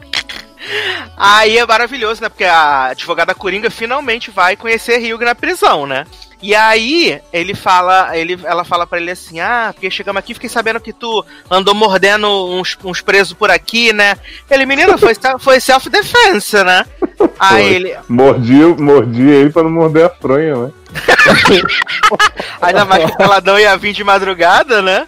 Aí 1.17 1.57
é 1.57 1.65
maravilhoso, 1.65 2.21
né? 2.21 2.29
Porque 2.29 2.43
a 2.43 2.85
advogada 2.87 3.35
Coringa 3.35 3.69
finalmente 3.69 4.31
vai 4.31 4.55
conhecer 4.55 4.99
Hugh 4.99 5.23
na 5.23 5.35
prisão, 5.35 5.85
né? 5.85 6.05
E 6.43 6.53
aí 6.53 7.21
ele 7.31 7.55
fala, 7.55 8.17
ele, 8.17 8.37
ela 8.43 8.65
fala 8.65 8.85
pra 8.85 8.99
ele 8.99 9.11
assim, 9.11 9.39
ah, 9.39 9.71
porque 9.73 9.89
chegamos 9.89 10.19
aqui, 10.19 10.33
fiquei 10.33 10.49
sabendo 10.49 10.81
que 10.81 10.91
tu 10.91 11.25
andou 11.49 11.73
mordendo 11.73 12.27
uns, 12.27 12.77
uns 12.83 12.99
presos 12.99 13.31
por 13.31 13.49
aqui, 13.49 13.93
né? 13.93 14.17
Ele, 14.51 14.65
menino, 14.65 14.97
foi, 14.97 15.13
foi 15.39 15.61
self-defense, 15.61 16.61
né? 16.63 16.85
Aí 17.39 17.63
Foi. 17.63 17.73
ele, 17.73 17.95
Mordi, 18.07 18.53
mordi 18.53 19.21
ele 19.21 19.49
pra 19.49 19.63
não 19.63 19.71
morder 19.71 20.05
a 20.05 20.09
fronha, 20.09 20.55
né? 20.55 20.71
ainda 22.61 22.85
mais 22.85 23.05
que 23.05 23.11
o 23.11 23.17
peladão 23.17 23.57
ia 23.57 23.75
vir 23.77 23.93
de 23.93 24.03
madrugada, 24.03 24.81
né? 24.81 25.07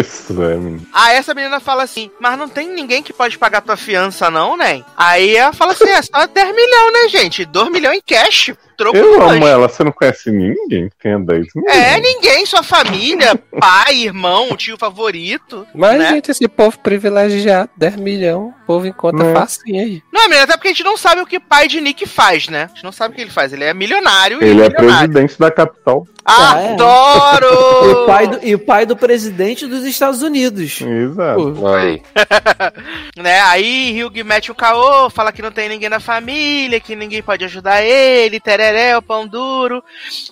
Isso, 0.00 0.34
é. 0.42 0.56
Aí 0.92 1.16
essa 1.16 1.34
menina 1.34 1.60
fala 1.60 1.82
assim, 1.82 2.10
mas 2.20 2.38
não 2.38 2.48
tem 2.48 2.68
ninguém 2.68 3.02
que 3.02 3.12
pode 3.12 3.38
pagar 3.38 3.60
tua 3.60 3.76
fiança, 3.76 4.30
não, 4.30 4.56
né? 4.56 4.84
Aí 4.96 5.36
ela 5.36 5.52
fala 5.52 5.72
assim, 5.72 5.88
é 5.88 6.02
só 6.02 6.26
10 6.26 6.54
milhões, 6.54 6.92
né, 6.92 7.08
gente? 7.08 7.44
2 7.44 7.70
milhões 7.70 7.98
em 7.98 8.02
cash. 8.02 8.52
Troco 8.76 8.96
Eu 8.96 9.14
amo 9.22 9.28
lanche. 9.30 9.46
ela, 9.46 9.68
você 9.68 9.82
não 9.84 9.92
conhece 9.92 10.30
ninguém 10.30 10.88
que 10.88 10.96
tenha 11.00 11.18
10 11.18 11.46
milhões. 11.54 11.76
É, 11.76 11.98
ninguém, 12.00 12.44
sua 12.46 12.62
família, 12.62 13.34
pai, 13.58 13.94
irmão, 14.04 14.56
tio 14.56 14.76
favorito. 14.76 15.66
Mas, 15.74 15.98
né? 15.98 16.08
gente, 16.10 16.30
esse 16.30 16.46
povo 16.48 16.78
privilegiado, 16.78 17.70
10 17.76 17.96
milhões, 17.96 18.52
o 18.62 18.66
povo 18.66 18.86
encontra 18.86 19.24
Né? 19.24 19.32
facinho 19.32 19.80
aí. 19.82 20.02
Não, 20.12 20.24
menina, 20.24 20.42
até 20.44 20.52
porque 20.54 20.68
a 20.68 20.72
gente 20.72 20.84
não 20.84 20.96
sabe 20.96 21.20
o 21.20 21.26
que 21.26 21.40
pai 21.40 21.68
de 21.68 21.80
Nick 21.80 22.06
faz, 22.06 22.48
né? 22.48 22.64
A 22.64 22.74
gente 22.74 22.84
não 22.84 22.92
sabe 22.92 23.12
o 23.12 23.16
que 23.16 23.22
ele 23.22 23.30
faz. 23.30 23.52
Ele 23.52 23.64
é 23.64 23.72
milionário 23.72 24.38
Ele 24.42 24.60
e 24.60 24.64
é 24.64 24.68
milionário. 24.68 25.10
presidente 25.12 25.38
da 25.38 25.50
capital. 25.50 26.06
Ah, 26.28 26.60
é. 26.60 26.72
Adoro! 26.72 27.46
E 27.86 27.88
o, 27.92 28.06
pai 28.06 28.26
do, 28.26 28.38
e 28.46 28.54
o 28.54 28.58
pai 28.58 28.86
do 28.86 28.96
presidente 28.96 29.66
dos 29.66 29.84
Estados 29.84 30.22
Unidos. 30.22 30.80
Exato. 30.80 31.54
Né? 33.16 33.40
Aí 33.42 34.02
Hugh 34.02 34.24
mete 34.24 34.50
o 34.50 34.54
caô, 34.54 35.08
fala 35.08 35.32
que 35.32 35.40
não 35.42 35.50
tem 35.50 35.68
ninguém 35.68 35.88
na 35.88 36.00
família, 36.00 36.78
que 36.80 36.94
ninguém 36.94 37.22
pode 37.22 37.44
ajudar 37.44 37.82
ele, 37.82 38.38
tereré, 38.66 38.96
o 38.96 39.02
pão 39.02 39.26
duro. 39.26 39.82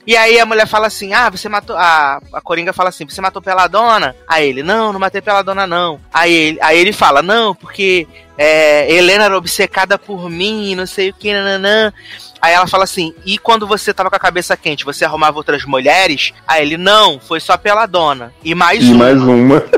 E 0.07 0.17
aí 0.17 0.39
a 0.39 0.47
mulher 0.47 0.67
fala 0.67 0.87
assim: 0.87 1.13
Ah, 1.13 1.31
você 1.31 1.49
matou. 1.49 1.77
A, 1.77 2.21
a 2.33 2.41
Coringa 2.41 2.73
fala 2.73 2.89
assim: 2.89 3.07
Você 3.07 3.21
matou 3.21 3.43
Peladona? 3.43 4.15
Aí 4.29 4.49
ele: 4.49 4.63
Não, 4.63 4.93
não 4.93 5.01
matei 5.01 5.21
Peladona, 5.21 5.67
não. 5.67 6.01
Aí 6.13 6.33
ele, 6.33 6.59
aí 6.61 6.79
ele 6.79 6.93
fala: 6.93 7.23
Não, 7.23 7.55
porque 7.55 8.07
é, 8.37 8.93
Helena 8.93 9.25
era 9.25 9.37
obcecada 9.37 9.99
por 9.99 10.29
mim, 10.29 10.75
não 10.75 10.87
sei 10.87 11.11
o 11.11 11.15
que, 11.15 11.33
nananã. 11.33 11.93
Aí 12.41 12.53
ela 12.53 12.67
fala 12.67 12.85
assim: 12.85 13.15
E 13.25 13.39
quando 13.39 13.67
você 13.67 13.95
tava 13.95 14.11
com 14.11 14.17
a 14.17 14.21
cabeça 14.21 14.57
quente, 14.57 14.85
você 14.85 15.05
arrumava 15.05 15.37
outras 15.37 15.65
mulheres? 15.65 16.33
Aí 16.47 16.63
ele: 16.63 16.77
Não, 16.77 17.21
foi 17.21 17.41
só 17.41 17.57
Peladona. 17.57 18.33
E 18.43 18.55
mais 18.55 18.85
E 18.85 18.93
uma. 18.93 19.05
mais 19.05 19.23
uma. 19.23 19.65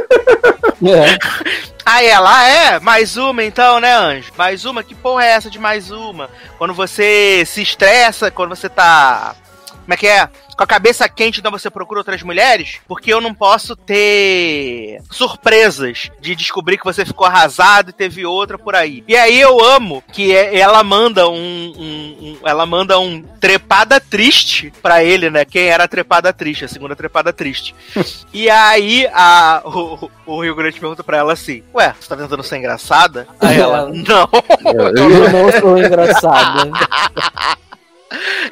é. 0.86 1.75
Aí 1.89 2.08
ela, 2.08 2.40
ah, 2.40 2.48
é, 2.48 2.81
mais 2.81 3.16
uma 3.16 3.44
então, 3.44 3.78
né, 3.78 3.94
Anjo? 3.94 4.32
Mais 4.36 4.65
uma? 4.65 4.82
Que 4.82 4.92
porra 4.92 5.24
é 5.24 5.28
essa 5.28 5.48
de 5.48 5.56
mais 5.56 5.92
uma? 5.92 6.28
Quando 6.58 6.74
você 6.74 7.44
se 7.47 7.62
estressa, 7.62 8.28
quando 8.28 8.56
você 8.56 8.68
tá. 8.68 9.36
Como 9.70 9.94
é 9.94 9.97
que 9.97 10.08
é? 10.08 10.28
Com 10.57 10.65
a 10.65 10.67
cabeça 10.67 11.07
quente, 11.09 11.41
então 11.41 11.52
você 11.52 11.68
procura 11.68 12.01
outras 12.01 12.23
mulheres? 12.23 12.78
Porque 12.89 13.12
eu 13.12 13.20
não 13.20 13.35
posso 13.35 13.76
ter 13.76 15.01
surpresas 15.10 16.10
de 16.20 16.35
descobrir 16.35 16.78
que 16.78 16.85
você 16.85 17.05
ficou 17.05 17.26
arrasado 17.26 17.91
e 17.91 17.93
teve 17.93 18.25
outra 18.25 18.57
por 18.57 18.75
aí. 18.75 19.05
E 19.07 19.15
aí 19.17 19.39
eu 19.39 19.62
amo 19.62 20.02
que 20.12 20.35
é- 20.35 20.59
ela 20.59 20.83
manda 20.83 21.28
um. 21.28 21.35
um- 21.36 22.17
um- 22.20 22.39
ela 22.47 22.65
manda 22.65 22.99
um 22.99 23.23
trepada 23.39 24.01
triste 24.01 24.73
pra 24.83 25.05
ele, 25.05 25.28
né? 25.28 25.44
Quem 25.44 25.65
era 25.68 25.85
a 25.85 25.89
trepada 25.89 26.33
triste, 26.33 26.65
a 26.65 26.68
segunda 26.68 26.97
trepada 26.97 27.33
triste. 27.33 27.75
E 28.33 28.49
aí 28.51 29.07
a, 29.15 29.62
o, 29.65 30.10
o 30.26 30.43
Rio 30.43 30.55
Grande 30.55 30.78
pergunta 30.81 31.02
pra 31.05 31.17
ela 31.18 31.33
assim: 31.33 31.62
Ué, 31.75 31.94
você 31.99 32.09
tá 32.09 32.17
tentando 32.17 32.43
ser 32.43 32.57
engraçada? 32.59 33.26
Aí 33.41 33.59
ela, 33.59 33.86
não, 33.93 34.28
Eu 34.65 35.28
não 35.31 35.60
sou 35.60 35.78
engraçada. 35.78 36.70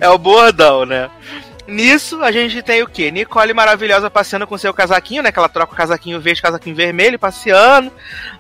é 0.01 0.09
o 0.09 0.19
bordão, 0.19 0.85
né? 0.87 1.11
Nisso, 1.67 2.23
a 2.23 2.31
gente 2.31 2.63
tem 2.63 2.83
o 2.83 2.87
quê? 2.87 3.11
Nicole 3.11 3.55
maravilhosa 3.55 4.11
passeando 4.11 4.47
com 4.47 4.59
seu 4.59 4.75
casaquinho, 4.75 5.23
né? 5.23 5.33
Que 5.33 5.39
ela 5.39 5.49
troca 5.49 5.73
o 5.73 5.77
casaquinho 5.77 6.21
verde, 6.21 6.43
casaquinho 6.43 6.77
vermelho, 6.77 7.19
passeando. 7.19 7.91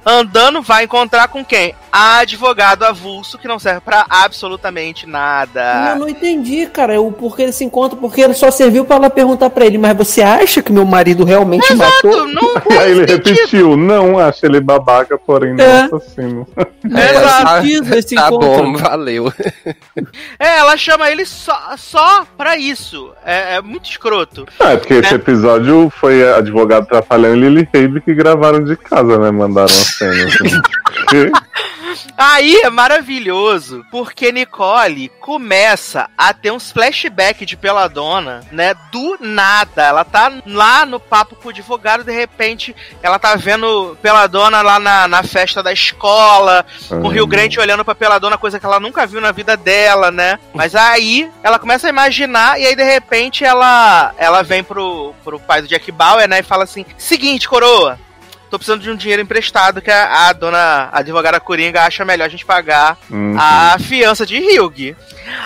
Andando, 0.05 0.61
vai 0.61 0.85
encontrar 0.85 1.29
com 1.29 1.43
quem? 1.43 1.75
A 1.91 2.19
advogado 2.19 2.83
avulso, 2.85 3.39
que 3.39 3.49
não 3.49 3.59
serve 3.59 3.81
pra 3.81 4.05
absolutamente 4.11 5.07
nada. 5.07 5.91
Eu 5.93 5.97
não 6.01 6.09
entendi, 6.09 6.67
cara, 6.67 7.01
o 7.01 7.11
porquê 7.11 7.45
ele 7.45 7.53
se 7.53 7.65
encontra, 7.65 7.99
porque 7.99 8.21
ele 8.21 8.35
só 8.35 8.51
serviu 8.51 8.85
pra 8.85 8.97
ela 8.97 9.09
perguntar 9.09 9.49
pra 9.49 9.65
ele, 9.65 9.79
mas 9.79 9.97
você 9.97 10.21
acha 10.21 10.61
que 10.61 10.71
meu 10.73 10.85
marido 10.85 11.25
realmente 11.25 11.73
Exato, 11.73 12.07
matou? 12.07 12.27
não 12.29 12.43
Aí 12.79 12.91
ele 12.91 13.09
sentido. 13.09 13.29
repetiu, 13.35 13.77
não, 13.77 14.19
acha 14.19 14.45
ele 14.45 14.61
babaca, 14.61 15.17
porém 15.17 15.55
não 15.55 15.65
É. 15.65 15.83
assassino. 15.85 16.47
Exato. 16.85 17.63
Sentido 17.63 17.95
esse 17.95 18.15
Tá 18.15 18.27
encontro. 18.27 18.49
bom, 18.49 18.77
valeu. 18.77 19.33
É, 20.39 20.59
ela 20.59 20.77
chama 20.77 21.11
ele 21.11 21.25
só, 21.25 21.59
só 21.79 22.27
pra 22.37 22.59
isso. 22.59 23.13
É, 23.25 23.57
é 23.57 23.61
muito 23.63 23.89
escroto. 23.91 24.47
Ah, 24.61 24.73
é 24.73 24.77
porque 24.77 24.95
esse 24.95 25.13
É. 25.13 25.17
episódio 25.17 25.91
foi 25.91 26.27
advogado 26.33 26.87
e 27.29 27.35
Lily 27.35 27.69
Habe 27.75 28.01
que 28.01 28.15
gravaram 28.15 28.63
de 28.65 28.77
casa, 28.77 29.19
né? 29.19 29.31
Mandaram 29.31 29.67
a 29.67 29.69
cena. 29.69 30.25
Assim. 30.25 30.61
Aí 32.17 32.61
é 32.63 32.71
maravilhoso, 32.71 33.85
porque 33.91 34.33
Nicole 34.33 35.09
começa 35.21 36.09
a 36.17 36.33
ter 36.33 36.51
uns 36.51 36.71
flashbacks 36.71 37.47
de 37.47 37.57
Peladona, 37.57 38.43
né? 38.51 38.75
Do 38.91 39.17
nada. 39.21 39.83
Ela 39.83 40.05
tá 40.05 40.33
lá 40.47 40.85
no 40.87 40.99
papo 41.01 41.37
com 41.37 41.49
o 41.49 41.51
advogado, 41.51 42.05
de 42.05 42.13
repente, 42.13 42.75
ela 43.03 43.19
tá 43.19 43.35
vendo 43.37 43.97
Peladona 44.03 44.63
lá 44.63 44.79
na, 44.79 45.09
na 45.09 45.23
festa 45.23 45.63
da 45.63 45.73
escola, 45.73 46.65
com 46.89 47.03
o 47.03 47.09
Rio 47.09 47.27
Grande 47.27 47.61
olhando 47.61 47.85
pra 47.85 47.95
Peladona, 47.95 48.39
coisa 48.39 48.59
que 48.59 48.67
ela 48.67 48.81
nunca 48.81 49.07
viu 49.07 49.21
na 49.21 49.33
vida 49.33 49.57
dela, 49.57 50.11
né? 50.11 50.39
Mas 50.53 50.75
aí 50.75 51.31
ela 51.43 51.59
começa 51.59 51.87
a 51.87 51.91
imaginar, 51.91 52.61
e 52.61 52.67
aí 52.67 52.77
de 52.77 52.85
repente 52.85 53.45
ela, 53.45 54.13
ela 54.17 54.43
vem 54.43 54.63
pro, 54.63 55.15
pro 55.25 55.41
pai 55.41 55.63
do 55.63 55.69
Jack 55.69 55.91
Bauer, 55.93 56.29
né? 56.29 56.41
E 56.41 56.43
fala 56.43 56.65
assim: 56.65 56.85
seguinte, 56.97 57.49
coroa. 57.49 57.99
Tô 58.55 58.59
precisando 58.59 58.83
de 58.83 58.91
um 58.91 58.95
dinheiro 58.95 59.21
emprestado 59.21 59.83
que 59.83 59.91
a, 59.91 60.29
a 60.29 60.33
dona 60.33 60.89
a 60.93 61.01
advogada 61.01 61.41
Coringa 61.41 61.83
acha 61.83 62.05
melhor 62.05 62.27
a 62.27 62.29
gente 62.29 62.47
pagar 62.47 62.97
Uhum. 63.11 63.35
a 63.37 63.77
fiança 63.81 64.25
de 64.25 64.39
Hugh. 64.39 64.95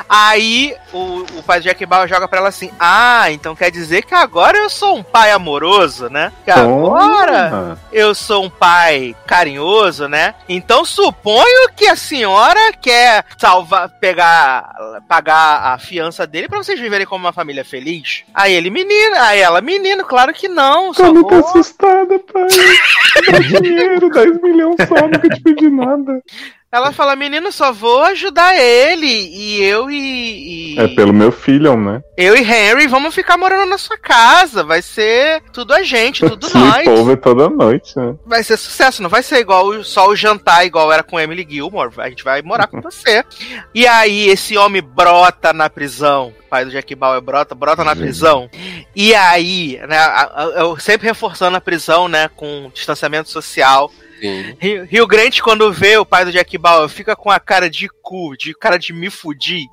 Aí 0.09 0.75
o, 0.93 1.25
o 1.39 1.43
pai 1.43 1.61
do 1.61 1.65
Jack 1.65 1.87
Bauer 1.87 2.07
joga 2.09 2.28
pra 2.28 2.39
ela 2.41 2.49
assim: 2.49 2.70
Ah, 2.78 3.31
então 3.31 3.57
quer 3.57 3.70
dizer 3.70 4.05
que 4.05 4.15
agora 4.15 4.59
eu 4.59 4.69
sou 4.69 4.97
um 4.97 5.03
pai 5.03 5.31
amoroso, 5.31 6.11
né? 6.11 6.33
Que 6.45 6.51
agora 6.51 7.49
Toma. 7.51 7.78
eu 7.93 8.15
sou 8.15 8.45
um 8.45 8.51
pai 8.51 9.17
carinhoso, 9.27 10.07
né? 10.09 10.35
Então 10.49 10.85
suponho 10.85 11.70
que 11.75 11.87
a 11.87 11.97
senhora 11.97 12.73
quer 12.75 13.25
salvar, 13.39 13.89
pegar, 13.89 14.70
pagar 15.09 15.73
a 15.73 15.78
fiança 15.78 16.27
dele 16.27 16.49
pra 16.49 16.59
vocês 16.59 16.78
viverem 16.78 17.07
como 17.07 17.25
uma 17.25 17.33
família 17.33 17.65
feliz. 17.65 18.23
Aí 18.35 18.53
ele, 18.53 18.69
menino, 18.69 19.17
aí 19.17 19.41
ela, 19.41 19.61
menino, 19.62 20.05
claro 20.05 20.35
que 20.35 20.49
não. 20.49 20.93
Tô 20.93 21.12
muito 21.15 21.28
vou... 21.28 21.39
assustada, 21.49 22.19
pai. 22.19 22.49
Dá 23.31 23.60
dinheiro, 23.60 24.10
10 24.10 24.43
milhões 24.43 24.77
só, 24.86 25.07
nunca 25.07 25.28
te 25.28 25.41
pedi 25.43 25.70
nada. 25.70 26.23
Ela 26.71 26.93
fala, 26.93 27.17
menino, 27.17 27.51
só 27.51 27.73
vou 27.73 28.03
ajudar 28.03 28.55
ele. 28.55 29.07
E 29.07 29.63
eu 29.65 29.91
e. 29.91 30.75
e- 30.75 30.79
É 30.79 30.87
pelo 30.89 31.15
meu 31.15 31.33
filho, 31.33 31.75
né? 31.79 32.03
Eu 32.15 32.37
e 32.37 32.41
Henry 32.43 32.87
vamos 32.87 33.15
ficar 33.15 33.39
morando 33.39 33.71
na 33.71 33.79
sua 33.79 33.97
casa. 33.97 34.63
Vai 34.63 34.83
ser 34.83 35.41
tudo 35.51 35.73
a 35.73 35.83
gente, 35.83 36.29
tudo 36.29 36.47
nós. 36.53 36.83
Sleepover 36.83 37.17
toda 37.17 37.49
noite, 37.49 37.97
né? 37.97 38.15
Vai 38.27 38.45
ser 38.45 38.59
sucesso, 38.59 39.03
não 39.03 39.09
vai 39.09 39.23
ser 39.23 39.39
igual 39.39 39.83
só 39.83 40.09
o 40.09 40.15
jantar 40.17 40.67
igual 40.67 40.93
era 40.93 41.03
com 41.03 41.19
Emily 41.19 41.47
Gilmore. 41.49 41.91
A 41.97 42.11
gente 42.11 42.23
vai 42.23 42.43
morar 42.43 42.67
com 42.67 42.81
você. 42.83 43.25
E 43.75 43.87
aí, 43.87 44.29
esse 44.29 44.59
homem 44.59 44.83
brota 44.83 45.55
na 45.55 45.71
prisão. 45.71 46.35
O 46.39 46.49
pai 46.51 46.67
do 46.67 46.71
Jack 46.71 46.95
Bauer 46.95 47.23
brota, 47.23 47.55
brota 47.55 47.83
na 47.83 47.97
prisão. 47.97 48.49
E 48.95 49.15
aí, 49.15 49.81
né, 49.89 49.97
eu 50.57 50.79
sempre 50.79 51.07
reforçando 51.09 51.57
a 51.57 51.61
prisão, 51.63 52.09
né, 52.09 52.29
com 52.37 52.71
distanciamento 52.75 53.31
social. 53.31 53.91
Rio, 54.61 54.85
Rio 54.85 55.07
Grande, 55.07 55.43
quando 55.43 55.73
vê 55.73 55.97
o 55.97 56.05
pai 56.05 56.25
do 56.25 56.33
Jack 56.33 56.57
Bauer, 56.59 56.89
fica 56.89 57.15
com 57.15 57.31
a 57.31 57.39
cara 57.39 57.69
de 57.71 57.89
cu, 58.03 58.37
de 58.37 58.55
cara 58.55 58.79
de 58.79 58.93
me 58.93 59.11
fudir. 59.11 59.67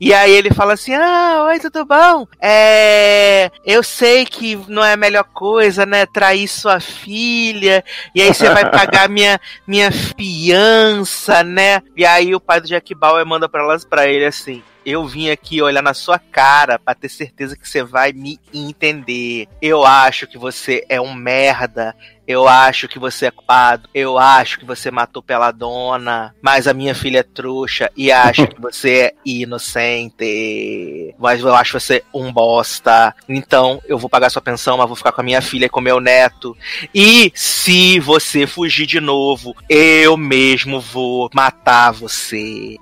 E 0.00 0.12
aí 0.12 0.32
ele 0.32 0.50
fala 0.50 0.74
assim: 0.74 0.94
Ah, 0.94 1.46
oi, 1.48 1.58
tudo 1.58 1.84
bom? 1.84 2.26
É. 2.40 3.50
Eu 3.64 3.82
sei 3.82 4.24
que 4.24 4.56
não 4.68 4.84
é 4.84 4.92
a 4.92 4.96
melhor 4.96 5.24
coisa, 5.24 5.86
né? 5.86 6.06
Trair 6.06 6.48
sua 6.48 6.80
filha. 6.80 7.84
E 8.14 8.22
aí 8.22 8.32
você 8.32 8.48
vai 8.50 8.68
pagar 8.70 9.08
minha, 9.08 9.40
minha 9.66 9.90
fiança, 9.90 11.42
né? 11.42 11.82
E 11.96 12.04
aí 12.04 12.34
o 12.34 12.40
pai 12.40 12.60
do 12.60 12.68
Jack 12.68 12.94
Bauer 12.94 13.24
manda 13.24 13.48
pra, 13.48 13.62
elas, 13.62 13.84
pra 13.84 14.06
ele 14.06 14.24
assim. 14.24 14.62
Eu 14.86 15.04
vim 15.04 15.30
aqui 15.30 15.60
olhar 15.60 15.82
na 15.82 15.92
sua 15.92 16.16
cara 16.16 16.78
pra 16.78 16.94
ter 16.94 17.08
certeza 17.08 17.56
que 17.56 17.68
você 17.68 17.82
vai 17.82 18.12
me 18.12 18.38
entender. 18.54 19.48
Eu 19.60 19.84
acho 19.84 20.28
que 20.28 20.38
você 20.38 20.86
é 20.88 21.00
um 21.00 21.12
merda. 21.12 21.92
Eu 22.26 22.48
acho 22.48 22.88
que 22.88 22.98
você 22.98 23.26
é 23.26 23.30
culpado. 23.30 23.88
Eu 23.94 24.18
acho 24.18 24.58
que 24.58 24.64
você 24.64 24.90
matou 24.90 25.22
pela 25.22 25.52
dona. 25.52 26.34
Mas 26.42 26.66
a 26.66 26.74
minha 26.74 26.94
filha 26.94 27.20
é 27.20 27.22
trouxa 27.22 27.90
e 27.96 28.10
acha 28.10 28.46
que 28.46 28.60
você 28.60 28.90
é 28.90 29.14
inocente. 29.24 31.14
Mas 31.18 31.40
eu 31.40 31.54
acho 31.54 31.78
você 31.78 32.02
um 32.12 32.32
bosta. 32.32 33.14
Então 33.28 33.80
eu 33.86 33.98
vou 33.98 34.10
pagar 34.10 34.30
sua 34.30 34.42
pensão, 34.42 34.76
mas 34.76 34.86
vou 34.86 34.96
ficar 34.96 35.12
com 35.12 35.20
a 35.20 35.24
minha 35.24 35.40
filha 35.40 35.66
e 35.66 35.68
com 35.68 35.80
o 35.80 35.82
meu 35.82 36.00
neto. 36.00 36.56
E 36.94 37.32
se 37.34 38.00
você 38.00 38.46
fugir 38.46 38.86
de 38.86 39.00
novo, 39.00 39.54
eu 39.68 40.16
mesmo 40.16 40.80
vou 40.80 41.30
matar 41.32 41.92
você. 41.92 42.76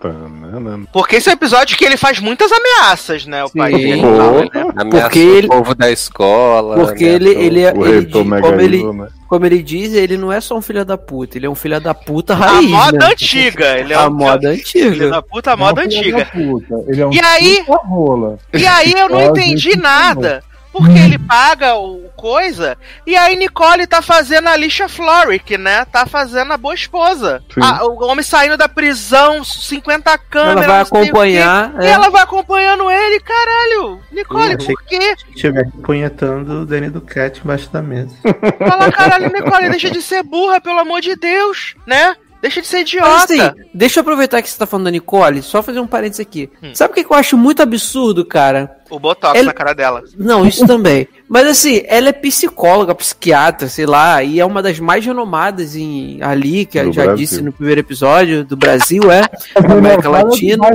Porque 0.92 1.16
esse 1.16 1.28
é 1.28 1.32
um 1.32 1.34
episódio 1.34 1.76
que 1.76 1.84
ele 1.84 1.93
faz 1.96 2.20
muitas 2.20 2.50
ameaças, 2.52 3.26
né? 3.26 3.44
O 3.44 3.50
pai 3.50 3.72
Sim. 3.72 3.78
dele. 3.78 4.02
Pô. 4.02 4.08
né? 4.08 4.72
Ameaçou 4.76 5.00
Porque 5.02 5.18
ele- 5.18 5.46
o 5.46 5.50
povo 5.50 5.74
da 5.74 5.90
escola. 5.90 6.76
Porque 6.76 7.04
ele, 7.04 7.30
ele, 7.30 7.60
é- 7.62 7.72
O 7.72 7.84
ele, 7.86 7.94
reitor 7.96 8.22
diz- 8.24 8.40
como, 8.40 8.60
ele, 8.60 8.92
né? 8.92 9.08
como 9.28 9.46
ele 9.46 9.62
diz, 9.62 9.92
ele 9.94 10.16
não 10.16 10.32
é 10.32 10.40
só 10.40 10.56
um 10.56 10.62
filho 10.62 10.84
da 10.84 10.96
puta, 10.98 11.36
ele 11.38 11.46
é 11.46 11.50
um 11.50 11.54
filho 11.54 11.80
da 11.80 11.94
puta 11.94 12.32
A 12.32 12.36
raiz. 12.36 12.70
moda 12.70 12.98
né? 12.98 13.06
antiga. 13.12 13.78
Ele 13.78 13.92
é 13.92 13.96
A 13.96 14.08
um 14.08 14.14
moda 14.14 14.54
Filho 14.54 14.88
antiga. 14.88 15.10
da 15.10 15.22
puta, 15.22 15.52
a 15.52 15.56
moda 15.56 15.82
Não, 15.82 15.90
filho 15.90 16.00
antiga. 16.00 16.18
da 16.18 16.24
puta. 16.26 16.84
Ele 16.90 17.00
é 17.00 17.06
um 17.06 17.12
E 17.12 17.20
aí- 17.20 17.62
puta 17.64 17.86
rola. 17.86 18.38
E 18.52 18.66
aí 18.66 18.92
eu 18.92 19.08
não 19.08 19.20
entendi 19.22 19.76
nada. 19.76 20.42
Porque 20.74 20.98
ele 20.98 21.20
paga 21.20 21.76
o 21.76 22.10
coisa. 22.16 22.76
E 23.06 23.14
aí 23.14 23.36
Nicole 23.36 23.86
tá 23.86 24.02
fazendo 24.02 24.48
a 24.48 24.52
Alicia 24.52 24.88
Florrick, 24.88 25.56
né? 25.56 25.84
Tá 25.84 26.04
fazendo 26.04 26.52
a 26.52 26.56
boa 26.56 26.74
esposa. 26.74 27.40
Ah, 27.62 27.86
o 27.86 28.04
homem 28.04 28.24
saindo 28.24 28.56
da 28.56 28.68
prisão, 28.68 29.44
50 29.44 30.18
câmeras. 30.18 30.64
Ela 30.64 30.66
vai 30.66 30.80
acompanhar. 30.80 31.74
E 31.80 31.86
é. 31.86 31.90
ela 31.90 32.10
vai 32.10 32.22
acompanhando 32.24 32.90
ele, 32.90 33.20
caralho. 33.20 34.00
Nicole, 34.10 34.58
por 34.58 34.82
quê? 34.82 35.14
Estiver 35.30 35.70
punhetando 35.84 36.62
o 36.62 36.66
Danny 36.66 36.90
Duquette 36.90 37.40
embaixo 37.44 37.70
da 37.70 37.80
mesa. 37.80 38.16
Fala, 38.58 38.90
caralho, 38.90 39.32
Nicole, 39.32 39.70
deixa 39.70 39.92
de 39.92 40.02
ser 40.02 40.24
burra, 40.24 40.60
pelo 40.60 40.80
amor 40.80 41.00
de 41.00 41.14
Deus, 41.14 41.76
né? 41.86 42.16
Deixa 42.44 42.60
de 42.60 42.66
ser 42.66 42.76
Mas 42.80 42.90
idiota. 42.90 43.24
assim, 43.24 43.40
deixa 43.72 43.98
eu 43.98 44.02
aproveitar 44.02 44.42
que 44.42 44.50
você 44.50 44.58
tá 44.58 44.66
falando 44.66 44.84
da 44.84 44.90
Nicole, 44.90 45.40
só 45.40 45.62
fazer 45.62 45.80
um 45.80 45.86
parênteses 45.86 46.20
aqui. 46.20 46.50
Hum. 46.62 46.72
Sabe 46.74 46.92
o 46.92 46.94
que 46.94 47.02
que 47.02 47.10
eu 47.10 47.16
acho 47.16 47.38
muito 47.38 47.62
absurdo, 47.62 48.22
cara? 48.22 48.76
O 48.90 48.98
botox 49.00 49.34
Ele- 49.34 49.46
na 49.46 49.54
cara 49.54 49.72
dela. 49.72 50.02
Não, 50.18 50.44
isso 50.46 50.66
também. 50.66 51.08
Mas 51.28 51.46
assim, 51.46 51.82
ela 51.86 52.10
é 52.10 52.12
psicóloga, 52.12 52.94
psiquiatra, 52.94 53.68
sei 53.68 53.86
lá, 53.86 54.22
e 54.22 54.38
é 54.40 54.44
uma 54.44 54.62
das 54.62 54.78
mais 54.78 55.04
renomadas 55.04 55.74
em 55.74 56.18
ali, 56.22 56.66
que 56.66 56.78
eu 56.78 56.86
Do 56.86 56.92
já 56.92 57.04
Brasil. 57.04 57.16
disse 57.16 57.42
no 57.42 57.52
primeiro 57.52 57.80
episódio 57.80 58.44
do 58.44 58.56
Brasil, 58.56 59.10
é. 59.10 59.22
Da 59.60 59.74
América 59.74 60.08
Latina. 60.10 60.68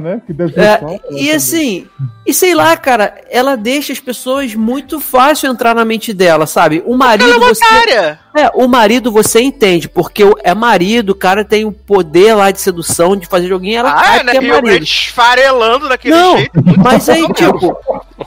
né? 0.00 0.22
Que 0.26 0.32
deve 0.32 0.58
É, 0.60 0.74
e 0.74 0.78
também. 0.78 1.30
assim, 1.32 1.86
e 2.26 2.32
sei 2.32 2.54
lá, 2.54 2.76
cara, 2.76 3.14
ela 3.30 3.56
deixa 3.56 3.92
as 3.92 4.00
pessoas 4.00 4.54
muito 4.54 4.98
fácil 4.98 5.50
entrar 5.50 5.74
na 5.74 5.84
mente 5.84 6.12
dela, 6.12 6.46
sabe? 6.46 6.82
O 6.86 6.96
marido 6.96 7.30
Ela 7.32 7.44
é 7.46 7.48
você. 7.48 7.64
otária. 7.64 8.18
É, 8.34 8.48
o 8.54 8.66
marido 8.66 9.12
você 9.12 9.42
entende, 9.42 9.90
porque 9.90 10.24
é 10.42 10.54
marido, 10.54 11.10
o 11.10 11.14
cara 11.14 11.44
tem 11.44 11.66
o 11.66 11.72
poder 11.72 12.34
lá 12.34 12.50
de 12.50 12.62
sedução, 12.62 13.14
de 13.14 13.26
fazer 13.26 13.46
joguinho, 13.46 13.80
ela 13.80 13.92
Ah, 13.92 14.04
sabe 14.04 14.24
né? 14.24 14.32
que 14.32 14.38
é 14.38 14.40
marido. 14.62 14.82
Esfarelando 14.82 15.86
daquele 15.86 16.14
Não, 16.14 16.38
jeito. 16.38 16.52
Mas 16.82 17.10
aí, 17.10 17.26
tipo, 17.34 17.76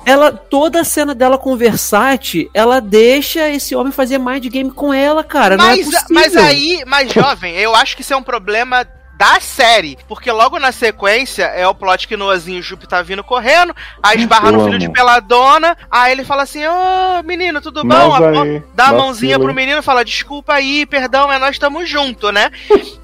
ela, 0.06 0.32
toda 0.32 0.82
a 0.82 0.84
cena 0.84 1.16
dela 1.16 1.40
com 1.40 1.55
Versace, 1.58 2.50
ela 2.54 2.80
deixa 2.80 3.50
esse 3.50 3.76
homem 3.76 3.92
fazer 3.92 4.18
mind 4.18 4.46
game 4.48 4.72
com 4.72 4.94
ela, 4.94 5.24
cara. 5.24 5.58
não 5.58 5.66
é 5.66 5.70
Mas, 5.78 5.86
possível. 5.86 6.06
mas 6.10 6.36
aí, 6.38 6.84
mas 6.86 7.12
jovem, 7.12 7.56
eu 7.56 7.76
acho 7.76 7.96
que 7.96 8.02
isso 8.02 8.14
é 8.14 8.18
um 8.18 8.24
problema 8.24 8.86
da 9.18 9.40
série. 9.40 9.98
Porque 10.10 10.30
logo 10.30 10.60
na 10.60 10.74
sequência 10.74 11.46
é 11.46 11.66
o 11.66 11.74
plot 11.74 12.06
que 12.06 12.18
Noazinho 12.18 12.62
Jupe 12.62 12.86
tá 12.86 13.02
vindo 13.02 13.24
correndo, 13.24 13.74
aí 14.04 14.20
esbarra 14.20 14.50
Eu 14.50 14.52
no 14.52 14.60
filho 14.60 14.72
amo. 14.72 14.80
de 14.80 14.90
Peladona, 14.92 15.78
aí 15.90 16.12
ele 16.12 16.26
fala 16.26 16.44
assim: 16.44 16.62
Ô 16.68 17.24
menino, 17.24 17.62
tudo 17.62 17.82
bom? 17.84 17.88
Nós 17.88 18.22
aí, 18.22 18.62
Dá 18.74 18.88
a 18.88 18.94
mãozinha 18.94 19.40
pro 19.40 19.54
menino 19.54 19.80
e 19.80 19.84
fala: 19.84 20.04
desculpa 20.04 20.54
aí, 20.56 20.86
perdão, 20.86 21.32
é 21.32 21.40
nós 21.40 21.52
estamos 21.52 21.90
junto, 21.90 22.30
né? 22.32 22.52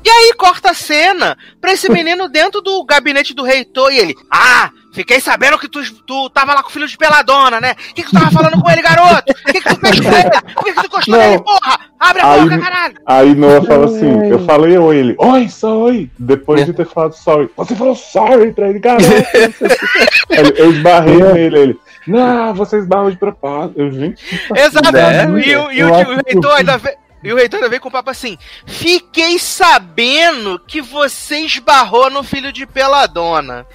E 0.04 0.10
aí 0.10 0.34
corta 0.38 0.72
a 0.72 0.74
cena 0.74 1.38
pra 1.62 1.72
esse 1.72 1.90
menino 1.90 2.28
dentro 2.28 2.60
do 2.60 2.84
gabinete 2.84 3.34
do 3.34 3.44
reitor 3.44 3.94
e 3.94 3.98
ele: 4.00 4.16
Ah! 4.30 4.70
Fiquei 4.94 5.20
sabendo 5.22 5.58
que 5.58 5.68
tu, 5.70 5.80
tu 6.06 6.30
tava 6.32 6.54
lá 6.54 6.62
com 6.62 6.70
o 6.70 6.72
filho 6.72 6.88
de 6.88 6.98
peladona, 6.98 7.62
né? 7.62 7.72
O 7.92 7.94
que, 7.94 8.04
que 8.04 8.10
tu 8.10 8.14
tava 8.20 8.30
falando 8.32 8.62
com 8.62 8.70
ele, 8.70 8.82
garoto? 8.82 9.32
O 9.32 9.52
que, 9.54 9.62
que 9.62 9.70
tu 9.76 9.80
fez 9.80 10.00
com 10.00 10.10
ele? 10.12 10.54
Por 10.54 10.64
que, 10.66 10.74
que 10.74 10.80
tu 10.82 10.86
encostou 10.88 11.18
nele, 11.18 11.40
porra? 11.42 11.80
Abre 12.00 12.22
a 12.22 12.32
Aí- 12.32 12.42
boca, 12.42 12.58
caralho! 12.60 12.96
Aí 13.06 13.36
Noah 13.36 13.62
fala 13.66 13.86
assim, 13.86 14.28
eu 14.30 14.44
falei 14.46 14.78
oi, 14.78 14.98
ele, 14.98 15.16
oi, 15.18 15.48
sorry. 15.50 16.12
Depois 16.20 16.66
de 16.66 16.74
ter 16.74 16.86
falado 16.86 17.14
sorry, 17.14 17.50
você 17.56 17.76
falou 17.76 17.96
sorry 17.96 18.52
pra 18.52 18.70
ele, 18.70 18.80
garoto. 18.80 19.06
Ele- 20.30 20.54
eu 20.58 20.72
esbarrei 20.72 21.18
nele, 21.18 21.58
ele, 21.60 21.80
não, 22.08 22.54
você 22.54 22.78
esbarrou 22.80 23.12
de 23.12 23.18
propósito. 23.18 23.80
Eu, 23.80 23.92
gente, 23.92 24.24
Exato. 24.56 24.92
né? 24.92 25.26
E, 25.46 25.56
o- 25.56 25.72
e 25.72 25.76
que 25.78 26.32
reitor 26.34 26.56
ainda 26.56 26.78
veio. 26.78 26.98
E 27.24 27.32
o 27.32 27.36
reitor 27.36 27.58
ainda 27.58 27.70
veio 27.70 27.80
com 27.82 27.90
o 27.90 27.92
papo 27.92 28.10
assim: 28.10 28.36
Fiquei 28.66 29.38
sabendo 29.38 30.58
que 30.66 30.82
você 30.82 31.38
esbarrou 31.42 32.10
no 32.10 32.24
filho 32.24 32.52
de 32.52 32.66
Peladona. 32.66 33.66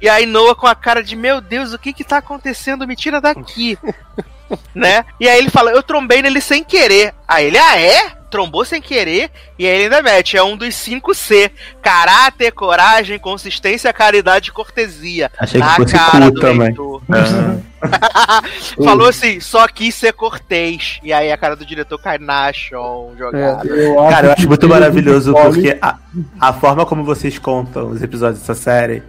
E 0.00 0.08
aí 0.08 0.26
Noah 0.26 0.54
com 0.54 0.66
a 0.66 0.74
cara 0.74 1.02
de: 1.02 1.16
Meu 1.16 1.40
Deus, 1.40 1.72
o 1.72 1.78
que 1.78 1.92
que 1.92 2.04
tá 2.04 2.18
acontecendo? 2.18 2.86
Me 2.86 2.94
tira 2.96 3.20
daqui. 3.20 3.78
né? 4.74 5.04
E 5.20 5.28
aí 5.28 5.38
ele 5.38 5.50
fala: 5.50 5.70
Eu 5.70 5.82
trombei 5.82 6.22
nele 6.22 6.40
sem 6.40 6.62
querer. 6.64 7.14
Aí 7.26 7.46
ele: 7.46 7.58
Ah, 7.58 7.78
é? 7.78 8.10
Trombou 8.30 8.64
sem 8.64 8.80
querer? 8.80 9.30
E 9.58 9.66
aí 9.66 9.74
ele 9.74 9.84
ainda 9.84 10.02
mete: 10.02 10.36
É 10.36 10.42
um 10.42 10.56
dos 10.56 10.74
5C: 10.74 11.50
Caráter, 11.82 12.52
coragem, 12.52 13.18
consistência, 13.18 13.92
caridade 13.92 14.50
e 14.50 14.52
cortesia. 14.52 15.30
Achei 15.38 15.60
que 15.60 15.66
Na 15.66 15.76
fosse 15.76 15.94
cara 15.94 16.30
cu 16.30 16.40
também. 16.40 16.68
reitor. 16.68 17.02
Falou 18.82 19.08
assim, 19.08 19.40
só 19.40 19.66
quis 19.68 19.94
ser 19.94 20.12
cortês. 20.12 20.98
E 21.02 21.12
aí 21.12 21.30
a 21.32 21.36
cara 21.36 21.56
do 21.56 21.64
diretor 21.66 21.98
cai 21.98 22.18
na 22.18 22.52
chão, 22.52 23.12
jogada. 23.18 23.66
Eu 23.66 24.00
acho 24.00 24.10
Cara, 24.14 24.26
eu 24.28 24.32
acho 24.32 24.48
muito 24.48 24.68
maravilhoso 24.68 25.32
porque 25.32 25.76
a, 25.80 25.96
a 26.40 26.52
forma 26.52 26.84
como 26.86 27.04
vocês 27.04 27.38
contam 27.38 27.90
os 27.90 28.02
episódios 28.02 28.40
dessa 28.40 28.54
série, 28.54 29.02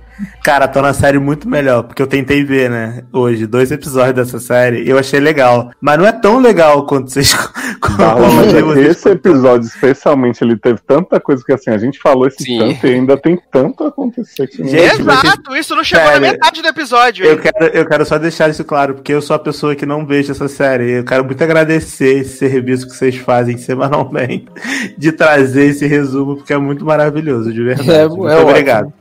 cara, 0.44 0.68
tá 0.68 0.82
na 0.82 0.94
série 0.94 1.20
muito 1.20 1.48
melhor. 1.48 1.84
Porque 1.84 2.02
eu 2.02 2.08
tentei 2.08 2.44
ver, 2.44 2.70
né, 2.70 3.04
hoje, 3.12 3.46
dois 3.48 3.72
episódios 3.72 4.16
dessa 4.16 4.40
série 4.40 4.84
e 4.84 4.90
eu 4.90 4.98
achei 4.98 5.20
legal. 5.20 5.72
Mas 5.82 5.98
não 5.98 6.06
é 6.06 6.12
tão 6.12 6.40
legal 6.40 6.86
quanto 6.86 7.10
vocês. 7.12 7.36
Vocês 7.80 8.90
esse 8.90 9.10
episódio, 9.10 9.68
especialmente, 9.68 10.44
ele 10.44 10.58
teve 10.58 10.80
tanta 10.86 11.20
coisa 11.20 11.44
que 11.44 11.52
assim, 11.52 11.70
a 11.70 11.78
gente 11.78 12.00
falou 12.00 12.28
esse 12.28 12.44
Sim. 12.44 12.58
tanto 12.58 12.88
e 12.88 12.94
ainda 12.94 13.18
tem 13.18 13.40
tanto 13.52 13.84
a 13.84 13.88
acontecer 13.88 14.48
que 14.48 14.62
não- 14.62 14.70
Gente, 14.70 15.02
Exato, 15.02 15.56
isso 15.56 15.76
não 15.76 15.84
chegou 15.84 16.06
Sério. 16.06 16.22
na 16.22 16.32
metade 16.32 16.62
do 16.62 16.68
episódio. 16.68 17.26
Eu 17.26 17.38
quero, 17.40 17.66
eu 17.66 17.86
quero 17.86 18.06
só 18.06 18.18
deixar 18.18 18.50
isso 18.60 18.66
claro, 18.66 18.96
porque 18.96 19.14
eu 19.14 19.22
sou 19.22 19.36
a 19.36 19.40
pessoa 19.40 19.76
que 19.76 19.86
não 19.86 20.06
vejo 20.06 20.32
essa 20.32 20.48
série. 20.48 20.92
Eu 20.92 21.04
quero 21.04 21.24
muito 21.24 21.42
agradecer 21.42 22.20
esse 22.20 22.38
serviço 22.38 22.88
que 22.88 22.96
vocês 22.96 23.16
fazem 23.16 23.58
semanalmente 23.58 24.48
de 24.98 25.12
trazer 25.12 25.68
esse 25.68 25.88
resumo, 25.88 26.36
porque 26.36 26.54
é 26.54 26.58
muito 26.58 26.86
maravilhoso, 26.86 27.54
de 27.54 27.64
verdade. 27.64 27.92
É, 27.92 28.02
é 28.02 28.08
muito 28.08 28.22
ótimo. 28.24 28.94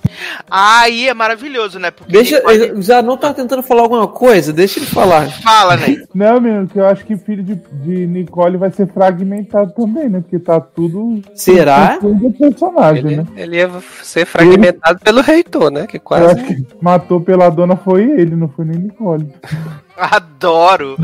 Aí 0.50 1.08
é 1.08 1.14
maravilhoso, 1.14 1.78
né? 1.78 1.90
Porque 1.90 2.12
Deixa, 2.12 2.36
eu 2.38 2.80
já 2.82 3.02
não 3.02 3.16
tá 3.16 3.32
tentando 3.34 3.62
falar 3.62 3.82
alguma 3.82 4.08
coisa, 4.08 4.52
deixa 4.52 4.78
ele 4.78 4.86
falar. 4.86 5.28
Fala, 5.42 5.76
né? 5.76 6.02
Não, 6.14 6.40
menino, 6.40 6.66
que 6.66 6.78
eu 6.78 6.86
acho 6.86 7.04
que 7.04 7.16
filho 7.16 7.42
de, 7.42 7.54
de 7.54 8.06
Nicole 8.06 8.56
vai 8.56 8.70
ser 8.70 8.86
fragmentado 8.88 9.72
também, 9.72 10.08
né? 10.08 10.20
Porque 10.20 10.38
tá 10.38 10.60
tudo. 10.60 11.22
Será? 11.34 11.98
Tudo 11.98 12.30
personagem, 12.32 13.04
Ele, 13.06 13.16
né? 13.16 13.26
ele 13.36 13.56
ia 13.56 13.70
ser 14.02 14.26
fragmentado 14.26 14.98
pelo 15.00 15.20
reitor, 15.20 15.70
né? 15.70 15.86
Que 15.86 15.96
Eu 15.96 16.00
quase. 16.00 16.26
acho 16.40 16.44
que 16.44 16.66
matou 16.80 17.20
pela 17.20 17.48
dona 17.50 17.76
foi 17.76 18.02
ele, 18.04 18.34
não 18.36 18.48
foi 18.48 18.64
nem 18.64 18.78
Nicole. 18.78 19.30
Adoro. 19.98 20.96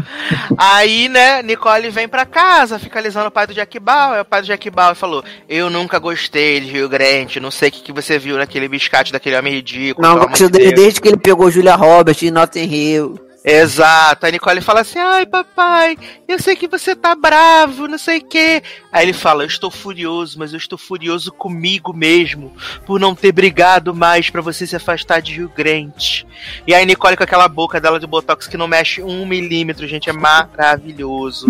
Aí, 0.56 1.08
né, 1.08 1.42
Nicole 1.42 1.90
vem 1.90 2.08
pra 2.08 2.24
casa, 2.24 2.78
fica 2.78 2.98
alisando 2.98 3.28
o 3.28 3.30
pai 3.30 3.46
do 3.46 3.54
Jack 3.54 3.78
Bauer. 3.80 4.20
O 4.20 4.24
pai 4.24 4.40
do 4.40 4.46
Jack 4.46 4.70
Bauer 4.70 4.94
falou: 4.94 5.24
Eu 5.48 5.68
nunca 5.68 5.98
gostei 5.98 6.60
de 6.60 6.70
Rio 6.70 6.88
Grande, 6.88 7.40
não 7.40 7.50
sei 7.50 7.68
o 7.68 7.72
que, 7.72 7.82
que 7.82 7.92
você 7.92 8.18
viu 8.18 8.36
naquele 8.36 8.68
biscate 8.68 9.12
daquele 9.12 9.36
homem 9.36 9.54
ridículo. 9.54 10.06
Não, 10.06 10.18
gosto 10.18 10.48
dele 10.48 10.70
Deus." 10.70 10.80
desde 10.80 11.00
que 11.00 11.08
ele 11.08 11.16
pegou 11.16 11.50
Julia 11.50 11.74
Roberts 11.74 12.22
em 12.22 12.30
Notting 12.30 12.72
Hill. 12.72 13.33
Exato. 13.44 14.24
A 14.24 14.30
Nicole 14.30 14.62
fala 14.62 14.80
assim: 14.80 14.98
ai, 14.98 15.26
papai, 15.26 15.98
eu 16.26 16.38
sei 16.38 16.56
que 16.56 16.66
você 16.66 16.96
tá 16.96 17.14
bravo, 17.14 17.86
não 17.86 17.98
sei 17.98 18.18
o 18.18 18.24
quê. 18.24 18.62
Aí 18.90 19.04
ele 19.04 19.12
fala: 19.12 19.42
eu 19.42 19.46
estou 19.46 19.70
furioso, 19.70 20.38
mas 20.38 20.54
eu 20.54 20.56
estou 20.56 20.78
furioso 20.78 21.30
comigo 21.30 21.92
mesmo, 21.92 22.56
por 22.86 22.98
não 22.98 23.14
ter 23.14 23.32
brigado 23.32 23.94
mais 23.94 24.30
pra 24.30 24.40
você 24.40 24.66
se 24.66 24.74
afastar 24.74 25.20
de 25.20 25.34
Rio 25.34 25.52
Grande. 25.54 26.26
E 26.66 26.74
aí 26.74 26.86
Nicole 26.86 27.18
com 27.18 27.22
aquela 27.22 27.46
boca 27.46 27.78
dela 27.78 28.00
de 28.00 28.06
botox 28.06 28.46
que 28.46 28.56
não 28.56 28.66
mexe 28.66 29.02
um 29.02 29.26
milímetro, 29.26 29.86
gente, 29.86 30.08
é 30.08 30.12
maravilhoso. 30.12 31.46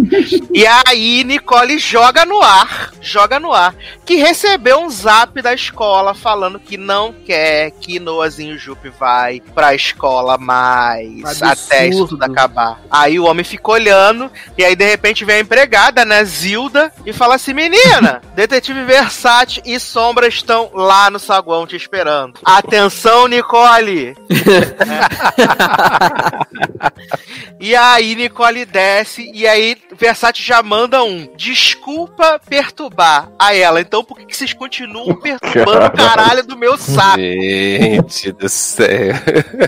e 0.53 0.65
aí 0.67 1.23
Nicole 1.23 1.79
joga 1.79 2.25
no 2.25 2.43
ar, 2.43 2.93
joga 3.01 3.39
no 3.39 3.53
ar, 3.53 3.73
que 4.05 4.17
recebeu 4.17 4.81
um 4.81 4.91
zap 4.91 5.41
da 5.41 5.55
escola 5.55 6.13
falando 6.13 6.59
que 6.59 6.77
não 6.77 7.13
quer 7.13 7.71
que 7.71 8.01
Noazinho 8.01 8.59
Jupe 8.59 8.89
vai 8.89 9.41
pra 9.55 9.77
escola 9.77 10.37
mais 10.37 11.41
até 11.41 11.84
isso 11.89 12.09
tudo 12.09 12.23
acabar. 12.23 12.81
Aí 12.91 13.19
o 13.19 13.25
homem 13.25 13.45
fica 13.45 13.71
olhando, 13.71 14.31
e 14.57 14.65
aí 14.65 14.77
de 14.77 14.85
repente 14.85 15.25
vem 15.25 15.37
a 15.37 15.41
empregada, 15.41 16.05
né, 16.05 16.25
Zilda, 16.25 16.93
e 17.05 17.13
fala 17.13 17.37
assim: 17.37 17.53
Menina, 17.53 18.21
detetive 18.35 18.85
Versace 18.85 19.61
e 19.65 19.79
Sombra 19.79 20.27
estão 20.27 20.71
lá 20.75 21.11
no 21.11 21.19
saguão 21.19 21.67
te 21.67 21.77
esperando. 21.77 22.35
Atenção, 22.45 23.29
Nicole! 23.29 24.17
e 27.61 27.75
aí 27.75 28.15
Nicole 28.15 28.65
desce, 28.65 29.31
e 29.33 29.47
aí 29.47 29.77
Versace 29.99 30.43
já 30.43 30.63
manda 30.63 31.03
um: 31.03 31.29
Desculpa 31.37 32.41
perturbar 32.49 33.29
a 33.39 33.55
ela. 33.55 33.81
Então 33.81 34.05
por 34.05 34.19
que, 34.19 34.27
que 34.27 34.37
vocês 34.37 34.53
continuam 34.53 35.15
perturbando 35.21 35.87
o 35.87 35.93
caralho 35.93 36.47
do 36.47 36.57
meu 36.57 36.77
saco? 36.77 37.19
Gente 37.19 38.33
do 38.33 38.49
céu. 38.49 39.15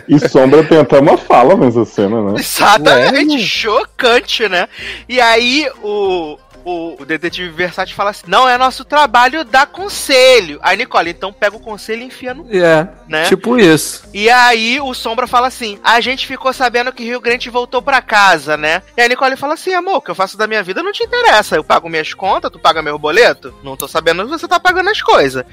E 0.09 0.29
Sombra 0.29 0.65
tem 0.65 0.79
até 0.79 1.01
uma 1.01 1.17
fala 1.17 1.57
nessa 1.57 1.85
cena, 2.09 2.33
né? 2.33 2.39
Exatamente, 2.39 3.47
chocante, 3.47 4.49
né? 4.49 4.69
E 5.09 5.21
aí 5.21 5.69
o, 5.83 6.39
o, 6.69 7.01
o 7.01 7.05
detetive 7.07 7.49
Versace 7.51 7.95
fala 7.95 8.11
assim: 8.11 8.25
não 8.27 8.49
é 8.49 8.59
nosso 8.59 8.85
trabalho 8.85 9.45
dar 9.45 9.67
conselho. 9.67 10.59
Aí, 10.63 10.77
Nicole, 10.77 11.11
então 11.11 11.33
pega 11.33 11.57
o 11.57 11.61
conselho 11.61 12.03
e 12.03 12.07
enfia 12.07 12.35
no. 12.35 12.45
É, 12.55 12.89
Né? 13.09 13.25
tipo 13.27 13.57
isso. 13.57 14.03
E 14.13 14.29
aí 14.29 14.81
o 14.81 14.93
Sombra 14.93 15.27
fala 15.29 15.47
assim: 15.47 15.79
a 15.85 16.01
gente 16.01 16.27
ficou 16.27 16.53
sabendo 16.53 16.93
que 16.93 17.05
Rio 17.05 17.21
Grande 17.21 17.49
voltou 17.49 17.81
pra 17.81 18.03
casa, 18.03 18.57
né? 18.57 18.83
E 18.97 19.01
aí 19.01 19.07
a 19.07 19.09
Nicole 19.09 19.37
fala 19.37 19.55
assim: 19.55 19.73
amor, 19.75 19.97
o 19.99 20.01
que 20.03 20.11
eu 20.11 20.15
faço 20.15 20.37
da 20.37 20.47
minha 20.49 20.63
vida 20.63 20.83
não 20.83 20.91
te 20.93 21.05
interessa. 21.05 21.55
Eu 21.55 21.63
pago 21.65 21.89
minhas 21.89 22.13
contas, 22.13 22.51
tu 22.51 22.59
paga 22.59 22.83
meu 22.83 22.99
boleto? 22.99 23.55
Não 23.63 23.77
tô 23.77 23.87
sabendo 23.87 24.25
que 24.25 24.31
você 24.31 24.49
tá 24.49 24.59
pagando 24.59 24.91
as 24.91 25.01
coisas. 25.01 25.45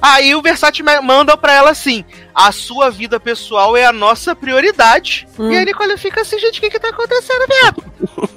Aí 0.00 0.34
o 0.34 0.40
Versace 0.40 0.82
ma- 0.82 1.02
manda 1.02 1.36
pra 1.36 1.52
ela 1.52 1.70
assim: 1.70 2.02
a 2.34 2.50
sua 2.50 2.90
vida 2.90 3.20
pessoal 3.20 3.76
é 3.76 3.84
a 3.84 3.92
nossa 3.92 4.34
prioridade. 4.34 5.28
E 5.38 5.42
aí 5.56 5.58
a 5.58 5.64
Nicole 5.66 5.98
fica 5.98 6.22
assim: 6.22 6.38
gente, 6.38 6.58
o 6.58 6.62
que 6.62 6.70
que 6.70 6.80
tá 6.80 6.88
acontecendo, 6.88 7.44
viado? 7.46 7.84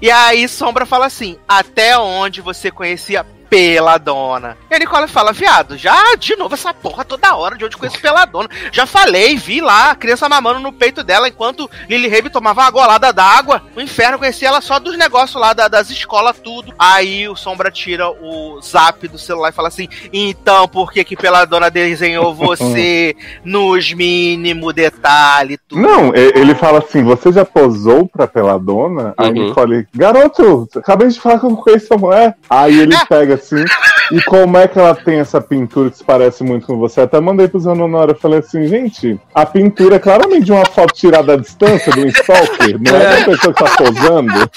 E 0.00 0.10
aí 0.10 0.48
Sombra 0.48 0.86
fala 0.86 1.06
assim: 1.06 1.38
até 1.48 1.98
onde 1.98 2.40
você 2.40 2.70
conhecia 2.70 3.24
Peladona? 3.54 4.56
E 4.70 4.74
a 4.74 4.78
Nicole 4.78 5.06
fala: 5.06 5.32
viado, 5.32 5.76
já 5.76 6.14
de 6.18 6.34
novo 6.36 6.54
essa 6.54 6.74
porra 6.74 7.04
toda 7.04 7.36
hora 7.36 7.56
de 7.56 7.64
onde 7.64 7.76
conheço 7.76 8.00
Peladona. 8.00 8.48
Já 8.72 8.84
falei, 8.84 9.36
vi 9.36 9.60
lá 9.60 9.90
a 9.90 9.94
criança 9.94 10.28
mamando 10.28 10.58
no 10.60 10.72
peito 10.72 11.04
dela 11.04 11.28
enquanto 11.28 11.70
Lily 11.88 12.08
Rabe 12.08 12.30
tomava 12.30 12.62
uma 12.62 12.70
golada 12.70 13.12
d'água. 13.12 13.62
O 13.76 13.80
inferno 13.80 14.18
conhecia 14.18 14.48
ela 14.48 14.60
só 14.60 14.78
dos 14.78 14.96
negócios 14.98 15.40
lá 15.40 15.52
da- 15.52 15.68
das 15.68 15.88
escolas, 15.90 16.36
tudo. 16.42 16.74
Aí 16.78 17.28
o 17.28 17.36
Sombra 17.36 17.70
tira 17.70 18.08
o 18.10 18.60
zap 18.60 19.06
do 19.06 19.18
celular 19.18 19.50
e 19.50 19.52
fala 19.52 19.68
assim: 19.68 19.88
então 20.12 20.66
por 20.68 20.92
que 20.92 21.04
que 21.04 21.16
Peladona 21.16 21.70
desenhou 21.70 22.34
você 22.34 23.14
nos 23.44 23.92
mínimos 23.92 24.74
detalhes, 24.74 25.58
tudo? 25.68 25.80
Não, 25.80 26.12
ele 26.14 26.54
fala 26.56 26.78
assim: 26.80 27.04
você 27.04 27.30
já 27.32 27.44
posou 27.44 28.08
pra 28.08 28.26
Peladona? 28.26 29.14
Aí 29.16 29.28
Uhum. 29.34 29.46
Nicole, 29.48 29.86
garoto, 29.94 30.68
acabei 30.76 31.08
de 31.08 31.20
falar 31.20 31.38
que 31.38 31.46
eu 31.46 31.56
conheço 31.56 31.98
mulher. 31.98 32.36
Aí 32.48 32.78
ele 32.80 32.96
pega 33.08 33.36
assim, 33.44 33.64
e 34.12 34.22
como 34.22 34.56
é 34.56 34.66
que 34.68 34.78
ela 34.78 34.94
tem 34.94 35.18
essa 35.20 35.40
pintura 35.40 35.90
que 35.90 35.98
se 35.98 36.04
parece 36.04 36.42
muito 36.44 36.66
com 36.66 36.76
você? 36.78 37.02
Até 37.02 37.20
mandei 37.20 37.48
pro 37.48 37.60
Zé 37.60 37.74
Nora, 37.74 38.12
eu 38.12 38.16
falei 38.18 38.38
assim, 38.40 38.66
gente, 38.66 39.18
a 39.34 39.44
pintura 39.46 39.96
é 39.96 39.98
claramente 39.98 40.44
de 40.44 40.52
uma 40.52 40.64
foto 40.66 40.94
tirada 40.94 41.34
à 41.34 41.36
distância, 41.36 41.92
de 41.92 42.00
um 42.00 42.06
stalker, 42.08 42.78
não 42.80 42.96
é 42.96 43.16
uma 43.16 43.24
pessoa 43.26 43.54
que 43.54 43.64
tá 43.64 43.70
posando. 43.76 44.50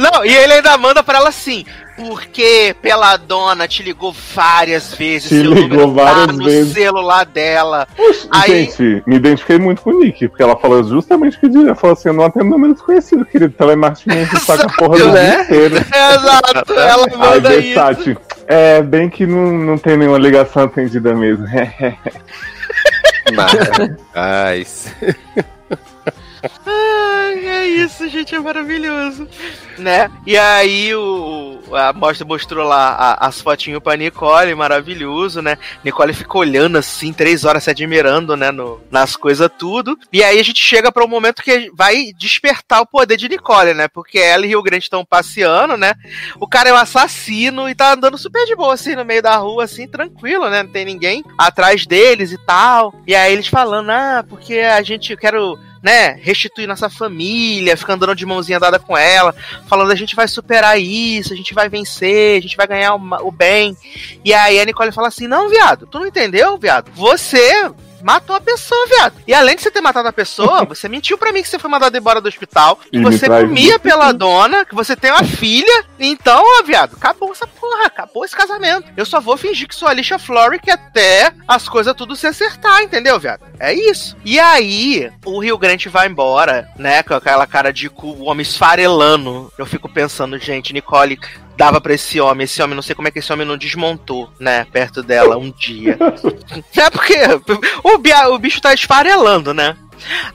Não, 0.00 0.24
e 0.24 0.34
ele 0.34 0.54
ainda 0.54 0.76
manda 0.78 1.02
pra 1.02 1.18
ela 1.18 1.28
assim. 1.28 1.64
Porque 1.96 2.74
Peladona 2.80 3.68
te 3.68 3.82
ligou 3.82 4.14
várias 4.34 4.94
vezes. 4.94 5.28
Te 5.28 5.42
ligou 5.42 5.94
tá 5.94 6.02
várias 6.02 6.38
no 6.38 6.44
vezes. 6.46 6.72
celular 6.72 7.26
dela. 7.26 7.86
Aí, 8.30 8.64
Gente, 8.64 9.02
me 9.06 9.16
identifiquei 9.16 9.58
muito 9.58 9.82
com 9.82 9.90
o 9.90 10.00
Nick, 10.00 10.26
porque 10.28 10.42
ela 10.42 10.56
falou 10.56 10.82
justamente 10.82 11.36
o 11.36 11.40
que 11.40 11.48
diria. 11.50 11.74
Falou 11.74 11.92
assim: 11.92 12.08
eu 12.08 12.14
não 12.14 12.24
atendo 12.24 12.46
número 12.46 12.72
desconhecido, 12.72 13.22
querido. 13.26 13.52
Telemarketing 13.52 14.24
se 14.26 14.40
saca 14.46 14.64
a 14.66 14.72
porra 14.76 14.98
do 14.98 15.12
Né? 15.12 15.30
dia 15.30 15.42
inteiro. 15.42 15.76
exato, 16.14 16.72
ela 16.72 17.04
Aí 17.06 17.16
manda 17.18 17.54
isso. 17.56 17.74
Versace, 17.74 18.18
é, 18.50 18.82
bem 18.82 19.08
que 19.08 19.24
não, 19.26 19.52
não 19.52 19.78
tem 19.78 19.96
nenhuma 19.96 20.18
ligação 20.18 20.64
atendida 20.64 21.14
mesmo. 21.14 21.46
Mas. 24.12 24.92
Ai, 26.66 27.46
é 27.46 27.66
isso, 27.68 28.08
gente, 28.08 28.34
é 28.34 28.38
maravilhoso. 28.38 29.28
Né? 29.78 30.10
E 30.26 30.36
aí 30.36 30.94
o 30.94 31.58
a 31.72 31.92
mostra 31.92 32.26
mostrou 32.26 32.66
lá 32.66 33.16
as 33.20 33.40
fotinhas 33.40 33.80
pra 33.80 33.96
Nicole, 33.96 34.54
maravilhoso, 34.54 35.40
né? 35.40 35.56
Nicole 35.84 36.12
fica 36.12 36.36
olhando 36.36 36.76
assim, 36.76 37.12
três 37.12 37.44
horas 37.44 37.62
se 37.64 37.70
admirando, 37.70 38.36
né, 38.36 38.50
no- 38.50 38.80
nas 38.90 39.14
coisas 39.16 39.48
tudo. 39.58 39.96
E 40.12 40.22
aí 40.24 40.38
a 40.40 40.42
gente 40.42 40.60
chega 40.62 40.90
para 40.90 41.04
um 41.04 41.08
momento 41.08 41.42
que 41.42 41.70
vai 41.74 42.12
despertar 42.18 42.80
o 42.80 42.86
poder 42.86 43.16
de 43.16 43.28
Nicole, 43.28 43.72
né? 43.72 43.86
Porque 43.88 44.18
ela 44.18 44.44
e 44.44 44.48
Rio 44.48 44.62
Grande 44.62 44.84
estão 44.84 45.04
passeando, 45.04 45.76
né? 45.76 45.94
O 46.40 46.46
cara 46.48 46.70
é 46.70 46.72
um 46.72 46.76
assassino 46.76 47.68
e 47.68 47.74
tá 47.74 47.92
andando 47.92 48.18
super 48.18 48.44
de 48.46 48.56
boa 48.56 48.74
assim 48.74 48.96
no 48.96 49.04
meio 49.04 49.22
da 49.22 49.36
rua 49.36 49.64
assim, 49.64 49.86
tranquilo, 49.86 50.50
né? 50.50 50.62
Não 50.64 50.70
tem 50.70 50.84
ninguém 50.84 51.24
atrás 51.38 51.86
deles 51.86 52.32
e 52.32 52.38
tal. 52.38 52.92
E 53.06 53.14
aí 53.14 53.32
eles 53.32 53.46
falando: 53.46 53.90
"Ah, 53.90 54.24
porque 54.28 54.58
a 54.58 54.82
gente 54.82 55.12
eu 55.12 55.18
quero 55.18 55.58
né, 55.82 56.18
restituir 56.20 56.66
nossa 56.66 56.90
família, 56.90 57.76
fica 57.76 57.94
andando 57.94 58.14
de 58.14 58.26
mãozinha 58.26 58.60
dada 58.60 58.78
com 58.78 58.96
ela, 58.96 59.34
falando 59.66 59.90
a 59.90 59.94
gente 59.94 60.14
vai 60.14 60.28
superar 60.28 60.78
isso, 60.80 61.32
a 61.32 61.36
gente 61.36 61.54
vai 61.54 61.68
vencer, 61.68 62.38
a 62.38 62.42
gente 62.42 62.56
vai 62.56 62.66
ganhar 62.66 62.94
o, 62.94 63.28
o 63.28 63.30
bem. 63.30 63.76
E 64.24 64.34
aí 64.34 64.60
a 64.60 64.64
Nicole 64.64 64.92
fala 64.92 65.08
assim: 65.08 65.26
Não, 65.26 65.48
viado, 65.48 65.86
tu 65.86 65.98
não 65.98 66.06
entendeu, 66.06 66.58
viado? 66.58 66.90
Você 66.94 67.70
matou 68.02 68.36
a 68.36 68.40
pessoa, 68.40 68.86
viado. 68.86 69.14
E 69.26 69.34
além 69.34 69.56
de 69.56 69.62
você 69.62 69.70
ter 69.70 69.80
matado 69.80 70.08
a 70.08 70.12
pessoa, 70.12 70.64
você 70.68 70.88
mentiu 70.88 71.18
pra 71.18 71.32
mim 71.32 71.42
que 71.42 71.48
você 71.48 71.58
foi 71.58 71.70
mandado 71.70 71.96
embora 71.96 72.20
do 72.20 72.28
hospital, 72.28 72.76
que 72.76 72.98
E 72.98 73.00
você 73.00 73.28
comia 73.28 73.78
pela 73.78 74.12
dona, 74.12 74.64
que 74.64 74.74
você 74.74 74.96
tem 74.96 75.10
uma 75.10 75.24
filha. 75.24 75.84
Então, 75.98 76.42
ó, 76.44 76.62
viado, 76.62 76.96
acabou 76.96 77.32
essa 77.32 77.46
porra, 77.46 77.86
acabou 77.86 78.24
esse 78.24 78.36
casamento. 78.36 78.90
Eu 78.96 79.04
só 79.04 79.20
vou 79.20 79.36
fingir 79.36 79.68
que 79.68 79.74
sou 79.74 79.88
a 79.88 79.90
Alicia 79.90 80.18
Floric 80.18 80.70
até 80.70 81.32
as 81.46 81.68
coisas 81.68 81.94
tudo 81.94 82.16
se 82.16 82.26
acertar, 82.26 82.82
entendeu, 82.82 83.18
viado? 83.18 83.44
É 83.58 83.72
isso. 83.72 84.16
E 84.24 84.38
aí, 84.38 85.10
o 85.24 85.38
Rio 85.38 85.58
Grande 85.58 85.88
vai 85.88 86.08
embora, 86.08 86.68
né, 86.76 87.02
com 87.02 87.14
aquela 87.14 87.46
cara 87.46 87.72
de 87.72 87.88
cu, 87.90 88.08
o 88.08 88.24
homem 88.24 88.42
esfarelando. 88.42 89.52
Eu 89.58 89.66
fico 89.66 89.88
pensando, 89.88 90.38
gente, 90.38 90.72
Nicole 90.72 91.18
dava 91.60 91.78
pra 91.78 91.92
esse 91.92 92.18
homem, 92.18 92.44
esse 92.46 92.62
homem, 92.62 92.74
não 92.74 92.82
sei 92.82 92.94
como 92.94 93.06
é 93.06 93.10
que 93.10 93.18
esse 93.18 93.30
homem 93.30 93.46
não 93.46 93.58
desmontou, 93.58 94.30
né, 94.40 94.64
perto 94.72 95.02
dela 95.02 95.36
um 95.36 95.50
dia. 95.50 95.98
É 96.74 96.88
porque 96.88 97.14
o, 97.84 97.98
bia- 97.98 98.30
o 98.30 98.38
bicho 98.38 98.60
tá 98.62 98.72
esfarelando, 98.72 99.52
né? 99.52 99.76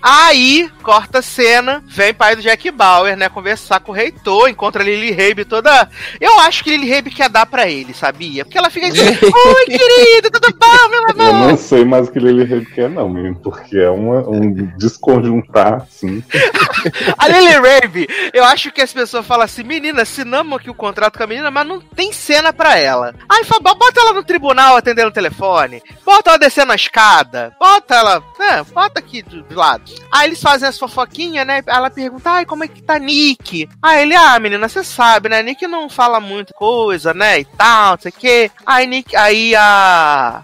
Aí, 0.01 0.69
corta 0.83 1.19
a 1.19 1.21
cena, 1.21 1.83
vem 1.87 2.13
pai 2.13 2.35
do 2.35 2.41
Jack 2.41 2.69
Bauer, 2.71 3.15
né, 3.17 3.29
conversar 3.29 3.79
com 3.79 3.91
o 3.91 3.95
reitor, 3.95 4.49
encontra 4.49 4.81
a 4.81 4.85
Lily 4.85 5.11
Rabe 5.11 5.45
toda... 5.45 5.89
Eu 6.19 6.39
acho 6.41 6.63
que 6.63 6.69
Lily 6.69 6.93
Rabe 6.93 7.11
quer 7.11 7.29
dar 7.29 7.45
pra 7.45 7.67
ele, 7.67 7.93
sabia? 7.93 8.45
Porque 8.45 8.57
ela 8.57 8.69
fica 8.69 8.87
assim, 8.87 8.99
oi, 9.01 9.65
querido, 9.65 10.29
tudo 10.31 10.55
bom, 10.57 10.89
meu 10.89 11.01
Eu 11.01 11.33
amor? 11.33 11.49
não 11.49 11.57
sei 11.57 11.83
mais 11.85 12.07
o 12.07 12.11
que 12.11 12.19
Lily 12.19 12.43
Rabe 12.45 12.65
quer, 12.67 12.89
não, 12.89 13.09
menino, 13.09 13.35
porque 13.41 13.77
é 13.77 13.89
uma, 13.89 14.27
um 14.27 14.51
desconjuntar, 14.77 15.83
assim. 15.83 16.23
A 17.17 17.27
Lily 17.27 17.53
Rabe, 17.53 18.07
eu 18.33 18.43
acho 18.43 18.71
que 18.71 18.81
as 18.81 18.93
pessoas 18.93 19.25
falam 19.25 19.45
assim, 19.45 19.63
menina, 19.63 20.03
assinamos 20.03 20.57
aqui 20.59 20.69
o 20.69 20.73
contrato 20.75 21.17
com 21.17 21.23
a 21.23 21.27
menina, 21.27 21.49
mas 21.49 21.67
não 21.67 21.79
tem 21.79 22.11
cena 22.11 22.53
pra 22.53 22.77
ela. 22.77 23.13
Aí 23.29 23.43
fala, 23.43 23.61
bota 23.61 23.99
ela 23.99 24.13
no 24.13 24.23
tribunal 24.23 24.75
atendendo 24.77 25.09
o 25.09 25.13
telefone, 25.13 25.81
bota 26.05 26.31
ela 26.31 26.39
descendo 26.39 26.71
a 26.71 26.75
escada, 26.75 27.55
bota 27.59 27.95
ela, 27.95 28.23
né, 28.39 28.63
bota 28.73 28.99
aqui 28.99 29.23
do 29.55 29.59
lado. 29.59 29.91
Aí 30.11 30.27
eles 30.27 30.41
fazem 30.41 30.67
as 30.67 30.77
fofoquinhas, 30.77 31.47
né, 31.47 31.63
ela 31.65 31.89
pergunta, 31.89 32.29
ai, 32.29 32.45
como 32.45 32.63
é 32.63 32.67
que 32.67 32.83
tá 32.83 32.99
Nick? 32.99 33.67
Aí 33.81 34.03
ele, 34.03 34.15
ah, 34.15 34.37
menina, 34.39 34.67
você 34.69 34.83
sabe, 34.83 35.29
né, 35.29 35.41
Nick 35.41 35.65
não 35.65 35.89
fala 35.89 36.19
muita 36.19 36.53
coisa, 36.53 37.13
né, 37.13 37.39
e 37.39 37.45
tal, 37.45 37.93
não 37.93 38.01
sei 38.01 38.11
o 38.11 38.13
quê. 38.13 38.51
Aí 38.65 38.85
Nick, 38.85 39.15
aí 39.15 39.55
a... 39.55 40.43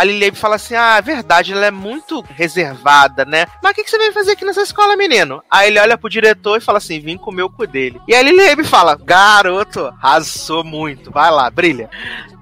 A 0.00 0.04
Lily 0.04 0.32
fala 0.34 0.56
assim: 0.56 0.74
Ah, 0.74 0.96
é 0.96 1.02
verdade, 1.02 1.52
ela 1.52 1.66
é 1.66 1.70
muito 1.70 2.24
reservada, 2.34 3.26
né? 3.26 3.44
Mas 3.62 3.72
o 3.72 3.74
que, 3.74 3.84
que 3.84 3.90
você 3.90 3.98
veio 3.98 4.14
fazer 4.14 4.30
aqui 4.30 4.46
nessa 4.46 4.62
escola, 4.62 4.96
menino? 4.96 5.42
Aí 5.50 5.68
ele 5.68 5.78
olha 5.78 5.98
pro 5.98 6.08
diretor 6.08 6.56
e 6.56 6.64
fala 6.64 6.78
assim: 6.78 6.98
Vim 7.00 7.18
comer 7.18 7.42
o 7.42 7.50
cu 7.50 7.66
dele. 7.66 8.00
E 8.08 8.14
a 8.14 8.22
Lily 8.22 8.64
fala: 8.64 8.96
Garoto, 8.96 9.92
arrasou 10.00 10.64
muito, 10.64 11.10
vai 11.10 11.30
lá, 11.30 11.50
brilha. 11.50 11.90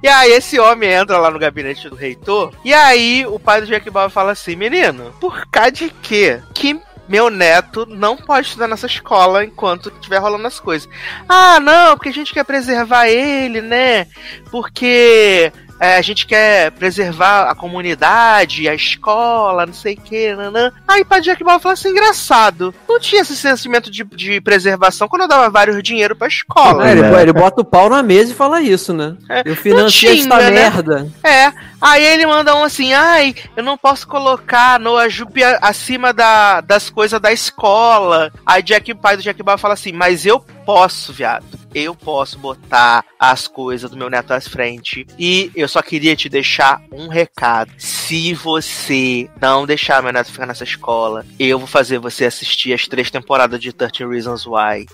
E 0.00 0.06
aí 0.06 0.30
esse 0.30 0.60
homem 0.60 0.88
entra 0.88 1.18
lá 1.18 1.32
no 1.32 1.38
gabinete 1.40 1.88
do 1.88 1.96
reitor. 1.96 2.54
E 2.64 2.72
aí 2.72 3.26
o 3.26 3.40
pai 3.40 3.60
do 3.60 3.66
Jack 3.66 3.90
Bauer 3.90 4.08
fala 4.08 4.30
assim: 4.30 4.54
Menino, 4.54 5.12
por 5.20 5.44
cá 5.48 5.68
de 5.68 5.90
quê? 5.90 6.40
Que 6.54 6.80
meu 7.08 7.28
neto 7.28 7.84
não 7.86 8.16
pode 8.16 8.46
estudar 8.46 8.68
nessa 8.68 8.86
escola 8.86 9.44
enquanto 9.44 9.88
estiver 9.88 10.18
rolando 10.18 10.46
as 10.46 10.60
coisas. 10.60 10.88
Ah, 11.28 11.58
não, 11.58 11.96
porque 11.96 12.10
a 12.10 12.12
gente 12.12 12.32
quer 12.32 12.44
preservar 12.44 13.08
ele, 13.08 13.60
né? 13.60 14.06
Porque 14.48 15.50
é, 15.80 15.96
a 15.96 16.02
gente 16.02 16.26
quer 16.26 16.72
preservar 16.72 17.50
a 17.50 17.54
comunidade, 17.54 18.68
a 18.68 18.74
escola, 18.74 19.66
não 19.66 19.74
sei 19.74 19.94
o 19.94 20.00
que, 20.00 20.34
nanã. 20.34 20.72
Aí 20.86 21.04
Padre 21.04 21.26
Jack 21.26 21.44
Bauer 21.44 21.60
falou 21.60 21.74
assim, 21.74 21.90
engraçado, 21.90 22.74
não 22.88 22.98
tinha 22.98 23.22
esse 23.22 23.36
sentimento 23.36 23.90
de, 23.90 24.04
de 24.04 24.40
preservação 24.40 25.08
quando 25.08 25.22
eu 25.22 25.28
dava 25.28 25.48
vários 25.50 25.82
dinheiro 25.82 26.16
pra 26.16 26.28
escola. 26.28 26.88
É, 26.88 26.92
ele, 26.92 27.00
ele 27.20 27.32
bota 27.32 27.60
o 27.60 27.64
pau 27.64 27.88
na 27.88 28.02
mesa 28.02 28.32
e 28.32 28.34
fala 28.34 28.60
isso, 28.60 28.92
né? 28.92 29.16
É, 29.28 29.42
Eu 29.44 29.56
financiei 29.56 30.16
tinha, 30.16 30.34
esta 30.34 30.36
né? 30.38 30.50
merda. 30.50 31.12
É, 31.22 31.52
aí 31.80 32.04
ele 32.04 32.26
manda 32.26 32.54
um 32.56 32.64
assim, 32.64 32.92
ai, 32.92 33.34
eu 33.56 33.62
não 33.62 33.78
posso 33.78 34.06
colocar 34.06 34.80
Noah 34.80 35.08
Jupe 35.08 35.42
acima 35.60 36.12
da, 36.12 36.60
das 36.60 36.90
coisas 36.90 37.20
da 37.20 37.32
escola. 37.32 38.32
Aí 38.44 38.62
Jack, 38.62 38.92
o 38.92 38.96
pai 38.96 39.16
do 39.16 39.22
Jack 39.22 39.42
Bauer 39.42 39.58
fala 39.58 39.74
assim, 39.74 39.92
mas 39.92 40.26
eu 40.26 40.44
posso, 40.68 41.14
viado. 41.14 41.46
Eu 41.74 41.94
posso 41.94 42.38
botar 42.38 43.02
as 43.18 43.48
coisas 43.48 43.90
do 43.90 43.96
meu 43.96 44.10
neto 44.10 44.32
à 44.32 44.40
frente. 44.40 45.06
E 45.18 45.50
eu 45.54 45.66
só 45.66 45.80
queria 45.80 46.14
te 46.14 46.28
deixar 46.28 46.82
um 46.92 47.08
recado. 47.08 47.72
Se 47.78 48.34
você 48.34 49.30
não 49.40 49.64
deixar 49.64 50.02
meu 50.02 50.12
neto 50.12 50.30
ficar 50.30 50.44
nessa 50.44 50.64
escola, 50.64 51.24
eu 51.38 51.58
vou 51.58 51.66
fazer 51.66 51.98
você 51.98 52.26
assistir 52.26 52.74
as 52.74 52.86
três 52.86 53.10
temporadas 53.10 53.58
de 53.58 53.72
13 53.72 54.06
Reasons 54.06 54.44
Why. 54.46 54.84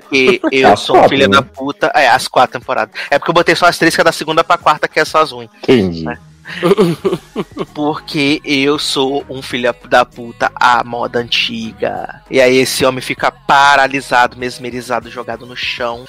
Porque 0.00 0.40
eu 0.50 0.72
As 0.72 0.80
sou 0.80 0.96
um 0.96 0.98
quatro, 0.98 1.16
filho 1.16 1.28
né? 1.30 1.36
da 1.36 1.42
puta. 1.42 1.92
É, 1.94 2.08
as 2.08 2.26
quatro 2.26 2.58
temporadas. 2.58 2.92
É 3.08 3.16
porque 3.16 3.30
eu 3.30 3.34
botei 3.34 3.54
só 3.54 3.66
as 3.66 3.78
três, 3.78 3.94
que 3.94 4.00
é 4.00 4.04
da 4.04 4.10
segunda 4.10 4.42
pra 4.42 4.58
quarta, 4.58 4.88
que 4.88 4.98
é 4.98 5.04
só 5.04 5.22
as 5.22 5.30
ruins. 5.30 5.50
Entendi. 5.62 6.04
Porque 7.74 8.40
eu 8.44 8.78
sou 8.78 9.24
um 9.28 9.42
filho 9.42 9.74
da 9.88 10.04
puta 10.04 10.50
à 10.54 10.82
moda 10.84 11.18
antiga. 11.18 12.22
E 12.30 12.40
aí 12.40 12.56
esse 12.58 12.84
homem 12.84 13.00
fica 13.00 13.30
paralisado, 13.30 14.36
mesmerizado, 14.36 15.10
jogado 15.10 15.46
no 15.46 15.56
chão. 15.56 16.04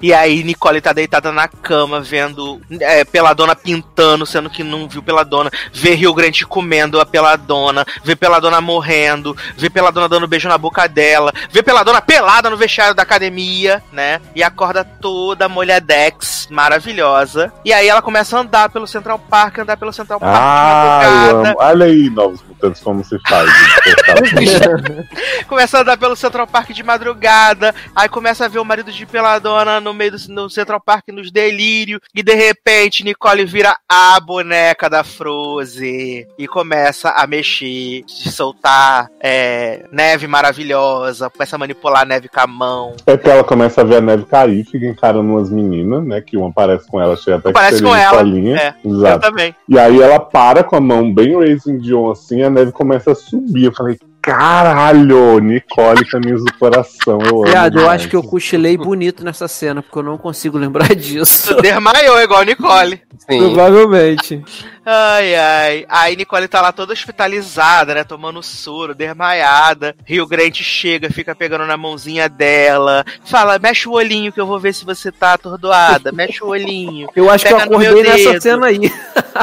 E 0.00 0.12
aí 0.12 0.42
Nicole 0.42 0.80
tá 0.80 0.92
deitada 0.92 1.32
na 1.32 1.48
cama, 1.48 2.00
vendo 2.00 2.60
é, 2.80 3.04
Peladona 3.04 3.54
pintando, 3.54 4.26
sendo 4.26 4.50
que 4.50 4.62
não 4.62 4.88
viu 4.88 5.02
Peladona. 5.02 5.50
Vê 5.72 5.94
Rio 5.94 6.14
Grande 6.14 6.46
comendo 6.46 7.00
a 7.00 7.06
Peladona. 7.06 7.84
Vê 8.04 8.16
Peladona 8.16 8.60
morrendo. 8.60 9.36
Vê 9.56 9.70
Peladona 9.70 10.08
dando 10.08 10.28
beijo 10.28 10.48
na 10.48 10.58
boca 10.58 10.88
dela. 10.88 11.32
Vê 11.50 11.62
Peladona 11.62 12.00
pelada 12.00 12.50
no 12.50 12.56
vestiário 12.56 12.94
da 12.94 13.02
academia, 13.02 13.82
né? 13.92 14.20
E 14.34 14.42
acorda 14.42 14.84
toda 14.84 15.48
molhadex, 15.48 16.48
maravilhosa. 16.50 17.52
E 17.64 17.72
aí 17.72 17.88
ela 17.88 18.02
começa 18.02 18.36
a 18.36 18.40
andar 18.40 18.70
pelo 18.70 18.86
Central 18.86 19.18
Park, 19.18 19.58
andar 19.58 19.76
pelo 19.76 19.85
Central 19.92 20.20
Park. 20.20 20.34
Ah, 20.34 21.28
eu 21.30 21.38
amo. 21.38 21.54
Olha 21.58 21.86
aí, 21.86 22.10
novos 22.10 22.42
mutantes, 22.42 22.82
como 22.82 23.04
se 23.04 23.18
faz. 23.28 23.50
começa 25.48 25.78
a 25.78 25.80
andar 25.82 25.96
pelo 25.96 26.16
Central 26.16 26.46
Park 26.46 26.70
de 26.70 26.82
madrugada, 26.82 27.74
aí 27.94 28.08
começa 28.08 28.44
a 28.44 28.48
ver 28.48 28.58
o 28.58 28.64
marido 28.64 28.90
de 28.90 29.06
Peladona 29.06 29.80
no 29.80 29.94
meio 29.94 30.12
do 30.12 30.16
no 30.28 30.50
Central 30.50 30.80
Park 30.80 31.08
nos 31.08 31.30
delírios, 31.30 32.00
e 32.14 32.22
de 32.22 32.34
repente 32.34 33.04
Nicole 33.04 33.44
vira 33.44 33.76
a 33.88 34.18
boneca 34.20 34.88
da 34.88 35.04
Frozen 35.04 36.26
e 36.38 36.48
começa 36.48 37.10
a 37.10 37.26
mexer, 37.26 38.02
de 38.04 38.30
soltar 38.30 39.08
é, 39.20 39.84
neve 39.92 40.26
maravilhosa, 40.26 41.30
começa 41.30 41.56
a 41.56 41.58
manipular 41.58 42.02
a 42.02 42.04
neve 42.04 42.28
com 42.28 42.40
a 42.40 42.46
mão. 42.46 42.96
É 43.06 43.16
que 43.16 43.28
ela 43.28 43.44
começa 43.44 43.80
a 43.80 43.84
ver 43.84 43.96
a 43.96 44.00
neve 44.00 44.24
cair, 44.24 44.64
fica 44.64 44.86
encarando 44.86 45.30
umas 45.30 45.50
meninas, 45.50 46.04
né? 46.04 46.20
Que 46.20 46.36
uma 46.36 46.52
parece 46.52 46.86
com 46.88 47.00
ela, 47.00 47.16
chega 47.16 47.36
até 47.36 47.48
que 47.48 47.54
Parece 47.54 47.82
com 47.82 47.94
ela, 47.94 48.20
é. 48.20 48.74
Eu 48.84 48.96
Exato. 48.96 49.20
também. 49.20 49.54
E 49.68 49.75
aí 49.78 50.00
ela 50.00 50.18
para 50.18 50.64
com 50.64 50.76
a 50.76 50.80
mão 50.80 51.12
bem 51.12 51.34
Raising 51.36 51.78
John 51.78 52.10
assim, 52.10 52.42
a 52.42 52.50
neve 52.50 52.72
começa 52.72 53.12
a 53.12 53.14
subir. 53.14 53.64
Eu 53.64 53.72
falei, 53.72 53.98
caralho, 54.26 55.38
Nicole, 55.38 56.04
caminhos 56.06 56.44
do 56.44 56.52
coração. 56.54 57.18
Eu 57.20 57.44
amo. 57.44 57.44
Viado, 57.44 57.78
eu 57.78 57.88
acho 57.88 58.08
que 58.08 58.16
eu 58.16 58.22
cochilei 58.22 58.76
bonito 58.76 59.24
nessa 59.24 59.46
cena, 59.46 59.82
porque 59.82 59.98
eu 59.98 60.02
não 60.02 60.18
consigo 60.18 60.58
lembrar 60.58 60.92
disso. 60.96 61.54
Desmaiou 61.62 62.20
igual 62.20 62.40
a 62.40 62.44
Nicole. 62.44 63.00
Sim. 63.18 63.38
Provavelmente. 63.38 64.44
Ai, 64.88 65.34
ai. 65.34 65.86
Aí 65.88 66.14
Nicole 66.14 66.46
tá 66.46 66.62
lá 66.62 66.70
toda 66.70 66.92
hospitalizada, 66.92 67.92
né? 67.92 68.04
Tomando 68.04 68.40
soro, 68.40 68.94
desmaiada. 68.94 69.96
Rio 70.04 70.24
Grande 70.28 70.62
chega, 70.62 71.10
fica 71.10 71.34
pegando 71.34 71.66
na 71.66 71.76
mãozinha 71.76 72.28
dela. 72.28 73.04
Fala, 73.24 73.58
mexe 73.58 73.88
o 73.88 73.92
olhinho 73.92 74.32
que 74.32 74.40
eu 74.40 74.46
vou 74.46 74.60
ver 74.60 74.72
se 74.72 74.84
você 74.84 75.10
tá 75.10 75.32
atordoada. 75.32 76.12
Mexe 76.12 76.44
o 76.44 76.46
olhinho. 76.46 77.08
Eu 77.16 77.28
acho 77.28 77.44
que 77.44 77.52
eu 77.52 77.56
Pega 77.56 77.70
no 77.70 77.78
meu 77.80 77.90
acordei 77.90 78.24
nessa 78.26 78.40
cena 78.40 78.66
aí. 78.68 78.78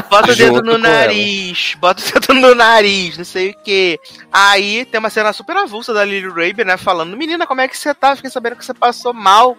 Bota 0.10 0.32
o 0.32 0.36
dedo 0.36 0.62
no 0.62 0.62
com 0.62 0.70
ela. 0.70 0.78
nariz. 0.78 1.76
Bota 1.78 2.02
o 2.02 2.20
dedo 2.20 2.34
no 2.34 2.56
nariz, 2.56 3.18
não 3.18 3.26
sei 3.26 3.50
o 3.50 3.54
que. 3.54 4.00
Aí 4.32 4.86
tem 4.86 4.98
uma 4.98 5.10
cena 5.10 5.34
super 5.34 5.58
avulsa 5.58 5.94
da 5.94 6.06
Lily 6.06 6.30
Rabe, 6.30 6.64
né? 6.64 6.78
Falando, 6.78 7.18
menina, 7.18 7.46
como 7.46 7.60
é 7.60 7.68
que 7.68 7.78
você 7.78 7.94
tá? 7.94 8.16
Fiquei 8.16 8.32
sabendo 8.32 8.56
que 8.56 8.66
você 8.66 8.74
passou 8.74 9.14
mal. 9.14 9.58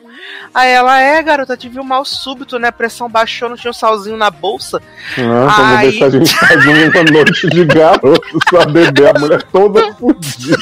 Aí 0.54 0.70
ela, 0.70 0.98
é, 0.98 1.22
garota, 1.22 1.58
tive 1.58 1.78
um 1.78 1.84
mal 1.84 2.06
súbito, 2.06 2.58
né? 2.58 2.70
Pressão 2.70 3.08
baixou, 3.08 3.50
não 3.50 3.56
tinha 3.56 3.70
um 3.70 3.74
salzinho 3.74 4.16
na 4.16 4.30
bolsa. 4.30 4.82
Não, 5.18 5.73
vamos 5.76 5.88
Aí- 5.88 5.98
se 5.98 6.04
a 6.04 6.10
gente 6.10 6.36
faz 6.36 6.66
uma 6.66 7.02
noite 7.12 7.48
de 7.48 7.64
garoto 7.64 8.38
só 8.50 8.64
beber 8.66 9.16
a 9.16 9.18
mulher 9.18 9.42
toda 9.44 9.92
fudida. 9.94 10.56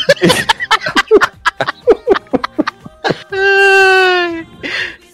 Ai. 3.33 4.47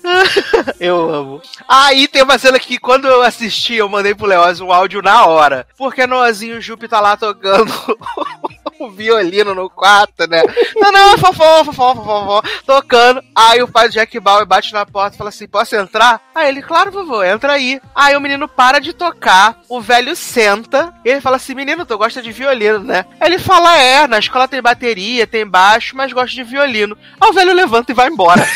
Eu 0.81 1.13
amo. 1.13 1.43
Aí 1.69 2.09
tem 2.09 2.23
uma 2.23 2.39
cena 2.39 2.59
que 2.59 2.79
quando 2.79 3.07
eu 3.07 3.23
assisti, 3.23 3.75
eu 3.75 3.89
mandei 3.89 4.15
pro 4.15 4.27
Leoz 4.27 4.61
um 4.61 4.73
áudio 4.73 5.03
na 5.03 5.27
hora. 5.27 5.67
Porque 5.77 6.07
Noazinho 6.07 6.61
Jupe 6.61 6.89
tá 6.89 7.01
lá 7.01 7.17
tocando 7.17 7.71
o 8.79 8.91
violino 8.91 9.55
no 9.55 9.69
quarto, 9.69 10.29
né? 10.29 10.43
Não, 10.77 10.93
não, 10.93 11.19
fofó, 11.19 11.65
fofó, 11.65 11.95
fofó, 11.95 12.21
fofó, 12.21 12.43
tocando. 12.65 13.23
Aí 13.35 13.63
o 13.63 13.69
pai 13.69 13.89
do 13.89 13.95
Jack 13.95 14.19
Bauer 14.21 14.47
bate 14.47 14.73
na 14.73 14.87
porta 14.87 15.15
e 15.15 15.19
fala 15.19 15.31
assim: 15.31 15.49
posso 15.49 15.75
entrar? 15.75 16.21
Aí 16.35 16.49
ele, 16.49 16.63
claro, 16.63 16.91
vovô, 16.91 17.23
entra 17.23 17.55
aí. 17.55 17.81
Aí 17.95 18.17
o 18.17 18.21
menino 18.21 18.47
para 18.47 18.79
de 18.79 18.93
tocar, 18.93 19.61
o 19.69 19.81
velho 19.81 20.15
senta, 20.15 20.95
e 21.05 21.11
ele 21.11 21.21
fala 21.21 21.37
assim: 21.37 21.55
menino, 21.55 21.85
tu 21.85 21.99
gosta 21.99 22.23
de 22.23 22.31
violino, 22.33 22.81
né? 22.81 23.05
Aí 23.21 23.29
ele 23.29 23.39
fala: 23.39 23.77
é, 23.79 24.07
na 24.07 24.19
escola 24.19 24.47
tem 24.49 24.63
bateria, 24.63 25.27
tem 25.27 25.47
baixo, 25.47 25.97
mas 25.97 26.13
gosto 26.13 26.35
de 26.35 26.45
violino. 26.45 26.97
Aí 27.21 27.29
o 27.29 27.33
velho 27.33 27.53
levanta 27.53 27.93
e 27.93 27.95
vai 27.95 28.09
embora. 28.09 28.47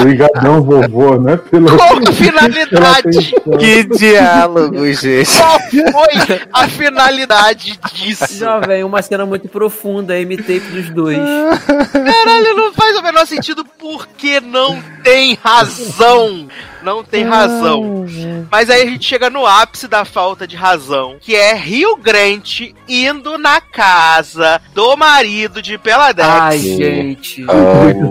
Obrigadão, 0.00 0.62
vovô, 0.62 1.18
né? 1.18 1.36
Pelo, 1.36 1.76
Qual 1.76 1.96
a 1.96 2.00
pela 2.00 2.12
finalidade? 2.12 3.34
Que 3.58 3.84
diálogo, 3.84 4.92
gente. 4.92 5.30
Qual 5.36 5.60
foi 5.70 6.40
a 6.52 6.68
finalidade 6.68 6.95
disso? 7.92 8.38
Jovem, 8.38 8.82
uma 8.84 9.02
cena 9.02 9.26
muito 9.26 9.48
profunda, 9.48 10.18
M-tape 10.18 10.60
dos 10.60 10.90
dois. 10.90 11.18
Caralho, 11.92 12.56
não 12.56 12.72
faz 12.72 12.96
o 12.96 13.02
menor 13.02 13.26
sentido 13.26 13.64
porque 13.78 14.40
não 14.40 14.82
tem 15.02 15.34
razão. 15.42 16.48
Não 16.86 17.02
tem 17.02 17.24
razão. 17.24 18.06
Mas 18.48 18.70
aí 18.70 18.82
a 18.82 18.86
gente 18.86 19.04
chega 19.04 19.28
no 19.28 19.44
ápice 19.44 19.88
da 19.88 20.04
falta 20.04 20.46
de 20.46 20.54
razão, 20.54 21.16
que 21.20 21.34
é 21.34 21.52
Rio 21.52 21.96
Grande 21.96 22.76
indo 22.88 23.36
na 23.36 23.60
casa 23.60 24.60
do 24.72 24.96
marido 24.96 25.60
de 25.60 25.76
Peladex. 25.76 26.28
Ai, 26.28 26.58
gente. 26.60 27.44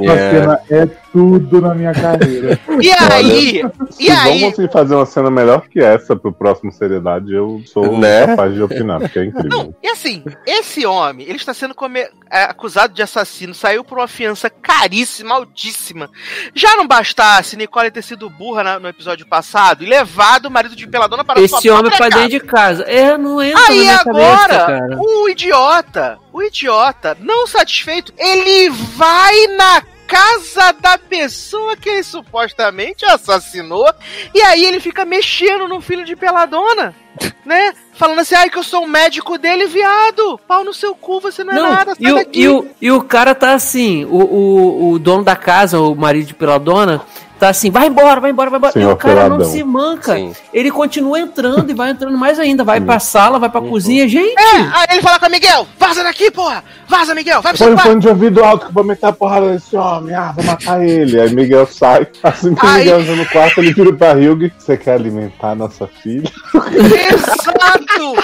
Essa 0.04 0.32
cena 0.32 0.60
é 0.70 0.86
tudo 1.14 1.62
na 1.62 1.74
minha 1.74 1.94
carreira. 1.94 2.60
E 2.82 2.92
aí, 2.92 3.62
Se 3.90 4.04
e 4.04 4.12
aí, 4.12 4.40
vamos 4.42 4.56
conseguir 4.56 4.74
fazer 4.74 4.96
uma 4.96 5.06
cena 5.06 5.32
melhor 5.32 5.62
que 5.70 5.80
essa 5.80 6.14
pro 6.14 6.34
próximo 6.34 6.70
seriedade, 6.74 7.34
eu 7.34 7.62
sou 7.66 7.98
Né? 7.98 8.28
capaz 8.28 8.54
de 8.54 8.62
opinar, 8.62 9.00
porque 9.00 9.20
é 9.20 9.24
incrível. 9.26 9.50
Não, 9.50 9.76
e 9.82 9.88
assim, 9.88 10.22
esse 10.46 10.86
homem, 10.86 11.26
ele 11.26 11.38
está 11.38 11.54
sendo 11.54 11.74
come- 11.74 12.10
é, 12.30 12.44
acusado 12.44 12.94
de 12.94 13.02
assassino, 13.02 13.54
saiu 13.54 13.86
por 13.86 13.98
uma 13.98 14.08
fiança 14.10 14.50
caríssima, 14.50 15.36
altíssima. 15.36 16.10
Já 16.54 16.76
não 16.76 16.86
bastasse 16.86 17.56
Nicole 17.56 17.90
ter 17.92 18.02
sido 18.04 18.30
burra 18.30 18.65
na- 18.66 18.80
no 18.80 18.88
episódio 18.90 19.26
passado 19.28 19.84
e 19.84 19.88
levado 19.88 20.48
o 20.48 20.52
marido 20.52 20.76
de 20.76 20.88
Peladona 20.88 21.24
para 21.24 21.40
Esse 21.40 21.62
sua 21.62 21.80
homem 21.80 21.92
pra 21.96 22.10
dentro 22.10 22.30
de 22.30 22.40
casa. 22.40 22.84
É, 22.84 23.16
não 23.18 23.42
entra 23.42 23.62
na 23.62 23.68
Aí 23.70 23.90
agora, 23.90 24.38
cabeça, 24.48 24.66
cara. 24.66 24.98
o 25.00 25.30
idiota, 25.30 26.20
o 26.34 26.42
idiota, 26.42 27.16
não 27.20 27.46
satisfeito, 27.48 28.12
ele 28.18 28.70
vai 28.70 29.48
na 29.56 29.84
casa 30.08 30.72
da 30.80 30.98
pessoa 31.00 31.76
que 31.76 31.90
ele 31.90 32.04
supostamente 32.04 33.04
assassinou 33.06 33.92
e 34.36 34.42
aí 34.42 34.64
ele 34.64 34.80
fica 34.80 35.04
mexendo 35.06 35.68
no 35.68 35.82
filho 35.82 36.06
de 36.06 36.16
Peladona, 36.16 36.94
né? 37.46 37.74
Falando 37.94 38.20
assim, 38.20 38.36
ai 38.36 38.50
que 38.50 38.58
eu 38.58 38.64
sou 38.64 38.84
o 38.84 38.88
médico 38.88 39.38
dele, 39.38 39.66
viado. 39.68 40.40
Pau 40.48 40.64
no 40.64 40.74
seu 40.74 40.94
cu, 40.94 41.20
você 41.22 41.44
não 41.44 41.54
é 41.54 41.56
Não, 41.56 41.72
nada, 41.72 41.96
sai 41.96 42.08
e, 42.08 42.12
o, 42.12 42.16
daqui. 42.16 42.42
e, 42.42 42.48
o, 42.50 42.70
e 42.82 42.92
o 42.92 43.02
cara 43.02 43.34
tá 43.34 43.54
assim, 43.54 44.06
o, 44.06 44.18
o, 44.18 44.92
o 44.92 45.00
dono 45.00 45.24
da 45.24 45.36
casa, 45.36 45.80
o 45.80 45.96
marido 45.96 46.28
de 46.28 46.34
Peladona, 46.36 47.02
tá 47.46 47.50
assim, 47.52 47.70
vai 47.72 47.88
embora, 47.88 48.20
vai 48.20 48.32
embora, 48.32 48.50
vai 48.50 48.58
embora. 48.60 48.72
e 48.72 48.82
Senhor 48.82 48.94
o 48.94 48.98
cara 48.98 49.14
não 49.30 49.38
Peladão. 49.38 49.46
se 49.52 49.64
manca. 49.64 50.16
Sim. 50.16 50.34
Ele 50.54 50.72
continua 50.72 51.20
entrando 51.20 51.70
e 51.70 51.74
vai 51.74 51.92
entrando 51.92 52.18
mais 52.18 52.40
ainda. 52.40 52.64
Vai 52.64 52.80
pra 52.82 53.00
sala, 53.00 53.40
vai 53.40 53.50
pra 53.50 53.62
cozinha. 53.62 54.08
Gente, 54.08 54.36
É, 54.40 54.58
aí 54.74 54.86
ele 54.92 55.02
fala 55.02 55.20
com 55.20 55.26
a 55.26 55.30
Miguel, 55.30 55.68
vaza 55.80 56.04
daqui, 56.04 56.30
porra! 56.32 56.64
Vaza, 56.88 57.16
Miguel, 57.16 57.42
vai 57.42 57.52
pro 57.54 57.58
seu 57.58 57.68
Põe 57.68 57.74
o 57.74 57.78
quarto! 57.78 57.90
fone 57.90 58.02
de 58.02 58.08
ouvido 58.08 58.44
alto 58.44 58.62
que 58.66 58.70
eu 58.70 58.74
vou 58.74 58.84
meter 58.84 59.06
a 59.08 59.12
porrada 59.12 59.52
nesse 59.52 59.76
homem. 59.76 60.14
Ah, 60.16 60.32
vou 60.36 60.46
matar 60.46 60.84
ele. 60.84 61.20
Aí 61.20 61.34
Miguel 61.34 61.66
sai. 61.68 62.08
Assim 62.24 62.54
que 62.54 62.66
o 62.66 62.70
Aí- 62.70 62.80
Miguel 62.84 63.02
entra 63.02 63.16
no 63.16 63.26
quarto, 63.28 63.60
ele 63.60 63.74
vira 63.74 63.94
pra 63.94 64.20
Hilg. 64.20 64.52
Você 64.58 64.78
quer 64.78 64.94
alimentar 64.94 65.56
nossa 65.56 65.88
filha? 65.88 66.30
Exato! 67.14 68.16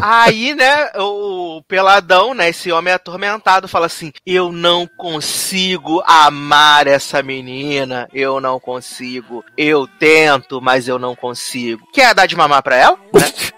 Aí, 0.00 0.54
né, 0.54 0.90
o 0.98 1.62
peladão, 1.68 2.34
né, 2.34 2.48
esse 2.50 2.70
homem 2.72 2.92
atormentado, 2.92 3.68
fala 3.68 3.86
assim: 3.86 4.12
Eu 4.24 4.52
não 4.52 4.88
consigo 4.96 6.02
amar 6.06 6.86
essa 6.86 7.22
menina, 7.22 8.08
eu 8.12 8.40
não 8.40 8.58
consigo. 8.60 9.44
Eu 9.56 9.86
tento, 9.98 10.60
mas 10.60 10.88
eu 10.88 10.98
não 10.98 11.14
consigo. 11.14 11.86
Quer 11.92 12.14
dar 12.14 12.26
de 12.26 12.36
mamar 12.36 12.62
pra 12.62 12.76
ela? 12.76 12.98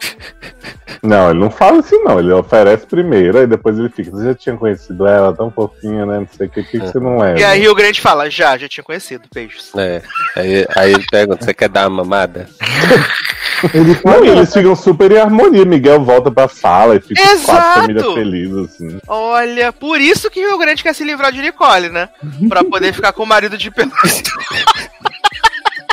Né? 1.02 1.08
Não, 1.16 1.30
ele 1.30 1.38
não 1.38 1.50
fala 1.50 1.78
assim, 1.78 1.96
não. 2.02 2.18
Ele 2.18 2.32
oferece 2.32 2.86
primeiro, 2.86 3.38
aí 3.38 3.46
depois 3.46 3.78
ele 3.78 3.88
fica. 3.88 4.10
Você 4.10 4.24
já 4.24 4.34
tinha 4.34 4.56
conhecido 4.56 5.06
ela, 5.06 5.34
tão 5.34 5.50
fofinha, 5.50 6.04
né? 6.04 6.20
Não 6.20 6.28
sei 6.28 6.46
o 6.46 6.50
que, 6.50 6.60
o 6.60 6.64
que, 6.64 6.80
que 6.80 6.86
você 6.86 6.98
não 6.98 7.24
é. 7.24 7.38
E 7.38 7.44
aí 7.44 7.68
o 7.68 7.74
Grande 7.74 8.00
fala: 8.00 8.30
Já, 8.30 8.56
já 8.56 8.68
tinha 8.68 8.84
conhecido, 8.84 9.28
beijos. 9.32 9.72
É. 9.76 10.02
Aí, 10.36 10.66
aí 10.76 10.92
ele 10.92 11.04
pergunta: 11.10 11.44
Você 11.44 11.54
quer 11.54 11.68
dar 11.68 11.88
uma 11.88 12.04
mamada? 12.04 12.48
Ele 13.74 13.88
Não, 13.88 13.94
fala, 13.96 14.24
eles 14.24 14.52
ficam 14.52 14.76
super 14.76 15.10
em 15.10 15.18
harmonia. 15.18 15.64
Miguel 15.64 16.04
volta 16.04 16.30
pra 16.30 16.46
sala 16.46 16.94
e 16.94 17.00
fica 17.00 17.20
Exato! 17.20 17.44
quatro 17.44 17.80
famílias 17.80 18.14
felizes, 18.14 18.56
assim. 18.56 18.98
Olha, 19.08 19.72
por 19.72 20.00
isso 20.00 20.30
que 20.30 20.38
Rio 20.38 20.58
Grande 20.58 20.80
quer 20.80 20.94
se 20.94 21.02
livrar 21.02 21.32
de 21.32 21.42
Nicole, 21.42 21.88
né? 21.88 22.08
Pra 22.48 22.62
poder 22.62 22.92
ficar 22.92 23.12
com 23.12 23.24
o 23.24 23.26
marido 23.26 23.58
de 23.58 23.68
pelado. 23.70 23.96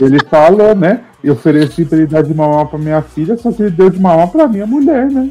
ele 0.02 0.20
fala, 0.30 0.76
né? 0.76 1.02
Eu 1.24 1.34
ofereci 1.34 1.86
pra 1.86 1.98
ele 1.98 2.08
dar 2.08 2.22
de 2.22 2.34
mamar 2.34 2.68
pra 2.68 2.78
minha 2.78 3.02
filha, 3.02 3.36
só 3.38 3.52
que 3.52 3.64
ele 3.64 3.72
deu 3.72 3.90
de 3.90 4.00
mamar 4.00 4.28
pra 4.28 4.48
minha 4.48 4.68
mulher, 4.68 5.10
né? 5.10 5.30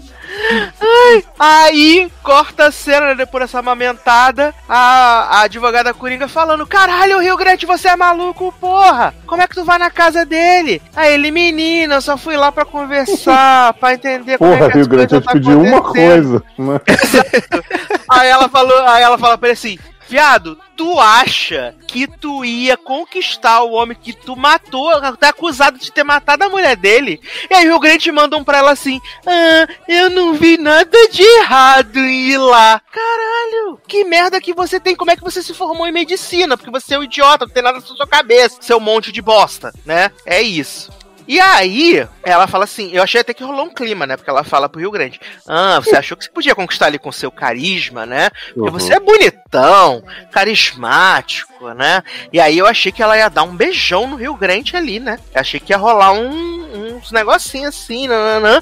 Aí, 1.38 2.10
corta 2.22 2.66
a 2.66 2.72
cena, 2.72 3.08
né, 3.08 3.14
depois 3.14 3.44
dessa 3.44 3.60
amamentada, 3.60 4.52
a, 4.68 5.38
a 5.38 5.40
advogada 5.42 5.94
Coringa 5.94 6.26
falando, 6.26 6.66
caralho, 6.66 7.20
Rio 7.20 7.36
Grande, 7.36 7.66
você 7.66 7.88
é 7.88 7.96
maluco, 7.96 8.52
porra! 8.60 9.14
Como 9.26 9.42
é 9.42 9.46
que 9.46 9.54
tu 9.54 9.64
vai 9.64 9.78
na 9.78 9.90
casa 9.90 10.24
dele? 10.24 10.82
Aí 10.96 11.14
ele, 11.14 11.30
menina, 11.30 11.96
eu 11.96 12.02
só 12.02 12.16
fui 12.16 12.36
lá 12.36 12.50
pra 12.50 12.64
conversar, 12.64 13.74
pra 13.74 13.94
entender 13.94 14.38
como 14.38 14.50
Porra, 14.50 14.66
é 14.66 14.70
que 14.70 14.78
Rio 14.78 14.88
Grande, 14.88 15.14
eu 15.14 15.20
te 15.20 15.26
tá 15.26 15.32
pedi 15.32 15.50
uma 15.50 15.78
acontecendo. 15.78 16.40
coisa. 16.40 16.42
Né? 16.58 16.80
Aí 18.10 18.28
ela 18.28 18.48
falou, 18.48 18.78
aí 18.86 19.02
ela 19.02 19.16
fala 19.16 19.38
pra 19.38 19.48
ele 19.48 19.54
assim, 19.54 19.78
viado, 20.14 20.56
tu 20.76 21.00
acha 21.00 21.74
que 21.88 22.06
tu 22.06 22.44
ia 22.44 22.76
conquistar 22.76 23.62
o 23.62 23.72
homem 23.72 23.98
que 24.00 24.12
tu 24.12 24.36
matou, 24.36 24.92
tá 25.16 25.30
acusado 25.30 25.76
de 25.76 25.90
ter 25.90 26.04
matado 26.04 26.44
a 26.44 26.48
mulher 26.48 26.76
dele? 26.76 27.20
E 27.50 27.52
aí 27.52 27.68
o 27.68 27.80
Grande 27.80 28.12
mandam 28.12 28.44
pra 28.44 28.58
ela 28.58 28.70
assim, 28.70 29.00
ah, 29.26 29.66
eu 29.88 30.10
não 30.10 30.34
vi 30.34 30.56
nada 30.56 31.08
de 31.08 31.20
errado 31.20 31.98
em 31.98 32.30
ir 32.30 32.38
lá. 32.38 32.80
Caralho, 32.92 33.80
que 33.88 34.04
merda 34.04 34.40
que 34.40 34.54
você 34.54 34.78
tem, 34.78 34.94
como 34.94 35.10
é 35.10 35.16
que 35.16 35.24
você 35.24 35.42
se 35.42 35.52
formou 35.52 35.84
em 35.84 35.90
medicina? 35.90 36.56
Porque 36.56 36.70
você 36.70 36.94
é 36.94 36.98
um 37.00 37.02
idiota, 37.02 37.46
não 37.46 37.52
tem 37.52 37.64
nada 37.64 37.80
na 37.80 37.84
sua 37.84 38.06
cabeça, 38.06 38.58
seu 38.60 38.78
monte 38.78 39.10
de 39.10 39.20
bosta, 39.20 39.72
né? 39.84 40.12
É 40.24 40.40
isso. 40.40 40.92
E 41.26 41.40
aí, 41.40 42.06
ela 42.22 42.46
fala 42.46 42.64
assim, 42.64 42.90
eu 42.92 43.02
achei 43.02 43.20
até 43.20 43.32
que 43.32 43.42
rolou 43.42 43.64
um 43.66 43.74
clima, 43.74 44.06
né? 44.06 44.16
Porque 44.16 44.28
ela 44.30 44.44
fala 44.44 44.68
pro 44.68 44.80
Rio 44.80 44.90
Grande, 44.90 45.20
ah, 45.46 45.80
você 45.80 45.96
achou 45.96 46.16
que 46.16 46.24
você 46.24 46.30
podia 46.30 46.54
conquistar 46.54 46.88
ele 46.88 46.98
com 46.98 47.10
seu 47.12 47.30
carisma, 47.30 48.04
né? 48.04 48.30
Porque 48.54 48.60
Uhum. 48.60 48.70
você 48.70 48.94
é 48.94 49.00
bonitão, 49.00 50.02
carismático, 50.30 51.72
né? 51.74 52.02
E 52.32 52.40
aí 52.40 52.58
eu 52.58 52.66
achei 52.66 52.92
que 52.92 53.02
ela 53.02 53.16
ia 53.16 53.28
dar 53.28 53.42
um 53.42 53.56
beijão 53.56 54.06
no 54.06 54.16
Rio 54.16 54.34
Grande 54.34 54.76
ali, 54.76 55.00
né? 55.00 55.18
Eu 55.34 55.40
achei 55.40 55.58
que 55.60 55.72
ia 55.72 55.76
rolar 55.78 56.12
um, 56.12 56.96
uns 56.96 57.10
negocinhos 57.10 57.74
assim, 57.74 58.06
nananã. 58.08 58.60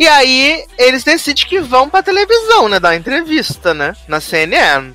E 0.00 0.08
aí, 0.08 0.64
eles 0.78 1.04
decidem 1.04 1.44
que 1.46 1.60
vão 1.60 1.86
pra 1.86 2.02
televisão, 2.02 2.70
né? 2.70 2.80
Dar 2.80 2.88
uma 2.88 2.96
entrevista, 2.96 3.74
né? 3.74 3.94
Na 4.08 4.18
CNN. 4.18 4.92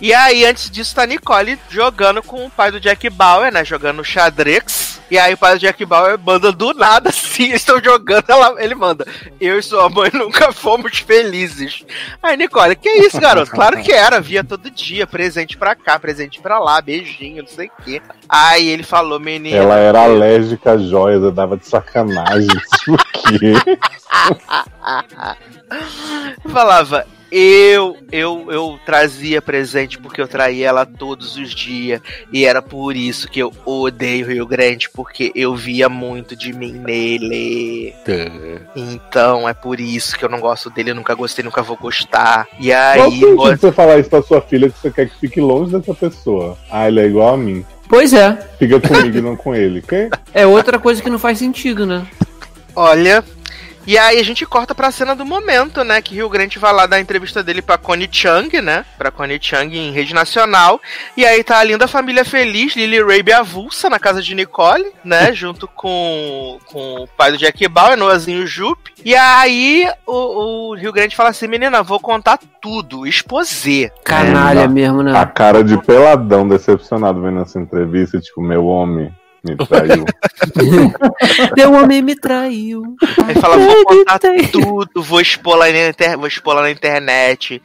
E 0.00 0.14
aí, 0.14 0.44
antes 0.44 0.70
disso, 0.70 0.94
tá 0.94 1.02
a 1.02 1.06
Nicole 1.06 1.58
jogando 1.68 2.22
com 2.22 2.46
o 2.46 2.50
pai 2.50 2.70
do 2.70 2.78
Jack 2.78 3.10
Bauer, 3.10 3.52
né? 3.52 3.64
Jogando 3.64 4.04
xadrez. 4.04 4.94
E 5.10 5.18
aí, 5.18 5.34
o 5.34 5.36
pai 5.36 5.54
do 5.54 5.58
Jack 5.60 5.84
Bauer 5.84 6.16
manda 6.18 6.52
do 6.52 6.72
nada 6.72 7.08
assim. 7.10 7.48
Eles 7.48 7.62
estão 7.62 7.82
jogando, 7.82 8.24
ela- 8.28 8.62
ele 8.62 8.76
manda. 8.76 9.04
Eu 9.40 9.58
e 9.58 9.62
sua 9.62 9.88
mãe 9.88 10.08
nunca 10.14 10.52
fomos 10.52 10.98
felizes. 11.00 11.84
Aí, 12.22 12.36
Nicole, 12.36 12.76
que 12.76 12.88
isso, 12.90 13.20
garoto? 13.20 13.50
Claro 13.54 13.82
que 13.82 13.92
era. 13.92 14.20
Via 14.20 14.44
todo 14.44 14.70
dia. 14.70 15.04
Presente 15.04 15.56
pra 15.56 15.74
cá, 15.74 15.98
presente 15.98 16.40
pra 16.40 16.60
lá, 16.60 16.80
beijinho, 16.80 17.42
não 17.42 17.50
sei 17.50 17.66
o 17.66 17.82
quê. 17.84 18.00
Aí 18.28 18.68
ele 18.68 18.84
falou, 18.84 19.18
menina. 19.18 19.56
Ela 19.56 19.78
era 19.78 20.02
alérgica 20.04 20.72
a 20.72 20.78
joias, 20.78 21.22
eu 21.24 21.32
dava 21.32 21.56
de 21.56 21.66
sacanagem. 21.66 22.46
Isso 22.56 22.94
o 22.94 22.98
quê? 23.38 23.78
Falava, 26.50 27.06
eu, 27.30 27.96
eu, 28.12 28.46
eu 28.50 28.78
trazia 28.86 29.42
presente 29.42 29.98
porque 29.98 30.20
eu 30.20 30.28
traía 30.28 30.68
ela 30.68 30.86
todos 30.86 31.36
os 31.36 31.52
dias. 31.54 32.00
E 32.32 32.44
era 32.44 32.62
por 32.62 32.94
isso 32.96 33.28
que 33.28 33.40
eu 33.40 33.52
odeio 33.64 34.26
Rio 34.28 34.46
Grande, 34.46 34.88
porque 34.90 35.32
eu 35.34 35.54
via 35.56 35.88
muito 35.88 36.36
de 36.36 36.52
mim 36.52 36.72
nele. 36.72 37.92
Então 38.76 39.48
é 39.48 39.54
por 39.54 39.80
isso 39.80 40.16
que 40.16 40.24
eu 40.24 40.28
não 40.28 40.38
gosto 40.40 40.70
dele, 40.70 40.90
eu 40.90 40.94
nunca 40.94 41.14
gostei, 41.14 41.44
nunca 41.44 41.62
vou 41.62 41.76
gostar. 41.76 42.46
E 42.60 42.68
Qual 42.70 43.10
aí. 43.10 43.20
go- 43.20 43.50
de 43.54 43.60
você 43.60 43.72
falar 43.72 43.98
isso 43.98 44.10
pra 44.10 44.22
sua 44.22 44.40
filha 44.40 44.70
que 44.70 44.78
você 44.78 44.90
quer 44.90 45.08
que 45.08 45.18
fique 45.18 45.40
longe 45.40 45.72
dessa 45.72 45.94
pessoa? 45.94 46.56
Ah, 46.70 46.86
ele 46.88 47.00
é 47.00 47.06
igual 47.06 47.34
a 47.34 47.36
mim. 47.36 47.64
Pois 47.88 48.12
é. 48.12 48.36
Fica 48.58 48.80
comigo 48.80 49.18
e 49.18 49.20
não 49.20 49.36
com 49.36 49.54
ele, 49.54 49.80
ok? 49.80 50.08
É 50.32 50.44
outra 50.46 50.78
coisa 50.80 51.00
que 51.00 51.08
não 51.10 51.18
faz 51.18 51.38
sentido, 51.38 51.86
né? 51.86 52.04
Olha. 52.74 53.22
E 53.86 53.98
aí 53.98 54.18
a 54.18 54.24
gente 54.24 54.46
corta 54.46 54.74
pra 54.74 54.90
cena 54.90 55.14
do 55.14 55.24
momento, 55.26 55.84
né? 55.84 56.00
Que 56.00 56.14
Rio 56.14 56.28
Grande 56.28 56.58
vai 56.58 56.72
lá 56.72 56.86
dar 56.86 56.96
a 56.96 57.00
entrevista 57.00 57.42
dele 57.42 57.60
pra 57.60 57.76
Connie 57.76 58.08
Chung, 58.10 58.48
né? 58.62 58.84
Pra 58.96 59.10
Connie 59.10 59.38
Chung 59.40 59.74
em 59.74 59.92
rede 59.92 60.14
nacional. 60.14 60.80
E 61.16 61.24
aí 61.26 61.44
tá 61.44 61.58
a 61.58 61.64
linda 61.64 61.86
família 61.86 62.24
feliz, 62.24 62.74
Lily 62.74 63.02
Rabe 63.02 63.32
avulsa 63.32 63.90
na 63.90 63.98
casa 63.98 64.22
de 64.22 64.34
Nicole, 64.34 64.86
né? 65.04 65.32
junto 65.34 65.66
com, 65.68 66.58
com 66.66 67.02
o 67.02 67.08
pai 67.08 67.32
do 67.32 67.38
Jack 67.38 67.66
Bauer, 67.68 67.96
Noazinho 67.96 68.46
Jupe. 68.46 68.92
E 69.04 69.14
aí 69.14 69.86
o, 70.06 70.70
o 70.70 70.74
Rio 70.74 70.92
Grande 70.92 71.16
fala 71.16 71.30
assim, 71.30 71.46
menina, 71.46 71.82
vou 71.82 72.00
contar 72.00 72.38
tudo, 72.62 73.06
exposé. 73.06 73.90
Canalha 74.04 74.60
É, 74.60 74.68
mesmo, 74.68 75.00
A 75.00 75.04
né? 75.04 75.26
cara 75.34 75.62
de 75.62 75.76
peladão 75.82 76.48
decepcionado 76.48 77.20
vendo 77.20 77.40
essa 77.42 77.58
entrevista, 77.58 78.18
tipo, 78.18 78.40
meu 78.40 78.66
homem 78.66 79.12
me 79.44 79.56
traiu. 79.56 80.04
Meu 81.56 81.72
homem 81.74 82.00
me 82.00 82.16
traiu. 82.16 82.96
Aí 83.26 83.34
fala, 83.34 83.58
vou 83.58 83.84
contar 83.84 84.18
tudo, 84.50 85.02
vou 85.02 85.20
expor, 85.20 85.56
lá 85.56 85.70
na 85.70 85.88
inter... 85.88 86.16
vou 86.16 86.26
expor 86.26 86.54
lá 86.54 86.62
na 86.62 86.70
internet. 86.70 87.60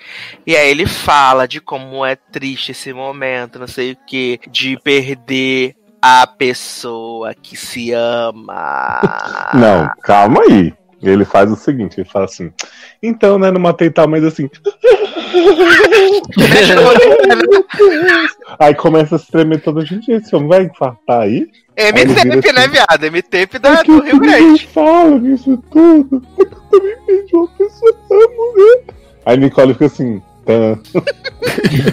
E 0.46 0.56
aí 0.56 0.70
ele 0.70 0.86
fala 0.86 1.48
de 1.48 1.62
como 1.62 2.06
é 2.06 2.16
triste 2.16 2.72
esse 2.72 2.92
momento, 2.92 3.58
não 3.58 3.68
sei 3.68 3.94
o 3.94 3.98
que, 4.06 4.40
de 4.52 4.78
perder 4.84 5.76
a 6.02 6.28
pessoa 6.28 7.34
que 7.34 7.56
se 7.56 7.94
ama. 7.94 9.02
Não, 9.54 9.90
calma 10.02 10.42
aí. 10.44 10.74
Ele 11.02 11.24
faz 11.24 11.50
o 11.50 11.56
seguinte, 11.56 12.00
ele 12.00 12.10
fala 12.10 12.26
assim, 12.26 12.52
então, 13.02 13.40
né, 13.40 13.50
não 13.52 13.62
matei 13.62 13.90
tal, 13.90 14.06
mas 14.08 14.22
assim. 14.24 14.50
Aí 18.60 18.76
começa 18.76 19.16
a 19.16 19.20
se 19.20 19.32
tremer 19.32 19.62
toda 19.62 19.82
a 19.82 19.86
gente, 19.86 20.12
esse 20.12 20.36
homem 20.36 20.50
vai 20.50 20.64
infartar 20.64 21.22
aí? 21.22 21.48
M-Tape, 21.80 22.52
né, 22.54 22.68
viado? 22.68 23.04
M-Tape 23.06 23.60
da, 23.60 23.80
É 23.80 23.84
do 23.84 24.02
Rio 24.02 24.20
Grande. 24.20 24.68
fala 24.68 25.18
nisso 25.18 25.58
tudo. 25.72 26.22
Eu 26.38 26.46
também 26.72 26.96
perdi 27.06 27.36
uma 27.36 27.48
pessoa 27.48 27.96
amo, 28.12 28.54
né? 28.58 28.94
Aí 29.26 29.38
Nicole 29.38 29.74
fica 29.74 29.86
assim, 29.86 30.22
tá. 30.50 30.80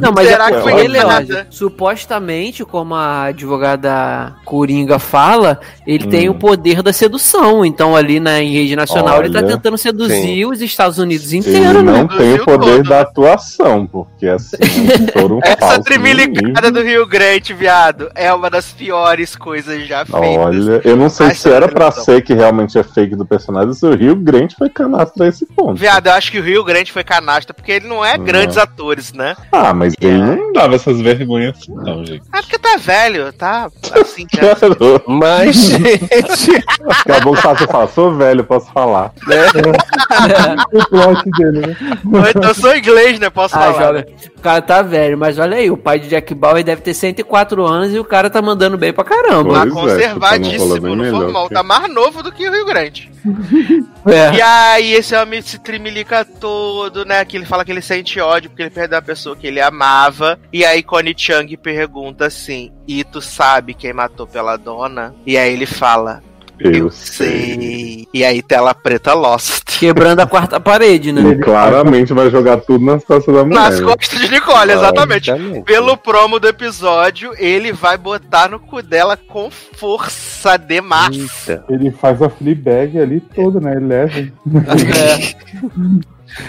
Não, 0.01 0.12
mas 0.12 0.28
Será 0.28 0.44
é 0.47 0.52
que 0.52 0.55
porque 0.59 0.70
foi 0.70 0.85
ele, 0.85 0.99
nada? 1.05 1.47
ó, 1.49 1.52
supostamente, 1.52 2.65
como 2.65 2.94
a 2.94 3.25
advogada 3.25 4.35
Coringa 4.44 4.99
fala, 4.99 5.60
ele 5.86 6.07
tem 6.07 6.28
Hum. 6.28 6.33
o 6.33 6.35
poder 6.35 6.83
da 6.83 6.93
sedução. 6.93 7.65
Então, 7.65 7.94
ali 7.94 8.18
na 8.18 8.41
em 8.41 8.52
rede 8.52 8.75
nacional, 8.75 9.20
ele 9.20 9.33
tá 9.33 9.39
Olha, 9.41 9.49
tentando 9.49 9.76
seduzir 9.78 10.20
sim. 10.23 10.44
os 10.44 10.60
Estados 10.60 10.99
Unidos 10.99 11.33
Ele 11.33 11.39
inteiros, 11.41 11.83
né? 11.83 11.93
não 11.93 12.09
tem 12.09 12.35
o 12.35 12.44
poder 12.44 12.76
Tudo. 12.78 12.89
da 12.89 13.01
atuação, 13.02 13.86
porque 13.86 14.26
assim, 14.26 14.57
um 15.02 15.07
touro 15.12 15.41
Essa 15.43 15.81
trimilicada 15.83 16.70
do 16.70 16.83
Rio 16.83 17.07
Grande, 17.07 17.52
viado, 17.55 18.10
é 18.15 18.33
uma 18.33 18.51
das 18.51 18.73
piores 18.73 19.36
coisas 19.36 19.86
já 19.86 20.05
feitas. 20.05 20.23
Olha, 20.23 20.81
eu 20.85 20.97
não 20.97 21.09
sei 21.09 21.26
Ai, 21.26 21.35
se 21.35 21.51
era 21.51 21.68
pra 21.68 21.91
televisão. 21.91 22.05
ser 22.05 22.23
que 22.23 22.35
realmente 22.35 22.78
é 22.78 22.83
fake 22.83 23.15
do 23.17 23.25
personagem, 23.26 23.73
se 23.75 23.86
o 23.86 23.94
Rio 23.94 24.17
Grande 24.17 24.55
foi 24.57 24.68
canastra 24.70 25.25
a 25.25 25.28
esse 25.28 25.47
ponto. 25.47 25.75
Viado, 25.75 26.07
eu 26.07 26.12
acho 26.12 26.31
que 26.33 26.39
o 26.39 26.43
Rio 26.43 26.65
Grande 26.65 26.93
foi 26.93 27.05
canasta, 27.05 27.52
porque 27.55 27.73
ele 27.73 27.86
não 27.89 28.05
é 28.05 28.17
Não. 28.17 28.25
Grandes 28.47 28.58
atores, 28.58 29.12
né? 29.12 29.36
Ah, 29.52 29.73
mas 29.75 29.94
ele 30.00 30.18
não 30.18 30.52
dava 30.52 30.75
essas 30.75 31.00
vergonhas 31.00 31.57
assim, 31.57 31.75
não, 31.75 32.05
gente. 32.05 32.23
É 32.33 32.41
porque 32.41 32.58
tá 32.58 32.76
velho, 32.78 33.33
tá 33.33 33.70
assim, 34.00 34.26
já. 34.34 34.55
Claro. 34.57 35.02
Mas, 35.07 35.57
gente, 35.57 36.65
Daqui 36.86 37.12
a 37.12 37.20
pouco 37.23 37.41
você 37.41 37.66
fala, 37.66 37.89
sou 37.89 38.15
velho, 38.15 38.44
posso 38.44 38.70
falar. 38.73 39.12
O 40.73 40.86
plot 40.89 41.23
dele, 41.39 41.66
né? 41.68 41.76
Ou 42.12 42.28
então 42.28 42.42
eu 42.50 42.55
sou 42.55 42.76
inglês, 42.76 43.18
né? 43.18 43.31
Posso 43.31 43.55
Ah, 43.57 43.73
falar. 43.73 43.86
joga. 43.86 44.07
Cara 44.47 44.62
tá 44.62 44.81
velho, 44.83 45.18
mas 45.18 45.39
olha 45.39 45.57
aí, 45.57 45.70
o 45.70 45.76
pai 45.76 45.99
de 45.99 46.08
Jack 46.08 46.33
Bauer 46.34 46.62
deve 46.62 46.81
ter 46.83 46.94
104 46.94 47.66
anos 47.66 47.92
e 47.92 47.99
o 47.99 48.05
cara 48.05 48.31
tá 48.31 48.41
mandando 48.41 48.78
bem 48.78 48.92
pra 48.92 49.02
caramba. 49.05 49.52
Tá 49.55 49.66
Pois 49.73 49.92
é, 49.92 50.08
conservadíssimo 50.08 50.68
tu 50.68 50.75
tá 50.75 50.81
bem 50.81 50.97
no 50.97 51.02
melhor 51.02 51.20
formal. 51.23 51.49
que- 51.49 51.55
Tá 51.55 51.62
mais 51.62 51.92
novo 51.92 52.23
do 52.23 52.31
que 52.33 52.49
o 52.49 52.52
Rio 52.52 52.65
Grande. 52.65 53.10
É. 54.07 54.34
E 54.36 54.41
aí 54.41 54.92
esse 54.92 55.16
homem 55.16 55.42
se 55.42 55.58
trimilica 55.58 56.25
todo, 56.25 57.05
né? 57.05 57.25
Que 57.25 57.36
ele 57.36 57.44
fala 57.44 57.65
que 57.65 57.73
ele 57.73 57.83
sente 57.83 58.20
ódio 58.20 58.49
porque 58.49 58.62
ele 58.62 58.70
perdeu 58.70 58.97
a 58.99 59.02
pessoa 59.02 59.34
que 59.34 59.49
ele 59.49 59.60
amava. 59.60 60.39
E 60.52 60.65
aí 60.65 60.81
Connie 60.81 61.12
Chang 61.16 61.57
pergunta 61.57 62.26
assim: 62.26 62.70
E 62.86 63.02
tu 63.02 63.20
sabe 63.20 63.75
quem 63.75 63.92
matou 63.92 64.25
pela 64.25 64.57
dona? 64.57 65.12
E 65.26 65.36
aí 65.36 65.52
ele 65.52 65.66
fala. 65.66 66.23
Eu 66.59 66.91
sei. 66.91 68.09
E 68.12 68.25
aí 68.25 68.43
tela 68.43 68.75
preta 68.75 69.12
Lost. 69.12 69.78
Quebrando 69.78 70.20
a 70.20 70.26
quarta 70.26 70.59
parede, 70.59 71.12
né? 71.12 71.20
Ele 71.20 71.43
claramente 71.43 72.12
vai 72.15 72.31
jogar 72.31 72.59
tudo 72.59 72.85
nas 72.85 73.05
costas 73.05 73.35
da 73.35 73.44
mulher. 73.44 73.60
Nas 73.60 73.81
costas 73.81 74.20
de 74.20 74.31
Nicole, 74.31 74.73
exatamente. 74.73 75.31
Logicamente. 75.31 75.65
Pelo 75.65 75.97
promo 75.99 76.41
do 76.41 76.49
episódio, 76.49 77.35
ele 77.36 77.73
vai 77.73 77.99
botar 77.99 78.49
no 78.49 78.59
cu 78.59 78.83
dela 78.83 79.18
com 79.18 79.51
força 79.51 80.57
demais. 80.57 81.47
Eita. 81.47 81.65
Ele 81.68 81.91
faz 81.91 82.23
a 82.23 82.31
Fleabag 82.31 82.99
ali 82.99 83.20
toda, 83.20 83.60
né? 83.60 83.76
Ele 83.76 83.86
leva. 83.86 84.12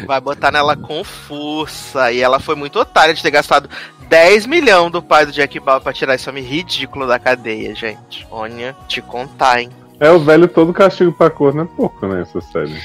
Vai 0.06 0.22
botar 0.22 0.52
nela 0.52 0.78
com 0.78 1.04
força. 1.04 2.12
E 2.14 2.22
ela 2.22 2.40
foi 2.40 2.56
muito 2.56 2.80
otária 2.80 3.14
de 3.14 3.22
ter 3.22 3.32
gastado 3.32 3.70
10 4.08 4.46
milhões 4.46 4.90
do 4.90 5.02
pai 5.02 5.26
do 5.26 5.34
Jack 5.34 5.60
Bauer 5.60 5.82
pra 5.82 5.92
tirar 5.92 6.16
esse 6.16 6.30
homem 6.30 6.44
ridículo 6.44 7.06
da 7.06 7.20
cadeia, 7.20 7.76
gente. 7.76 8.26
Olha, 8.32 8.74
te 8.88 9.02
contar, 9.02 9.62
hein? 9.62 9.70
É 10.00 10.12
o 10.12 10.20
velho 10.20 10.48
todo 10.48 10.74
castigo 10.74 11.12
pra 11.12 11.30
cor, 11.30 11.54
não 11.54 11.64
é 11.64 11.68
pouco, 11.68 12.08
né? 12.08 12.22
Essa 12.22 12.40
série. 12.40 12.76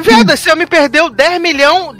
Viado, 0.00 0.30
esse 0.32 0.50
homem 0.50 0.66
perdeu 0.66 1.08
10 1.10 1.40
milhões, 1.40 1.96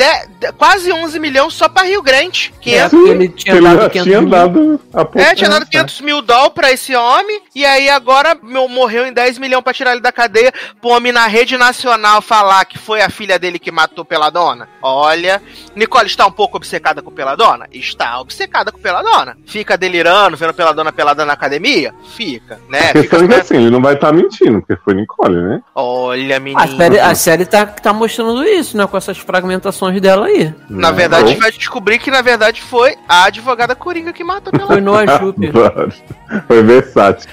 quase 0.57 0.93
11 0.93 1.19
milhões 1.19 1.53
só 1.55 1.69
pra 1.69 1.83
Rio 1.85 2.03
Grande. 2.03 2.53
Que 2.61 2.75
É, 2.75 2.79
é, 2.79 2.89
porque 2.89 3.11
ele 3.11 3.29
tinha 3.29 3.55
Ele 3.55 3.63
dado 3.65 3.81
já 3.83 3.91
500 3.91 4.05
tinha 4.09 4.21
mil. 4.21 4.31
dado 4.31 4.81
é, 5.17 5.35
tinha 5.35 5.51
dado 5.51 5.61
tempo. 5.63 5.71
500 5.71 6.01
mil 6.01 6.23
dólares 6.23 6.53
pra 6.55 6.71
esse 6.73 6.95
homem, 6.95 7.43
e 7.55 7.65
aí 7.65 7.89
agora 7.89 8.37
meu, 8.43 8.69
morreu 8.69 9.07
em 9.07 9.13
10 9.13 9.39
milhões 9.39 9.63
pra 9.63 9.73
tirar 9.73 9.93
ele 9.93 10.01
da 10.01 10.13
cadeia, 10.13 10.53
pro 10.81 10.91
homem 10.91 11.13
na 11.13 11.27
rede 11.27 11.57
nacional 11.57 12.21
falar 12.23 12.65
que 12.65 12.79
foi 12.79 13.01
a 13.03 13.11
filha 13.11 13.39
dele 13.39 13.59
que 13.59 13.71
matou 13.71 14.05
pela 14.05 14.31
dona. 14.31 14.69
Olha, 14.83 15.43
Nicole 15.75 16.07
está 16.07 16.27
um 16.27 16.33
pouco 16.33 16.57
obcecada 16.57 17.03
com 17.03 17.11
pela 17.11 17.35
dona? 17.37 17.67
Está 17.73 18.21
obcecada 18.21 18.73
com 18.73 18.79
pela 18.79 19.03
dona. 19.03 19.37
Fica 19.47 19.77
delirando, 19.77 20.37
vendo 20.37 20.55
pela 20.55 20.73
dona 20.73 20.93
pelada 20.93 21.25
na 21.25 21.33
academia? 21.33 21.95
Fica, 22.17 22.59
né? 22.69 22.91
A 22.91 22.93
questão 22.93 23.19
é 23.21 23.23
que 23.23 23.29
Fica, 23.29 23.41
assim, 23.41 23.57
ele 23.57 23.71
não 23.71 23.81
vai 23.81 23.95
estar 23.95 24.13
mentindo, 24.13 24.61
porque 24.61 24.77
foi 24.85 24.95
Nicole, 24.95 25.37
né? 25.37 25.63
Olha, 25.75 26.39
menino. 26.41 26.61
A 26.61 26.67
série, 26.69 26.99
a 26.99 27.15
série 27.15 27.45
tá, 27.47 27.67
tá 27.67 27.90
mostrando 27.93 28.43
isso, 28.45 28.77
né? 28.77 28.87
Com 28.87 28.97
essas 28.97 29.19
fragmentações 29.19 30.01
dela 30.01 30.27
aí. 30.27 30.55
Na 30.69 30.91
Né? 30.91 30.97
verdade, 30.97 31.23
a 31.23 31.27
Ou- 31.27 31.33
gente 31.33 31.41
vai 31.41 31.51
descobrir 31.53 31.99
que 31.99 32.11
na 32.11 32.23
verdade 32.23 32.61
foi 32.63 32.97
a 33.09 33.25
advogada 33.25 33.75
Coringa 33.75 34.13
que 34.13 34.23
matou 34.25 34.53
pela 34.53 34.67
Foi 34.67 34.81
no 34.81 34.95
Ajupe. 34.95 35.51
Foi 36.47 36.63
versátil. 36.63 37.29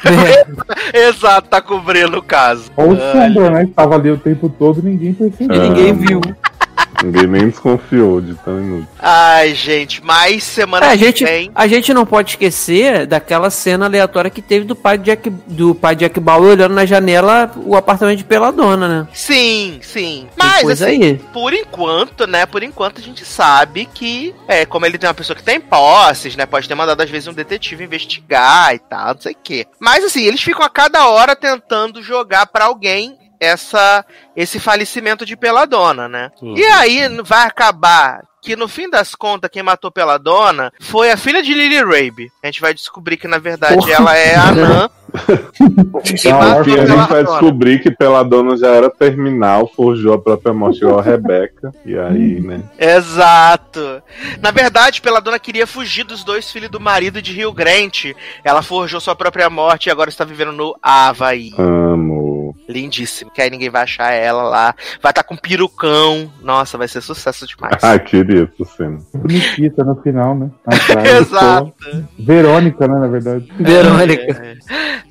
Exato, 0.94 1.50
tá 1.50 1.62
cobrindo 1.62 2.18
o 2.18 2.22
caso. 2.24 2.72
Ou 2.76 2.92
o 2.94 2.96
Sombra, 2.98 3.50
né? 3.52 3.66
Que 3.66 3.72
tava 3.72 3.96
ali 3.96 4.10
o 4.12 4.18
tempo 4.18 4.50
todo 4.50 4.80
e 4.80 4.84
ninguém 4.84 5.12
E 5.12 5.14
percebeu. 5.14 5.62
ninguém 5.62 5.94
viu. 5.94 6.22
Ninguém 7.04 7.28
nem 7.28 7.50
desconfiou 7.50 8.20
de 8.20 8.34
tão 8.36 8.60
inútil. 8.60 8.88
Ai, 9.00 9.54
gente, 9.54 10.04
mais 10.04 10.44
semana 10.44 10.88
É, 10.88 10.90
a, 10.90 10.98
que 10.98 11.06
gente, 11.06 11.24
vem. 11.24 11.52
a 11.54 11.68
gente 11.68 11.94
não 11.94 12.06
pode 12.08 12.32
esquecer 12.32 13.06
daquela 13.06 13.50
cena 13.52 13.86
aleatória 13.86 14.32
que 14.32 14.42
teve 14.42 14.66
do 14.66 14.76
pai 14.76 14.98
de 14.98 15.06
Jack, 15.06 15.30
do 15.30 15.76
pai 15.76 15.96
Jack 15.96 16.20
Bauer 16.20 16.52
olhando 16.54 16.74
na 16.74 16.86
janela 16.88 17.52
o 17.56 17.76
apartamento 17.76 18.18
de 18.18 18.24
Peladona, 18.24 18.88
né? 18.88 19.08
Sim, 19.14 19.80
sim. 19.84 20.28
Tem 20.36 20.48
Mas, 20.48 20.62
coisa 20.64 20.88
assim, 20.88 21.04
aí. 21.04 21.18
por 21.32 21.54
enquanto, 21.54 22.26
né? 22.26 22.46
Por 22.48 22.64
enquanto 22.64 22.98
a 23.00 23.04
gente 23.04 23.24
sabe 23.26 23.88
que, 23.94 24.34
é, 24.48 24.66
como 24.66 24.86
ele 24.86 24.98
tem 24.98 25.08
uma 25.08 25.14
pessoa 25.14 25.36
que 25.38 25.44
tem 25.44 25.60
posses, 25.62 26.36
né? 26.36 26.48
Pode 26.48 26.68
ter 26.68 26.74
mandado 26.76 27.02
às 27.02 27.10
vezes 27.10 27.28
um 27.28 27.34
detetive 27.34 27.84
investigar 27.84 28.74
e 28.74 28.80
tal, 28.80 29.14
não 29.14 29.22
sei 29.22 29.34
o 29.34 29.38
quê. 29.44 29.68
Mas 29.80 30.04
assim, 30.04 30.24
eles 30.24 30.42
ficam 30.42 30.66
a 30.66 30.70
cada 30.70 31.08
hora 31.10 31.36
tentando 31.36 32.02
jogar 32.02 32.48
pra 32.48 32.66
alguém 32.66 33.18
essa 33.40 34.06
esse 34.36 34.60
falecimento 34.60 35.26
de 35.26 35.36
Peladona, 35.36 36.08
né? 36.08 36.32
E 36.42 36.64
aí 36.66 37.00
vai 37.24 37.46
acabar 37.46 38.24
que 38.42 38.56
no 38.56 38.68
fim 38.68 38.90
das 38.90 39.14
contas 39.16 39.50
quem 39.52 39.64
matou 39.64 39.92
Peladona 39.92 40.72
foi 40.80 41.12
a 41.12 41.18
filha 41.18 41.42
de 41.44 41.54
Lily 41.54 41.80
Rabe. 41.82 42.32
A 42.44 42.48
gente 42.48 42.62
vai 42.62 42.74
descobrir 42.74 43.18
que 43.18 43.28
na 43.28 43.40
verdade 43.40 43.76
Porra. 43.76 43.92
ela 43.92 44.18
é 44.18 44.36
a 44.36 44.44
Anã. 44.50 44.90
e 46.66 46.80
a 46.80 46.86
gente 46.86 47.10
vai 47.10 47.24
descobrir 47.24 47.80
que 47.80 47.92
Peladona 47.92 48.56
já 48.56 48.68
era 48.68 48.90
terminal, 48.90 49.70
forjou 49.76 50.14
a 50.14 50.20
própria 50.22 50.54
morte 50.54 50.78
igual 50.78 51.00
a 51.00 51.02
Rebeca. 51.02 51.74
E 51.86 51.98
aí, 51.98 52.40
né? 52.40 52.62
Exato. 52.78 54.02
Na 54.42 54.52
verdade, 54.52 55.02
Peladona 55.02 55.40
queria 55.40 55.66
fugir 55.68 56.04
dos 56.04 56.24
dois 56.24 56.52
filhos 56.52 56.70
do 56.70 56.80
marido 56.80 57.22
de 57.22 57.34
Rio 57.34 57.52
Grande. 57.52 58.16
Ela 58.44 58.62
forjou 58.62 59.00
sua 59.02 59.16
própria 59.16 59.50
morte 59.50 59.88
e 59.88 59.92
agora 59.92 60.10
está 60.10 60.24
vivendo 60.24 60.52
no 60.52 60.76
Havaí. 60.82 61.54
Amo. 61.58 62.27
Lindíssimo. 62.68 63.32
Que 63.32 63.42
aí 63.42 63.50
ninguém 63.50 63.70
vai 63.70 63.84
achar 63.84 64.12
ela 64.12 64.44
lá. 64.44 64.76
Vai 65.02 65.12
estar 65.12 65.24
com 65.24 65.36
perucão. 65.36 66.32
Nossa, 66.42 66.78
vai 66.78 66.88
ser 66.88 67.02
sucesso 67.02 67.46
demais. 67.48 67.84
Ah, 67.84 67.98
queria 68.00 68.50
essa 68.60 68.76
cena. 68.76 69.00
No 69.14 70.02
final, 70.02 70.36
né? 70.36 70.50
Atrás, 70.66 71.10
Exato. 71.22 71.74
Verônica, 72.20 72.88
né? 72.88 73.00
Na 73.00 73.08
verdade. 73.08 73.52
Verônica. 73.58 74.58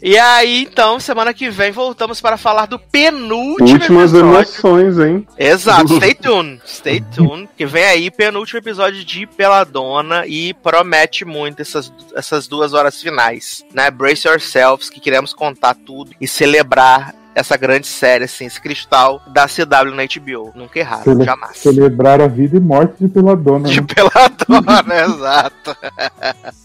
E 0.02 0.18
aí, 0.18 0.62
então, 0.62 1.00
semana 1.00 1.32
que 1.32 1.48
vem 1.48 1.72
voltamos 1.72 2.20
para 2.20 2.36
falar 2.36 2.66
do 2.66 2.78
penúltimo 2.78 3.72
Últimas 3.72 4.12
episódio. 4.12 4.34
emoções, 4.36 4.98
hein? 4.98 5.26
Exato, 5.38 5.94
stay 5.96 6.14
tuned. 6.14 6.60
Stay 6.66 7.00
tuned. 7.14 7.48
Que 7.56 7.64
vem 7.66 7.84
aí 7.84 8.10
penúltimo 8.10 8.58
episódio 8.58 9.04
de 9.04 9.26
Peladona 9.26 10.26
e 10.26 10.52
promete 10.54 11.24
muito 11.24 11.62
essas, 11.62 11.92
essas 12.14 12.46
duas 12.46 12.72
horas 12.74 13.00
finais, 13.00 13.64
né? 13.72 13.90
Brace 13.90 14.28
yourselves, 14.28 14.90
que 14.90 15.00
queremos 15.00 15.32
contar 15.32 15.74
tudo 15.74 16.12
e 16.20 16.28
celebrar 16.28 17.14
essa 17.36 17.56
grande 17.56 17.86
série, 17.86 18.24
assim, 18.24 18.46
esse 18.46 18.58
cristal 18.60 19.20
da 19.26 19.46
CW 19.46 19.94
na 19.94 20.04
HBO. 20.04 20.52
Nunca 20.54 20.78
errado, 20.78 21.04
Cele- 21.04 21.24
jamais. 21.24 21.56
Celebrar 21.58 22.20
a 22.20 22.26
vida 22.26 22.56
e 22.56 22.60
morte 22.60 22.94
de 22.98 23.08
Peladona. 23.08 23.68
De 23.68 23.78
Né? 23.82 23.86
Peladona, 23.86 25.00
exato. 25.04 25.76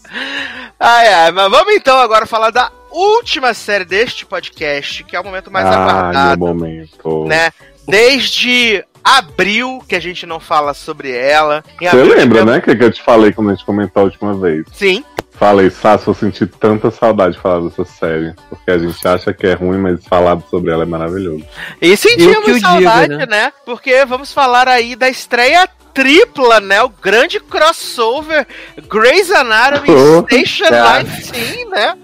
ai, 0.80 1.12
ai, 1.12 1.30
mas 1.32 1.50
vamos 1.50 1.74
então 1.74 1.98
agora 1.98 2.26
falar 2.26 2.50
da 2.50 2.70
última 2.90 3.52
série 3.54 3.84
deste 3.84 4.24
podcast, 4.26 5.04
que 5.04 5.14
é 5.14 5.20
o 5.20 5.24
momento 5.24 5.50
mais 5.50 5.66
ah, 5.66 5.70
meu 5.70 5.78
aguardado 5.80 6.38
momento. 6.46 7.24
né? 7.26 7.50
Desde 7.86 8.84
abril 9.04 9.82
que 9.88 9.94
a 9.96 10.00
gente 10.00 10.24
não 10.24 10.38
fala 10.40 10.72
sobre 10.74 11.10
ela. 11.14 11.64
Você 11.78 11.96
lembra, 11.96 12.20
tivemos- 12.22 12.46
né? 12.54 12.60
Que, 12.60 12.74
que 12.76 12.84
eu 12.84 12.92
te 12.92 13.02
falei 13.02 13.32
quando 13.32 13.50
a 13.50 13.54
gente 13.54 13.64
comentou 13.66 14.00
a 14.02 14.04
última 14.04 14.34
vez. 14.34 14.64
Sim. 14.72 15.04
Falei, 15.42 15.70
Sassi, 15.70 16.06
eu 16.06 16.14
senti 16.14 16.46
tanta 16.46 16.88
saudade 16.92 17.34
de 17.34 17.40
falar 17.40 17.68
dessa 17.68 17.84
série. 17.84 18.32
Porque 18.48 18.70
a 18.70 18.78
gente 18.78 19.08
acha 19.08 19.34
que 19.34 19.44
é 19.48 19.54
ruim, 19.54 19.76
mas 19.76 20.06
falar 20.06 20.40
sobre 20.48 20.70
ela 20.70 20.84
é 20.84 20.86
maravilhoso. 20.86 21.44
E 21.80 21.96
sentimos 21.96 22.46
o 22.46 22.60
saudade, 22.60 23.08
diga, 23.08 23.26
né? 23.26 23.52
Porque 23.66 24.04
vamos 24.04 24.32
falar 24.32 24.68
aí 24.68 24.94
da 24.94 25.08
estreia 25.08 25.68
tripla, 25.92 26.60
né? 26.60 26.80
O 26.84 26.88
grande 26.88 27.40
crossover 27.40 28.46
Grey's 28.88 29.32
Anatomy 29.32 29.90
Oh, 29.90 30.22
Station 30.28 30.68
tá. 30.68 31.02
19, 31.02 31.64
né? 31.64 31.98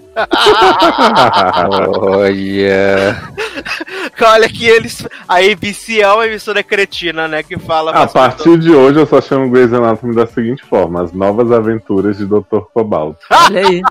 Olha. 2.01 3.21
Olha 4.21 4.49
que 4.49 4.65
eles. 4.65 5.07
A 5.27 5.37
ABC 5.37 6.01
é 6.01 6.11
uma 6.11 6.25
emissora 6.25 6.63
cretina, 6.63 7.27
né? 7.27 7.43
Que 7.43 7.57
fala. 7.57 7.91
A 7.91 8.07
partir 8.07 8.57
de 8.57 8.71
hoje 8.71 8.99
eu 8.99 9.05
só 9.05 9.21
chamo 9.21 9.49
Grey's 9.49 9.73
Anatomy 9.73 10.15
da 10.15 10.27
seguinte 10.27 10.63
forma: 10.63 11.03
As 11.03 11.11
Novas 11.13 11.51
Aventuras 11.51 12.17
de 12.17 12.25
Dr. 12.25 12.61
Cobalt. 12.73 13.17
Olha 13.29 13.67
aí. 13.67 13.81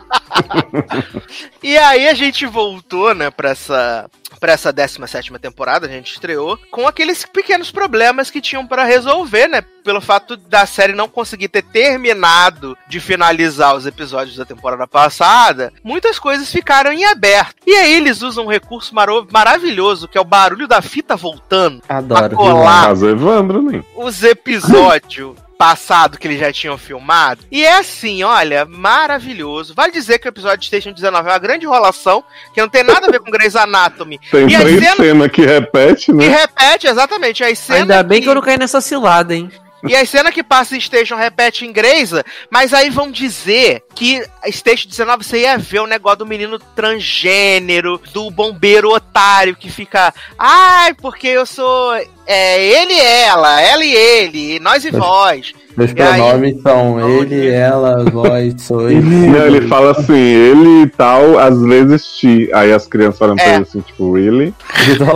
E 1.63 1.77
aí 1.77 2.09
a 2.09 2.15
gente 2.15 2.47
voltou, 2.47 3.15
né, 3.15 3.31
pra 3.31 3.51
essa, 3.51 4.09
pra 4.39 4.53
essa 4.53 4.73
17 4.73 5.33
temporada, 5.39 5.87
a 5.87 5.91
gente 5.91 6.13
estreou, 6.13 6.59
com 6.71 6.87
aqueles 6.87 7.25
pequenos 7.25 7.71
problemas 7.71 8.31
que 8.31 8.41
tinham 8.41 8.67
pra 8.67 8.85
resolver, 8.85 9.49
né? 9.49 9.63
Pelo 9.83 10.01
fato 10.01 10.37
da 10.37 10.67
série 10.67 10.93
não 10.93 11.09
conseguir 11.09 11.49
ter 11.49 11.63
terminado 11.63 12.77
de 12.89 13.01
finalizar 13.01 13.75
os 13.75 13.87
episódios 13.87 14.37
da 14.37 14.45
temporada 14.45 14.87
passada, 14.87 15.73
muitas 15.83 16.19
coisas 16.19 16.51
ficaram 16.51 16.93
em 16.93 17.05
aberto. 17.05 17.57
E 17.67 17.75
aí 17.75 17.95
eles 17.95 18.23
usam 18.23 18.45
um 18.45 18.51
recurso 18.51 18.95
maravilhoso, 19.31 20.09
que 20.09 20.19
é 20.19 20.21
o 20.21 20.25
barulho 20.25 20.69
da 20.69 20.83
fita 20.83 21.17
voltando, 21.17 21.81
pra 21.83 21.99
Adoro. 21.99 22.37
colar 22.37 22.89
Caso 22.89 23.09
Evandro, 23.09 23.63
nem. 23.63 23.85
os 23.97 24.23
episódios 24.23 25.37
passado 25.59 26.17
que 26.19 26.29
eles 26.29 26.39
já 26.39 26.53
tinham 26.53 26.79
filmado. 26.79 27.45
E 27.51 27.67
é 27.67 27.79
assim, 27.79 28.23
olha, 28.23 28.65
maravilhoso. 28.65 29.75
Vale 29.75 29.93
dizer 29.93 30.19
que 30.21 30.29
o 30.29 30.31
episódio 30.31 30.59
de 30.61 30.67
Station 30.67 30.93
19 30.93 31.29
é 31.29 31.33
uma 31.33 31.39
grande 31.39 31.67
enrolação, 31.67 32.23
que 32.55 32.61
não 32.61 32.69
tem 32.69 32.85
nada 32.85 33.09
a 33.09 33.11
ver 33.11 33.19
com 33.19 33.31
Grey's 33.31 33.57
Anatomy. 33.57 34.21
Tem 34.31 34.47
E 34.47 34.57
três 34.57 34.79
cenas- 34.81 34.97
cenas 34.97 35.31
que 35.33 35.43
repete, 35.45 36.11
E 36.13 36.15
né? 36.15 36.29
repete, 36.29 36.87
exatamente, 36.87 37.43
as 37.43 37.59
cenas 37.59 37.83
Ainda 37.83 38.03
bem 38.05 38.23
que 38.23 38.29
eu 38.29 38.35
não 38.35 38.43
caí 38.43 38.57
nessa 38.57 38.81
cilada, 38.81 39.35
hein? 39.35 39.51
E 39.87 39.95
as 39.95 40.09
cenas 40.09 40.35
que 40.35 40.43
passa 40.43 40.77
em 40.77 40.81
Station 40.81 41.15
repete 41.15 41.65
em 41.65 41.73
Grey's, 41.73 42.11
mas 42.51 42.75
aí 42.75 42.91
vão 42.91 43.11
dizer 43.11 43.85
que 43.95 44.25
a 44.43 44.51
Station 44.51 44.89
19 44.89 45.25
você 45.25 45.43
ia 45.43 45.57
ver 45.57 45.81
o 45.81 45.87
negócio 45.87 46.19
do 46.19 46.27
menino 46.27 46.59
transgênero, 46.59 48.01
do 48.13 48.31
bombeiro 48.31 48.91
otário 48.91 49.55
que 49.55 49.71
fica, 49.71 50.13
ai, 50.39 50.95
porque 50.95 51.29
eu 51.29 51.47
sou 51.47 51.95
é, 52.27 52.65
ele 52.65 52.93
e 52.93 53.01
ela, 53.01 53.61
ela 53.61 53.85
e 53.85 53.95
ele, 53.95 54.59
nós 54.59 54.85
e 54.85 54.91
vós. 54.91 55.53
Meus 55.79 55.91
aí? 55.91 56.21
pronomes 56.21 56.63
são 56.63 57.11
ele, 57.11 57.49
ela, 57.49 58.05
vós, 58.11 58.55
sois. 58.59 59.05
Não, 59.05 59.47
ele 59.47 59.67
fala 59.69 59.93
assim, 59.93 60.15
ele 60.15 60.83
e 60.83 60.87
tal, 60.89 61.39
às 61.39 61.61
vezes 61.63 62.07
ti. 62.07 62.51
Aí 62.53 62.73
as 62.73 62.87
crianças 62.87 63.19
pra 63.19 63.35
É. 63.39 63.55
ele 63.55 63.63
assim, 63.63 63.81
tipo, 63.81 64.13
really? 64.13 64.55
Deixa 64.87 65.03
eu 65.03 65.07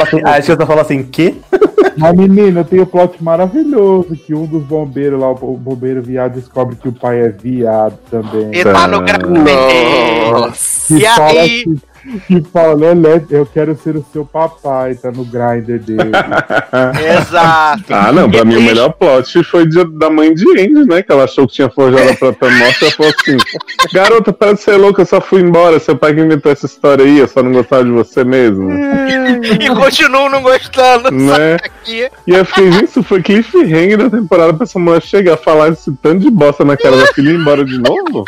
falar 0.67 0.83
assim, 0.83 1.01
assim, 1.03 1.03
que? 1.03 1.37
Mas, 1.97 2.15
menina, 2.15 2.65
tem 2.65 2.81
o 2.81 2.87
plot 2.87 3.23
maravilhoso 3.23 4.17
que 4.17 4.35
um 4.35 4.47
dos 4.47 4.63
bombeiros 4.63 5.21
lá, 5.21 5.31
o 5.31 5.57
bombeiro 5.57 6.03
viado, 6.03 6.35
descobre 6.35 6.77
que 6.77 6.89
o 6.89 6.93
pai 6.93 7.21
é 7.21 7.29
viado 7.29 7.99
também. 8.11 8.51
E 8.53 8.65
tá 8.65 8.87
no 8.89 9.01
grande. 9.03 9.51
Que 10.89 10.95
E 10.95 11.07
aí, 11.07 11.39
assim, 11.39 11.77
que 12.27 12.43
fala, 12.53 12.75
Lelé, 12.75 13.25
eu 13.31 13.47
quero 13.47 13.77
ser 13.83 13.97
o 13.97 14.05
seu 14.13 14.25
papai, 14.25 14.95
tá 14.95 15.11
no 15.11 15.25
grinder 15.25 15.79
dele. 15.81 16.11
exato. 17.21 17.85
Ah, 17.91 18.13
não, 18.13 18.31
pra 18.31 18.41
E 18.41 18.45
mim 18.45 18.57
o 18.57 18.63
melhor 18.63 18.91
plot 18.93 19.43
foi 19.45 19.67
de- 19.67 19.85
da 19.99 20.11
mãe 20.11 20.35
de 20.35 20.45
Andy, 20.51 20.85
né? 20.87 21.03
Que 21.03 21.13
ela 21.13 21.25
achou 21.25 21.47
que 21.47 21.55
tinha 21.55 21.71
forjado 21.71 22.11
a 22.11 22.15
própria 22.15 22.51
morte 22.51 22.83
e 22.83 22.85
ela 22.85 22.93
falou 22.95 23.13
assim: 23.21 23.37
Garota, 23.93 24.33
para 24.33 24.53
de 24.55 24.61
ser 24.61 24.77
louca, 24.77 25.03
eu 25.03 25.07
só 25.07 25.21
fui 25.21 25.41
embora. 25.43 25.79
Seu 25.79 25.97
pai 25.97 26.15
que 26.15 26.21
inventou 26.21 26.51
essa 26.53 26.67
história 26.67 27.05
aí, 27.05 27.19
eu 27.19 27.29
só 27.29 27.43
não 27.43 27.53
gostava 27.53 27.85
de 27.85 27.91
você 27.91 28.25
mesmo. 28.25 28.69
E 29.61 29.69
continuo 29.75 30.29
não 30.29 30.43
gostando. 30.43 31.11
Né? 31.23 31.57
E 31.87 32.09
eu 32.27 32.45
fiquei, 32.45 32.69
isso 32.69 33.03
foi 33.03 33.23
cliffhanger 33.23 33.99
da 33.99 34.11
temporada 34.11 34.53
pra 34.55 34.65
essa 34.65 34.79
mulher 34.79 35.03
chegar 35.03 35.35
a 35.35 35.37
falar 35.37 35.69
esse 35.71 35.93
tanto 36.03 36.21
de 36.21 36.31
bosta 36.31 36.65
na 36.65 36.77
cara 36.77 36.97
da 36.97 37.07
filha 37.09 37.31
e 37.31 37.35
ir 37.35 37.41
embora 37.41 37.65
de 37.65 37.79
novo? 37.79 38.25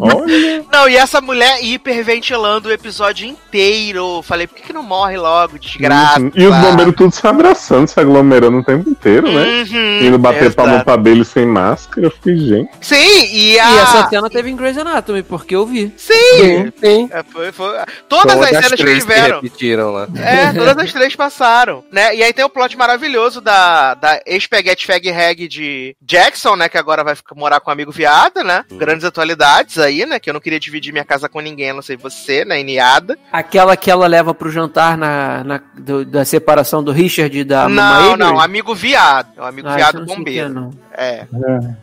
Olha. 0.00 0.64
Não, 0.72 0.88
e 0.88 0.96
essa 0.96 1.20
mulher 1.20 1.58
hiperventilando 1.62 2.68
o 2.68 2.72
episódio 2.72 3.09
inteiro. 3.26 4.22
Falei, 4.22 4.46
por 4.46 4.56
que, 4.56 4.62
que 4.62 4.72
não 4.72 4.82
morre 4.82 5.16
logo, 5.16 5.58
desgraça? 5.58 6.20
Uhum. 6.20 6.30
E 6.34 6.46
os 6.46 6.56
bombeiros 6.56 6.94
todos 6.94 7.14
se 7.14 7.26
abraçando, 7.26 7.88
se 7.88 7.98
aglomerando 8.00 8.58
o 8.58 8.64
tempo 8.64 8.88
inteiro, 8.88 9.30
né? 9.30 9.64
Uhum, 9.70 10.00
Indo 10.06 10.18
bater 10.18 10.42
exato. 10.44 10.56
palma 10.56 10.84
pra 10.84 10.96
Bailey 10.96 11.24
sem 11.24 11.46
máscara. 11.46 12.06
Eu 12.06 12.10
fiquei, 12.10 12.36
gente. 12.36 12.70
Sim, 12.80 13.26
e 13.32 13.58
a. 13.58 13.70
E 13.70 13.78
essa 13.78 14.08
cena 14.08 14.28
teve 14.30 14.50
em 14.50 14.56
Grey's 14.56 14.78
Anatomy, 14.78 15.22
porque 15.22 15.54
eu 15.54 15.66
vi. 15.66 15.92
Sim! 15.96 16.72
Sim. 16.82 17.08
É, 17.12 17.22
foi, 17.22 17.52
foi- 17.52 17.76
Todas 18.08 18.40
as 18.40 18.48
cenas 18.48 18.70
que 18.72 18.76
três 18.76 18.98
tiveram. 19.00 19.36
repetiram 19.40 19.90
lá. 19.92 20.08
É, 20.16 20.52
todas 20.52 20.76
as 20.78 20.92
três 20.92 21.14
passaram, 21.16 21.84
né? 21.92 22.14
E 22.14 22.22
aí 22.22 22.32
tem 22.32 22.44
o 22.44 22.48
plot 22.48 22.76
maravilhoso 22.76 23.40
da, 23.40 23.94
da 23.94 24.20
ex-Peguete 24.26 24.86
Fag 24.86 25.10
Rag 25.10 25.48
de 25.48 25.96
Jackson, 26.02 26.56
né? 26.56 26.68
Que 26.68 26.78
agora 26.78 27.04
vai 27.04 27.14
ficar, 27.14 27.34
morar 27.34 27.60
com 27.60 27.70
um 27.70 27.72
amigo 27.72 27.90
viado, 27.92 28.42
né? 28.42 28.64
Grandes 28.72 29.04
atualidades 29.04 29.78
aí, 29.78 30.04
né? 30.06 30.18
Que 30.18 30.30
eu 30.30 30.34
não 30.34 30.40
queria 30.40 30.60
dividir 30.60 30.92
minha 30.92 31.04
casa 31.04 31.28
com 31.28 31.40
ninguém, 31.40 31.70
a 31.70 31.74
não 31.74 31.82
sei 31.82 31.96
você, 31.96 32.44
né? 32.44 32.60
Iniada. 32.60 32.99
Aquela 33.32 33.76
que 33.76 33.90
ela 33.90 34.06
leva 34.06 34.32
pro 34.34 34.50
jantar 34.50 34.96
na, 34.96 35.44
na- 35.44 35.60
do- 35.78 36.04
da 36.04 36.24
separação 36.24 36.82
do 36.82 36.92
Richard 36.92 37.38
e 37.38 37.44
da 37.44 37.68
não, 37.68 38.16
não, 38.16 38.40
amigo 38.40 38.74
viado. 38.74 39.28
É 39.36 39.42
um 39.42 39.46
amigo 39.46 39.68
Ah, 39.68 39.76
viado 39.76 39.98
não 40.00 40.06
bombeiro. 40.06 40.46
é, 40.46 40.48
não. 40.48 40.70
É. 40.96 41.14
É. 41.20 41.26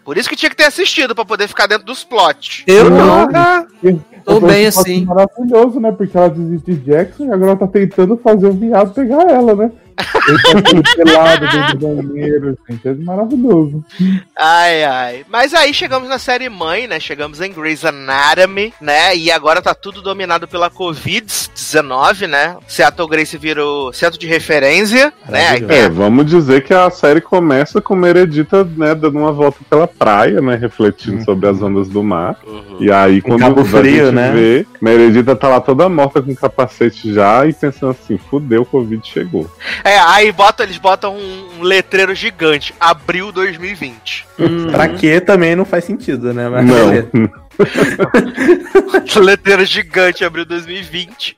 Por 0.04 0.18
isso 0.18 0.30
que 0.30 0.36
tinha 0.36 0.50
que 0.50 0.56
ter 0.56 0.66
assistido, 0.66 1.16
pra 1.16 1.26
poder 1.26 1.48
ficar 1.48 1.68
dentro 1.68 1.86
dos 1.86 2.04
plots. 2.04 2.64
Eu 2.68 2.90
não. 2.90 3.28
Tô 4.26 4.40
bem 4.42 4.68
assim. 4.68 5.06
Maravilhoso, 5.06 5.80
né? 5.80 5.92
Porque 5.92 6.18
ela 6.18 6.30
desiste 6.30 6.74
de 6.76 6.82
Jackson 6.92 7.26
e 7.26 7.32
agora 7.32 7.56
tá 7.56 7.68
tentando 7.68 8.18
fazer 8.18 8.48
o 8.48 8.52
viado 8.54 8.94
pegar 8.94 9.22
ela, 9.30 9.56
né? 9.56 9.72
Ele 9.98 10.84
tá 10.84 10.96
pelado 10.96 11.48
dentro 11.48 11.78
do 11.78 12.04
banheiro, 12.04 12.58
gente. 12.70 12.88
É 12.88 12.94
maravilhoso. 12.94 13.84
Ai, 14.38 14.84
ai. 14.84 15.26
Mas 15.30 15.54
aí 15.54 15.74
chegamos 15.74 16.08
na 16.10 16.20
série 16.20 16.50
mãe, 16.50 16.88
né? 16.88 17.00
Chegamos 17.00 17.42
em 17.42 17.52
Grey's 17.52 17.84
Anatomy, 17.84 18.74
né? 18.80 19.16
E 19.16 19.32
agora 19.32 19.62
tá 19.62 19.74
tudo 19.74 20.02
dominado 20.02 20.48
pela 20.48 20.70
Covid-19, 20.70 22.28
né? 22.28 22.58
Seattle 22.68 23.08
Grace 23.08 23.38
virou 23.38 23.92
centro 23.94 24.20
de 24.20 24.28
referência, 24.28 25.12
né? 25.28 25.58
É, 25.70 25.86
a- 25.86 25.90
vamos 25.90 26.26
dizer 26.26 26.64
que 26.64 26.74
a 26.74 26.90
série 26.90 27.22
começa 27.22 27.82
com 27.82 27.96
Meredita, 27.96 28.64
né, 28.64 28.94
dando 28.94 29.18
uma 29.18 29.32
volta 29.32 29.58
pela 29.70 29.88
praia, 29.88 30.42
né, 30.42 30.56
refletindo 30.56 31.24
sobre 31.24 31.48
as 31.48 31.62
ondas 31.62 31.88
do 31.88 32.04
mar. 32.04 32.38
E 32.80 32.92
aí, 32.92 33.22
quando 33.22 33.40
Cabo 33.40 33.62
a 33.62 33.66
Frio, 33.66 34.06
gente 34.06 34.14
né? 34.16 34.32
vê, 34.32 34.66
Meredita 34.82 35.36
tá 35.36 35.48
lá 35.48 35.60
toda 35.60 35.90
morta 35.90 36.22
com 36.22 36.36
capacete 36.36 37.12
já 37.14 37.46
e 37.46 37.54
pensando 37.54 37.92
assim, 37.92 38.18
fudeu, 38.18 38.62
o 38.62 38.66
Covid 38.66 39.02
chegou. 39.08 39.50
É, 39.88 40.00
aí 40.00 40.32
bota, 40.34 40.64
eles 40.64 40.78
botam 40.78 41.16
um, 41.16 41.60
um 41.60 41.62
letreiro 41.62 42.14
gigante, 42.14 42.76
abril 42.78 43.32
2020. 43.32 44.26
Pra 44.72 44.90
quê 44.90 45.22
também 45.22 45.56
não 45.56 45.64
faz 45.64 45.86
sentido, 45.86 46.34
né? 46.34 46.50
Mas 46.50 46.66
Não. 46.66 47.38
letreiro 49.24 49.64
gigante, 49.64 50.26
abril 50.26 50.44
2020. 50.46 51.38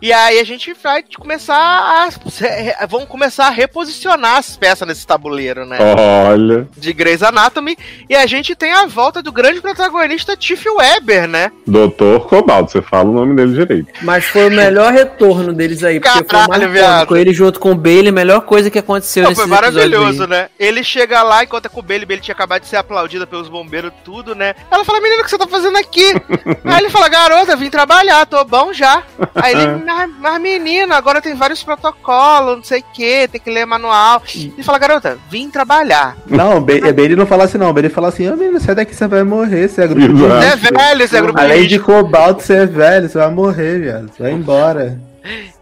E 0.00 0.12
aí 0.12 0.38
a 0.38 0.44
gente 0.44 0.74
vai 0.82 1.02
começar 1.16 1.56
a. 1.56 2.86
Vamos 2.86 3.08
começar 3.08 3.46
a 3.46 3.50
reposicionar 3.50 4.36
as 4.36 4.56
peças 4.56 4.86
nesse 4.86 5.06
tabuleiro, 5.06 5.64
né? 5.64 5.78
Olha, 5.80 6.68
De 6.76 6.92
Grey's 6.92 7.22
Anatomy. 7.22 7.76
E 8.08 8.14
a 8.14 8.26
gente 8.26 8.54
tem 8.54 8.72
a 8.72 8.86
volta 8.86 9.22
do 9.22 9.32
grande 9.32 9.60
protagonista 9.60 10.36
Tiff 10.36 10.68
Weber, 10.68 11.26
né? 11.26 11.50
Doutor 11.66 12.28
Cobalto, 12.28 12.72
você 12.72 12.82
fala 12.82 13.08
o 13.08 13.12
nome 13.12 13.34
dele 13.34 13.54
direito. 13.54 13.92
Mas 14.02 14.24
foi 14.24 14.48
o 14.48 14.50
melhor 14.50 14.92
retorno 14.92 15.52
deles 15.52 15.82
aí, 15.82 16.00
porque 16.00 16.18
foi 16.18 16.24
Caralho, 16.24 16.68
o 16.68 16.72
mais 16.72 16.94
cômico. 16.96 17.16
Ele 17.16 17.32
junto 17.32 17.60
com 17.60 17.72
o 17.72 17.74
Bailey, 17.74 18.08
a 18.08 18.12
melhor 18.12 18.40
coisa 18.42 18.70
que 18.70 18.78
aconteceu 18.78 19.24
nesse 19.24 19.36
foi 19.36 19.46
maravilhoso, 19.46 20.26
né? 20.26 20.48
Ele 20.58 20.82
chega 20.82 21.22
lá, 21.22 21.44
encontra 21.44 21.70
com 21.70 21.80
o 21.80 21.82
Bailey, 21.82 22.06
Bailey 22.06 22.22
tinha 22.22 22.34
acabado 22.34 22.62
de 22.62 22.68
ser 22.68 22.76
aplaudida 22.76 23.26
pelos 23.26 23.48
bombeiros, 23.48 23.92
tudo, 24.04 24.34
né? 24.34 24.54
Ela 24.70 24.84
fala, 24.84 25.00
menina, 25.00 25.22
o 25.22 25.24
que 25.24 25.30
você 25.30 25.38
tá 25.38 25.46
fazendo 25.46 25.76
aqui? 25.78 26.12
Aí 26.64 26.78
ele 26.78 26.90
fala, 26.90 27.08
garota, 27.08 27.56
vim 27.56 27.70
trabalhar, 27.70 28.26
tô 28.26 28.44
bom 28.44 28.72
já. 28.72 29.02
Aí 29.34 29.52
ele, 29.52 29.84
mas, 29.94 30.10
mas 30.18 30.40
menina, 30.40 30.96
agora 30.96 31.20
tem 31.22 31.34
vários 31.34 31.62
protocolos, 31.62 32.56
não 32.56 32.64
sei 32.64 32.80
o 32.80 32.84
que, 32.92 33.28
tem 33.28 33.40
que 33.40 33.50
ler 33.50 33.64
manual. 33.66 34.22
Ele 34.34 34.62
fala, 34.62 34.78
garota, 34.78 35.18
vim 35.30 35.50
trabalhar. 35.50 36.16
Não, 36.26 36.60
Be- 36.60 36.80
é 36.84 36.92
Bailey 36.92 37.16
não 37.16 37.26
fala 37.26 37.44
assim, 37.44 37.58
não. 37.58 37.72
Bailey 37.72 37.90
fala 37.90 38.08
assim: 38.08 38.28
Ô 38.28 38.36
menino, 38.36 38.60
sai 38.60 38.74
daqui, 38.74 38.94
você 38.94 39.06
vai 39.06 39.22
morrer. 39.22 39.68
Você 39.68 39.82
é 39.82 39.86
grupo 39.86 40.00
de. 40.06 40.22
Você 40.22 40.26
é 40.46 40.56
velho, 40.56 41.08
você 41.08 41.16
é 41.16 41.20
grupo 41.22 41.40
Além 41.40 41.62
de 41.62 41.68
de 41.68 41.78
cobalto, 41.78 42.42
você 42.42 42.54
é 42.54 42.66
velho, 42.66 43.08
você 43.08 43.18
vai 43.18 43.30
morrer, 43.30 43.80
viado. 43.80 44.10
Você 44.14 44.22
vai 44.22 44.32
embora. 44.32 44.98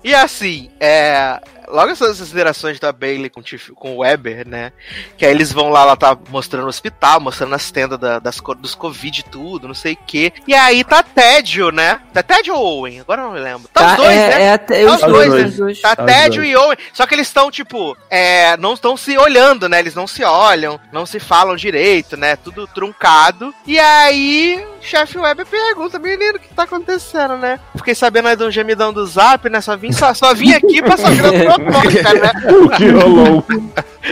E 0.03 0.15
assim, 0.15 0.69
é. 0.81 1.39
Logo 1.69 1.91
essas 1.93 2.19
considerações 2.19 2.79
da 2.81 2.93
Bailey 2.93 3.31
com, 3.31 3.43
com 3.75 3.95
o 3.97 3.99
Weber, 3.99 4.47
né? 4.47 4.73
Que 5.17 5.25
aí 5.25 5.31
eles 5.33 5.53
vão 5.53 5.69
lá, 5.71 5.83
ela 5.83 5.97
tá 5.97 6.17
mostrando 6.29 6.65
o 6.67 6.69
hospital, 6.69 7.21
mostrando 7.21 7.55
as 7.55 7.71
tendas 7.71 7.99
da- 7.99 8.19
das, 8.19 8.39
dos 8.59 8.75
Covid 8.75 9.21
e 9.21 9.23
tudo, 9.25 9.67
não 9.69 9.75
sei 9.75 9.95
o 9.95 9.99
quê. 10.07 10.33
E 10.47 10.55
aí 10.55 10.85
tá 10.85 11.03
Tédio, 11.03 11.71
né? 11.71 12.01
Tá 12.13 12.23
Tédio 12.23 12.55
ou 12.55 12.81
Owen? 12.81 13.01
Agora 13.01 13.23
eu 13.23 13.27
não 13.29 13.35
me 13.35 13.41
lembro. 13.41 13.69
Tá, 13.73 13.93
os 13.93 13.97
dois, 13.97 14.11
é, 14.11 14.29
né? 14.29 14.43
é 14.43 14.53
até, 14.53 14.85
Tá 14.87 14.93
os 14.95 15.01
dois, 15.01 15.55
dois, 15.57 15.59
né? 15.59 15.83
Tá 15.83 15.97
Tá 15.97 16.05
Tédio 16.05 16.45
e 16.45 16.57
Owen. 16.57 16.77
Só 16.93 17.07
que 17.07 17.15
eles 17.15 17.27
estão, 17.29 17.51
tipo, 17.51 17.97
é, 18.11 18.57
não 18.57 18.75
estão 18.75 18.97
se 18.97 19.17
olhando, 19.17 19.69
né? 19.69 19.79
Eles 19.79 19.95
não 19.95 20.07
se 20.07 20.25
olham, 20.25 20.79
não 20.93 21.07
se 21.07 21.19
falam 21.21 21.57
direito, 21.57 22.17
né? 22.17 22.37
Tudo 22.37 22.67
truncado. 22.67 23.55
E 23.67 23.79
aí, 23.79 24.65
chefe 24.83 25.19
Weber 25.19 25.47
pergunta, 25.47 25.99
menino, 25.99 26.37
o 26.37 26.41
que 26.41 26.55
tá 26.55 26.65
acontecendo, 26.65 27.37
né? 27.37 27.59
Fiquei 27.77 27.95
sabendo 27.95 28.29
aí 28.29 28.37
de 28.37 28.45
um 28.45 28.51
gemidão 28.51 28.93
do 28.93 29.07
zap, 29.07 29.49
né? 29.49 29.61
Só 29.61 29.77
vim, 29.77 29.93
só, 29.93 30.13
só 30.13 30.35
vim 30.35 30.53
aqui 30.53 30.83
pra 30.83 30.97
saber 30.97 31.23
da 31.23 31.33
fofoca, 31.33 32.15
né? 32.15 32.33
O 32.51 32.69
que 32.71 32.89
rolou? 32.89 33.45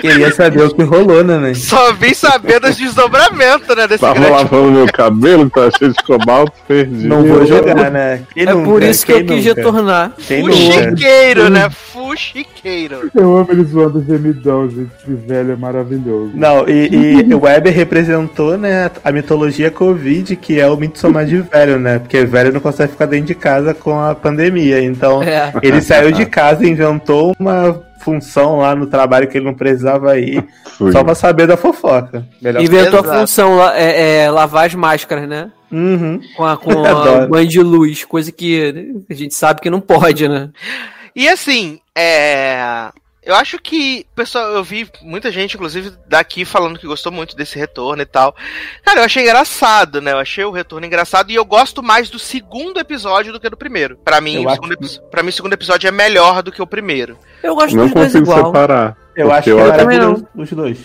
Queria 0.00 0.32
saber 0.32 0.62
o 0.62 0.74
que 0.74 0.82
rolou, 0.82 1.24
né, 1.24 1.38
né? 1.38 1.54
Só 1.54 1.92
vim 1.92 2.14
saber 2.14 2.60
dos 2.60 2.76
desdobramentos, 2.76 3.74
né? 3.76 3.86
Desse 3.88 4.00
Tava 4.00 4.14
grande... 4.14 4.30
lavando 4.30 4.70
meu 4.72 4.86
cabelo, 4.86 5.46
que 5.46 5.54
tava 5.54 5.70
cheio 5.76 5.92
de 5.92 6.02
cobalto, 6.04 6.52
perdi. 6.68 7.06
Não 7.06 7.24
vou 7.24 7.44
jogar, 7.46 7.90
né? 7.90 8.22
Quem 8.32 8.44
É 8.44 8.54
nunca? 8.54 8.68
por 8.70 8.82
isso 8.82 9.04
que 9.04 9.12
eu 9.12 9.16
Quem 9.24 9.26
quis 9.26 9.46
nunca? 9.46 9.60
retornar. 9.60 10.12
Quem 10.18 10.42
nunca? 10.42 10.52
Fuxiqueiro, 10.56 11.48
né? 11.50 11.68
Fuxiqueiro. 11.70 13.10
Eu 13.14 13.36
amo 13.36 13.48
eles 13.50 13.68
zoando 13.70 13.98
o 13.98 14.04
gemidão, 14.04 14.68
gente. 14.68 14.90
Esse 15.02 15.14
velho 15.14 15.52
é 15.52 15.56
maravilhoso. 15.56 16.30
Não, 16.34 16.68
e, 16.68 17.24
e 17.28 17.34
o 17.34 17.40
Weber 17.40 17.72
representou, 17.74 18.56
né, 18.58 18.90
a 19.04 19.12
mitologia 19.12 19.70
Covid, 19.70 20.34
que 20.36 20.60
é 20.60 20.66
o 20.68 20.76
Midsommar 20.76 21.24
de 21.26 21.38
velho, 21.38 21.78
né? 21.78 21.98
Porque 21.98 22.24
velho 22.24 22.52
não 22.52 22.60
consegue 22.60 22.92
ficar 22.92 23.06
dentro 23.06 23.26
de 23.26 23.34
casa 23.34 23.74
com 23.74 23.98
a 24.00 24.14
pandemia. 24.14 24.82
Então, 24.82 25.22
É. 25.22 25.52
ele 25.62 25.80
saiu 25.80 26.12
de 26.12 26.26
casa 26.30 26.64
e 26.64 26.70
inventou 26.70 27.34
uma 27.38 27.80
função 28.00 28.58
lá 28.58 28.74
no 28.74 28.86
trabalho 28.86 29.28
que 29.28 29.38
ele 29.38 29.44
não 29.44 29.54
precisava 29.54 30.18
ir, 30.18 30.44
Fui. 30.76 30.90
só 30.92 31.04
pra 31.04 31.14
saber 31.14 31.46
da 31.46 31.56
fofoca. 31.56 32.26
Melhor. 32.40 32.62
Inventou 32.62 33.00
a 33.00 33.20
função 33.20 33.70
é, 33.70 34.22
é, 34.24 34.30
lavar 34.30 34.66
as 34.66 34.74
máscaras, 34.74 35.28
né? 35.28 35.50
Uhum. 35.70 36.20
Com 36.36 36.44
a, 36.44 36.56
com 36.56 36.70
a 36.84 37.26
banho 37.26 37.48
de 37.48 37.60
luz, 37.60 38.04
coisa 38.04 38.32
que 38.32 39.04
a 39.08 39.14
gente 39.14 39.34
sabe 39.34 39.60
que 39.60 39.70
não 39.70 39.80
pode, 39.80 40.28
né? 40.28 40.50
E 41.14 41.28
assim, 41.28 41.78
é. 41.96 42.90
Eu 43.30 43.36
acho 43.36 43.58
que, 43.60 44.04
pessoal, 44.12 44.48
eu 44.50 44.64
vi 44.64 44.90
muita 45.02 45.30
gente, 45.30 45.54
inclusive, 45.54 45.92
daqui 46.08 46.44
falando 46.44 46.80
que 46.80 46.86
gostou 46.86 47.12
muito 47.12 47.36
desse 47.36 47.56
retorno 47.56 48.02
e 48.02 48.06
tal. 48.06 48.34
Cara, 48.84 49.00
eu 49.00 49.04
achei 49.04 49.22
engraçado, 49.22 50.00
né? 50.00 50.10
Eu 50.10 50.18
achei 50.18 50.44
o 50.44 50.50
retorno 50.50 50.84
engraçado 50.84 51.30
e 51.30 51.36
eu 51.36 51.44
gosto 51.44 51.80
mais 51.80 52.10
do 52.10 52.18
segundo 52.18 52.80
episódio 52.80 53.32
do 53.32 53.38
que 53.38 53.48
do 53.48 53.56
primeiro. 53.56 53.96
Pra 53.98 54.20
mim, 54.20 54.34
Eu 54.34 54.42
o 54.42 54.48
acho 54.48 54.56
segundo, 54.56 54.76
mim, 55.22 55.28
o 55.28 55.32
segundo 55.32 55.52
episódio 55.52 55.86
é 55.86 55.92
melhor 55.92 56.42
do 56.42 56.50
que 56.50 56.60
o 56.60 56.66
primeiro. 56.66 57.16
Eu 57.40 57.54
gosto 57.54 57.76
Não 57.76 57.84
dos 57.84 57.94
dois 57.94 58.06
consigo 58.12 58.24
igual. 58.32 58.46
separar. 58.46 58.96
Eu 59.20 59.32
acho 59.32 59.44
que 59.44 59.50
eu 59.50 59.58
é 59.58 59.62
acho- 59.62 59.70
maravilhoso 59.84 60.26
os 60.36 60.50
dois. 60.52 60.78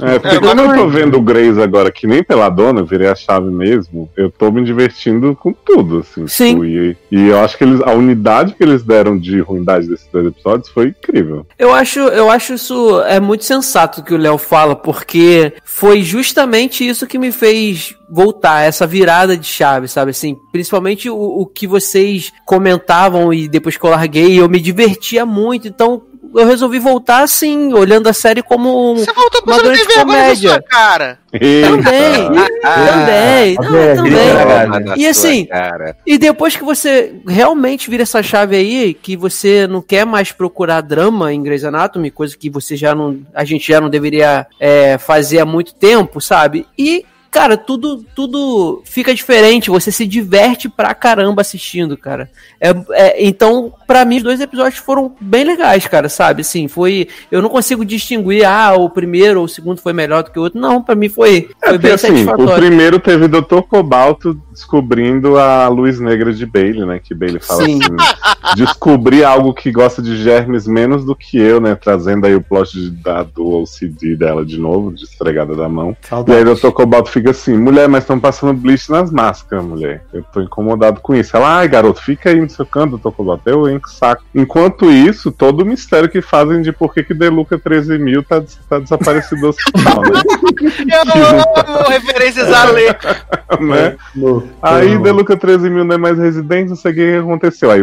É, 0.00 0.18
porque 0.18 0.38
quando 0.40 0.62
eu 0.62 0.74
tô 0.74 0.88
vendo 0.88 1.16
o 1.16 1.22
Grey's 1.22 1.58
agora, 1.58 1.90
que 1.90 2.06
nem 2.06 2.22
pela 2.22 2.48
dona, 2.48 2.80
eu 2.80 2.86
virei 2.86 3.08
a 3.08 3.14
chave 3.14 3.50
mesmo, 3.50 4.08
eu 4.16 4.30
tô 4.30 4.50
me 4.50 4.64
divertindo 4.64 5.34
com 5.36 5.52
tudo, 5.52 5.98
assim. 6.00 6.26
Sim. 6.26 6.50
tipo, 6.54 6.64
E, 6.64 6.96
e 7.10 7.28
eu 7.28 7.38
acho 7.40 7.56
que 7.58 7.64
eles, 7.64 7.80
a 7.82 7.92
unidade 7.92 8.54
que 8.54 8.62
eles 8.62 8.82
deram 8.82 9.18
de 9.18 9.40
ruindade 9.40 9.86
desses 9.88 10.08
dois 10.12 10.26
episódios 10.26 10.68
foi 10.68 10.88
incrível. 10.88 11.46
Eu 11.58 11.72
acho, 11.74 12.00
eu 12.00 12.30
acho 12.30 12.54
isso 12.54 13.00
é 13.02 13.18
muito 13.20 13.44
sensato 13.44 14.00
o 14.00 14.04
que 14.04 14.14
o 14.14 14.18
Léo 14.18 14.38
fala, 14.38 14.74
porque 14.76 15.52
foi 15.64 16.02
justamente 16.02 16.86
isso 16.86 17.06
que 17.06 17.18
me 17.18 17.32
fez 17.32 17.94
voltar, 18.10 18.62
essa 18.62 18.86
virada 18.86 19.36
de 19.36 19.46
chave, 19.46 19.88
sabe? 19.88 20.10
Assim, 20.10 20.36
principalmente 20.52 21.08
o, 21.08 21.16
o 21.16 21.46
que 21.46 21.66
vocês 21.66 22.30
comentavam 22.44 23.32
e 23.32 23.48
depois 23.48 23.76
que 23.76 23.84
eu 23.84 23.90
larguei, 23.90 24.38
eu 24.38 24.48
me 24.48 24.60
divertia 24.60 25.24
muito, 25.24 25.66
então 25.66 26.02
eu 26.34 26.46
resolvi 26.46 26.78
voltar 26.78 27.22
assim, 27.22 27.72
olhando 27.72 28.08
a 28.08 28.12
série 28.12 28.42
como 28.42 28.92
um- 28.92 28.96
Você 28.96 29.12
voltou 29.12 29.42
com 29.42 29.50
uma 29.50 29.62
grande 29.62 29.84
comédia. 29.94 30.50
sua 30.50 30.62
cara. 30.62 31.18
Também, 31.32 32.28
também, 32.60 33.56
a 33.58 33.62
não, 33.62 33.96
também. 33.96 34.94
E 34.96 35.06
assim, 35.06 35.46
cara. 35.46 35.96
E 36.06 36.18
depois 36.18 36.56
que 36.56 36.64
você 36.64 37.14
realmente 37.26 37.88
vira 37.88 38.02
essa 38.02 38.22
chave 38.22 38.56
aí, 38.56 38.94
que 38.94 39.16
você 39.16 39.66
não 39.66 39.80
quer 39.80 40.04
mais 40.04 40.30
procurar 40.32 40.80
drama 40.82 41.32
em 41.32 41.42
Grey's 41.42 41.64
Anatomy, 41.64 42.10
coisa 42.10 42.36
que 42.36 42.50
você 42.50 42.76
já 42.76 42.94
não. 42.94 43.18
A 43.34 43.44
gente 43.44 43.66
já 43.66 43.80
não 43.80 43.88
deveria 43.88 44.46
é, 44.60 44.98
fazer 44.98 45.38
há 45.40 45.46
muito 45.46 45.74
tempo, 45.74 46.20
sabe? 46.20 46.66
E. 46.78 47.04
Cara, 47.32 47.56
tudo, 47.56 48.04
tudo 48.14 48.82
fica 48.84 49.14
diferente, 49.14 49.70
você 49.70 49.90
se 49.90 50.06
diverte 50.06 50.68
pra 50.68 50.92
caramba 50.92 51.40
assistindo, 51.40 51.96
cara. 51.96 52.30
É, 52.60 52.68
é, 52.90 53.26
então, 53.26 53.72
pra 53.86 54.04
mim, 54.04 54.18
os 54.18 54.22
dois 54.22 54.38
episódios 54.38 54.76
foram 54.78 55.16
bem 55.18 55.42
legais, 55.42 55.86
cara, 55.86 56.10
sabe? 56.10 56.42
Assim, 56.42 56.68
foi. 56.68 57.08
Eu 57.30 57.40
não 57.40 57.48
consigo 57.48 57.86
distinguir, 57.86 58.44
ah, 58.44 58.74
o 58.74 58.90
primeiro 58.90 59.38
ou 59.40 59.46
o 59.46 59.48
segundo 59.48 59.80
foi 59.80 59.94
melhor 59.94 60.22
do 60.22 60.30
que 60.30 60.38
o 60.38 60.42
outro. 60.42 60.60
Não, 60.60 60.82
pra 60.82 60.94
mim 60.94 61.08
foi, 61.08 61.48
É 61.62 61.68
foi 61.70 61.78
porque 61.78 61.78
bem 61.78 61.92
assim, 61.92 62.12
o 62.12 62.16
satisfatório. 62.16 62.54
primeiro 62.66 63.00
teve 63.00 63.26
Dr. 63.26 63.62
Cobalto 63.66 64.38
descobrindo 64.50 65.38
a 65.38 65.68
luz 65.68 65.98
negra 66.00 66.34
de 66.34 66.44
Bailey, 66.44 66.84
né? 66.84 67.00
Que 67.02 67.14
Bailey 67.14 67.40
fala 67.40 67.64
Sim. 67.64 67.80
assim: 67.82 68.54
descobrir 68.56 69.24
algo 69.24 69.54
que 69.54 69.72
gosta 69.72 70.02
de 70.02 70.22
germes 70.22 70.66
menos 70.66 71.02
do 71.02 71.16
que 71.16 71.38
eu, 71.38 71.62
né? 71.62 71.74
Trazendo 71.74 72.26
aí 72.26 72.34
o 72.34 72.42
plot 72.42 72.78
de, 72.78 72.90
da, 72.90 73.22
do 73.22 73.62
OCD 73.62 74.16
dela 74.16 74.44
de 74.44 74.58
novo, 74.58 74.92
de 74.92 75.04
estregada 75.04 75.54
da 75.54 75.66
mão. 75.66 75.96
E 76.28 76.32
aí 76.32 76.44
o 76.44 76.54
Dr. 76.54 76.70
Cobalto 76.72 77.10
fica 77.10 77.21
assim, 77.30 77.56
mulher, 77.56 77.88
mas 77.88 78.02
estão 78.04 78.18
passando 78.18 78.52
bleach 78.54 78.90
nas 78.90 79.10
máscaras, 79.10 79.64
mulher. 79.64 80.04
Eu 80.12 80.22
tô 80.32 80.40
incomodado 80.40 81.00
com 81.00 81.14
isso. 81.14 81.36
Ela, 81.36 81.58
ai, 81.58 81.68
garoto, 81.68 82.02
fica 82.02 82.30
aí 82.30 82.40
no 82.40 82.48
seu 82.48 82.64
canto, 82.66 82.98
Dr. 82.98 83.10
Cobalto. 83.10 83.48
Eu, 83.48 83.68
hein, 83.68 83.78
que 83.78 83.90
saco. 83.90 84.22
Enquanto 84.34 84.90
isso, 84.90 85.30
todo 85.30 85.62
o 85.62 85.66
mistério 85.66 86.08
que 86.08 86.20
fazem 86.22 86.62
de 86.62 86.72
por 86.72 86.92
que 86.94 87.02
que 87.02 87.14
Deluca 87.14 87.58
13 87.58 87.98
mil 87.98 88.22
tá, 88.22 88.42
tá 88.68 88.78
desaparecido 88.78 89.40
do 89.40 89.48
hospital, 89.48 90.02
né? 90.02 90.22
Eu 91.14 91.78
amo 91.78 91.88
referências 91.88 92.52
a 92.52 92.64
ler. 92.70 92.98
né? 93.60 93.96
No- 94.14 94.42
Aí 94.60 94.98
Deluca 94.98 95.36
13 95.36 95.68
mil 95.70 95.84
não 95.84 95.94
é 95.94 95.98
mais 95.98 96.18
residente, 96.18 96.70
não 96.70 96.76
sei 96.76 96.92
o 96.92 96.94
que 96.94 97.12
que 97.12 97.16
aconteceu. 97.18 97.70
Aí, 97.70 97.80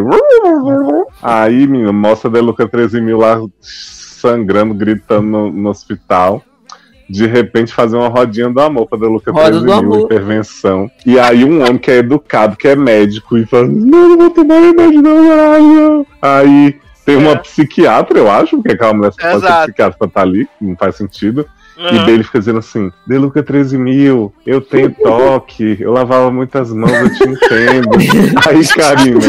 aí 1.21 1.67
menino, 1.67 1.93
mostra 1.93 2.29
Deluca 2.29 2.67
13 2.67 3.01
mil 3.01 3.17
lá 3.17 3.39
sangrando, 3.61 4.73
gritando 4.73 5.27
no, 5.27 5.51
no 5.51 5.69
hospital. 5.69 6.43
De 7.09 7.25
repente 7.25 7.73
fazer 7.73 7.97
uma 7.97 8.07
rodinha 8.07 8.49
do 8.49 8.61
amor 8.61 8.87
pra 8.87 8.99
Deluca 8.99 9.31
Roda 9.31 9.45
13 9.49 9.59
do 9.59 9.65
mil, 9.65 9.73
amor. 9.75 9.99
intervenção. 10.01 10.91
E 11.05 11.17
aí 11.19 11.43
um 11.43 11.61
homem 11.61 11.77
que 11.79 11.89
é 11.89 11.97
educado, 11.97 12.55
que 12.55 12.67
é 12.67 12.75
médico, 12.75 13.37
e 13.37 13.45
fala, 13.45 13.67
não, 13.67 14.09
não 14.09 14.17
vou 14.17 14.29
tomar 14.29 14.59
remédio 14.59 15.01
não, 15.01 15.27
caralho. 15.27 16.07
Aí 16.21 16.75
tem 17.05 17.15
uma 17.17 17.31
É. 17.31 17.35
psiquiatra, 17.37 18.19
eu 18.19 18.29
acho, 18.29 18.57
porque 18.57 18.73
aquela 18.73 18.93
mulher 18.93 19.11
só 19.13 19.31
pode 19.31 19.45
ser 19.47 19.53
psiquiatra 19.63 19.97
pra 19.97 20.07
estar 20.07 20.21
ali, 20.21 20.47
não 20.61 20.75
faz 20.75 20.95
sentido. 20.95 21.45
E 21.91 21.95
Uhum. 21.97 22.05
dele 22.05 22.23
fica 22.25 22.39
dizendo 22.39 22.59
assim: 22.59 22.91
Deluca 23.07 23.41
13 23.41 23.77
mil, 23.77 24.33
eu 24.45 24.59
tenho 24.59 24.91
toque, 25.01 25.77
eu 25.79 25.93
lavava 25.93 26.29
muitas 26.29 26.73
mãos, 26.73 26.91
eu 26.91 27.09
te 27.15 27.23
entendo. 27.23 27.89
Aí, 28.45 28.67
Karina, 28.67 29.19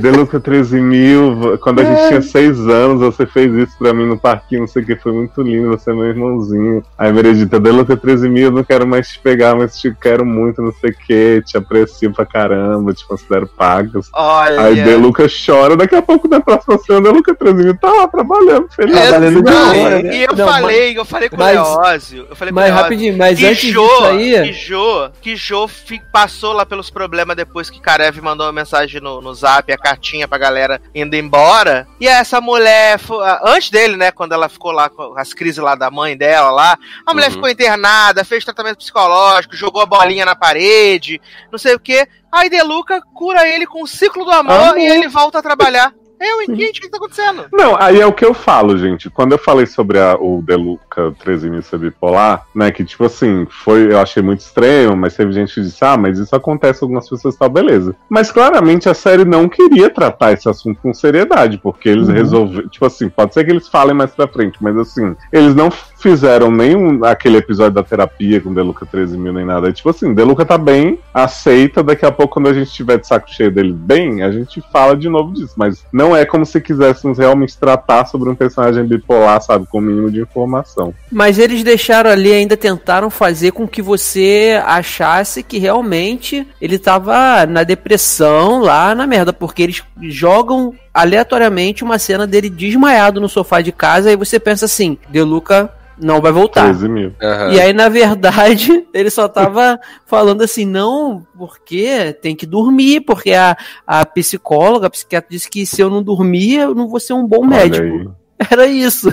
Deluca 0.00 0.38
13 0.40 0.80
mil, 0.80 1.58
quando 1.60 1.80
a 1.80 1.84
gente 1.84 2.08
tinha 2.08 2.22
seis 2.22 2.58
anos, 2.68 3.00
você 3.00 3.26
fez 3.26 3.52
isso 3.54 3.76
pra 3.78 3.92
mim 3.94 4.06
no 4.06 4.18
parquinho, 4.18 4.62
não 4.62 4.68
sei 4.68 4.82
o 4.82 4.86
que, 4.86 4.96
foi 4.96 5.12
muito 5.12 5.40
lindo, 5.42 5.68
você 5.68 5.90
é 5.90 5.94
meu 5.94 6.04
irmãozinho. 6.06 6.82
Aí, 6.98 7.12
Meredita, 7.12 7.58
Deluca 7.60 7.96
13 7.96 8.28
mil, 8.28 8.44
eu 8.46 8.50
não 8.50 8.64
quero 8.64 8.86
mais 8.86 9.08
te 9.08 9.18
pegar, 9.20 9.54
mas 9.54 9.78
te 9.78 9.94
quero 10.00 10.24
muito, 10.24 10.60
não 10.62 10.72
sei 10.72 10.90
o 10.90 10.94
que, 10.96 11.42
te 11.46 11.56
aprecio 11.56 12.12
pra 12.12 12.26
caramba, 12.26 12.92
te 12.92 13.06
considero 13.06 13.46
pagas. 13.46 14.08
Olha. 14.12 14.60
Aí 14.62 14.74
Deluca 14.82 15.26
chora, 15.28 15.76
daqui 15.76 15.94
a 15.94 16.02
pouco 16.02 16.28
na 16.28 16.40
próxima 16.40 16.78
cena, 16.78 17.00
Deluca 17.00 17.34
13 17.34 17.64
mil 17.64 17.76
tá 17.78 17.90
lá 17.90 18.08
trabalhando, 18.08 18.68
feliz. 18.74 18.96
É, 18.96 19.08
Trabalhando 19.08 19.42
de 19.42 19.50
não, 19.50 19.68
hora, 19.82 20.00
e- 20.00 20.02
né? 20.02 20.16
e 20.16 20.22
eu 20.24 20.36
Não, 20.36 20.46
falei, 20.46 20.98
eu 20.98 21.04
falei 21.04 21.28
com 21.28 21.36
mas- 21.36 21.58
o 21.58 21.62
Leózio. 21.80 22.26
Eu 22.30 22.36
falei 22.36 22.52
com 22.52 22.56
Mas 22.60 22.64
o 22.64 22.68
Leózio. 22.68 22.82
rapidinho, 22.84 23.16
mas 23.18 23.38
que 23.38 23.46
antes 23.46 23.70
Jô, 23.70 23.86
disso 23.86 24.04
aí. 24.04 24.42
que 24.46 24.52
Jô, 24.52 25.10
que 25.20 25.36
Jô 25.36 25.68
fi- 25.68 26.02
passou 26.12 26.52
lá 26.52 26.64
pelos 26.66 26.90
problemas 26.90 27.36
depois 27.36 27.70
que 27.70 27.80
Karev 27.80 28.20
mandou 28.20 28.46
uma 28.46 28.52
mensagem 28.52 29.00
no, 29.00 29.20
no 29.20 29.34
zap, 29.34 29.72
a 29.72 29.78
cartinha 29.86 30.26
pra 30.26 30.36
galera 30.36 30.80
indo 30.94 31.14
embora. 31.14 31.86
E 32.00 32.08
essa 32.08 32.40
mulher, 32.40 32.98
antes 33.44 33.70
dele, 33.70 33.96
né, 33.96 34.10
quando 34.10 34.32
ela 34.32 34.48
ficou 34.48 34.72
lá 34.72 34.88
com 34.88 35.16
as 35.16 35.32
crises 35.32 35.62
lá 35.62 35.76
da 35.76 35.90
mãe 35.90 36.16
dela 36.16 36.50
lá, 36.50 36.76
a 37.06 37.14
mulher 37.14 37.28
Uhum. 37.28 37.34
ficou 37.34 37.48
internada, 37.48 38.24
fez 38.24 38.44
tratamento 38.44 38.78
psicológico, 38.78 39.54
jogou 39.54 39.80
a 39.82 39.86
bolinha 39.86 40.24
na 40.24 40.34
parede, 40.34 41.20
não 41.52 41.58
sei 41.58 41.74
o 41.74 41.80
que. 41.80 42.06
Aí 42.32 42.50
Deluca 42.50 43.00
cura 43.14 43.46
ele 43.48 43.64
com 43.66 43.82
o 43.82 43.86
ciclo 43.86 44.24
do 44.24 44.32
amor, 44.32 44.52
Amor. 44.70 44.78
e 44.78 44.84
ele 44.86 45.06
volta 45.08 45.38
a 45.38 45.42
trabalhar. 45.42 45.92
Eu, 46.18 46.40
hein, 46.42 46.46
gente, 46.56 46.78
o 46.78 46.82
que 46.82 46.88
tá 46.90 46.96
acontecendo? 46.96 47.44
Não, 47.52 47.76
aí 47.80 48.00
é 48.00 48.06
o 48.06 48.12
que 48.12 48.24
eu 48.24 48.32
falo, 48.32 48.76
gente. 48.78 49.10
Quando 49.10 49.32
eu 49.32 49.38
falei 49.38 49.66
sobre 49.66 49.98
a- 49.98 50.16
o 50.18 50.42
Deluca 50.42 51.12
13 51.22 51.50
mil 51.50 51.62
ser 51.62 51.78
bipolar, 51.78 52.46
né? 52.54 52.70
Que 52.70 52.84
tipo 52.84 53.04
assim, 53.04 53.46
foi, 53.50 53.92
eu 53.92 53.98
achei 54.00 54.22
muito 54.22 54.40
extremo, 54.40 54.96
mas 54.96 55.14
teve 55.14 55.32
gente 55.32 55.54
que 55.54 55.60
disse, 55.60 55.84
ah, 55.84 55.96
mas 55.96 56.18
isso 56.18 56.34
acontece 56.34 56.80
com 56.80 56.86
algumas 56.86 57.08
pessoas 57.08 57.34
e 57.34 57.38
tal, 57.38 57.48
beleza. 57.50 57.94
Mas 58.08 58.30
claramente 58.32 58.88
a 58.88 58.94
série 58.94 59.24
não 59.24 59.48
queria 59.48 59.90
tratar 59.90 60.32
esse 60.32 60.48
assunto 60.48 60.80
com 60.80 60.94
seriedade, 60.94 61.58
porque 61.58 61.88
eles 61.88 62.08
resolveram. 62.08 62.68
Tipo 62.68 62.86
assim, 62.86 63.08
pode 63.08 63.34
ser 63.34 63.44
que 63.44 63.50
eles 63.50 63.68
falem 63.68 63.94
mais 63.94 64.10
pra 64.12 64.26
frente, 64.28 64.58
mas 64.60 64.76
assim, 64.78 65.14
eles 65.32 65.54
não 65.54 65.70
fizeram 65.70 66.50
nenhum 66.50 67.04
aquele 67.04 67.36
episódio 67.38 67.72
da 67.72 67.82
terapia 67.82 68.40
com 68.40 68.54
Deluca 68.54 68.86
13 68.86 69.16
mil 69.18 69.32
nem 69.32 69.44
nada. 69.44 69.68
É 69.68 69.72
tipo 69.72 69.90
assim, 69.90 70.14
Deluca 70.14 70.44
tá 70.44 70.56
bem, 70.56 70.98
aceita, 71.12 71.82
daqui 71.82 72.06
a 72.06 72.12
pouco, 72.12 72.34
quando 72.34 72.48
a 72.48 72.52
gente 72.54 72.70
tiver 72.72 72.98
de 72.98 73.06
saco 73.06 73.30
cheio 73.30 73.50
dele 73.50 73.72
bem, 73.72 74.22
a 74.22 74.30
gente 74.30 74.62
fala 74.72 74.96
de 74.96 75.08
novo 75.08 75.32
disso. 75.32 75.54
Mas 75.56 75.84
não 75.92 76.05
é 76.14 76.26
como 76.26 76.44
se 76.44 76.60
quiséssemos 76.60 77.18
realmente 77.18 77.56
tratar 77.56 78.06
sobre 78.06 78.28
um 78.28 78.34
personagem 78.34 78.84
bipolar, 78.84 79.40
sabe, 79.40 79.66
com 79.66 79.78
o 79.78 79.80
mínimo 79.80 80.10
de 80.10 80.20
informação. 80.20 80.94
Mas 81.10 81.38
eles 81.38 81.64
deixaram 81.64 82.10
ali, 82.10 82.32
ainda 82.32 82.56
tentaram 82.56 83.08
fazer 83.08 83.52
com 83.52 83.66
que 83.66 83.80
você 83.80 84.60
achasse 84.66 85.42
que 85.42 85.58
realmente 85.58 86.46
ele 86.60 86.78
tava 86.78 87.46
na 87.46 87.62
depressão, 87.62 88.60
lá 88.60 88.94
na 88.94 89.06
merda, 89.06 89.32
porque 89.32 89.62
eles 89.62 89.82
jogam 90.02 90.74
aleatoriamente 90.92 91.82
uma 91.82 91.98
cena 91.98 92.26
dele 92.26 92.50
desmaiado 92.50 93.20
no 93.20 93.28
sofá 93.28 93.60
de 93.60 93.72
casa 93.72 94.12
e 94.12 94.16
você 94.16 94.38
pensa 94.38 94.66
assim, 94.66 94.98
Deluca 95.08 95.70
não 95.98 96.20
vai 96.20 96.32
voltar. 96.32 96.64
13 96.64 96.88
mil. 96.88 97.12
Aham. 97.22 97.52
E 97.52 97.60
aí, 97.60 97.72
na 97.72 97.88
verdade, 97.88 98.86
ele 98.92 99.10
só 99.10 99.28
tava 99.28 99.78
falando 100.04 100.42
assim, 100.42 100.64
não, 100.64 101.26
porque 101.36 102.12
tem 102.20 102.36
que 102.36 102.46
dormir, 102.46 103.00
porque 103.00 103.32
a, 103.32 103.56
a 103.86 104.04
psicóloga, 104.04 104.86
a 104.86 104.90
psiquiatra 104.90 105.30
disse 105.30 105.48
que 105.48 105.64
se 105.64 105.80
eu 105.80 105.88
não 105.88 106.02
dormir, 106.02 106.56
eu 106.56 106.74
não 106.74 106.88
vou 106.88 107.00
ser 107.00 107.14
um 107.14 107.26
bom 107.26 107.40
Olha 107.40 107.48
médico. 107.48 107.84
aí. 107.84 108.08
Era 108.50 108.66
isso, 108.66 109.10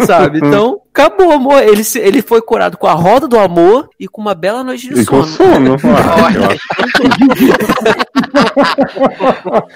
sabe? 0.00 0.38
Então, 0.44 0.80
acabou, 0.92 1.32
amor. 1.32 1.62
Ele, 1.62 1.82
se- 1.82 1.98
ele 1.98 2.20
foi 2.22 2.40
curado 2.42 2.76
com 2.76 2.86
a 2.86 2.92
roda 2.92 3.26
do 3.26 3.38
amor 3.38 3.88
e 3.98 4.06
com 4.06 4.20
uma 4.20 4.34
bela 4.34 4.62
noite 4.62 4.88
de 4.88 5.00
E 5.00 5.06
com 5.06 5.22
sono. 5.24 5.78
sono. 5.78 5.80
Eu 5.82 6.26
acho 6.26 6.62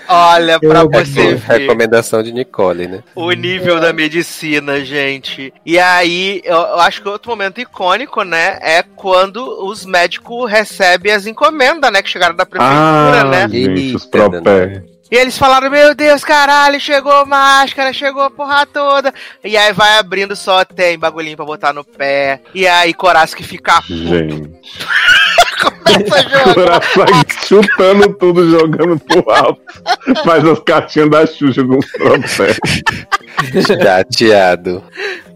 Olha, 0.08 0.58
pra 0.60 0.80
É 0.80 1.04
você 1.04 1.34
ver. 1.34 1.60
recomendação 1.60 2.22
de 2.22 2.32
Nicole, 2.32 2.86
né? 2.86 3.02
o 3.14 3.30
nível 3.32 3.80
da 3.80 3.92
medicina, 3.92 4.84
gente. 4.84 5.52
E 5.64 5.78
aí, 5.78 6.40
eu, 6.44 6.56
eu 6.56 6.80
acho 6.80 7.02
que 7.02 7.08
outro 7.08 7.30
momento 7.30 7.60
icônico, 7.60 8.22
né, 8.22 8.58
é 8.62 8.82
quando 8.82 9.64
os 9.66 9.84
médicos 9.84 10.50
recebem 10.50 11.12
as 11.12 11.26
encomendas, 11.26 11.90
né, 11.92 12.02
que 12.02 12.08
chegaram 12.10 12.34
da 12.36 12.46
prefeitura, 12.46 13.20
Ah, 13.22 13.24
né? 13.24 13.48
gente, 13.48 13.96
os 13.96 14.04
Eita, 14.04 14.18
propé. 14.30 14.82
E 15.10 15.16
eles 15.16 15.38
falaram, 15.38 15.70
meu 15.70 15.94
Deus, 15.94 16.24
caralho, 16.24 16.80
chegou 16.80 17.24
máscara, 17.26 17.92
chegou 17.92 18.22
a 18.22 18.30
porra 18.30 18.66
toda. 18.66 19.14
E 19.44 19.56
aí 19.56 19.72
vai 19.72 19.98
abrindo 19.98 20.34
só, 20.34 20.64
tem 20.64 20.98
bagulhinho 20.98 21.36
pra 21.36 21.46
botar 21.46 21.72
no 21.72 21.84
pé. 21.84 22.40
E 22.54 22.66
aí 22.66 22.92
Coraço 22.92 23.36
que 23.36 23.44
fica 23.44 23.80
puto, 23.82 23.94
Gente. 23.94 24.50
começa 25.56 26.16
a 26.16 26.22
jogar. 26.22 26.54
Coração 26.54 27.06
chutando 27.46 28.14
tudo, 28.14 28.50
jogando 28.50 28.98
pro 28.98 29.30
alto. 29.30 29.62
Faz 30.24 30.44
as 30.44 30.58
cartinhas 30.60 31.10
da 31.10 31.26
Xuxa 31.26 31.64
com 31.64 31.78
os 31.78 31.90
propé. 31.92 32.56
Chateado. 33.62 34.82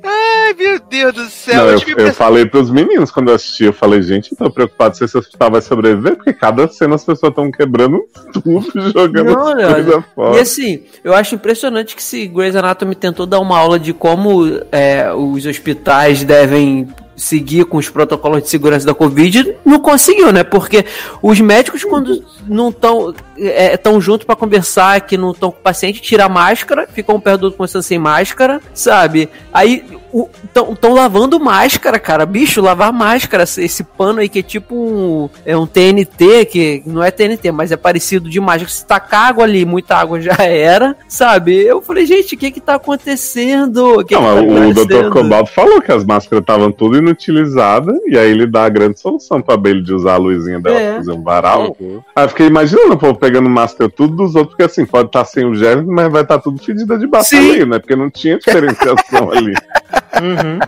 Ai, 0.03 0.55
meu 0.55 0.81
Deus 0.81 1.13
do 1.15 1.27
céu. 1.29 1.57
Não, 1.57 1.65
eu, 1.67 1.73
eu 1.73 1.79
impressão- 1.79 2.15
falei 2.15 2.47
pros 2.47 2.71
meninos 2.71 3.11
quando 3.11 3.29
eu 3.29 3.35
assisti, 3.35 3.65
eu 3.65 3.73
falei, 3.73 4.03
gente, 4.03 4.33
eu 4.33 4.39
tô 4.39 4.51
preocupado 4.51 4.97
se 4.97 5.05
esse 5.05 5.17
hospital 5.17 5.51
vai 5.51 5.61
sobreviver, 5.61 6.17
porque 6.17 6.33
cada 6.33 6.67
cena 6.69 6.95
as 6.95 7.05
pessoas 7.05 7.31
estão 7.31 7.51
quebrando 7.51 8.03
tudo, 8.33 8.91
jogando 8.93 9.33
Não, 9.33 9.75
coisas 9.75 10.05
fora. 10.15 10.37
E 10.37 10.41
assim, 10.41 10.83
eu 11.05 11.15
acho 11.15 11.35
impressionante 11.35 11.95
que 11.95 12.03
se 12.03 12.27
Grey's 12.27 12.57
Anatomy 12.57 12.95
tentou 12.95 13.27
dar 13.27 13.41
uma 13.41 13.59
aula 13.59 13.79
de 13.79 13.93
como 13.93 14.43
é, 14.73 15.13
os 15.13 15.45
hospitais 15.47 16.25
devem 16.25 16.89
seguir 17.21 17.67
com 17.67 17.77
os 17.77 17.89
protocolos 17.89 18.43
de 18.43 18.49
segurança 18.49 18.87
da 18.87 18.95
Covid, 18.95 19.57
não 19.65 19.79
conseguiu, 19.79 20.33
né? 20.33 20.43
Porque 20.43 20.85
os 21.23 21.39
médicos, 21.41 21.85
quando 21.85 22.25
não 22.47 22.71
estão 22.71 23.15
é, 23.39 23.77
tão 23.77 24.01
juntos 24.01 24.27
para 24.27 24.35
conversar, 24.35 25.03
que 25.03 25.19
não 25.19 25.33
estão 25.33 25.51
com 25.51 25.59
o 25.59 25.63
paciente, 25.63 26.01
tira 26.01 26.25
a 26.25 26.29
máscara, 26.29 26.89
ficam 26.93 27.17
um 27.17 27.21
perto 27.21 27.41
do 27.41 27.47
outro 27.47 27.83
sem 27.83 27.99
máscara, 27.99 28.61
sabe? 28.73 29.29
Aí 29.53 29.85
estão 30.45 30.93
lavando 30.95 31.39
máscara, 31.41 31.99
cara. 31.99 32.27
Bicho, 32.27 32.61
lavar 32.61 32.93
máscara, 32.93 33.45
esse, 33.45 33.85
pano 33.85 34.21
aí 34.21 34.29
que 34.29 34.41
é 34.41 34.43
tipo 34.43 34.75
um, 34.75 35.29
é 35.45 35.57
um 35.57 35.67
TNT, 35.67 36.45
que 36.47 36.83
não 36.87 37.03
é 37.03 37.11
TNT, 37.11 37.53
mas 37.53 37.73
é 37.73 37.77
parecido 37.77 38.29
de 38.29 38.41
máscara. 38.41 38.69
Se 38.71 38.85
tacar 38.87 39.29
água 39.29 39.45
ali, 39.45 39.65
muita 39.65 39.97
água 39.97 40.21
já 40.21 40.37
era, 40.45 40.97
sabe? 41.09 41.55
Eu 41.65 41.81
falei, 41.81 42.07
gente, 42.07 42.35
o 42.35 42.39
que 42.39 42.51
que 42.51 42.61
tá 42.61 42.75
acontecendo? 42.75 44.01
O 44.01 44.05
que 44.05 44.15
Não, 44.15 44.47
que 44.47 44.75
tá 44.75 44.81
o? 44.81 44.87
Dr. 44.87 45.11
Cobalto 45.13 45.51
falou 45.53 45.81
que 45.81 45.93
as 45.93 46.05
máscaras 46.05 46.43
estavam 46.43 46.73
tudo 46.73 46.99
inutilizadas, 46.99 47.97
e 48.07 48.19
aí 48.19 48.31
ele 48.31 48.47
dá 48.47 48.65
a 48.65 48.69
grande 48.69 49.01
solução 49.01 49.41
pra 49.41 49.57
Bailey 49.57 49.83
de 49.83 49.93
usar 49.93 50.15
a 50.15 50.19
luzinha 50.19 50.61
dela 50.61 50.79
É. 50.79 50.89
pra 50.89 50.97
fazer 50.99 51.13
um 51.13 51.23
varal. 51.23 51.77
Uhum. 51.79 52.01
Aí 52.15 52.25
eu 52.25 52.29
fiquei 52.29 52.47
imaginando 52.47 52.95
o 52.95 52.99
povo 52.99 53.15
pegando 53.17 53.49
máscara 53.49 53.91
tudo 53.91 54.17
dos 54.17 54.35
outros, 54.35 54.51
porque 54.57 54.65
assim, 54.65 54.85
pode 54.85 55.09
estar 55.09 55.25
sem 55.25 55.45
o 55.47 55.55
germe, 55.55 55.85
mas 55.93 56.11
vai 56.11 56.23
estar 56.23 56.39
tudo 56.39 56.63
fedida 56.63 56.99
de 56.99 57.09
ali, 57.37 57.67
né? 57.67 57.79
Porque 57.79 57.97
não 57.97 58.11
tinha 58.11 58.39
diferenciação 58.41 59.31
ali. 59.31 59.55
Uhum. 60.21 60.61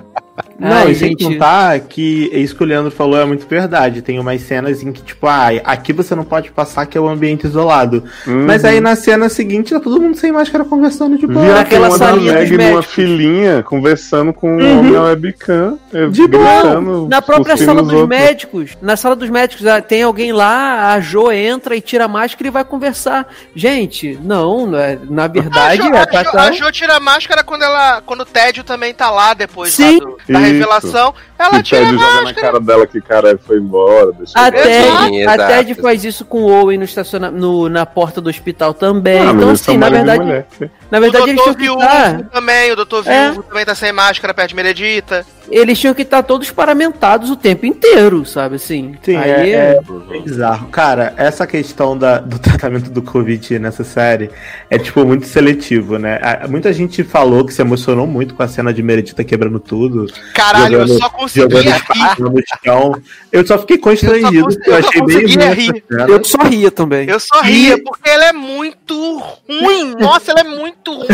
Não, 0.63 0.77
Ai, 0.77 0.93
e 0.93 0.95
sem 0.95 1.09
gente. 1.11 1.25
contar 1.25 1.81
que 1.81 2.31
isso 2.33 2.55
que 2.55 2.63
o 2.63 2.67
Leandro 2.67 2.91
falou 2.91 3.19
é 3.21 3.25
muito 3.25 3.47
verdade. 3.49 4.01
Tem 4.01 4.19
umas 4.19 4.41
cenas 4.43 4.83
em 4.83 4.93
que, 4.93 5.03
tipo, 5.03 5.27
ah, 5.27 5.49
aqui 5.65 5.93
você 5.93 6.15
não 6.15 6.25
pode 6.25 6.51
passar 6.53 6.87
que 6.87 6.97
é 6.97 7.01
um 7.01 7.09
ambiente 7.09 7.47
isolado. 7.47 8.05
Uhum. 8.27 8.47
Mas 8.47 8.65
aí 8.65 8.81
na 8.81 8.95
cena 8.95 9.29
seguinte 9.29 9.75
tá 9.75 9.81
todo 9.81 10.01
mundo 10.01 10.17
sem 10.17 10.31
máscara 10.31 10.65
conversando 10.65 11.19
de 11.19 11.27
boa. 11.27 11.45
Naquela 11.45 11.63
aquela 11.87 11.89
da 11.89 11.97
salinha 11.99 12.33
dos 12.41 12.51
Meg 12.51 12.71
numa 12.71 12.83
filinha, 12.83 13.63
conversando 13.63 14.33
com 14.33 14.57
o 14.57 14.61
Uhum. 14.61 14.79
homem 14.79 14.93
na 14.93 15.03
webcam, 15.03 15.79
eh, 15.93 16.07
De 16.09 16.27
boa. 16.29 16.63
gritando. 16.63 17.09
Na 17.09 17.21
própria 17.21 17.57
sala 17.57 17.83
dos 17.83 17.93
outros. 17.93 18.09
médicos, 18.09 18.71
na 18.81 18.97
sala 18.97 19.17
dos 19.17 19.29
médicos, 19.31 19.67
ah, 19.67 19.81
tem 19.83 20.03
alguém 20.05 20.33
lá, 20.33 20.93
a 20.95 21.01
Jo 21.01 21.33
entra 21.33 21.75
e 21.75 21.81
tira 21.81 22.05
a 22.05 22.09
máscara 22.09 22.47
e 22.47 22.51
vai 22.51 22.65
conversar. 22.65 23.27
Gente, 23.55 24.19
não, 24.23 24.77
é- 24.77 24.99
na 25.11 25.25
A 25.25 25.29
verdade, 25.29 25.77
Jo, 25.83 25.95
é 25.95 25.99
a, 25.99 26.03
Jo, 26.23 26.31
tá- 26.33 26.43
a 26.43 26.53
Jo 26.53 26.71
tira 26.73 26.97
a 26.97 27.01
máscara 27.01 27.43
quando 27.43 27.63
ela. 27.63 28.01
Quando 28.05 28.21
o 28.21 28.27
Tédio 28.27 28.63
também 28.65 28.93
tá 28.95 29.11
lá 29.11 29.35
depois 29.35 29.73
Sim. 29.73 29.99
lá 29.99 30.05
do- 30.05 30.17
da. 30.29 30.52
Revelação. 30.53 31.15
Ela 31.43 31.63
Ted 31.63 31.91
joga 31.91 32.23
na 32.23 32.35
cara 32.35 32.61
dela 32.61 32.87
que 32.87 32.99
o 32.99 33.03
cara 33.03 33.39
foi 33.45 33.59
embora. 33.59 34.13
A 34.35 34.51
Ted, 34.53 35.27
a. 35.27 35.47
Ted 35.49 35.75
faz 35.75 36.05
isso 36.05 36.25
com 36.25 36.43
o 36.43 36.51
Owen 36.51 36.79
no 36.79 36.85
estaciona, 36.85 37.31
no, 37.31 37.69
na 37.69 37.85
porta 37.85 38.21
do 38.21 38.31
hospital 38.31 38.73
também. 38.75 39.19
Ah, 39.19 39.33
então, 39.33 39.51
assim, 39.51 39.77
na 39.77 39.89
e 39.89 39.91
verdade, 39.91 40.23
mulher, 40.25 40.47
na 40.91 41.01
verdade 41.01 41.23
o 41.33 41.55
que 41.55 41.63
Viúvo 41.63 41.83
estar. 41.83 42.23
também, 42.31 42.73
o 42.73 42.77
Dr. 42.77 43.07
É. 43.07 43.31
Viúvo 43.31 43.43
também 43.43 43.65
tá 43.65 43.75
sem 43.75 43.93
máscara 43.93 44.33
perto 44.33 44.51
de 44.51 44.55
Meredita. 44.57 45.27
Eles 45.51 45.79
tinham 45.79 45.93
que 45.93 46.03
estar 46.03 46.23
todos 46.23 46.51
paramentados 46.51 47.29
o 47.29 47.37
tempo 47.37 47.67
inteiro, 47.67 48.25
sabe 48.25 48.57
assim? 48.57 48.95
Sim, 49.03 49.17
Aí, 49.17 49.53
é, 49.53 49.79
é 50.11 50.21
bizarro. 50.21 50.69
Cara, 50.69 51.13
essa 51.17 51.47
questão 51.47 51.99
da, 51.99 52.19
do 52.19 52.39
tratamento 52.39 52.91
do 52.91 53.03
Covid 53.03 53.59
nessa 53.59 53.83
série 53.85 54.31
é, 54.71 54.79
tipo, 54.79 55.05
muito 55.05 55.27
seletivo, 55.27 55.99
né? 55.99 56.19
Muita 56.49 56.73
gente 56.73 57.03
falou 57.03 57.45
que 57.45 57.53
se 57.53 57.61
emocionou 57.61 58.07
muito 58.07 58.35
com 58.35 58.43
a 58.43 58.49
cena 58.49 58.73
de 58.73 58.83
Meredita 58.83 59.25
quebrando 59.25 59.59
tudo. 59.59 60.07
Caralho, 60.33 60.75
eu 60.77 60.87
Jogando- 60.87 60.99
só 61.01 61.11
conseguia 61.11 61.32
jogando 61.35 61.67
espada 61.69 62.15
no 62.25 62.41
chão. 62.65 63.03
Eu 63.31 63.47
só 63.47 63.59
fiquei 63.59 63.79
constrangido, 63.79 64.49
Eu 64.67 64.73
eu 64.73 64.77
achei 64.77 65.03
bem 65.03 65.27
rir. 65.55 65.85
eu 66.09 66.25
só 66.25 66.39
ria 66.43 66.71
também. 66.71 67.09
Eu 67.09 67.19
só 67.21 67.41
ria, 67.43 67.77
porque 67.83 68.09
ela 68.09 68.27
é 68.27 68.33
muito 68.33 69.19
ruim. 69.49 69.95
Nossa, 70.01 70.31
ela 70.33 70.41
é 70.41 70.45
muito 70.45 70.93
ruim. 70.93 71.07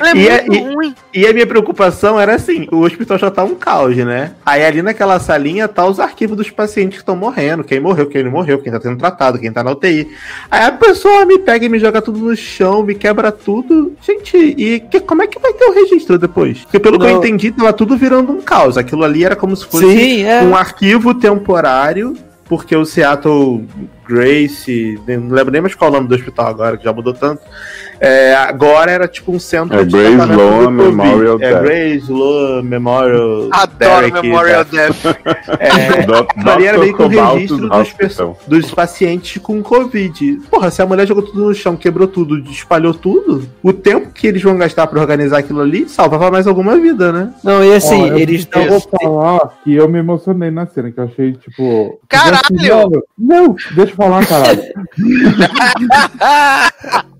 Ela 0.00 0.10
é 0.10 0.16
E 0.18 0.28
é- 0.28 0.42
muito 0.46 0.54
e- 0.54 0.74
ruim. 0.74 0.94
E 1.14 1.26
a 1.26 1.32
minha 1.32 1.46
preocupação 1.46 2.18
era 2.18 2.34
assim, 2.34 2.66
o 2.72 2.78
hospital 2.84 3.18
já 3.18 3.30
tá 3.30 3.44
um 3.44 3.54
caos, 3.54 3.96
né? 3.96 4.32
Aí 4.46 4.64
ali 4.64 4.82
naquela 4.82 5.18
salinha 5.18 5.66
tá 5.68 5.84
os 5.86 5.98
arquivos 6.00 6.36
dos 6.36 6.50
pacientes 6.50 6.98
que 6.98 7.02
estão 7.02 7.16
morrendo, 7.16 7.64
quem 7.64 7.80
morreu, 7.80 8.06
quem 8.06 8.22
não 8.22 8.30
morreu, 8.30 8.58
quem 8.60 8.72
tá 8.72 8.80
sendo 8.80 8.98
tratado, 8.98 9.38
quem 9.38 9.52
tá 9.52 9.62
na 9.64 9.72
UTI. 9.72 10.08
Aí 10.50 10.62
a 10.64 10.72
pessoa 10.72 11.24
me 11.26 11.38
pega 11.38 11.66
e 11.66 11.68
me 11.68 11.78
joga 11.78 12.00
tudo 12.00 12.18
no 12.18 12.36
chão, 12.36 12.82
me 12.82 12.94
quebra 12.94 13.30
tudo. 13.32 13.94
Gente, 14.06 14.36
e 14.36 14.80
que- 14.80 15.00
como 15.00 15.22
é 15.22 15.26
que 15.26 15.38
vai 15.38 15.52
ter 15.52 15.64
o 15.66 15.72
registro 15.72 16.18
depois? 16.18 16.58
Porque 16.60 16.78
pelo 16.78 16.98
que 16.98 17.04
eu 17.06 17.10
Não. 17.10 17.18
entendi, 17.18 17.50
tava 17.52 17.72
tudo 17.72 17.96
virando 17.96 18.32
um 18.32 18.40
caos. 18.40 18.76
Aquilo 18.78 19.04
ali 19.04 19.24
era 19.24 19.34
como 19.36 19.56
se 19.58 19.66
fosse 19.66 19.86
Sim, 19.86 20.22
é. 20.22 20.42
um 20.42 20.56
arquivo 20.56 21.14
temporário, 21.14 22.16
porque 22.44 22.74
o 22.74 22.84
Seattle 22.84 23.66
Grace, 24.08 24.98
não 25.06 25.28
lembro 25.34 25.52
nem 25.52 25.60
mais 25.60 25.74
qual 25.74 25.88
é 25.88 25.92
o 25.92 25.96
nome 25.96 26.08
do 26.08 26.14
hospital 26.14 26.46
agora, 26.46 26.76
que 26.76 26.84
já 26.84 26.92
mudou 26.92 27.12
tanto. 27.12 27.42
É, 28.00 28.32
agora 28.36 28.92
era 28.92 29.08
tipo 29.08 29.32
um 29.32 29.40
centro 29.40 29.76
É 29.76 29.84
Grace 29.84 30.16
tratamento 30.16 30.38
Law 30.40 30.58
do 30.60 30.64
Covid. 30.76 30.96
Memorial 30.96 31.34
É 31.34 31.38
Death. 31.50 31.62
Grace 31.64 32.12
Law 32.12 32.62
Memorial 32.62 33.48
Adoro 33.50 33.76
Derek 33.78 34.22
Memorial 34.22 34.64
Death. 34.64 34.96
Death. 35.02 35.18
É, 35.58 36.06
ali 36.52 36.66
era 36.66 36.78
meio 36.78 36.94
que 36.96 37.02
um 37.02 37.08
registro 37.08 37.68
dos, 37.68 38.36
dos 38.46 38.70
pacientes 38.70 39.42
com 39.42 39.60
Covid. 39.62 40.40
Porra, 40.50 40.70
se 40.70 40.80
a 40.80 40.86
mulher 40.86 41.06
jogou 41.08 41.22
tudo 41.24 41.46
no 41.46 41.54
chão, 41.54 41.76
quebrou 41.76 42.06
tudo, 42.06 42.38
espalhou 42.50 42.94
tudo, 42.94 43.48
o 43.62 43.72
tempo 43.72 44.10
que 44.12 44.26
eles 44.26 44.42
vão 44.42 44.56
gastar 44.56 44.86
pra 44.86 45.00
organizar 45.00 45.38
aquilo 45.38 45.60
ali 45.60 45.88
salvava 45.88 46.30
mais 46.30 46.46
alguma 46.46 46.76
vida, 46.78 47.10
né? 47.12 47.32
Não, 47.42 47.64
e 47.64 47.74
assim, 47.74 48.08
eu- 48.10 48.18
eles 48.18 48.46
Eu 48.54 48.60
não. 48.60 48.68
vou 48.68 48.80
falar 48.80 49.58
que 49.64 49.74
eu 49.74 49.88
me 49.88 49.98
emocionei 49.98 50.50
na 50.50 50.66
cena, 50.66 50.90
que 50.92 50.98
eu 51.00 51.04
achei, 51.04 51.32
tipo. 51.32 51.98
Caralho! 52.08 52.38
assim, 52.44 52.68
mano, 52.70 53.02
Não, 53.18 53.56
deixa 53.74 53.92
eu 53.92 53.96
falar, 53.98 54.26
caralho. 54.26 54.62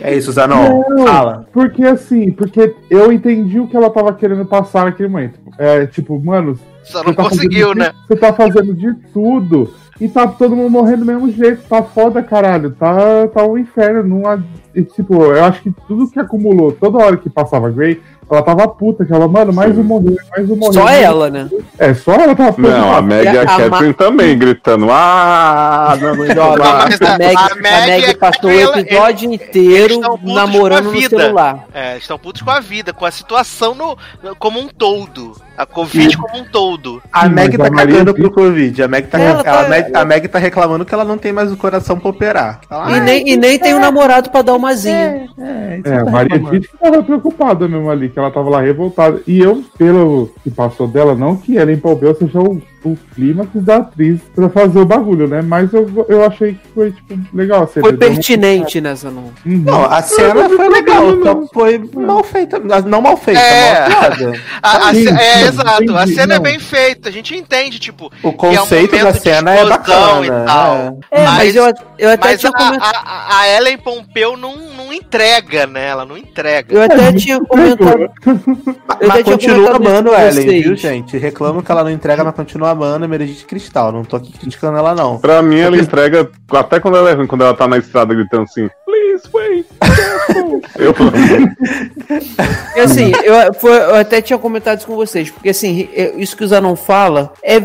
É 0.00 0.14
isso, 0.16 0.32
Zanon. 0.32 0.82
Não. 0.88 1.06
Fala. 1.06 1.46
Porque 1.52 1.84
assim, 1.84 2.30
porque 2.32 2.74
eu 2.90 3.12
entendi 3.12 3.60
o 3.60 3.66
que 3.68 3.76
ela 3.76 3.90
tava 3.90 4.12
querendo 4.14 4.44
passar 4.44 4.86
naquele 4.86 5.08
momento. 5.08 5.38
É, 5.58 5.86
tipo, 5.86 6.18
mano. 6.22 6.58
Só 6.84 7.00
você 7.00 7.06
não 7.06 7.14
tá 7.14 7.22
conseguiu, 7.24 7.68
fazendo 7.68 7.78
né? 7.78 7.90
de- 7.90 8.06
Você 8.08 8.16
tá 8.16 8.32
fazendo 8.32 8.74
de 8.74 8.94
tudo. 9.12 9.72
E 10.00 10.08
tá 10.08 10.26
todo 10.26 10.56
mundo 10.56 10.70
morrendo 10.70 11.00
do 11.04 11.06
mesmo 11.06 11.30
jeito. 11.30 11.62
Tá 11.68 11.82
foda, 11.82 12.22
caralho. 12.22 12.70
Tá, 12.72 13.28
tá 13.28 13.44
um 13.46 13.56
inferno. 13.58 14.02
Não 14.02 14.28
há- 14.28 14.38
e, 14.74 14.82
tipo, 14.82 15.14
eu 15.22 15.44
acho 15.44 15.62
que 15.62 15.72
tudo 15.86 16.10
que 16.10 16.18
acumulou, 16.18 16.72
toda 16.72 16.98
hora 17.04 17.16
que 17.16 17.30
passava 17.30 17.70
Grey, 17.70 18.00
ela 18.32 18.42
tava 18.42 18.68
puta. 18.68 19.04
Que 19.04 19.12
ela, 19.12 19.28
mano, 19.28 19.52
mais 19.52 19.76
um 19.76 19.82
morreu, 19.82 20.16
mais 20.30 20.48
um 20.50 20.56
morreu. 20.56 20.72
Só 20.82 20.88
ela, 20.88 21.30
né? 21.30 21.48
É, 21.78 21.94
só 21.94 22.12
ela 22.14 22.34
tava 22.34 22.52
puta. 22.52 22.68
Não, 22.68 22.94
a 22.94 23.02
Meg 23.02 23.24
e 23.24 23.38
a 23.38 23.42
A 23.42 23.46
Catherine 23.46 23.94
também 23.94 24.38
gritando. 24.38 24.86
Ah, 24.90 25.96
não, 26.00 26.14
não 26.16 26.26
joga. 26.26 26.64
mas 26.64 27.00
A 27.02 27.18
Meg, 27.18 27.36
a 27.36 27.46
a 27.46 27.54
Meg 27.56 28.04
é 28.04 28.14
passou 28.14 28.50
o 28.50 28.52
episódio 28.52 29.28
eles 29.30 29.40
inteiro 29.42 30.00
namorando 30.22 30.84
com 30.84 30.90
a 30.90 30.92
no 31.02 31.08
celular. 31.08 31.64
É, 31.74 31.96
estão 31.96 32.18
putos 32.18 32.42
com 32.42 32.50
a 32.50 32.60
vida, 32.60 32.92
com 32.92 33.04
a 33.04 33.10
situação 33.10 33.74
no- 33.74 33.96
como 34.38 34.58
um 34.60 34.68
todo. 34.68 35.32
A 35.56 35.66
Covid 35.66 36.16
como 36.16 36.38
um 36.38 36.44
todo. 36.44 37.02
A 37.12 37.28
Meg 37.28 37.56
tá 37.58 37.66
a 37.66 37.70
Maria 37.70 37.98
cagando 37.98 38.14
pro 38.14 38.30
Covid. 38.30 38.82
A 38.82 38.88
Meg 38.88 39.06
tá, 39.08 39.18
Ela 39.20 39.44
tá- 39.44 39.60
a 39.66 39.68
Meg, 39.68 39.90
a 39.94 40.04
Meg 40.04 40.28
tá 40.28 40.38
reclamando 40.38 40.84
que 40.84 40.94
ela 40.94 41.04
não 41.04 41.18
tem 41.18 41.32
mais 41.32 41.52
o 41.52 41.56
coração 41.56 41.98
pra 41.98 42.08
operar. 42.10 42.60
Ela, 42.70 42.90
E 42.90 42.94
"Ai, 42.94 43.00
nem, 43.00 43.28
e 43.28 43.36
nem 43.36 43.58
tem 43.58 43.74
um 43.74 43.78
namorado 43.80 44.30
pra 44.30 44.42
dar 44.42 44.54
uma 44.54 44.74
zinha. 44.74 45.28
é, 45.38 45.78
isso 45.78 45.88
É, 45.92 45.96
a 45.98 46.04
tá 46.04 46.10
Maria. 46.10 46.38
Tite 46.38 46.68
que 46.68 46.78
tava 46.78 47.02
preocupada 47.02 47.68
mesmo 47.68 47.90
ali, 47.90 48.08
que 48.08 48.18
ela 48.18 48.30
tava 48.30 48.48
lá 48.50 48.60
revoltada. 48.60 49.20
E 49.26 49.38
eu, 49.40 49.62
pelo 49.76 50.30
que 50.42 50.50
passou 50.50 50.88
dela, 50.88 51.14
não 51.14 51.36
que 51.36 51.56
ela 51.58 51.70
empolgou, 51.72 52.14
seja 52.14 52.40
o, 52.40 52.60
o 52.84 52.96
clímax 53.14 53.48
da 53.54 53.76
atriz 53.76 54.20
pra 54.34 54.48
fazer 54.48 54.78
o 54.80 54.84
bagulho, 54.84 55.28
né? 55.28 55.40
Mas 55.42 55.72
eu, 55.72 56.04
eu 56.08 56.24
achei 56.24 56.54
que 56.54 56.68
foi, 56.74 56.90
tipo, 56.92 57.18
legal. 57.32 57.64
assim, 57.64 57.80
Foi 57.80 57.92
pertinente 57.96 58.80
nessa, 58.80 59.10
não. 59.10 59.24
Uhum. 59.46 59.58
Não, 59.64 59.84
a 59.84 60.02
cena 60.02 60.48
foi 60.48 60.68
legal, 60.68 61.02
só 61.22 61.46
foi 61.52 61.78
mal 61.94 62.24
feita. 62.24 62.58
Não 62.84 63.00
mal 63.00 63.16
feita, 63.16 63.40
É. 63.40 63.88
mal 63.88 64.10
piada. 64.16 64.40
A- 64.62 64.88
a 64.88 64.94
Sim, 64.94 65.08
é, 65.08 65.16
sim, 65.18 65.44
exato. 65.48 65.70
A 65.96 66.02
entendi, 66.02 66.14
cena 66.14 66.34
é 66.34 66.36
não. 66.36 66.42
bem 66.42 66.58
feita. 66.58 67.08
A 67.08 67.12
gente 67.12 67.36
entende, 67.36 67.78
tipo, 67.78 68.10
O 68.22 68.32
que 68.32 68.46
é 68.46 68.50
um 68.50 68.56
conceito 68.58 68.98
da 68.98 69.12
cena 69.14 69.54
é 69.54 69.64
bacana. 69.64 70.26
e 70.26 70.46
tal. 70.46 70.76
é. 70.76 71.20
É, 71.20 71.24
mas, 71.24 71.36
Mas- 71.38 71.56
eu, 71.56 71.64
eu 71.98 72.10
até 72.10 72.28
Mas 72.30 72.40
tinha 72.40 72.52
a, 72.56 72.90
a, 72.90 73.38
a 73.40 73.48
Ellen 73.48 73.78
Pompeu 73.78 74.36
não, 74.36 74.56
não 74.92 74.98
entrega, 74.98 75.66
né? 75.66 75.86
Ela 75.88 76.04
não 76.04 76.16
entrega. 76.18 76.74
Eu 76.74 76.82
até 76.82 77.12
tinha 77.12 77.40
comentado. 77.44 78.00
Eu 78.02 79.08
Mas 79.08 79.22
tinha 79.24 79.24
continua 79.24 79.76
amando 79.76 80.10
Ellen, 80.14 80.32
vocês. 80.32 80.62
viu, 80.64 80.76
gente? 80.76 81.16
Reclamo 81.16 81.62
que 81.62 81.72
ela 81.72 81.82
não 81.84 81.90
entrega, 81.90 82.22
mas 82.22 82.34
continua 82.34 82.70
amando 82.70 83.04
a 83.04 83.08
Meredith 83.08 83.46
Cristal. 83.46 83.90
Não 83.92 84.04
tô 84.04 84.16
aqui 84.16 84.32
criticando 84.38 84.76
ela, 84.78 84.94
não. 84.94 85.18
Pra 85.18 85.42
mim, 85.42 85.58
ela 85.58 85.76
entrega, 85.76 86.30
até 86.50 86.78
quando 86.78 86.96
ela 86.98 87.10
é 87.10 87.14
ruim, 87.14 87.26
quando 87.26 87.42
ela 87.42 87.54
tá 87.54 87.66
na 87.66 87.78
estrada 87.78 88.14
gritando 88.14 88.42
assim, 88.42 88.68
please 88.84 89.28
wait, 89.32 89.66
careful." 89.80 90.62
Eu 90.78 90.94
E 92.76 92.80
assim, 92.80 93.12
eu, 93.22 93.54
foi- 93.54 93.70
eu 93.76 93.94
até 93.96 94.20
tinha 94.20 94.38
comentado 94.38 94.78
isso 94.78 94.86
com 94.86 94.96
vocês, 94.96 95.30
porque 95.30 95.48
assim, 95.50 95.88
isso 96.16 96.36
que 96.36 96.44
o 96.44 96.48
Zanon 96.48 96.76
fala, 96.76 97.32
é, 97.42 97.60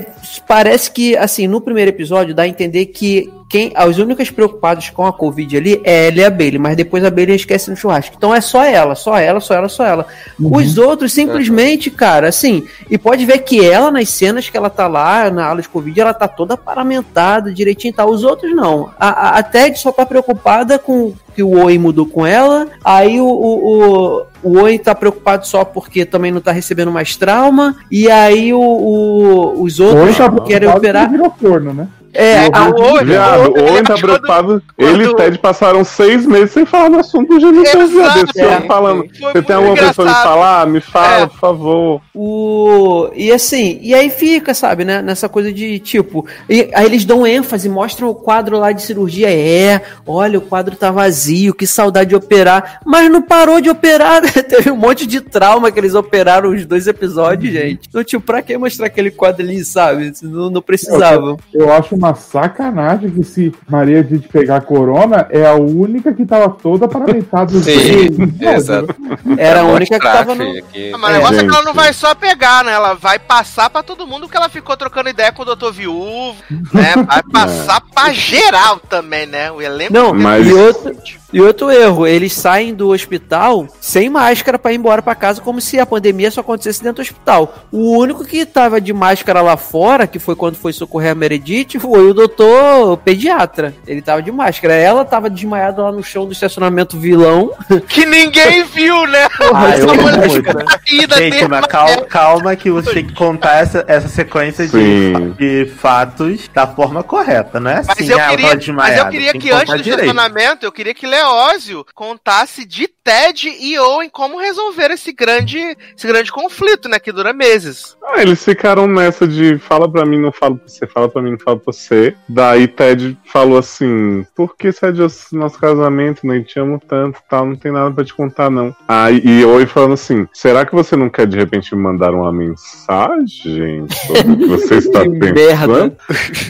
parece 0.48 0.92
que, 0.92 1.16
assim, 1.18 1.48
no 1.48 1.60
primeiro 1.62 1.90
episódio 1.90 2.34
dá 2.36 2.44
a 2.44 2.48
entender 2.48 2.86
que 2.88 3.32
quem, 3.50 3.72
as 3.76 3.98
únicas 3.98 4.30
preocupadas 4.30 4.90
com 4.90 5.06
a 5.06 5.14
Covid 5.14 5.56
ali 5.58 5.82
é 5.84 6.08
ela 6.08 6.18
e 6.18 6.24
a 6.26 6.30
Bailey, 6.30 6.60
mas 6.60 6.76
depois 6.76 7.04
a 7.06 7.10
Bailey 7.10 7.36
esquece 7.36 7.70
no 7.70 7.78
churrasco. 7.78 8.14
Então 8.18 8.34
é 8.36 8.42
só 8.42 8.64
ela, 8.64 8.94
só 8.94 9.18
ela, 9.18 9.40
só 9.40 9.54
ela, 9.54 9.70
só 9.70 9.86
ela. 9.86 10.06
Os 10.40 10.78
outros 10.78 11.14
simplesmente, 11.14 11.90
cara, 11.90 12.28
assim, 12.28 12.66
e 12.90 12.98
pode 12.98 13.26
ver 13.26 13.40
que 13.40 13.64
ela 13.66 13.90
nas 13.92 14.10
cenas 14.10 14.50
que 14.50 14.58
ela 14.58 14.70
tá 14.70 14.88
lá 14.88 15.30
na 15.30 15.46
aula 15.46 15.62
de 15.62 15.70
Covid, 15.70 16.00
ela 16.00 16.14
tá 16.14 16.28
toda 16.28 16.58
paramentada, 16.58 17.54
direitinho 17.54 17.92
e 17.92 17.96
tal. 17.96 18.10
Os 18.10 18.24
outros 18.24 18.56
não. 18.56 18.90
A, 19.00 19.08
a, 19.10 19.40
a 19.40 19.44
Ted 19.44 19.78
só 19.80 19.92
tá 19.92 20.06
preocupada 20.06 20.78
com 20.78 21.14
que 21.34 21.44
o 21.44 21.58
Owen 21.62 21.78
mudou 21.78 22.06
com 22.06 22.26
ela. 22.26 22.68
Aí 22.84 23.22
o, 23.22 23.28
o, 23.28 24.18
o, 24.24 24.24
o 24.44 24.58
Owen 24.60 24.78
tá 24.80 24.96
preocupado 24.96 25.46
só 25.48 25.64
porque 25.64 26.04
também 26.04 26.32
não 26.32 26.42
tá 26.42 26.52
recebendo 26.52 26.92
mais 26.92 27.16
trauma. 27.16 27.76
E 27.92 28.10
aí 28.10 28.54
o, 28.54 28.60
o- 28.60 29.62
os 29.62 29.80
outros 29.80 30.10
Hoje 30.10 30.18
tá 30.18 30.32
querem 30.42 30.68
operar. 30.68 31.06
que 31.06 31.12
virou 31.12 31.30
corno, 31.30 31.74
né? 31.74 31.88
É, 32.18 32.48
a, 32.52 32.70
Owen- 32.70 33.06
Viado, 33.06 33.52
o 33.54 33.64
Owen 33.72 33.84
tá 33.84 33.96
preocupado. 33.96 34.64
quando- 34.76 34.90
Ele 34.90 35.06
e 35.10 35.16
Ted 35.16 35.38
passaram 35.40 35.84
seis 35.84 36.26
meses 36.26 36.52
sem 36.52 36.66
falar 36.66 36.90
no 36.90 37.00
assunto 37.00 37.30
do 37.34 37.40
genital, 37.40 37.88
viado. 37.88 38.30
Esse 38.30 38.42
é. 38.42 38.62
falando. 38.62 39.06
Foi 39.20 39.32
Você 39.34 39.42
tem 39.44 39.56
alguma 39.56 39.76
coisa 39.78 39.94
pra 39.94 40.04
me 40.04 40.10
engraçado. 40.10 40.24
falar? 40.34 40.68
Me 40.68 40.82
fala, 40.82 41.22
É. 41.24 41.28
por 41.28 41.38
favor. 41.40 42.02
O... 42.16 43.10
E 43.16 43.32
assim, 43.32 43.80
e 43.82 43.94
aí 43.94 44.10
fica, 44.10 44.54
sabe, 44.54 44.84
né? 44.84 45.02
Nessa 45.02 45.30
coisa 45.30 45.52
de 45.54 45.80
tipo. 45.80 46.26
E 46.50 46.70
aí 46.74 46.86
eles 46.86 47.06
dão 47.06 47.26
ênfase, 47.26 47.70
mostram 47.70 48.10
o 48.10 48.16
quadro 48.16 48.58
lá 48.58 48.72
de 48.72 48.82
cirurgia. 48.82 49.30
É, 49.32 49.82
olha, 50.06 50.40
o 50.40 50.42
quadro 50.42 50.76
tá 50.76 50.90
vazio, 50.92 51.54
que 51.54 51.68
saudade 51.68 52.10
de 52.10 52.16
operar. 52.16 52.82
Mas 52.86 53.10
não 53.12 53.22
parou 53.22 53.62
de 53.62 53.70
operar, 53.70 54.22
né? 54.22 54.30
Teve 54.48 54.72
um 54.72 54.76
monte 54.76 55.06
de 55.06 55.22
trauma 55.22 55.72
que 55.72 55.80
eles 55.80 55.94
operaram 55.96 56.50
os 56.50 56.66
dois 56.66 56.88
episódios, 56.88 57.54
gente. 57.54 57.88
Então, 57.88 58.04
tipo, 58.04 58.26
pra 58.26 58.42
que 58.42 58.58
mostrar 58.58 58.88
aquele 58.88 59.12
quadro 59.12 59.44
ali, 59.46 59.64
sabe? 59.64 60.12
Não, 60.24 60.50
não 60.50 60.62
precisava. 60.62 61.38
Eu 61.54 61.72
acho 61.72 61.96
uma 61.96 62.07
sacanagem 62.16 63.10
que 63.10 63.24
se 63.24 63.54
Maria 63.70 64.04
de 64.04 64.20
pegar 64.20 64.62
corona 64.62 65.28
é 65.30 65.46
a 65.46 65.56
única 65.56 66.14
que 66.14 66.26
tava 66.26 66.50
toda 66.50 66.88
paramentada. 66.88 67.52
dos 67.52 67.64
Sim, 67.66 68.08
exato. 68.42 68.96
Era 69.38 69.62
a 69.62 69.66
única 69.66 69.98
que 70.00 70.06
tava 70.06 70.36
no. 70.36 70.44
Ah, 70.44 70.98
mas 70.98 71.10
o 71.10 71.14
negócio 71.14 71.36
é 71.36 71.44
que 71.44 71.50
ela 71.50 71.64
não 71.64 71.74
Gente. 71.74 71.76
vai 71.76 71.94
só 71.94 72.16
pegar, 72.16 72.64
né? 72.64 72.72
Ela 72.74 72.94
vai 72.94 73.20
passar 73.20 73.70
pra 73.70 73.84
todo 73.84 74.08
mundo 74.08 74.28
que 74.28 74.38
ela 74.38 74.50
ficou 74.50 74.76
trocando 74.78 75.10
ideia 75.10 75.32
com 75.32 75.44
o 75.44 75.56
Dr. 75.56 75.72
Viúvo, 75.72 76.36
né? 76.74 76.94
Vai 77.08 77.24
passar 77.32 77.82
pra 77.82 78.12
geral 78.12 78.80
também, 78.90 79.26
né? 79.26 79.52
O 79.52 79.62
elenco 79.62 79.94
Não, 79.94 80.14
Mas- 80.14 80.48
e 80.48 80.54
outro, 80.54 80.96
e 81.34 81.42
outro 81.42 81.70
erro, 81.72 82.08
eles 82.08 82.34
saem 82.34 82.74
do 82.74 82.90
hospital 82.90 83.68
sem 83.82 84.10
máscara 84.10 84.58
pra 84.58 84.72
ir 84.72 84.76
embora 84.78 85.02
pra 85.02 85.16
casa, 85.16 85.42
como 85.42 85.60
se 85.60 85.80
a 85.80 85.86
pandemia 85.86 86.32
só 86.32 86.42
acontecesse 86.42 86.82
dentro 86.84 87.04
do 87.04 87.06
hospital. 87.06 87.54
O 87.72 87.98
único 87.98 88.24
que 88.24 88.46
tava 88.46 88.80
de 88.80 88.94
máscara 88.94 89.42
lá 89.42 89.58
fora, 89.58 90.08
que 90.08 90.20
foi 90.20 90.36
quando 90.36 90.56
foi 90.56 90.72
socorrer 90.74 91.12
a 91.12 91.16
Meredith, 91.16 91.78
foi 91.98 92.12
o 92.12 92.14
doutor 92.14 92.98
pediatra. 92.98 93.74
Ele 93.88 94.04
tava 94.04 94.22
de 94.22 94.32
máscara. 94.32 94.76
Ela 94.76 95.04
tava 95.04 95.32
desmaiada 95.32 95.82
lá 95.82 95.92
no 95.92 96.04
chão 96.04 96.28
do 96.28 96.32
estacionamento 96.32 96.96
vilão. 96.96 97.52
que 97.90 98.06
ninguém 98.06 98.64
viu, 98.66 99.08
né? 99.08 99.28
Ah, 99.52 99.76
eu 99.76 99.88
muito. 99.88 100.44
caída 100.68 101.18
Gente, 101.18 101.48
mas 101.48 101.66
calma, 101.66 102.06
calma 102.06 102.56
que 102.56 102.70
você 102.70 102.94
tem 102.94 103.08
que 103.08 103.14
contar 103.16 103.64
essa, 103.64 103.84
essa 103.88 104.08
sequência 104.08 104.68
de, 104.68 104.72
Sim. 104.72 105.32
de 105.40 105.66
fatos 105.78 106.48
da 106.54 106.68
forma 106.68 107.02
correta, 107.02 107.60
não 107.60 107.72
é 107.72 107.80
assim, 107.80 107.90
Mas 107.90 108.10
eu, 108.10 108.20
ah, 108.20 108.30
queria, 108.30 108.74
mas 108.74 108.98
eu 108.98 109.10
queria 109.10 109.32
Tem 109.32 109.42
que 109.42 109.52
antes 109.52 109.74
do 109.74 109.82
direito. 109.82 110.04
estacionamento, 110.04 110.66
eu 110.66 110.72
queria 110.72 110.94
que 110.94 111.08
Leózio 111.08 111.84
contasse 111.96 112.64
de 112.64 112.88
Ted 112.88 113.50
e 113.60 113.80
Owen 113.80 114.10
como 114.10 114.38
resolver 114.38 114.92
esse 114.92 115.12
grande, 115.14 115.58
esse 115.98 116.06
grande 116.06 116.32
conflito, 116.32 116.88
né? 116.88 117.00
Que 117.00 117.12
dura 117.12 117.34
meses. 117.34 117.98
Ah, 118.04 118.22
eles 118.22 118.44
ficaram 118.44 118.86
nessa 118.86 119.28
de 119.28 119.58
fala 119.58 119.90
pra 119.90 120.06
mim, 120.06 120.20
não 120.20 120.32
falo 120.32 120.58
pra 120.58 120.68
você, 120.68 120.86
fala 120.86 121.10
pra 121.10 121.22
mim, 121.22 121.32
não 121.32 121.40
falo 121.40 121.60
pra 121.60 121.74
você. 121.74 121.87
Daí 122.28 122.68
Ted 122.68 123.18
falou 123.26 123.58
assim: 123.58 124.26
Por 124.36 124.56
que 124.56 124.72
você 124.72 124.88
adiou 124.88 125.08
nosso 125.32 125.60
casamento? 125.60 126.26
Nem 126.26 126.44
te 126.44 126.60
amo 126.60 126.82
tanto 126.86 127.20
tal, 127.30 127.46
não 127.46 127.56
tem 127.56 127.72
nada 127.72 127.92
pra 127.92 128.04
te 128.04 128.14
contar, 128.14 128.50
não. 128.50 128.76
Aí 128.88 129.22
e 129.24 129.46
Oi 129.46 129.66
falando 129.66 129.94
assim: 129.94 130.28
Será 130.34 130.66
que 130.66 130.74
você 130.76 130.96
não 130.96 131.10
quer 131.10 131.28
de 131.28 131.38
repente 131.38 131.76
me 131.76 131.82
mandar 131.82 132.14
uma 132.14 132.32
mensagem 132.32 133.86
sobre 133.90 134.32
o 134.34 134.38
que 134.38 134.46
você 134.48 134.76
está 134.80 135.02
pensando? 135.02 135.34
merda. 135.34 135.98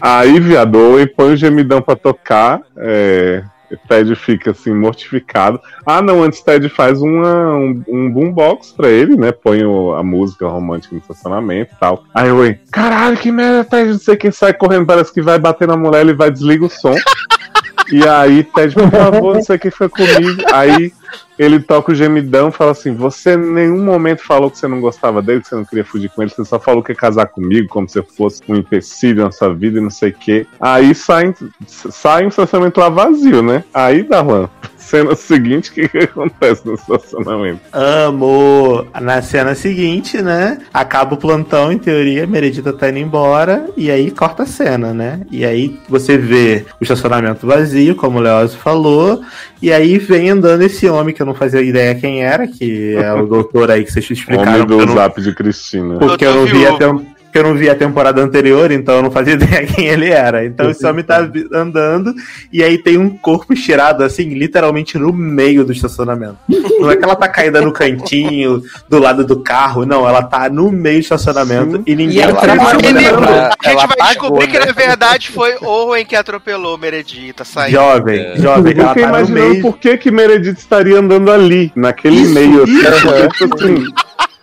Aí, 0.02 0.40
viado, 0.40 0.78
Oi 0.78 1.08
põe 1.08 1.34
o 1.34 1.38
gemidão 1.38 1.82
pra 1.82 1.96
tocar. 1.96 2.62
É. 2.78 3.44
Ted 3.88 4.16
fica 4.16 4.52
assim, 4.52 4.74
mortificado. 4.74 5.60
Ah, 5.86 6.02
não, 6.02 6.24
antes 6.24 6.42
Ted 6.42 6.70
faz 6.70 7.02
uma, 7.02 7.56
um, 7.56 7.84
um 7.88 8.12
boombox 8.12 8.72
pra 8.72 8.88
ele, 8.90 9.16
né? 9.18 9.32
Põe 9.32 9.64
o- 9.66 9.94
a 9.94 10.04
música 10.04 10.48
romântica 10.48 10.96
no 10.96 11.02
estacionamento 11.02 11.74
e 11.76 11.80
tal. 11.80 12.04
Aí 12.14 12.32
oi, 12.32 12.60
caralho, 12.72 13.18
que 13.18 13.32
merda, 13.32 13.64
Ted, 13.66 13.92
não 13.92 14.00
sei 14.00 14.16
quem 14.16 14.32
sai 14.32 14.54
correndo, 14.54 14.86
parece 14.86 15.14
que 15.14 15.22
vai 15.22 15.38
bater 15.40 15.68
na 15.68 15.76
mulher, 15.76 16.02
ele 16.02 16.14
vai 16.14 16.32
desliga 16.32 16.66
o 16.66 16.70
som. 16.70 16.96
e 17.92 18.08
aí, 18.08 18.44
Ted, 18.44 18.74
por 18.74 18.90
favor, 18.92 19.36
não 19.36 19.42
sei 19.42 19.58
quem 19.58 19.72
foi 19.72 19.90
comigo. 19.90 20.42
Aí 20.54 20.92
ele 21.38 21.60
toca 21.60 21.92
o 21.92 21.96
gemidão 21.96 22.50
e 22.50 22.52
fala 22.52 22.72
assim: 22.72 22.94
Você 22.96 23.36
em 23.36 23.54
nenhum 23.54 23.84
momento 23.84 24.24
falou 24.24 24.50
que 24.50 24.58
você 24.58 24.68
não 24.68 24.82
gostava 24.82 25.22
dele, 25.22 25.42
que 25.42 25.48
você 25.48 25.56
não 25.56 25.66
queria 25.66 25.86
fugir 25.86 26.10
com 26.10 26.22
ele, 26.22 26.32
você 26.32 26.44
só 26.44 26.60
falou 26.60 26.82
que 26.82 26.92
ia 26.92 26.96
casar 26.96 27.28
comigo, 27.28 27.68
como 27.68 27.88
se 27.88 28.00
eu 28.00 28.04
fosse 28.04 28.42
um 28.48 28.56
empecilho 28.56 29.24
na 29.24 29.32
sua 29.32 29.54
vida 29.54 29.78
e 29.78 29.82
não 29.82 29.90
sei 29.90 30.10
o 30.10 30.14
quê. 30.14 30.48
Aí 30.60 30.96
sai, 30.96 31.34
sai 31.68 32.26
um 32.26 32.30
estacionamento 32.30 32.80
lá 32.80 32.90
vazio, 32.90 33.44
né? 33.44 33.64
Aí, 33.74 34.04
Darlan, 34.04 34.50
cena 34.78 35.16
seguinte, 35.16 35.70
o 35.70 35.74
que, 35.74 35.90
que 35.90 35.98
acontece 36.00 36.66
no 36.66 36.74
estacionamento? 36.74 37.60
Amo. 37.72 38.88
Na 39.00 39.22
cena 39.22 39.54
seguinte, 39.54 40.22
né? 40.22 40.60
Acaba 40.74 41.16
o 41.16 41.18
plantão, 41.18 41.72
em 41.72 41.78
teoria, 41.78 42.26
Meredita 42.26 42.74
tá 42.74 42.90
indo 42.90 43.00
embora, 43.00 43.68
e 43.76 43.92
aí 43.92 44.10
corta 44.10 44.44
a 44.44 44.48
cena, 44.48 44.94
né? 44.94 45.22
E 45.30 45.46
aí 45.46 45.80
você 45.88 46.18
vê 46.18 46.66
o 46.80 46.84
estacionamento 46.84 47.46
vazio, 47.46 47.96
como 47.96 48.18
o 48.18 48.22
Leózio 48.22 48.58
falou, 48.58 49.22
e 49.62 49.72
aí 49.72 49.98
vem 49.98 50.30
andando 50.30 50.62
esse 50.62 50.88
homem 50.88 50.97
que 51.14 51.22
eu 51.22 51.26
não 51.26 51.34
fazia 51.34 51.62
ideia 51.62 51.96
quem 51.96 52.24
era, 52.24 52.48
que 52.48 52.96
é 52.96 53.14
o 53.14 53.26
doutor 53.26 53.70
aí 53.72 53.84
que 53.84 53.92
vocês 53.92 54.10
explicaram. 54.10 54.50
Homem 54.52 54.60
porque 54.62 54.74
eu 54.74 54.78
do 54.80 54.86
não- 54.88 54.94
zap 54.96 55.22
de 55.22 55.34
Cristina. 55.36 55.98
Porque 56.00 56.26
eu 56.26 56.34
não 56.36 56.46
Doutor 56.46 56.56
vi 56.58 56.66
a 56.66 56.70
Viúvo. 56.70 57.17
Eu 57.38 57.44
não 57.44 57.56
vi 57.56 57.70
a 57.70 57.76
temporada 57.76 58.22
anterior, 58.22 58.72
então 58.72 58.96
eu 58.98 59.04
não 59.04 59.12
fazia 59.12 59.34
ideia 59.36 59.66
quem 59.66 59.86
ele 59.88 60.10
era. 60.10 60.46
Então 60.46 60.70
esse 60.70 60.86
homem 60.86 61.04
tá 61.04 61.28
andando 61.54 62.14
e 62.52 62.64
aí 62.64 62.78
tem 62.78 62.98
um 62.98 63.10
corpo 63.10 63.54
estirado 63.54 64.04
assim, 64.04 64.30
literalmente 64.34 64.98
no 64.98 65.12
meio 65.14 65.64
do 65.66 65.72
estacionamento. 65.72 66.38
Não 66.80 66.92
é 66.92 66.96
que 66.96 67.04
ela 67.04 67.16
tá 67.16 67.28
caída 67.28 67.60
no 67.60 67.72
cantinho, 67.72 68.62
do 68.88 69.00
lado 69.00 69.26
do 69.26 69.42
carro, 69.42 69.84
não, 69.86 70.08
ela 70.08 70.22
tá 70.22 70.48
no 70.48 70.72
meio 70.72 70.98
do 71.00 71.02
estacionamento 71.02 71.78
Sim. 71.78 71.84
e 71.88 71.96
ninguém 71.96 72.18
E 72.18 72.22
ela 72.22 72.34
tá 72.34 72.56
tá 72.56 72.76
Ele- 72.76 72.94
vendo. 72.94 73.24
Ela- 73.24 73.48
a 73.48 73.68
gente 73.70 73.78
ela 73.78 73.88
vai 73.88 73.98
apagou, 74.00 74.06
descobrir 74.40 74.48
que 74.48 74.60
na 74.60 74.72
verdade 74.72 75.32
foi 75.32 75.56
Owen 75.62 76.06
que 76.06 76.16
atropelou 76.16 76.78
Meredita, 76.78 77.44
saindo. 77.44 77.72
Jovem, 77.74 78.20
É. 78.20 78.38
jovem, 78.38 78.74
Eu 78.74 78.80
ela 78.82 78.90
fiquei 78.90 79.04
tá 79.04 79.10
no 79.10 79.18
imaginando 79.18 79.50
meio. 79.50 79.62
por 79.64 79.78
que, 79.80 79.98
que 79.98 80.12
Meredith 80.12 80.58
estaria 80.60 81.00
andando 81.00 81.32
ali, 81.32 81.72
naquele 81.76 82.18
Isso, 82.18 82.34
meio. 82.34 82.64
assim, 82.64 82.74
isso, 82.78 83.30
tipo 83.38 83.56
assim, 83.56 83.86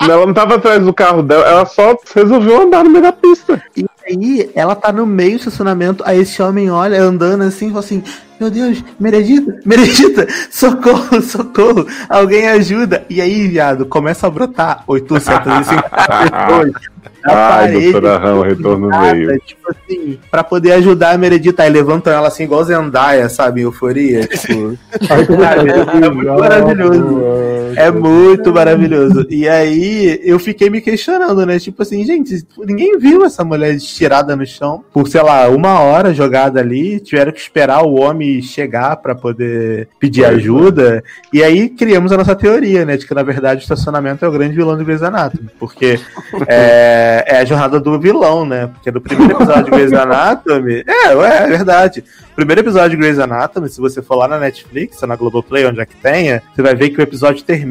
ela 0.00 0.26
não 0.26 0.34
tava 0.34 0.56
atrás 0.56 0.82
do 0.82 0.92
carro 0.92 1.22
dela, 1.22 1.46
ela 1.46 1.66
só 1.66 1.96
resolveu 2.14 2.62
andar 2.62 2.84
no 2.84 2.90
meio 2.90 3.02
da 3.02 3.12
pista. 3.12 3.62
E 3.76 3.86
aí, 4.06 4.50
ela 4.54 4.74
tá 4.74 4.92
no 4.92 5.06
meio 5.06 5.32
do 5.32 5.38
estacionamento, 5.38 6.02
aí 6.06 6.20
esse 6.20 6.42
homem 6.42 6.70
olha 6.70 7.00
andando 7.02 7.42
assim, 7.42 7.66
e 7.66 7.70
fala 7.70 7.80
assim: 7.80 8.02
Meu 8.38 8.50
Deus, 8.50 8.84
Meredita, 8.98 9.60
Meredita, 9.64 10.26
socorro, 10.50 11.20
socorro, 11.22 11.86
alguém 12.08 12.48
ajuda. 12.48 13.04
E 13.08 13.20
aí, 13.20 13.48
viado, 13.48 13.86
começa 13.86 14.26
a 14.26 14.30
brotar 14.30 14.84
850 14.86 15.82
pessoas 15.82 16.72
Ai, 17.26 17.34
parede. 17.34 17.92
doutora 17.92 18.18
Rão, 18.18 18.42
retorno 18.42 18.78
no 18.80 18.88
nada, 18.88 19.14
meio. 19.14 19.38
Tipo 19.40 19.70
assim, 19.70 20.18
pra 20.30 20.44
poder 20.44 20.72
ajudar 20.72 21.14
a 21.14 21.18
Meredita. 21.18 21.62
Aí 21.62 21.70
levantam 21.70 22.12
ela 22.12 22.28
assim, 22.28 22.44
igual 22.44 22.62
Zendaya, 22.64 23.28
sabe? 23.30 23.62
Euforia. 23.62 24.26
Tipo, 24.26 24.76
sabe? 25.08 26.04
É 26.04 26.10
muito 26.10 26.32
maravilhoso. 26.32 27.63
É 27.76 27.90
muito 27.90 28.52
maravilhoso. 28.52 29.26
E 29.28 29.48
aí 29.48 30.20
eu 30.22 30.38
fiquei 30.38 30.70
me 30.70 30.80
questionando, 30.80 31.44
né? 31.46 31.58
Tipo 31.58 31.82
assim, 31.82 32.04
gente, 32.04 32.46
ninguém 32.58 32.98
viu 32.98 33.24
essa 33.24 33.44
mulher 33.44 33.74
estirada 33.74 34.34
no 34.36 34.46
chão 34.46 34.84
por, 34.92 35.08
sei 35.08 35.22
lá, 35.22 35.48
uma 35.48 35.80
hora 35.80 36.14
jogada 36.14 36.60
ali. 36.60 37.00
Tiveram 37.00 37.32
que 37.32 37.40
esperar 37.40 37.82
o 37.82 37.94
homem 38.00 38.40
chegar 38.42 38.96
pra 38.96 39.14
poder 39.14 39.88
pedir 39.98 40.24
ajuda. 40.24 41.02
E 41.32 41.42
aí 41.42 41.68
criamos 41.68 42.12
a 42.12 42.16
nossa 42.16 42.34
teoria, 42.34 42.84
né? 42.84 42.96
De 42.96 43.06
que 43.06 43.14
na 43.14 43.22
verdade 43.22 43.60
o 43.60 43.62
estacionamento 43.62 44.24
é 44.24 44.28
o 44.28 44.32
grande 44.32 44.54
vilão 44.54 44.76
de 44.76 44.84
Grey's 44.84 45.02
Anatomy. 45.02 45.48
Porque 45.58 45.98
é, 46.46 47.24
é 47.26 47.36
a 47.38 47.44
jornada 47.44 47.80
do 47.80 47.98
vilão, 47.98 48.44
né? 48.46 48.68
Porque 48.68 48.90
no 48.90 49.00
primeiro 49.00 49.34
episódio 49.34 49.64
de 49.64 49.70
Grey's 49.70 49.92
Anatomy. 49.92 50.84
É, 51.04 51.14
ué, 51.14 51.44
é 51.44 51.46
verdade. 51.48 52.04
Primeiro 52.34 52.60
episódio 52.62 52.90
de 52.90 52.96
Grey's 52.96 53.18
Anatomy, 53.18 53.68
se 53.68 53.80
você 53.80 54.02
for 54.02 54.16
lá 54.16 54.26
na 54.26 54.38
Netflix 54.38 55.00
ou 55.02 55.08
na 55.08 55.16
Globoplay, 55.16 55.66
onde 55.66 55.80
é 55.80 55.86
que 55.86 55.96
tenha, 55.96 56.42
você 56.54 56.62
vai 56.62 56.74
ver 56.74 56.90
que 56.90 56.98
o 56.98 57.02
episódio 57.02 57.44
termina 57.44 57.63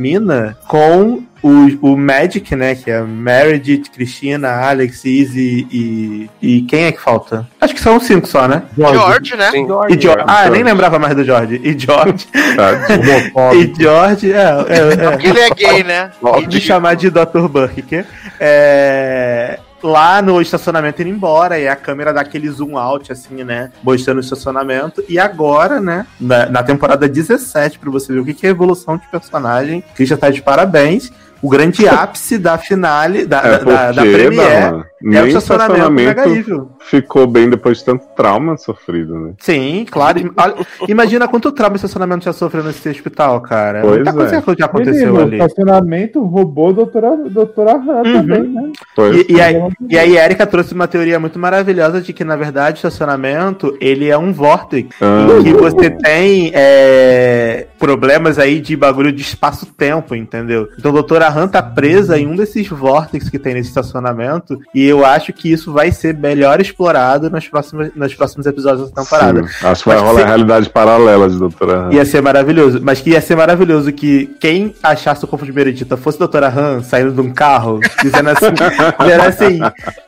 com 0.67 1.23
o, 1.43 1.91
o 1.91 1.97
Magic, 1.97 2.55
né? 2.55 2.73
Que 2.73 2.89
é 2.89 3.01
Meredith, 3.01 3.91
Cristina, 3.93 4.49
Alex, 4.49 5.03
Izzy 5.03 5.67
e. 5.69 6.29
E 6.41 6.61
quem 6.61 6.85
é 6.85 6.91
que 6.91 7.01
falta? 7.01 7.47
Acho 7.59 7.73
que 7.73 7.81
são 7.81 7.99
cinco 7.99 8.27
só, 8.27 8.47
né? 8.47 8.63
George, 8.77 9.35
né? 9.35 9.51
Sim. 9.51 9.67
E 9.89 10.01
George. 10.01 10.23
Ah, 10.25 10.49
nem 10.49 10.63
lembrava 10.63 10.97
mais 10.97 11.15
do 11.15 11.23
George. 11.23 11.59
E 11.61 11.77
George. 11.77 12.25
Tá? 12.55 12.71
e 13.53 13.73
George. 13.77 14.31
É, 14.31 14.37
é, 14.37 15.05
é. 15.05 15.11
Porque 15.11 15.27
ele 15.27 15.39
é 15.39 15.49
gay, 15.49 15.83
né? 15.83 16.11
Me 16.47 16.61
chamar 16.61 16.95
de 16.95 17.09
Dr. 17.09 17.47
Burke, 17.49 18.05
é. 18.39 19.59
Lá 19.83 20.21
no 20.21 20.41
estacionamento 20.41 21.01
indo 21.01 21.11
embora, 21.11 21.59
e 21.59 21.67
a 21.67 21.75
câmera 21.75 22.13
dá 22.13 22.21
aquele 22.21 22.49
zoom 22.49 22.77
out, 22.77 23.11
assim, 23.11 23.43
né? 23.43 23.71
Mostrando 23.83 24.17
o 24.17 24.21
estacionamento. 24.21 25.03
E 25.07 25.19
agora, 25.19 25.79
né, 25.79 26.05
na, 26.19 26.45
na 26.47 26.63
temporada 26.63 27.07
17, 27.07 27.79
pra 27.79 27.91
você 27.91 28.13
ver 28.13 28.19
o 28.19 28.25
que, 28.25 28.33
que 28.33 28.47
é 28.47 28.49
evolução 28.49 28.97
de 28.97 29.07
personagem, 29.07 29.83
que 29.95 30.05
já 30.05 30.17
tá 30.17 30.29
de 30.29 30.41
parabéns. 30.41 31.11
O 31.41 31.49
grande 31.49 31.85
ápice 31.89 32.37
da 32.37 32.57
finale, 32.57 33.25
da, 33.25 33.39
É 33.39 33.51
da, 33.51 33.57
da, 33.57 33.91
da 33.91 34.01
Premiere, 34.01 34.85
Darlan, 35.03 35.17
é 35.17 35.21
o 35.21 35.25
nem 35.25 35.37
estacionamento 35.37 35.99
estacionamento 36.01 36.69
ficou 36.79 37.27
bem 37.27 37.49
depois 37.49 37.79
de 37.79 37.85
tanto 37.85 38.05
trauma 38.15 38.57
sofrido, 38.57 39.19
né? 39.19 39.33
Sim, 39.39 39.85
claro. 39.89 40.19
Imagina 40.87 41.27
quanto 41.27 41.51
trauma 41.51 41.73
o 41.73 41.75
estacionamento 41.75 42.25
já 42.25 42.33
sofreu 42.33 42.63
nesse 42.63 42.87
hospital, 42.89 43.41
cara. 43.41 43.81
Pois 43.81 43.95
Muita 43.95 44.13
coisa 44.13 44.35
é. 44.37 44.41
que 44.41 44.55
já 44.57 44.65
aconteceu 44.65 45.13
Menino, 45.13 45.21
ali. 45.21 45.41
O 45.41 45.45
estacionamento 45.45 46.23
roubou 46.23 46.69
a 46.69 46.73
doutora, 46.73 47.17
doutora 47.29 47.73
Han 47.73 48.03
Uhum. 48.03 48.13
também, 48.13 48.43
né? 48.43 48.71
Pois 48.95 49.17
E, 49.17 49.33
e 49.33 49.41
aí, 49.41 49.55
e 49.89 49.97
aí, 49.97 50.17
Erika 50.17 50.45
trouxe 50.45 50.73
uma 50.73 50.87
teoria 50.87 51.19
muito 51.19 51.39
maravilhosa 51.39 52.01
de 52.01 52.13
que, 52.13 52.23
na 52.23 52.35
verdade, 52.35 52.75
o 52.75 52.79
estacionamento 52.79 53.77
ele 53.79 54.09
é 54.09 54.17
um 54.17 54.31
vórtice. 54.31 54.87
Ah. 55.01 55.27
Em 55.39 55.43
que 55.43 55.53
você 55.53 55.89
tem 55.89 56.51
é, 56.53 57.67
problemas 57.77 58.39
aí 58.39 58.59
de 58.59 58.75
bagulho 58.75 59.11
de 59.11 59.21
espaço-tempo, 59.21 60.15
entendeu? 60.15 60.69
Então 60.77 60.91
a 60.91 60.93
doutora 60.93 61.29
Han 61.29 61.47
tá 61.47 61.61
presa 61.61 62.17
em 62.17 62.27
um 62.27 62.35
desses 62.35 62.67
vórtices 62.67 63.29
que 63.29 63.39
tem 63.39 63.53
nesse 63.53 63.69
estacionamento. 63.69 64.59
E 64.73 64.92
eu 64.93 65.05
acho 65.05 65.33
que 65.33 65.51
isso 65.51 65.71
vai 65.73 65.91
ser 65.91 66.15
melhor 66.17 66.59
explorado 66.61 67.29
nas 67.29 67.47
próximas, 67.47 67.91
nos 67.95 68.13
próximos 68.15 68.45
episódios 68.45 68.89
dessa 68.89 69.03
temporada. 69.03 69.43
Sim, 69.47 69.65
acho 69.67 69.83
que 69.83 69.89
vai 69.89 69.97
Mas 69.97 70.05
rolar 70.07 70.19
se- 70.19 70.23
a 70.23 70.27
realidade 70.27 70.69
paralela 70.69 71.29
de 71.29 71.37
Doutora 71.37 71.87
Han. 71.87 71.93
Ia 71.93 72.05
ser 72.05 72.21
maravilhoso. 72.21 72.79
Mas 72.81 73.01
que 73.01 73.09
ia 73.11 73.21
ser 73.21 73.35
maravilhoso 73.35 73.91
que 73.91 74.27
quem 74.39 74.73
achasse 74.81 75.23
o 75.25 75.27
corpo 75.27 75.45
de 75.45 75.51
Meredita 75.53 75.97
fosse 75.97 76.17
a 76.17 76.19
doutora 76.19 76.47
Han 76.49 76.81
saindo 76.83 77.11
de 77.11 77.21
um 77.21 77.31
carro, 77.33 77.79
dizendo 78.01 78.29
assim, 78.29 78.45
dizendo 78.99 79.23
assim, 79.23 79.59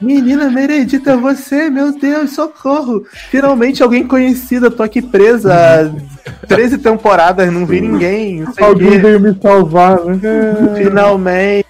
menina 0.02 0.50
Meredita, 0.50 1.12
é 1.12 1.18
você, 1.18 1.70
meu 1.70 1.98
Deus, 1.98 2.32
socorro. 2.36 3.04
Finalmente 3.30 3.82
alguém 3.84 4.08
conhecida, 4.08 4.70
tô 4.72 4.84
aqui 4.84 5.02
presa 5.02 5.54
há 5.54 6.46
13 6.48 6.78
temporadas, 6.78 7.52
não 7.52 7.66
vi 7.66 7.82
ninguém. 7.82 8.44
Alguém 8.60 9.00
veio 9.00 9.20
me 9.20 9.36
salvar. 9.42 10.00
né? 10.06 11.64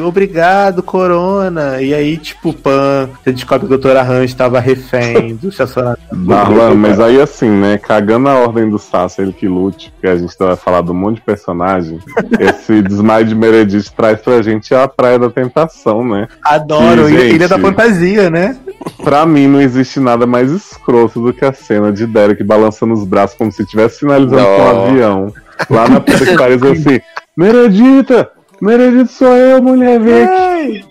Obrigado, 0.00 0.82
Corona. 0.82 1.80
E 1.80 1.94
aí, 1.94 2.16
tipo, 2.16 2.52
Pan, 2.52 3.08
você 3.22 3.32
descobre 3.32 3.66
que 3.66 3.74
a 3.74 3.76
doutora 3.76 4.02
Han 4.02 4.24
estava 4.24 4.60
refém 4.60 5.34
do 5.36 5.48
estacionamento. 5.48 6.02
Darlan, 6.12 6.74
mas 6.74 7.00
aí 7.00 7.20
assim, 7.20 7.50
né? 7.50 7.78
Cagando 7.78 8.28
a 8.28 8.34
ordem 8.34 8.68
do 8.68 8.78
Sassi, 8.78 9.22
ele 9.22 9.32
que 9.32 9.48
lute, 9.48 9.90
porque 9.92 10.06
a 10.06 10.16
gente 10.16 10.34
vai 10.38 10.56
falar 10.56 10.82
de 10.82 10.90
um 10.90 10.94
monte 10.94 11.16
de 11.16 11.22
personagem. 11.22 11.98
esse 12.38 12.82
desmaio 12.82 13.24
de 13.24 13.34
Meredith 13.34 13.90
traz 13.96 14.20
pra 14.20 14.42
gente 14.42 14.74
a 14.74 14.86
Praia 14.86 15.18
da 15.18 15.30
Tentação, 15.30 16.06
né? 16.06 16.28
Adoro, 16.44 17.06
Que, 17.06 17.14
Ilha 17.14 17.48
da 17.48 17.56
gente, 17.56 17.64
Fantasia, 17.64 18.30
né? 18.30 18.56
Pra 19.02 19.26
mim, 19.26 19.46
não 19.46 19.60
existe 19.60 20.00
nada 20.00 20.26
mais 20.26 20.50
escroto 20.50 21.20
do 21.20 21.32
que 21.32 21.44
a 21.44 21.52
cena 21.52 21.92
de 21.92 22.06
Derek 22.06 22.42
balançando 22.42 22.94
os 22.94 23.04
braços 23.04 23.36
como 23.36 23.50
se 23.50 23.62
estivesse 23.62 23.98
sinalizando 23.98 24.44
com 24.44 24.62
um 24.62 24.86
avião. 24.86 25.34
Lá 25.70 25.88
na 25.88 26.00
puta 26.00 26.24
que 26.24 26.36
pariu, 26.36 26.58
assim, 26.72 27.00
Meredita! 27.36 28.30
Meredita 28.62 29.06
sou 29.06 29.36
eu, 29.36 29.60
mulher, 29.60 29.98
vem 29.98 30.22
aqui. 30.22 30.84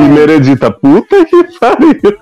E 0.00 0.08
Meredita, 0.08 0.70
puta 0.70 1.26
que 1.26 1.58
pariu. 1.60 2.18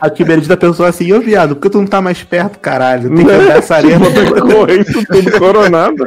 Aqui 0.00 0.24
Meredita 0.24 0.56
pensou 0.56 0.86
assim, 0.86 1.12
ô 1.12 1.20
viado, 1.20 1.54
por 1.54 1.60
que 1.60 1.68
tu 1.68 1.76
não 1.76 1.86
tá 1.86 2.00
mais 2.00 2.22
perto, 2.22 2.58
caralho? 2.58 3.14
Tem 3.14 3.26
que 3.26 3.30
andar 3.30 3.58
essa 3.58 3.76
areia. 3.76 3.98
Correr 4.00 4.80
isso 4.80 5.04
tudo 5.04 5.30
coronado. 5.38 6.04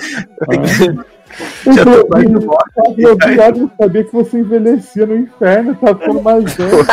Já 1.64 1.84
tô 1.86 2.18
Inclusive, 2.18 3.60
eu 3.60 3.72
saber 3.80 4.06
que 4.06 4.14
você 4.14 4.40
envelhecia 4.40 5.06
no 5.06 5.16
inferno, 5.16 5.76
tá 5.76 5.94
ficando 5.94 6.22
mais 6.24 6.52
velho. 6.56 6.88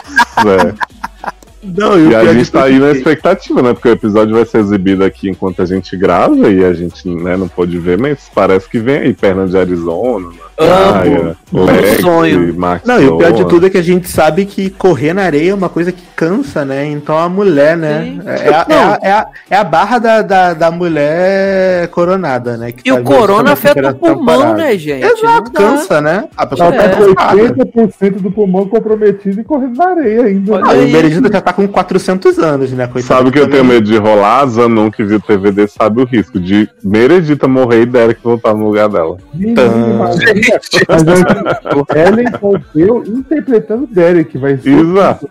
Não, 1.62 1.98
E 1.98 2.14
a 2.14 2.32
gente 2.32 2.50
tá 2.50 2.62
tudo 2.62 2.70
aí 2.70 2.76
é 2.76 2.78
na 2.78 2.90
expectativa, 2.92 3.62
né? 3.62 3.72
Porque 3.72 3.88
o 3.88 3.92
episódio 3.92 4.34
vai 4.34 4.44
ser 4.44 4.58
exibido 4.58 5.04
aqui 5.04 5.28
enquanto 5.28 5.60
a 5.60 5.66
gente 5.66 5.96
grava 5.96 6.50
e 6.50 6.64
a 6.64 6.72
gente 6.72 7.08
né, 7.08 7.36
não 7.36 7.48
pode 7.48 7.78
ver, 7.78 7.98
mas 7.98 8.30
parece 8.32 8.68
que 8.68 8.78
vem 8.78 8.98
aí 8.98 9.14
perna 9.14 9.46
de 9.46 9.58
Arizona, 9.58 10.30
Praia, 10.58 11.36
Lex, 11.52 12.00
sonho. 12.00 12.54
Max 12.58 12.82
Não, 12.84 13.00
e 13.00 13.06
o 13.06 13.16
pior 13.16 13.32
de 13.32 13.46
tudo 13.46 13.66
é 13.66 13.70
que 13.70 13.78
a 13.78 13.82
gente 13.82 14.08
sabe 14.08 14.44
que 14.44 14.70
correr 14.70 15.14
na 15.14 15.22
areia 15.22 15.52
é 15.52 15.54
uma 15.54 15.68
coisa 15.68 15.92
que 15.92 16.02
cansa, 16.16 16.64
né? 16.64 16.84
Então 16.84 17.16
a 17.16 17.28
mulher, 17.28 17.76
né? 17.76 18.02
Sim. 18.02 18.20
É 18.26 18.48
a, 18.48 18.66
é, 18.68 18.74
a, 18.74 18.98
é, 19.00 19.12
a, 19.12 19.26
é 19.50 19.56
a 19.56 19.64
barra 19.64 19.98
da, 19.98 20.22
da, 20.22 20.54
da 20.54 20.70
mulher 20.70 21.86
coronada, 21.88 22.56
né? 22.56 22.72
que 22.72 22.88
E 22.88 22.92
o 22.92 22.96
tá 22.96 23.02
corona 23.02 23.50
justamente 23.50 23.86
afeta 23.86 23.90
o 23.90 24.14
pulmão, 24.14 24.54
né, 24.54 24.76
gente? 24.76 25.04
Exato, 25.04 25.52
Não 25.52 25.52
cansa, 25.52 26.00
né? 26.00 26.24
A 26.36 26.44
pessoa 26.44 26.74
Ela 26.74 26.82
tá 26.82 26.96
com 26.96 27.14
cansada. 27.14 27.54
80% 27.54 28.20
do 28.20 28.30
pulmão 28.32 28.68
comprometido 28.68 29.40
e 29.40 29.44
correndo 29.44 29.76
na 29.76 29.86
areia 29.90 30.24
ainda. 30.24 30.54
Olha 30.54 30.64
Ah, 30.66 30.74
e 30.74 30.80
aí. 30.80 30.86
o 30.86 30.92
Meredita 30.92 31.32
já 31.32 31.40
tá 31.40 31.52
com 31.52 31.68
400 31.68 32.36
anos, 32.40 32.72
né? 32.72 32.88
Coitado 32.88 33.18
Sabe 33.18 33.30
que 33.30 33.38
eu 33.38 33.48
tenho 33.48 33.64
medo 33.64 33.86
de 33.86 33.96
rolar? 33.96 34.40
A 34.40 34.46
Zanon 34.46 34.90
que 34.90 35.04
viu 35.04 35.18
o 35.18 35.20
TVD 35.20 35.68
sabe 35.68 36.02
o 36.02 36.04
risco 36.04 36.38
de 36.38 36.68
Meredita 36.84 37.46
morrer 37.48 37.82
e 37.82 37.86
Derek 37.86 38.20
voltar 38.22 38.54
no 38.54 38.64
lugar 38.64 38.88
dela. 38.88 39.16
Imagina. 39.34 40.47
Mas 40.88 41.02
vai- 41.02 42.06
Ellen 42.06 42.30
Pompeu 42.32 43.04
interpretando 43.06 43.86
Derek, 43.86 44.36
vai 44.38 44.56
ser. 44.58 44.70
Exato. 44.70 45.28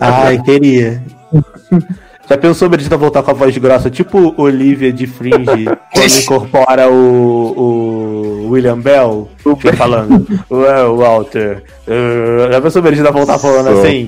Ai, 0.00 0.42
queria. 0.42 1.02
Já 2.28 2.36
pensou 2.36 2.68
Meredita 2.68 2.96
voltar 2.96 3.22
com 3.22 3.30
a 3.30 3.34
voz 3.34 3.56
grossa, 3.56 3.88
tipo 3.88 4.34
Olivia 4.36 4.92
de 4.92 5.06
Fringe, 5.06 5.66
quando 5.94 6.18
incorpora 6.22 6.90
o, 6.90 8.46
o 8.46 8.48
William 8.50 8.78
Bell, 8.80 9.28
fica 9.60 9.72
falando, 9.74 10.26
well, 10.50 10.96
Walter, 10.96 11.62
uh, 11.86 12.52
já 12.52 12.60
pensou 12.60 12.82
Meredita 12.82 13.10
voltar 13.10 13.38
falando 13.38 13.68
assim, 13.70 14.06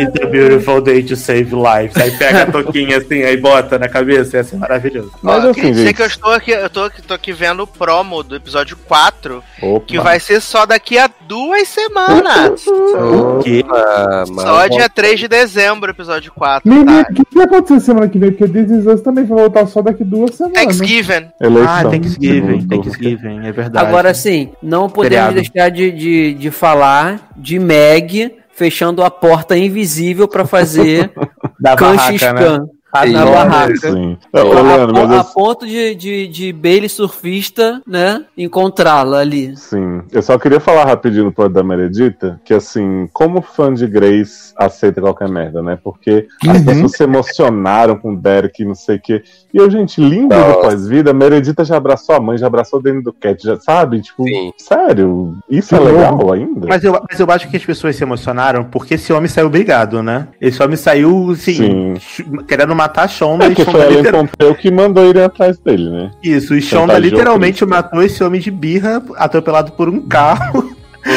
it's 0.00 0.22
a 0.22 0.26
beautiful 0.26 0.80
day 0.80 1.02
to 1.02 1.16
save 1.16 1.54
lives, 1.54 1.96
aí 1.96 2.10
pega 2.12 2.42
a 2.42 2.46
toquinha 2.46 2.98
assim, 2.98 3.22
aí 3.22 3.36
bota 3.36 3.78
na 3.78 3.88
cabeça, 3.88 4.36
ia 4.38 4.44
ser 4.44 4.56
maravilhoso. 4.56 5.12
Mas 5.22 5.44
Ó, 5.44 5.50
assim, 5.50 5.54
queria 5.54 5.70
dizer 5.70 5.84
gente. 5.86 5.96
que 5.96 6.02
eu 6.02 6.06
estou 6.06 6.32
aqui, 6.32 6.50
eu 6.50 6.70
tô, 6.70 6.84
aqui- 6.84 7.02
tô 7.02 7.14
aqui 7.14 7.32
vendo 7.32 7.62
o 7.62 7.66
promo 7.66 8.22
do 8.22 8.34
episódio 8.36 8.76
4, 8.86 9.42
Opa. 9.62 9.86
que 9.86 9.98
vai 9.98 10.18
ser 10.20 10.40
só 10.40 10.64
daqui 10.66 10.98
a 10.98 11.08
duas 11.28 11.68
semanas. 11.68 12.64
O 13.00 13.38
quê? 13.42 13.64
Ah, 13.70 14.24
Só 14.26 14.66
dia 14.66 14.88
3 14.88 15.20
de 15.20 15.28
dezembro, 15.28 15.90
episódio 15.90 16.32
4. 16.32 16.68
Menino, 16.68 17.04
Tá? 17.04 17.10
o 17.10 17.14
que 17.14 17.34
vai 17.34 17.44
acontecer 17.44 17.80
semana 17.80 18.08
que 18.08 18.18
vem? 18.18 18.32
Porque 18.32 18.52
This 18.52 18.70
Is 18.70 18.86
Us 18.86 19.00
também 19.00 19.24
vai 19.24 19.38
voltar 19.38 19.66
só 19.66 19.80
daqui 19.82 20.04
duas 20.04 20.34
semanas. 20.34 20.58
Thanksgiving. 20.60 21.28
Eleição. 21.40 21.72
Ah, 21.72 21.82
Thanksgiving. 21.84 22.66
Thanksgiving, 22.68 23.46
é 23.46 23.52
verdade. 23.52 23.86
Agora 23.86 24.12
sim, 24.14 24.50
não 24.62 24.88
podemos 24.88 25.26
Feriado. 25.28 25.34
deixar 25.34 25.70
de, 25.70 25.90
de, 25.92 26.34
de 26.34 26.50
falar 26.50 27.09
de 27.36 27.58
Meg 27.58 28.36
fechando 28.52 29.02
a 29.02 29.10
porta 29.10 29.56
invisível 29.56 30.28
pra 30.28 30.44
fazer 30.44 31.12
da 31.58 31.74
barraca, 31.74 32.58
né? 32.58 32.66
Ah, 32.92 33.06
na 33.06 33.24
barraca. 33.24 33.76
Sim. 33.92 34.16
A, 34.32 34.40
Ô, 34.42 34.52
Leandro, 34.62 34.96
a- 34.98 35.02
mas 35.06 35.10
a 35.12 35.16
eu, 35.18 35.24
ponto 35.24 35.66
de, 35.66 35.94
de, 35.94 36.26
de 36.28 36.52
Bailey 36.52 36.88
surfista, 36.88 37.80
né? 37.86 38.24
Encontrá-la 38.36 39.18
ali. 39.20 39.56
sim. 39.56 40.02
eu 40.12 40.22
só 40.22 40.38
queria 40.38 40.58
falar 40.60 40.84
rapidinho 40.86 41.30
plano 41.32 41.54
da 41.54 41.62
Meredita, 41.62 42.40
que 42.44 42.52
assim, 42.54 43.08
como 43.12 43.40
fã 43.42 43.72
de 43.72 43.86
Grace, 43.86 44.52
aceita 44.56 45.00
qualquer 45.00 45.28
merda, 45.28 45.62
né? 45.62 45.78
Porque 45.82 46.26
as 46.48 46.58
Uhum. 46.58 46.64
pessoas 46.64 46.92
se 46.92 47.02
emocionaram 47.04 47.96
com 47.96 48.12
o 48.12 48.16
Derek 48.16 48.62
e 48.62 48.66
não 48.66 48.74
sei 48.74 48.96
o 48.96 49.00
quê. 49.00 49.22
E 49.52 49.56
eu, 49.58 49.70
gente, 49.70 50.00
lindo 50.00 50.34
Nossa. 50.34 50.52
do 50.52 50.60
pós-vida, 50.60 51.10
a 51.10 51.14
Meredita 51.14 51.64
já 51.64 51.76
abraçou 51.76 52.14
a 52.14 52.20
mãe, 52.20 52.38
já 52.38 52.46
abraçou 52.46 52.80
dentro 52.82 53.02
do 53.02 53.12
Cat, 53.12 53.42
já 53.42 53.58
sabe? 53.60 54.00
Tipo, 54.00 54.24
Sim. 54.24 54.52
sério, 54.56 55.36
isso 55.48 55.74
é 55.74 55.78
Que 55.78 55.84
legal 55.84 56.32
ainda? 56.32 56.66
Mas 56.68 56.82
eu, 56.84 56.92
mas 57.08 57.20
eu 57.20 57.30
acho 57.30 57.48
que 57.48 57.56
as 57.56 57.64
pessoas 57.64 57.94
se 57.96 58.02
emocionaram 58.02 58.64
porque 58.64 58.94
esse 58.94 59.12
homem 59.12 59.28
saiu 59.28 59.48
brigado, 59.50 60.02
né? 60.02 60.28
Esse 60.40 60.62
homem 60.62 60.76
saiu, 60.76 61.30
assim, 61.30 61.94
Sim. 61.98 62.36
querendo 62.46 62.72
matar 62.80 63.04
a 63.04 63.08
Shonda. 63.08 63.44
É 63.46 63.48
e 63.50 63.54
que 63.54 63.64
Shonda 63.64 63.78
foi 63.78 63.86
ela 63.86 63.96
liter- 63.96 64.12
Pompeu 64.12 64.54
que 64.54 64.70
mandou 64.70 65.04
ele 65.04 65.22
atrás 65.22 65.58
dele, 65.58 65.90
né? 65.90 66.10
Isso, 66.22 66.54
e 66.54 66.62
Shonda 66.62 66.94
Chantageou 66.94 67.10
literalmente 67.10 67.64
matou 67.66 68.02
esse 68.02 68.22
homem 68.24 68.40
de 68.40 68.50
birra 68.50 69.02
atropelado 69.16 69.72
por 69.72 69.88
um 69.88 70.00
carro. 70.00 70.76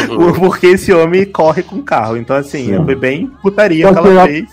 Uhum. 0.09 0.33
Porque 0.33 0.67
esse 0.67 0.93
homem 0.93 1.25
corre 1.25 1.61
com 1.63 1.77
o 1.77 1.83
carro. 1.83 2.17
Então, 2.17 2.35
assim, 2.35 2.67
Sim. 2.77 2.85
foi 2.85 2.95
bem 2.95 3.27
putaria 3.41 3.87
Só 3.87 3.93
que 3.93 3.99
ela 3.99 4.09
ela- 4.11 4.25
fez. 4.27 4.49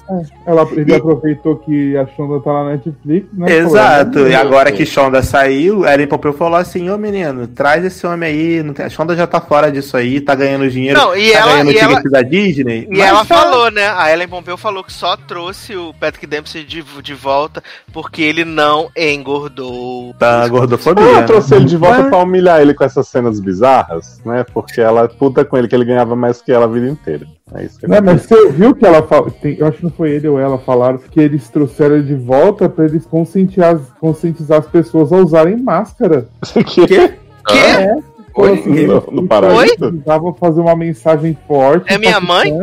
Ela, 0.46 0.68
ele 0.72 0.90
E- 0.92 0.94
aproveitou 0.94 1.56
que 1.56 1.96
a 1.96 2.06
Shonda 2.08 2.40
tá 2.40 2.52
na 2.52 2.70
Netflix, 2.70 3.26
né? 3.32 3.52
Exato. 3.56 4.12
Falou, 4.14 4.28
E 4.28 4.34
agora 4.34 4.72
que 4.72 4.84
Shonda 4.84 5.22
saiu, 5.22 5.86
Ellen 5.86 6.06
Pompeu 6.06 6.32
falou 6.32 6.56
assim: 6.58 6.90
Ô 6.90 6.98
menino, 6.98 7.46
traz 7.46 7.84
esse 7.84 8.06
homem 8.06 8.28
aí. 8.28 8.62
Não 8.62 8.74
tem... 8.74 8.84
A 8.86 8.88
Shonda 8.88 9.14
já 9.14 9.26
tá 9.26 9.40
fora 9.40 9.70
disso 9.70 9.96
aí, 9.96 10.20
tá 10.20 10.34
ganhando 10.34 10.68
dinheiro. 10.68 10.98
Não, 10.98 11.16
e 11.16 11.30
tá 11.32 11.38
ela- 11.38 11.52
ganhando 11.52 11.70
e 11.72 11.78
ela- 11.78 12.02
da 12.02 12.22
Disney. 12.22 12.88
E 12.90 13.00
ela 13.00 13.24
tá- 13.24 13.24
falou, 13.36 13.70
né? 13.70 13.86
A 13.96 14.12
Ellen 14.12 14.28
Pompeu 14.28 14.56
falou 14.56 14.82
que 14.82 14.92
só 14.92 15.16
trouxe 15.16 15.76
o 15.76 15.94
Patrick 15.94 16.26
Dempsey 16.26 16.64
de, 16.64 16.82
de 17.02 17.14
volta 17.14 17.62
porque 17.92 18.22
ele 18.22 18.44
não 18.44 18.88
engordou. 18.96 20.14
Tá 20.18 20.46
gordofobia. 20.48 21.04
Ela 21.04 21.22
trouxe 21.22 21.54
ele 21.54 21.64
de 21.66 21.76
volta 21.76 22.00
Mas- 22.00 22.08
pra 22.08 22.18
humilhar 22.18 22.60
ele 22.60 22.74
com 22.74 22.84
essas 22.84 23.06
cenas 23.08 23.38
bizarras, 23.40 24.20
né? 24.24 24.44
Porque 24.52 24.80
ela 24.80 25.04
é 25.04 25.08
puta 25.20 25.44
com 25.44 25.58
ele, 25.58 25.68
que 25.68 25.74
ele 25.74 25.84
ganhava 25.84 26.16
mais 26.16 26.40
que 26.40 26.50
ela 26.50 26.64
a 26.64 26.68
vida 26.68 26.88
inteira. 26.88 27.26
É 27.54 27.62
isso 27.62 27.78
que 27.78 27.86
Né, 27.86 28.00
mas 28.00 28.22
você 28.22 28.48
viu 28.48 28.74
que 28.74 28.86
ela 28.86 29.02
falou? 29.02 29.30
Eu 29.44 29.66
acho 29.66 29.76
que 29.76 29.84
não 29.84 29.90
foi 29.90 30.12
ele 30.12 30.26
ou 30.26 30.40
ela 30.40 30.56
falaram 30.56 30.98
que 30.98 31.20
eles 31.20 31.46
trouxeram 31.50 31.96
ele 31.96 32.04
de 32.04 32.14
volta 32.14 32.70
pra 32.70 32.86
eles 32.86 33.04
conscientizar, 33.04 33.78
conscientizar 34.00 34.60
as 34.60 34.66
pessoas 34.66 35.12
a 35.12 35.18
usarem 35.18 35.58
máscara. 35.58 36.26
que? 36.64 36.86
Quê? 36.86 37.12
Quê? 37.46 38.02
Oi? 38.34 38.62
No, 38.86 39.04
no 39.10 39.28
paraíso? 39.28 39.76
Precisava 39.76 40.32
fazer 40.34 40.60
uma 40.62 40.74
mensagem 40.74 41.36
forte. 41.46 41.92
É 41.92 41.98
minha 41.98 42.20
mãe? 42.20 42.54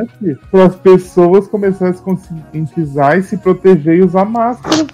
Para 0.50 0.66
as 0.66 0.76
pessoas 0.76 1.48
começarem 1.48 1.94
a 1.94 1.98
se 1.98 2.02
conscientizar 2.02 3.20
e 3.20 3.24
se 3.24 3.38
proteger 3.38 3.98
e 3.98 4.04
usar 4.04 4.26
máscara. 4.26 4.88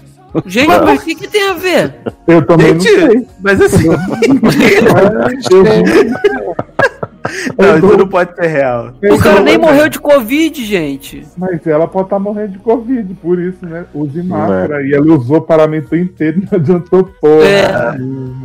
Gente, 0.46 0.68
mas 0.68 1.02
o 1.02 1.06
que, 1.06 1.16
que 1.16 1.28
tem 1.28 1.48
a 1.48 1.54
ver? 1.54 1.96
Eu 2.28 2.46
também 2.46 2.78
Gente, 2.80 2.98
não 2.98 3.12
sei. 3.12 3.28
Mas 3.40 3.62
assim. 3.62 3.86
Eu 3.86 3.94
não, 7.58 7.78
isso 7.78 7.98
não 7.98 8.08
pode 8.08 8.36
ser 8.36 8.48
real. 8.48 8.94
O 9.02 9.18
cara 9.18 9.42
nem 9.42 9.58
morreu 9.58 9.90
de 9.90 10.00
Covid, 10.00 10.66
gente. 10.66 11.26
Mas 11.38 11.66
ela 11.66 11.88
pode 11.88 12.08
estar 12.08 12.20
morrendo 12.20 12.54
de 12.54 12.60
Covid, 12.60 13.14
por 13.16 13.40
isso, 13.40 13.66
né? 13.66 13.86
Use 13.94 14.22
máscara. 14.24 14.86
E 14.86 14.94
ela 14.94 15.06
usou 15.14 15.38
o 15.38 15.42
paramento 15.42 15.96
inteiro, 15.96 16.42
não 16.52 16.60
adiantou 16.60 17.04
porra. 17.22 17.46
É. 17.46 17.68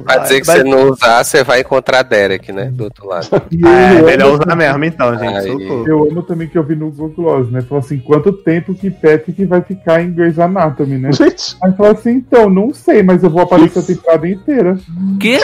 Pra 0.05 0.18
dizer 0.18 0.40
que 0.40 0.47
você 0.47 0.62
não 0.62 0.90
usar, 0.90 1.24
você 1.24 1.42
vai 1.42 1.60
encontrar 1.60 2.02
Derek, 2.02 2.52
né? 2.52 2.66
Do 2.66 2.84
outro 2.84 3.07
lado. 3.07 3.28
E 3.50 3.60
Ah, 3.65 3.94
é 3.94 4.02
melhor 4.02 4.34
usar 4.34 4.55
mesmo 4.55 4.84
então, 4.84 5.18
gente. 5.18 5.36
Aí. 5.36 5.86
Eu 5.86 6.08
amo 6.10 6.23
também 6.23 6.47
que 6.47 6.57
eu 6.57 6.62
vi 6.62 6.76
no 6.76 6.90
Google 6.90 7.44
né? 7.50 7.62
Falou 7.62 7.82
assim, 7.82 7.98
quanto 7.98 8.32
tempo 8.32 8.74
que 8.74 8.90
Patrick 8.90 9.44
vai 9.44 9.60
ficar 9.62 10.02
em 10.02 10.12
Grey's 10.12 10.39
Anatomy, 10.39 10.98
né? 10.98 11.12
Gente, 11.12 11.57
Aí 11.62 11.73
falou 11.73 11.92
assim, 11.92 12.10
então, 12.10 12.48
não 12.48 12.73
sei, 12.73 13.02
mas 13.02 13.23
eu 13.23 13.31
vou 13.31 13.42
aparecer 13.42 13.78
a 13.81 13.82
temporada 13.82 14.28
inteira. 14.28 14.78
Que? 15.18 15.39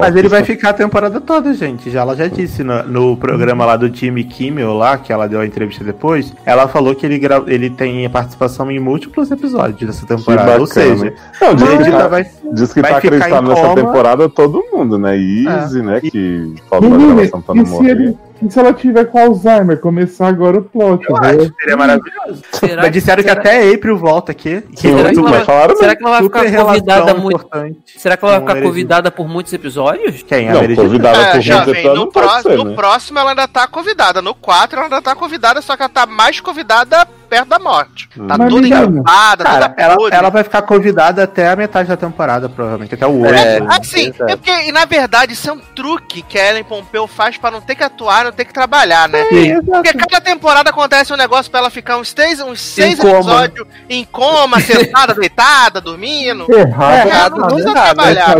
Mas 0.00 0.16
ele 0.16 0.28
vai 0.28 0.44
ficar 0.44 0.70
a 0.70 0.74
temporada 0.74 1.20
toda, 1.20 1.52
gente. 1.54 1.90
Já 1.90 2.00
ela 2.00 2.16
já 2.16 2.28
disse 2.28 2.62
no, 2.86 3.10
no 3.10 3.16
programa 3.16 3.64
lá 3.64 3.76
do 3.76 3.88
time 3.90 4.24
Kimmel 4.24 4.72
lá, 4.74 4.98
que 4.98 5.12
ela 5.12 5.26
deu 5.28 5.40
a 5.40 5.46
entrevista 5.46 5.82
depois, 5.84 6.32
ela 6.44 6.68
falou 6.68 6.94
que 6.94 7.04
ele, 7.06 7.18
gra- 7.18 7.42
ele 7.46 7.70
tem 7.70 8.08
participação 8.08 8.70
em 8.70 8.78
múltiplos 8.78 9.30
episódios 9.30 9.80
dessa 9.86 10.06
temporada. 10.06 10.60
Ou 10.60 10.66
seja, 10.66 11.14
Não, 11.40 11.54
diz, 11.54 11.68
que 11.84 11.90
tá, 11.90 12.08
vai, 12.08 12.26
diz 12.52 12.72
que 12.72 12.80
vai 12.82 12.90
tá 12.92 12.98
acreditado 12.98 13.48
nessa 13.48 13.74
temporada 13.74 14.28
todo 14.28 14.64
mundo, 14.72 14.98
né? 14.98 15.16
Easy, 15.18 15.82
né? 15.82 16.00
Que 16.00 16.54
faltou 16.68 16.94
a 16.94 16.96
gravação 16.98 17.42
pra 17.42 17.54
não 17.54 17.64
e, 17.64 17.68
morrer. 17.68 18.14
E 18.42 18.50
se 18.50 18.58
ela 18.58 18.72
tiver 18.72 19.04
com 19.06 19.18
Alzheimer? 19.18 19.78
Começar 19.80 20.28
agora 20.28 20.58
o 20.58 20.62
plot, 20.62 21.04
eu 21.08 21.16
né? 21.20 21.28
acho 21.30 21.38
que 21.50 21.60
seria 21.60 21.76
maravilhoso. 21.76 22.42
Será 22.52 22.82
Mas 22.82 22.92
disseram 22.92 23.22
que 23.22 23.28
será- 23.28 23.40
até 23.40 23.70
a 23.70 23.74
April 23.74 23.96
volta 23.98 24.32
aqui. 24.32 24.60
Que 24.74 24.88
Será 24.88 25.10
que, 25.12 25.18
ela, 25.18 25.44
falaram 25.44 25.76
será 25.76 25.96
que 25.96 26.02
ela 26.04 26.12
vai 26.12 26.22
ficar 26.22 26.64
convidada 26.64 27.14
muito? 27.14 27.36
importante. 27.36 27.78
Será 27.98 28.16
que 28.16 28.24
ela 28.24 28.38
vai 28.40 28.48
ficar 28.54 28.62
convidada 28.66 29.10
por 29.10 29.28
muitos 29.28 29.52
episódios? 29.52 30.22
Quem? 30.22 30.48
A 30.48 30.54
Não, 30.54 30.74
convidada 30.74 31.18
É, 31.18 31.32
por 31.32 31.40
já 31.40 31.54
muitos 31.56 31.72
vem. 31.72 31.82
episódios 31.82 31.98
No, 31.98 32.04
não 32.06 32.12
pode 32.12 32.26
pró- 32.26 32.42
ser, 32.42 32.56
no 32.58 32.64
né? 32.64 32.74
próximo 32.74 33.18
ela 33.18 33.30
ainda 33.30 33.48
tá 33.48 33.66
convidada. 33.66 34.22
No 34.22 34.34
4 34.34 34.76
ela 34.78 34.86
ainda 34.86 35.02
tá 35.02 35.14
convidada, 35.14 35.60
só 35.62 35.76
que 35.76 35.82
ela 35.82 35.88
tá 35.88 36.06
mais 36.06 36.40
convidada 36.40 37.06
perto 37.28 37.48
da 37.48 37.58
morte. 37.58 38.08
Tá 38.26 38.38
Mas, 38.38 38.52
engrapada, 38.54 39.44
Cara, 39.44 39.68
toda 39.68 39.82
ela, 39.82 39.96
podre. 39.96 40.16
ela 40.16 40.30
vai 40.30 40.42
ficar 40.42 40.62
convidada 40.62 41.24
até 41.24 41.48
a 41.50 41.56
metade 41.56 41.86
da 41.86 41.96
temporada, 41.96 42.48
provavelmente, 42.48 42.94
até 42.94 43.06
o 43.06 43.20
8. 43.20 43.34
É. 43.34 43.58
Assim, 43.68 44.12
é 44.26 44.34
porque, 44.34 44.50
e 44.50 44.72
na 44.72 44.86
verdade, 44.86 45.34
isso 45.34 45.50
é 45.50 45.52
um 45.52 45.58
truque 45.76 46.22
que 46.22 46.38
a 46.38 46.48
Ellen 46.50 46.64
Pompeu 46.64 47.06
faz 47.06 47.36
pra 47.36 47.50
não 47.50 47.60
ter 47.60 47.74
que 47.74 47.84
atuar, 47.84 48.27
não 48.28 48.36
ter 48.36 48.44
que 48.44 48.52
trabalhar, 48.52 49.08
né? 49.08 49.24
Porque 49.64 49.92
cada 49.94 50.20
temporada 50.20 50.70
acontece 50.70 51.12
um 51.12 51.16
negócio 51.16 51.50
pra 51.50 51.60
ela 51.60 51.70
ficar 51.70 51.96
uns 51.96 52.12
três, 52.12 52.40
uns 52.40 52.60
seis 52.60 52.98
coma. 52.98 53.12
episódios 53.14 53.66
em 53.88 54.04
coma, 54.04 54.60
sentada, 54.62 55.14
deitada, 55.14 55.80
dormindo. 55.80 56.46
Errado, 56.50 57.08
É, 57.08 57.30
não 57.30 57.46
precisa 57.48 57.72
né? 57.72 57.82
trabalhar. 57.82 58.36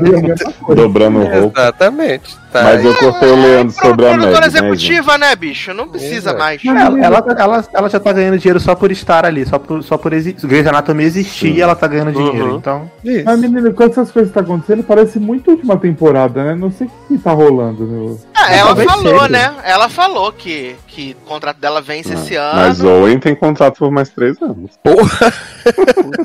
Dobrando 0.75 1.25
roupa. 1.25 1.61
Exatamente. 1.61 2.37
Tá 2.53 2.63
Mas 2.63 2.81
aí. 2.81 2.87
eu 2.87 2.95
cortei 2.97 3.29
o 3.29 3.37
Leandro 3.43 3.75
sobre 3.75 4.07
a 4.07 4.15
Produtora 4.15 4.41
Meg, 4.41 4.41
né, 4.41 4.47
executiva, 4.47 5.19
né, 5.19 5.37
bicho? 5.37 5.75
Não 5.75 5.87
precisa 5.87 6.31
Exato. 6.31 6.39
mais. 6.39 6.65
Ela, 6.65 7.05
ela, 7.05 7.25
ela, 7.39 7.65
ela 7.75 7.91
já 7.91 8.01
tá 8.01 8.11
ganhando 8.11 8.39
dinheiro 8.39 8.59
só 8.59 8.75
por 8.75 8.91
estar 8.91 9.27
ali, 9.27 9.45
só 9.45 9.59
por, 9.59 9.83
só 9.83 9.99
por 9.99 10.15
existir. 10.15 10.47
Grey's 10.47 10.67
Anatomy 10.67 11.05
existir, 11.05 11.61
ela 11.61 11.77
tá 11.77 11.87
ganhando 11.87 12.13
dinheiro. 12.13 12.53
Uhum. 12.53 12.57
Então, 12.57 12.91
Mas, 13.23 13.39
menino, 13.39 13.75
quando 13.75 13.91
essas 13.91 14.11
coisas 14.11 14.31
estão 14.31 14.43
acontecendo, 14.43 14.83
parece 14.83 15.19
muito 15.19 15.51
última 15.51 15.77
temporada, 15.77 16.43
né? 16.43 16.55
Não 16.55 16.71
sei 16.73 16.87
o 16.87 16.91
que 17.07 17.19
tá 17.23 17.33
rolando. 17.33 17.87
Meu. 17.87 18.19
Ah, 18.35 18.51
ela 18.51 18.75
falou, 18.77 19.13
seja. 19.21 19.29
né? 19.29 19.55
Ela 19.65 19.78
falou 19.87 20.33
que, 20.33 20.75
que 20.87 21.15
o 21.23 21.29
contrato 21.29 21.59
dela 21.59 21.83
vence 21.83 22.15
esse 22.15 22.35
ano. 22.35 22.57
Mas 22.57 22.83
Owen 22.83 23.19
tem 23.19 23.35
contrato 23.35 23.77
por 23.81 23.91
mais 23.91 24.09
três 24.09 24.41
anos. 24.41 24.79
Puta 24.83 25.33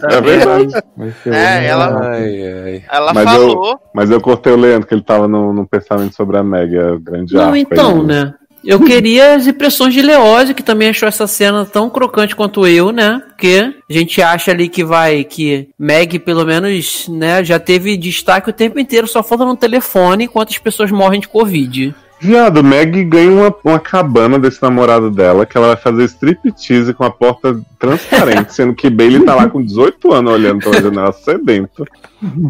É 0.10 0.22
verdade. 0.22 0.74
Mas 0.96 1.14
eu 1.26 1.34
É, 1.34 1.66
ela- 1.68 2.00
Ai, 2.10 2.64
ai. 2.64 2.84
Ela 2.90 3.14
Mas 3.14 3.24
falou. 3.26 3.80
Mas 3.94 4.10
eu 4.10 4.22
cortei 4.22 4.54
o 4.54 4.58
Leandro, 4.58 4.88
que 4.88 4.94
ele 4.94 5.04
tava 5.04 5.28
no, 5.28 5.52
no 5.52 5.68
pensamento 5.68 6.16
sobre 6.16 6.38
a 6.38 6.44
Meg, 6.44 6.78
a 6.78 6.96
grande 6.98 7.34
Não, 7.34 7.42
arco 7.44 7.56
aí, 7.56 7.62
então, 7.62 8.02
né? 8.02 8.34
Eu 8.66 8.80
queria 8.80 9.36
as 9.36 9.46
impressões 9.46 9.94
de 9.94 10.02
Leose, 10.02 10.54
que 10.54 10.64
também 10.64 10.88
achou 10.88 11.06
essa 11.06 11.28
cena 11.28 11.66
tão 11.66 11.90
crocante 11.90 12.34
quanto 12.34 12.66
eu, 12.66 12.94
né? 12.94 13.22
Porque 13.28 13.76
a 13.90 13.94
gente 13.94 14.22
acha 14.22 14.52
ali 14.52 14.70
que 14.70 14.86
vai, 14.86 15.26
que 15.26 15.68
Meg, 15.78 16.18
pelo 16.20 16.46
menos, 16.46 17.10
né, 17.10 17.44
já 17.44 17.60
teve 17.60 17.98
destaque 17.98 18.50
o 18.50 18.54
tempo 18.54 18.80
inteiro, 18.80 19.06
só 19.06 19.22
falta 19.22 19.44
no 19.44 19.58
telefone 19.58 20.24
enquanto 20.24 20.52
as 20.52 20.58
pessoas 20.60 20.90
morrem 20.92 21.20
de 21.20 21.28
Covid. 21.28 21.94
Viado, 22.24 22.64
Meg 22.64 23.04
ganha 23.04 23.32
uma, 23.32 23.56
uma 23.66 23.80
cabana 23.80 24.40
desse 24.40 24.62
namorado 24.64 25.12
dela 25.12 25.46
que 25.46 25.58
ela 25.58 25.68
vai 25.68 25.76
fazer 25.76 26.06
striptease 26.06 26.94
com 26.94 27.04
a 27.04 27.10
porta 27.12 27.60
transparente, 27.78 28.54
sendo 28.56 28.74
que 28.74 28.90
Bailey 28.90 29.26
tá 29.26 29.36
lá 29.36 29.50
com 29.50 29.62
18 29.62 30.14
anos 30.14 30.32
olhando 30.32 30.60
pela 30.60 30.82
janela 30.82 31.12
sedento. 31.12 31.86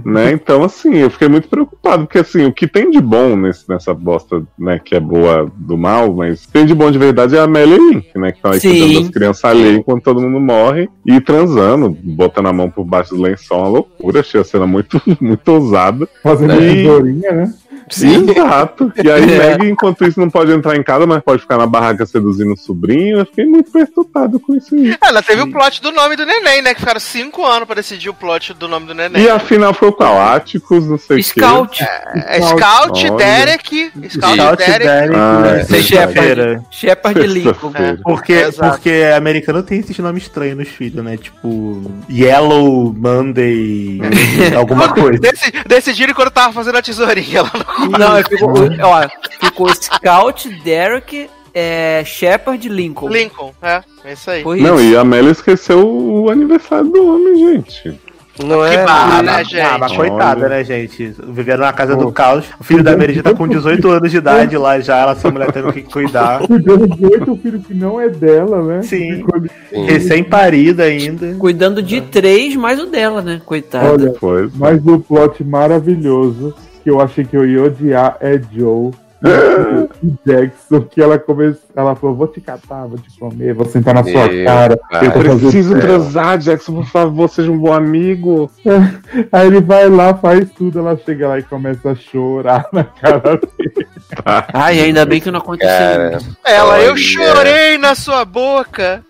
Né? 0.05 0.31
Então, 0.31 0.63
assim, 0.63 0.97
eu 0.97 1.09
fiquei 1.09 1.27
muito 1.27 1.47
preocupado, 1.49 2.05
porque 2.05 2.19
assim, 2.19 2.45
o 2.45 2.53
que 2.53 2.67
tem 2.67 2.91
de 2.91 3.01
bom 3.01 3.35
nesse, 3.35 3.67
nessa 3.67 3.91
bosta, 3.95 4.43
né, 4.59 4.79
que 4.83 4.93
é 4.93 4.99
boa 4.99 5.51
do 5.55 5.75
mal, 5.75 6.13
mas 6.13 6.45
tem 6.45 6.63
de 6.67 6.75
bom 6.75 6.91
de 6.91 6.99
verdade 6.99 7.35
é 7.35 7.39
a 7.39 7.47
Melly 7.47 7.77
Link, 7.77 8.07
né? 8.15 8.31
Que 8.31 8.39
tá 8.41 8.51
aí 8.51 8.59
Sim. 8.59 8.69
cuidando 8.69 8.99
das 9.01 9.09
crianças 9.09 9.45
alheias 9.45 9.77
enquanto 9.79 10.03
todo 10.03 10.21
mundo 10.21 10.39
morre 10.39 10.87
e 11.03 11.19
transando, 11.19 11.89
botando 12.03 12.45
a 12.47 12.53
mão 12.53 12.69
por 12.69 12.83
baixo 12.85 13.15
do 13.15 13.21
lençol, 13.23 13.61
uma 13.61 13.67
loucura, 13.69 14.19
achei 14.19 14.39
a 14.39 14.43
cena 14.43 14.67
muito, 14.67 15.01
muito 15.19 15.47
ousada. 15.51 16.07
Fazendo 16.21 16.53
E- 16.53 16.75
tesourinha, 16.75 17.53
né? 18.01 18.33
Exato. 18.33 18.91
E 19.03 19.09
aí, 19.11 19.23
É. 19.33 19.57
Meg, 19.57 19.69
enquanto 19.69 20.05
isso, 20.05 20.19
não 20.19 20.29
pode 20.29 20.51
entrar 20.51 20.75
em 20.75 20.83
casa, 20.83 21.05
mas 21.07 21.21
pode 21.23 21.41
ficar 21.41 21.57
na 21.57 21.65
barraca 21.65 22.05
seduzindo 22.05 22.53
o 22.53 22.57
sobrinho. 22.57 23.19
Eu 23.19 23.25
fiquei 23.25 23.45
muito 23.45 23.71
perturbado 23.71 24.39
com 24.39 24.55
isso 24.55 24.75
aí. 24.75 24.95
Ela 25.01 25.21
teve 25.21 25.41
o 25.41 25.51
plot 25.51 25.81
do 25.81 25.91
nome 25.91 26.15
do 26.15 26.25
neném, 26.25 26.61
né? 26.61 26.73
Que 26.73 26.79
ficaram 26.81 26.99
cinco 26.99 27.45
anos 27.45 27.65
pra 27.65 27.75
decidir 27.75 28.09
o 28.09 28.13
plot 28.13 28.53
do 28.53 28.67
nome 28.67 28.85
do 28.87 28.93
neném. 28.93 29.23
E 29.23 29.29
afinal 29.29 29.73
foi 29.73 29.91
qual? 29.91 30.19
Áticos, 30.21 30.85
não 30.87 30.97
sei 30.97 31.17
o 31.17 31.19
quê. 31.19 31.23
Scout, 31.23 31.83
É 31.83 32.41
Scout, 32.41 33.07
Olha. 33.07 33.17
Derek. 33.17 33.91
Scout, 34.09 34.35
Scout, 34.35 34.57
Derek. 34.57 34.83
Derek, 34.85 35.15
Ah, 35.15 35.39
né, 35.39 35.61
é 35.61 35.63
sexta-feira. 35.63 36.63
Shepard 36.69 37.27
Lincoln. 37.27 37.53
Sexta-feira. 37.71 37.99
Porque, 38.03 38.33
Exato. 38.33 38.69
porque 38.71 39.03
americano 39.15 39.63
tem 39.63 39.79
esses 39.79 39.97
nomes 39.99 40.23
estranhos 40.23 40.57
nos 40.57 40.67
filhos, 40.69 41.03
né? 41.03 41.17
Tipo, 41.17 41.81
Yellow 42.09 42.93
Monday, 42.93 43.99
alguma 44.57 44.89
coisa. 44.93 45.19
Deci- 45.19 45.51
decidiram 45.67 46.13
quando 46.13 46.31
tava 46.31 46.53
fazendo 46.53 46.77
a 46.77 46.81
tesourinha 46.81 47.41
lá 47.43 47.51
no 47.53 47.65
Não, 47.99 48.17
ficou, 48.23 48.53
ó, 48.83 49.07
ficou 49.39 49.69
Scout, 49.73 50.49
Derek, 50.63 51.29
é, 51.53 52.03
Shepard, 52.05 52.67
Lincoln. 52.67 53.09
Lincoln. 53.09 53.53
É, 53.61 53.81
é 54.05 54.13
isso 54.13 54.29
aí. 54.29 54.43
Foi 54.43 54.59
Não, 54.59 54.75
isso. 54.75 54.91
e 54.91 54.95
a 54.97 55.01
Amélia 55.01 55.31
esqueceu 55.31 55.87
o 55.87 56.29
aniversário 56.29 56.85
do 56.89 57.07
homem, 57.07 57.35
gente. 57.37 57.99
Não 58.43 58.67
Que 58.67 58.75
é? 58.77 58.83
barra, 58.83 59.21
né, 59.21 59.31
mas, 59.31 59.53
ah, 59.53 59.77
mas 59.77 59.91
gente? 59.91 59.99
coitada, 59.99 60.39
Olha. 60.41 60.49
né, 60.49 60.63
gente? 60.63 61.15
Viveram 61.27 61.61
na 61.65 61.71
casa 61.71 61.95
do 61.95 62.11
caos. 62.11 62.45
O 62.59 62.63
filho 62.63 62.83
da 62.83 62.97
Mary 62.97 63.13
já 63.13 63.21
tá 63.21 63.31
com 63.31 63.47
18 63.47 63.87
anos 63.87 64.09
de 64.09 64.17
idade 64.17 64.57
lá 64.57 64.79
já, 64.79 64.97
ela, 64.97 65.11
essa 65.11 65.29
mulher 65.29 65.51
tendo 65.51 65.71
que 65.71 65.83
cuidar. 65.83 66.39
Cuidando 66.47 66.87
de 66.87 67.05
outro 67.05 67.35
filho 67.35 67.59
que 67.59 67.75
não 67.75 68.01
é 68.01 68.09
dela, 68.09 68.63
né? 68.63 68.81
Sim. 68.81 69.23
Recém-parida 69.85 70.83
ainda. 70.83 71.35
Cuidando 71.35 71.83
de 71.83 72.01
três, 72.01 72.55
mais 72.55 72.79
o 72.79 72.87
dela, 72.87 73.21
né? 73.21 73.39
Coitada. 73.45 73.91
Olha, 73.91 74.13
Pois. 74.19 74.51
mas 74.55 74.83
o 74.87 74.97
plot 74.99 75.43
maravilhoso 75.43 76.55
que 76.83 76.89
eu 76.89 76.99
achei 76.99 77.23
que 77.23 77.35
eu 77.37 77.45
ia 77.45 77.63
odiar 77.63 78.17
é 78.19 78.39
Joe. 78.51 78.91
e 80.03 80.13
Jackson, 80.25 80.81
que 80.81 81.01
ela 81.01 81.17
começou, 81.17 81.61
ela 81.73 81.95
falou, 81.95 82.13
vou 82.13 82.27
te 82.27 82.41
catar, 82.41 82.85
vou 82.87 82.97
te 82.97 83.17
comer, 83.17 83.53
vou 83.53 83.65
sentar 83.65 83.93
na 83.93 84.03
sua 84.03 84.27
Meu 84.27 84.45
cara. 84.45 84.77
pai. 84.91 85.07
eu 85.07 85.11
Preciso 85.13 85.71
céu." 85.71 85.79
transar, 85.81 86.37
Jackson, 86.39 86.73
por 86.73 86.85
favor, 86.87 87.29
seja 87.29 87.49
um 87.49 87.57
bom 87.57 87.71
amigo. 87.71 88.51
Aí 89.31 89.47
ele 89.47 89.61
vai 89.61 89.87
lá, 89.87 90.13
faz 90.13 90.49
tudo, 90.51 90.79
ela 90.79 90.97
chega 90.97 91.29
lá 91.29 91.39
e 91.39 91.43
começa 91.43 91.91
a 91.91 91.95
chorar 91.95 92.67
na 92.73 92.83
cara 92.83 93.39
dele. 93.57 93.87
Ai, 94.53 94.81
ainda 94.81 95.05
bem 95.05 95.21
que 95.21 95.31
não 95.31 95.39
aconteceu 95.39 95.69
Cara, 95.69 96.17
isso. 96.17 96.37
Ela, 96.43 96.81
eu 96.81 96.97
chorei 96.97 97.77
na 97.77 97.95
sua 97.95 98.25
boca. 98.25 99.01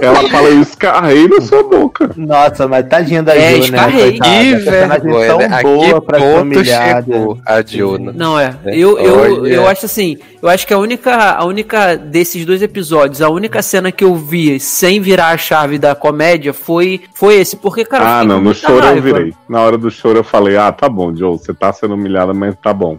Ela 0.00 0.28
fala, 0.28 0.48
eu 0.48 0.60
escarrei 0.62 1.26
na 1.28 1.40
sua 1.40 1.62
boca. 1.64 2.10
Nossa, 2.16 2.68
mas 2.68 2.86
tadinha 2.88 3.22
da 3.22 3.34
É, 3.36 3.50
Jo, 3.54 3.58
né? 3.58 3.64
escarrei. 3.64 4.12
Que 4.20 4.54
vergonha, 4.56 5.26
tão 5.28 5.38
né? 5.38 5.48
A 5.50 5.62
boa 5.62 6.00
que 6.00 6.06
pra 6.06 6.18
ser 6.20 6.24
ponto 6.24 6.42
humilhada. 6.42 7.02
chegou 7.12 7.38
a 7.44 7.62
Jonah? 7.62 8.12
Não 8.12 8.38
é. 8.38 8.54
É. 8.64 8.76
Eu, 8.76 8.98
eu, 8.98 9.18
Olha. 9.40 9.48
eu 9.52 9.66
acho 9.68 9.86
assim, 9.86 10.16
eu 10.40 10.48
acho 10.48 10.66
que 10.66 10.72
a 10.72 10.78
única, 10.78 11.32
a 11.32 11.44
única 11.44 11.96
desses 11.96 12.44
dois 12.46 12.62
episódios, 12.62 13.20
a 13.20 13.28
única 13.28 13.60
cena 13.60 13.90
que 13.90 14.04
eu 14.04 14.14
vi 14.14 14.58
sem 14.60 15.00
virar 15.00 15.28
a 15.30 15.36
chave 15.36 15.78
da 15.78 15.94
comédia 15.94 16.52
foi, 16.52 17.00
foi 17.14 17.34
esse, 17.36 17.56
porque 17.56 17.84
cara, 17.84 18.04
eu 18.04 18.08
Ah, 18.08 18.24
não, 18.24 18.40
no 18.40 18.54
choro 18.54 18.74
eu 18.76 18.80
raiva. 18.82 19.00
virei. 19.00 19.34
Na 19.48 19.60
hora 19.62 19.76
do 19.76 19.90
choro 19.90 20.18
eu 20.20 20.24
falei, 20.24 20.56
ah, 20.56 20.70
tá 20.72 20.88
bom, 20.88 21.14
Joe, 21.14 21.36
você 21.36 21.52
tá 21.52 21.72
sendo 21.72 21.94
humilhada, 21.94 22.32
mas 22.32 22.54
tá 22.62 22.72
bom. 22.72 22.98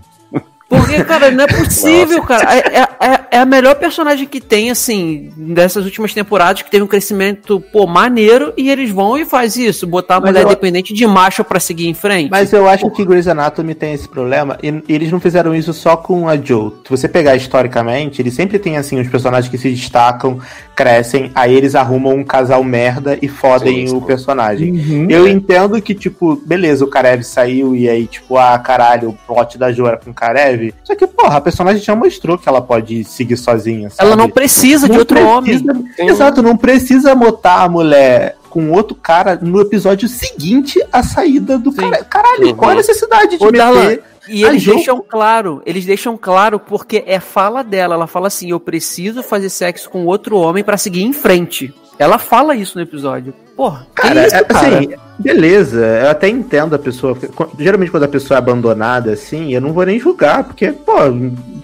Porque, 0.72 1.04
cara, 1.04 1.30
não 1.30 1.44
é 1.44 1.48
possível, 1.48 2.24
cara. 2.24 2.56
É- 2.56 2.78
é- 2.80 2.88
é, 3.14 3.20
é 3.32 3.40
a 3.40 3.46
melhor 3.46 3.76
personagem 3.76 4.26
que 4.26 4.40
tem, 4.40 4.72
assim, 4.72 5.30
dessas 5.36 5.84
últimas 5.84 6.14
temporadas, 6.14 6.62
que 6.62 6.72
teve 6.72 6.82
um 6.84 6.88
crescimento, 6.88 7.60
pô, 7.74 7.86
maneiro, 7.86 8.54
e 8.56 8.70
eles 8.70 8.90
vão 8.90 9.18
e 9.18 9.26
faz 9.26 9.58
isso, 9.58 9.86
botar 9.86 10.16
a 10.16 10.20
Mas 10.22 10.30
mulher 10.30 10.44
eu- 10.44 10.50
dependente 10.50 10.94
de 10.94 11.06
macho 11.06 11.44
pra 11.44 11.60
seguir 11.60 11.88
em 11.90 11.94
frente. 11.94 12.30
Mas 12.32 12.54
eu 12.54 12.70
acho 12.70 12.90
que 12.92 13.04
Grey's 13.04 13.28
Anatomy 13.28 13.76
tem 13.76 13.94
esse 13.94 14.08
problema, 14.08 14.58
e 14.64 14.82
eles 14.88 15.12
não 15.12 15.20
fizeram 15.20 15.54
isso 15.54 15.74
só 15.74 15.98
com 15.98 16.30
a 16.30 16.38
Joe. 16.38 16.72
Se 16.86 16.90
você 16.90 17.08
pegar 17.10 17.36
historicamente, 17.36 18.22
eles 18.22 18.34
sempre 18.34 18.58
tem, 18.58 18.78
assim, 18.78 19.00
os 19.00 19.10
personagens 19.10 19.52
que 19.52 19.58
se 19.58 19.70
destacam, 19.70 20.40
crescem, 20.76 21.32
aí 21.36 21.54
eles 21.54 21.76
arrumam 21.76 22.16
um 22.16 22.24
casal 22.24 22.64
merda 22.64 23.18
e 23.22 23.28
fodem 23.28 23.88
Sim, 23.88 23.96
o 23.98 24.00
sim. 24.00 24.06
personagem. 24.06 24.72
Uhum. 24.72 25.08
Eu 25.10 25.28
entendo 25.28 25.82
que, 25.82 25.94
tipo, 25.94 26.42
beleza, 26.46 26.86
o 26.86 26.88
Karev 26.88 27.24
saiu 27.24 27.76
e 27.76 27.90
aí, 27.90 28.08
tipo, 28.08 28.38
ah, 28.38 28.58
caralho, 28.58 29.10
o 29.10 29.14
plot 29.14 29.58
da 29.58 29.72
Jo 29.72 29.86
era 29.88 29.98
com 29.98 30.12
o 30.12 30.14
Karev. 30.14 30.61
Só 30.84 30.96
que, 30.96 31.08
porra, 31.08 31.38
a 31.38 31.42
personagem 31.42 31.82
já 31.82 31.96
mostrou 31.96 32.38
que 32.38 32.48
ela 32.48 32.62
pode 32.62 33.04
seguir 33.04 33.38
sozinha, 33.38 33.90
sabe? 33.90 34.08
Ela 34.08 34.16
não 34.16 34.30
precisa 34.30 34.86
de 34.88 34.94
Não 34.94 35.00
outro 35.00 35.26
homem. 35.26 35.60
precisa- 35.64 36.12
Exato, 36.12 36.42
não 36.42 36.56
precisa 36.58 37.16
botar 37.16 37.64
a 37.64 37.70
mulher 37.70 38.36
com 38.52 38.70
outro 38.72 38.94
cara 38.96 39.40
no 39.42 39.60
episódio 39.62 40.08
seguinte 40.08 40.80
à 40.92 41.02
saída 41.02 41.58
do 41.58 41.74
cara. 41.74 42.04
Caralho, 42.04 42.48
Uhum. 42.50 42.54
qual 42.56 42.72
a 42.72 42.76
necessidade 42.76 43.38
de 43.38 43.44
Ô, 43.44 43.52
meter? 43.52 44.04
E 44.28 44.46
A 44.46 44.50
eles 44.50 44.62
Jo- 44.62 44.76
deixam 44.76 45.02
claro, 45.08 45.64
eles 45.66 45.84
deixam 45.86 46.16
claro 46.16 46.60
porque 46.60 47.04
é 47.08 47.20
fala 47.20 47.64
dela. 47.64 47.96
Ela 47.96 48.06
fala 48.08 48.28
assim: 48.28 48.52
eu 48.52 48.60
preciso 48.60 49.24
fazer 49.24 49.50
sexo 49.50 49.90
com 49.90 50.06
outro 50.06 50.36
homem 50.38 50.64
pra 50.64 50.78
seguir 50.78 51.02
em 51.02 51.12
frente. 51.14 51.74
Ela 51.98 52.18
fala 52.20 52.56
isso 52.56 52.78
no 52.78 52.84
episódio. 52.84 53.34
Porra, 53.56 53.86
Cara, 53.94 54.26
isso, 54.26 54.36
é, 54.36 54.44
cara? 54.44 54.68
assim, 54.78 54.90
beleza, 55.20 55.86
eu 56.04 56.10
até 56.10 56.28
entendo 56.28 56.74
a 56.76 56.80
pessoa. 56.80 57.16
Geralmente 57.60 57.92
quando 57.92 58.04
a 58.04 58.08
pessoa 58.08 58.38
é 58.38 58.40
abandonada, 58.40 59.12
assim, 59.12 59.54
eu 59.54 59.62
não 59.62 59.72
vou 59.72 59.86
nem 59.86 60.00
julgar, 60.00 60.44
porque, 60.46 60.72
pô, 60.72 60.94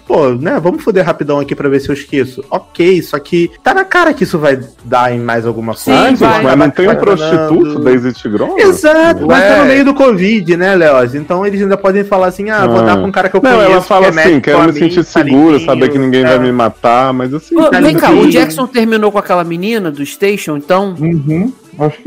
pô, 0.07 0.29
né, 0.35 0.59
vamos 0.59 0.83
foder 0.83 1.03
rapidão 1.03 1.39
aqui 1.39 1.55
pra 1.55 1.69
ver 1.69 1.79
se 1.79 1.89
eu 1.89 1.93
esqueço. 1.93 2.43
Ok, 2.51 3.01
só 3.01 3.17
que 3.17 3.49
tá 3.63 3.73
na 3.73 3.83
cara 3.83 4.13
que 4.13 4.23
isso 4.25 4.37
vai 4.37 4.59
dar 4.85 5.11
em 5.11 5.19
mais 5.19 5.45
alguma 5.45 5.73
Sim, 5.75 5.85
coisa. 5.91 6.03
Ah, 6.05 6.09
gente, 6.09 6.19
vai, 6.43 6.55
mas 6.55 6.67
não 6.67 6.71
tem 6.77 6.89
um 6.89 6.95
prostituto 6.95 7.47
tornando- 7.47 7.79
Daisy 7.83 8.13
Tigrão? 8.13 8.57
Exato, 8.57 9.25
mas 9.27 9.43
tá 9.43 9.57
no 9.59 9.65
meio 9.65 9.83
do 9.85 9.93
Covid, 9.93 10.55
né, 10.57 10.75
Leoz? 10.75 11.15
Então 11.15 11.45
eles 11.45 11.61
ainda 11.61 11.75
podem 11.77 12.03
falar 12.03 12.27
assim, 12.27 12.49
ah, 12.49 12.65
vou 12.65 12.79
Ah. 12.79 12.83
dar 12.83 12.97
pra 12.97 13.05
um 13.05 13.11
cara 13.11 13.29
que 13.29 13.35
eu 13.37 13.41
Não, 13.41 13.51
conheço. 13.51 13.71
ela 13.71 13.81
fala 13.81 14.11
que 14.11 14.19
assim, 14.19 14.39
quero 14.39 14.63
me 14.63 14.73
sentir 14.73 15.03
segura, 15.03 15.59
saber 15.59 15.89
que 15.89 15.97
ninguém 15.97 16.23
é. 16.23 16.27
vai 16.27 16.39
me 16.39 16.51
matar, 16.51 17.11
mas 17.13 17.33
assim. 17.33 17.55
Tá 17.55 17.79
vem 17.79 17.95
cá, 17.95 18.11
o. 18.11 18.29
Jackson 18.29 18.65
terminou 18.67 19.11
com 19.11 19.17
aquela 19.19 19.43
menina 19.43 19.91
do 19.91 20.05
Station, 20.05 20.57
então. 20.57 20.95
Uhum. 20.99 21.51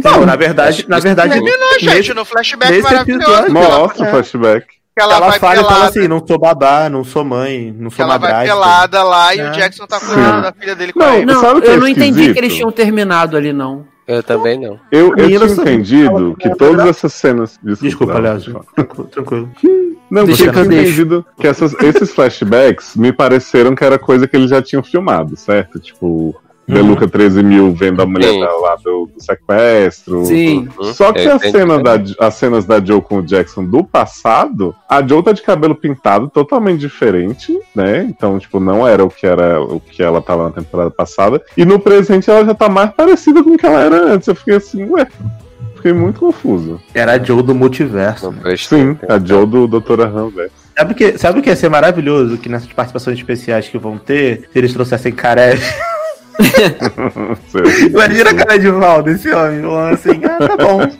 Não, 0.02 0.26
na 0.26 0.34
verdade, 0.36 0.84
na 0.89 0.99
verdade, 0.99 1.32
Terminou, 1.34 1.78
gente, 1.78 1.94
nesse- 1.97 2.15
no 2.15 2.24
flashback 2.24 2.70
nesse 2.73 2.82
maravilhoso. 2.82 3.24
episódio- 3.32 3.52
Mostra 3.52 4.05
o 4.05 4.07
É. 4.08 4.10
flashback. 4.10 4.66
Ela, 4.99 5.15
ela, 5.16 5.28
vai 5.31 5.39
fala 5.39 5.55
e 5.60 5.65
fala 5.65 5.86
assim, 5.86 6.08
não 6.08 6.23
sou 6.26 6.39
babá, 6.39 6.89
não 6.90 7.05
sou 7.05 7.24
mãe, 7.24 7.74
não 7.78 7.89
sou 7.89 8.05
ela 8.05 8.18
vai 8.18 8.32
madrasta. 8.32 8.52
pelada 8.52 9.02
lá 9.02 9.34
e 9.34 9.39
É. 9.39 9.49
o 9.49 9.52
Jackson 9.52 9.86
tá 9.86 9.99
cuidando 9.99 10.42
da 10.42 10.52
filha 10.52 10.74
dele 10.74 10.92
com 10.92 10.99
Não, 10.99 11.15
ele. 11.15 11.24
Não, 11.24 11.42
eu 11.42 11.73
é 11.73 11.76
não 11.78 11.89
entendi 11.89 12.08
esquisito? 12.10 12.32
que 12.34 12.39
eles 12.40 12.55
tinham 12.55 12.70
terminado 12.73 13.36
ali, 13.36 13.50
não. 13.52 13.86
Eu 14.10 14.22
também 14.22 14.58
não. 14.58 14.78
Eu, 14.90 15.14
eu 15.16 15.26
tinha 15.28 15.44
entendido 15.44 16.36
que 16.39 16.50
todas 16.56 16.86
essas 16.86 17.12
cenas. 17.12 17.58
Desculpa, 17.62 18.12
falar. 18.14 18.39
Tranquilo. 19.10 19.50
Não, 20.10 20.24
Deixa 20.24 20.47
eu 20.47 20.52
tinha 20.52 20.64
entendido 20.64 21.24
que 21.40 21.47
essas- 21.47 21.72
esses 21.80 22.10
flashbacks 22.12 22.97
me 22.97 23.12
pareceram 23.12 23.74
que 23.76 23.84
era 23.84 23.98
coisa 23.98 24.26
que 24.26 24.36
eles 24.36 24.50
já 24.50 24.60
tinham 24.60 24.82
filmado, 24.82 25.36
certo? 25.36 25.78
Tipo, 25.78 26.34
Deluca 26.70 27.08
13 27.08 27.42
mil 27.42 27.73
vendo 27.73 28.00
a 28.02 28.07
mulher 28.07 28.31
Sim. 28.31 28.40
dela 28.40 28.60
lá 28.60 28.76
do, 28.76 29.10
do 29.15 29.23
sequestro. 29.23 30.24
Sim. 30.24 30.68
Só 30.94 31.12
que 31.12 31.20
Eu 31.20 31.34
a 31.34 31.39
cena 31.39 31.82
também. 31.82 32.15
da, 32.15 32.26
as 32.26 32.34
cenas 32.34 32.65
da 32.65 32.82
Joe 32.82 33.00
com 33.00 33.18
o 33.18 33.23
Jackson 33.23 33.65
do 33.65 33.84
passado, 33.84 34.74
a 34.89 35.07
Joe 35.07 35.23
tá 35.23 35.32
de 35.32 35.42
cabelo 35.42 35.74
pintado 35.74 36.28
totalmente 36.28 36.81
diferente, 36.81 37.58
né? 37.74 38.07
Então, 38.08 38.39
tipo, 38.39 38.60
não 38.60 38.86
era 38.86 39.05
o 39.05 39.10
que 39.10 39.26
era 39.26 39.60
o 39.60 39.81
que 39.81 40.02
ela 40.02 40.20
tava 40.20 40.44
na 40.44 40.50
temporada 40.50 40.90
passada. 40.90 41.42
E 41.57 41.65
no 41.65 41.78
presente 41.78 42.31
ela 42.31 42.44
já 42.44 42.55
tá 42.55 42.68
mais 42.68 42.90
parecida 42.90 43.42
com 43.42 43.50
o 43.50 43.58
que 43.58 43.66
ela 43.66 43.81
era 43.81 44.15
antes. 44.15 44.28
Eu 44.28 44.34
fiquei 44.34 44.57
assim, 44.57 44.84
ué. 44.84 45.07
Fiquei 45.76 45.92
muito 45.94 46.20
confuso. 46.20 46.78
Era 46.92 47.12
a 47.12 47.18
Joe 47.18 47.42
do 47.42 47.55
multiverso. 47.55 48.31
Prestei 48.42 48.81
Sim, 48.81 48.99
a 49.08 49.18
Joe 49.18 49.47
do 49.47 49.66
Dr. 49.66 50.02
Ranver. 50.02 50.50
Sabe 50.76 50.92
o, 50.92 50.94
que, 50.94 51.18
sabe 51.18 51.39
o 51.39 51.42
que 51.42 51.49
ia 51.49 51.57
ser 51.57 51.68
maravilhoso 51.70 52.36
que 52.39 52.49
nessas 52.49 52.70
participações 52.73 53.16
especiais 53.18 53.68
que 53.68 53.78
vão 53.78 53.99
ter, 53.99 54.49
se 54.52 54.58
eles 54.58 54.73
trouxessem 54.73 55.12
Karev? 55.12 55.58
Imagina 57.89 58.31
a 58.31 58.35
cara 58.35 58.59
de 58.59 58.70
Val 58.70 59.02
desse 59.02 59.31
homem, 59.31 59.62
falando 59.62 59.94
assim, 59.94 60.20
ah, 60.25 60.39
tá 60.49 60.57
bom. 60.57 60.81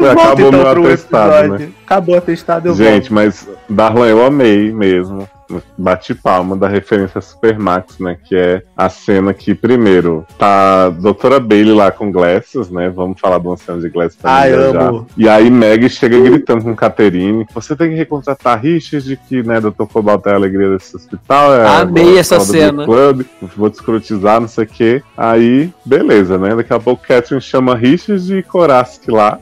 Eu 0.00 0.14
volto, 0.14 0.20
Acabou 0.20 0.48
então, 0.48 0.60
meu 0.62 0.68
atestado, 0.70 1.32
episódio. 1.34 1.58
né? 1.66 1.72
Acabou 1.84 2.16
atestado, 2.16 2.68
eu 2.68 2.74
Gente, 2.74 3.12
mas 3.12 3.46
Darlan, 3.68 4.06
eu 4.06 4.24
amei 4.24 4.72
mesmo. 4.72 5.28
Bati 5.76 6.14
palma 6.14 6.56
da 6.56 6.68
referência 6.68 7.20
Supermax, 7.20 7.98
né? 7.98 8.16
Que 8.22 8.36
é 8.36 8.62
a 8.76 8.88
cena 8.88 9.32
que, 9.32 9.54
primeiro, 9.54 10.26
tá 10.38 10.86
a 10.86 10.90
Doutora 10.90 11.40
Bailey 11.40 11.74
lá 11.74 11.90
com 11.90 12.10
Glasses, 12.10 12.70
né? 12.70 12.90
Vamos 12.90 13.20
falar 13.20 13.38
de 13.38 13.46
uma 13.46 13.56
cena 13.56 13.80
de 13.80 13.88
Glasses 13.88 14.18
Ai, 14.22 14.50
também 14.50 14.66
já, 14.66 14.72
já. 14.72 14.88
amo. 14.88 15.06
E 15.16 15.28
aí 15.28 15.50
Meg 15.50 15.88
chega 15.88 16.20
gritando 16.20 16.64
com 16.64 16.76
Caterine. 16.76 17.46
Você 17.54 17.74
tem 17.74 17.90
que 17.90 17.96
recontratar 17.96 18.60
Richard, 18.60 19.18
que, 19.28 19.42
né, 19.42 19.60
Dr. 19.60 19.84
Cobalt 19.90 20.26
é 20.26 20.30
a 20.30 20.34
alegria 20.34 20.70
desse 20.70 20.96
hospital. 20.96 21.54
É 21.54 21.66
Amei 21.66 22.18
essa 22.18 22.40
cena. 22.40 22.84
Club, 22.84 23.22
vou 23.56 23.70
te 23.70 23.74
escrotizar, 23.74 24.40
não 24.40 24.48
sei 24.48 24.64
o 24.64 24.68
quê. 24.68 25.02
Aí, 25.16 25.70
beleza, 25.84 26.38
né? 26.38 26.54
Daqui 26.54 26.72
a 26.72 26.80
pouco 26.80 27.06
Catherine 27.06 27.40
chama 27.40 27.74
Richard 27.74 28.34
e 28.34 28.42
Korask 28.42 29.08
lá 29.08 29.38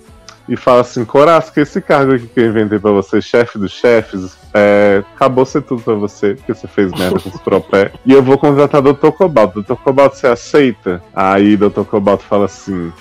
e 0.48 0.56
fala 0.56 0.80
assim: 0.80 1.04
Korask, 1.04 1.56
esse 1.56 1.80
cargo 1.80 2.14
aqui 2.14 2.26
que 2.26 2.40
eu 2.40 2.46
inventei 2.46 2.78
pra 2.78 2.90
você, 2.90 3.20
chefe 3.20 3.58
dos 3.58 3.72
chefes, 3.72 4.36
é, 4.54 5.02
acabou 5.14 5.44
ser 5.44 5.62
tudo 5.62 5.82
pra 5.82 5.94
você, 5.94 6.34
porque 6.34 6.54
você 6.54 6.66
fez 6.66 6.90
merda 6.92 7.20
com 7.20 7.28
os 7.28 7.40
propé. 7.40 7.92
E 8.06 8.12
eu 8.12 8.22
vou 8.22 8.38
contratar 8.38 8.80
Dr. 8.80 9.10
Cobalt. 9.10 9.54
Dr. 9.54 9.74
Cobalt, 9.74 10.14
você 10.14 10.26
aceita? 10.26 11.02
Aí 11.14 11.56
Dr. 11.56 11.82
Cobalt 11.82 12.22
fala 12.22 12.46
assim: 12.46 12.92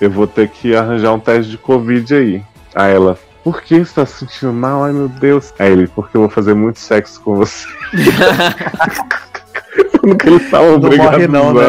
Eu 0.00 0.10
vou 0.10 0.26
ter 0.26 0.48
que 0.48 0.74
arranjar 0.74 1.12
um 1.12 1.20
teste 1.20 1.52
de 1.52 1.58
Covid 1.58 2.14
aí. 2.14 2.42
Aí 2.74 2.92
ela. 2.92 3.16
Por 3.44 3.62
que 3.62 3.78
você 3.78 3.94
tá 3.94 4.04
se 4.04 4.18
sentindo 4.18 4.52
mal? 4.52 4.82
Ai 4.82 4.92
meu 4.92 5.08
Deus. 5.08 5.54
Aí 5.58 5.70
ele, 5.70 5.86
porque 5.86 6.16
eu 6.16 6.22
vou 6.22 6.30
fazer 6.30 6.54
muito 6.54 6.80
sexo 6.80 7.20
com 7.20 7.36
você. 7.36 7.68
Nunca 10.02 10.28
eles 10.28 10.42
estavam 10.42 10.78
Não 10.78 10.96
morre 10.96 11.26
não, 11.28 11.52
né? 11.52 11.62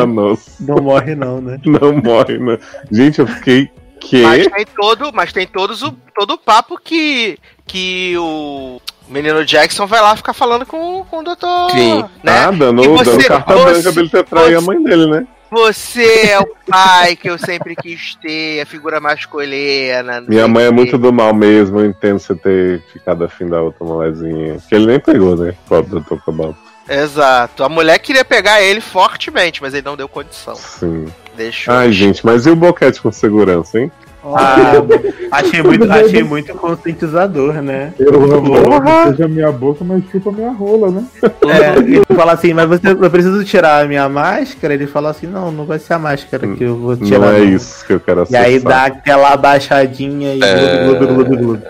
Não 0.59 0.75
morre 0.77 1.16
não, 1.16 1.41
né? 1.41 1.59
Não 1.66 1.98
morre, 1.98 2.38
né? 2.38 2.57
Gente, 2.91 3.19
eu 3.19 3.27
fiquei. 3.27 3.69
Que? 4.00 4.22
Mas 4.22 4.48
tem 4.48 4.66
todo, 4.76 5.11
mas 5.14 5.34
tem 5.34 5.48
todos 5.48 5.82
o, 5.84 5.92
todo 6.16 6.32
o 6.32 6.38
papo 6.38 6.80
que, 6.82 7.38
que 7.66 8.16
o 8.17 8.80
menino 9.08 9.43
Jackson 9.45 9.85
vai 9.88 10.01
lá 10.01 10.16
ficar 10.16 10.34
falando 10.34 10.66
com, 10.66 11.03
com 11.06 11.19
o 11.19 11.24
doutor. 11.24 11.72
Sim. 11.72 12.01
Né? 12.24 12.45
Ah, 12.45 12.51
dando, 12.51 12.84
E 12.84 12.88
você- 12.88 13.11
dando 13.11 13.24
carta 13.26 13.53
você- 13.56 13.72
branca 13.74 13.93
pra 13.93 14.01
ele 14.01 14.09
ter 14.09 14.24
traído 14.26 14.58
a 14.58 14.61
mãe 14.61 14.84
dele, 14.84 15.08
né? 15.08 15.27
Você 15.50 16.27
é 16.32 16.40
o 16.42 16.48
pai 16.69 17.16
que 17.16 17.30
eu 17.30 17.38
sempre 17.38 17.74
quis 17.74 18.16
ter, 18.16 18.59
a 18.59 18.66
figura 18.66 19.00
masculina. 19.00 20.19
Minha 20.27 20.45
mãe 20.45 20.66
é 20.66 20.72
muito 20.72 20.98
do 20.98 21.14
mal 21.14 21.34
mesmo, 21.34 21.80
eu 21.80 21.85
entendo 21.85 22.19
você 22.19 22.35
ter 22.35 22.82
ficado 22.92 23.24
afim 23.24 23.48
da 23.48 23.61
outra 23.61 23.85
molezinha. 23.85 24.58
Que 24.67 24.76
ele 24.76 24.88
nem 24.88 25.00
pegou, 25.00 25.38
né? 25.38 25.53
Pobre 25.69 25.90
do 25.92 26.01
Tocobal. 26.01 26.53
Exato. 26.90 27.64
A 27.64 27.69
mulher 27.69 27.98
queria 27.99 28.24
pegar 28.25 28.61
ele 28.61 28.82
fortemente, 28.82 29.61
mas 29.61 29.74
ele 29.74 29.85
não 29.85 29.95
deu 29.98 30.07
condição. 30.07 30.56
Sim. 30.56 31.06
Deixou. 31.35 31.74
Ai, 31.74 31.91
gente, 31.91 32.25
mas 32.25 32.45
e 32.45 32.49
o 32.49 32.56
boquete 32.56 33.01
com 33.01 33.11
segurança, 33.11 33.80
hein? 33.80 33.91
Ah, 34.35 34.74
achei 35.32 35.61
muito, 35.64 35.90
achei 35.90 36.22
muito 36.24 36.53
conscientizador, 36.56 37.61
né? 37.61 37.93
Eu 37.98 38.22
amo 38.24 39.09
seja 39.11 39.25
minha 39.25 39.49
boca, 39.53 39.85
mas 39.85 40.03
chupa 40.11 40.32
minha 40.33 40.51
rola, 40.51 40.91
né? 40.91 41.06
É, 41.24 41.77
ele 41.77 42.03
fala 42.14 42.33
assim, 42.33 42.53
mas 42.53 42.67
você, 42.67 42.90
eu 42.90 43.09
preciso 43.09 43.45
tirar 43.45 43.85
a 43.85 43.88
minha 43.88 44.09
máscara? 44.09 44.74
Ele 44.74 44.85
fala 44.85 45.11
assim, 45.11 45.27
não, 45.27 45.49
não 45.49 45.66
vai 45.66 45.80
ser 45.80 45.93
a 45.93 45.99
máscara 45.99 46.45
que 46.45 46.64
eu 46.64 46.75
vou 46.75 46.98
tirar. 46.98 47.19
Não 47.19 47.30
é 47.30 47.40
não. 47.40 47.45
isso 47.45 47.85
que 47.85 47.93
eu 47.93 47.99
quero 48.01 48.22
E 48.22 48.24
acessar. 48.24 48.43
aí 48.43 48.59
dá 48.59 48.85
aquela 48.85 49.32
abaixadinha 49.32 50.35
e 50.35 50.43
É. 50.43 50.83
gludo, 50.83 51.07
gludo, 51.07 51.38
gludo, 51.38 51.67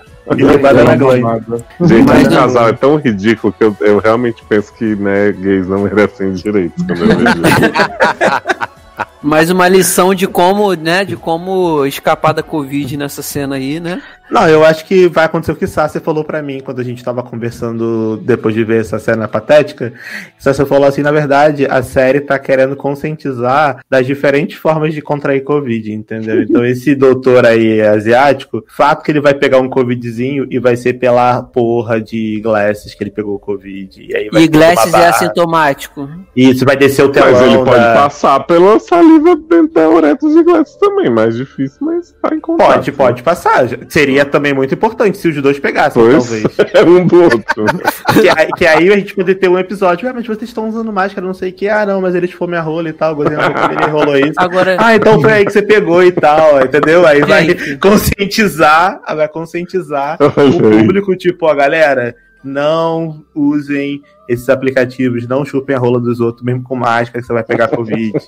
E. 1.79 1.87
Gente, 1.87 2.07
Mas 2.07 2.21
esse 2.21 2.29
não. 2.29 2.37
casal 2.37 2.67
é 2.67 2.73
tão 2.73 2.95
ridículo 2.97 3.53
que 3.53 3.63
eu, 3.63 3.75
eu 3.81 3.99
realmente 3.99 4.43
penso 4.47 4.73
que 4.73 4.95
né, 4.95 5.31
gays 5.31 5.67
não 5.67 5.83
merecem 5.83 6.33
direitos 6.33 6.83
quando 6.85 7.01
eu 7.01 7.07
vejo 7.07 7.21
isso. 7.21 8.67
Mais 9.21 9.49
uma 9.49 9.67
lição 9.67 10.13
de 10.13 10.27
como, 10.27 10.73
né, 10.73 11.03
de 11.03 11.15
como 11.15 11.85
escapar 11.85 12.33
da 12.33 12.43
Covid 12.43 12.95
nessa 12.97 13.21
cena 13.21 13.55
aí, 13.55 13.79
né? 13.79 14.01
Não, 14.29 14.47
eu 14.47 14.65
acho 14.65 14.85
que 14.85 15.07
vai 15.07 15.23
acontecer 15.23 15.53
o 15.53 15.55
que 15.55 15.65
Sassi 15.65 16.01
falou 16.01 16.21
pra 16.23 16.41
mim 16.41 16.59
quando 16.59 16.81
a 16.81 16.83
gente 16.83 17.01
tava 17.01 17.23
conversando 17.23 18.17
depois 18.17 18.53
de 18.53 18.61
ver 18.63 18.81
essa 18.81 18.99
cena 18.99 19.25
patética. 19.25 19.93
Sassi 20.37 20.65
falou 20.65 20.85
assim, 20.85 21.01
na 21.01 21.13
verdade, 21.13 21.65
a 21.65 21.81
série 21.81 22.19
tá 22.19 22.37
querendo 22.37 22.75
conscientizar 22.75 23.79
das 23.89 24.05
diferentes 24.05 24.57
formas 24.57 24.93
de 24.93 25.01
contrair 25.01 25.43
Covid, 25.45 25.93
entendeu? 25.93 26.41
Então 26.41 26.63
esse 26.67 26.93
doutor 26.93 27.45
aí 27.45 27.81
asiático, 27.81 28.63
fato 28.67 29.01
que 29.03 29.11
ele 29.11 29.21
vai 29.21 29.33
pegar 29.33 29.59
um 29.59 29.69
Covidzinho 29.69 30.45
e 30.51 30.59
vai 30.59 30.75
ser 30.75 30.93
pela 30.93 31.41
porra 31.41 32.01
de 32.01 32.41
Glasses 32.41 32.93
que 32.93 33.03
ele 33.03 33.11
pegou 33.11 33.35
o 33.35 33.39
Covid. 33.39 34.01
E, 34.01 34.15
aí 34.15 34.29
vai 34.29 34.41
E 34.41 34.47
Glasses 34.47 34.93
é 34.93 35.07
assintomático. 35.07 36.07
Isso, 36.35 36.65
vai 36.65 36.75
descer 36.75 37.03
o 37.05 37.09
telão 37.09 37.31
Mas 37.31 37.41
ele 37.41 37.57
pode 37.63 37.79
da- 37.79 37.93
passar 37.93 38.39
pela 38.41 38.77
saliva 38.77 39.06
saliva 39.07 39.35
dentro 39.35 39.73
da 39.73 39.89
uretra 39.89 40.29
de 40.29 40.43
Gladys 40.43 40.75
também. 40.77 41.09
Mais 41.09 41.35
difícil, 41.35 41.77
mas 41.81 42.11
tá 42.21 42.35
em 42.35 42.39
contato. 42.39 42.67
Pode, 42.73 42.91
pode 42.91 43.23
passar. 43.23 43.65
Seria 43.89 44.25
também 44.25 44.53
muito 44.53 44.73
importante 44.73 45.17
se 45.17 45.27
os 45.29 45.41
dois 45.41 45.59
pegassem, 45.59 46.01
Pois 46.01 46.23
talvez. 46.23 46.45
é 46.73 46.83
um 46.83 47.05
do 47.05 47.23
outro. 47.23 47.65
Que, 48.13 48.29
aí- 48.29 48.51
que 48.57 48.65
aí 48.65 48.91
a 48.91 48.97
gente 48.97 49.13
poder 49.15 49.35
ter 49.35 49.47
um 49.47 49.57
episódio. 49.57 50.07
Ah, 50.09 50.13
mas 50.13 50.25
vocês 50.27 50.43
estão 50.49 50.67
usando 50.67 50.91
máscara, 50.91 51.25
não 51.25 51.33
sei 51.33 51.49
o 51.49 51.53
que. 51.53 51.67
Ah, 51.69 51.85
não, 51.85 52.01
mas 52.01 52.15
ele 52.15 52.27
chupou 52.27 52.47
minha 52.47 52.61
rola 52.61 52.89
e 52.89 52.93
tal. 52.93 53.15
Gozei 53.15 53.35
na 53.37 53.49
boca 53.49 53.67
dele 53.69 53.83
e 53.83 53.89
rolou 53.89 54.17
isso. 54.17 54.33
Agora, 54.37 54.77
Ah, 54.79 54.95
então 54.95 55.19
foi 55.21 55.31
aí 55.31 55.45
que 55.45 55.51
você 55.53 55.61
pegou 55.61 56.03
e 56.03 56.11
tal, 56.11 56.61
entendeu? 56.61 57.05
Aí 57.05 57.21
vai 57.21 57.47
conscientizar, 57.79 59.01
vai 59.15 59.27
conscientizar 59.27 60.17
o 60.21 60.31
público, 60.59 61.15
tipo, 61.15 61.45
ó, 61.45 61.53
galera, 61.55 62.15
não 62.47 63.23
usem 63.35 64.01
esses 64.27 64.49
aplicativos, 64.49 65.27
não 65.27 65.45
chupem 65.45 65.75
a 65.75 65.79
rola 65.79 65.99
dos 65.99 66.19
outros, 66.19 66.43
mesmo 66.43 66.63
com 66.63 66.75
máscara, 66.75 67.21
que 67.21 67.27
você 67.27 67.33
vai 67.33 67.43
pegar 67.43 67.67
Covid. 67.69 68.13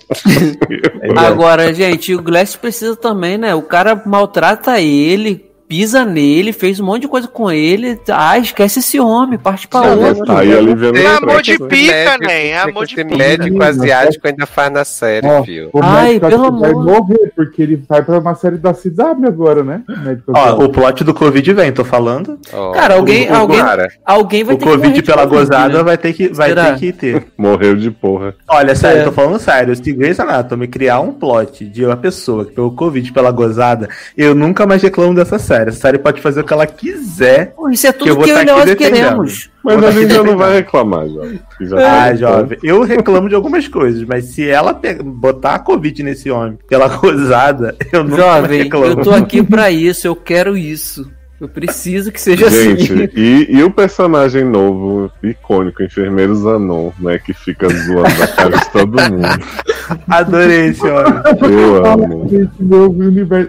É 1.01 1.19
agora, 1.19 1.73
gente, 1.73 2.13
o 2.13 2.21
Glass 2.21 2.55
precisa 2.55 2.95
também, 2.95 3.37
né? 3.37 3.55
O 3.55 3.61
cara 3.61 4.01
maltrata 4.05 4.79
ele, 4.79 5.48
pisa 5.69 6.03
nele, 6.03 6.51
fez 6.51 6.79
um 6.79 6.85
monte 6.85 7.03
de 7.03 7.07
coisa 7.07 7.27
com 7.27 7.51
ele. 7.51 7.99
Ah, 8.09 8.39
esquece 8.39 8.79
esse 8.79 8.99
homem, 8.99 9.37
parte 9.37 9.67
pra 9.67 9.81
outro. 9.81 10.25
Tá 10.25 10.39
aí 10.39 10.51
aliviando 10.57 10.97
É 10.97 11.03
o 11.13 11.17
amor 11.17 11.41
de 11.43 11.59
pica, 11.59 12.17
né? 12.19 12.47
É 12.47 12.59
amor 12.59 12.87
de 12.87 12.95
pica. 12.95 13.15
médico 13.15 13.61
asiático 13.63 14.27
ainda 14.27 14.47
faz 14.47 14.71
na 14.73 14.83
série, 14.83 15.27
Ó, 15.27 15.41
o 15.71 15.79
Ai, 15.83 16.19
pelo 16.19 16.51
que 16.51 16.59
vai 16.59 16.71
amor. 16.71 16.83
morrer, 16.83 17.31
porque 17.35 17.61
ele 17.61 17.81
vai 17.87 18.01
pra 18.03 18.17
uma 18.17 18.33
série 18.33 18.57
da 18.57 18.73
CW 18.73 19.27
agora, 19.27 19.63
né? 19.63 19.83
O 20.27 20.31
Ó, 20.35 20.63
o 20.65 20.69
plot 20.69 21.03
do 21.03 21.13
Covid 21.13 21.53
vem, 21.53 21.71
tô 21.71 21.85
falando. 21.85 22.39
Ó, 22.51 22.71
Cara, 22.71 22.95
alguém, 22.95 23.29
o- 23.29 23.33
o 23.33 23.35
alguém, 23.35 23.59
cara, 23.59 23.87
alguém 24.03 24.43
vai 24.43 24.55
O 24.55 24.57
ter 24.57 24.63
que 24.65 24.69
morrer 24.71 24.81
Covid 24.87 25.03
pela 25.03 25.25
gozada 25.25 25.77
né? 25.77 25.83
vai 25.83 25.97
ter 25.99 26.13
que 26.13 26.29
vai 26.29 26.49
Será? 26.49 26.65
ter 26.71 26.79
que 26.79 26.91
ter. 26.91 27.27
Morreu 27.37 27.75
de 27.75 27.91
porra. 27.91 28.33
Olha, 28.47 28.73
sério, 28.75 29.01
É. 29.01 29.05
tô 29.05 29.11
falando 29.11 29.37
sério. 29.39 29.75
Se 29.75 29.93
Grey's 29.93 30.19
Anatomy 30.19 30.67
criar 30.67 30.99
um 30.99 31.11
plot 31.13 31.63
de 31.65 31.85
uma 31.85 31.95
pessoa 31.95 32.43
que 32.43 32.51
pegou 32.53 32.71
Covid 32.71 33.13
pela 33.13 33.29
gozada, 33.31 33.87
eu 34.17 34.33
nunca 34.33 34.65
mais 34.65 34.81
reclamo 34.81 35.13
dessa 35.13 35.37
série. 35.37 35.58
Essa 35.67 35.79
série 35.79 35.97
pode 35.97 36.21
fazer 36.21 36.41
o 36.41 36.43
que 36.43 36.53
ela 36.53 36.65
quiser. 36.65 37.53
Pô, 37.55 37.69
Isso 37.69 37.85
é 37.87 37.93
Que 37.93 38.09
eu 38.09 38.15
tudo 38.15 38.15
vou 38.15 38.23
que 38.23 38.29
eu 38.31 38.35
tá 38.35 38.41
e 38.41 38.45
nós 38.45 38.73
queremos. 38.75 39.49
Mas 39.63 39.77
a 39.77 39.81
tá 39.81 39.91
gente 39.91 40.13
já 40.13 40.23
não 40.23 40.37
vai 40.37 40.53
reclamar, 40.55 41.07
jovem. 41.09 41.39
Ah, 41.73 41.77
tá- 41.77 42.15
jovem, 42.15 42.57
eu 42.63 42.81
reclamo 42.83 43.27
de 43.27 43.35
algumas 43.35 43.67
coisas, 43.67 44.03
mas 44.03 44.25
se 44.25 44.47
ela 44.47 44.79
botar 45.03 45.55
a 45.55 45.59
Covid 45.59 46.01
nesse 46.03 46.31
homem 46.31 46.57
pela 46.67 46.87
gozada, 46.97 47.75
eu 47.91 48.03
não 48.03 48.15
Jovem, 48.15 48.63
reclamo. 48.63 48.85
eu 48.85 48.95
tô 48.97 49.11
aqui 49.11 49.43
pra 49.43 49.69
isso, 49.69 50.07
eu 50.07 50.15
quero 50.15 50.57
isso. 50.57 51.09
Eu 51.39 51.47
preciso 51.47 52.11
que 52.11 52.19
seja 52.19 52.49
Gente, 52.49 52.91
assim. 52.91 53.09
e, 53.15 53.47
e 53.57 53.63
o 53.63 53.71
personagem 53.71 54.43
novo, 54.43 55.09
icônico, 55.23 55.81
enfermeiro 55.81 56.35
Zanon, 56.35 56.91
né? 56.99 57.17
Que 57.17 57.33
fica 57.33 57.67
zoando 57.69 58.21
a 58.23 58.27
cara 58.27 58.57
de 58.57 58.69
todo 58.71 59.01
mundo. 59.09 59.45
Adorei 60.09 60.67
esse 60.67 60.85
homem. 60.85 61.13
Eu 61.49 61.85
amo. 61.85 62.27
gente. 62.29 62.51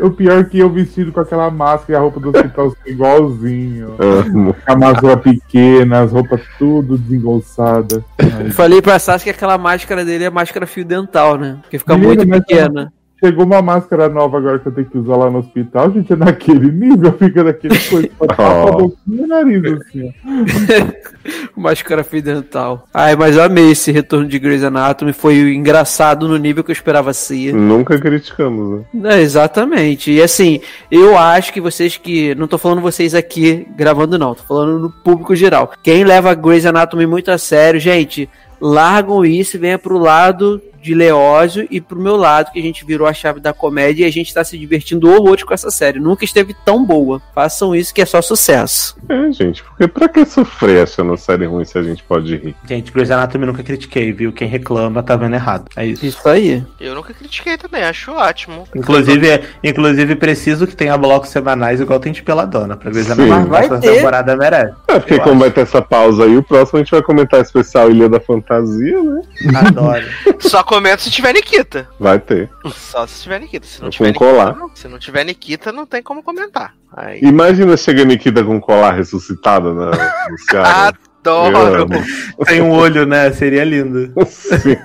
O 0.04 0.10
pior 0.12 0.38
é 0.40 0.44
que 0.44 0.58
eu 0.58 0.70
vestido 0.70 1.10
com 1.12 1.20
aquela 1.20 1.50
máscara 1.50 1.92
e 1.92 1.96
a 1.96 2.00
roupa 2.00 2.20
do 2.20 2.30
hospital 2.30 2.74
igualzinho. 2.86 3.96
Amo. 3.98 4.54
A 4.66 4.76
máscara 4.76 5.16
pequena, 5.16 6.02
as 6.02 6.12
roupas 6.12 6.40
tudo 6.58 6.96
desengolçada. 6.96 8.04
Eu 8.18 8.52
Falei 8.52 8.80
pra 8.80 8.98
Sassi 8.98 9.24
que 9.24 9.30
aquela 9.30 9.58
máscara 9.58 10.04
dele 10.04 10.24
é 10.24 10.30
máscara 10.30 10.66
fio 10.66 10.84
dental, 10.84 11.36
né? 11.36 11.58
Porque 11.62 11.78
fica 11.78 11.94
Menina, 11.94 12.14
muito 12.24 12.28
mas- 12.28 12.40
pequena. 12.40 12.92
Chegou 13.22 13.44
uma 13.44 13.60
máscara 13.60 14.08
nova 14.08 14.38
agora 14.38 14.58
que 14.58 14.68
eu 14.68 14.72
tenho 14.72 14.88
que 14.88 14.96
usar 14.96 15.16
lá 15.16 15.30
no 15.30 15.38
hospital, 15.38 15.92
gente, 15.92 16.10
é 16.10 16.16
naquele 16.16 16.72
nível, 16.72 17.12
fica 17.12 17.44
daquele 17.44 17.78
coisa. 17.78 18.08
Pode 18.18 18.36
tapar 18.36 18.68
a 18.68 18.72
boquinha 18.72 18.96
e 19.08 19.20
o 19.20 19.26
nariz, 19.26 19.62
assim, 19.64 20.08
ó. 20.08 21.50
Máscara 21.54 22.02
fio 22.02 22.22
dental. 22.22 22.88
Ai, 22.94 23.14
mas 23.16 23.36
eu 23.36 23.42
amei 23.42 23.72
esse 23.72 23.92
retorno 23.92 24.26
de 24.26 24.38
Grey's 24.38 24.64
Anatomy. 24.64 25.12
Foi 25.12 25.54
engraçado 25.54 26.26
no 26.26 26.38
nível 26.38 26.64
que 26.64 26.70
eu 26.70 26.74
esperava 26.74 27.12
ser. 27.12 27.52
Nunca 27.52 27.98
criticamos, 27.98 28.84
né? 28.94 29.16
É, 29.16 29.20
exatamente. 29.20 30.10
E 30.10 30.22
assim, 30.22 30.60
eu 30.90 31.18
acho 31.18 31.52
que 31.52 31.60
vocês 31.60 31.98
que. 31.98 32.34
Não 32.34 32.48
tô 32.48 32.56
falando 32.56 32.80
vocês 32.80 33.14
aqui 33.14 33.66
gravando, 33.76 34.18
não. 34.18 34.34
Tô 34.34 34.42
falando 34.44 34.78
no 34.78 34.90
público 34.90 35.36
geral. 35.36 35.72
Quem 35.82 36.04
leva 36.04 36.34
Grey's 36.34 36.64
Anatomy 36.64 37.06
muito 37.06 37.30
a 37.30 37.36
sério, 37.36 37.78
gente, 37.78 38.28
largam 38.60 39.24
isso 39.24 39.56
e 39.56 39.60
venha 39.60 39.78
pro 39.78 39.98
lado 39.98 40.60
de 40.80 40.94
Leózio 40.94 41.66
e 41.70 41.80
pro 41.80 42.00
meu 42.00 42.16
lado, 42.16 42.50
que 42.52 42.58
a 42.58 42.62
gente 42.62 42.84
virou 42.84 43.06
a 43.06 43.12
chave 43.12 43.40
da 43.40 43.52
comédia 43.52 44.04
e 44.04 44.08
a 44.08 44.12
gente 44.12 44.32
tá 44.32 44.42
se 44.42 44.56
divertindo 44.58 45.10
horrores 45.10 45.44
com 45.44 45.52
essa 45.54 45.70
série. 45.70 45.98
Nunca 46.00 46.24
esteve 46.24 46.54
tão 46.64 46.84
boa. 46.84 47.20
Façam 47.34 47.74
isso 47.74 47.92
que 47.94 48.00
é 48.02 48.06
só 48.06 48.22
sucesso. 48.22 48.96
É, 49.08 49.32
gente, 49.32 49.62
porque 49.62 49.86
pra 49.88 50.08
que 50.08 50.24
sofrer 50.24 50.82
achando 50.84 51.16
série 51.16 51.46
ruim 51.46 51.64
se 51.64 51.76
a 51.78 51.82
gente 51.82 52.02
pode 52.02 52.36
rir? 52.36 52.56
Gente, 52.66 52.92
Grey's 52.92 53.10
Anatomy 53.10 53.46
nunca 53.46 53.62
critiquei, 53.62 54.12
viu? 54.12 54.32
Quem 54.32 54.48
reclama 54.48 55.02
tá 55.02 55.16
vendo 55.16 55.34
errado. 55.34 55.66
É 55.76 55.84
isso. 55.86 56.04
Isso 56.04 56.28
aí. 56.28 56.64
Eu 56.80 56.94
nunca 56.94 57.12
critiquei 57.12 57.56
também, 57.58 57.82
acho 57.82 58.12
ótimo. 58.12 58.64
Inclusive, 58.74 59.28
é- 59.28 59.42
inclusive 59.62 60.16
preciso 60.16 60.66
que 60.66 60.74
tenha 60.76 60.96
blocos 60.96 61.30
semanais 61.30 61.80
igual 61.80 62.00
tem 62.00 62.12
de 62.12 62.22
Peladona, 62.22 62.76
pra 62.76 62.90
Grey's 62.90 63.06
Sim. 63.06 63.12
Anatomy. 63.12 63.48
Vai 63.48 63.64
Essa 63.66 63.78
ter. 63.78 63.94
temporada 63.96 64.36
merece. 64.36 64.74
É, 64.88 64.98
porque 64.98 65.18
como 65.18 65.30
acho. 65.32 65.38
vai 65.40 65.50
ter 65.50 65.60
essa 65.62 65.82
pausa 65.82 66.24
aí, 66.24 66.36
o 66.36 66.42
próximo 66.42 66.78
a 66.78 66.82
gente 66.82 66.90
vai 66.90 67.02
comentar 67.02 67.40
o 67.40 67.42
especial 67.42 67.90
Ilha 67.90 68.08
da 68.08 68.20
Fantasia, 68.20 69.02
né? 69.02 69.22
Adoro. 69.54 70.04
Só 70.40 70.62
comento 70.70 71.02
se 71.02 71.10
tiver 71.10 71.32
Nikita. 71.34 71.88
Vai 71.98 72.20
ter. 72.20 72.48
Só 72.72 73.04
se 73.04 73.24
tiver 73.24 73.40
Nikita. 73.40 73.66
Se 73.66 73.82
não 73.82 73.90
tiver 73.90 74.12
colar. 74.14 74.46
Nikita, 74.46 74.60
não. 74.60 74.70
Se 74.76 74.88
não 74.88 74.98
tiver 75.00 75.24
Nikita, 75.24 75.72
não 75.72 75.84
tem 75.84 76.00
como 76.00 76.22
comentar. 76.22 76.74
Aí. 76.96 77.18
Imagina 77.22 77.76
chegando 77.76 78.06
Nikita 78.08 78.44
com 78.44 78.54
um 78.54 78.60
colar 78.60 78.92
ressuscitado 78.92 79.74
na, 79.74 79.86
no 79.90 80.38
Ceará. 80.48 80.92
Adoro. 81.22 81.86
Tem 82.46 82.62
um 82.62 82.70
olho, 82.70 83.04
né? 83.04 83.30
Seria 83.32 83.62
lindo. 83.64 84.10
Sim. 84.26 84.76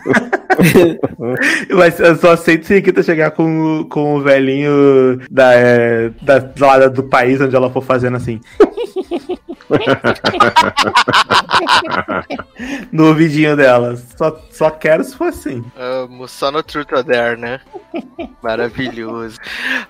Mas 1.73 1.97
eu 1.99 2.15
só 2.17 2.31
aceito 2.31 2.65
se 2.65 2.73
Nikita 2.73 3.03
chegar 3.03 3.31
com, 3.31 3.81
o- 3.81 3.85
com 3.85 4.15
o 4.15 4.22
velhinho 4.22 5.19
da, 5.31 5.53
é, 5.53 6.09
da, 6.23 6.51
lá 6.59 6.88
do 6.88 7.03
país 7.03 7.39
onde 7.39 7.55
ela 7.55 7.69
for 7.69 7.81
fazendo 7.83 8.17
assim. 8.17 8.41
No 12.92 13.08
ouvidinho 13.08 13.56
dela. 13.56 13.95
Só, 14.18 14.40
só 14.52 14.69
quero 14.69 15.03
se 15.03 15.16
for 15.16 15.27
assim. 15.27 15.64
Amo, 15.77 16.27
só 16.27 16.52
no 16.52 16.61
Truth 16.64 16.92
or 16.92 17.03
Dare, 17.03 17.38
né? 17.40 17.60
Maravilhoso. 18.42 19.38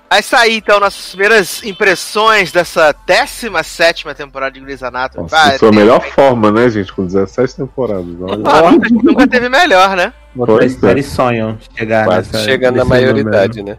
Vai 0.10 0.22
sair 0.22 0.58
então 0.58 0.80
nossas 0.80 1.10
primeiras 1.10 1.64
impressões 1.64 2.52
dessa 2.52 2.94
17 3.06 4.06
temporada 4.16 4.52
de 4.54 4.60
Grey's 4.62 4.84
Anatomy. 4.84 5.24
Nossa, 5.24 5.36
Vai, 5.36 5.58
sua 5.58 5.70
tem- 5.72 5.80
melhor 5.80 6.02
forma, 6.02 6.52
né, 6.52 6.70
gente? 6.70 6.92
Com 6.94 7.06
17 7.06 7.56
temporadas. 7.58 8.06
Olha. 8.22 8.72
Nunca 9.04 9.28
teve 9.28 9.50
melhor, 9.50 9.96
né? 9.96 10.14
É. 10.62 10.70
séries 10.70 11.06
sonham 11.06 11.58
chegar 11.78 12.06
quase 12.06 12.32
nessa. 12.32 12.44
chegando 12.44 12.76
na 12.76 12.86
maioridade, 12.86 13.64
né? 13.64 13.78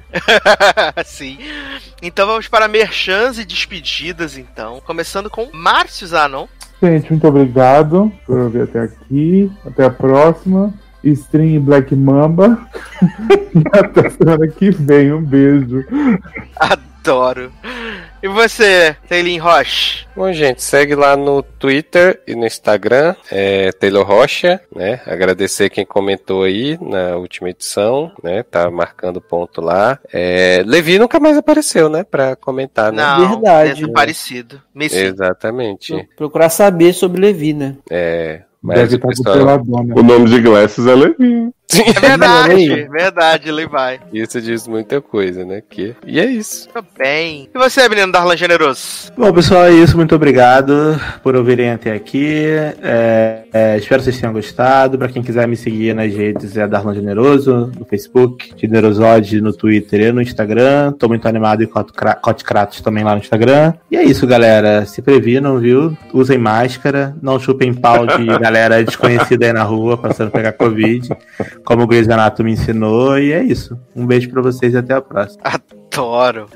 Sim. 1.04 1.38
Então 2.02 2.26
vamos 2.26 2.48
para 2.48 2.66
merchans 2.68 3.38
e 3.38 3.44
despedidas, 3.44 4.38
então. 4.38 4.80
Começando 4.84 5.28
com 5.28 5.48
Márcio 5.52 6.06
Zanon. 6.06 6.46
Gente, 6.82 7.10
muito 7.10 7.26
obrigado 7.26 8.12
por 8.26 8.38
ouvir 8.38 8.62
até 8.62 8.80
aqui. 8.80 9.50
Até 9.64 9.84
a 9.84 9.90
próxima. 9.90 10.72
Stream 11.02 11.60
Black 11.60 11.94
Mamba. 11.94 12.58
e 13.54 13.78
até 13.78 14.10
semana 14.10 14.48
que 14.48 14.70
vem. 14.70 15.12
Um 15.12 15.22
beijo. 15.22 15.84
Adoro. 16.56 17.52
E 18.22 18.28
você, 18.28 18.96
Teilin 19.08 19.38
Roche? 19.38 20.06
Bom, 20.16 20.32
gente, 20.32 20.62
segue 20.62 20.94
lá 20.94 21.16
no 21.16 21.42
Twitter 21.42 22.20
e 22.26 22.34
no 22.34 22.46
Instagram, 22.46 23.14
é 23.30 23.70
Taylor 23.72 24.06
Rocha, 24.06 24.60
né? 24.74 25.00
Agradecer 25.06 25.68
quem 25.68 25.84
comentou 25.84 26.42
aí 26.42 26.78
na 26.80 27.16
última 27.16 27.50
edição, 27.50 28.10
né? 28.22 28.42
Tá 28.42 28.70
marcando 28.70 29.20
ponto 29.20 29.60
lá. 29.60 29.98
É, 30.12 30.62
Levi 30.66 30.98
nunca 30.98 31.20
mais 31.20 31.36
apareceu, 31.36 31.88
né? 31.88 32.04
Pra 32.04 32.34
comentar, 32.34 32.90
né? 32.90 33.02
Não, 33.02 33.28
Verdade. 33.28 33.74
desaparecido. 33.80 34.62
Messi. 34.74 34.96
Exatamente. 34.98 36.08
Procurar 36.16 36.48
saber 36.48 36.94
sobre 36.94 37.20
Levi, 37.20 37.52
né? 37.52 37.76
É, 37.90 38.42
mas 38.62 38.78
Deve 38.78 38.94
o 38.94 38.96
estar 38.96 39.08
com 39.08 39.08
pessoal... 39.08 39.36
peladona. 39.36 39.94
O 39.94 40.02
nome 40.02 40.28
de 40.28 40.40
Glasses 40.40 40.86
é 40.86 40.94
Levi. 40.94 41.52
É 41.74 42.00
verdade, 42.00 42.88
verdade, 42.88 43.48
ele 43.48 43.66
vai. 43.66 44.00
Isso 44.12 44.40
diz 44.40 44.68
muita 44.68 45.00
coisa, 45.00 45.44
né? 45.44 45.62
Que... 45.68 45.94
E 46.06 46.20
é 46.20 46.24
isso. 46.24 46.68
Muito 46.72 46.88
bem. 46.96 47.50
E 47.52 47.58
você, 47.58 47.88
menino 47.88 48.12
Darlan 48.12 48.36
Generoso? 48.36 49.12
Bom, 49.16 49.32
pessoal, 49.32 49.64
é 49.64 49.72
isso. 49.72 49.96
Muito 49.96 50.14
obrigado 50.14 50.98
por 51.22 51.34
ouvirem 51.34 51.72
até 51.72 51.92
aqui. 51.92 52.46
É, 52.82 53.42
é, 53.52 53.76
espero 53.78 54.00
que 54.00 54.04
vocês 54.04 54.20
tenham 54.20 54.32
gostado. 54.32 54.96
Pra 54.96 55.08
quem 55.08 55.22
quiser 55.22 55.46
me 55.48 55.56
seguir 55.56 55.94
nas 55.94 56.12
redes, 56.14 56.56
é 56.56 56.68
Darlan 56.68 56.94
Generoso, 56.94 57.72
no 57.78 57.84
Facebook, 57.84 58.52
Generosode 58.56 59.40
no 59.40 59.52
Twitter 59.52 60.02
e 60.02 60.12
no 60.12 60.22
Instagram. 60.22 60.92
Tô 60.92 61.08
muito 61.08 61.26
animado 61.26 61.62
e 61.62 61.66
Cote 61.66 62.44
Kratos 62.44 62.80
também 62.80 63.02
lá 63.02 63.12
no 63.12 63.20
Instagram. 63.20 63.74
E 63.90 63.96
é 63.96 64.04
isso, 64.04 64.26
galera. 64.26 64.86
Se 64.86 65.02
previnam, 65.02 65.58
viu? 65.58 65.96
Usem 66.12 66.38
máscara. 66.38 67.14
Não 67.20 67.40
chupem 67.40 67.74
pau 67.74 68.06
de 68.06 68.24
galera 68.38 68.84
desconhecida 68.84 69.46
aí 69.46 69.52
na 69.52 69.64
rua, 69.64 69.98
passando 69.98 70.28
a 70.28 70.30
pegar 70.30 70.52
Covid. 70.52 71.08
Como 71.66 71.82
o 71.82 71.86
Grey's 71.86 72.08
Anatomy 72.08 72.52
me 72.52 72.56
ensinou. 72.56 73.18
E 73.18 73.32
é 73.32 73.42
isso. 73.42 73.76
Um 73.94 74.06
beijo 74.06 74.30
pra 74.30 74.40
vocês 74.40 74.72
e 74.72 74.76
até 74.76 74.94
a 74.94 75.02
próxima. 75.02 75.42
Adoro. 75.44 76.48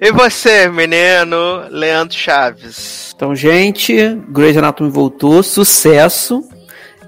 E 0.00 0.10
você, 0.10 0.68
menino 0.68 1.68
Leandro 1.70 2.16
Chaves? 2.16 3.12
Então, 3.14 3.34
gente, 3.34 3.94
Grey's 4.28 4.56
Anatomy 4.56 4.90
voltou, 4.90 5.42
sucesso. 5.42 6.42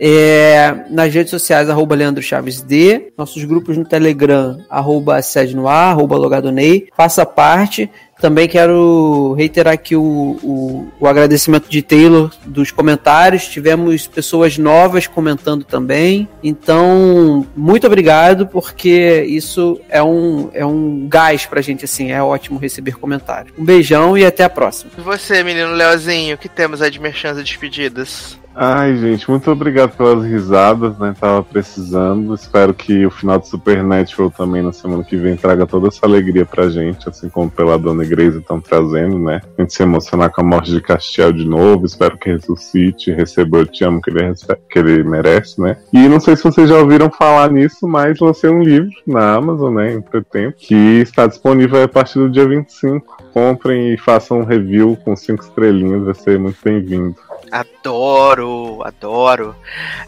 É, 0.00 0.84
nas 0.88 1.12
redes 1.12 1.30
sociais, 1.30 1.68
arroba 1.68 1.96
Leandro 1.96 2.22
Chaves 2.22 2.62
D. 2.62 3.12
Nossos 3.18 3.44
grupos 3.44 3.76
no 3.76 3.84
Telegram, 3.84 4.56
arroba 4.70 5.20
sede 5.20 5.56
no 5.56 5.66
ar, 5.66 5.90
arroba 5.90 6.16
logadonei. 6.16 6.88
Faça 6.96 7.26
parte. 7.26 7.90
Também 8.20 8.48
quero 8.48 9.34
reiterar 9.34 9.74
aqui 9.74 9.94
o, 9.94 10.02
o, 10.42 10.92
o 10.98 11.06
agradecimento 11.06 11.68
de 11.68 11.82
Taylor 11.82 12.30
dos 12.44 12.70
comentários. 12.70 13.46
Tivemos 13.46 14.06
pessoas 14.06 14.58
novas 14.58 15.06
comentando 15.06 15.64
também. 15.64 16.28
Então, 16.42 17.46
muito 17.56 17.86
obrigado, 17.86 18.46
porque 18.46 19.24
isso 19.28 19.80
é 19.88 20.02
um, 20.02 20.50
é 20.52 20.66
um 20.66 21.06
gás 21.08 21.46
pra 21.46 21.60
gente, 21.60 21.84
assim. 21.84 22.10
É 22.10 22.22
ótimo 22.22 22.58
receber 22.58 22.98
comentários. 22.98 23.52
Um 23.56 23.64
beijão 23.64 24.18
e 24.18 24.26
até 24.26 24.44
a 24.44 24.50
próxima. 24.50 24.90
E 24.98 25.00
você, 25.00 25.44
menino 25.44 25.72
Leozinho, 25.72 26.36
que 26.36 26.48
temos 26.48 26.82
aí 26.82 26.90
de 26.90 27.00
merchan 27.00 27.32
e 27.38 27.42
despedidas? 27.42 28.38
Ai, 28.60 28.96
gente, 28.96 29.30
muito 29.30 29.48
obrigado 29.52 29.96
pelas 29.96 30.24
risadas, 30.24 30.98
né? 30.98 31.14
Tava 31.16 31.44
precisando. 31.44 32.34
Espero 32.34 32.74
que 32.74 33.06
o 33.06 33.10
final 33.10 33.38
de 33.38 33.46
Supernatural 33.46 34.32
também 34.32 34.62
na 34.62 34.72
semana 34.72 35.04
que 35.04 35.16
vem 35.16 35.36
traga 35.36 35.64
toda 35.64 35.86
essa 35.86 36.04
alegria 36.04 36.44
pra 36.44 36.68
gente, 36.68 37.08
assim 37.08 37.28
como 37.28 37.48
pela 37.48 37.78
Dona 37.78 38.02
Igreja 38.02 38.38
estão 38.38 38.60
trazendo, 38.60 39.16
né? 39.16 39.40
A 39.56 39.62
gente 39.62 39.72
se 39.72 39.80
emocionar 39.84 40.32
com 40.32 40.40
a 40.40 40.44
morte 40.44 40.72
de 40.72 40.80
Castiel 40.80 41.30
de 41.30 41.44
novo. 41.44 41.86
Espero 41.86 42.18
que 42.18 42.32
ressuscite, 42.32 43.12
receba 43.12 43.58
o 43.58 43.64
Te 43.64 43.84
Amo 43.84 44.02
que 44.02 44.10
ele, 44.10 44.24
recebe, 44.24 44.60
que 44.68 44.78
ele 44.80 45.04
merece, 45.04 45.60
né? 45.60 45.76
E 45.92 46.08
não 46.08 46.18
sei 46.18 46.34
se 46.34 46.42
vocês 46.42 46.68
já 46.68 46.78
ouviram 46.78 47.12
falar 47.12 47.52
nisso, 47.52 47.86
mas 47.86 48.18
lancei 48.18 48.50
um 48.50 48.64
livro 48.64 48.90
na 49.06 49.36
Amazon, 49.36 49.72
né? 49.72 49.92
Entretempo, 49.92 50.56
que 50.58 50.74
está 51.00 51.28
disponível 51.28 51.80
a 51.84 51.86
partir 51.86 52.18
do 52.18 52.28
dia 52.28 52.48
25. 52.48 53.18
Comprem 53.32 53.94
e 53.94 53.96
façam 53.96 54.40
um 54.40 54.44
review 54.44 54.98
com 55.04 55.14
cinco 55.14 55.44
estrelinhas, 55.44 56.02
vai 56.02 56.14
ser 56.14 56.40
muito 56.40 56.58
bem-vindo. 56.64 57.14
Adoro, 57.50 58.82
adoro. 58.84 59.56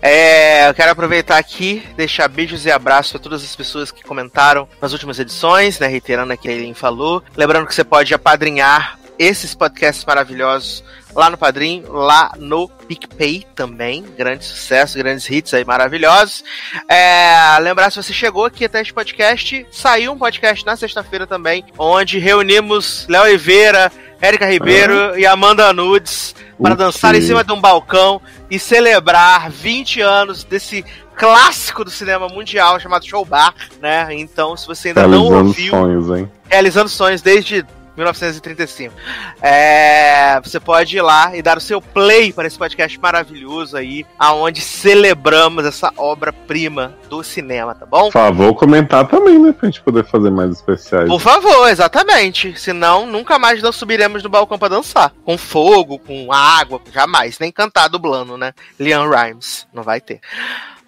É, 0.02 0.68
eu 0.68 0.74
quero 0.74 0.90
aproveitar 0.90 1.38
aqui, 1.38 1.86
deixar 1.96 2.28
beijos 2.28 2.66
e 2.66 2.70
abraços 2.70 3.14
a 3.14 3.18
todas 3.18 3.42
as 3.42 3.54
pessoas 3.54 3.90
que 3.90 4.02
comentaram 4.02 4.68
nas 4.80 4.92
últimas 4.92 5.18
edições, 5.18 5.78
né? 5.78 5.86
Reiterando 5.86 6.32
aqui 6.32 6.40
que 6.40 6.48
a 6.48 6.52
Eileen 6.52 6.74
falou. 6.74 7.22
Lembrando 7.36 7.66
que 7.66 7.74
você 7.74 7.84
pode 7.84 8.12
apadrinhar 8.14 8.98
esses 9.18 9.54
podcasts 9.54 10.02
maravilhosos 10.06 10.82
lá 11.14 11.28
no 11.28 11.36
Padrim, 11.36 11.84
lá 11.86 12.32
no 12.38 12.68
PicPay 12.68 13.46
também. 13.54 14.02
Grande 14.16 14.44
sucesso, 14.44 14.96
grandes 14.96 15.28
hits 15.28 15.52
aí 15.52 15.62
maravilhosos. 15.62 16.42
É, 16.88 17.58
lembrar, 17.60 17.90
se 17.90 18.02
você 18.02 18.14
chegou 18.14 18.46
aqui 18.46 18.64
até 18.64 18.80
este 18.80 18.94
podcast, 18.94 19.66
saiu 19.70 20.12
um 20.12 20.18
podcast 20.18 20.64
na 20.64 20.74
sexta-feira 20.74 21.26
também, 21.26 21.64
onde 21.76 22.18
reunimos 22.18 23.06
Léo 23.08 23.24
Oliveira, 23.24 23.92
Érica 24.22 24.46
Ribeiro 24.46 25.18
e 25.18 25.26
Amanda 25.26 25.70
Nudes 25.72 26.34
para 26.62 26.74
dançar 26.74 27.14
em 27.14 27.22
cima 27.22 27.42
de 27.42 27.52
um 27.52 27.60
balcão 27.60 28.20
e 28.50 28.58
celebrar 28.58 29.50
20 29.50 30.00
anos 30.00 30.44
desse 30.44 30.84
clássico 31.16 31.84
do 31.84 31.90
cinema 31.90 32.28
mundial 32.28 32.80
chamado 32.80 33.06
Show 33.06 33.24
Bar, 33.24 33.54
né? 33.80 34.08
Então, 34.10 34.56
se 34.56 34.66
você 34.66 34.88
ainda 34.88 35.06
não 35.06 35.28
Realizando 35.28 35.46
ouviu, 35.48 35.70
sonhos, 35.70 36.18
hein? 36.18 36.30
realizando 36.48 36.88
sonhos 36.88 37.22
desde 37.22 37.64
1935. 38.00 38.94
É, 39.40 40.40
você 40.40 40.58
pode 40.58 40.96
ir 40.96 41.02
lá 41.02 41.36
e 41.36 41.42
dar 41.42 41.58
o 41.58 41.60
seu 41.60 41.80
play 41.80 42.32
para 42.32 42.46
esse 42.46 42.58
podcast 42.58 42.98
maravilhoso 42.98 43.76
aí, 43.76 44.04
aonde 44.18 44.60
celebramos 44.60 45.64
essa 45.64 45.92
obra-prima 45.96 46.94
do 47.08 47.22
cinema, 47.22 47.74
tá 47.74 47.86
bom? 47.86 48.04
Por 48.04 48.12
favor, 48.12 48.54
comentar 48.54 49.06
também, 49.06 49.38
né? 49.38 49.52
Pra 49.52 49.68
gente 49.68 49.82
poder 49.82 50.04
fazer 50.04 50.30
mais 50.30 50.50
especiais. 50.52 51.08
Por 51.08 51.20
favor, 51.20 51.68
exatamente. 51.68 52.58
Senão, 52.58 53.06
nunca 53.06 53.38
mais 53.38 53.62
nós 53.62 53.76
subiremos 53.76 54.22
no 54.22 54.28
balcão 54.28 54.58
pra 54.58 54.68
dançar. 54.68 55.12
Com 55.24 55.36
fogo, 55.36 55.98
com 55.98 56.32
água, 56.32 56.80
jamais. 56.92 57.38
Nem 57.38 57.52
cantar 57.52 57.88
dublando, 57.88 58.36
né? 58.36 58.52
Leon 58.78 59.08
Rhymes. 59.08 59.66
Não 59.72 59.82
vai 59.82 60.00
ter. 60.00 60.20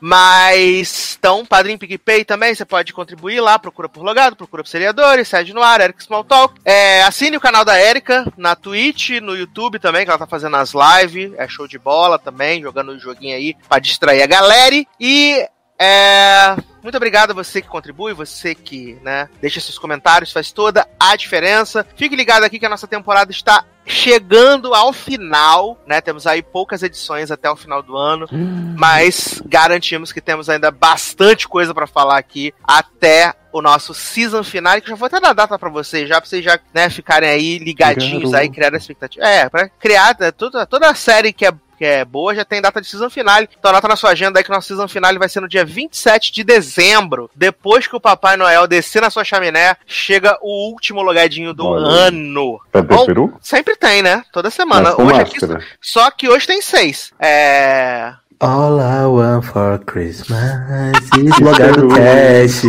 Mas, 0.04 1.16
então, 1.16 1.46
Padrim 1.46 1.78
PicPay 1.78 2.24
também, 2.24 2.52
você 2.52 2.64
pode 2.64 2.92
contribuir 2.92 3.40
lá, 3.40 3.56
procura 3.56 3.88
por 3.88 4.02
logado, 4.02 4.34
procura 4.34 4.64
por 4.64 4.68
seriadores, 4.68 5.28
sede 5.28 5.54
no 5.54 5.62
ar, 5.62 5.80
Eric 5.80 6.02
Smalltalk. 6.02 6.60
É, 6.64 7.04
assine 7.04 7.36
o 7.36 7.40
canal 7.40 7.64
da 7.64 7.80
Erika 7.80 8.26
na 8.36 8.56
Twitch, 8.56 9.20
no 9.20 9.36
YouTube 9.36 9.78
também, 9.78 10.04
que 10.04 10.10
ela 10.10 10.18
tá 10.18 10.26
fazendo 10.26 10.56
as 10.56 10.72
lives, 10.72 11.32
é 11.36 11.46
show 11.46 11.68
de 11.68 11.78
bola 11.78 12.18
também, 12.18 12.60
jogando 12.60 12.90
o 12.90 12.98
joguinho 12.98 13.36
aí 13.36 13.54
pra 13.68 13.78
distrair 13.78 14.22
a 14.22 14.26
galera. 14.26 14.74
E 14.98 15.46
é, 15.78 16.56
muito 16.82 16.96
obrigado 16.96 17.30
a 17.30 17.34
você 17.34 17.62
que 17.62 17.68
contribui, 17.68 18.12
você 18.12 18.54
que 18.54 18.98
né, 19.02 19.28
deixa 19.40 19.60
seus 19.60 19.78
comentários, 19.78 20.32
faz 20.32 20.50
toda 20.50 20.86
a 20.98 21.14
diferença. 21.16 21.86
Fique 21.96 22.16
ligado 22.16 22.44
aqui 22.44 22.58
que 22.58 22.66
a 22.66 22.70
nossa 22.70 22.86
temporada 22.86 23.30
está 23.30 23.64
chegando 23.84 24.74
ao 24.74 24.92
final, 24.92 25.80
né? 25.86 26.00
Temos 26.00 26.26
aí 26.26 26.42
poucas 26.42 26.82
edições 26.82 27.30
até 27.30 27.50
o 27.50 27.56
final 27.56 27.82
do 27.82 27.96
ano, 27.96 28.28
mas 28.76 29.42
garantimos 29.44 30.12
que 30.12 30.20
temos 30.20 30.48
ainda 30.48 30.70
bastante 30.70 31.48
coisa 31.48 31.74
para 31.74 31.86
falar 31.86 32.18
aqui 32.18 32.54
até 32.62 33.34
o 33.52 33.60
nosso 33.60 33.92
season 33.92 34.42
final, 34.42 34.80
que 34.80 34.86
eu 34.86 34.90
já 34.90 34.94
vou 34.94 35.06
até 35.06 35.20
dar 35.20 35.34
data 35.34 35.58
para 35.58 35.68
vocês, 35.68 36.08
já 36.08 36.20
pra 36.20 36.28
vocês 36.28 36.44
já 36.44 36.58
né, 36.72 36.88
ficarem 36.88 37.28
aí 37.28 37.58
ligadinhos 37.58 38.30
Garoto. 38.30 38.36
aí, 38.36 38.48
criar 38.48 38.72
a 38.72 38.76
expectativa. 38.76 39.26
É, 39.26 39.48
para 39.48 39.68
criar 39.68 40.16
né, 40.18 40.30
toda, 40.30 40.64
toda 40.64 40.88
a 40.88 40.94
série 40.94 41.32
que 41.32 41.44
é 41.44 41.52
que 41.82 41.86
é 41.86 42.04
boa, 42.04 42.32
já 42.32 42.44
tem 42.44 42.62
data 42.62 42.80
de 42.80 42.86
season 42.86 43.10
finale. 43.10 43.48
Então 43.58 43.68
anota 43.68 43.88
na 43.88 43.96
sua 43.96 44.10
agenda 44.10 44.38
aí 44.38 44.44
que 44.44 44.50
o 44.50 44.54
nosso 44.54 44.68
season 44.68 44.86
finale 44.86 45.18
vai 45.18 45.28
ser 45.28 45.40
no 45.40 45.48
dia 45.48 45.64
27 45.64 46.30
de 46.30 46.44
dezembro. 46.44 47.28
Depois 47.34 47.88
que 47.88 47.96
o 47.96 48.00
Papai 48.00 48.36
Noel 48.36 48.68
descer 48.68 49.02
na 49.02 49.10
sua 49.10 49.24
chaminé, 49.24 49.76
chega 49.84 50.38
o 50.40 50.70
último 50.70 51.02
logadinho 51.02 51.52
do 51.52 51.66
Olha. 51.66 51.84
ano. 52.06 52.60
Vai 52.72 52.82
ter 52.84 52.94
Bom, 52.94 53.04
peru? 53.04 53.36
Sempre 53.40 53.74
tem, 53.74 54.00
né? 54.00 54.22
Toda 54.32 54.48
semana. 54.48 54.94
Hoje 54.96 55.20
aqui, 55.20 55.40
máscara. 55.40 55.64
só 55.80 56.08
que 56.12 56.28
hoje 56.28 56.46
tem 56.46 56.62
seis. 56.62 57.12
É. 57.18 58.12
All 58.38 58.78
I 58.78 59.04
want 59.06 59.44
for 59.44 59.80
Christmas 59.84 60.96
is 61.18 61.36
Logado 61.40 61.88
Cash. 61.88 62.62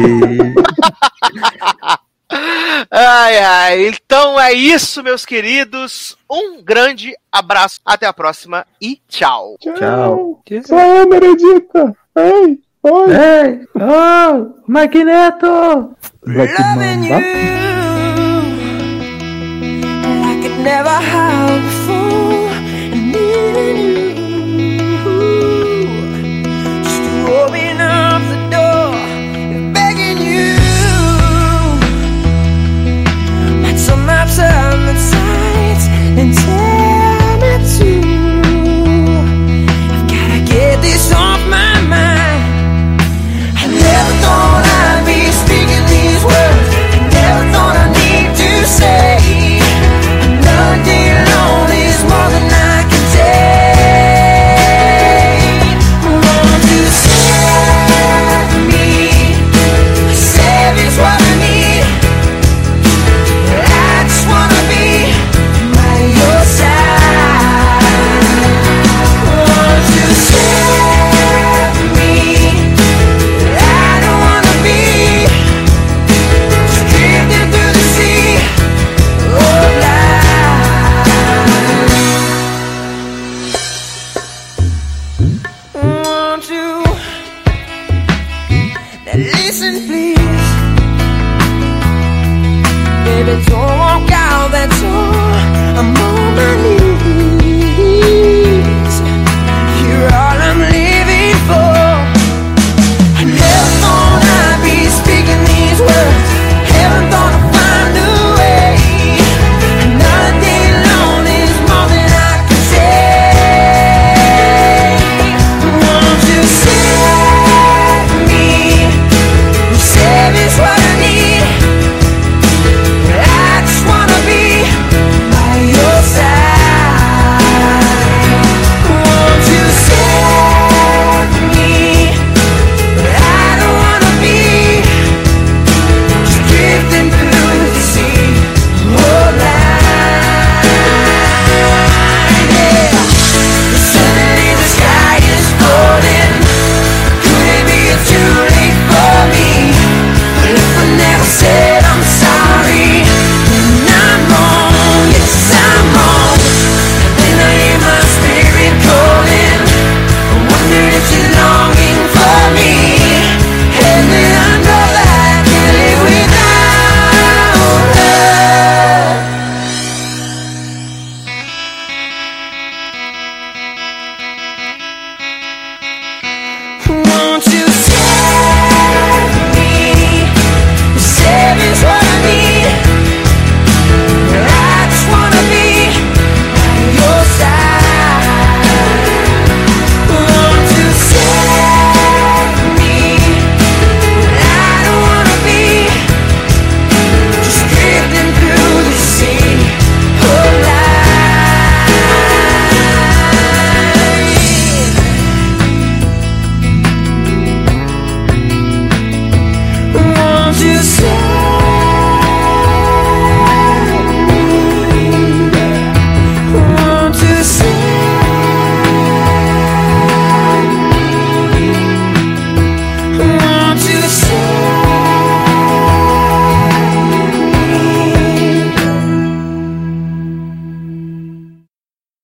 Ai, 2.90 3.38
ai. 3.40 3.88
Então 3.88 4.40
é 4.40 4.54
isso, 4.54 5.04
meus 5.04 5.26
queridos. 5.26 6.18
Um 6.30 6.62
grande 6.64 7.14
abraço. 7.32 7.80
Até 7.86 8.06
a 8.06 8.14
próxima 8.14 8.66
e 8.82 9.00
tchau. 9.08 9.56
Tchau. 9.60 10.42
Só 10.66 10.80
eu, 10.80 11.08
Meredita! 11.10 11.96
Ei! 12.16 12.60
Oi! 12.84 13.10
Ei! 13.12 13.68
Oh! 13.76 14.54
Magneto! 14.68 15.96
Vai 16.26 16.48
te 16.48 16.62
mandar? 16.62 17.22
I 20.26 20.42
could 20.42 20.60
never 20.60 20.90
have 20.90 21.62
before. 21.62 22.13